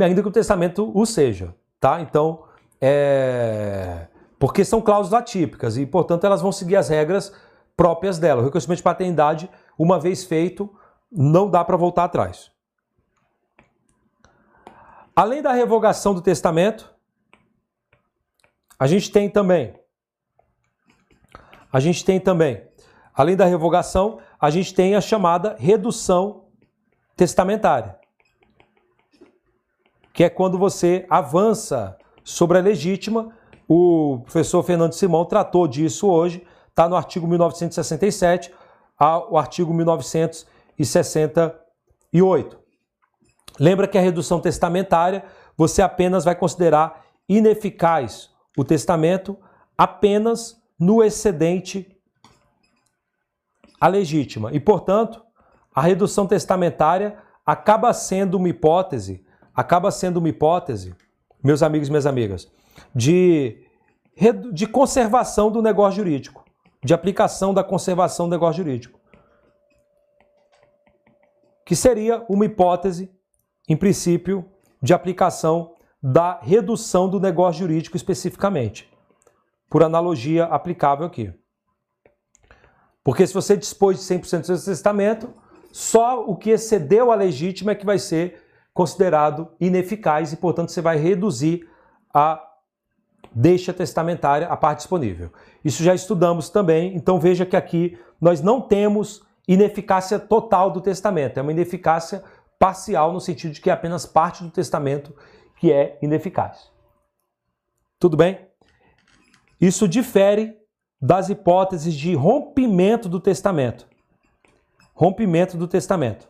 ainda 0.00 0.22
que 0.22 0.28
o 0.28 0.32
testamento 0.32 0.90
o 0.94 1.04
seja, 1.04 1.54
tá? 1.80 2.00
Então, 2.00 2.44
é... 2.80 4.06
porque 4.38 4.64
são 4.64 4.80
cláusulas 4.80 5.20
atípicas 5.20 5.76
e, 5.76 5.84
portanto, 5.84 6.24
elas 6.24 6.40
vão 6.40 6.52
seguir 6.52 6.76
as 6.76 6.88
regras 6.88 7.32
próprias 7.76 8.18
dela. 8.18 8.40
O 8.40 8.44
reconhecimento 8.44 8.76
de 8.78 8.84
paternidade, 8.84 9.50
uma 9.76 9.98
vez 9.98 10.22
feito, 10.22 10.70
não 11.10 11.50
dá 11.50 11.64
para 11.64 11.76
voltar 11.76 12.04
atrás. 12.04 12.50
Além 15.14 15.42
da 15.42 15.52
revogação 15.52 16.12
do 16.14 16.20
testamento, 16.20 16.92
a 18.78 18.86
gente 18.86 19.10
tem 19.12 19.30
também 19.30 19.74
a 21.74 21.80
gente 21.80 22.04
tem 22.04 22.20
também, 22.20 22.62
além 23.12 23.34
da 23.34 23.44
revogação, 23.46 24.20
a 24.40 24.48
gente 24.48 24.72
tem 24.72 24.94
a 24.94 25.00
chamada 25.00 25.56
redução 25.58 26.44
testamentária, 27.16 27.98
que 30.12 30.22
é 30.22 30.30
quando 30.30 30.56
você 30.56 31.04
avança 31.10 31.98
sobre 32.22 32.58
a 32.58 32.60
legítima. 32.60 33.36
O 33.66 34.20
professor 34.22 34.62
Fernando 34.62 34.92
Simão 34.92 35.24
tratou 35.24 35.66
disso 35.66 36.06
hoje, 36.06 36.46
está 36.68 36.88
no 36.88 36.94
artigo 36.94 37.26
1967 37.26 38.54
ao 38.96 39.36
artigo 39.36 39.74
1968. 39.74 40.53
Lembra 43.58 43.86
que 43.86 43.98
a 43.98 44.00
redução 44.00 44.40
testamentária 44.40 45.24
você 45.56 45.82
apenas 45.82 46.24
vai 46.24 46.34
considerar 46.34 47.04
ineficaz 47.28 48.30
o 48.56 48.64
testamento 48.64 49.38
apenas 49.76 50.60
no 50.78 51.02
excedente 51.02 51.90
a 53.80 53.88
legítima. 53.88 54.50
E, 54.52 54.60
portanto, 54.60 55.22
a 55.74 55.82
redução 55.82 56.26
testamentária 56.26 57.18
acaba 57.44 57.92
sendo 57.92 58.36
uma 58.36 58.48
hipótese, 58.48 59.24
acaba 59.54 59.90
sendo 59.90 60.18
uma 60.18 60.28
hipótese, 60.28 60.94
meus 61.42 61.62
amigos 61.62 61.88
e 61.88 61.90
minhas 61.90 62.06
amigas, 62.06 62.50
de, 62.94 63.62
de 64.52 64.66
conservação 64.66 65.50
do 65.50 65.60
negócio 65.60 65.98
jurídico, 65.98 66.44
de 66.82 66.94
aplicação 66.94 67.52
da 67.52 67.62
conservação 67.62 68.26
do 68.26 68.30
negócio 68.30 68.64
jurídico. 68.64 68.98
Que 71.64 71.74
seria 71.74 72.24
uma 72.28 72.44
hipótese, 72.44 73.10
em 73.68 73.76
princípio, 73.76 74.44
de 74.82 74.92
aplicação 74.92 75.74
da 76.02 76.38
redução 76.40 77.08
do 77.08 77.18
negócio 77.18 77.60
jurídico 77.60 77.96
especificamente 77.96 78.92
por 79.70 79.82
analogia 79.82 80.44
aplicável 80.44 81.06
aqui. 81.06 81.32
Porque 83.02 83.26
se 83.26 83.34
você 83.34 83.56
dispôs 83.56 83.98
de 83.98 84.04
100% 84.04 84.40
do 84.40 84.46
seu 84.46 84.72
testamento, 84.72 85.30
só 85.72 86.24
o 86.24 86.36
que 86.36 86.50
excedeu 86.50 87.10
a 87.10 87.14
legítima 87.14 87.72
é 87.72 87.74
que 87.74 87.84
vai 87.84 87.98
ser 87.98 88.42
considerado 88.72 89.48
ineficaz 89.60 90.32
e, 90.32 90.36
portanto, 90.36 90.70
você 90.70 90.80
vai 90.80 90.96
reduzir 90.96 91.68
a 92.12 92.40
deixa 93.34 93.72
testamentária, 93.72 94.46
a 94.46 94.56
parte 94.56 94.78
disponível. 94.78 95.32
Isso 95.64 95.82
já 95.82 95.94
estudamos 95.94 96.48
também, 96.48 96.94
então 96.94 97.18
veja 97.18 97.44
que 97.44 97.56
aqui 97.56 97.98
nós 98.20 98.40
não 98.40 98.60
temos 98.60 99.22
ineficácia 99.46 100.18
total 100.18 100.70
do 100.70 100.80
testamento, 100.80 101.38
é 101.38 101.42
uma 101.42 101.52
ineficácia 101.52 102.22
parcial 102.58 103.12
no 103.12 103.20
sentido 103.20 103.52
de 103.52 103.60
que 103.60 103.70
é 103.70 103.72
apenas 103.72 104.06
parte 104.06 104.42
do 104.42 104.50
testamento 104.50 105.14
que 105.56 105.72
é 105.72 105.98
ineficaz. 106.02 106.70
Tudo 107.98 108.16
bem? 108.16 108.46
Isso 109.60 109.88
difere 109.88 110.56
das 111.00 111.28
hipóteses 111.28 111.94
de 111.94 112.14
rompimento 112.14 113.08
do 113.08 113.20
testamento. 113.20 113.86
Rompimento 114.94 115.56
do 115.56 115.66
testamento, 115.66 116.28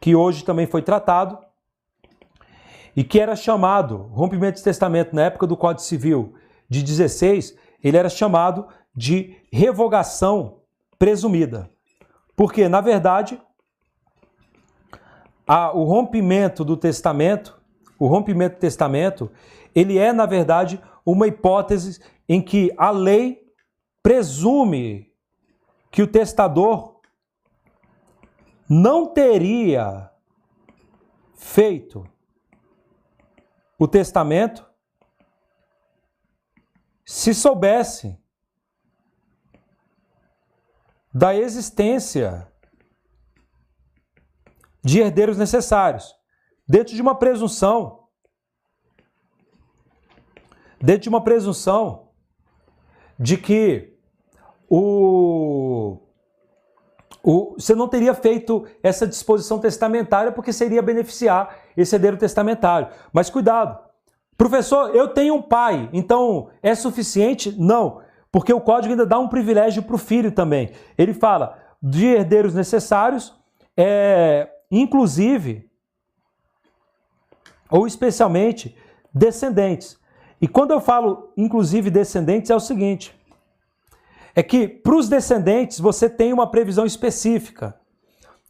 que 0.00 0.14
hoje 0.14 0.44
também 0.44 0.66
foi 0.66 0.82
tratado 0.82 1.38
e 2.96 3.04
que 3.04 3.20
era 3.20 3.36
chamado, 3.36 4.08
rompimento 4.12 4.58
de 4.58 4.64
testamento 4.64 5.14
na 5.14 5.24
época 5.24 5.46
do 5.46 5.56
Código 5.56 5.82
Civil 5.82 6.34
de 6.68 6.82
16, 6.82 7.56
ele 7.82 7.96
era 7.96 8.08
chamado 8.08 8.66
de 8.94 9.36
revogação 9.52 10.60
presumida. 10.98 11.71
Porque, 12.42 12.68
na 12.68 12.80
verdade, 12.80 13.40
a, 15.46 15.70
o 15.70 15.84
rompimento 15.84 16.64
do 16.64 16.76
testamento, 16.76 17.62
o 17.96 18.08
rompimento 18.08 18.56
do 18.56 18.58
testamento, 18.58 19.30
ele 19.72 19.96
é, 19.96 20.12
na 20.12 20.26
verdade, 20.26 20.82
uma 21.06 21.28
hipótese 21.28 22.02
em 22.28 22.42
que 22.42 22.74
a 22.76 22.90
lei 22.90 23.48
presume 24.02 25.14
que 25.88 26.02
o 26.02 26.06
testador 26.08 27.00
não 28.68 29.06
teria 29.06 30.10
feito 31.36 32.04
o 33.78 33.86
testamento 33.86 34.68
se 37.04 37.32
soubesse 37.32 38.20
da 41.12 41.34
existência 41.34 42.48
de 44.82 45.00
herdeiros 45.00 45.36
necessários, 45.36 46.14
dentro 46.66 46.94
de 46.94 47.02
uma 47.02 47.14
presunção, 47.14 48.08
dentro 50.80 51.02
de 51.02 51.08
uma 51.08 51.22
presunção 51.22 52.08
de 53.18 53.36
que 53.36 53.96
o, 54.68 55.98
o, 57.22 57.54
você 57.58 57.74
não 57.74 57.86
teria 57.86 58.14
feito 58.14 58.66
essa 58.82 59.06
disposição 59.06 59.60
testamentária 59.60 60.32
porque 60.32 60.52
seria 60.52 60.82
beneficiar 60.82 61.56
esse 61.76 61.94
herdeiro 61.94 62.16
testamentário. 62.16 62.88
Mas 63.12 63.30
cuidado. 63.30 63.78
Professor, 64.36 64.96
eu 64.96 65.08
tenho 65.08 65.34
um 65.34 65.42
pai, 65.42 65.88
então 65.92 66.50
é 66.62 66.74
suficiente? 66.74 67.54
Não, 67.60 68.01
porque 68.32 68.52
o 68.52 68.60
código 68.60 68.92
ainda 68.92 69.04
dá 69.04 69.18
um 69.18 69.28
privilégio 69.28 69.82
para 69.82 69.94
o 69.94 69.98
filho 69.98 70.32
também. 70.32 70.72
Ele 70.96 71.12
fala 71.12 71.58
de 71.82 72.06
herdeiros 72.06 72.54
necessários, 72.54 73.38
é, 73.76 74.48
inclusive, 74.70 75.70
ou 77.70 77.86
especialmente, 77.86 78.74
descendentes. 79.12 79.98
E 80.40 80.48
quando 80.48 80.70
eu 80.70 80.80
falo 80.80 81.30
inclusive 81.36 81.90
descendentes, 81.90 82.50
é 82.50 82.56
o 82.56 82.60
seguinte: 82.60 83.14
é 84.34 84.42
que 84.42 84.66
para 84.66 84.96
os 84.96 85.10
descendentes 85.10 85.78
você 85.78 86.08
tem 86.08 86.32
uma 86.32 86.50
previsão 86.50 86.86
específica, 86.86 87.78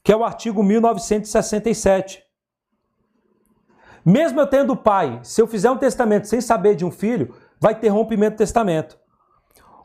que 0.05 0.13
é 0.13 0.17
o 0.17 0.25
artigo 0.25 0.63
1967. 0.63 2.23
Mesmo 4.05 4.41
eu 4.41 4.47
tendo 4.47 4.77
pai, 4.77 5.21
se 5.25 5.41
eu 5.41 5.47
fizer 5.47 5.71
um 5.71 5.77
testamento 5.77 6.29
sem 6.29 6.41
saber 6.41 6.77
de 6.77 6.85
um 6.85 6.91
filho, 6.91 7.35
vai 7.59 7.75
ter 7.75 7.89
rompimento 7.89 8.37
do 8.37 8.39
testamento. 8.39 9.02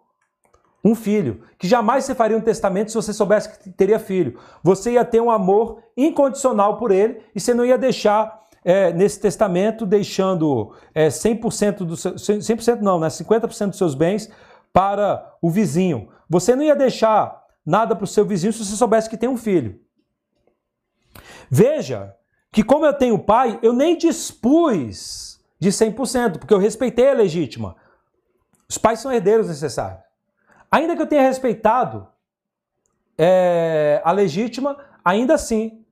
um 0.84 0.96
filho, 0.96 1.44
que 1.60 1.68
jamais 1.68 2.06
você 2.06 2.16
faria 2.16 2.36
um 2.36 2.42
testamento 2.42 2.90
se 2.90 2.96
você 2.96 3.14
soubesse 3.14 3.60
que 3.60 3.70
teria 3.70 4.00
filho. 4.00 4.40
Você 4.64 4.94
ia 4.94 5.06
ter 5.06 5.22
um 5.22 5.30
amor 5.30 5.84
incondicional 5.96 6.78
por 6.78 6.92
ele 6.92 7.22
e 7.36 7.40
você 7.40 7.54
não 7.54 7.64
ia 7.64 7.78
deixar 7.78 8.42
é, 8.66 8.92
nesse 8.92 9.20
testamento, 9.20 9.86
deixando 9.86 10.74
é, 10.94 11.08
100% 11.08 11.78
do 11.86 11.96
seu, 11.96 12.14
100% 12.16 12.80
não, 12.82 13.00
né? 13.00 13.08
50% 13.08 13.68
dos 13.68 13.78
seus 13.78 13.94
bens 13.94 14.32
para 14.74 15.36
o 15.42 15.50
vizinho. 15.50 16.10
Você 16.32 16.56
não 16.56 16.64
ia 16.64 16.78
deixar 16.78 17.46
nada 17.66 17.94
para 17.94 18.06
o 18.06 18.08
seu 18.08 18.24
vizinho 18.24 18.54
se 18.54 18.64
você 18.64 18.78
soubesse 18.78 19.10
que 19.10 19.18
tem 19.18 19.28
um 19.28 19.36
filho. 19.36 19.82
Veja 21.50 22.16
que 22.54 22.64
como 22.64 22.86
eu 22.86 22.94
tenho 22.94 23.20
pai, 23.20 23.60
eu 23.62 23.74
nem 23.74 23.98
dispus 23.98 25.44
de 25.60 25.70
100%, 25.70 26.40
porque 26.40 26.54
eu 26.54 26.58
respeitei 26.58 27.10
a 27.10 27.14
legítima. 27.14 27.76
Os 28.70 28.78
pais 28.78 29.02
são 29.02 29.12
herdeiros 29.12 29.50
necessários. 29.50 30.00
Ainda 30.72 30.96
que 30.96 31.02
eu 31.02 31.08
tenha 31.08 31.22
respeitado 31.22 32.08
é, 33.18 34.02
a 34.02 34.14
legítima, 34.14 34.78
ainda 35.04 35.34
assim 35.34 35.86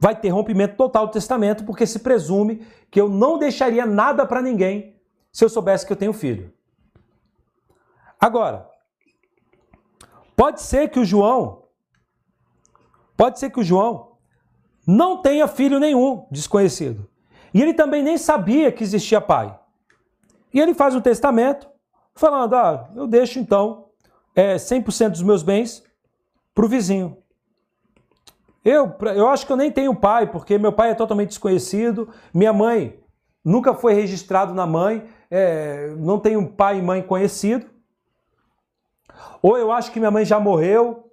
vai 0.00 0.18
ter 0.18 0.30
rompimento 0.30 0.76
total 0.76 1.08
do 1.08 1.12
testamento, 1.12 1.66
porque 1.66 1.86
se 1.86 1.98
presume 1.98 2.66
que 2.90 2.98
eu 2.98 3.10
não 3.10 3.38
deixaria 3.38 3.84
nada 3.84 4.24
para 4.24 4.40
ninguém 4.40 4.98
se 5.30 5.44
eu 5.44 5.50
soubesse 5.50 5.84
que 5.84 5.92
eu 5.92 5.96
tenho 5.96 6.14
filho. 6.14 6.54
Agora, 8.18 8.66
pode 10.38 10.62
ser 10.62 10.88
que 10.88 11.00
o 11.00 11.04
João, 11.04 11.64
pode 13.16 13.40
ser 13.40 13.50
que 13.50 13.58
o 13.58 13.64
João 13.64 14.12
não 14.86 15.20
tenha 15.20 15.48
filho 15.48 15.80
nenhum 15.80 16.28
desconhecido. 16.30 17.10
E 17.52 17.60
ele 17.60 17.74
também 17.74 18.04
nem 18.04 18.16
sabia 18.16 18.70
que 18.70 18.84
existia 18.84 19.20
pai. 19.20 19.58
E 20.54 20.60
ele 20.60 20.74
faz 20.74 20.94
um 20.94 21.00
testamento 21.00 21.68
falando: 22.14 22.54
ah, 22.54 22.88
eu 22.94 23.08
deixo 23.08 23.40
então 23.40 23.86
é, 24.32 24.54
100% 24.54 25.10
dos 25.10 25.22
meus 25.24 25.42
bens 25.42 25.82
para 26.54 26.64
o 26.64 26.68
vizinho. 26.68 27.18
Eu, 28.64 28.94
eu 29.16 29.28
acho 29.28 29.44
que 29.44 29.50
eu 29.50 29.56
nem 29.56 29.72
tenho 29.72 29.92
pai, 29.92 30.30
porque 30.30 30.56
meu 30.56 30.72
pai 30.72 30.90
é 30.90 30.94
totalmente 30.94 31.30
desconhecido, 31.30 32.10
minha 32.32 32.52
mãe 32.52 33.00
nunca 33.44 33.74
foi 33.74 33.92
registrado 33.92 34.54
na 34.54 34.66
mãe, 34.66 35.04
é, 35.28 35.94
não 35.98 36.20
tenho 36.20 36.46
pai 36.48 36.78
e 36.78 36.82
mãe 36.82 37.02
conhecido. 37.02 37.77
Ou 39.42 39.56
eu 39.56 39.70
acho 39.72 39.92
que 39.92 39.98
minha 39.98 40.10
mãe 40.10 40.24
já 40.24 40.38
morreu, 40.40 41.10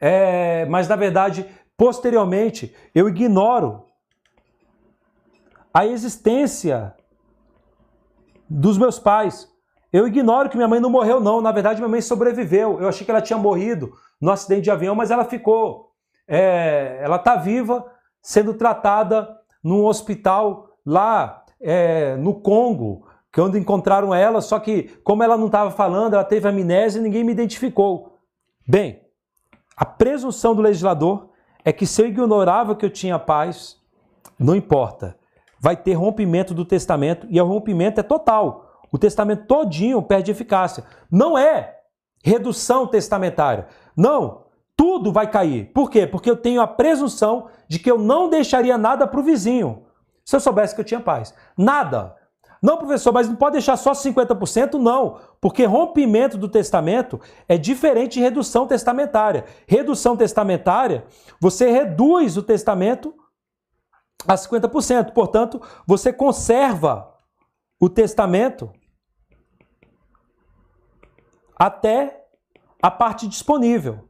é, 0.00 0.64
mas 0.66 0.88
na 0.88 0.96
verdade, 0.96 1.46
posteriormente, 1.76 2.74
eu 2.94 3.08
ignoro 3.08 3.84
a 5.72 5.86
existência 5.86 6.94
dos 8.48 8.78
meus 8.78 8.98
pais. 8.98 9.48
Eu 9.92 10.06
ignoro 10.06 10.48
que 10.48 10.56
minha 10.56 10.68
mãe 10.68 10.80
não 10.80 10.90
morreu, 10.90 11.20
não. 11.20 11.40
Na 11.40 11.52
verdade, 11.52 11.80
minha 11.80 11.88
mãe 11.88 12.00
sobreviveu. 12.00 12.80
Eu 12.80 12.88
achei 12.88 13.04
que 13.04 13.10
ela 13.10 13.22
tinha 13.22 13.38
morrido 13.38 13.92
no 14.20 14.30
acidente 14.30 14.62
de 14.62 14.70
avião, 14.70 14.94
mas 14.94 15.10
ela 15.10 15.24
ficou 15.24 15.88
é, 16.28 16.98
ela 17.00 17.16
está 17.16 17.36
viva, 17.36 17.90
sendo 18.20 18.52
tratada 18.52 19.34
num 19.64 19.84
hospital 19.86 20.68
lá 20.84 21.42
é, 21.58 22.16
no 22.16 22.40
Congo, 22.40 23.07
que 23.32 23.40
onde 23.40 23.58
encontraram 23.58 24.14
ela, 24.14 24.40
só 24.40 24.58
que 24.58 24.84
como 25.04 25.22
ela 25.22 25.36
não 25.36 25.46
estava 25.46 25.70
falando, 25.70 26.14
ela 26.14 26.24
teve 26.24 26.48
amnésia 26.48 26.98
e 26.98 27.02
ninguém 27.02 27.24
me 27.24 27.32
identificou. 27.32 28.18
Bem, 28.66 29.02
a 29.76 29.84
presunção 29.84 30.54
do 30.54 30.62
legislador 30.62 31.28
é 31.64 31.72
que 31.72 31.86
se 31.86 32.00
eu 32.00 32.06
ignorava 32.06 32.74
que 32.74 32.84
eu 32.84 32.90
tinha 32.90 33.18
paz, 33.18 33.76
não 34.38 34.56
importa, 34.56 35.16
vai 35.60 35.76
ter 35.76 35.92
rompimento 35.94 36.54
do 36.54 36.64
testamento 36.64 37.26
e 37.30 37.40
o 37.40 37.46
rompimento 37.46 38.00
é 38.00 38.02
total. 38.02 38.82
O 38.90 38.98
testamento 38.98 39.46
todinho 39.46 40.02
perde 40.02 40.30
eficácia. 40.30 40.84
Não 41.10 41.36
é 41.36 41.78
redução 42.24 42.86
testamentária. 42.86 43.66
Não, 43.96 44.44
tudo 44.76 45.12
vai 45.12 45.30
cair. 45.30 45.72
Por 45.72 45.90
quê? 45.90 46.06
Porque 46.06 46.30
eu 46.30 46.36
tenho 46.36 46.60
a 46.60 46.66
presunção 46.66 47.48
de 47.66 47.78
que 47.78 47.90
eu 47.90 47.98
não 47.98 48.30
deixaria 48.30 48.78
nada 48.78 49.06
para 49.06 49.20
o 49.20 49.22
vizinho 49.22 49.84
se 50.24 50.36
eu 50.36 50.40
soubesse 50.40 50.74
que 50.74 50.80
eu 50.80 50.84
tinha 50.84 51.00
paz. 51.00 51.34
Nada. 51.56 52.14
Não, 52.62 52.76
professor, 52.76 53.12
mas 53.12 53.28
não 53.28 53.36
pode 53.36 53.52
deixar 53.52 53.76
só 53.76 53.92
50%? 53.92 54.74
Não, 54.74 55.20
porque 55.40 55.64
rompimento 55.64 56.36
do 56.36 56.48
testamento 56.48 57.20
é 57.48 57.56
diferente 57.56 58.14
de 58.14 58.20
redução 58.20 58.66
testamentária. 58.66 59.44
Redução 59.66 60.16
testamentária, 60.16 61.04
você 61.40 61.70
reduz 61.70 62.36
o 62.36 62.42
testamento 62.42 63.14
a 64.26 64.34
50%. 64.34 65.12
Portanto, 65.12 65.62
você 65.86 66.12
conserva 66.12 67.14
o 67.80 67.88
testamento 67.88 68.70
até 71.56 72.24
a 72.82 72.90
parte 72.90 73.26
disponível. 73.26 74.08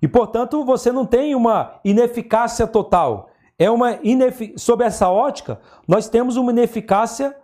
E, 0.00 0.06
portanto, 0.06 0.64
você 0.64 0.92
não 0.92 1.06
tem 1.06 1.34
uma 1.34 1.80
ineficácia 1.84 2.66
total. 2.66 3.25
É 3.58 3.70
uma 3.70 3.98
inefic... 4.02 4.58
Sob 4.58 4.84
essa 4.84 5.08
ótica, 5.08 5.60
nós 5.86 6.08
temos 6.08 6.36
uma 6.36 6.52
ineficácia 6.52 7.36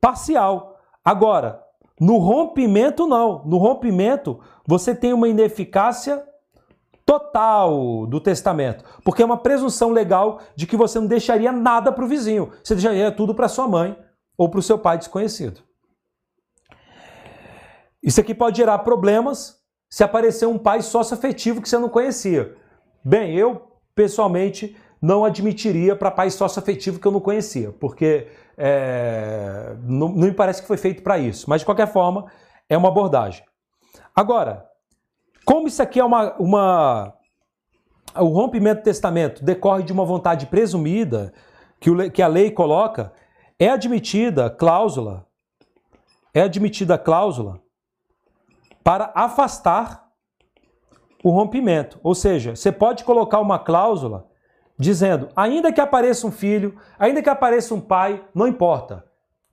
parcial. 0.00 0.78
Agora, 1.04 1.62
no 2.00 2.18
rompimento, 2.18 3.06
não. 3.06 3.44
No 3.44 3.58
rompimento, 3.58 4.40
você 4.66 4.94
tem 4.94 5.12
uma 5.12 5.28
ineficácia 5.28 6.24
total 7.04 8.06
do 8.06 8.20
testamento. 8.20 8.84
Porque 9.02 9.22
é 9.22 9.24
uma 9.24 9.38
presunção 9.38 9.90
legal 9.90 10.40
de 10.54 10.66
que 10.66 10.76
você 10.76 11.00
não 11.00 11.06
deixaria 11.06 11.50
nada 11.50 11.90
para 11.90 12.04
o 12.04 12.08
vizinho. 12.08 12.52
Você 12.62 12.74
deixaria 12.74 13.10
tudo 13.10 13.34
para 13.34 13.48
sua 13.48 13.66
mãe 13.66 13.98
ou 14.36 14.48
para 14.48 14.60
o 14.60 14.62
seu 14.62 14.78
pai 14.78 14.98
desconhecido. 14.98 15.62
Isso 18.02 18.20
aqui 18.20 18.34
pode 18.34 18.58
gerar 18.58 18.78
problemas 18.80 19.58
se 19.90 20.04
aparecer 20.04 20.46
um 20.46 20.58
pai 20.58 20.82
sócio 20.82 21.14
afetivo 21.14 21.60
que 21.60 21.68
você 21.68 21.78
não 21.78 21.88
conhecia. 21.88 22.56
Bem, 23.02 23.34
eu 23.34 23.72
pessoalmente 23.94 24.76
não 25.00 25.24
admitiria 25.24 25.94
para 25.94 26.10
pai 26.10 26.30
sócio 26.30 26.60
afetivo 26.60 26.98
que 26.98 27.06
eu 27.06 27.12
não 27.12 27.20
conhecia, 27.20 27.72
porque 27.72 28.28
é, 28.56 29.76
não, 29.82 30.08
não 30.08 30.26
me 30.26 30.32
parece 30.32 30.60
que 30.60 30.68
foi 30.68 30.76
feito 30.76 31.02
para 31.02 31.18
isso, 31.18 31.48
mas 31.48 31.60
de 31.60 31.64
qualquer 31.64 31.86
forma 31.86 32.26
é 32.68 32.76
uma 32.76 32.88
abordagem. 32.88 33.44
Agora, 34.14 34.68
como 35.44 35.68
isso 35.68 35.82
aqui 35.82 36.00
é 36.00 36.04
uma, 36.04 36.34
uma 36.38 37.14
o 38.16 38.26
rompimento 38.26 38.80
do 38.80 38.84
testamento 38.84 39.44
decorre 39.44 39.82
de 39.82 39.92
uma 39.92 40.04
vontade 40.04 40.46
presumida 40.46 41.32
que, 41.80 41.90
o, 41.90 42.10
que 42.10 42.22
a 42.22 42.26
lei 42.26 42.50
coloca, 42.50 43.12
é 43.58 43.68
admitida 43.68 44.50
cláusula, 44.50 45.26
é 46.34 46.42
admitida 46.42 46.98
cláusula 46.98 47.60
para 48.82 49.12
afastar 49.14 50.08
o 51.22 51.30
rompimento. 51.30 51.98
Ou 52.02 52.14
seja, 52.14 52.56
você 52.56 52.72
pode 52.72 53.04
colocar 53.04 53.40
uma 53.40 53.58
cláusula 53.58 54.26
dizendo: 54.78 55.28
ainda 55.34 55.72
que 55.72 55.80
apareça 55.80 56.26
um 56.26 56.32
filho, 56.32 56.76
ainda 56.98 57.22
que 57.22 57.28
apareça 57.28 57.74
um 57.74 57.80
pai, 57.80 58.24
não 58.34 58.46
importa. 58.46 59.04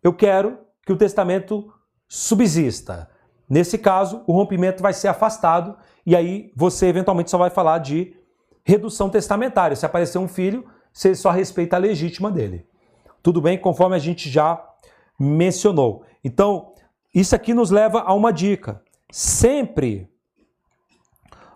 Eu 0.04 0.14
quero 0.14 0.60
que 0.86 0.94
o 0.94 0.98
testamento 0.98 1.74
subsista. 2.08 3.10
Nesse 3.50 3.78
caso, 3.78 4.24
o 4.28 4.34
rompimento 4.34 4.82
vai 4.82 4.94
ser 4.94 5.08
afastado 5.08 5.78
e 6.06 6.16
aí 6.16 6.52
você 6.56 6.88
eventualmente 6.88 7.32
só 7.32 7.38
vai 7.38 7.50
falar 7.50 7.80
de 7.80 8.16
redução 8.64 9.10
testamentária. 9.10 9.76
Se 9.76 9.86
aparecer 9.86 10.18
um 10.18 10.28
filho, 10.28 10.66
você 10.92 11.14
só 11.16 11.32
respeita 11.32 11.76
a 11.76 11.80
legítima 11.80 12.32
dele. 12.32 12.68
Tudo 13.22 13.42
bem? 13.42 13.58
Conforme 13.58 13.96
a 13.96 14.00
gente 14.00 14.30
já 14.30 14.64
mencionou. 15.20 16.04
Então, 16.24 16.74
isso 17.14 17.36
aqui 17.36 17.54
nos 17.54 17.72
leva 17.72 18.02
a 18.02 18.14
uma 18.14 18.32
dica. 18.32 18.82
Sempre 19.12 20.10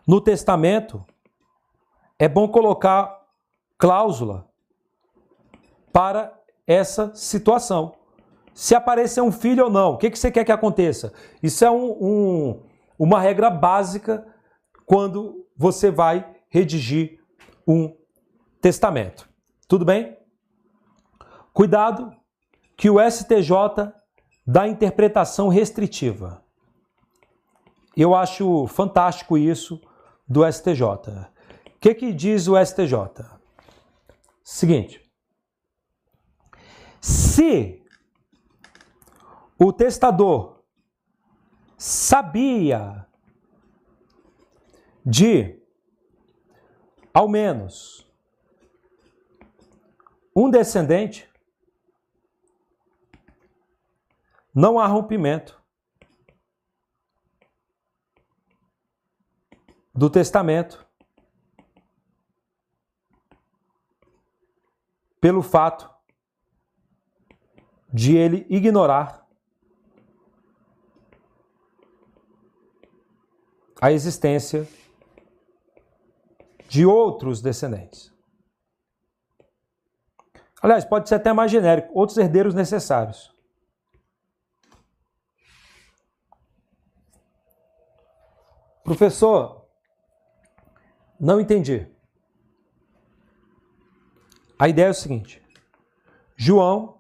no 0.08 0.22
testamento 0.22 1.06
é 2.18 2.28
bom 2.28 2.48
colocar 2.48 3.19
cláusula 3.80 4.46
para 5.92 6.38
essa 6.68 7.16
situação. 7.16 7.96
Se 8.54 8.76
aparecer 8.76 9.22
um 9.22 9.32
filho 9.32 9.64
ou 9.64 9.72
não, 9.72 9.94
o 9.94 9.98
que, 9.98 10.12
que 10.12 10.20
você 10.20 10.30
quer 10.30 10.44
que 10.44 10.52
aconteça? 10.52 11.14
Isso 11.42 11.64
é 11.64 11.72
um, 11.72 11.92
um, 11.92 12.64
uma 13.00 13.20
regra 13.22 13.50
básica 13.50 14.28
quando 14.86 15.48
você 15.56 15.90
vai 15.90 16.30
redigir 16.50 17.20
um 17.66 17.96
testamento. 18.62 19.30
Tudo 19.68 19.86
bem? 19.86 20.18
Cuidado 21.54 22.14
que 22.76 22.90
o 22.90 23.00
STJ 23.00 23.94
dá 24.46 24.68
interpretação 24.68 25.48
restritiva. 25.48 26.44
Eu 27.96 28.14
acho 28.14 28.68
fantástico 28.68 29.38
isso 29.38 29.82
do 30.28 30.50
STJ. 30.52 30.84
O 30.84 31.80
que, 31.80 31.94
que 31.94 32.14
diz 32.14 32.48
o 32.48 32.56
STJ? 32.58 33.39
Seguinte. 34.44 35.10
Se 37.02 37.84
o 39.58 39.72
testador 39.72 40.64
sabia 41.78 43.08
de 45.06 45.60
ao 47.14 47.28
menos 47.28 48.08
um 50.36 50.50
descendente, 50.50 51.30
não 54.54 54.80
há 54.80 54.88
rompimento 54.88 55.62
do 59.94 60.10
testamento 60.10 60.89
pelo 65.20 65.42
fato 65.42 65.90
de 67.92 68.16
ele 68.16 68.46
ignorar 68.50 69.28
a 73.82 73.92
existência 73.92 74.68
de 76.68 76.86
outros 76.86 77.42
descendentes. 77.42 78.14
Aliás, 80.62 80.84
pode 80.84 81.08
ser 81.08 81.16
até 81.16 81.32
mais 81.32 81.50
genérico, 81.50 81.98
outros 81.98 82.18
herdeiros 82.18 82.54
necessários. 82.54 83.34
Professor, 88.84 89.66
não 91.20 91.40
entendi. 91.40 91.88
A 94.60 94.68
ideia 94.68 94.88
é 94.88 94.92
o 94.92 94.94
seguinte: 94.94 95.42
João, 96.36 97.00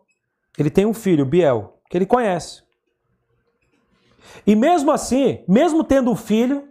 ele 0.58 0.70
tem 0.70 0.86
um 0.86 0.94
filho, 0.94 1.26
Biel, 1.26 1.82
que 1.90 1.98
ele 1.98 2.06
conhece. 2.06 2.64
E 4.48 4.56
mesmo 4.56 4.92
assim, 4.92 5.44
mesmo 5.48 5.84
tendo 5.84 6.10
um 6.10 6.16
filho, 6.16 6.70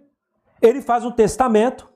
ele 0.62 0.80
faz 0.80 1.04
um 1.04 1.12
testamento 1.12 1.86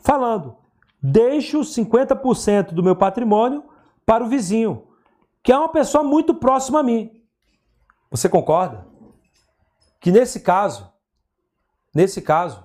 falando: 0.00 0.56
deixo 1.02 1.60
50% 1.60 2.72
do 2.72 2.82
meu 2.82 2.94
patrimônio 2.94 3.64
para 4.04 4.22
o 4.24 4.28
vizinho, 4.28 4.86
que 5.42 5.52
é 5.52 5.58
uma 5.58 5.68
pessoa 5.68 6.04
muito 6.04 6.32
próxima 6.34 6.80
a 6.80 6.82
mim. 6.84 7.20
Você 8.10 8.28
concorda? 8.28 8.86
Que 10.00 10.12
nesse 10.12 10.40
caso, 10.40 10.88
nesse 11.92 12.22
caso, 12.22 12.64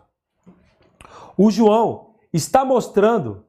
o 1.35 1.49
João 1.49 2.13
está 2.31 2.63
mostrando 2.63 3.45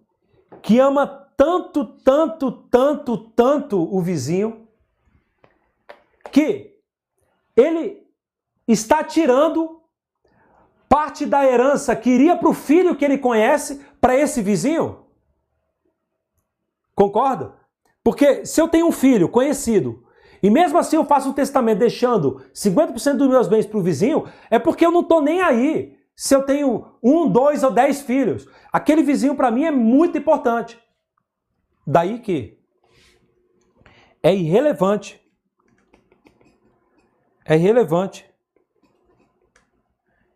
que 0.62 0.78
ama 0.78 1.21
tanto, 1.42 1.84
tanto, 1.84 2.52
tanto, 2.52 3.18
tanto 3.18 3.82
o 3.92 4.00
vizinho, 4.00 4.68
que 6.30 6.78
ele 7.56 8.06
está 8.68 9.02
tirando 9.02 9.82
parte 10.88 11.26
da 11.26 11.44
herança 11.44 11.96
que 11.96 12.10
iria 12.10 12.36
para 12.36 12.48
o 12.48 12.54
filho 12.54 12.94
que 12.94 13.04
ele 13.04 13.18
conhece 13.18 13.84
para 14.00 14.16
esse 14.16 14.40
vizinho? 14.40 15.04
Concorda? 16.94 17.54
Porque 18.04 18.46
se 18.46 18.60
eu 18.60 18.68
tenho 18.68 18.86
um 18.86 18.92
filho 18.92 19.28
conhecido 19.28 20.06
e 20.40 20.48
mesmo 20.48 20.78
assim 20.78 20.94
eu 20.94 21.04
faço 21.04 21.30
um 21.30 21.32
testamento 21.32 21.80
deixando 21.80 22.40
50% 22.54 23.14
dos 23.14 23.28
meus 23.28 23.48
bens 23.48 23.66
para 23.66 23.78
o 23.78 23.82
vizinho, 23.82 24.28
é 24.48 24.60
porque 24.60 24.86
eu 24.86 24.92
não 24.92 25.00
estou 25.00 25.20
nem 25.20 25.42
aí 25.42 25.98
se 26.14 26.36
eu 26.36 26.44
tenho 26.44 26.86
um, 27.02 27.28
dois 27.28 27.64
ou 27.64 27.72
dez 27.72 28.00
filhos. 28.00 28.46
Aquele 28.72 29.02
vizinho 29.02 29.34
para 29.34 29.50
mim 29.50 29.64
é 29.64 29.72
muito 29.72 30.16
importante. 30.16 30.80
Daí 31.86 32.20
que 32.20 32.58
é 34.22 34.34
irrelevante. 34.34 35.20
É 37.44 37.56
irrelevante 37.56 38.24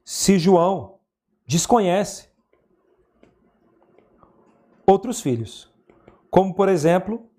se 0.05 0.39
João 0.39 0.99
desconhece 1.47 2.28
outros 4.86 5.20
filhos. 5.20 5.73
Como, 6.31 6.55
por 6.55 6.68
exemplo, 6.68 7.31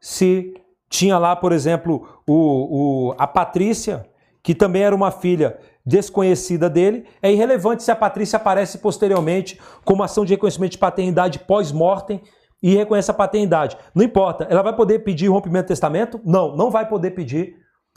se 0.00 0.54
tinha 0.88 1.18
lá, 1.18 1.36
por 1.36 1.52
exemplo, 1.52 2.22
o, 2.26 3.10
o, 3.10 3.14
a 3.18 3.26
Patrícia, 3.26 4.08
que 4.42 4.54
também 4.54 4.82
era 4.82 4.94
uma 4.94 5.10
filha 5.10 5.58
desconhecida 5.84 6.68
dele, 6.68 7.06
é 7.20 7.32
irrelevante 7.32 7.82
se 7.82 7.90
a 7.90 7.96
Patrícia 7.96 8.36
aparece 8.36 8.78
posteriormente 8.78 9.60
como 9.84 10.02
ação 10.02 10.24
de 10.24 10.34
reconhecimento 10.34 10.72
de 10.72 10.78
paternidade 10.78 11.38
pós-mortem 11.40 12.22
e 12.62 12.74
reconhece 12.74 13.10
a 13.10 13.14
paternidade. 13.14 13.76
Não 13.94 14.04
importa, 14.04 14.46
ela 14.48 14.62
vai 14.62 14.74
poder 14.74 15.00
pedir 15.00 15.28
rompimento 15.28 15.66
do 15.66 15.68
testamento? 15.68 16.20
Não, 16.24 16.56
não 16.56 16.70
vai 16.70 16.88
poder 16.88 17.10
pedir, 17.10 17.56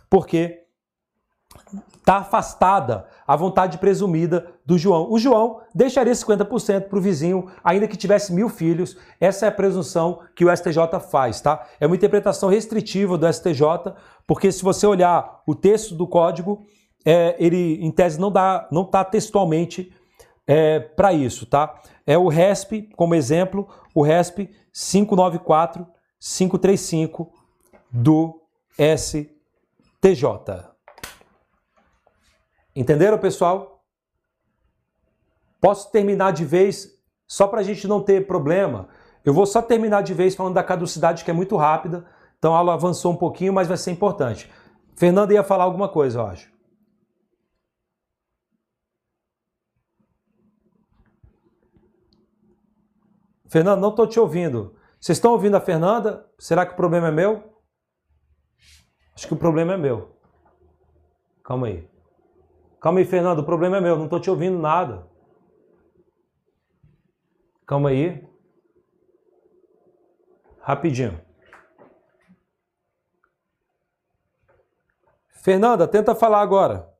porque 0.09 0.65
está 1.97 2.17
afastada 2.17 3.07
a 3.25 3.35
vontade 3.35 3.77
presumida 3.77 4.45
do 4.65 4.77
João. 4.77 5.11
O 5.11 5.17
João 5.17 5.61
deixaria 5.73 6.13
50% 6.13 6.87
para 6.87 6.97
o 6.97 7.01
vizinho, 7.01 7.47
ainda 7.63 7.87
que 7.87 7.97
tivesse 7.97 8.33
mil 8.33 8.49
filhos. 8.49 8.97
Essa 9.19 9.45
é 9.45 9.49
a 9.49 9.51
presunção 9.51 10.19
que 10.35 10.45
o 10.45 10.55
STJ 10.55 10.99
faz, 11.09 11.41
tá? 11.41 11.65
É 11.79 11.87
uma 11.87 11.95
interpretação 11.95 12.49
restritiva 12.49 13.17
do 13.17 13.31
STJ, 13.31 13.93
porque 14.27 14.51
se 14.51 14.63
você 14.63 14.85
olhar 14.85 15.41
o 15.47 15.55
texto 15.55 15.95
do 15.95 16.07
código, 16.07 16.65
é, 17.05 17.35
ele, 17.39 17.79
em 17.83 17.91
tese, 17.91 18.19
não 18.19 18.31
dá, 18.31 18.67
não 18.71 18.83
está 18.83 19.03
textualmente 19.03 19.91
é, 20.47 20.79
para 20.79 21.13
isso, 21.13 21.45
tá? 21.45 21.81
É 22.05 22.17
o 22.17 22.27
RESP, 22.27 22.89
como 22.95 23.15
exemplo, 23.15 23.67
o 23.93 24.01
RESP 24.01 24.49
594 24.71 25.87
535 26.19 27.31
do 27.91 28.41
STJ. 28.77 30.23
Entenderam, 32.75 33.17
pessoal? 33.17 33.83
Posso 35.61 35.91
terminar 35.91 36.31
de 36.33 36.43
vez, 36.43 36.99
só 37.27 37.47
para 37.47 37.61
a 37.61 37.63
gente 37.63 37.87
não 37.87 38.01
ter 38.01 38.27
problema. 38.27 38.89
Eu 39.23 39.33
vou 39.33 39.45
só 39.45 39.61
terminar 39.61 40.03
de 40.03 40.13
vez 40.13 40.35
falando 40.35 40.53
da 40.53 40.63
caducidade, 40.63 41.23
que 41.23 41.31
é 41.31 41.33
muito 41.33 41.55
rápida. 41.55 42.05
Então 42.37 42.53
a 42.53 42.57
aula 42.59 42.73
avançou 42.73 43.13
um 43.13 43.17
pouquinho, 43.17 43.53
mas 43.53 43.67
vai 43.67 43.77
ser 43.77 43.91
importante. 43.91 44.51
Fernanda 44.95 45.33
ia 45.33 45.43
falar 45.43 45.63
alguma 45.63 45.89
coisa, 45.89 46.19
eu 46.19 46.27
acho. 46.27 46.54
Fernanda, 53.49 53.81
não 53.81 53.89
estou 53.89 54.07
te 54.07 54.19
ouvindo. 54.19 54.75
Vocês 54.99 55.17
estão 55.17 55.31
ouvindo 55.31 55.55
a 55.55 55.61
Fernanda? 55.61 56.29
Será 56.39 56.65
que 56.65 56.73
o 56.73 56.75
problema 56.75 57.07
é 57.07 57.11
meu? 57.11 57.55
Acho 59.15 59.27
que 59.27 59.33
o 59.33 59.37
problema 59.37 59.73
é 59.73 59.77
meu. 59.77 60.19
Calma 61.43 61.67
aí. 61.67 61.89
Calma 62.81 62.99
aí, 62.99 63.05
Fernando, 63.05 63.39
o 63.39 63.45
problema 63.45 63.77
é 63.77 63.81
meu, 63.81 63.97
não 63.97 64.05
estou 64.05 64.19
te 64.19 64.29
ouvindo 64.29 64.59
nada. 64.59 65.07
Calma 67.65 67.89
aí. 67.89 68.27
Rapidinho. 70.59 71.19
Fernanda, 75.29 75.87
tenta 75.87 76.15
falar 76.15 76.41
agora. 76.41 76.91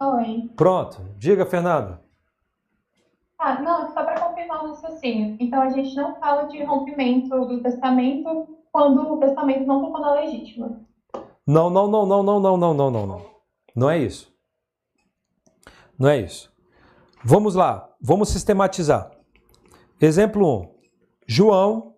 Oi. 0.00 0.48
Pronto. 0.56 1.02
Diga, 1.16 1.44
Fernanda. 1.44 2.00
Ah, 3.36 3.60
não, 3.60 3.92
só 3.92 4.04
para 4.04 4.17
raciocínio. 4.56 5.36
Então 5.40 5.60
a 5.60 5.70
gente 5.70 5.94
não 5.94 6.18
fala 6.18 6.44
de 6.44 6.62
rompimento 6.62 7.28
do 7.28 7.62
testamento 7.62 8.48
quando 8.72 9.12
o 9.12 9.18
testamento 9.18 9.66
não 9.66 9.90
for 9.90 10.00
na 10.00 10.12
legítima. 10.14 10.80
Não, 11.46 11.70
não, 11.70 11.88
não, 11.88 12.06
não, 12.06 12.22
não, 12.22 12.40
não, 12.40 12.56
não, 12.56 12.74
não, 12.74 12.90
não, 12.90 13.06
não. 13.06 13.26
Não 13.74 13.90
é 13.90 13.98
isso. 13.98 14.32
Não 15.98 16.08
é 16.08 16.20
isso. 16.20 16.52
Vamos 17.24 17.54
lá, 17.54 17.88
vamos 18.00 18.28
sistematizar. 18.28 19.10
Exemplo 20.00 20.62
1. 20.62 20.74
João 21.26 21.96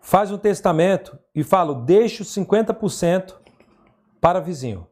faz 0.00 0.30
um 0.30 0.38
testamento 0.38 1.18
e 1.34 1.42
fala: 1.42 1.74
deixo 1.74 2.24
50% 2.24 3.34
para 4.20 4.40
vizinho. 4.40 4.86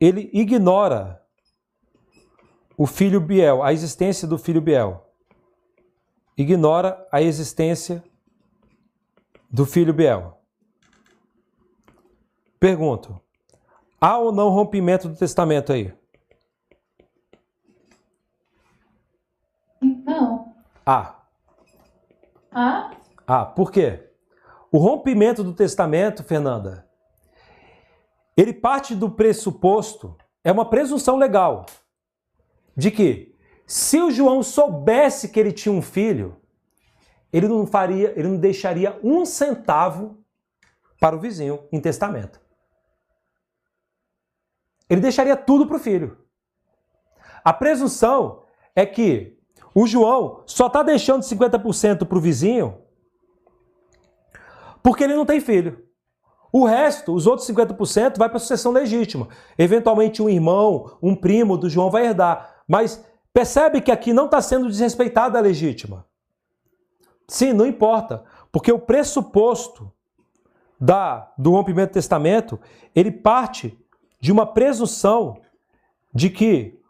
Ele 0.00 0.30
ignora 0.32 1.23
o 2.76 2.86
filho 2.86 3.20
Biel, 3.20 3.62
a 3.62 3.72
existência 3.72 4.26
do 4.26 4.38
filho 4.38 4.60
Biel. 4.60 5.06
Ignora 6.36 7.06
a 7.12 7.22
existência 7.22 8.02
do 9.50 9.64
filho 9.64 9.92
Biel. 9.92 10.38
Pergunto: 12.58 13.20
há 14.00 14.18
ou 14.18 14.32
não 14.32 14.48
rompimento 14.48 15.08
do 15.08 15.16
testamento 15.16 15.72
aí? 15.72 15.92
Não. 19.80 20.54
Há. 20.84 21.20
Ah? 22.50 22.90
Ah, 23.26 23.44
por 23.44 23.70
quê? 23.70 24.10
O 24.70 24.78
rompimento 24.78 25.44
do 25.44 25.54
testamento, 25.54 26.24
Fernanda, 26.24 26.88
ele 28.36 28.52
parte 28.52 28.94
do 28.94 29.10
pressuposto, 29.10 30.16
é 30.42 30.50
uma 30.50 30.68
presunção 30.68 31.16
legal, 31.16 31.64
de 32.76 32.90
que 32.90 33.34
se 33.66 34.00
o 34.00 34.10
João 34.10 34.42
soubesse 34.42 35.28
que 35.28 35.40
ele 35.40 35.52
tinha 35.52 35.72
um 35.72 35.82
filho, 35.82 36.36
ele 37.32 37.48
não 37.48 37.66
faria, 37.66 38.12
ele 38.18 38.28
não 38.28 38.36
deixaria 38.36 38.98
um 39.02 39.24
centavo 39.24 40.18
para 41.00 41.16
o 41.16 41.20
vizinho 41.20 41.60
em 41.72 41.80
testamento. 41.80 42.40
Ele 44.88 45.00
deixaria 45.00 45.36
tudo 45.36 45.66
para 45.66 45.76
o 45.76 45.80
filho. 45.80 46.18
A 47.42 47.52
presunção 47.52 48.44
é 48.74 48.84
que 48.86 49.38
o 49.74 49.86
João 49.86 50.42
só 50.46 50.66
está 50.68 50.82
deixando 50.82 51.22
50% 51.22 52.06
para 52.06 52.18
o 52.18 52.20
vizinho 52.20 52.78
porque 54.82 55.02
ele 55.02 55.14
não 55.14 55.24
tem 55.24 55.40
filho. 55.40 55.82
O 56.52 56.66
resto, 56.66 57.12
os 57.12 57.26
outros 57.26 57.48
50%, 57.48 58.16
vai 58.16 58.28
para 58.28 58.36
a 58.36 58.40
sucessão 58.40 58.70
legítima. 58.70 59.28
Eventualmente, 59.58 60.22
um 60.22 60.28
irmão, 60.28 60.96
um 61.02 61.16
primo 61.16 61.56
do 61.56 61.68
João 61.68 61.90
vai 61.90 62.06
herdar. 62.06 62.53
Mas 62.66 63.04
percebe 63.32 63.80
que 63.80 63.90
aqui 63.90 64.12
não 64.12 64.26
está 64.26 64.40
sendo 64.40 64.68
desrespeitada 64.68 65.38
a 65.38 65.42
legítima. 65.42 66.06
Sim, 67.28 67.52
não 67.52 67.66
importa. 67.66 68.24
Porque 68.50 68.72
o 68.72 68.78
pressuposto 68.78 69.92
da, 70.80 71.32
do 71.36 71.50
rompimento 71.52 71.90
do 71.90 71.94
testamento, 71.94 72.60
ele 72.94 73.10
parte 73.10 73.78
de 74.20 74.32
uma 74.32 74.46
presunção 74.46 75.40
de 76.12 76.30
que 76.30 76.80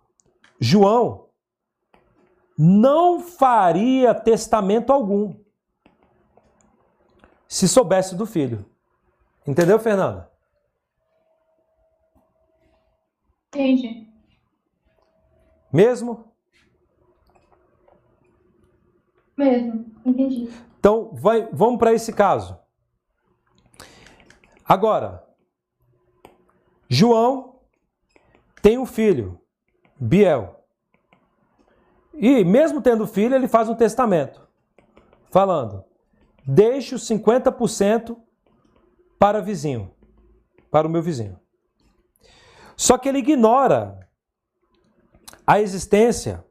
João 0.61 1.29
não 2.57 3.21
faria 3.21 4.15
testamento 4.15 4.93
algum 4.93 5.35
se 7.49 7.69
soubesse 7.69 8.15
do 8.15 8.27
filho. 8.27 8.65
Entendeu, 9.47 9.79
Fernanda? 9.79 10.31
Entendi. 13.49 14.14
Mesmo? 15.75 16.33
Mesmo, 19.37 19.87
entendi. 20.07 20.49
Então, 20.79 21.11
vai, 21.13 21.49
vamos 21.53 21.81
para 21.81 21.93
esse 21.93 22.13
caso. 22.13 22.57
Agora, 24.65 25.27
João 26.89 27.59
tem 28.63 28.79
um 28.79 28.87
filho, 28.87 29.41
Biel. 29.99 30.65
E 32.13 32.45
mesmo 32.45 32.81
tendo 32.81 33.05
filho, 33.05 33.35
ele 33.35 33.49
faz 33.49 33.69
um 33.69 33.75
testamento, 33.75 34.47
falando: 35.33 35.85
deixo 36.47 36.95
50% 36.95 38.17
para 39.19 39.43
vizinho, 39.43 39.93
para 40.71 40.87
o 40.87 40.91
meu 40.91 41.03
vizinho. 41.03 41.37
Só 42.77 42.97
que 42.97 43.09
ele 43.09 43.19
ignora 43.19 44.04
a 45.47 45.61
existência 45.61 46.45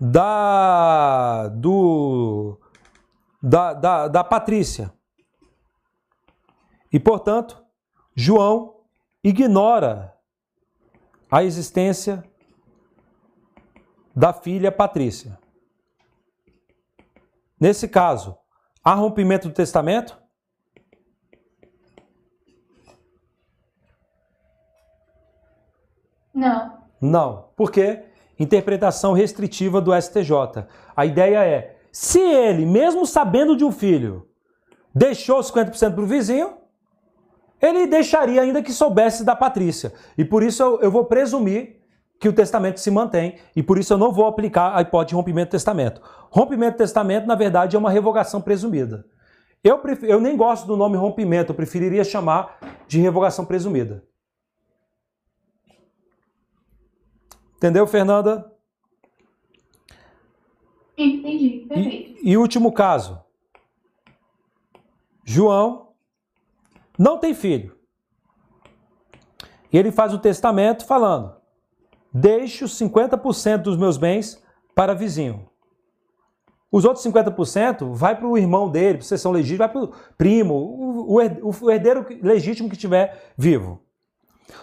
da 0.00 1.48
do 1.48 2.58
da, 3.42 3.72
da, 3.72 4.08
da 4.08 4.24
Patrícia. 4.24 4.92
E, 6.92 6.98
portanto, 6.98 7.64
João 8.14 8.80
ignora 9.22 10.16
a 11.30 11.44
existência 11.44 12.24
da 14.14 14.32
filha 14.32 14.72
Patrícia. 14.72 15.38
Nesse 17.60 17.86
caso, 17.88 18.36
há 18.82 18.94
rompimento 18.94 19.48
do 19.48 19.54
testamento? 19.54 20.18
Não. 26.32 26.78
Não. 27.00 27.52
Por 27.56 27.70
quê? 27.70 28.07
Interpretação 28.38 29.12
restritiva 29.12 29.80
do 29.80 29.92
STJ. 30.00 30.64
A 30.96 31.04
ideia 31.04 31.44
é, 31.44 31.76
se 31.90 32.20
ele, 32.20 32.64
mesmo 32.64 33.04
sabendo 33.06 33.56
de 33.56 33.64
um 33.64 33.72
filho, 33.72 34.28
deixou 34.94 35.40
50% 35.40 35.94
para 35.94 36.02
o 36.02 36.06
vizinho, 36.06 36.54
ele 37.60 37.86
deixaria 37.86 38.40
ainda 38.40 38.62
que 38.62 38.72
soubesse 38.72 39.24
da 39.24 39.34
Patrícia. 39.34 39.92
E 40.16 40.24
por 40.24 40.42
isso 40.42 40.62
eu, 40.62 40.80
eu, 40.80 40.90
vou 40.90 41.04
presumir 41.04 41.80
que 42.20 42.28
o 42.28 42.32
testamento 42.32 42.80
se 42.80 42.90
mantém 42.90 43.36
e 43.54 43.62
por 43.62 43.78
isso 43.78 43.92
eu 43.92 43.98
não 43.98 44.12
vou 44.12 44.26
aplicar 44.26 44.76
a 44.76 44.82
hipótese 44.82 45.10
de 45.10 45.14
rompimento 45.16 45.48
do 45.48 45.52
testamento. 45.52 46.00
Rompimento 46.30 46.76
do 46.76 46.78
testamento, 46.78 47.26
na 47.26 47.34
verdade, 47.34 47.74
é 47.74 47.78
uma 47.78 47.90
revogação 47.90 48.40
presumida. 48.40 49.04
Eu, 49.62 49.78
prefiro, 49.78 50.12
eu 50.12 50.20
nem 50.20 50.36
gosto 50.36 50.66
do 50.66 50.76
nome 50.76 50.96
rompimento, 50.96 51.50
eu 51.50 51.56
preferiria 51.56 52.04
chamar 52.04 52.58
de 52.86 53.00
revogação 53.00 53.44
presumida. 53.44 54.04
Entendeu, 57.58 57.88
Fernanda? 57.88 58.52
Entendi, 60.96 61.66
perfeito. 61.68 62.20
E, 62.22 62.30
e 62.30 62.36
último 62.36 62.72
caso. 62.72 63.20
João 65.24 65.88
não 66.96 67.18
tem 67.18 67.34
filho. 67.34 67.76
E 69.72 69.76
ele 69.76 69.90
faz 69.90 70.14
um 70.14 70.18
testamento 70.18 70.86
falando: 70.86 71.34
deixo 72.14 72.66
50% 72.66 73.58
dos 73.58 73.76
meus 73.76 73.98
bens 73.98 74.40
para 74.72 74.94
vizinho. 74.94 75.50
Os 76.70 76.84
outros 76.84 77.04
50% 77.04 77.92
vai 77.92 78.14
para 78.14 78.26
o 78.26 78.38
irmão 78.38 78.70
dele, 78.70 78.98
para 78.98 79.06
sessão 79.06 79.32
legítima, 79.32 79.66
vai 79.66 79.72
para 79.72 79.82
o 79.82 79.94
primo, 80.16 80.54
o 81.08 81.70
herdeiro 81.70 82.06
legítimo 82.22 82.68
que 82.68 82.76
estiver 82.76 83.32
vivo. 83.36 83.82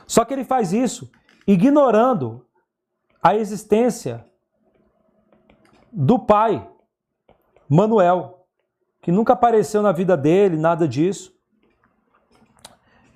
Só 0.07 0.23
que 0.23 0.33
ele 0.33 0.45
faz 0.45 0.71
isso 0.71 1.11
ignorando 1.45 2.44
a 3.25 3.35
existência 3.35 4.23
do 5.91 6.19
pai, 6.19 6.69
Manuel, 7.67 8.45
que 9.01 9.11
nunca 9.11 9.33
apareceu 9.33 9.81
na 9.81 9.91
vida 9.91 10.15
dele, 10.15 10.55
nada 10.55 10.87
disso. 10.87 11.35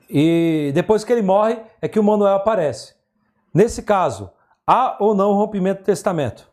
E 0.09 0.71
depois 0.73 1.03
que 1.03 1.13
ele 1.13 1.21
morre, 1.21 1.61
é 1.79 1.87
que 1.87 1.99
o 1.99 2.03
Manuel 2.03 2.33
aparece. 2.33 2.95
Nesse 3.53 3.83
caso, 3.83 4.31
há 4.65 4.97
ou 4.99 5.13
não 5.13 5.33
rompimento 5.33 5.83
do 5.83 5.85
testamento? 5.85 6.51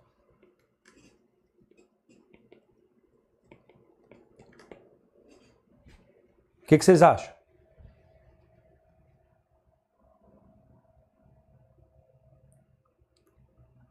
O 6.62 6.66
que, 6.66 6.76
que 6.76 6.84
vocês 6.84 7.00
acham? 7.00 7.35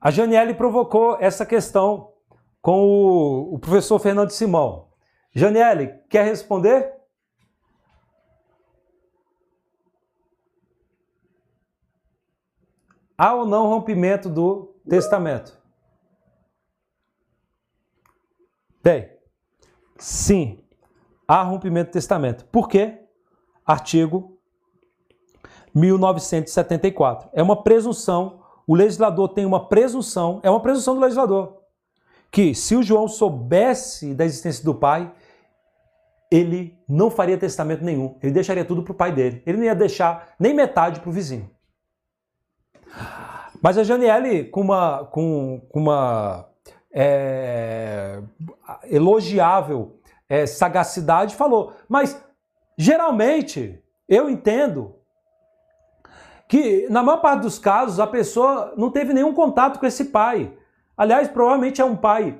A 0.05 0.11
Janiele 0.11 0.53
provocou 0.53 1.17
essa 1.19 1.43
questão 1.43 2.13
com 2.61 2.85
o, 2.85 3.55
o 3.55 3.57
professor 3.57 3.97
Fernando 3.97 4.29
Simão. 4.29 4.91
Janiele, 5.33 5.99
quer 6.07 6.23
responder? 6.23 6.93
Há 13.17 13.33
ou 13.33 13.47
não 13.47 13.65
rompimento 13.65 14.29
do 14.29 14.75
testamento? 14.87 15.59
Bem, 18.83 19.09
sim, 19.97 20.63
há 21.27 21.41
rompimento 21.41 21.89
do 21.89 21.93
testamento. 21.93 22.45
Por 22.45 22.69
quê? 22.69 23.07
Artigo 23.65 24.39
1974. 25.73 27.27
É 27.33 27.41
uma 27.41 27.63
presunção, 27.63 28.44
o 28.67 28.75
legislador 28.75 29.29
tem 29.29 29.45
uma 29.45 29.67
presunção, 29.67 30.39
é 30.43 30.49
uma 30.49 30.59
presunção 30.59 30.95
do 30.95 31.01
legislador, 31.01 31.61
que 32.31 32.53
se 32.55 32.75
o 32.75 32.83
João 32.83 33.07
soubesse 33.07 34.13
da 34.13 34.25
existência 34.25 34.63
do 34.63 34.75
pai, 34.75 35.11
ele 36.31 36.77
não 36.87 37.09
faria 37.09 37.37
testamento 37.37 37.83
nenhum, 37.83 38.17
ele 38.21 38.33
deixaria 38.33 38.65
tudo 38.65 38.83
para 38.83 38.91
o 38.91 38.95
pai 38.95 39.11
dele. 39.11 39.41
Ele 39.45 39.57
não 39.57 39.65
ia 39.65 39.75
deixar 39.75 40.35
nem 40.39 40.53
metade 40.53 40.99
para 40.99 41.09
o 41.09 41.13
vizinho. 41.13 41.49
Mas 43.61 43.77
a 43.77 43.83
Janiele, 43.83 44.45
com 44.45 44.61
uma, 44.61 45.05
com, 45.05 45.61
com 45.69 45.79
uma 45.79 46.49
é, 46.93 48.21
elogiável 48.83 49.99
é, 50.27 50.45
sagacidade, 50.45 51.35
falou: 51.35 51.73
Mas 51.87 52.21
geralmente 52.77 53.81
eu 54.07 54.29
entendo 54.29 54.95
que, 56.47 56.87
na 56.89 57.01
maior 57.01 57.17
parte 57.17 57.41
dos 57.41 57.57
casos, 57.57 57.99
a 57.99 58.07
pessoa 58.07 58.73
não 58.77 58.91
teve 58.91 59.13
nenhum 59.13 59.33
contato 59.33 59.79
com 59.79 59.85
esse 59.85 60.05
pai. 60.05 60.53
Aliás, 60.95 61.27
provavelmente 61.27 61.81
é 61.81 61.85
um 61.85 61.95
pai 61.95 62.39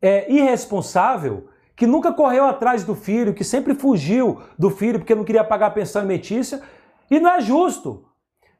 é, 0.00 0.30
irresponsável 0.30 1.48
que 1.74 1.86
nunca 1.86 2.12
correu 2.12 2.44
atrás 2.44 2.84
do 2.84 2.94
filho, 2.94 3.34
que 3.34 3.42
sempre 3.42 3.74
fugiu 3.74 4.40
do 4.58 4.70
filho 4.70 4.98
porque 4.98 5.14
não 5.14 5.24
queria 5.24 5.42
pagar 5.42 5.66
a 5.66 5.70
pensão 5.70 6.00
alimentícia. 6.00 6.62
E 7.10 7.18
não 7.18 7.30
é 7.30 7.40
justo 7.40 8.04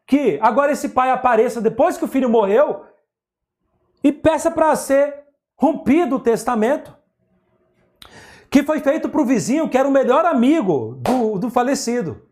que 0.07 0.39
agora 0.43 0.73
esse 0.73 0.89
pai 0.89 1.11
apareça 1.11 1.61
depois 1.61 1.97
que 1.97 2.05
o 2.05 2.09
filho 2.09 2.29
morreu 2.29 2.85
e 4.03 4.11
peça 4.11 4.51
para 4.51 4.75
ser 4.75 5.25
rompido 5.57 6.17
o 6.17 6.21
testamento 6.21 6.97
que 8.51 8.63
foi 8.63 8.81
feito 8.81 9.09
para 9.09 9.21
o 9.21 9.25
vizinho 9.25 9.69
que 9.69 9.79
era 9.79 9.89
o 9.89 9.93
melhor 9.93 10.27
amigo 10.27 10.97
do, 11.01 11.39
do 11.39 11.49
falecido. 11.49 12.23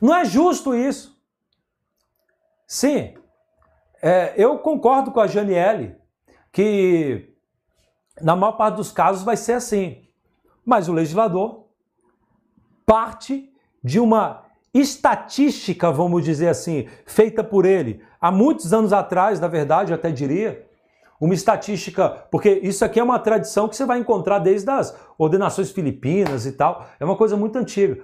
Não 0.00 0.14
é 0.14 0.24
justo 0.24 0.74
isso. 0.74 1.11
Sim, 2.72 3.12
é, 4.00 4.32
eu 4.34 4.58
concordo 4.58 5.10
com 5.10 5.20
a 5.20 5.26
Janiele 5.26 5.94
que 6.50 7.34
na 8.18 8.34
maior 8.34 8.52
parte 8.52 8.76
dos 8.76 8.90
casos 8.90 9.22
vai 9.22 9.36
ser 9.36 9.52
assim. 9.52 10.02
Mas 10.64 10.88
o 10.88 10.92
legislador 10.94 11.66
parte 12.86 13.52
de 13.84 14.00
uma 14.00 14.46
estatística, 14.72 15.92
vamos 15.92 16.24
dizer 16.24 16.48
assim, 16.48 16.88
feita 17.04 17.44
por 17.44 17.66
ele 17.66 18.02
há 18.18 18.32
muitos 18.32 18.72
anos 18.72 18.94
atrás, 18.94 19.38
na 19.38 19.48
verdade, 19.48 19.92
eu 19.92 19.96
até 19.96 20.10
diria, 20.10 20.66
uma 21.20 21.34
estatística, 21.34 22.08
porque 22.30 22.58
isso 22.62 22.86
aqui 22.86 22.98
é 22.98 23.04
uma 23.04 23.18
tradição 23.18 23.68
que 23.68 23.76
você 23.76 23.84
vai 23.84 23.98
encontrar 23.98 24.38
desde 24.38 24.70
as 24.70 24.98
ordenações 25.18 25.70
filipinas 25.70 26.46
e 26.46 26.52
tal, 26.52 26.86
é 26.98 27.04
uma 27.04 27.18
coisa 27.18 27.36
muito 27.36 27.58
antiga. 27.58 28.02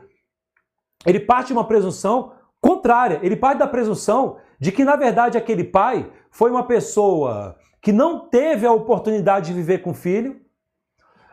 Ele 1.06 1.20
parte 1.20 1.47
de 1.47 1.52
uma 1.55 1.66
presunção 1.66 2.36
contrária, 2.60 3.20
ele 3.22 3.36
parte 3.36 3.58
da 3.58 3.66
presunção 3.66 4.36
de 4.58 4.72
que, 4.72 4.84
na 4.84 4.96
verdade, 4.96 5.38
aquele 5.38 5.64
pai 5.64 6.10
foi 6.30 6.50
uma 6.50 6.64
pessoa 6.64 7.56
que 7.80 7.92
não 7.92 8.28
teve 8.28 8.66
a 8.66 8.72
oportunidade 8.72 9.46
de 9.46 9.52
viver 9.52 9.78
com 9.78 9.90
o 9.90 9.94
filho, 9.94 10.40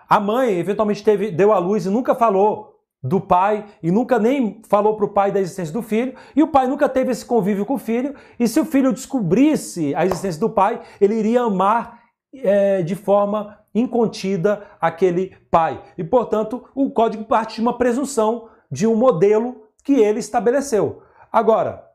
a 0.07 0.19
mãe 0.19 0.59
eventualmente 0.59 1.03
teve, 1.03 1.31
deu 1.31 1.51
à 1.51 1.57
luz 1.57 1.85
e 1.85 1.89
nunca 1.89 2.13
falou 2.13 2.75
do 3.01 3.19
pai 3.19 3.65
e 3.81 3.91
nunca 3.91 4.17
nem 4.19 4.61
falou 4.67 4.95
para 4.95 5.05
o 5.05 5.09
pai 5.09 5.31
da 5.31 5.39
existência 5.39 5.73
do 5.73 5.81
filho, 5.81 6.15
e 6.35 6.43
o 6.43 6.47
pai 6.47 6.67
nunca 6.67 6.87
teve 6.87 7.11
esse 7.11 7.25
convívio 7.25 7.65
com 7.65 7.75
o 7.75 7.79
filho, 7.79 8.15
e 8.39 8.47
se 8.47 8.59
o 8.59 8.65
filho 8.65 8.93
descobrisse 8.93 9.93
a 9.95 10.05
existência 10.05 10.39
do 10.39 10.49
pai, 10.49 10.81
ele 10.99 11.15
iria 11.15 11.41
amar 11.41 11.99
é, 12.33 12.81
de 12.81 12.95
forma 12.95 13.57
incontida 13.73 14.65
aquele 14.79 15.35
pai. 15.51 15.81
E, 15.97 16.03
portanto, 16.03 16.63
o 16.73 16.89
código 16.89 17.25
parte 17.25 17.55
de 17.55 17.61
uma 17.61 17.77
presunção 17.77 18.49
de 18.71 18.87
um 18.87 18.95
modelo 18.95 19.63
que 19.83 19.93
ele 19.93 20.19
estabeleceu. 20.19 21.03
Agora, 21.35 21.85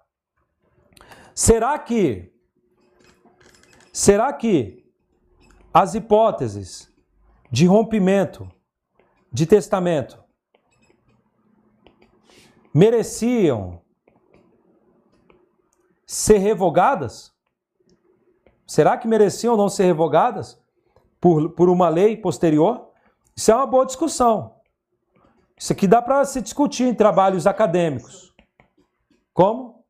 será 1.34 1.78
que 1.78 2.30
será 3.90 4.34
que 4.34 4.84
as 5.72 5.94
hipóteses 5.94 6.92
de 7.50 7.64
rompimento 7.64 8.46
de 9.32 9.46
testamento 9.46 10.22
mereciam 12.74 13.80
ser 16.06 16.36
revogadas? 16.36 17.32
Será 18.66 18.98
que 18.98 19.08
mereciam 19.08 19.56
não 19.56 19.70
ser 19.70 19.84
revogadas 19.84 20.62
por, 21.18 21.48
por 21.52 21.70
uma 21.70 21.88
lei 21.88 22.14
posterior? 22.14 22.90
Isso 23.34 23.50
é 23.50 23.54
uma 23.54 23.66
boa 23.66 23.86
discussão. 23.86 24.60
Isso 25.56 25.72
aqui 25.72 25.88
dá 25.88 26.02
para 26.02 26.26
se 26.26 26.42
discutir 26.42 26.84
em 26.84 26.94
trabalhos 26.94 27.46
acadêmicos. 27.46 28.29
Como? 29.40 29.86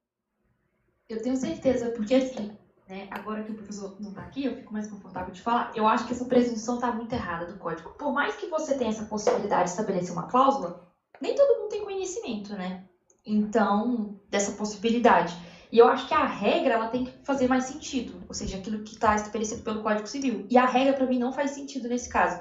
Eu 1.08 1.20
tenho 1.20 1.36
certeza, 1.36 1.90
porque 1.90 2.14
assim, 2.14 2.56
né, 2.88 3.08
agora 3.10 3.42
que 3.42 3.50
o 3.50 3.56
professor 3.56 3.96
não 3.98 4.10
está 4.10 4.22
aqui, 4.22 4.44
eu 4.44 4.54
fico 4.54 4.72
mais 4.72 4.86
confortável 4.86 5.34
de 5.34 5.42
falar. 5.42 5.72
Eu 5.74 5.88
acho 5.88 6.06
que 6.06 6.12
essa 6.12 6.24
presunção 6.24 6.76
está 6.76 6.92
muito 6.92 7.12
errada 7.12 7.46
do 7.46 7.58
código. 7.58 7.90
Por 7.98 8.12
mais 8.12 8.36
que 8.36 8.46
você 8.46 8.78
tenha 8.78 8.90
essa 8.90 9.06
possibilidade 9.06 9.64
de 9.64 9.70
estabelecer 9.70 10.12
uma 10.12 10.28
cláusula, 10.28 10.88
nem 11.20 11.34
todo 11.34 11.62
mundo 11.62 11.68
tem 11.68 11.84
conhecimento, 11.84 12.52
né? 12.52 12.84
Então, 13.26 14.20
dessa 14.30 14.52
possibilidade. 14.52 15.36
E 15.72 15.78
eu 15.78 15.88
acho 15.88 16.06
que 16.06 16.14
a 16.14 16.24
regra 16.24 16.74
ela 16.74 16.86
tem 16.86 17.06
que 17.06 17.12
fazer 17.24 17.48
mais 17.48 17.64
sentido, 17.64 18.22
ou 18.28 18.34
seja, 18.34 18.56
aquilo 18.56 18.84
que 18.84 18.94
está 18.94 19.16
estabelecido 19.16 19.64
pelo 19.64 19.82
Código 19.82 20.06
Civil. 20.06 20.46
E 20.48 20.56
a 20.56 20.64
regra 20.64 20.92
para 20.92 21.06
mim 21.06 21.18
não 21.18 21.32
faz 21.32 21.50
sentido 21.50 21.88
nesse 21.88 22.08
caso. 22.08 22.40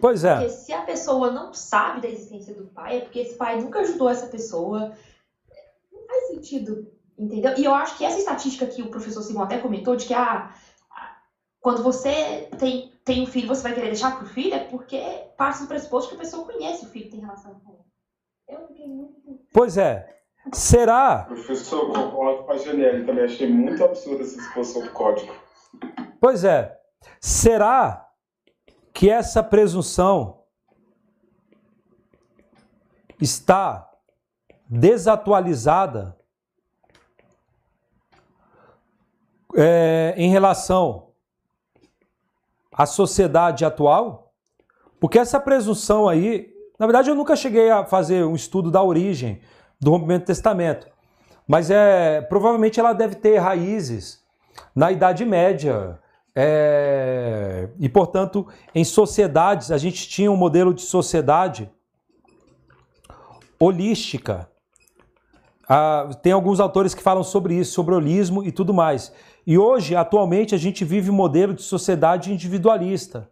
Pois 0.00 0.24
é. 0.24 0.36
Porque 0.36 0.50
se 0.50 0.72
a 0.72 0.82
pessoa 0.82 1.30
não 1.30 1.52
sabe 1.52 2.00
da 2.00 2.08
existência 2.08 2.54
do 2.54 2.64
pai, 2.64 2.96
é 2.96 3.00
porque 3.02 3.18
esse 3.18 3.36
pai 3.36 3.60
nunca 3.60 3.80
ajudou 3.80 4.08
essa 4.08 4.26
pessoa. 4.26 4.96
Não 6.06 6.08
faz 6.08 6.28
sentido, 6.28 6.92
entendeu? 7.18 7.54
E 7.56 7.64
eu 7.64 7.74
acho 7.74 7.96
que 7.96 8.04
essa 8.04 8.18
estatística 8.18 8.66
que 8.66 8.82
o 8.82 8.90
professor 8.90 9.22
Simon 9.22 9.42
até 9.42 9.58
comentou, 9.58 9.96
de 9.96 10.06
que 10.06 10.14
ah, 10.14 10.54
quando 11.60 11.82
você 11.82 12.48
tem, 12.58 12.92
tem 13.04 13.22
um 13.22 13.26
filho, 13.26 13.48
você 13.48 13.62
vai 13.62 13.74
querer 13.74 13.86
deixar 13.86 14.16
para 14.16 14.24
o 14.24 14.28
filho, 14.28 14.54
é 14.54 14.64
porque 14.64 15.00
parte 15.36 15.62
do 15.62 15.66
pressuposto 15.66 16.10
que 16.10 16.16
a 16.16 16.20
pessoa 16.20 16.44
conhece 16.44 16.84
o 16.84 16.88
filho 16.88 17.06
que 17.06 17.12
tem 17.12 17.20
relação 17.20 17.54
com 17.60 17.72
ele. 17.72 17.84
Eu 18.48 18.68
fiquei 18.68 18.86
muito. 18.86 19.40
Pois 19.52 19.78
é. 19.78 20.14
Será? 20.52 21.24
Professor, 21.24 21.86
concordo 21.86 22.44
com 22.44 22.52
a 22.52 22.58
Janelle, 22.58 23.06
também 23.06 23.24
achei 23.24 23.48
muito 23.48 23.82
absurda 23.82 24.22
essa 24.22 24.36
disposição 24.36 24.82
do 24.82 24.90
código. 24.90 25.34
Pois 26.20 26.44
é. 26.44 26.78
Será 27.20 28.06
que 28.92 29.08
essa 29.08 29.42
presunção 29.42 30.44
está 33.20 33.90
desatualizada 34.68 36.16
é, 39.56 40.14
em 40.16 40.30
relação 40.30 41.08
à 42.72 42.86
sociedade 42.86 43.64
atual? 43.64 44.32
Porque 45.00 45.18
essa 45.18 45.38
presunção 45.38 46.08
aí, 46.08 46.52
na 46.78 46.86
verdade 46.86 47.10
eu 47.10 47.14
nunca 47.14 47.36
cheguei 47.36 47.70
a 47.70 47.84
fazer 47.84 48.24
um 48.24 48.34
estudo 48.34 48.70
da 48.70 48.82
origem 48.82 49.40
do 49.80 49.90
rompimento 49.90 50.24
do 50.24 50.26
testamento, 50.26 50.88
mas 51.46 51.70
é 51.70 52.20
provavelmente 52.22 52.80
ela 52.80 52.92
deve 52.92 53.16
ter 53.16 53.38
raízes 53.38 54.24
na 54.74 54.90
Idade 54.90 55.24
Média, 55.24 56.00
é, 56.36 57.68
e, 57.78 57.88
portanto, 57.88 58.48
em 58.74 58.84
sociedades, 58.84 59.70
a 59.70 59.78
gente 59.78 60.08
tinha 60.08 60.30
um 60.30 60.36
modelo 60.36 60.74
de 60.74 60.82
sociedade 60.82 61.70
holística. 63.58 64.50
Ah, 65.68 66.10
tem 66.22 66.32
alguns 66.32 66.60
autores 66.60 66.94
que 66.94 67.02
falam 67.02 67.22
sobre 67.22 67.54
isso, 67.54 67.72
sobre 67.72 67.94
holismo 67.94 68.44
e 68.44 68.52
tudo 68.52 68.74
mais. 68.74 69.12
E 69.46 69.58
hoje, 69.58 69.94
atualmente, 69.94 70.54
a 70.54 70.58
gente 70.58 70.84
vive 70.84 71.10
um 71.10 71.14
modelo 71.14 71.54
de 71.54 71.62
sociedade 71.62 72.32
individualista. 72.32 73.30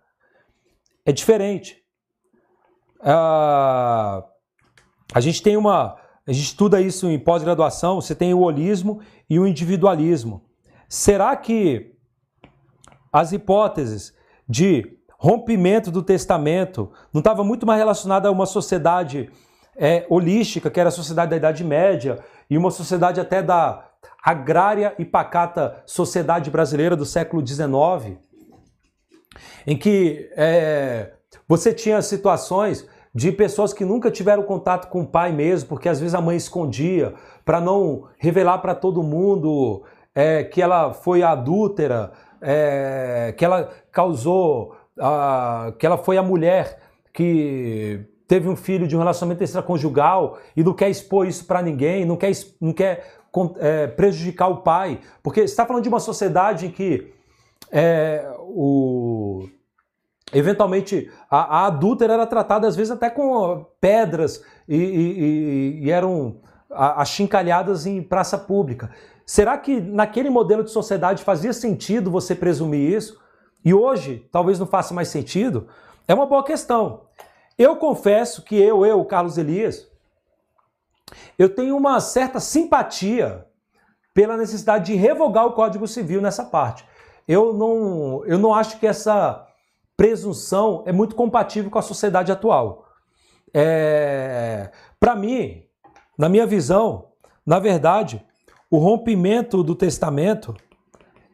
É 1.05 1.13
diferente. 1.13 1.83
Ah, 3.01 4.25
a 5.13 5.21
gente 5.21 5.43
tem 5.43 5.57
uma. 5.57 5.97
A 6.27 6.33
gente 6.33 6.45
estuda 6.45 6.81
isso 6.81 7.09
em 7.09 7.19
pós-graduação, 7.19 8.01
você 8.01 8.15
tem 8.15 8.33
o 8.33 8.41
holismo 8.41 9.01
e 9.29 9.41
o 9.41 9.47
individualismo. 9.47 10.45
Será 10.89 11.35
que 11.35 11.97
as 13.13 13.33
hipóteses 13.33 14.15
de 14.49 14.99
rompimento 15.19 15.91
do 15.91 16.03
testamento 16.03 16.93
não 17.13 17.19
estava 17.19 17.43
muito 17.43 17.67
mais 17.67 17.79
relacionada 17.79 18.29
a 18.29 18.33
uma 18.33 18.47
sociedade 18.47 19.31
é, 19.77 20.07
holística, 20.09 20.71
que 20.71 20.81
era 20.81 20.89
a 20.89 20.93
sociedade 20.93 21.31
da 21.31 21.37
Idade 21.37 21.65
Média, 21.65 22.19
e 22.49 22.59
uma 22.59 22.71
sociedade 22.71 23.21
até 23.21 23.43
da 23.43 23.89
agrária 24.23 24.95
e 24.99 25.05
pacata 25.05 25.83
sociedade 25.87 26.51
brasileira 26.51 26.95
do 26.95 27.05
século 27.05 27.45
XIX, 27.47 28.19
em 29.67 29.77
que 29.77 30.31
é, 30.37 31.13
você 31.49 31.73
tinha 31.73 32.01
situações 32.03 32.87
de 33.15 33.31
pessoas 33.31 33.73
que 33.73 33.85
nunca 33.85 34.11
tiveram 34.11 34.43
contato 34.43 34.89
com 34.89 35.03
o 35.03 35.07
pai 35.07 35.33
mesmo, 35.33 35.69
porque 35.69 35.89
às 35.89 36.01
vezes 36.01 36.15
a 36.15 36.21
mãe 36.21 36.37
escondia 36.37 37.15
para 37.45 37.61
não 37.61 38.09
revelar 38.19 38.59
para 38.59 38.75
todo 38.75 39.03
mundo 39.03 39.83
é, 40.15 40.45
que 40.45 40.63
ela 40.63 40.93
foi 40.95 41.23
adúltera, 41.23 42.13
é, 42.41 43.35
que 43.37 43.45
ela 43.45 43.71
causou, 43.91 44.77
a, 44.99 45.73
que 45.79 45.85
ela 45.85 45.99
foi 45.99 46.17
a 46.17 46.23
mulher 46.23 46.79
que 47.13 48.07
teve 48.33 48.49
um 48.49 48.57
filho 48.57 48.89
de 48.89 48.97
um 48.97 48.99
relacionamento 48.99 49.45
extraconjugal 49.45 50.39
e 50.57 50.65
não 50.65 50.73
quer 50.73 50.89
expor 50.89 51.27
isso 51.27 51.45
para 51.45 51.61
ninguém, 51.61 52.07
não 52.07 52.17
quer, 52.17 52.33
não 52.59 52.73
quer 52.73 53.19
é, 53.59 53.87
prejudicar 53.89 54.49
o 54.49 54.63
pai, 54.63 55.01
porque 55.23 55.41
você 55.41 55.53
está 55.53 55.67
falando 55.67 55.83
de 55.83 55.91
uma 55.91 56.01
sociedade 56.01 56.65
em 56.65 56.71
que 56.71 57.13
é, 57.71 58.27
o 58.39 59.47
eventualmente 60.33 61.11
a, 61.31 61.59
a 61.59 61.67
adúltera 61.67 62.15
era 62.15 62.27
tratada 62.27 62.67
às 62.67 62.75
vezes 62.75 62.91
até 62.91 63.11
com 63.11 63.67
pedras 63.79 64.43
e, 64.67 64.79
e, 64.79 65.85
e 65.85 65.91
eram 65.91 66.41
achincalhadas 66.71 67.85
em 67.85 68.03
praça 68.03 68.39
pública. 68.39 68.91
Será 69.27 69.59
que 69.59 69.79
naquele 69.79 70.31
modelo 70.31 70.65
de 70.65 70.71
sociedade 70.71 71.23
fazia 71.23 71.53
sentido 71.53 72.11
você 72.11 72.35
presumir 72.35 72.97
isso? 72.97 73.21
E 73.63 73.75
hoje 73.75 74.27
talvez 74.33 74.59
não 74.59 74.67
faça 74.67 74.95
mais 74.95 75.09
sentido? 75.09 75.69
É 76.09 76.15
uma 76.15 76.25
boa 76.25 76.43
questão. 76.43 77.03
Eu 77.59 77.77
confesso 77.77 78.43
que 78.43 78.57
eu, 78.57 78.85
eu, 78.85 79.05
Carlos 79.05 79.39
Elias, 79.39 79.89
eu 81.39 81.55
tenho 81.55 81.77
uma 81.77 82.01
certa 82.01 82.41
simpatia 82.41 83.47
pela 84.15 84.37
necessidade 84.37 84.87
de 84.87 84.95
revogar 84.95 85.47
o 85.47 85.53
Código 85.53 85.87
Civil 85.87 86.21
nessa 86.21 86.45
parte. 86.45 86.85
Eu 87.27 87.53
não, 87.53 88.25
eu 88.27 88.39
não 88.39 88.55
acho 88.55 88.79
que 88.79 88.87
essa 88.87 89.47
presunção 89.97 90.83
é 90.87 90.93
muito 90.93 91.15
compatível 91.15 91.71
com 91.71 91.79
a 91.79 91.83
sociedade 91.83 92.33
atual. 92.33 92.87
É, 93.55 94.71
Para 94.99 95.15
mim, 95.15 95.65
na 96.17 96.29
minha 96.29 96.47
visão, 96.47 97.09
na 97.45 97.59
verdade, 97.59 98.25
o 98.71 98.79
rompimento 98.79 99.63
do 99.63 99.75
testamento 99.75 100.55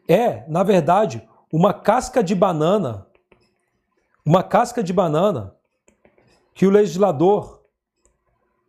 é, 0.07 0.43
na 0.47 0.63
verdade, 0.63 1.27
uma 1.53 1.71
casca 1.71 2.23
de 2.23 2.33
banana, 2.33 3.05
uma 4.25 4.41
casca 4.41 4.81
de 4.81 4.91
banana 4.91 5.55
que 6.59 6.67
o 6.67 6.69
legislador 6.69 7.63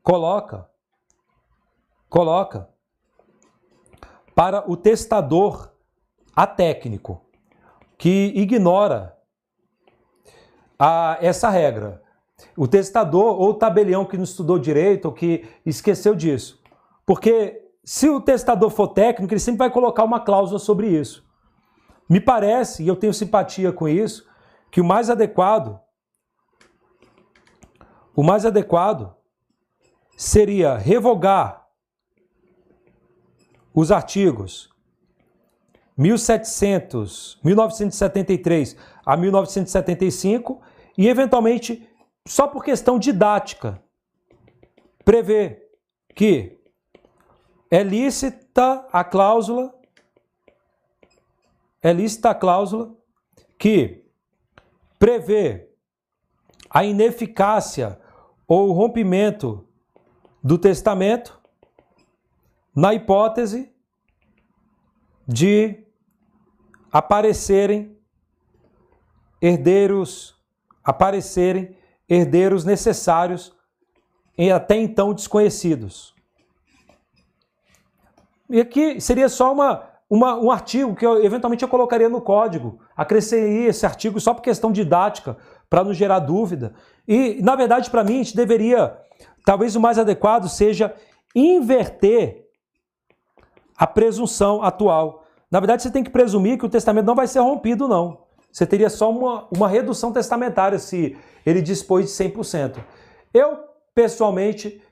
coloca, 0.01 0.70
coloca 2.09 2.69
para 4.33 4.70
o 4.70 4.77
testador 4.77 5.73
atécnico, 6.36 7.20
que 7.99 8.33
ignora 8.36 9.19
a, 10.78 11.19
essa 11.20 11.51
regra. 11.51 12.01
O 12.57 12.69
testador 12.69 13.41
ou 13.41 13.49
o 13.49 13.55
tabelião 13.55 14.05
que 14.05 14.17
não 14.17 14.23
estudou 14.23 14.57
direito 14.57 15.07
ou 15.07 15.12
que 15.12 15.49
esqueceu 15.67 16.15
disso. 16.15 16.62
Porque 17.05 17.73
se 17.83 18.09
o 18.09 18.20
testador 18.20 18.70
for 18.70 18.86
técnico, 18.86 19.35
ele 19.35 19.41
sempre 19.41 19.59
vai 19.59 19.70
colocar 19.70 20.05
uma 20.05 20.20
cláusula 20.20 20.60
sobre 20.60 20.86
isso. 20.86 21.28
Me 22.09 22.20
parece, 22.20 22.85
e 22.85 22.86
eu 22.86 22.94
tenho 22.94 23.12
simpatia 23.12 23.73
com 23.73 23.89
isso, 23.89 24.28
que 24.70 24.81
o 24.81 24.85
mais 24.85 25.10
adequado 25.10 25.81
o 28.15 28.23
mais 28.23 28.45
adequado 28.45 29.15
seria 30.17 30.77
revogar 30.77 31.67
os 33.75 33.91
artigos 33.91 34.69
1700, 35.97 37.39
1973 37.45 38.77
a 39.05 39.17
1975 39.17 40.61
e, 40.97 41.09
eventualmente, 41.09 41.89
só 42.27 42.47
por 42.47 42.65
questão 42.65 42.99
didática, 42.99 43.83
prever 45.05 45.71
que 46.15 46.59
é 47.71 47.83
lícita 47.83 48.87
a 48.93 49.05
cláusula, 49.05 49.75
é 51.83 51.93
lícita 51.93 52.31
a 52.31 52.35
cláusula 52.35 52.95
que 53.59 54.05
prevê 54.99 55.70
a 56.71 56.85
ineficácia 56.85 57.99
ou 58.47 58.73
rompimento 58.73 59.67
do 60.43 60.57
testamento 60.57 61.39
na 62.75 62.95
hipótese 62.95 63.73
de 65.27 65.85
aparecerem 66.93 67.97
herdeiros, 69.43 70.37
aparecerem 70.85 71.77
herdeiros 72.09 72.65
necessários 72.65 73.53
e 74.37 74.51
até 74.51 74.77
então 74.77 75.13
desconhecidos. 75.13 76.15
E 78.49 78.61
aqui 78.61 79.01
seria 79.01 79.29
só 79.29 79.53
uma, 79.53 79.89
uma, 80.09 80.37
um 80.37 80.51
artigo 80.51 80.97
que 80.97 81.07
eu, 81.07 81.23
eventualmente 81.23 81.63
eu 81.63 81.69
colocaria 81.69 82.09
no 82.09 82.21
código, 82.21 82.81
acrescentaria 82.97 83.69
esse 83.69 83.87
artigo 83.87 84.21
só 84.21 84.35
por 84.35 84.43
questão 84.43 84.73
didática, 84.73 85.37
para 85.71 85.85
não 85.85 85.95
gerar 85.95 86.19
dúvida. 86.19 86.75
E, 87.07 87.41
na 87.41 87.55
verdade, 87.55 87.89
para 87.89 88.03
mim, 88.03 88.15
a 88.15 88.23
gente 88.25 88.37
deveria, 88.37 88.99
talvez 89.47 89.77
o 89.77 89.81
mais 89.81 89.99
adequado 89.99 90.49
seja 90.49 90.93
inverter 91.35 92.45
a 93.79 93.87
presunção 93.87 94.63
atual. 94.63 95.25
Na 95.49 95.61
verdade, 95.61 95.85
você 95.85 95.91
tem 95.91 96.03
que 96.03 96.11
presumir 96.11 96.59
que 96.59 96.67
o 96.67 96.69
testamento 96.69 97.07
não 97.07 97.15
vai 97.15 97.29
ser 97.29 97.39
rompido, 97.39 97.87
não. 97.87 98.25
Você 98.53 98.67
teria 98.67 98.91
só 98.91 99.11
uma, 99.11 99.47
uma 99.57 99.69
redução 99.69 100.13
testamentária 100.13 100.79
se 100.79 101.17
ele 101.47 101.63
dispôs 101.63 102.07
de 102.07 102.11
100%. 102.11 102.79
Eu, 103.33 103.59
pessoalmente, 103.95 104.83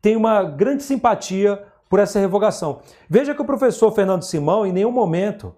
tenho 0.00 0.20
uma 0.20 0.44
grande 0.44 0.84
simpatia 0.84 1.60
por 1.90 1.98
essa 1.98 2.20
revogação. 2.20 2.82
Veja 3.10 3.34
que 3.34 3.42
o 3.42 3.44
professor 3.44 3.90
Fernando 3.90 4.22
Simão, 4.22 4.64
em 4.64 4.72
nenhum 4.72 4.92
momento, 4.92 5.54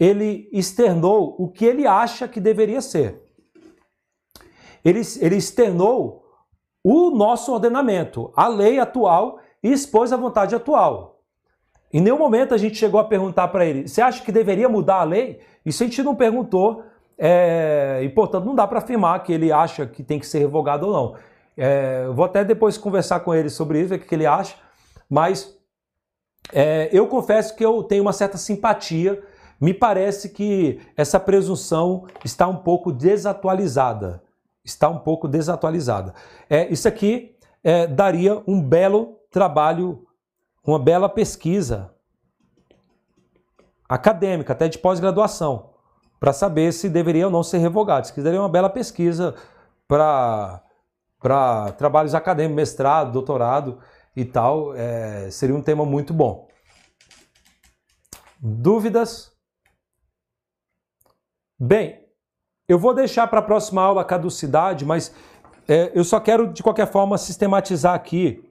ele 0.00 0.48
externou 0.52 1.36
o 1.38 1.48
que 1.48 1.66
ele 1.66 1.86
acha 1.86 2.26
que 2.26 2.40
deveria 2.40 2.80
ser 2.80 3.23
ele, 4.84 5.00
ele 5.20 5.36
externou 5.36 6.24
o 6.82 7.10
nosso 7.10 7.52
ordenamento, 7.52 8.30
a 8.36 8.46
lei 8.46 8.78
atual 8.78 9.38
e 9.62 9.72
expôs 9.72 10.12
a 10.12 10.16
vontade 10.16 10.54
atual. 10.54 11.22
Em 11.90 12.00
nenhum 12.00 12.18
momento 12.18 12.52
a 12.52 12.58
gente 12.58 12.76
chegou 12.76 13.00
a 13.00 13.04
perguntar 13.04 13.48
para 13.48 13.64
ele: 13.64 13.88
você 13.88 14.02
acha 14.02 14.22
que 14.22 14.30
deveria 14.30 14.68
mudar 14.68 14.96
a 14.96 15.04
lei? 15.04 15.40
Isso 15.64 15.82
a 15.82 15.86
gente 15.86 16.02
não 16.02 16.14
perguntou, 16.14 16.84
é, 17.16 18.00
e 18.02 18.08
portanto 18.10 18.44
não 18.44 18.54
dá 18.54 18.66
para 18.66 18.80
afirmar 18.80 19.22
que 19.22 19.32
ele 19.32 19.50
acha 19.50 19.86
que 19.86 20.02
tem 20.02 20.18
que 20.18 20.26
ser 20.26 20.40
revogado 20.40 20.86
ou 20.86 20.92
não. 20.92 21.16
É, 21.56 22.06
vou 22.08 22.24
até 22.24 22.44
depois 22.44 22.76
conversar 22.76 23.20
com 23.20 23.34
ele 23.34 23.48
sobre 23.48 23.80
isso, 23.80 23.90
ver 23.90 23.96
o 23.96 23.98
que 24.00 24.14
ele 24.14 24.26
acha, 24.26 24.56
mas 25.08 25.56
é, 26.52 26.90
eu 26.92 27.06
confesso 27.06 27.56
que 27.56 27.64
eu 27.64 27.82
tenho 27.82 28.02
uma 28.02 28.12
certa 28.12 28.36
simpatia. 28.36 29.22
Me 29.60 29.72
parece 29.72 30.30
que 30.30 30.80
essa 30.96 31.18
presunção 31.18 32.06
está 32.24 32.46
um 32.46 32.56
pouco 32.56 32.92
desatualizada 32.92 34.23
está 34.64 34.88
um 34.88 34.98
pouco 34.98 35.28
desatualizada. 35.28 36.14
É, 36.48 36.66
isso 36.72 36.88
aqui 36.88 37.36
é, 37.62 37.86
daria 37.86 38.42
um 38.46 38.60
belo 38.60 39.18
trabalho, 39.30 40.06
uma 40.66 40.78
bela 40.78 41.08
pesquisa 41.08 41.94
acadêmica, 43.88 44.52
até 44.52 44.68
de 44.68 44.78
pós-graduação, 44.78 45.74
para 46.18 46.32
saber 46.32 46.72
se 46.72 46.88
deveria 46.88 47.26
ou 47.26 47.32
não 47.32 47.42
ser 47.42 47.58
revogado. 47.58 48.06
Isso 48.06 48.22
daria 48.22 48.40
uma 48.40 48.48
bela 48.48 48.70
pesquisa 48.70 49.34
para 49.86 50.62
trabalhos 51.76 52.14
acadêmicos, 52.14 52.56
mestrado, 52.56 53.12
doutorado 53.12 53.78
e 54.16 54.24
tal. 54.24 54.74
É, 54.74 55.30
seria 55.30 55.54
um 55.54 55.62
tema 55.62 55.84
muito 55.84 56.14
bom. 56.14 56.48
Dúvidas? 58.40 59.32
Bem, 61.58 62.03
eu 62.68 62.78
vou 62.78 62.94
deixar 62.94 63.26
para 63.26 63.40
a 63.40 63.42
próxima 63.42 63.82
aula 63.82 64.00
a 64.00 64.04
caducidade, 64.04 64.84
mas 64.84 65.12
é, 65.68 65.92
eu 65.94 66.04
só 66.04 66.18
quero, 66.18 66.52
de 66.52 66.62
qualquer 66.62 66.86
forma, 66.86 67.18
sistematizar 67.18 67.94
aqui. 67.94 68.42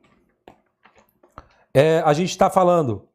É, 1.74 2.01
a 2.06 2.14
gente 2.14 2.30
está 2.30 2.50
falando 2.50 3.08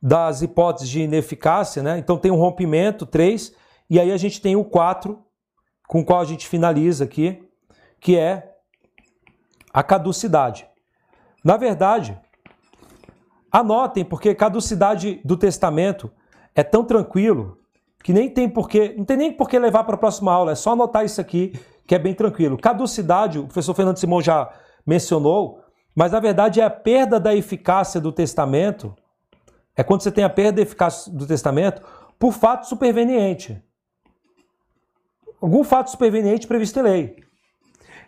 das 0.00 0.42
hipóteses 0.42 0.88
de 0.88 1.02
ineficácia, 1.02 1.82
né? 1.82 1.98
Então 1.98 2.16
tem 2.16 2.30
um 2.30 2.36
rompimento, 2.36 3.04
3, 3.04 3.54
e 3.90 4.00
aí 4.00 4.10
a 4.12 4.16
gente 4.16 4.40
tem 4.40 4.56
o 4.56 4.64
4, 4.64 5.22
com 5.86 6.00
o 6.00 6.04
qual 6.04 6.20
a 6.20 6.24
gente 6.24 6.48
finaliza 6.48 7.04
aqui, 7.04 7.48
que 8.00 8.16
é 8.16 8.54
a 9.72 9.82
caducidade. 9.82 10.66
Na 11.44 11.56
verdade, 11.56 12.18
anotem, 13.52 14.04
porque 14.04 14.34
caducidade 14.34 15.20
do 15.24 15.36
testamento 15.36 16.10
é 16.54 16.62
tão 16.62 16.82
tranquilo 16.82 17.55
que 18.06 18.12
nem 18.12 18.30
tem 18.30 18.48
porquê, 18.48 18.94
não 18.96 19.04
tem 19.04 19.16
nem 19.16 19.32
por 19.32 19.48
que 19.48 19.58
levar 19.58 19.82
para 19.82 19.96
a 19.96 19.98
próxima 19.98 20.32
aula, 20.32 20.52
é 20.52 20.54
só 20.54 20.74
anotar 20.74 21.04
isso 21.04 21.20
aqui, 21.20 21.52
que 21.84 21.92
é 21.92 21.98
bem 21.98 22.14
tranquilo. 22.14 22.56
Caducidade, 22.56 23.36
o 23.36 23.46
professor 23.46 23.74
Fernando 23.74 23.96
Simão 23.96 24.22
já 24.22 24.48
mencionou, 24.86 25.60
mas 25.92 26.12
na 26.12 26.20
verdade 26.20 26.60
é 26.60 26.64
a 26.64 26.70
perda 26.70 27.18
da 27.18 27.34
eficácia 27.34 28.00
do 28.00 28.12
testamento, 28.12 28.94
é 29.74 29.82
quando 29.82 30.02
você 30.02 30.12
tem 30.12 30.22
a 30.22 30.30
perda 30.30 30.52
da 30.52 30.62
eficácia 30.62 31.12
do 31.12 31.26
testamento 31.26 31.82
por 32.16 32.32
fato 32.32 32.68
superveniente. 32.68 33.60
Algum 35.42 35.64
fato 35.64 35.90
superveniente 35.90 36.46
previsto 36.46 36.78
em 36.78 36.82
lei. 36.82 37.16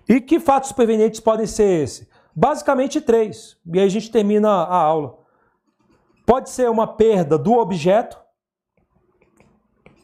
E 0.08 0.20
que 0.20 0.38
fatos 0.38 0.68
supervenientes 0.68 1.18
podem 1.18 1.44
ser 1.44 1.82
esses? 1.82 2.08
Basicamente 2.32 3.00
três. 3.00 3.56
E 3.66 3.80
aí 3.80 3.86
a 3.86 3.90
gente 3.90 4.12
termina 4.12 4.48
a 4.48 4.76
aula. 4.76 5.18
Pode 6.24 6.50
ser 6.50 6.70
uma 6.70 6.86
perda 6.86 7.36
do 7.36 7.54
objeto. 7.54 8.27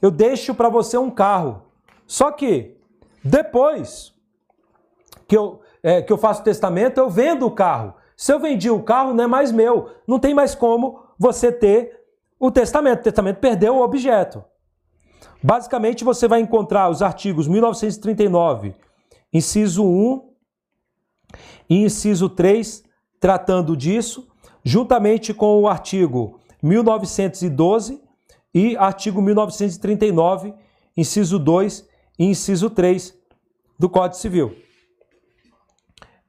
Eu 0.01 0.11
deixo 0.11 0.55
para 0.55 0.69
você 0.69 0.97
um 0.99 1.11
carro. 1.11 1.63
Só 2.07 2.31
que 2.31 2.77
depois 3.23 4.15
que 5.27 5.37
eu, 5.37 5.61
é, 5.83 6.03
que 6.03 6.13
eu 6.13 6.19
faço 6.19 6.43
o 6.43 6.45
testamento, 6.45 6.99
eu 6.99 7.09
vendo 7.09 7.47
o 7.47 7.51
carro. 7.51 7.95
Se 8.17 8.33
eu 8.33 8.39
vendi 8.39 8.71
o 8.71 8.83
carro, 8.83 9.15
não 9.15 9.25
é 9.25 9.27
mais 9.27 9.51
meu. 9.51 9.91
Não 10.07 10.19
tem 10.19 10.35
mais 10.35 10.55
como 10.55 11.01
você 11.19 11.51
ter 11.51 12.05
o 12.39 12.51
testamento. 12.51 13.01
O 13.01 13.05
testamento 13.05 13.39
perdeu 13.39 13.77
o 13.77 13.83
objeto. 13.83 14.45
Basicamente, 15.43 16.05
você 16.05 16.29
vai 16.29 16.41
encontrar 16.41 16.89
os 16.89 17.03
artigos 17.03 17.47
1939, 17.49 18.75
inciso 19.33 19.85
1 19.85 20.31
e 21.69 21.85
inciso 21.85 22.29
3, 22.29 22.83
tratando 23.21 23.77
disso, 23.77 24.29
juntamente 24.63 25.35
com 25.35 25.61
o 25.61 25.69
artigo 25.69 26.41
1912 26.63 28.04
e 28.55 28.77
artigo 28.77 29.21
1939, 29.21 30.55
inciso 30.97 31.39
2 31.39 31.89
e 32.19 32.25
inciso 32.27 32.71
3 32.71 33.19
do 33.79 33.91
Código 33.91 34.21
Civil. 34.21 34.57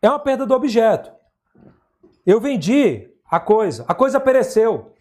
É 0.01 0.09
uma 0.09 0.19
perda 0.19 0.45
do 0.45 0.53
objeto. 0.53 1.11
Eu 2.25 2.41
vendi 2.41 3.07
a 3.29 3.39
coisa, 3.39 3.85
a 3.87 3.93
coisa 3.93 4.19
pereceu. 4.19 4.93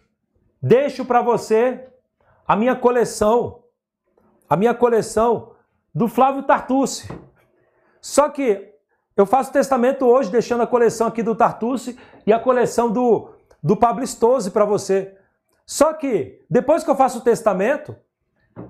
Deixo 0.61 1.03
para 1.03 1.21
você 1.21 1.87
a 2.47 2.55
minha 2.55 2.75
coleção 2.75 3.63
a 4.49 4.55
minha 4.55 4.73
coleção 4.73 5.51
do 5.93 6.07
Flávio 6.07 6.43
Tartucci. 6.43 7.07
Só 8.01 8.29
que 8.29 8.71
eu 9.17 9.25
faço 9.25 9.51
testamento 9.51 10.05
hoje, 10.05 10.29
deixando 10.29 10.61
a 10.61 10.67
coleção 10.67 11.07
aqui 11.07 11.23
do 11.23 11.35
Tartucci 11.35 11.97
e 12.25 12.33
a 12.33 12.39
coleção 12.39 12.91
do, 12.91 13.29
do 13.63 13.75
Pablo 13.75 14.05
Stose 14.05 14.51
para 14.51 14.65
você. 14.65 15.17
Só 15.65 15.93
que 15.93 16.41
depois 16.49 16.83
que 16.83 16.89
eu 16.89 16.95
faço 16.95 17.19
o 17.19 17.21
testamento, 17.21 17.95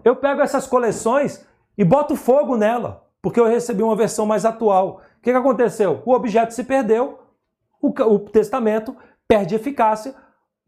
eu 0.03 0.15
pego 0.15 0.41
essas 0.41 0.65
coleções 0.65 1.45
e 1.77 1.83
boto 1.83 2.15
fogo 2.15 2.55
nela, 2.55 3.05
porque 3.21 3.39
eu 3.39 3.47
recebi 3.47 3.83
uma 3.83 3.95
versão 3.95 4.25
mais 4.25 4.45
atual. 4.45 5.01
O 5.17 5.21
que, 5.21 5.31
que 5.31 5.37
aconteceu? 5.37 6.01
O 6.05 6.13
objeto 6.13 6.53
se 6.53 6.63
perdeu, 6.63 7.19
o, 7.81 7.89
o 7.89 8.19
testamento 8.19 8.95
perde 9.27 9.55
eficácia 9.55 10.15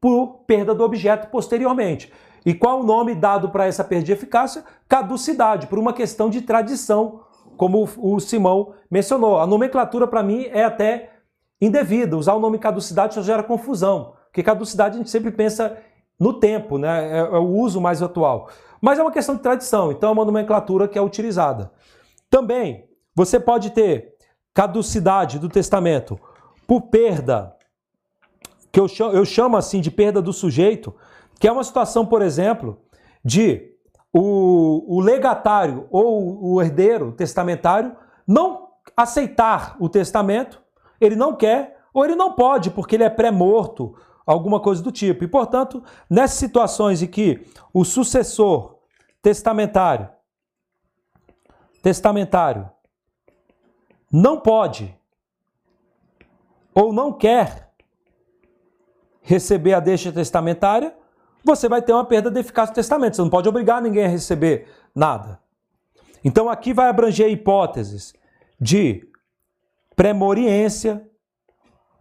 por 0.01 0.43
perda 0.45 0.75
do 0.75 0.83
objeto 0.83 1.29
posteriormente. 1.29 2.11
E 2.45 2.53
qual 2.53 2.79
o 2.79 2.83
nome 2.83 3.15
dado 3.15 3.49
para 3.49 3.65
essa 3.65 3.83
perda 3.83 4.05
de 4.05 4.11
eficácia? 4.11 4.63
Caducidade, 4.87 5.67
por 5.67 5.79
uma 5.79 5.93
questão 5.93 6.29
de 6.29 6.41
tradição, 6.41 7.21
como 7.57 7.89
o 7.97 8.19
Simão 8.19 8.73
mencionou. 8.89 9.39
A 9.39 9.47
nomenclatura, 9.47 10.07
para 10.07 10.23
mim, 10.23 10.45
é 10.51 10.63
até 10.63 11.11
indevida. 11.59 12.15
Usar 12.15 12.33
o 12.35 12.39
nome 12.39 12.59
caducidade 12.59 13.15
só 13.15 13.21
gera 13.21 13.43
confusão, 13.43 14.13
porque 14.25 14.43
caducidade 14.43 14.95
a 14.95 14.97
gente 14.99 15.09
sempre 15.09 15.31
pensa 15.31 15.77
no 16.19 16.33
tempo, 16.33 16.77
né? 16.77 17.11
É, 17.11 17.17
é 17.19 17.37
o 17.37 17.47
uso 17.47 17.79
mais 17.79 18.01
atual. 18.01 18.49
Mas 18.81 18.99
é 18.99 19.01
uma 19.01 19.11
questão 19.11 19.35
de 19.35 19.41
tradição, 19.41 19.91
então 19.91 20.09
é 20.09 20.13
uma 20.13 20.25
nomenclatura 20.25 20.87
que 20.87 20.97
é 20.97 21.01
utilizada. 21.01 21.71
Também, 22.29 22.85
você 23.15 23.39
pode 23.39 23.71
ter 23.71 24.15
caducidade 24.53 25.39
do 25.39 25.49
testamento 25.49 26.19
por 26.67 26.81
perda, 26.81 27.55
que 28.71 28.79
eu 28.79 28.87
chamo, 28.87 29.13
eu 29.13 29.25
chamo 29.25 29.57
assim 29.57 29.81
de 29.81 29.89
perda 29.89 30.21
do 30.21 30.33
sujeito, 30.33 30.93
que 31.39 31.47
é 31.47 31.51
uma 31.51 31.63
situação, 31.63 32.05
por 32.05 32.21
exemplo, 32.21 32.81
de 33.23 33.71
o, 34.13 34.97
o 34.97 34.99
legatário 34.99 35.87
ou 35.91 36.53
o 36.53 36.61
herdeiro 36.61 37.11
testamentário 37.11 37.95
não 38.27 38.67
aceitar 38.95 39.75
o 39.79 39.87
testamento, 39.87 40.61
ele 40.99 41.15
não 41.15 41.35
quer 41.35 41.77
ou 41.93 42.05
ele 42.05 42.15
não 42.15 42.33
pode, 42.33 42.69
porque 42.69 42.95
ele 42.95 43.03
é 43.03 43.09
pré-morto, 43.09 43.95
alguma 44.27 44.59
coisa 44.59 44.83
do 44.83 44.91
tipo. 44.91 45.23
E, 45.23 45.27
portanto, 45.27 45.81
nessas 46.09 46.37
situações 46.37 47.01
em 47.01 47.07
que 47.07 47.47
o 47.73 47.85
sucessor 47.85 48.77
testamentário 49.21 50.09
testamentário 51.81 52.69
não 54.11 54.39
pode 54.39 54.93
ou 56.73 56.91
não 56.91 57.13
quer 57.13 57.71
receber 59.21 59.73
a 59.73 59.79
deixa 59.79 60.11
testamentária, 60.11 60.93
você 61.43 61.69
vai 61.69 61.81
ter 61.81 61.93
uma 61.93 62.05
perda 62.05 62.29
de 62.29 62.39
eficácia 62.39 62.73
do 62.73 62.75
testamento. 62.75 63.15
Você 63.15 63.21
não 63.21 63.29
pode 63.29 63.47
obrigar 63.47 63.81
ninguém 63.81 64.05
a 64.05 64.09
receber 64.09 64.67
nada. 64.93 65.39
Então 66.23 66.49
aqui 66.49 66.73
vai 66.73 66.89
abranger 66.89 67.29
hipóteses 67.29 68.13
de 68.59 69.09
premoriência, 69.95 71.09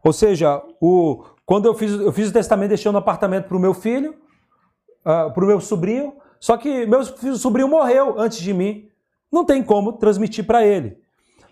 ou 0.03 0.13
seja, 0.13 0.63
o, 0.81 1.25
quando 1.47 1.67
eu 1.67 1.75
fiz, 1.75 1.93
eu 1.93 2.13
fiz 2.13 2.29
o 2.29 2.33
testamento 2.33 2.71
deixando 2.71 2.97
um 2.97 2.99
apartamento 2.99 3.47
para 3.47 3.57
o 3.57 3.61
meu 3.61 3.73
filho, 3.73 4.11
uh, 4.11 5.11
ah, 5.11 5.31
para 5.31 5.45
o 5.45 5.47
meu 5.47 5.61
sobrinho, 5.61 6.15
só 6.41 6.57
que 6.57 6.85
meu 6.87 7.05
sobrinho 7.37 7.69
morreu 7.69 8.19
antes 8.19 8.39
de 8.39 8.53
mim. 8.53 8.89
Não 9.31 9.45
tem 9.45 9.63
como 9.63 9.93
transmitir 9.93 10.45
para 10.45 10.67
ele. 10.67 10.99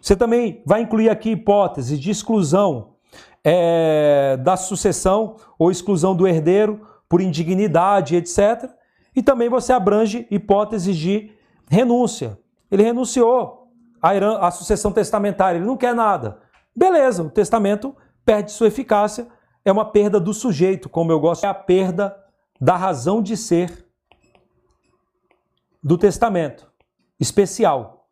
Você 0.00 0.14
também 0.14 0.62
vai 0.66 0.82
incluir 0.82 1.08
aqui 1.08 1.30
hipóteses 1.30 1.98
de 1.98 2.10
exclusão 2.10 2.94
é, 3.42 4.36
da 4.38 4.56
sucessão 4.56 5.36
ou 5.58 5.70
exclusão 5.70 6.14
do 6.14 6.26
herdeiro 6.26 6.86
por 7.08 7.20
indignidade, 7.20 8.16
etc. 8.16 8.70
E 9.14 9.22
também 9.22 9.48
você 9.48 9.72
abrange 9.72 10.26
hipóteses 10.30 10.96
de 10.96 11.30
renúncia. 11.70 12.38
Ele 12.70 12.82
renunciou 12.82 13.68
à 14.02 14.50
sucessão 14.50 14.92
testamentária, 14.92 15.58
ele 15.58 15.66
não 15.66 15.76
quer 15.76 15.94
nada. 15.94 16.38
Beleza, 16.76 17.22
o 17.22 17.30
testamento 17.30 17.94
perde 18.24 18.52
sua 18.52 18.66
eficácia, 18.66 19.26
é 19.64 19.72
uma 19.72 19.84
perda 19.84 20.20
do 20.20 20.34
sujeito, 20.34 20.88
como 20.88 21.10
eu 21.10 21.18
gosto, 21.18 21.44
é 21.44 21.48
a 21.48 21.54
perda 21.54 22.16
da 22.60 22.76
razão 22.76 23.22
de 23.22 23.36
ser 23.36 23.86
do 25.82 25.96
testamento 25.96 26.70
especial. 27.18 28.06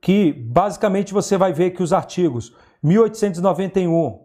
Que 0.00 0.32
basicamente 0.32 1.12
você 1.12 1.36
vai 1.36 1.52
ver 1.52 1.70
que 1.70 1.82
os 1.82 1.92
artigos 1.92 2.54
1891, 2.82 4.20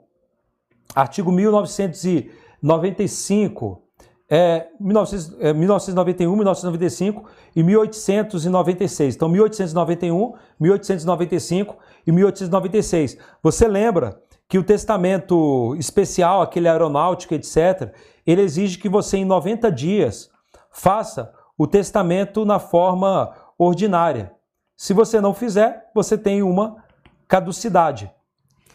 artigo 0.95 1.31
1900 1.31 2.39
95, 2.61 3.81
é, 4.29 4.67
1900, 4.79 5.41
é, 5.41 5.53
1991, 5.53 6.35
1995 6.35 7.25
e 7.55 7.63
1896. 7.63 9.15
Então, 9.15 9.29
1891, 9.29 10.33
1895 10.59 11.77
e 12.05 12.11
1896. 12.11 13.17
Você 13.41 13.67
lembra 13.67 14.21
que 14.49 14.57
o 14.57 14.63
testamento 14.63 15.73
especial, 15.77 16.41
aquele 16.41 16.67
aeronáutico, 16.67 17.33
etc., 17.33 17.93
ele 18.27 18.41
exige 18.41 18.77
que 18.77 18.89
você, 18.89 19.17
em 19.17 19.25
90 19.25 19.71
dias, 19.71 20.29
faça 20.69 21.31
o 21.57 21.65
testamento 21.65 22.43
na 22.43 22.59
forma 22.59 23.33
ordinária. 23.57 24.33
Se 24.75 24.93
você 24.93 25.21
não 25.21 25.33
fizer, 25.33 25.89
você 25.95 26.17
tem 26.17 26.43
uma 26.43 26.83
caducidade 27.27 28.11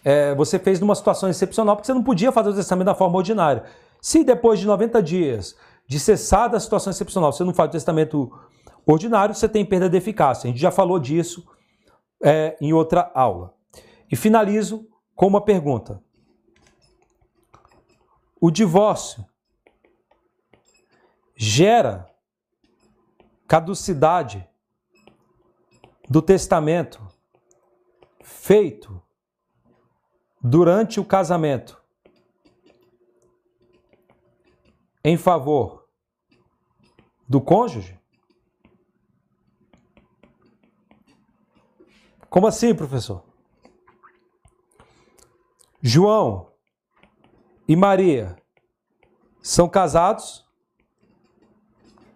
é, 0.05 0.35
você 0.35 0.59
fez 0.59 0.79
numa 0.79 0.95
situação 0.95 1.31
excepcional 1.31 1.75
porque 1.75 1.87
você 1.87 1.95
não 1.95 2.03
podia 2.03 2.31
fazer 2.31 2.51
o 2.51 2.55
testamento 2.55 2.87
da 2.87 2.95
forma 2.95 3.17
ordinária. 3.17 3.65
Se 4.01 4.23
depois 4.23 4.61
de 4.61 4.67
90 4.67 5.03
dias 5.03 5.57
de 5.89 5.99
cessar 5.99 6.55
a 6.55 6.61
situação 6.61 6.91
excepcional 6.91 7.33
você 7.33 7.43
não 7.43 7.55
faz 7.55 7.71
o 7.71 7.73
testamento 7.73 8.31
ordinário, 8.87 9.35
você 9.35 9.49
tem 9.49 9.65
perda 9.65 9.89
de 9.89 9.97
eficácia. 9.97 10.47
A 10.47 10.51
gente 10.51 10.61
já 10.61 10.71
falou 10.71 10.99
disso 10.99 11.47
é, 12.23 12.57
em 12.61 12.73
outra 12.75 13.11
aula. 13.15 13.55
E 14.13 14.15
finalizo 14.15 14.87
com 15.15 15.27
uma 15.27 15.41
pergunta. 15.41 16.03
O 18.41 18.51
divórcio 18.51 19.25
gera 21.37 22.11
caducidade 23.47 24.49
do 26.09 26.21
testamento 26.21 27.01
feito 28.23 29.03
durante 30.43 31.01
o 31.01 31.05
casamento 31.05 31.83
em 35.03 35.17
favor 35.17 35.89
do 37.29 37.41
cônjuge? 37.41 37.99
Como 42.29 42.47
assim, 42.47 42.75
professor? 42.75 43.34
João 45.87 46.51
e 47.69 47.77
Maria 47.77 48.37
são 49.43 49.69
casados. 49.69 50.43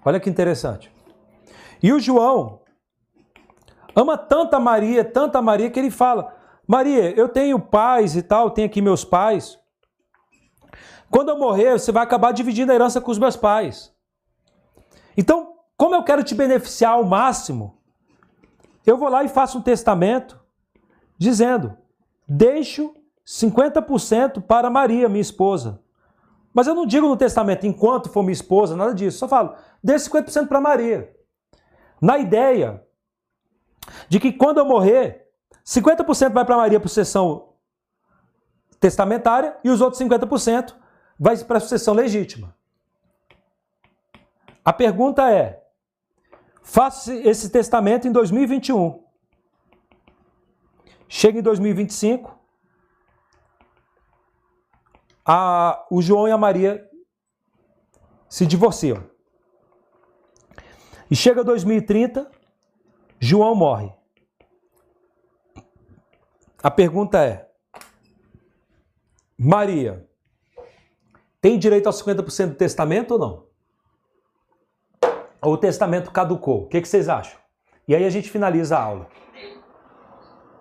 Olha 0.02 0.18
que 0.18 0.30
interessante. 0.30 0.90
E 1.82 1.92
o 1.92 2.00
João 2.00 2.62
ama 3.94 4.16
tanta 4.16 4.58
Maria, 4.58 5.05
tanta 5.05 5.42
Maria, 5.42 5.70
que 5.70 5.78
ele 5.78 5.90
fala: 5.90 6.34
Maria, 6.66 7.10
eu 7.10 7.28
tenho 7.28 7.60
pais 7.60 8.16
e 8.16 8.22
tal, 8.22 8.50
tenho 8.50 8.66
aqui 8.66 8.80
meus 8.80 9.05
pais. 9.05 9.58
Quando 11.10 11.28
eu 11.28 11.38
morrer, 11.38 11.78
você 11.78 11.92
vai 11.92 12.02
acabar 12.02 12.32
dividindo 12.32 12.72
a 12.72 12.74
herança 12.74 13.02
com 13.02 13.10
os 13.10 13.18
meus 13.18 13.36
pais. 13.36 13.94
Então, 15.14 15.56
como 15.76 15.94
eu 15.94 16.02
quero 16.02 16.24
te 16.24 16.34
beneficiar 16.34 16.92
ao 16.92 17.05
máximo, 17.05 17.78
eu 18.86 18.97
vou 18.97 19.10
lá 19.10 19.22
e 19.24 19.28
faço 19.28 19.58
um 19.58 19.62
testamento 19.62 20.40
dizendo: 21.18 21.76
deixo 22.26 22.94
50% 23.28 24.40
para 24.40 24.70
Maria, 24.70 25.07
minha 25.07 25.20
esposa. 25.20 25.82
Mas 26.55 26.66
eu 26.66 26.74
não 26.74 26.86
digo 26.86 27.07
no 27.07 27.16
testamento, 27.16 27.66
enquanto 27.66 28.08
for 28.08 28.23
minha 28.23 28.32
esposa, 28.32 28.74
nada 28.74 28.94
disso. 28.94 29.18
Só 29.18 29.28
falo, 29.28 29.55
dê 29.84 29.97
50% 29.97 30.48
para 30.48 30.62
Maria. 30.62 31.15
Na 32.00 32.16
ideia 32.16 32.82
de 34.08 34.18
que 34.18 34.32
quando 34.32 34.58
eu 34.58 34.65
morrer, 34.65 35.28
50% 35.62 36.32
vai 36.32 36.42
para 36.42 36.57
Maria 36.57 36.81
por 36.81 36.89
sessão 36.89 37.50
testamentária 38.81 39.58
e 39.62 39.68
os 39.68 39.82
outros 39.82 40.00
50% 40.00 40.74
vai 41.18 41.36
para 41.44 41.58
a 41.58 41.60
sucessão 41.60 41.92
legítima. 41.92 42.57
A 44.65 44.73
pergunta 44.73 45.31
é: 45.31 45.62
faça 46.62 47.15
esse 47.15 47.50
testamento 47.50 48.08
em 48.08 48.12
2021. 48.12 49.02
Chega 51.07 51.39
em 51.39 51.42
2025, 51.42 52.38
a, 55.31 55.86
o 55.90 56.00
João 56.00 56.26
e 56.26 56.31
a 56.31 56.39
Maria 56.39 56.89
se 58.31 58.47
divorciam. 58.47 59.05
E 61.10 61.15
chega 61.15 61.44
2030, 61.44 62.31
João 63.20 63.55
morre. 63.55 63.92
A 66.62 66.70
pergunta 66.70 67.23
é: 67.23 67.47
Maria 69.36 70.08
tem 71.42 71.58
direito 71.58 71.89
aos 71.89 72.02
50% 72.02 72.48
do 72.48 72.55
testamento 72.55 73.12
ou 73.12 73.18
não? 73.18 73.47
Ou 75.42 75.52
o 75.52 75.58
testamento 75.58 76.10
caducou? 76.10 76.62
O 76.62 76.68
que, 76.68 76.81
que 76.81 76.89
vocês 76.89 77.07
acham? 77.07 77.39
E 77.86 77.94
aí 77.94 78.05
a 78.05 78.10
gente 78.10 78.31
finaliza 78.31 78.78
a 78.78 78.82
aula. 78.82 79.08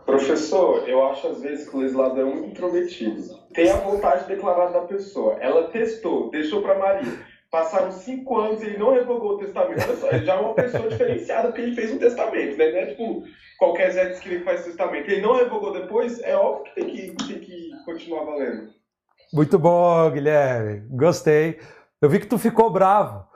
Professor, 0.07 0.87
eu 0.87 1.05
acho 1.05 1.27
às 1.27 1.41
vezes 1.41 1.69
que 1.69 1.75
o 1.75 1.81
legislador 1.81 2.19
é 2.19 2.23
muito 2.23 2.47
intrometido. 2.47 3.21
Tem 3.53 3.69
a 3.69 3.75
vontade 3.75 4.25
declarada 4.25 4.71
da 4.71 4.85
pessoa. 4.87 5.35
Ela 5.41 5.67
testou, 5.67 6.31
deixou 6.31 6.61
para 6.61 6.79
Maria. 6.79 7.11
Passaram 7.51 7.91
cinco 7.91 8.37
anos 8.39 8.61
e 8.61 8.67
ele 8.67 8.77
não 8.77 8.93
revogou 8.93 9.33
o 9.33 9.37
testamento. 9.37 9.83
Olha 9.83 9.95
só, 9.97 10.09
ele 10.09 10.23
já 10.23 10.35
é 10.35 10.39
uma 10.39 10.53
pessoa 10.53 10.87
diferenciada 10.87 11.49
porque 11.49 11.61
ele 11.61 11.75
fez 11.75 11.91
um 11.91 11.97
testamento, 11.97 12.57
né? 12.57 12.71
Não 12.71 12.77
é 12.77 12.85
tipo 12.85 13.23
qualquer 13.59 13.91
Zé 13.91 14.09
que 14.11 14.39
faz 14.39 14.63
testamento. 14.63 15.11
Ele 15.11 15.21
não 15.21 15.35
revogou 15.35 15.73
depois, 15.73 16.21
é 16.23 16.37
óbvio 16.37 16.63
que 16.63 16.75
tem 16.75 16.87
que, 16.87 17.27
tem 17.27 17.39
que 17.39 17.71
continuar 17.83 18.23
valendo. 18.23 18.69
Muito 19.33 19.59
bom, 19.59 20.09
Guilherme. 20.09 20.87
Gostei. 20.89 21.59
Eu 22.01 22.09
vi 22.09 22.21
que 22.21 22.27
tu 22.27 22.37
ficou 22.37 22.69
bravo, 22.69 23.27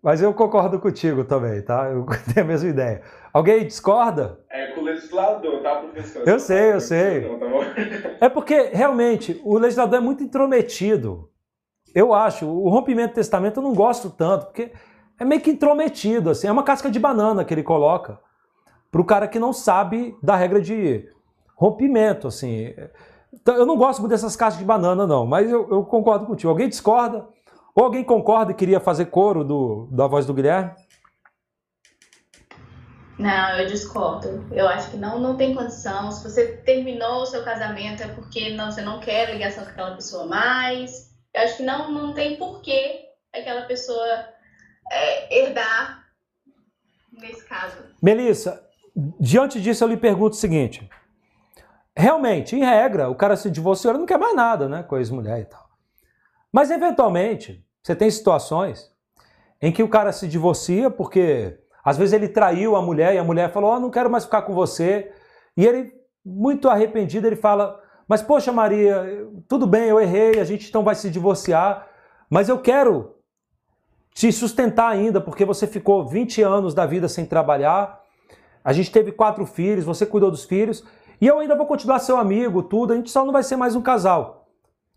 mas 0.00 0.22
eu 0.22 0.32
concordo 0.32 0.78
contigo 0.78 1.24
também, 1.24 1.62
tá? 1.62 1.90
Eu 1.90 2.06
tenho 2.32 2.46
a 2.46 2.48
mesma 2.48 2.68
ideia. 2.68 3.02
Alguém 3.32 3.66
discorda? 3.66 4.38
É 4.48 4.72
legislador, 4.94 5.62
tá, 5.62 5.76
professor? 5.76 6.28
Eu 6.28 6.38
sei, 6.38 6.72
eu 6.72 6.80
sei. 6.80 7.28
Não, 7.28 7.38
tá? 7.38 7.46
É 8.20 8.28
porque, 8.28 8.70
realmente, 8.72 9.40
o 9.44 9.58
legislador 9.58 9.98
é 9.98 10.02
muito 10.02 10.22
intrometido. 10.22 11.28
Eu 11.94 12.14
acho. 12.14 12.46
O 12.46 12.68
rompimento 12.68 13.12
do 13.12 13.14
testamento 13.14 13.58
eu 13.58 13.62
não 13.62 13.74
gosto 13.74 14.10
tanto, 14.10 14.46
porque 14.46 14.72
é 15.18 15.24
meio 15.24 15.40
que 15.40 15.50
intrometido, 15.50 16.30
assim. 16.30 16.46
É 16.46 16.52
uma 16.52 16.62
casca 16.62 16.90
de 16.90 16.98
banana 16.98 17.44
que 17.44 17.52
ele 17.52 17.62
coloca 17.62 18.18
para 18.90 19.00
o 19.00 19.04
cara 19.04 19.26
que 19.26 19.38
não 19.38 19.52
sabe 19.52 20.16
da 20.22 20.36
regra 20.36 20.60
de 20.60 21.08
rompimento, 21.56 22.28
assim. 22.28 22.74
Então, 23.32 23.54
eu 23.56 23.64
não 23.64 23.76
gosto 23.76 24.00
muito 24.00 24.10
dessas 24.10 24.36
cascas 24.36 24.58
de 24.58 24.64
banana, 24.64 25.06
não, 25.06 25.26
mas 25.26 25.50
eu, 25.50 25.68
eu 25.70 25.84
concordo 25.84 26.26
contigo. 26.26 26.50
Alguém 26.50 26.68
discorda? 26.68 27.26
Ou 27.74 27.84
alguém 27.84 28.04
concorda 28.04 28.52
e 28.52 28.54
queria 28.54 28.78
fazer 28.78 29.06
coro 29.06 29.42
do, 29.42 29.88
da 29.90 30.06
voz 30.06 30.26
do 30.26 30.34
Guilherme? 30.34 30.72
Não, 33.18 33.58
eu 33.58 33.66
discordo. 33.66 34.46
Eu 34.50 34.68
acho 34.68 34.90
que 34.90 34.96
não, 34.96 35.20
não 35.20 35.36
tem 35.36 35.54
condição. 35.54 36.10
Se 36.10 36.22
você 36.22 36.56
terminou 36.58 37.22
o 37.22 37.26
seu 37.26 37.44
casamento 37.44 38.02
é 38.02 38.08
porque 38.08 38.50
não, 38.50 38.70
você 38.70 38.80
não 38.80 39.00
quer 39.00 39.30
ligação 39.32 39.64
com 39.64 39.70
aquela 39.70 39.94
pessoa 39.94 40.26
mais. 40.26 41.12
Eu 41.34 41.42
acho 41.42 41.58
que 41.58 41.62
não, 41.62 41.90
não 41.90 42.12
tem 42.12 42.36
porquê 42.36 43.06
aquela 43.32 43.62
pessoa 43.62 44.06
é, 44.90 45.38
herdar 45.38 46.04
nesse 47.12 47.44
caso. 47.44 47.76
Melissa, 48.02 48.62
diante 49.20 49.60
disso 49.60 49.84
eu 49.84 49.88
lhe 49.88 49.96
pergunto 49.96 50.36
o 50.36 50.40
seguinte. 50.40 50.88
Realmente, 51.96 52.56
em 52.56 52.64
regra, 52.64 53.10
o 53.10 53.14
cara 53.14 53.36
se 53.36 53.50
divorciou, 53.50 53.92
ele 53.92 54.00
não 54.00 54.06
quer 54.06 54.18
mais 54.18 54.34
nada, 54.34 54.68
né, 54.68 54.82
com 54.82 54.94
a 54.94 54.98
ex-mulher 54.98 55.40
e 55.40 55.44
tal. 55.44 55.68
Mas, 56.50 56.70
eventualmente, 56.70 57.64
você 57.82 57.94
tem 57.94 58.10
situações 58.10 58.90
em 59.60 59.70
que 59.70 59.82
o 59.82 59.88
cara 59.88 60.12
se 60.12 60.26
divorcia 60.26 60.90
porque, 60.90 61.58
às 61.84 61.96
vezes, 61.96 62.12
ele 62.12 62.28
traiu 62.28 62.76
a 62.76 62.82
mulher 62.82 63.14
e 63.14 63.18
a 63.18 63.24
mulher 63.24 63.50
falou, 63.50 63.74
oh, 63.74 63.80
não 63.80 63.90
quero 63.90 64.10
mais 64.10 64.24
ficar 64.24 64.42
com 64.42 64.54
você. 64.54 65.12
E 65.56 65.66
ele, 65.66 65.92
muito 66.24 66.68
arrependido, 66.68 67.26
ele 67.26 67.36
fala, 67.36 67.80
mas, 68.06 68.22
poxa, 68.22 68.52
Maria, 68.52 69.26
tudo 69.48 69.66
bem, 69.66 69.88
eu 69.88 70.00
errei, 70.00 70.40
a 70.40 70.44
gente 70.44 70.68
então 70.68 70.84
vai 70.84 70.94
se 70.94 71.10
divorciar, 71.10 71.88
mas 72.30 72.48
eu 72.48 72.58
quero 72.58 73.16
te 74.14 74.30
sustentar 74.30 74.88
ainda, 74.88 75.20
porque 75.20 75.44
você 75.44 75.66
ficou 75.66 76.06
20 76.06 76.42
anos 76.42 76.74
da 76.74 76.84
vida 76.86 77.08
sem 77.08 77.24
trabalhar, 77.24 78.00
a 78.64 78.72
gente 78.72 78.92
teve 78.92 79.10
quatro 79.10 79.44
filhos, 79.46 79.84
você 79.84 80.04
cuidou 80.06 80.30
dos 80.30 80.44
filhos, 80.44 80.84
e 81.20 81.26
eu 81.26 81.38
ainda 81.38 81.56
vou 81.56 81.66
continuar 81.66 81.98
seu 81.98 82.16
amigo, 82.16 82.62
tudo, 82.62 82.92
a 82.92 82.96
gente 82.96 83.10
só 83.10 83.24
não 83.24 83.32
vai 83.32 83.42
ser 83.42 83.56
mais 83.56 83.74
um 83.74 83.82
casal. 83.82 84.48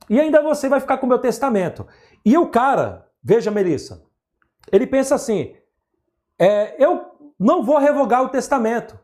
E 0.10 0.20
ainda 0.20 0.42
você 0.42 0.68
vai 0.70 0.80
ficar 0.80 0.98
com 0.98 1.06
o 1.06 1.10
meu 1.10 1.20
testamento. 1.20 1.88
E 2.24 2.38
o 2.38 2.48
cara, 2.48 3.08
veja, 3.24 3.50
Melissa, 3.50 4.04
ele 4.72 4.86
pensa 4.86 5.16
assim: 5.16 5.56
é, 6.40 6.76
eu 6.84 7.34
não 7.40 7.64
vou 7.64 7.78
revogar 7.78 8.24
o 8.24 8.30
testamento, 8.30 9.00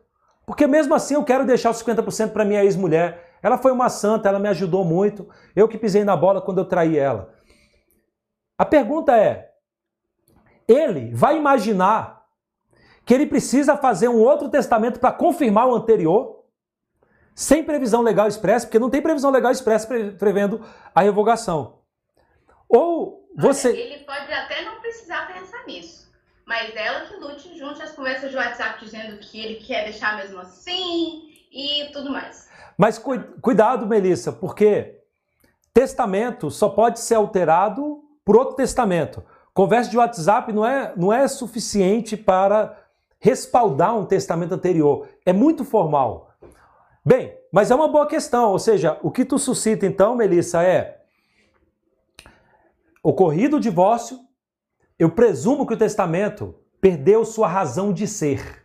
porque 0.46 0.66
mesmo 0.66 0.94
assim 0.94 1.14
eu 1.14 1.24
quero 1.24 1.46
deixar 1.46 1.70
os 1.70 1.82
50% 1.82 2.32
para 2.32 2.44
minha 2.44 2.64
ex-mulher. 2.64 3.36
Ela 3.42 3.58
foi 3.58 3.72
uma 3.72 3.88
santa, 3.88 4.28
ela 4.28 4.38
me 4.38 4.48
ajudou 4.48 4.84
muito. 4.84 5.28
Eu 5.54 5.68
que 5.68 5.78
pisei 5.78 6.04
na 6.04 6.16
bola 6.16 6.40
quando 6.40 6.58
eu 6.58 6.64
traí 6.64 6.96
ela. 6.96 7.34
A 8.56 8.64
pergunta 8.64 9.16
é: 9.16 9.50
ele 10.68 11.12
vai 11.14 11.36
imaginar 11.36 12.22
que 13.04 13.12
ele 13.12 13.26
precisa 13.26 13.76
fazer 13.76 14.08
um 14.08 14.20
outro 14.20 14.48
testamento 14.48 15.00
para 15.00 15.12
confirmar 15.12 15.66
o 15.66 15.74
anterior? 15.74 16.42
sem 17.34 17.64
previsão 17.64 18.02
legal 18.02 18.28
expressa, 18.28 18.66
porque 18.66 18.78
não 18.78 18.90
tem 18.90 19.02
previsão 19.02 19.30
legal 19.30 19.50
expressa 19.50 19.86
pre 19.86 20.12
prevendo 20.12 20.64
a 20.94 21.02
revogação. 21.02 21.80
Ou 22.68 23.28
você. 23.36 23.68
Olha, 23.68 23.78
ele 23.78 24.04
pode 24.04 24.32
até 24.32 24.64
não 24.64 24.80
precisar 24.80 25.26
pensar 25.32 25.66
nisso, 25.66 26.01
mas 26.52 26.76
ela 26.76 27.06
que 27.06 27.16
lute 27.16 27.58
junto 27.58 27.82
as 27.82 27.92
conversas 27.92 28.30
de 28.30 28.36
WhatsApp 28.36 28.84
dizendo 28.84 29.16
que 29.16 29.40
ele 29.40 29.54
quer 29.54 29.84
deixar 29.84 30.18
mesmo 30.18 30.38
assim 30.38 31.30
e 31.50 31.86
tudo 31.94 32.10
mais. 32.10 32.46
Mas 32.76 32.98
cu 32.98 33.18
cuidado, 33.40 33.86
Melissa, 33.86 34.30
porque 34.30 35.00
testamento 35.72 36.50
só 36.50 36.68
pode 36.68 37.00
ser 37.00 37.14
alterado 37.14 38.04
por 38.22 38.36
outro 38.36 38.54
testamento. 38.54 39.24
Conversa 39.54 39.90
de 39.90 39.96
WhatsApp 39.96 40.52
não 40.52 40.66
é, 40.66 40.92
não 40.94 41.10
é 41.10 41.26
suficiente 41.26 42.18
para 42.18 42.78
respaldar 43.18 43.96
um 43.96 44.04
testamento 44.04 44.52
anterior. 44.52 45.08
É 45.24 45.32
muito 45.32 45.64
formal. 45.64 46.34
Bem, 47.02 47.34
mas 47.50 47.70
é 47.70 47.74
uma 47.74 47.88
boa 47.88 48.06
questão, 48.06 48.50
ou 48.50 48.58
seja, 48.58 48.98
o 49.02 49.10
que 49.10 49.24
tu 49.24 49.38
suscita 49.38 49.86
então, 49.86 50.14
Melissa, 50.14 50.62
é 50.62 51.00
ocorrido 53.02 53.56
o 53.56 53.60
divórcio, 53.60 54.20
eu 55.02 55.10
presumo 55.10 55.66
que 55.66 55.74
o 55.74 55.76
testamento 55.76 56.54
perdeu 56.80 57.24
sua 57.24 57.48
razão 57.48 57.92
de 57.92 58.06
ser, 58.06 58.62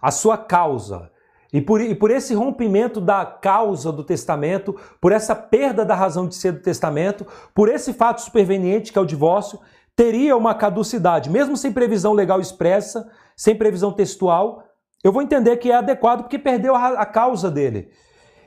a 0.00 0.12
sua 0.12 0.38
causa. 0.38 1.10
E 1.52 1.60
por, 1.60 1.80
e 1.80 1.96
por 1.96 2.12
esse 2.12 2.32
rompimento 2.32 3.00
da 3.00 3.26
causa 3.26 3.90
do 3.90 4.04
testamento, 4.04 4.76
por 5.00 5.10
essa 5.10 5.34
perda 5.34 5.84
da 5.84 5.96
razão 5.96 6.28
de 6.28 6.36
ser 6.36 6.52
do 6.52 6.60
testamento, 6.60 7.26
por 7.52 7.68
esse 7.68 7.92
fato 7.92 8.20
superveniente 8.20 8.92
que 8.92 9.00
é 9.00 9.02
o 9.02 9.04
divórcio, 9.04 9.58
teria 9.96 10.36
uma 10.36 10.54
caducidade, 10.54 11.28
mesmo 11.28 11.56
sem 11.56 11.72
previsão 11.72 12.12
legal 12.12 12.40
expressa, 12.40 13.10
sem 13.36 13.56
previsão 13.56 13.90
textual, 13.90 14.62
eu 15.02 15.10
vou 15.10 15.22
entender 15.22 15.56
que 15.56 15.72
é 15.72 15.74
adequado 15.74 16.22
porque 16.22 16.38
perdeu 16.38 16.76
a, 16.76 17.00
a 17.00 17.04
causa 17.04 17.50
dele. 17.50 17.90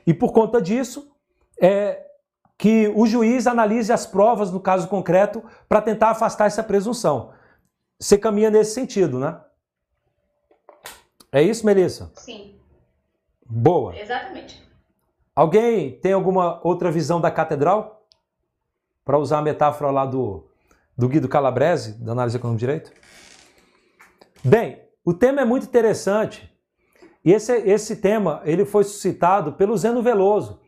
E 0.06 0.14
por 0.14 0.32
conta 0.32 0.62
disso, 0.62 1.12
é 1.60 2.06
que 2.56 2.92
o 2.94 3.06
juiz 3.06 3.46
analise 3.46 3.92
as 3.92 4.06
provas 4.06 4.50
no 4.50 4.60
caso 4.60 4.88
concreto 4.88 5.42
para 5.68 5.82
tentar 5.82 6.10
afastar 6.10 6.46
essa 6.46 6.62
presunção. 6.62 7.32
Você 7.98 8.16
caminha 8.16 8.50
nesse 8.50 8.74
sentido, 8.74 9.18
né? 9.18 9.40
É 11.32 11.42
isso, 11.42 11.66
Melissa? 11.66 12.12
Sim. 12.14 12.58
Boa. 13.44 13.96
Exatamente. 13.98 14.62
Alguém 15.34 15.98
tem 15.98 16.12
alguma 16.12 16.60
outra 16.62 16.90
visão 16.90 17.20
da 17.20 17.30
catedral? 17.30 18.06
Para 19.04 19.18
usar 19.18 19.38
a 19.38 19.42
metáfora 19.42 19.90
lá 19.90 20.06
do, 20.06 20.48
do 20.96 21.08
Guido 21.08 21.28
Calabrese, 21.28 21.92
da 22.02 22.12
análise 22.12 22.36
econômica 22.36 22.60
de 22.60 22.66
direito? 22.66 22.92
Bem, 24.42 24.80
o 25.04 25.12
tema 25.12 25.40
é 25.40 25.44
muito 25.44 25.66
interessante 25.66 26.50
e 27.24 27.32
esse, 27.32 27.52
esse 27.52 27.96
tema 27.96 28.42
ele 28.44 28.64
foi 28.64 28.84
suscitado 28.84 29.54
pelo 29.54 29.76
Zeno 29.76 30.02
Veloso. 30.02 30.60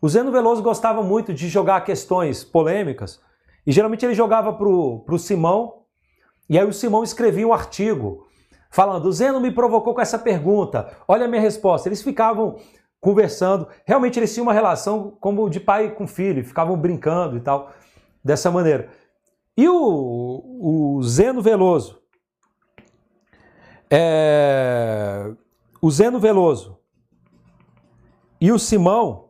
O 0.00 0.08
Zeno 0.08 0.32
Veloso 0.32 0.62
gostava 0.62 1.02
muito 1.02 1.34
de 1.34 1.48
jogar 1.48 1.82
questões 1.82 2.42
polêmicas 2.42 3.20
e 3.66 3.72
geralmente 3.72 4.04
ele 4.04 4.14
jogava 4.14 4.52
para 4.52 4.66
o 4.66 5.18
Simão 5.18 5.80
e 6.50 6.58
aí 6.58 6.66
o 6.66 6.72
Simão 6.72 7.04
escrevia 7.04 7.46
um 7.46 7.52
artigo 7.52 8.26
falando: 8.72 9.06
o 9.06 9.12
Zeno 9.12 9.40
me 9.40 9.52
provocou 9.52 9.94
com 9.94 10.00
essa 10.00 10.18
pergunta, 10.18 10.92
olha 11.06 11.26
a 11.26 11.28
minha 11.28 11.40
resposta. 11.40 11.88
Eles 11.88 12.02
ficavam 12.02 12.56
conversando. 13.00 13.68
Realmente 13.86 14.18
eles 14.18 14.34
tinham 14.34 14.46
uma 14.46 14.52
relação 14.52 15.16
como 15.20 15.48
de 15.48 15.60
pai 15.60 15.94
com 15.94 16.08
filho, 16.08 16.44
ficavam 16.44 16.76
brincando 16.76 17.36
e 17.36 17.40
tal, 17.40 17.72
dessa 18.22 18.50
maneira. 18.50 18.90
E 19.56 19.68
o, 19.68 20.96
o 20.96 21.02
Zeno 21.04 21.40
Veloso? 21.40 22.00
É, 23.88 25.32
o 25.80 25.90
Zeno 25.90 26.18
Veloso 26.18 26.78
e 28.40 28.50
o 28.50 28.58
Simão 28.58 29.29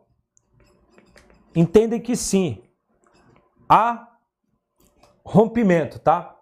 entendem 1.55 2.01
que 2.01 2.17
sim, 2.17 2.62
há 3.69 4.09
rompimento, 5.25 5.99
tá? 5.99 6.37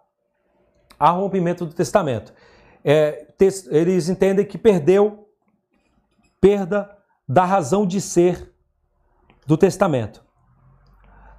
Há 0.99 1.09
rompimento 1.11 1.65
do 1.65 1.73
testamento. 1.73 2.33
É, 2.83 3.27
eles 3.69 4.09
entendem 4.09 4.45
que 4.45 4.57
perdeu, 4.57 5.29
perda 6.41 6.97
da 7.27 7.45
razão 7.45 7.85
de 7.85 8.01
ser 8.01 8.53
do 9.45 9.57
testamento. 9.57 10.23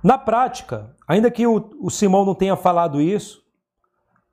Na 0.03 0.17
prática, 0.17 0.97
ainda 1.07 1.31
que 1.31 1.47
o, 1.47 1.71
o 1.81 1.91
Simão 1.91 2.25
não 2.25 2.35
tenha 2.35 2.57
falado 2.57 3.01
isso, 3.01 3.45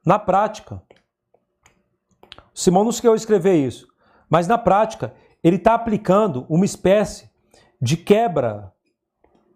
na 0.05 0.17
prática, 0.17 0.81
Simão 2.53 2.83
não 2.83 2.89
esqueceu 2.89 3.13
escrever 3.13 3.55
isso, 3.55 3.87
mas 4.29 4.47
na 4.47 4.57
prática, 4.57 5.13
ele 5.43 5.57
está 5.57 5.73
aplicando 5.73 6.45
uma 6.49 6.65
espécie 6.65 7.29
de 7.81 7.97
quebra 7.97 8.73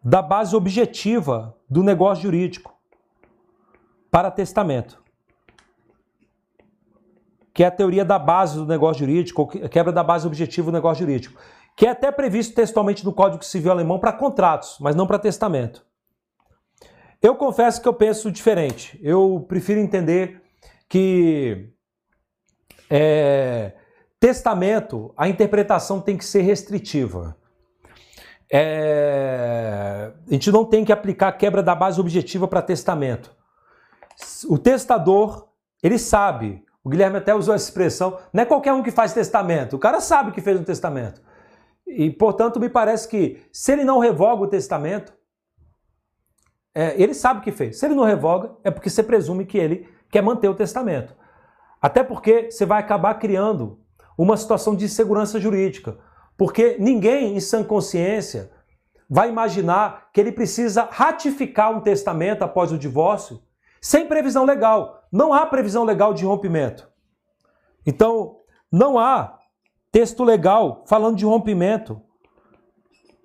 da 0.03 0.21
base 0.21 0.55
objetiva 0.55 1.55
do 1.69 1.83
negócio 1.83 2.23
jurídico 2.23 2.73
para 4.09 4.31
testamento. 4.31 5.01
Que 7.53 7.63
é 7.63 7.67
a 7.67 7.71
teoria 7.71 8.03
da 8.03 8.17
base 8.17 8.55
do 8.57 8.65
negócio 8.65 9.05
jurídico, 9.05 9.47
quebra 9.69 9.91
da 9.91 10.03
base 10.03 10.25
objetiva 10.25 10.71
do 10.71 10.73
negócio 10.73 11.05
jurídico, 11.05 11.39
que 11.75 11.85
é 11.85 11.89
até 11.89 12.11
previsto 12.11 12.55
textualmente 12.55 13.05
no 13.05 13.13
Código 13.13 13.43
Civil 13.43 13.71
Alemão 13.71 13.99
para 13.99 14.13
contratos, 14.13 14.77
mas 14.79 14.95
não 14.95 15.05
para 15.05 15.19
testamento. 15.19 15.85
Eu 17.21 17.35
confesso 17.35 17.81
que 17.81 17.87
eu 17.87 17.93
penso 17.93 18.31
diferente. 18.31 18.99
Eu 19.03 19.45
prefiro 19.47 19.79
entender 19.79 20.41
que 20.89 21.69
é, 22.89 23.73
testamento, 24.19 25.13
a 25.15 25.29
interpretação 25.29 26.01
tem 26.01 26.17
que 26.17 26.25
ser 26.25 26.41
restritiva. 26.41 27.37
É, 28.53 30.11
a 30.27 30.33
gente 30.33 30.51
não 30.51 30.65
tem 30.65 30.83
que 30.83 30.91
aplicar 30.91 31.29
a 31.29 31.31
quebra 31.31 31.63
da 31.63 31.73
base 31.73 31.99
objetiva 32.01 32.47
para 32.47 32.61
testamento. 32.61 33.33
O 34.49 34.57
testador, 34.57 35.47
ele 35.81 35.97
sabe, 35.97 36.63
o 36.83 36.89
Guilherme 36.89 37.17
até 37.17 37.33
usou 37.33 37.55
essa 37.55 37.65
expressão, 37.65 38.19
não 38.33 38.43
é 38.43 38.45
qualquer 38.45 38.73
um 38.73 38.83
que 38.83 38.91
faz 38.91 39.13
testamento, 39.13 39.75
o 39.75 39.79
cara 39.79 40.01
sabe 40.01 40.31
que 40.31 40.41
fez 40.41 40.59
um 40.59 40.63
testamento. 40.63 41.21
E, 41.87 42.09
portanto, 42.09 42.59
me 42.59 42.69
parece 42.69 43.07
que 43.07 43.41
se 43.51 43.71
ele 43.71 43.83
não 43.83 43.99
revoga 43.99 44.43
o 44.43 44.47
testamento, 44.47 45.13
é, 46.73 47.01
ele 47.01 47.13
sabe 47.13 47.41
que 47.41 47.51
fez. 47.51 47.79
Se 47.79 47.85
ele 47.85 47.95
não 47.95 48.03
revoga, 48.03 48.51
é 48.63 48.71
porque 48.71 48.89
você 48.89 49.03
presume 49.03 49.45
que 49.45 49.57
ele 49.57 49.89
quer 50.09 50.21
manter 50.21 50.47
o 50.47 50.55
testamento. 50.55 51.15
Até 51.81 52.03
porque 52.03 52.49
você 52.49 52.65
vai 52.65 52.79
acabar 52.79 53.15
criando 53.15 53.79
uma 54.17 54.37
situação 54.37 54.75
de 54.75 54.85
insegurança 54.85 55.39
jurídica. 55.39 55.97
Porque 56.37 56.77
ninguém 56.79 57.35
em 57.35 57.39
sã 57.39 57.63
consciência 57.63 58.51
vai 59.09 59.29
imaginar 59.29 60.09
que 60.13 60.21
ele 60.21 60.31
precisa 60.31 60.87
ratificar 60.89 61.75
um 61.75 61.81
testamento 61.81 62.43
após 62.43 62.71
o 62.71 62.77
divórcio 62.77 63.41
sem 63.81 64.07
previsão 64.07 64.45
legal. 64.45 65.03
Não 65.11 65.33
há 65.33 65.45
previsão 65.45 65.83
legal 65.83 66.13
de 66.13 66.23
rompimento. 66.23 66.89
Então, 67.85 68.37
não 68.71 68.97
há 68.97 69.37
texto 69.91 70.23
legal 70.23 70.83
falando 70.87 71.17
de 71.17 71.25
rompimento 71.25 72.01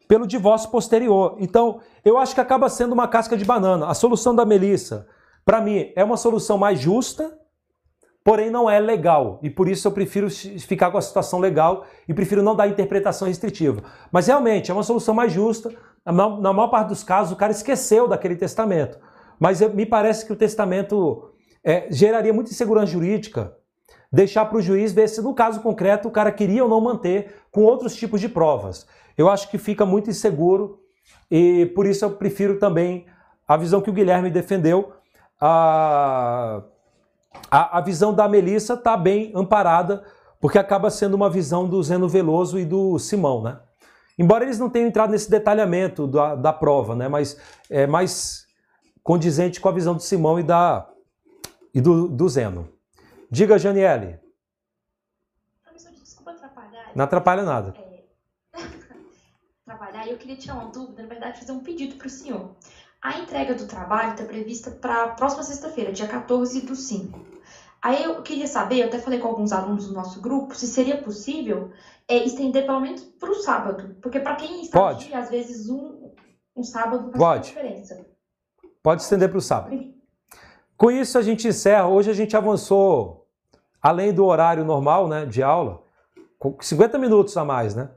pelo 0.08 0.26
divórcio 0.26 0.70
posterior. 0.70 1.36
Então, 1.38 1.80
eu 2.04 2.18
acho 2.18 2.34
que 2.34 2.40
acaba 2.40 2.68
sendo 2.68 2.92
uma 2.92 3.06
casca 3.06 3.36
de 3.36 3.44
banana. 3.44 3.86
A 3.86 3.94
solução 3.94 4.34
da 4.34 4.44
Melissa, 4.44 5.06
para 5.44 5.60
mim, 5.60 5.92
é 5.94 6.02
uma 6.02 6.16
solução 6.16 6.58
mais 6.58 6.80
justa, 6.80 7.38
porém 8.26 8.50
não 8.50 8.68
é 8.68 8.80
legal. 8.80 9.38
E 9.40 9.48
por 9.48 9.68
isso 9.68 9.86
eu 9.86 9.92
prefiro 9.92 10.28
ficar 10.28 10.90
com 10.90 10.98
a 10.98 11.00
situação 11.00 11.38
legal 11.38 11.86
e 12.08 12.12
prefiro 12.12 12.42
não 12.42 12.56
dar 12.56 12.66
interpretação 12.66 13.28
restritiva. 13.28 13.84
Mas 14.10 14.26
realmente 14.26 14.68
é 14.68 14.74
uma 14.74 14.82
solução 14.82 15.14
mais 15.14 15.30
justa. 15.32 15.72
Na 16.04 16.52
maior 16.52 16.66
parte 16.66 16.88
dos 16.88 17.04
casos, 17.04 17.32
o 17.32 17.36
cara 17.36 17.52
esqueceu 17.52 18.08
daquele 18.08 18.34
testamento. 18.34 18.98
Mas 19.38 19.60
me 19.72 19.86
parece 19.86 20.26
que 20.26 20.32
o 20.32 20.36
testamento 20.36 21.30
é, 21.62 21.86
geraria 21.88 22.32
muita 22.32 22.50
insegurança 22.50 22.88
jurídica 22.88 23.54
deixar 24.10 24.46
para 24.46 24.58
o 24.58 24.62
juiz 24.62 24.92
ver 24.92 25.08
se 25.08 25.22
no 25.22 25.32
caso 25.32 25.60
concreto 25.60 26.08
o 26.08 26.10
cara 26.10 26.32
queria 26.32 26.64
ou 26.64 26.68
não 26.68 26.80
manter 26.80 27.32
com 27.52 27.62
outros 27.62 27.94
tipos 27.94 28.20
de 28.20 28.28
provas. 28.28 28.88
Eu 29.16 29.30
acho 29.30 29.48
que 29.48 29.56
fica 29.56 29.86
muito 29.86 30.10
inseguro 30.10 30.80
e 31.30 31.66
por 31.76 31.86
isso 31.86 32.04
eu 32.04 32.10
prefiro 32.10 32.58
também 32.58 33.06
a 33.46 33.56
visão 33.56 33.80
que 33.80 33.90
o 33.90 33.92
Guilherme 33.92 34.30
defendeu. 34.30 34.92
A, 37.50 37.78
a 37.78 37.80
visão 37.80 38.14
da 38.14 38.28
Melissa 38.28 38.74
está 38.74 38.96
bem 38.96 39.32
amparada, 39.34 40.04
porque 40.40 40.58
acaba 40.58 40.90
sendo 40.90 41.14
uma 41.14 41.30
visão 41.30 41.68
do 41.68 41.82
Zeno 41.82 42.08
Veloso 42.08 42.58
e 42.58 42.64
do 42.64 42.98
Simão, 42.98 43.42
né? 43.42 43.60
Embora 44.18 44.44
eles 44.44 44.58
não 44.58 44.70
tenham 44.70 44.88
entrado 44.88 45.10
nesse 45.10 45.30
detalhamento 45.30 46.06
da, 46.06 46.34
da 46.34 46.52
prova, 46.52 46.94
né? 46.94 47.08
Mas 47.08 47.36
é 47.68 47.86
mais 47.86 48.46
condizente 49.02 49.60
com 49.60 49.68
a 49.68 49.72
visão 49.72 49.94
do 49.94 50.02
Simão 50.02 50.40
e, 50.40 50.42
da, 50.42 50.88
e 51.72 51.80
do, 51.80 52.08
do 52.08 52.28
Zeno. 52.28 52.68
Diga, 53.30 53.58
Janiele. 53.58 54.18
Professor, 55.62 55.92
desculpa 55.92 56.30
atrapalhar. 56.30 56.92
Não 56.94 57.04
atrapalha 57.04 57.42
nada. 57.42 57.74
É... 57.76 58.58
atrapalhar, 59.66 60.08
eu 60.08 60.16
queria 60.16 60.36
tirar 60.36 60.54
uma 60.54 60.70
dúvida, 60.70 61.02
na 61.02 61.08
verdade, 61.08 61.38
fazer 61.38 61.52
um 61.52 61.60
pedido 61.60 61.96
para 61.96 62.06
o 62.06 62.10
senhor. 62.10 62.56
A 63.02 63.18
entrega 63.18 63.54
do 63.54 63.66
trabalho 63.66 64.12
está 64.12 64.24
prevista 64.24 64.70
para 64.70 65.04
a 65.04 65.08
próxima 65.08 65.42
sexta-feira, 65.42 65.92
dia 65.92 66.08
14 66.08 66.62
do 66.62 66.74
5. 66.74 67.18
Aí 67.82 68.02
eu 68.02 68.22
queria 68.22 68.48
saber, 68.48 68.80
eu 68.80 68.86
até 68.86 68.98
falei 68.98 69.20
com 69.20 69.28
alguns 69.28 69.52
alunos 69.52 69.86
do 69.86 69.94
nosso 69.94 70.20
grupo, 70.20 70.54
se 70.54 70.66
seria 70.66 71.00
possível 71.02 71.70
é, 72.08 72.16
estender 72.16 72.66
pelo 72.66 72.80
menos 72.80 73.02
para 73.02 73.30
o 73.30 73.34
sábado. 73.34 73.96
Porque 74.02 74.18
para 74.18 74.34
quem 74.36 74.62
está 74.62 74.80
Pode. 74.80 75.04
aqui, 75.04 75.14
às 75.14 75.30
vezes 75.30 75.68
um, 75.68 76.10
um 76.56 76.64
sábado 76.64 77.10
faz 77.10 77.16
Pode. 77.16 77.44
diferença. 77.48 78.06
Pode 78.82 79.02
estender 79.02 79.28
para 79.28 79.38
o 79.38 79.42
sábado. 79.42 79.94
Com 80.76 80.90
isso 80.90 81.16
a 81.16 81.22
gente 81.22 81.46
encerra. 81.46 81.86
Hoje 81.86 82.10
a 82.10 82.14
gente 82.14 82.36
avançou 82.36 83.28
além 83.80 84.12
do 84.12 84.24
horário 84.24 84.64
normal, 84.64 85.06
né, 85.06 85.24
de 85.24 85.42
aula, 85.42 85.82
com 86.38 86.56
50 86.60 86.98
minutos 86.98 87.36
a 87.36 87.44
mais, 87.44 87.74
né? 87.74 87.90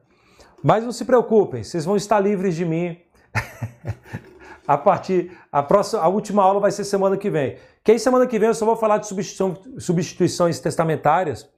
Mas 0.61 0.84
não 0.84 0.92
se 0.92 1.03
preocupem, 1.03 1.64
vocês 1.64 1.84
vão 1.84 1.95
estar 1.95 2.19
livres 2.19 2.56
de 2.56 2.66
mim. 2.66 2.98
a 4.69 4.77
partir 4.77 5.31
a 5.51 5.64
próxima, 5.64 6.03
a 6.03 6.07
última 6.07 6.43
aula 6.43 6.59
vai 6.59 6.69
ser 6.69 6.83
semana 6.83 7.17
que 7.17 7.27
vem. 7.27 7.57
Que 7.83 7.93
aí 7.93 7.99
semana 7.99 8.27
que 8.27 8.38
vem 8.38 8.49
eu 8.49 8.53
só 8.53 8.67
vou 8.67 8.75
falar 8.75 8.99
de 8.99 9.07
substituição, 9.07 9.57
substituições 9.80 10.59
testamentárias. 10.59 11.49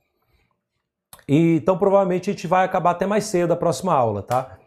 E, 1.28 1.58
então 1.58 1.78
provavelmente 1.78 2.30
a 2.30 2.34
gente 2.34 2.48
vai 2.48 2.64
acabar 2.64 2.92
até 2.92 3.06
mais 3.06 3.26
cedo 3.26 3.52
a 3.52 3.58
próxima 3.58 3.94
aula, 3.94 4.24
tá? 4.24 4.58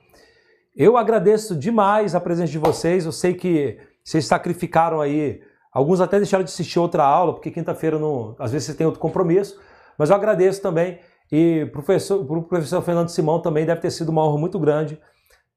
Eu 0.76 0.98
agradeço 0.98 1.56
demais 1.56 2.14
a 2.14 2.20
presença 2.20 2.52
de 2.52 2.58
vocês. 2.58 3.06
Eu 3.06 3.12
sei 3.12 3.32
que 3.32 3.78
vocês 4.04 4.26
sacrificaram 4.26 5.00
aí 5.00 5.40
Alguns 5.72 6.00
até 6.00 6.18
deixaram 6.18 6.44
de 6.44 6.50
assistir 6.50 6.78
outra 6.78 7.02
aula, 7.02 7.32
porque 7.32 7.50
quinta-feira 7.50 7.98
não, 7.98 8.36
às 8.38 8.52
vezes 8.52 8.68
você 8.68 8.74
tem 8.74 8.86
outro 8.86 9.00
compromisso. 9.00 9.58
Mas 9.98 10.10
eu 10.10 10.16
agradeço 10.16 10.62
também. 10.62 11.00
E 11.32 11.66
para 11.72 11.80
o 11.80 12.42
professor 12.44 12.82
Fernando 12.82 13.08
Simão 13.08 13.40
também 13.40 13.64
deve 13.64 13.80
ter 13.80 13.90
sido 13.90 14.10
uma 14.10 14.22
honra 14.24 14.38
muito 14.38 14.58
grande 14.58 15.00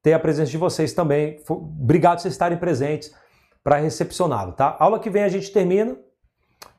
ter 0.07 0.13
a 0.13 0.19
presença 0.19 0.49
de 0.49 0.57
vocês 0.57 0.93
também. 0.93 1.37
Obrigado 1.49 2.15
por 2.15 2.21
vocês 2.21 2.33
estarem 2.33 2.57
presentes 2.57 3.13
para 3.61 3.75
recepcioná-lo, 3.75 4.53
tá? 4.53 4.77
Aula 4.79 5.01
que 5.01 5.09
vem 5.09 5.23
a 5.23 5.27
gente 5.27 5.51
termina. 5.51 5.97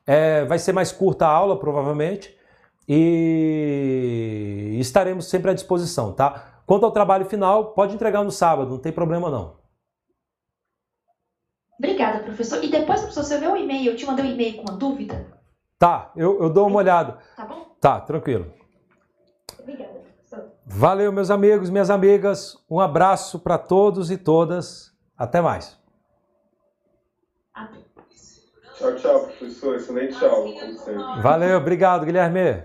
É, 0.07 0.45
vai 0.45 0.57
ser 0.57 0.73
mais 0.73 0.91
curta 0.91 1.27
a 1.27 1.29
aula, 1.29 1.59
provavelmente. 1.59 2.35
E 2.87 4.77
estaremos 4.79 5.29
sempre 5.29 5.51
à 5.51 5.53
disposição, 5.53 6.11
tá? 6.11 6.63
Quanto 6.65 6.87
ao 6.87 6.91
trabalho 6.91 7.25
final, 7.25 7.73
pode 7.73 7.93
entregar 7.93 8.23
no 8.23 8.31
sábado, 8.31 8.71
não 8.71 8.79
tem 8.79 8.91
problema 8.91 9.29
não. 9.29 9.59
Obrigada, 11.77 12.23
professor. 12.23 12.63
E 12.63 12.67
depois, 12.71 13.01
professor, 13.01 13.23
você 13.25 13.37
vê 13.37 13.45
o 13.45 13.55
e-mail, 13.55 13.91
eu 13.91 13.95
te 13.95 14.07
mandei 14.07 14.25
um 14.25 14.29
e-mail 14.29 14.55
com 14.55 14.63
uma 14.63 14.75
dúvida? 14.75 15.27
Tá, 15.77 16.11
eu, 16.15 16.41
eu 16.41 16.49
dou 16.49 16.65
uma 16.65 16.79
olhada. 16.79 17.19
Tá 17.35 17.45
bom? 17.45 17.75
Tá, 17.79 18.01
tranquilo. 18.01 18.51
Obrigada. 19.59 19.98
Valeu, 20.71 21.11
meus 21.11 21.31
amigos, 21.31 21.69
minhas 21.69 21.89
amigas. 21.89 22.55
Um 22.69 22.79
abraço 22.79 23.39
para 23.39 23.57
todos 23.57 24.11
e 24.11 24.17
todas. 24.17 24.95
Até 25.17 25.41
mais. 25.41 25.77
Até. 27.53 27.79
Tchau, 28.75 28.95
tchau, 28.95 29.19
professor. 29.23 29.75
Excelente 29.75 30.23
aula, 30.23 30.53
como 30.53 30.73
sempre. 30.77 31.21
Valeu, 31.21 31.57
obrigado, 31.57 32.05
Guilherme. 32.05 32.63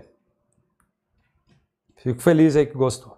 Fico 1.97 2.21
feliz 2.21 2.55
aí 2.55 2.67
que 2.67 2.77
gostou. 2.77 3.14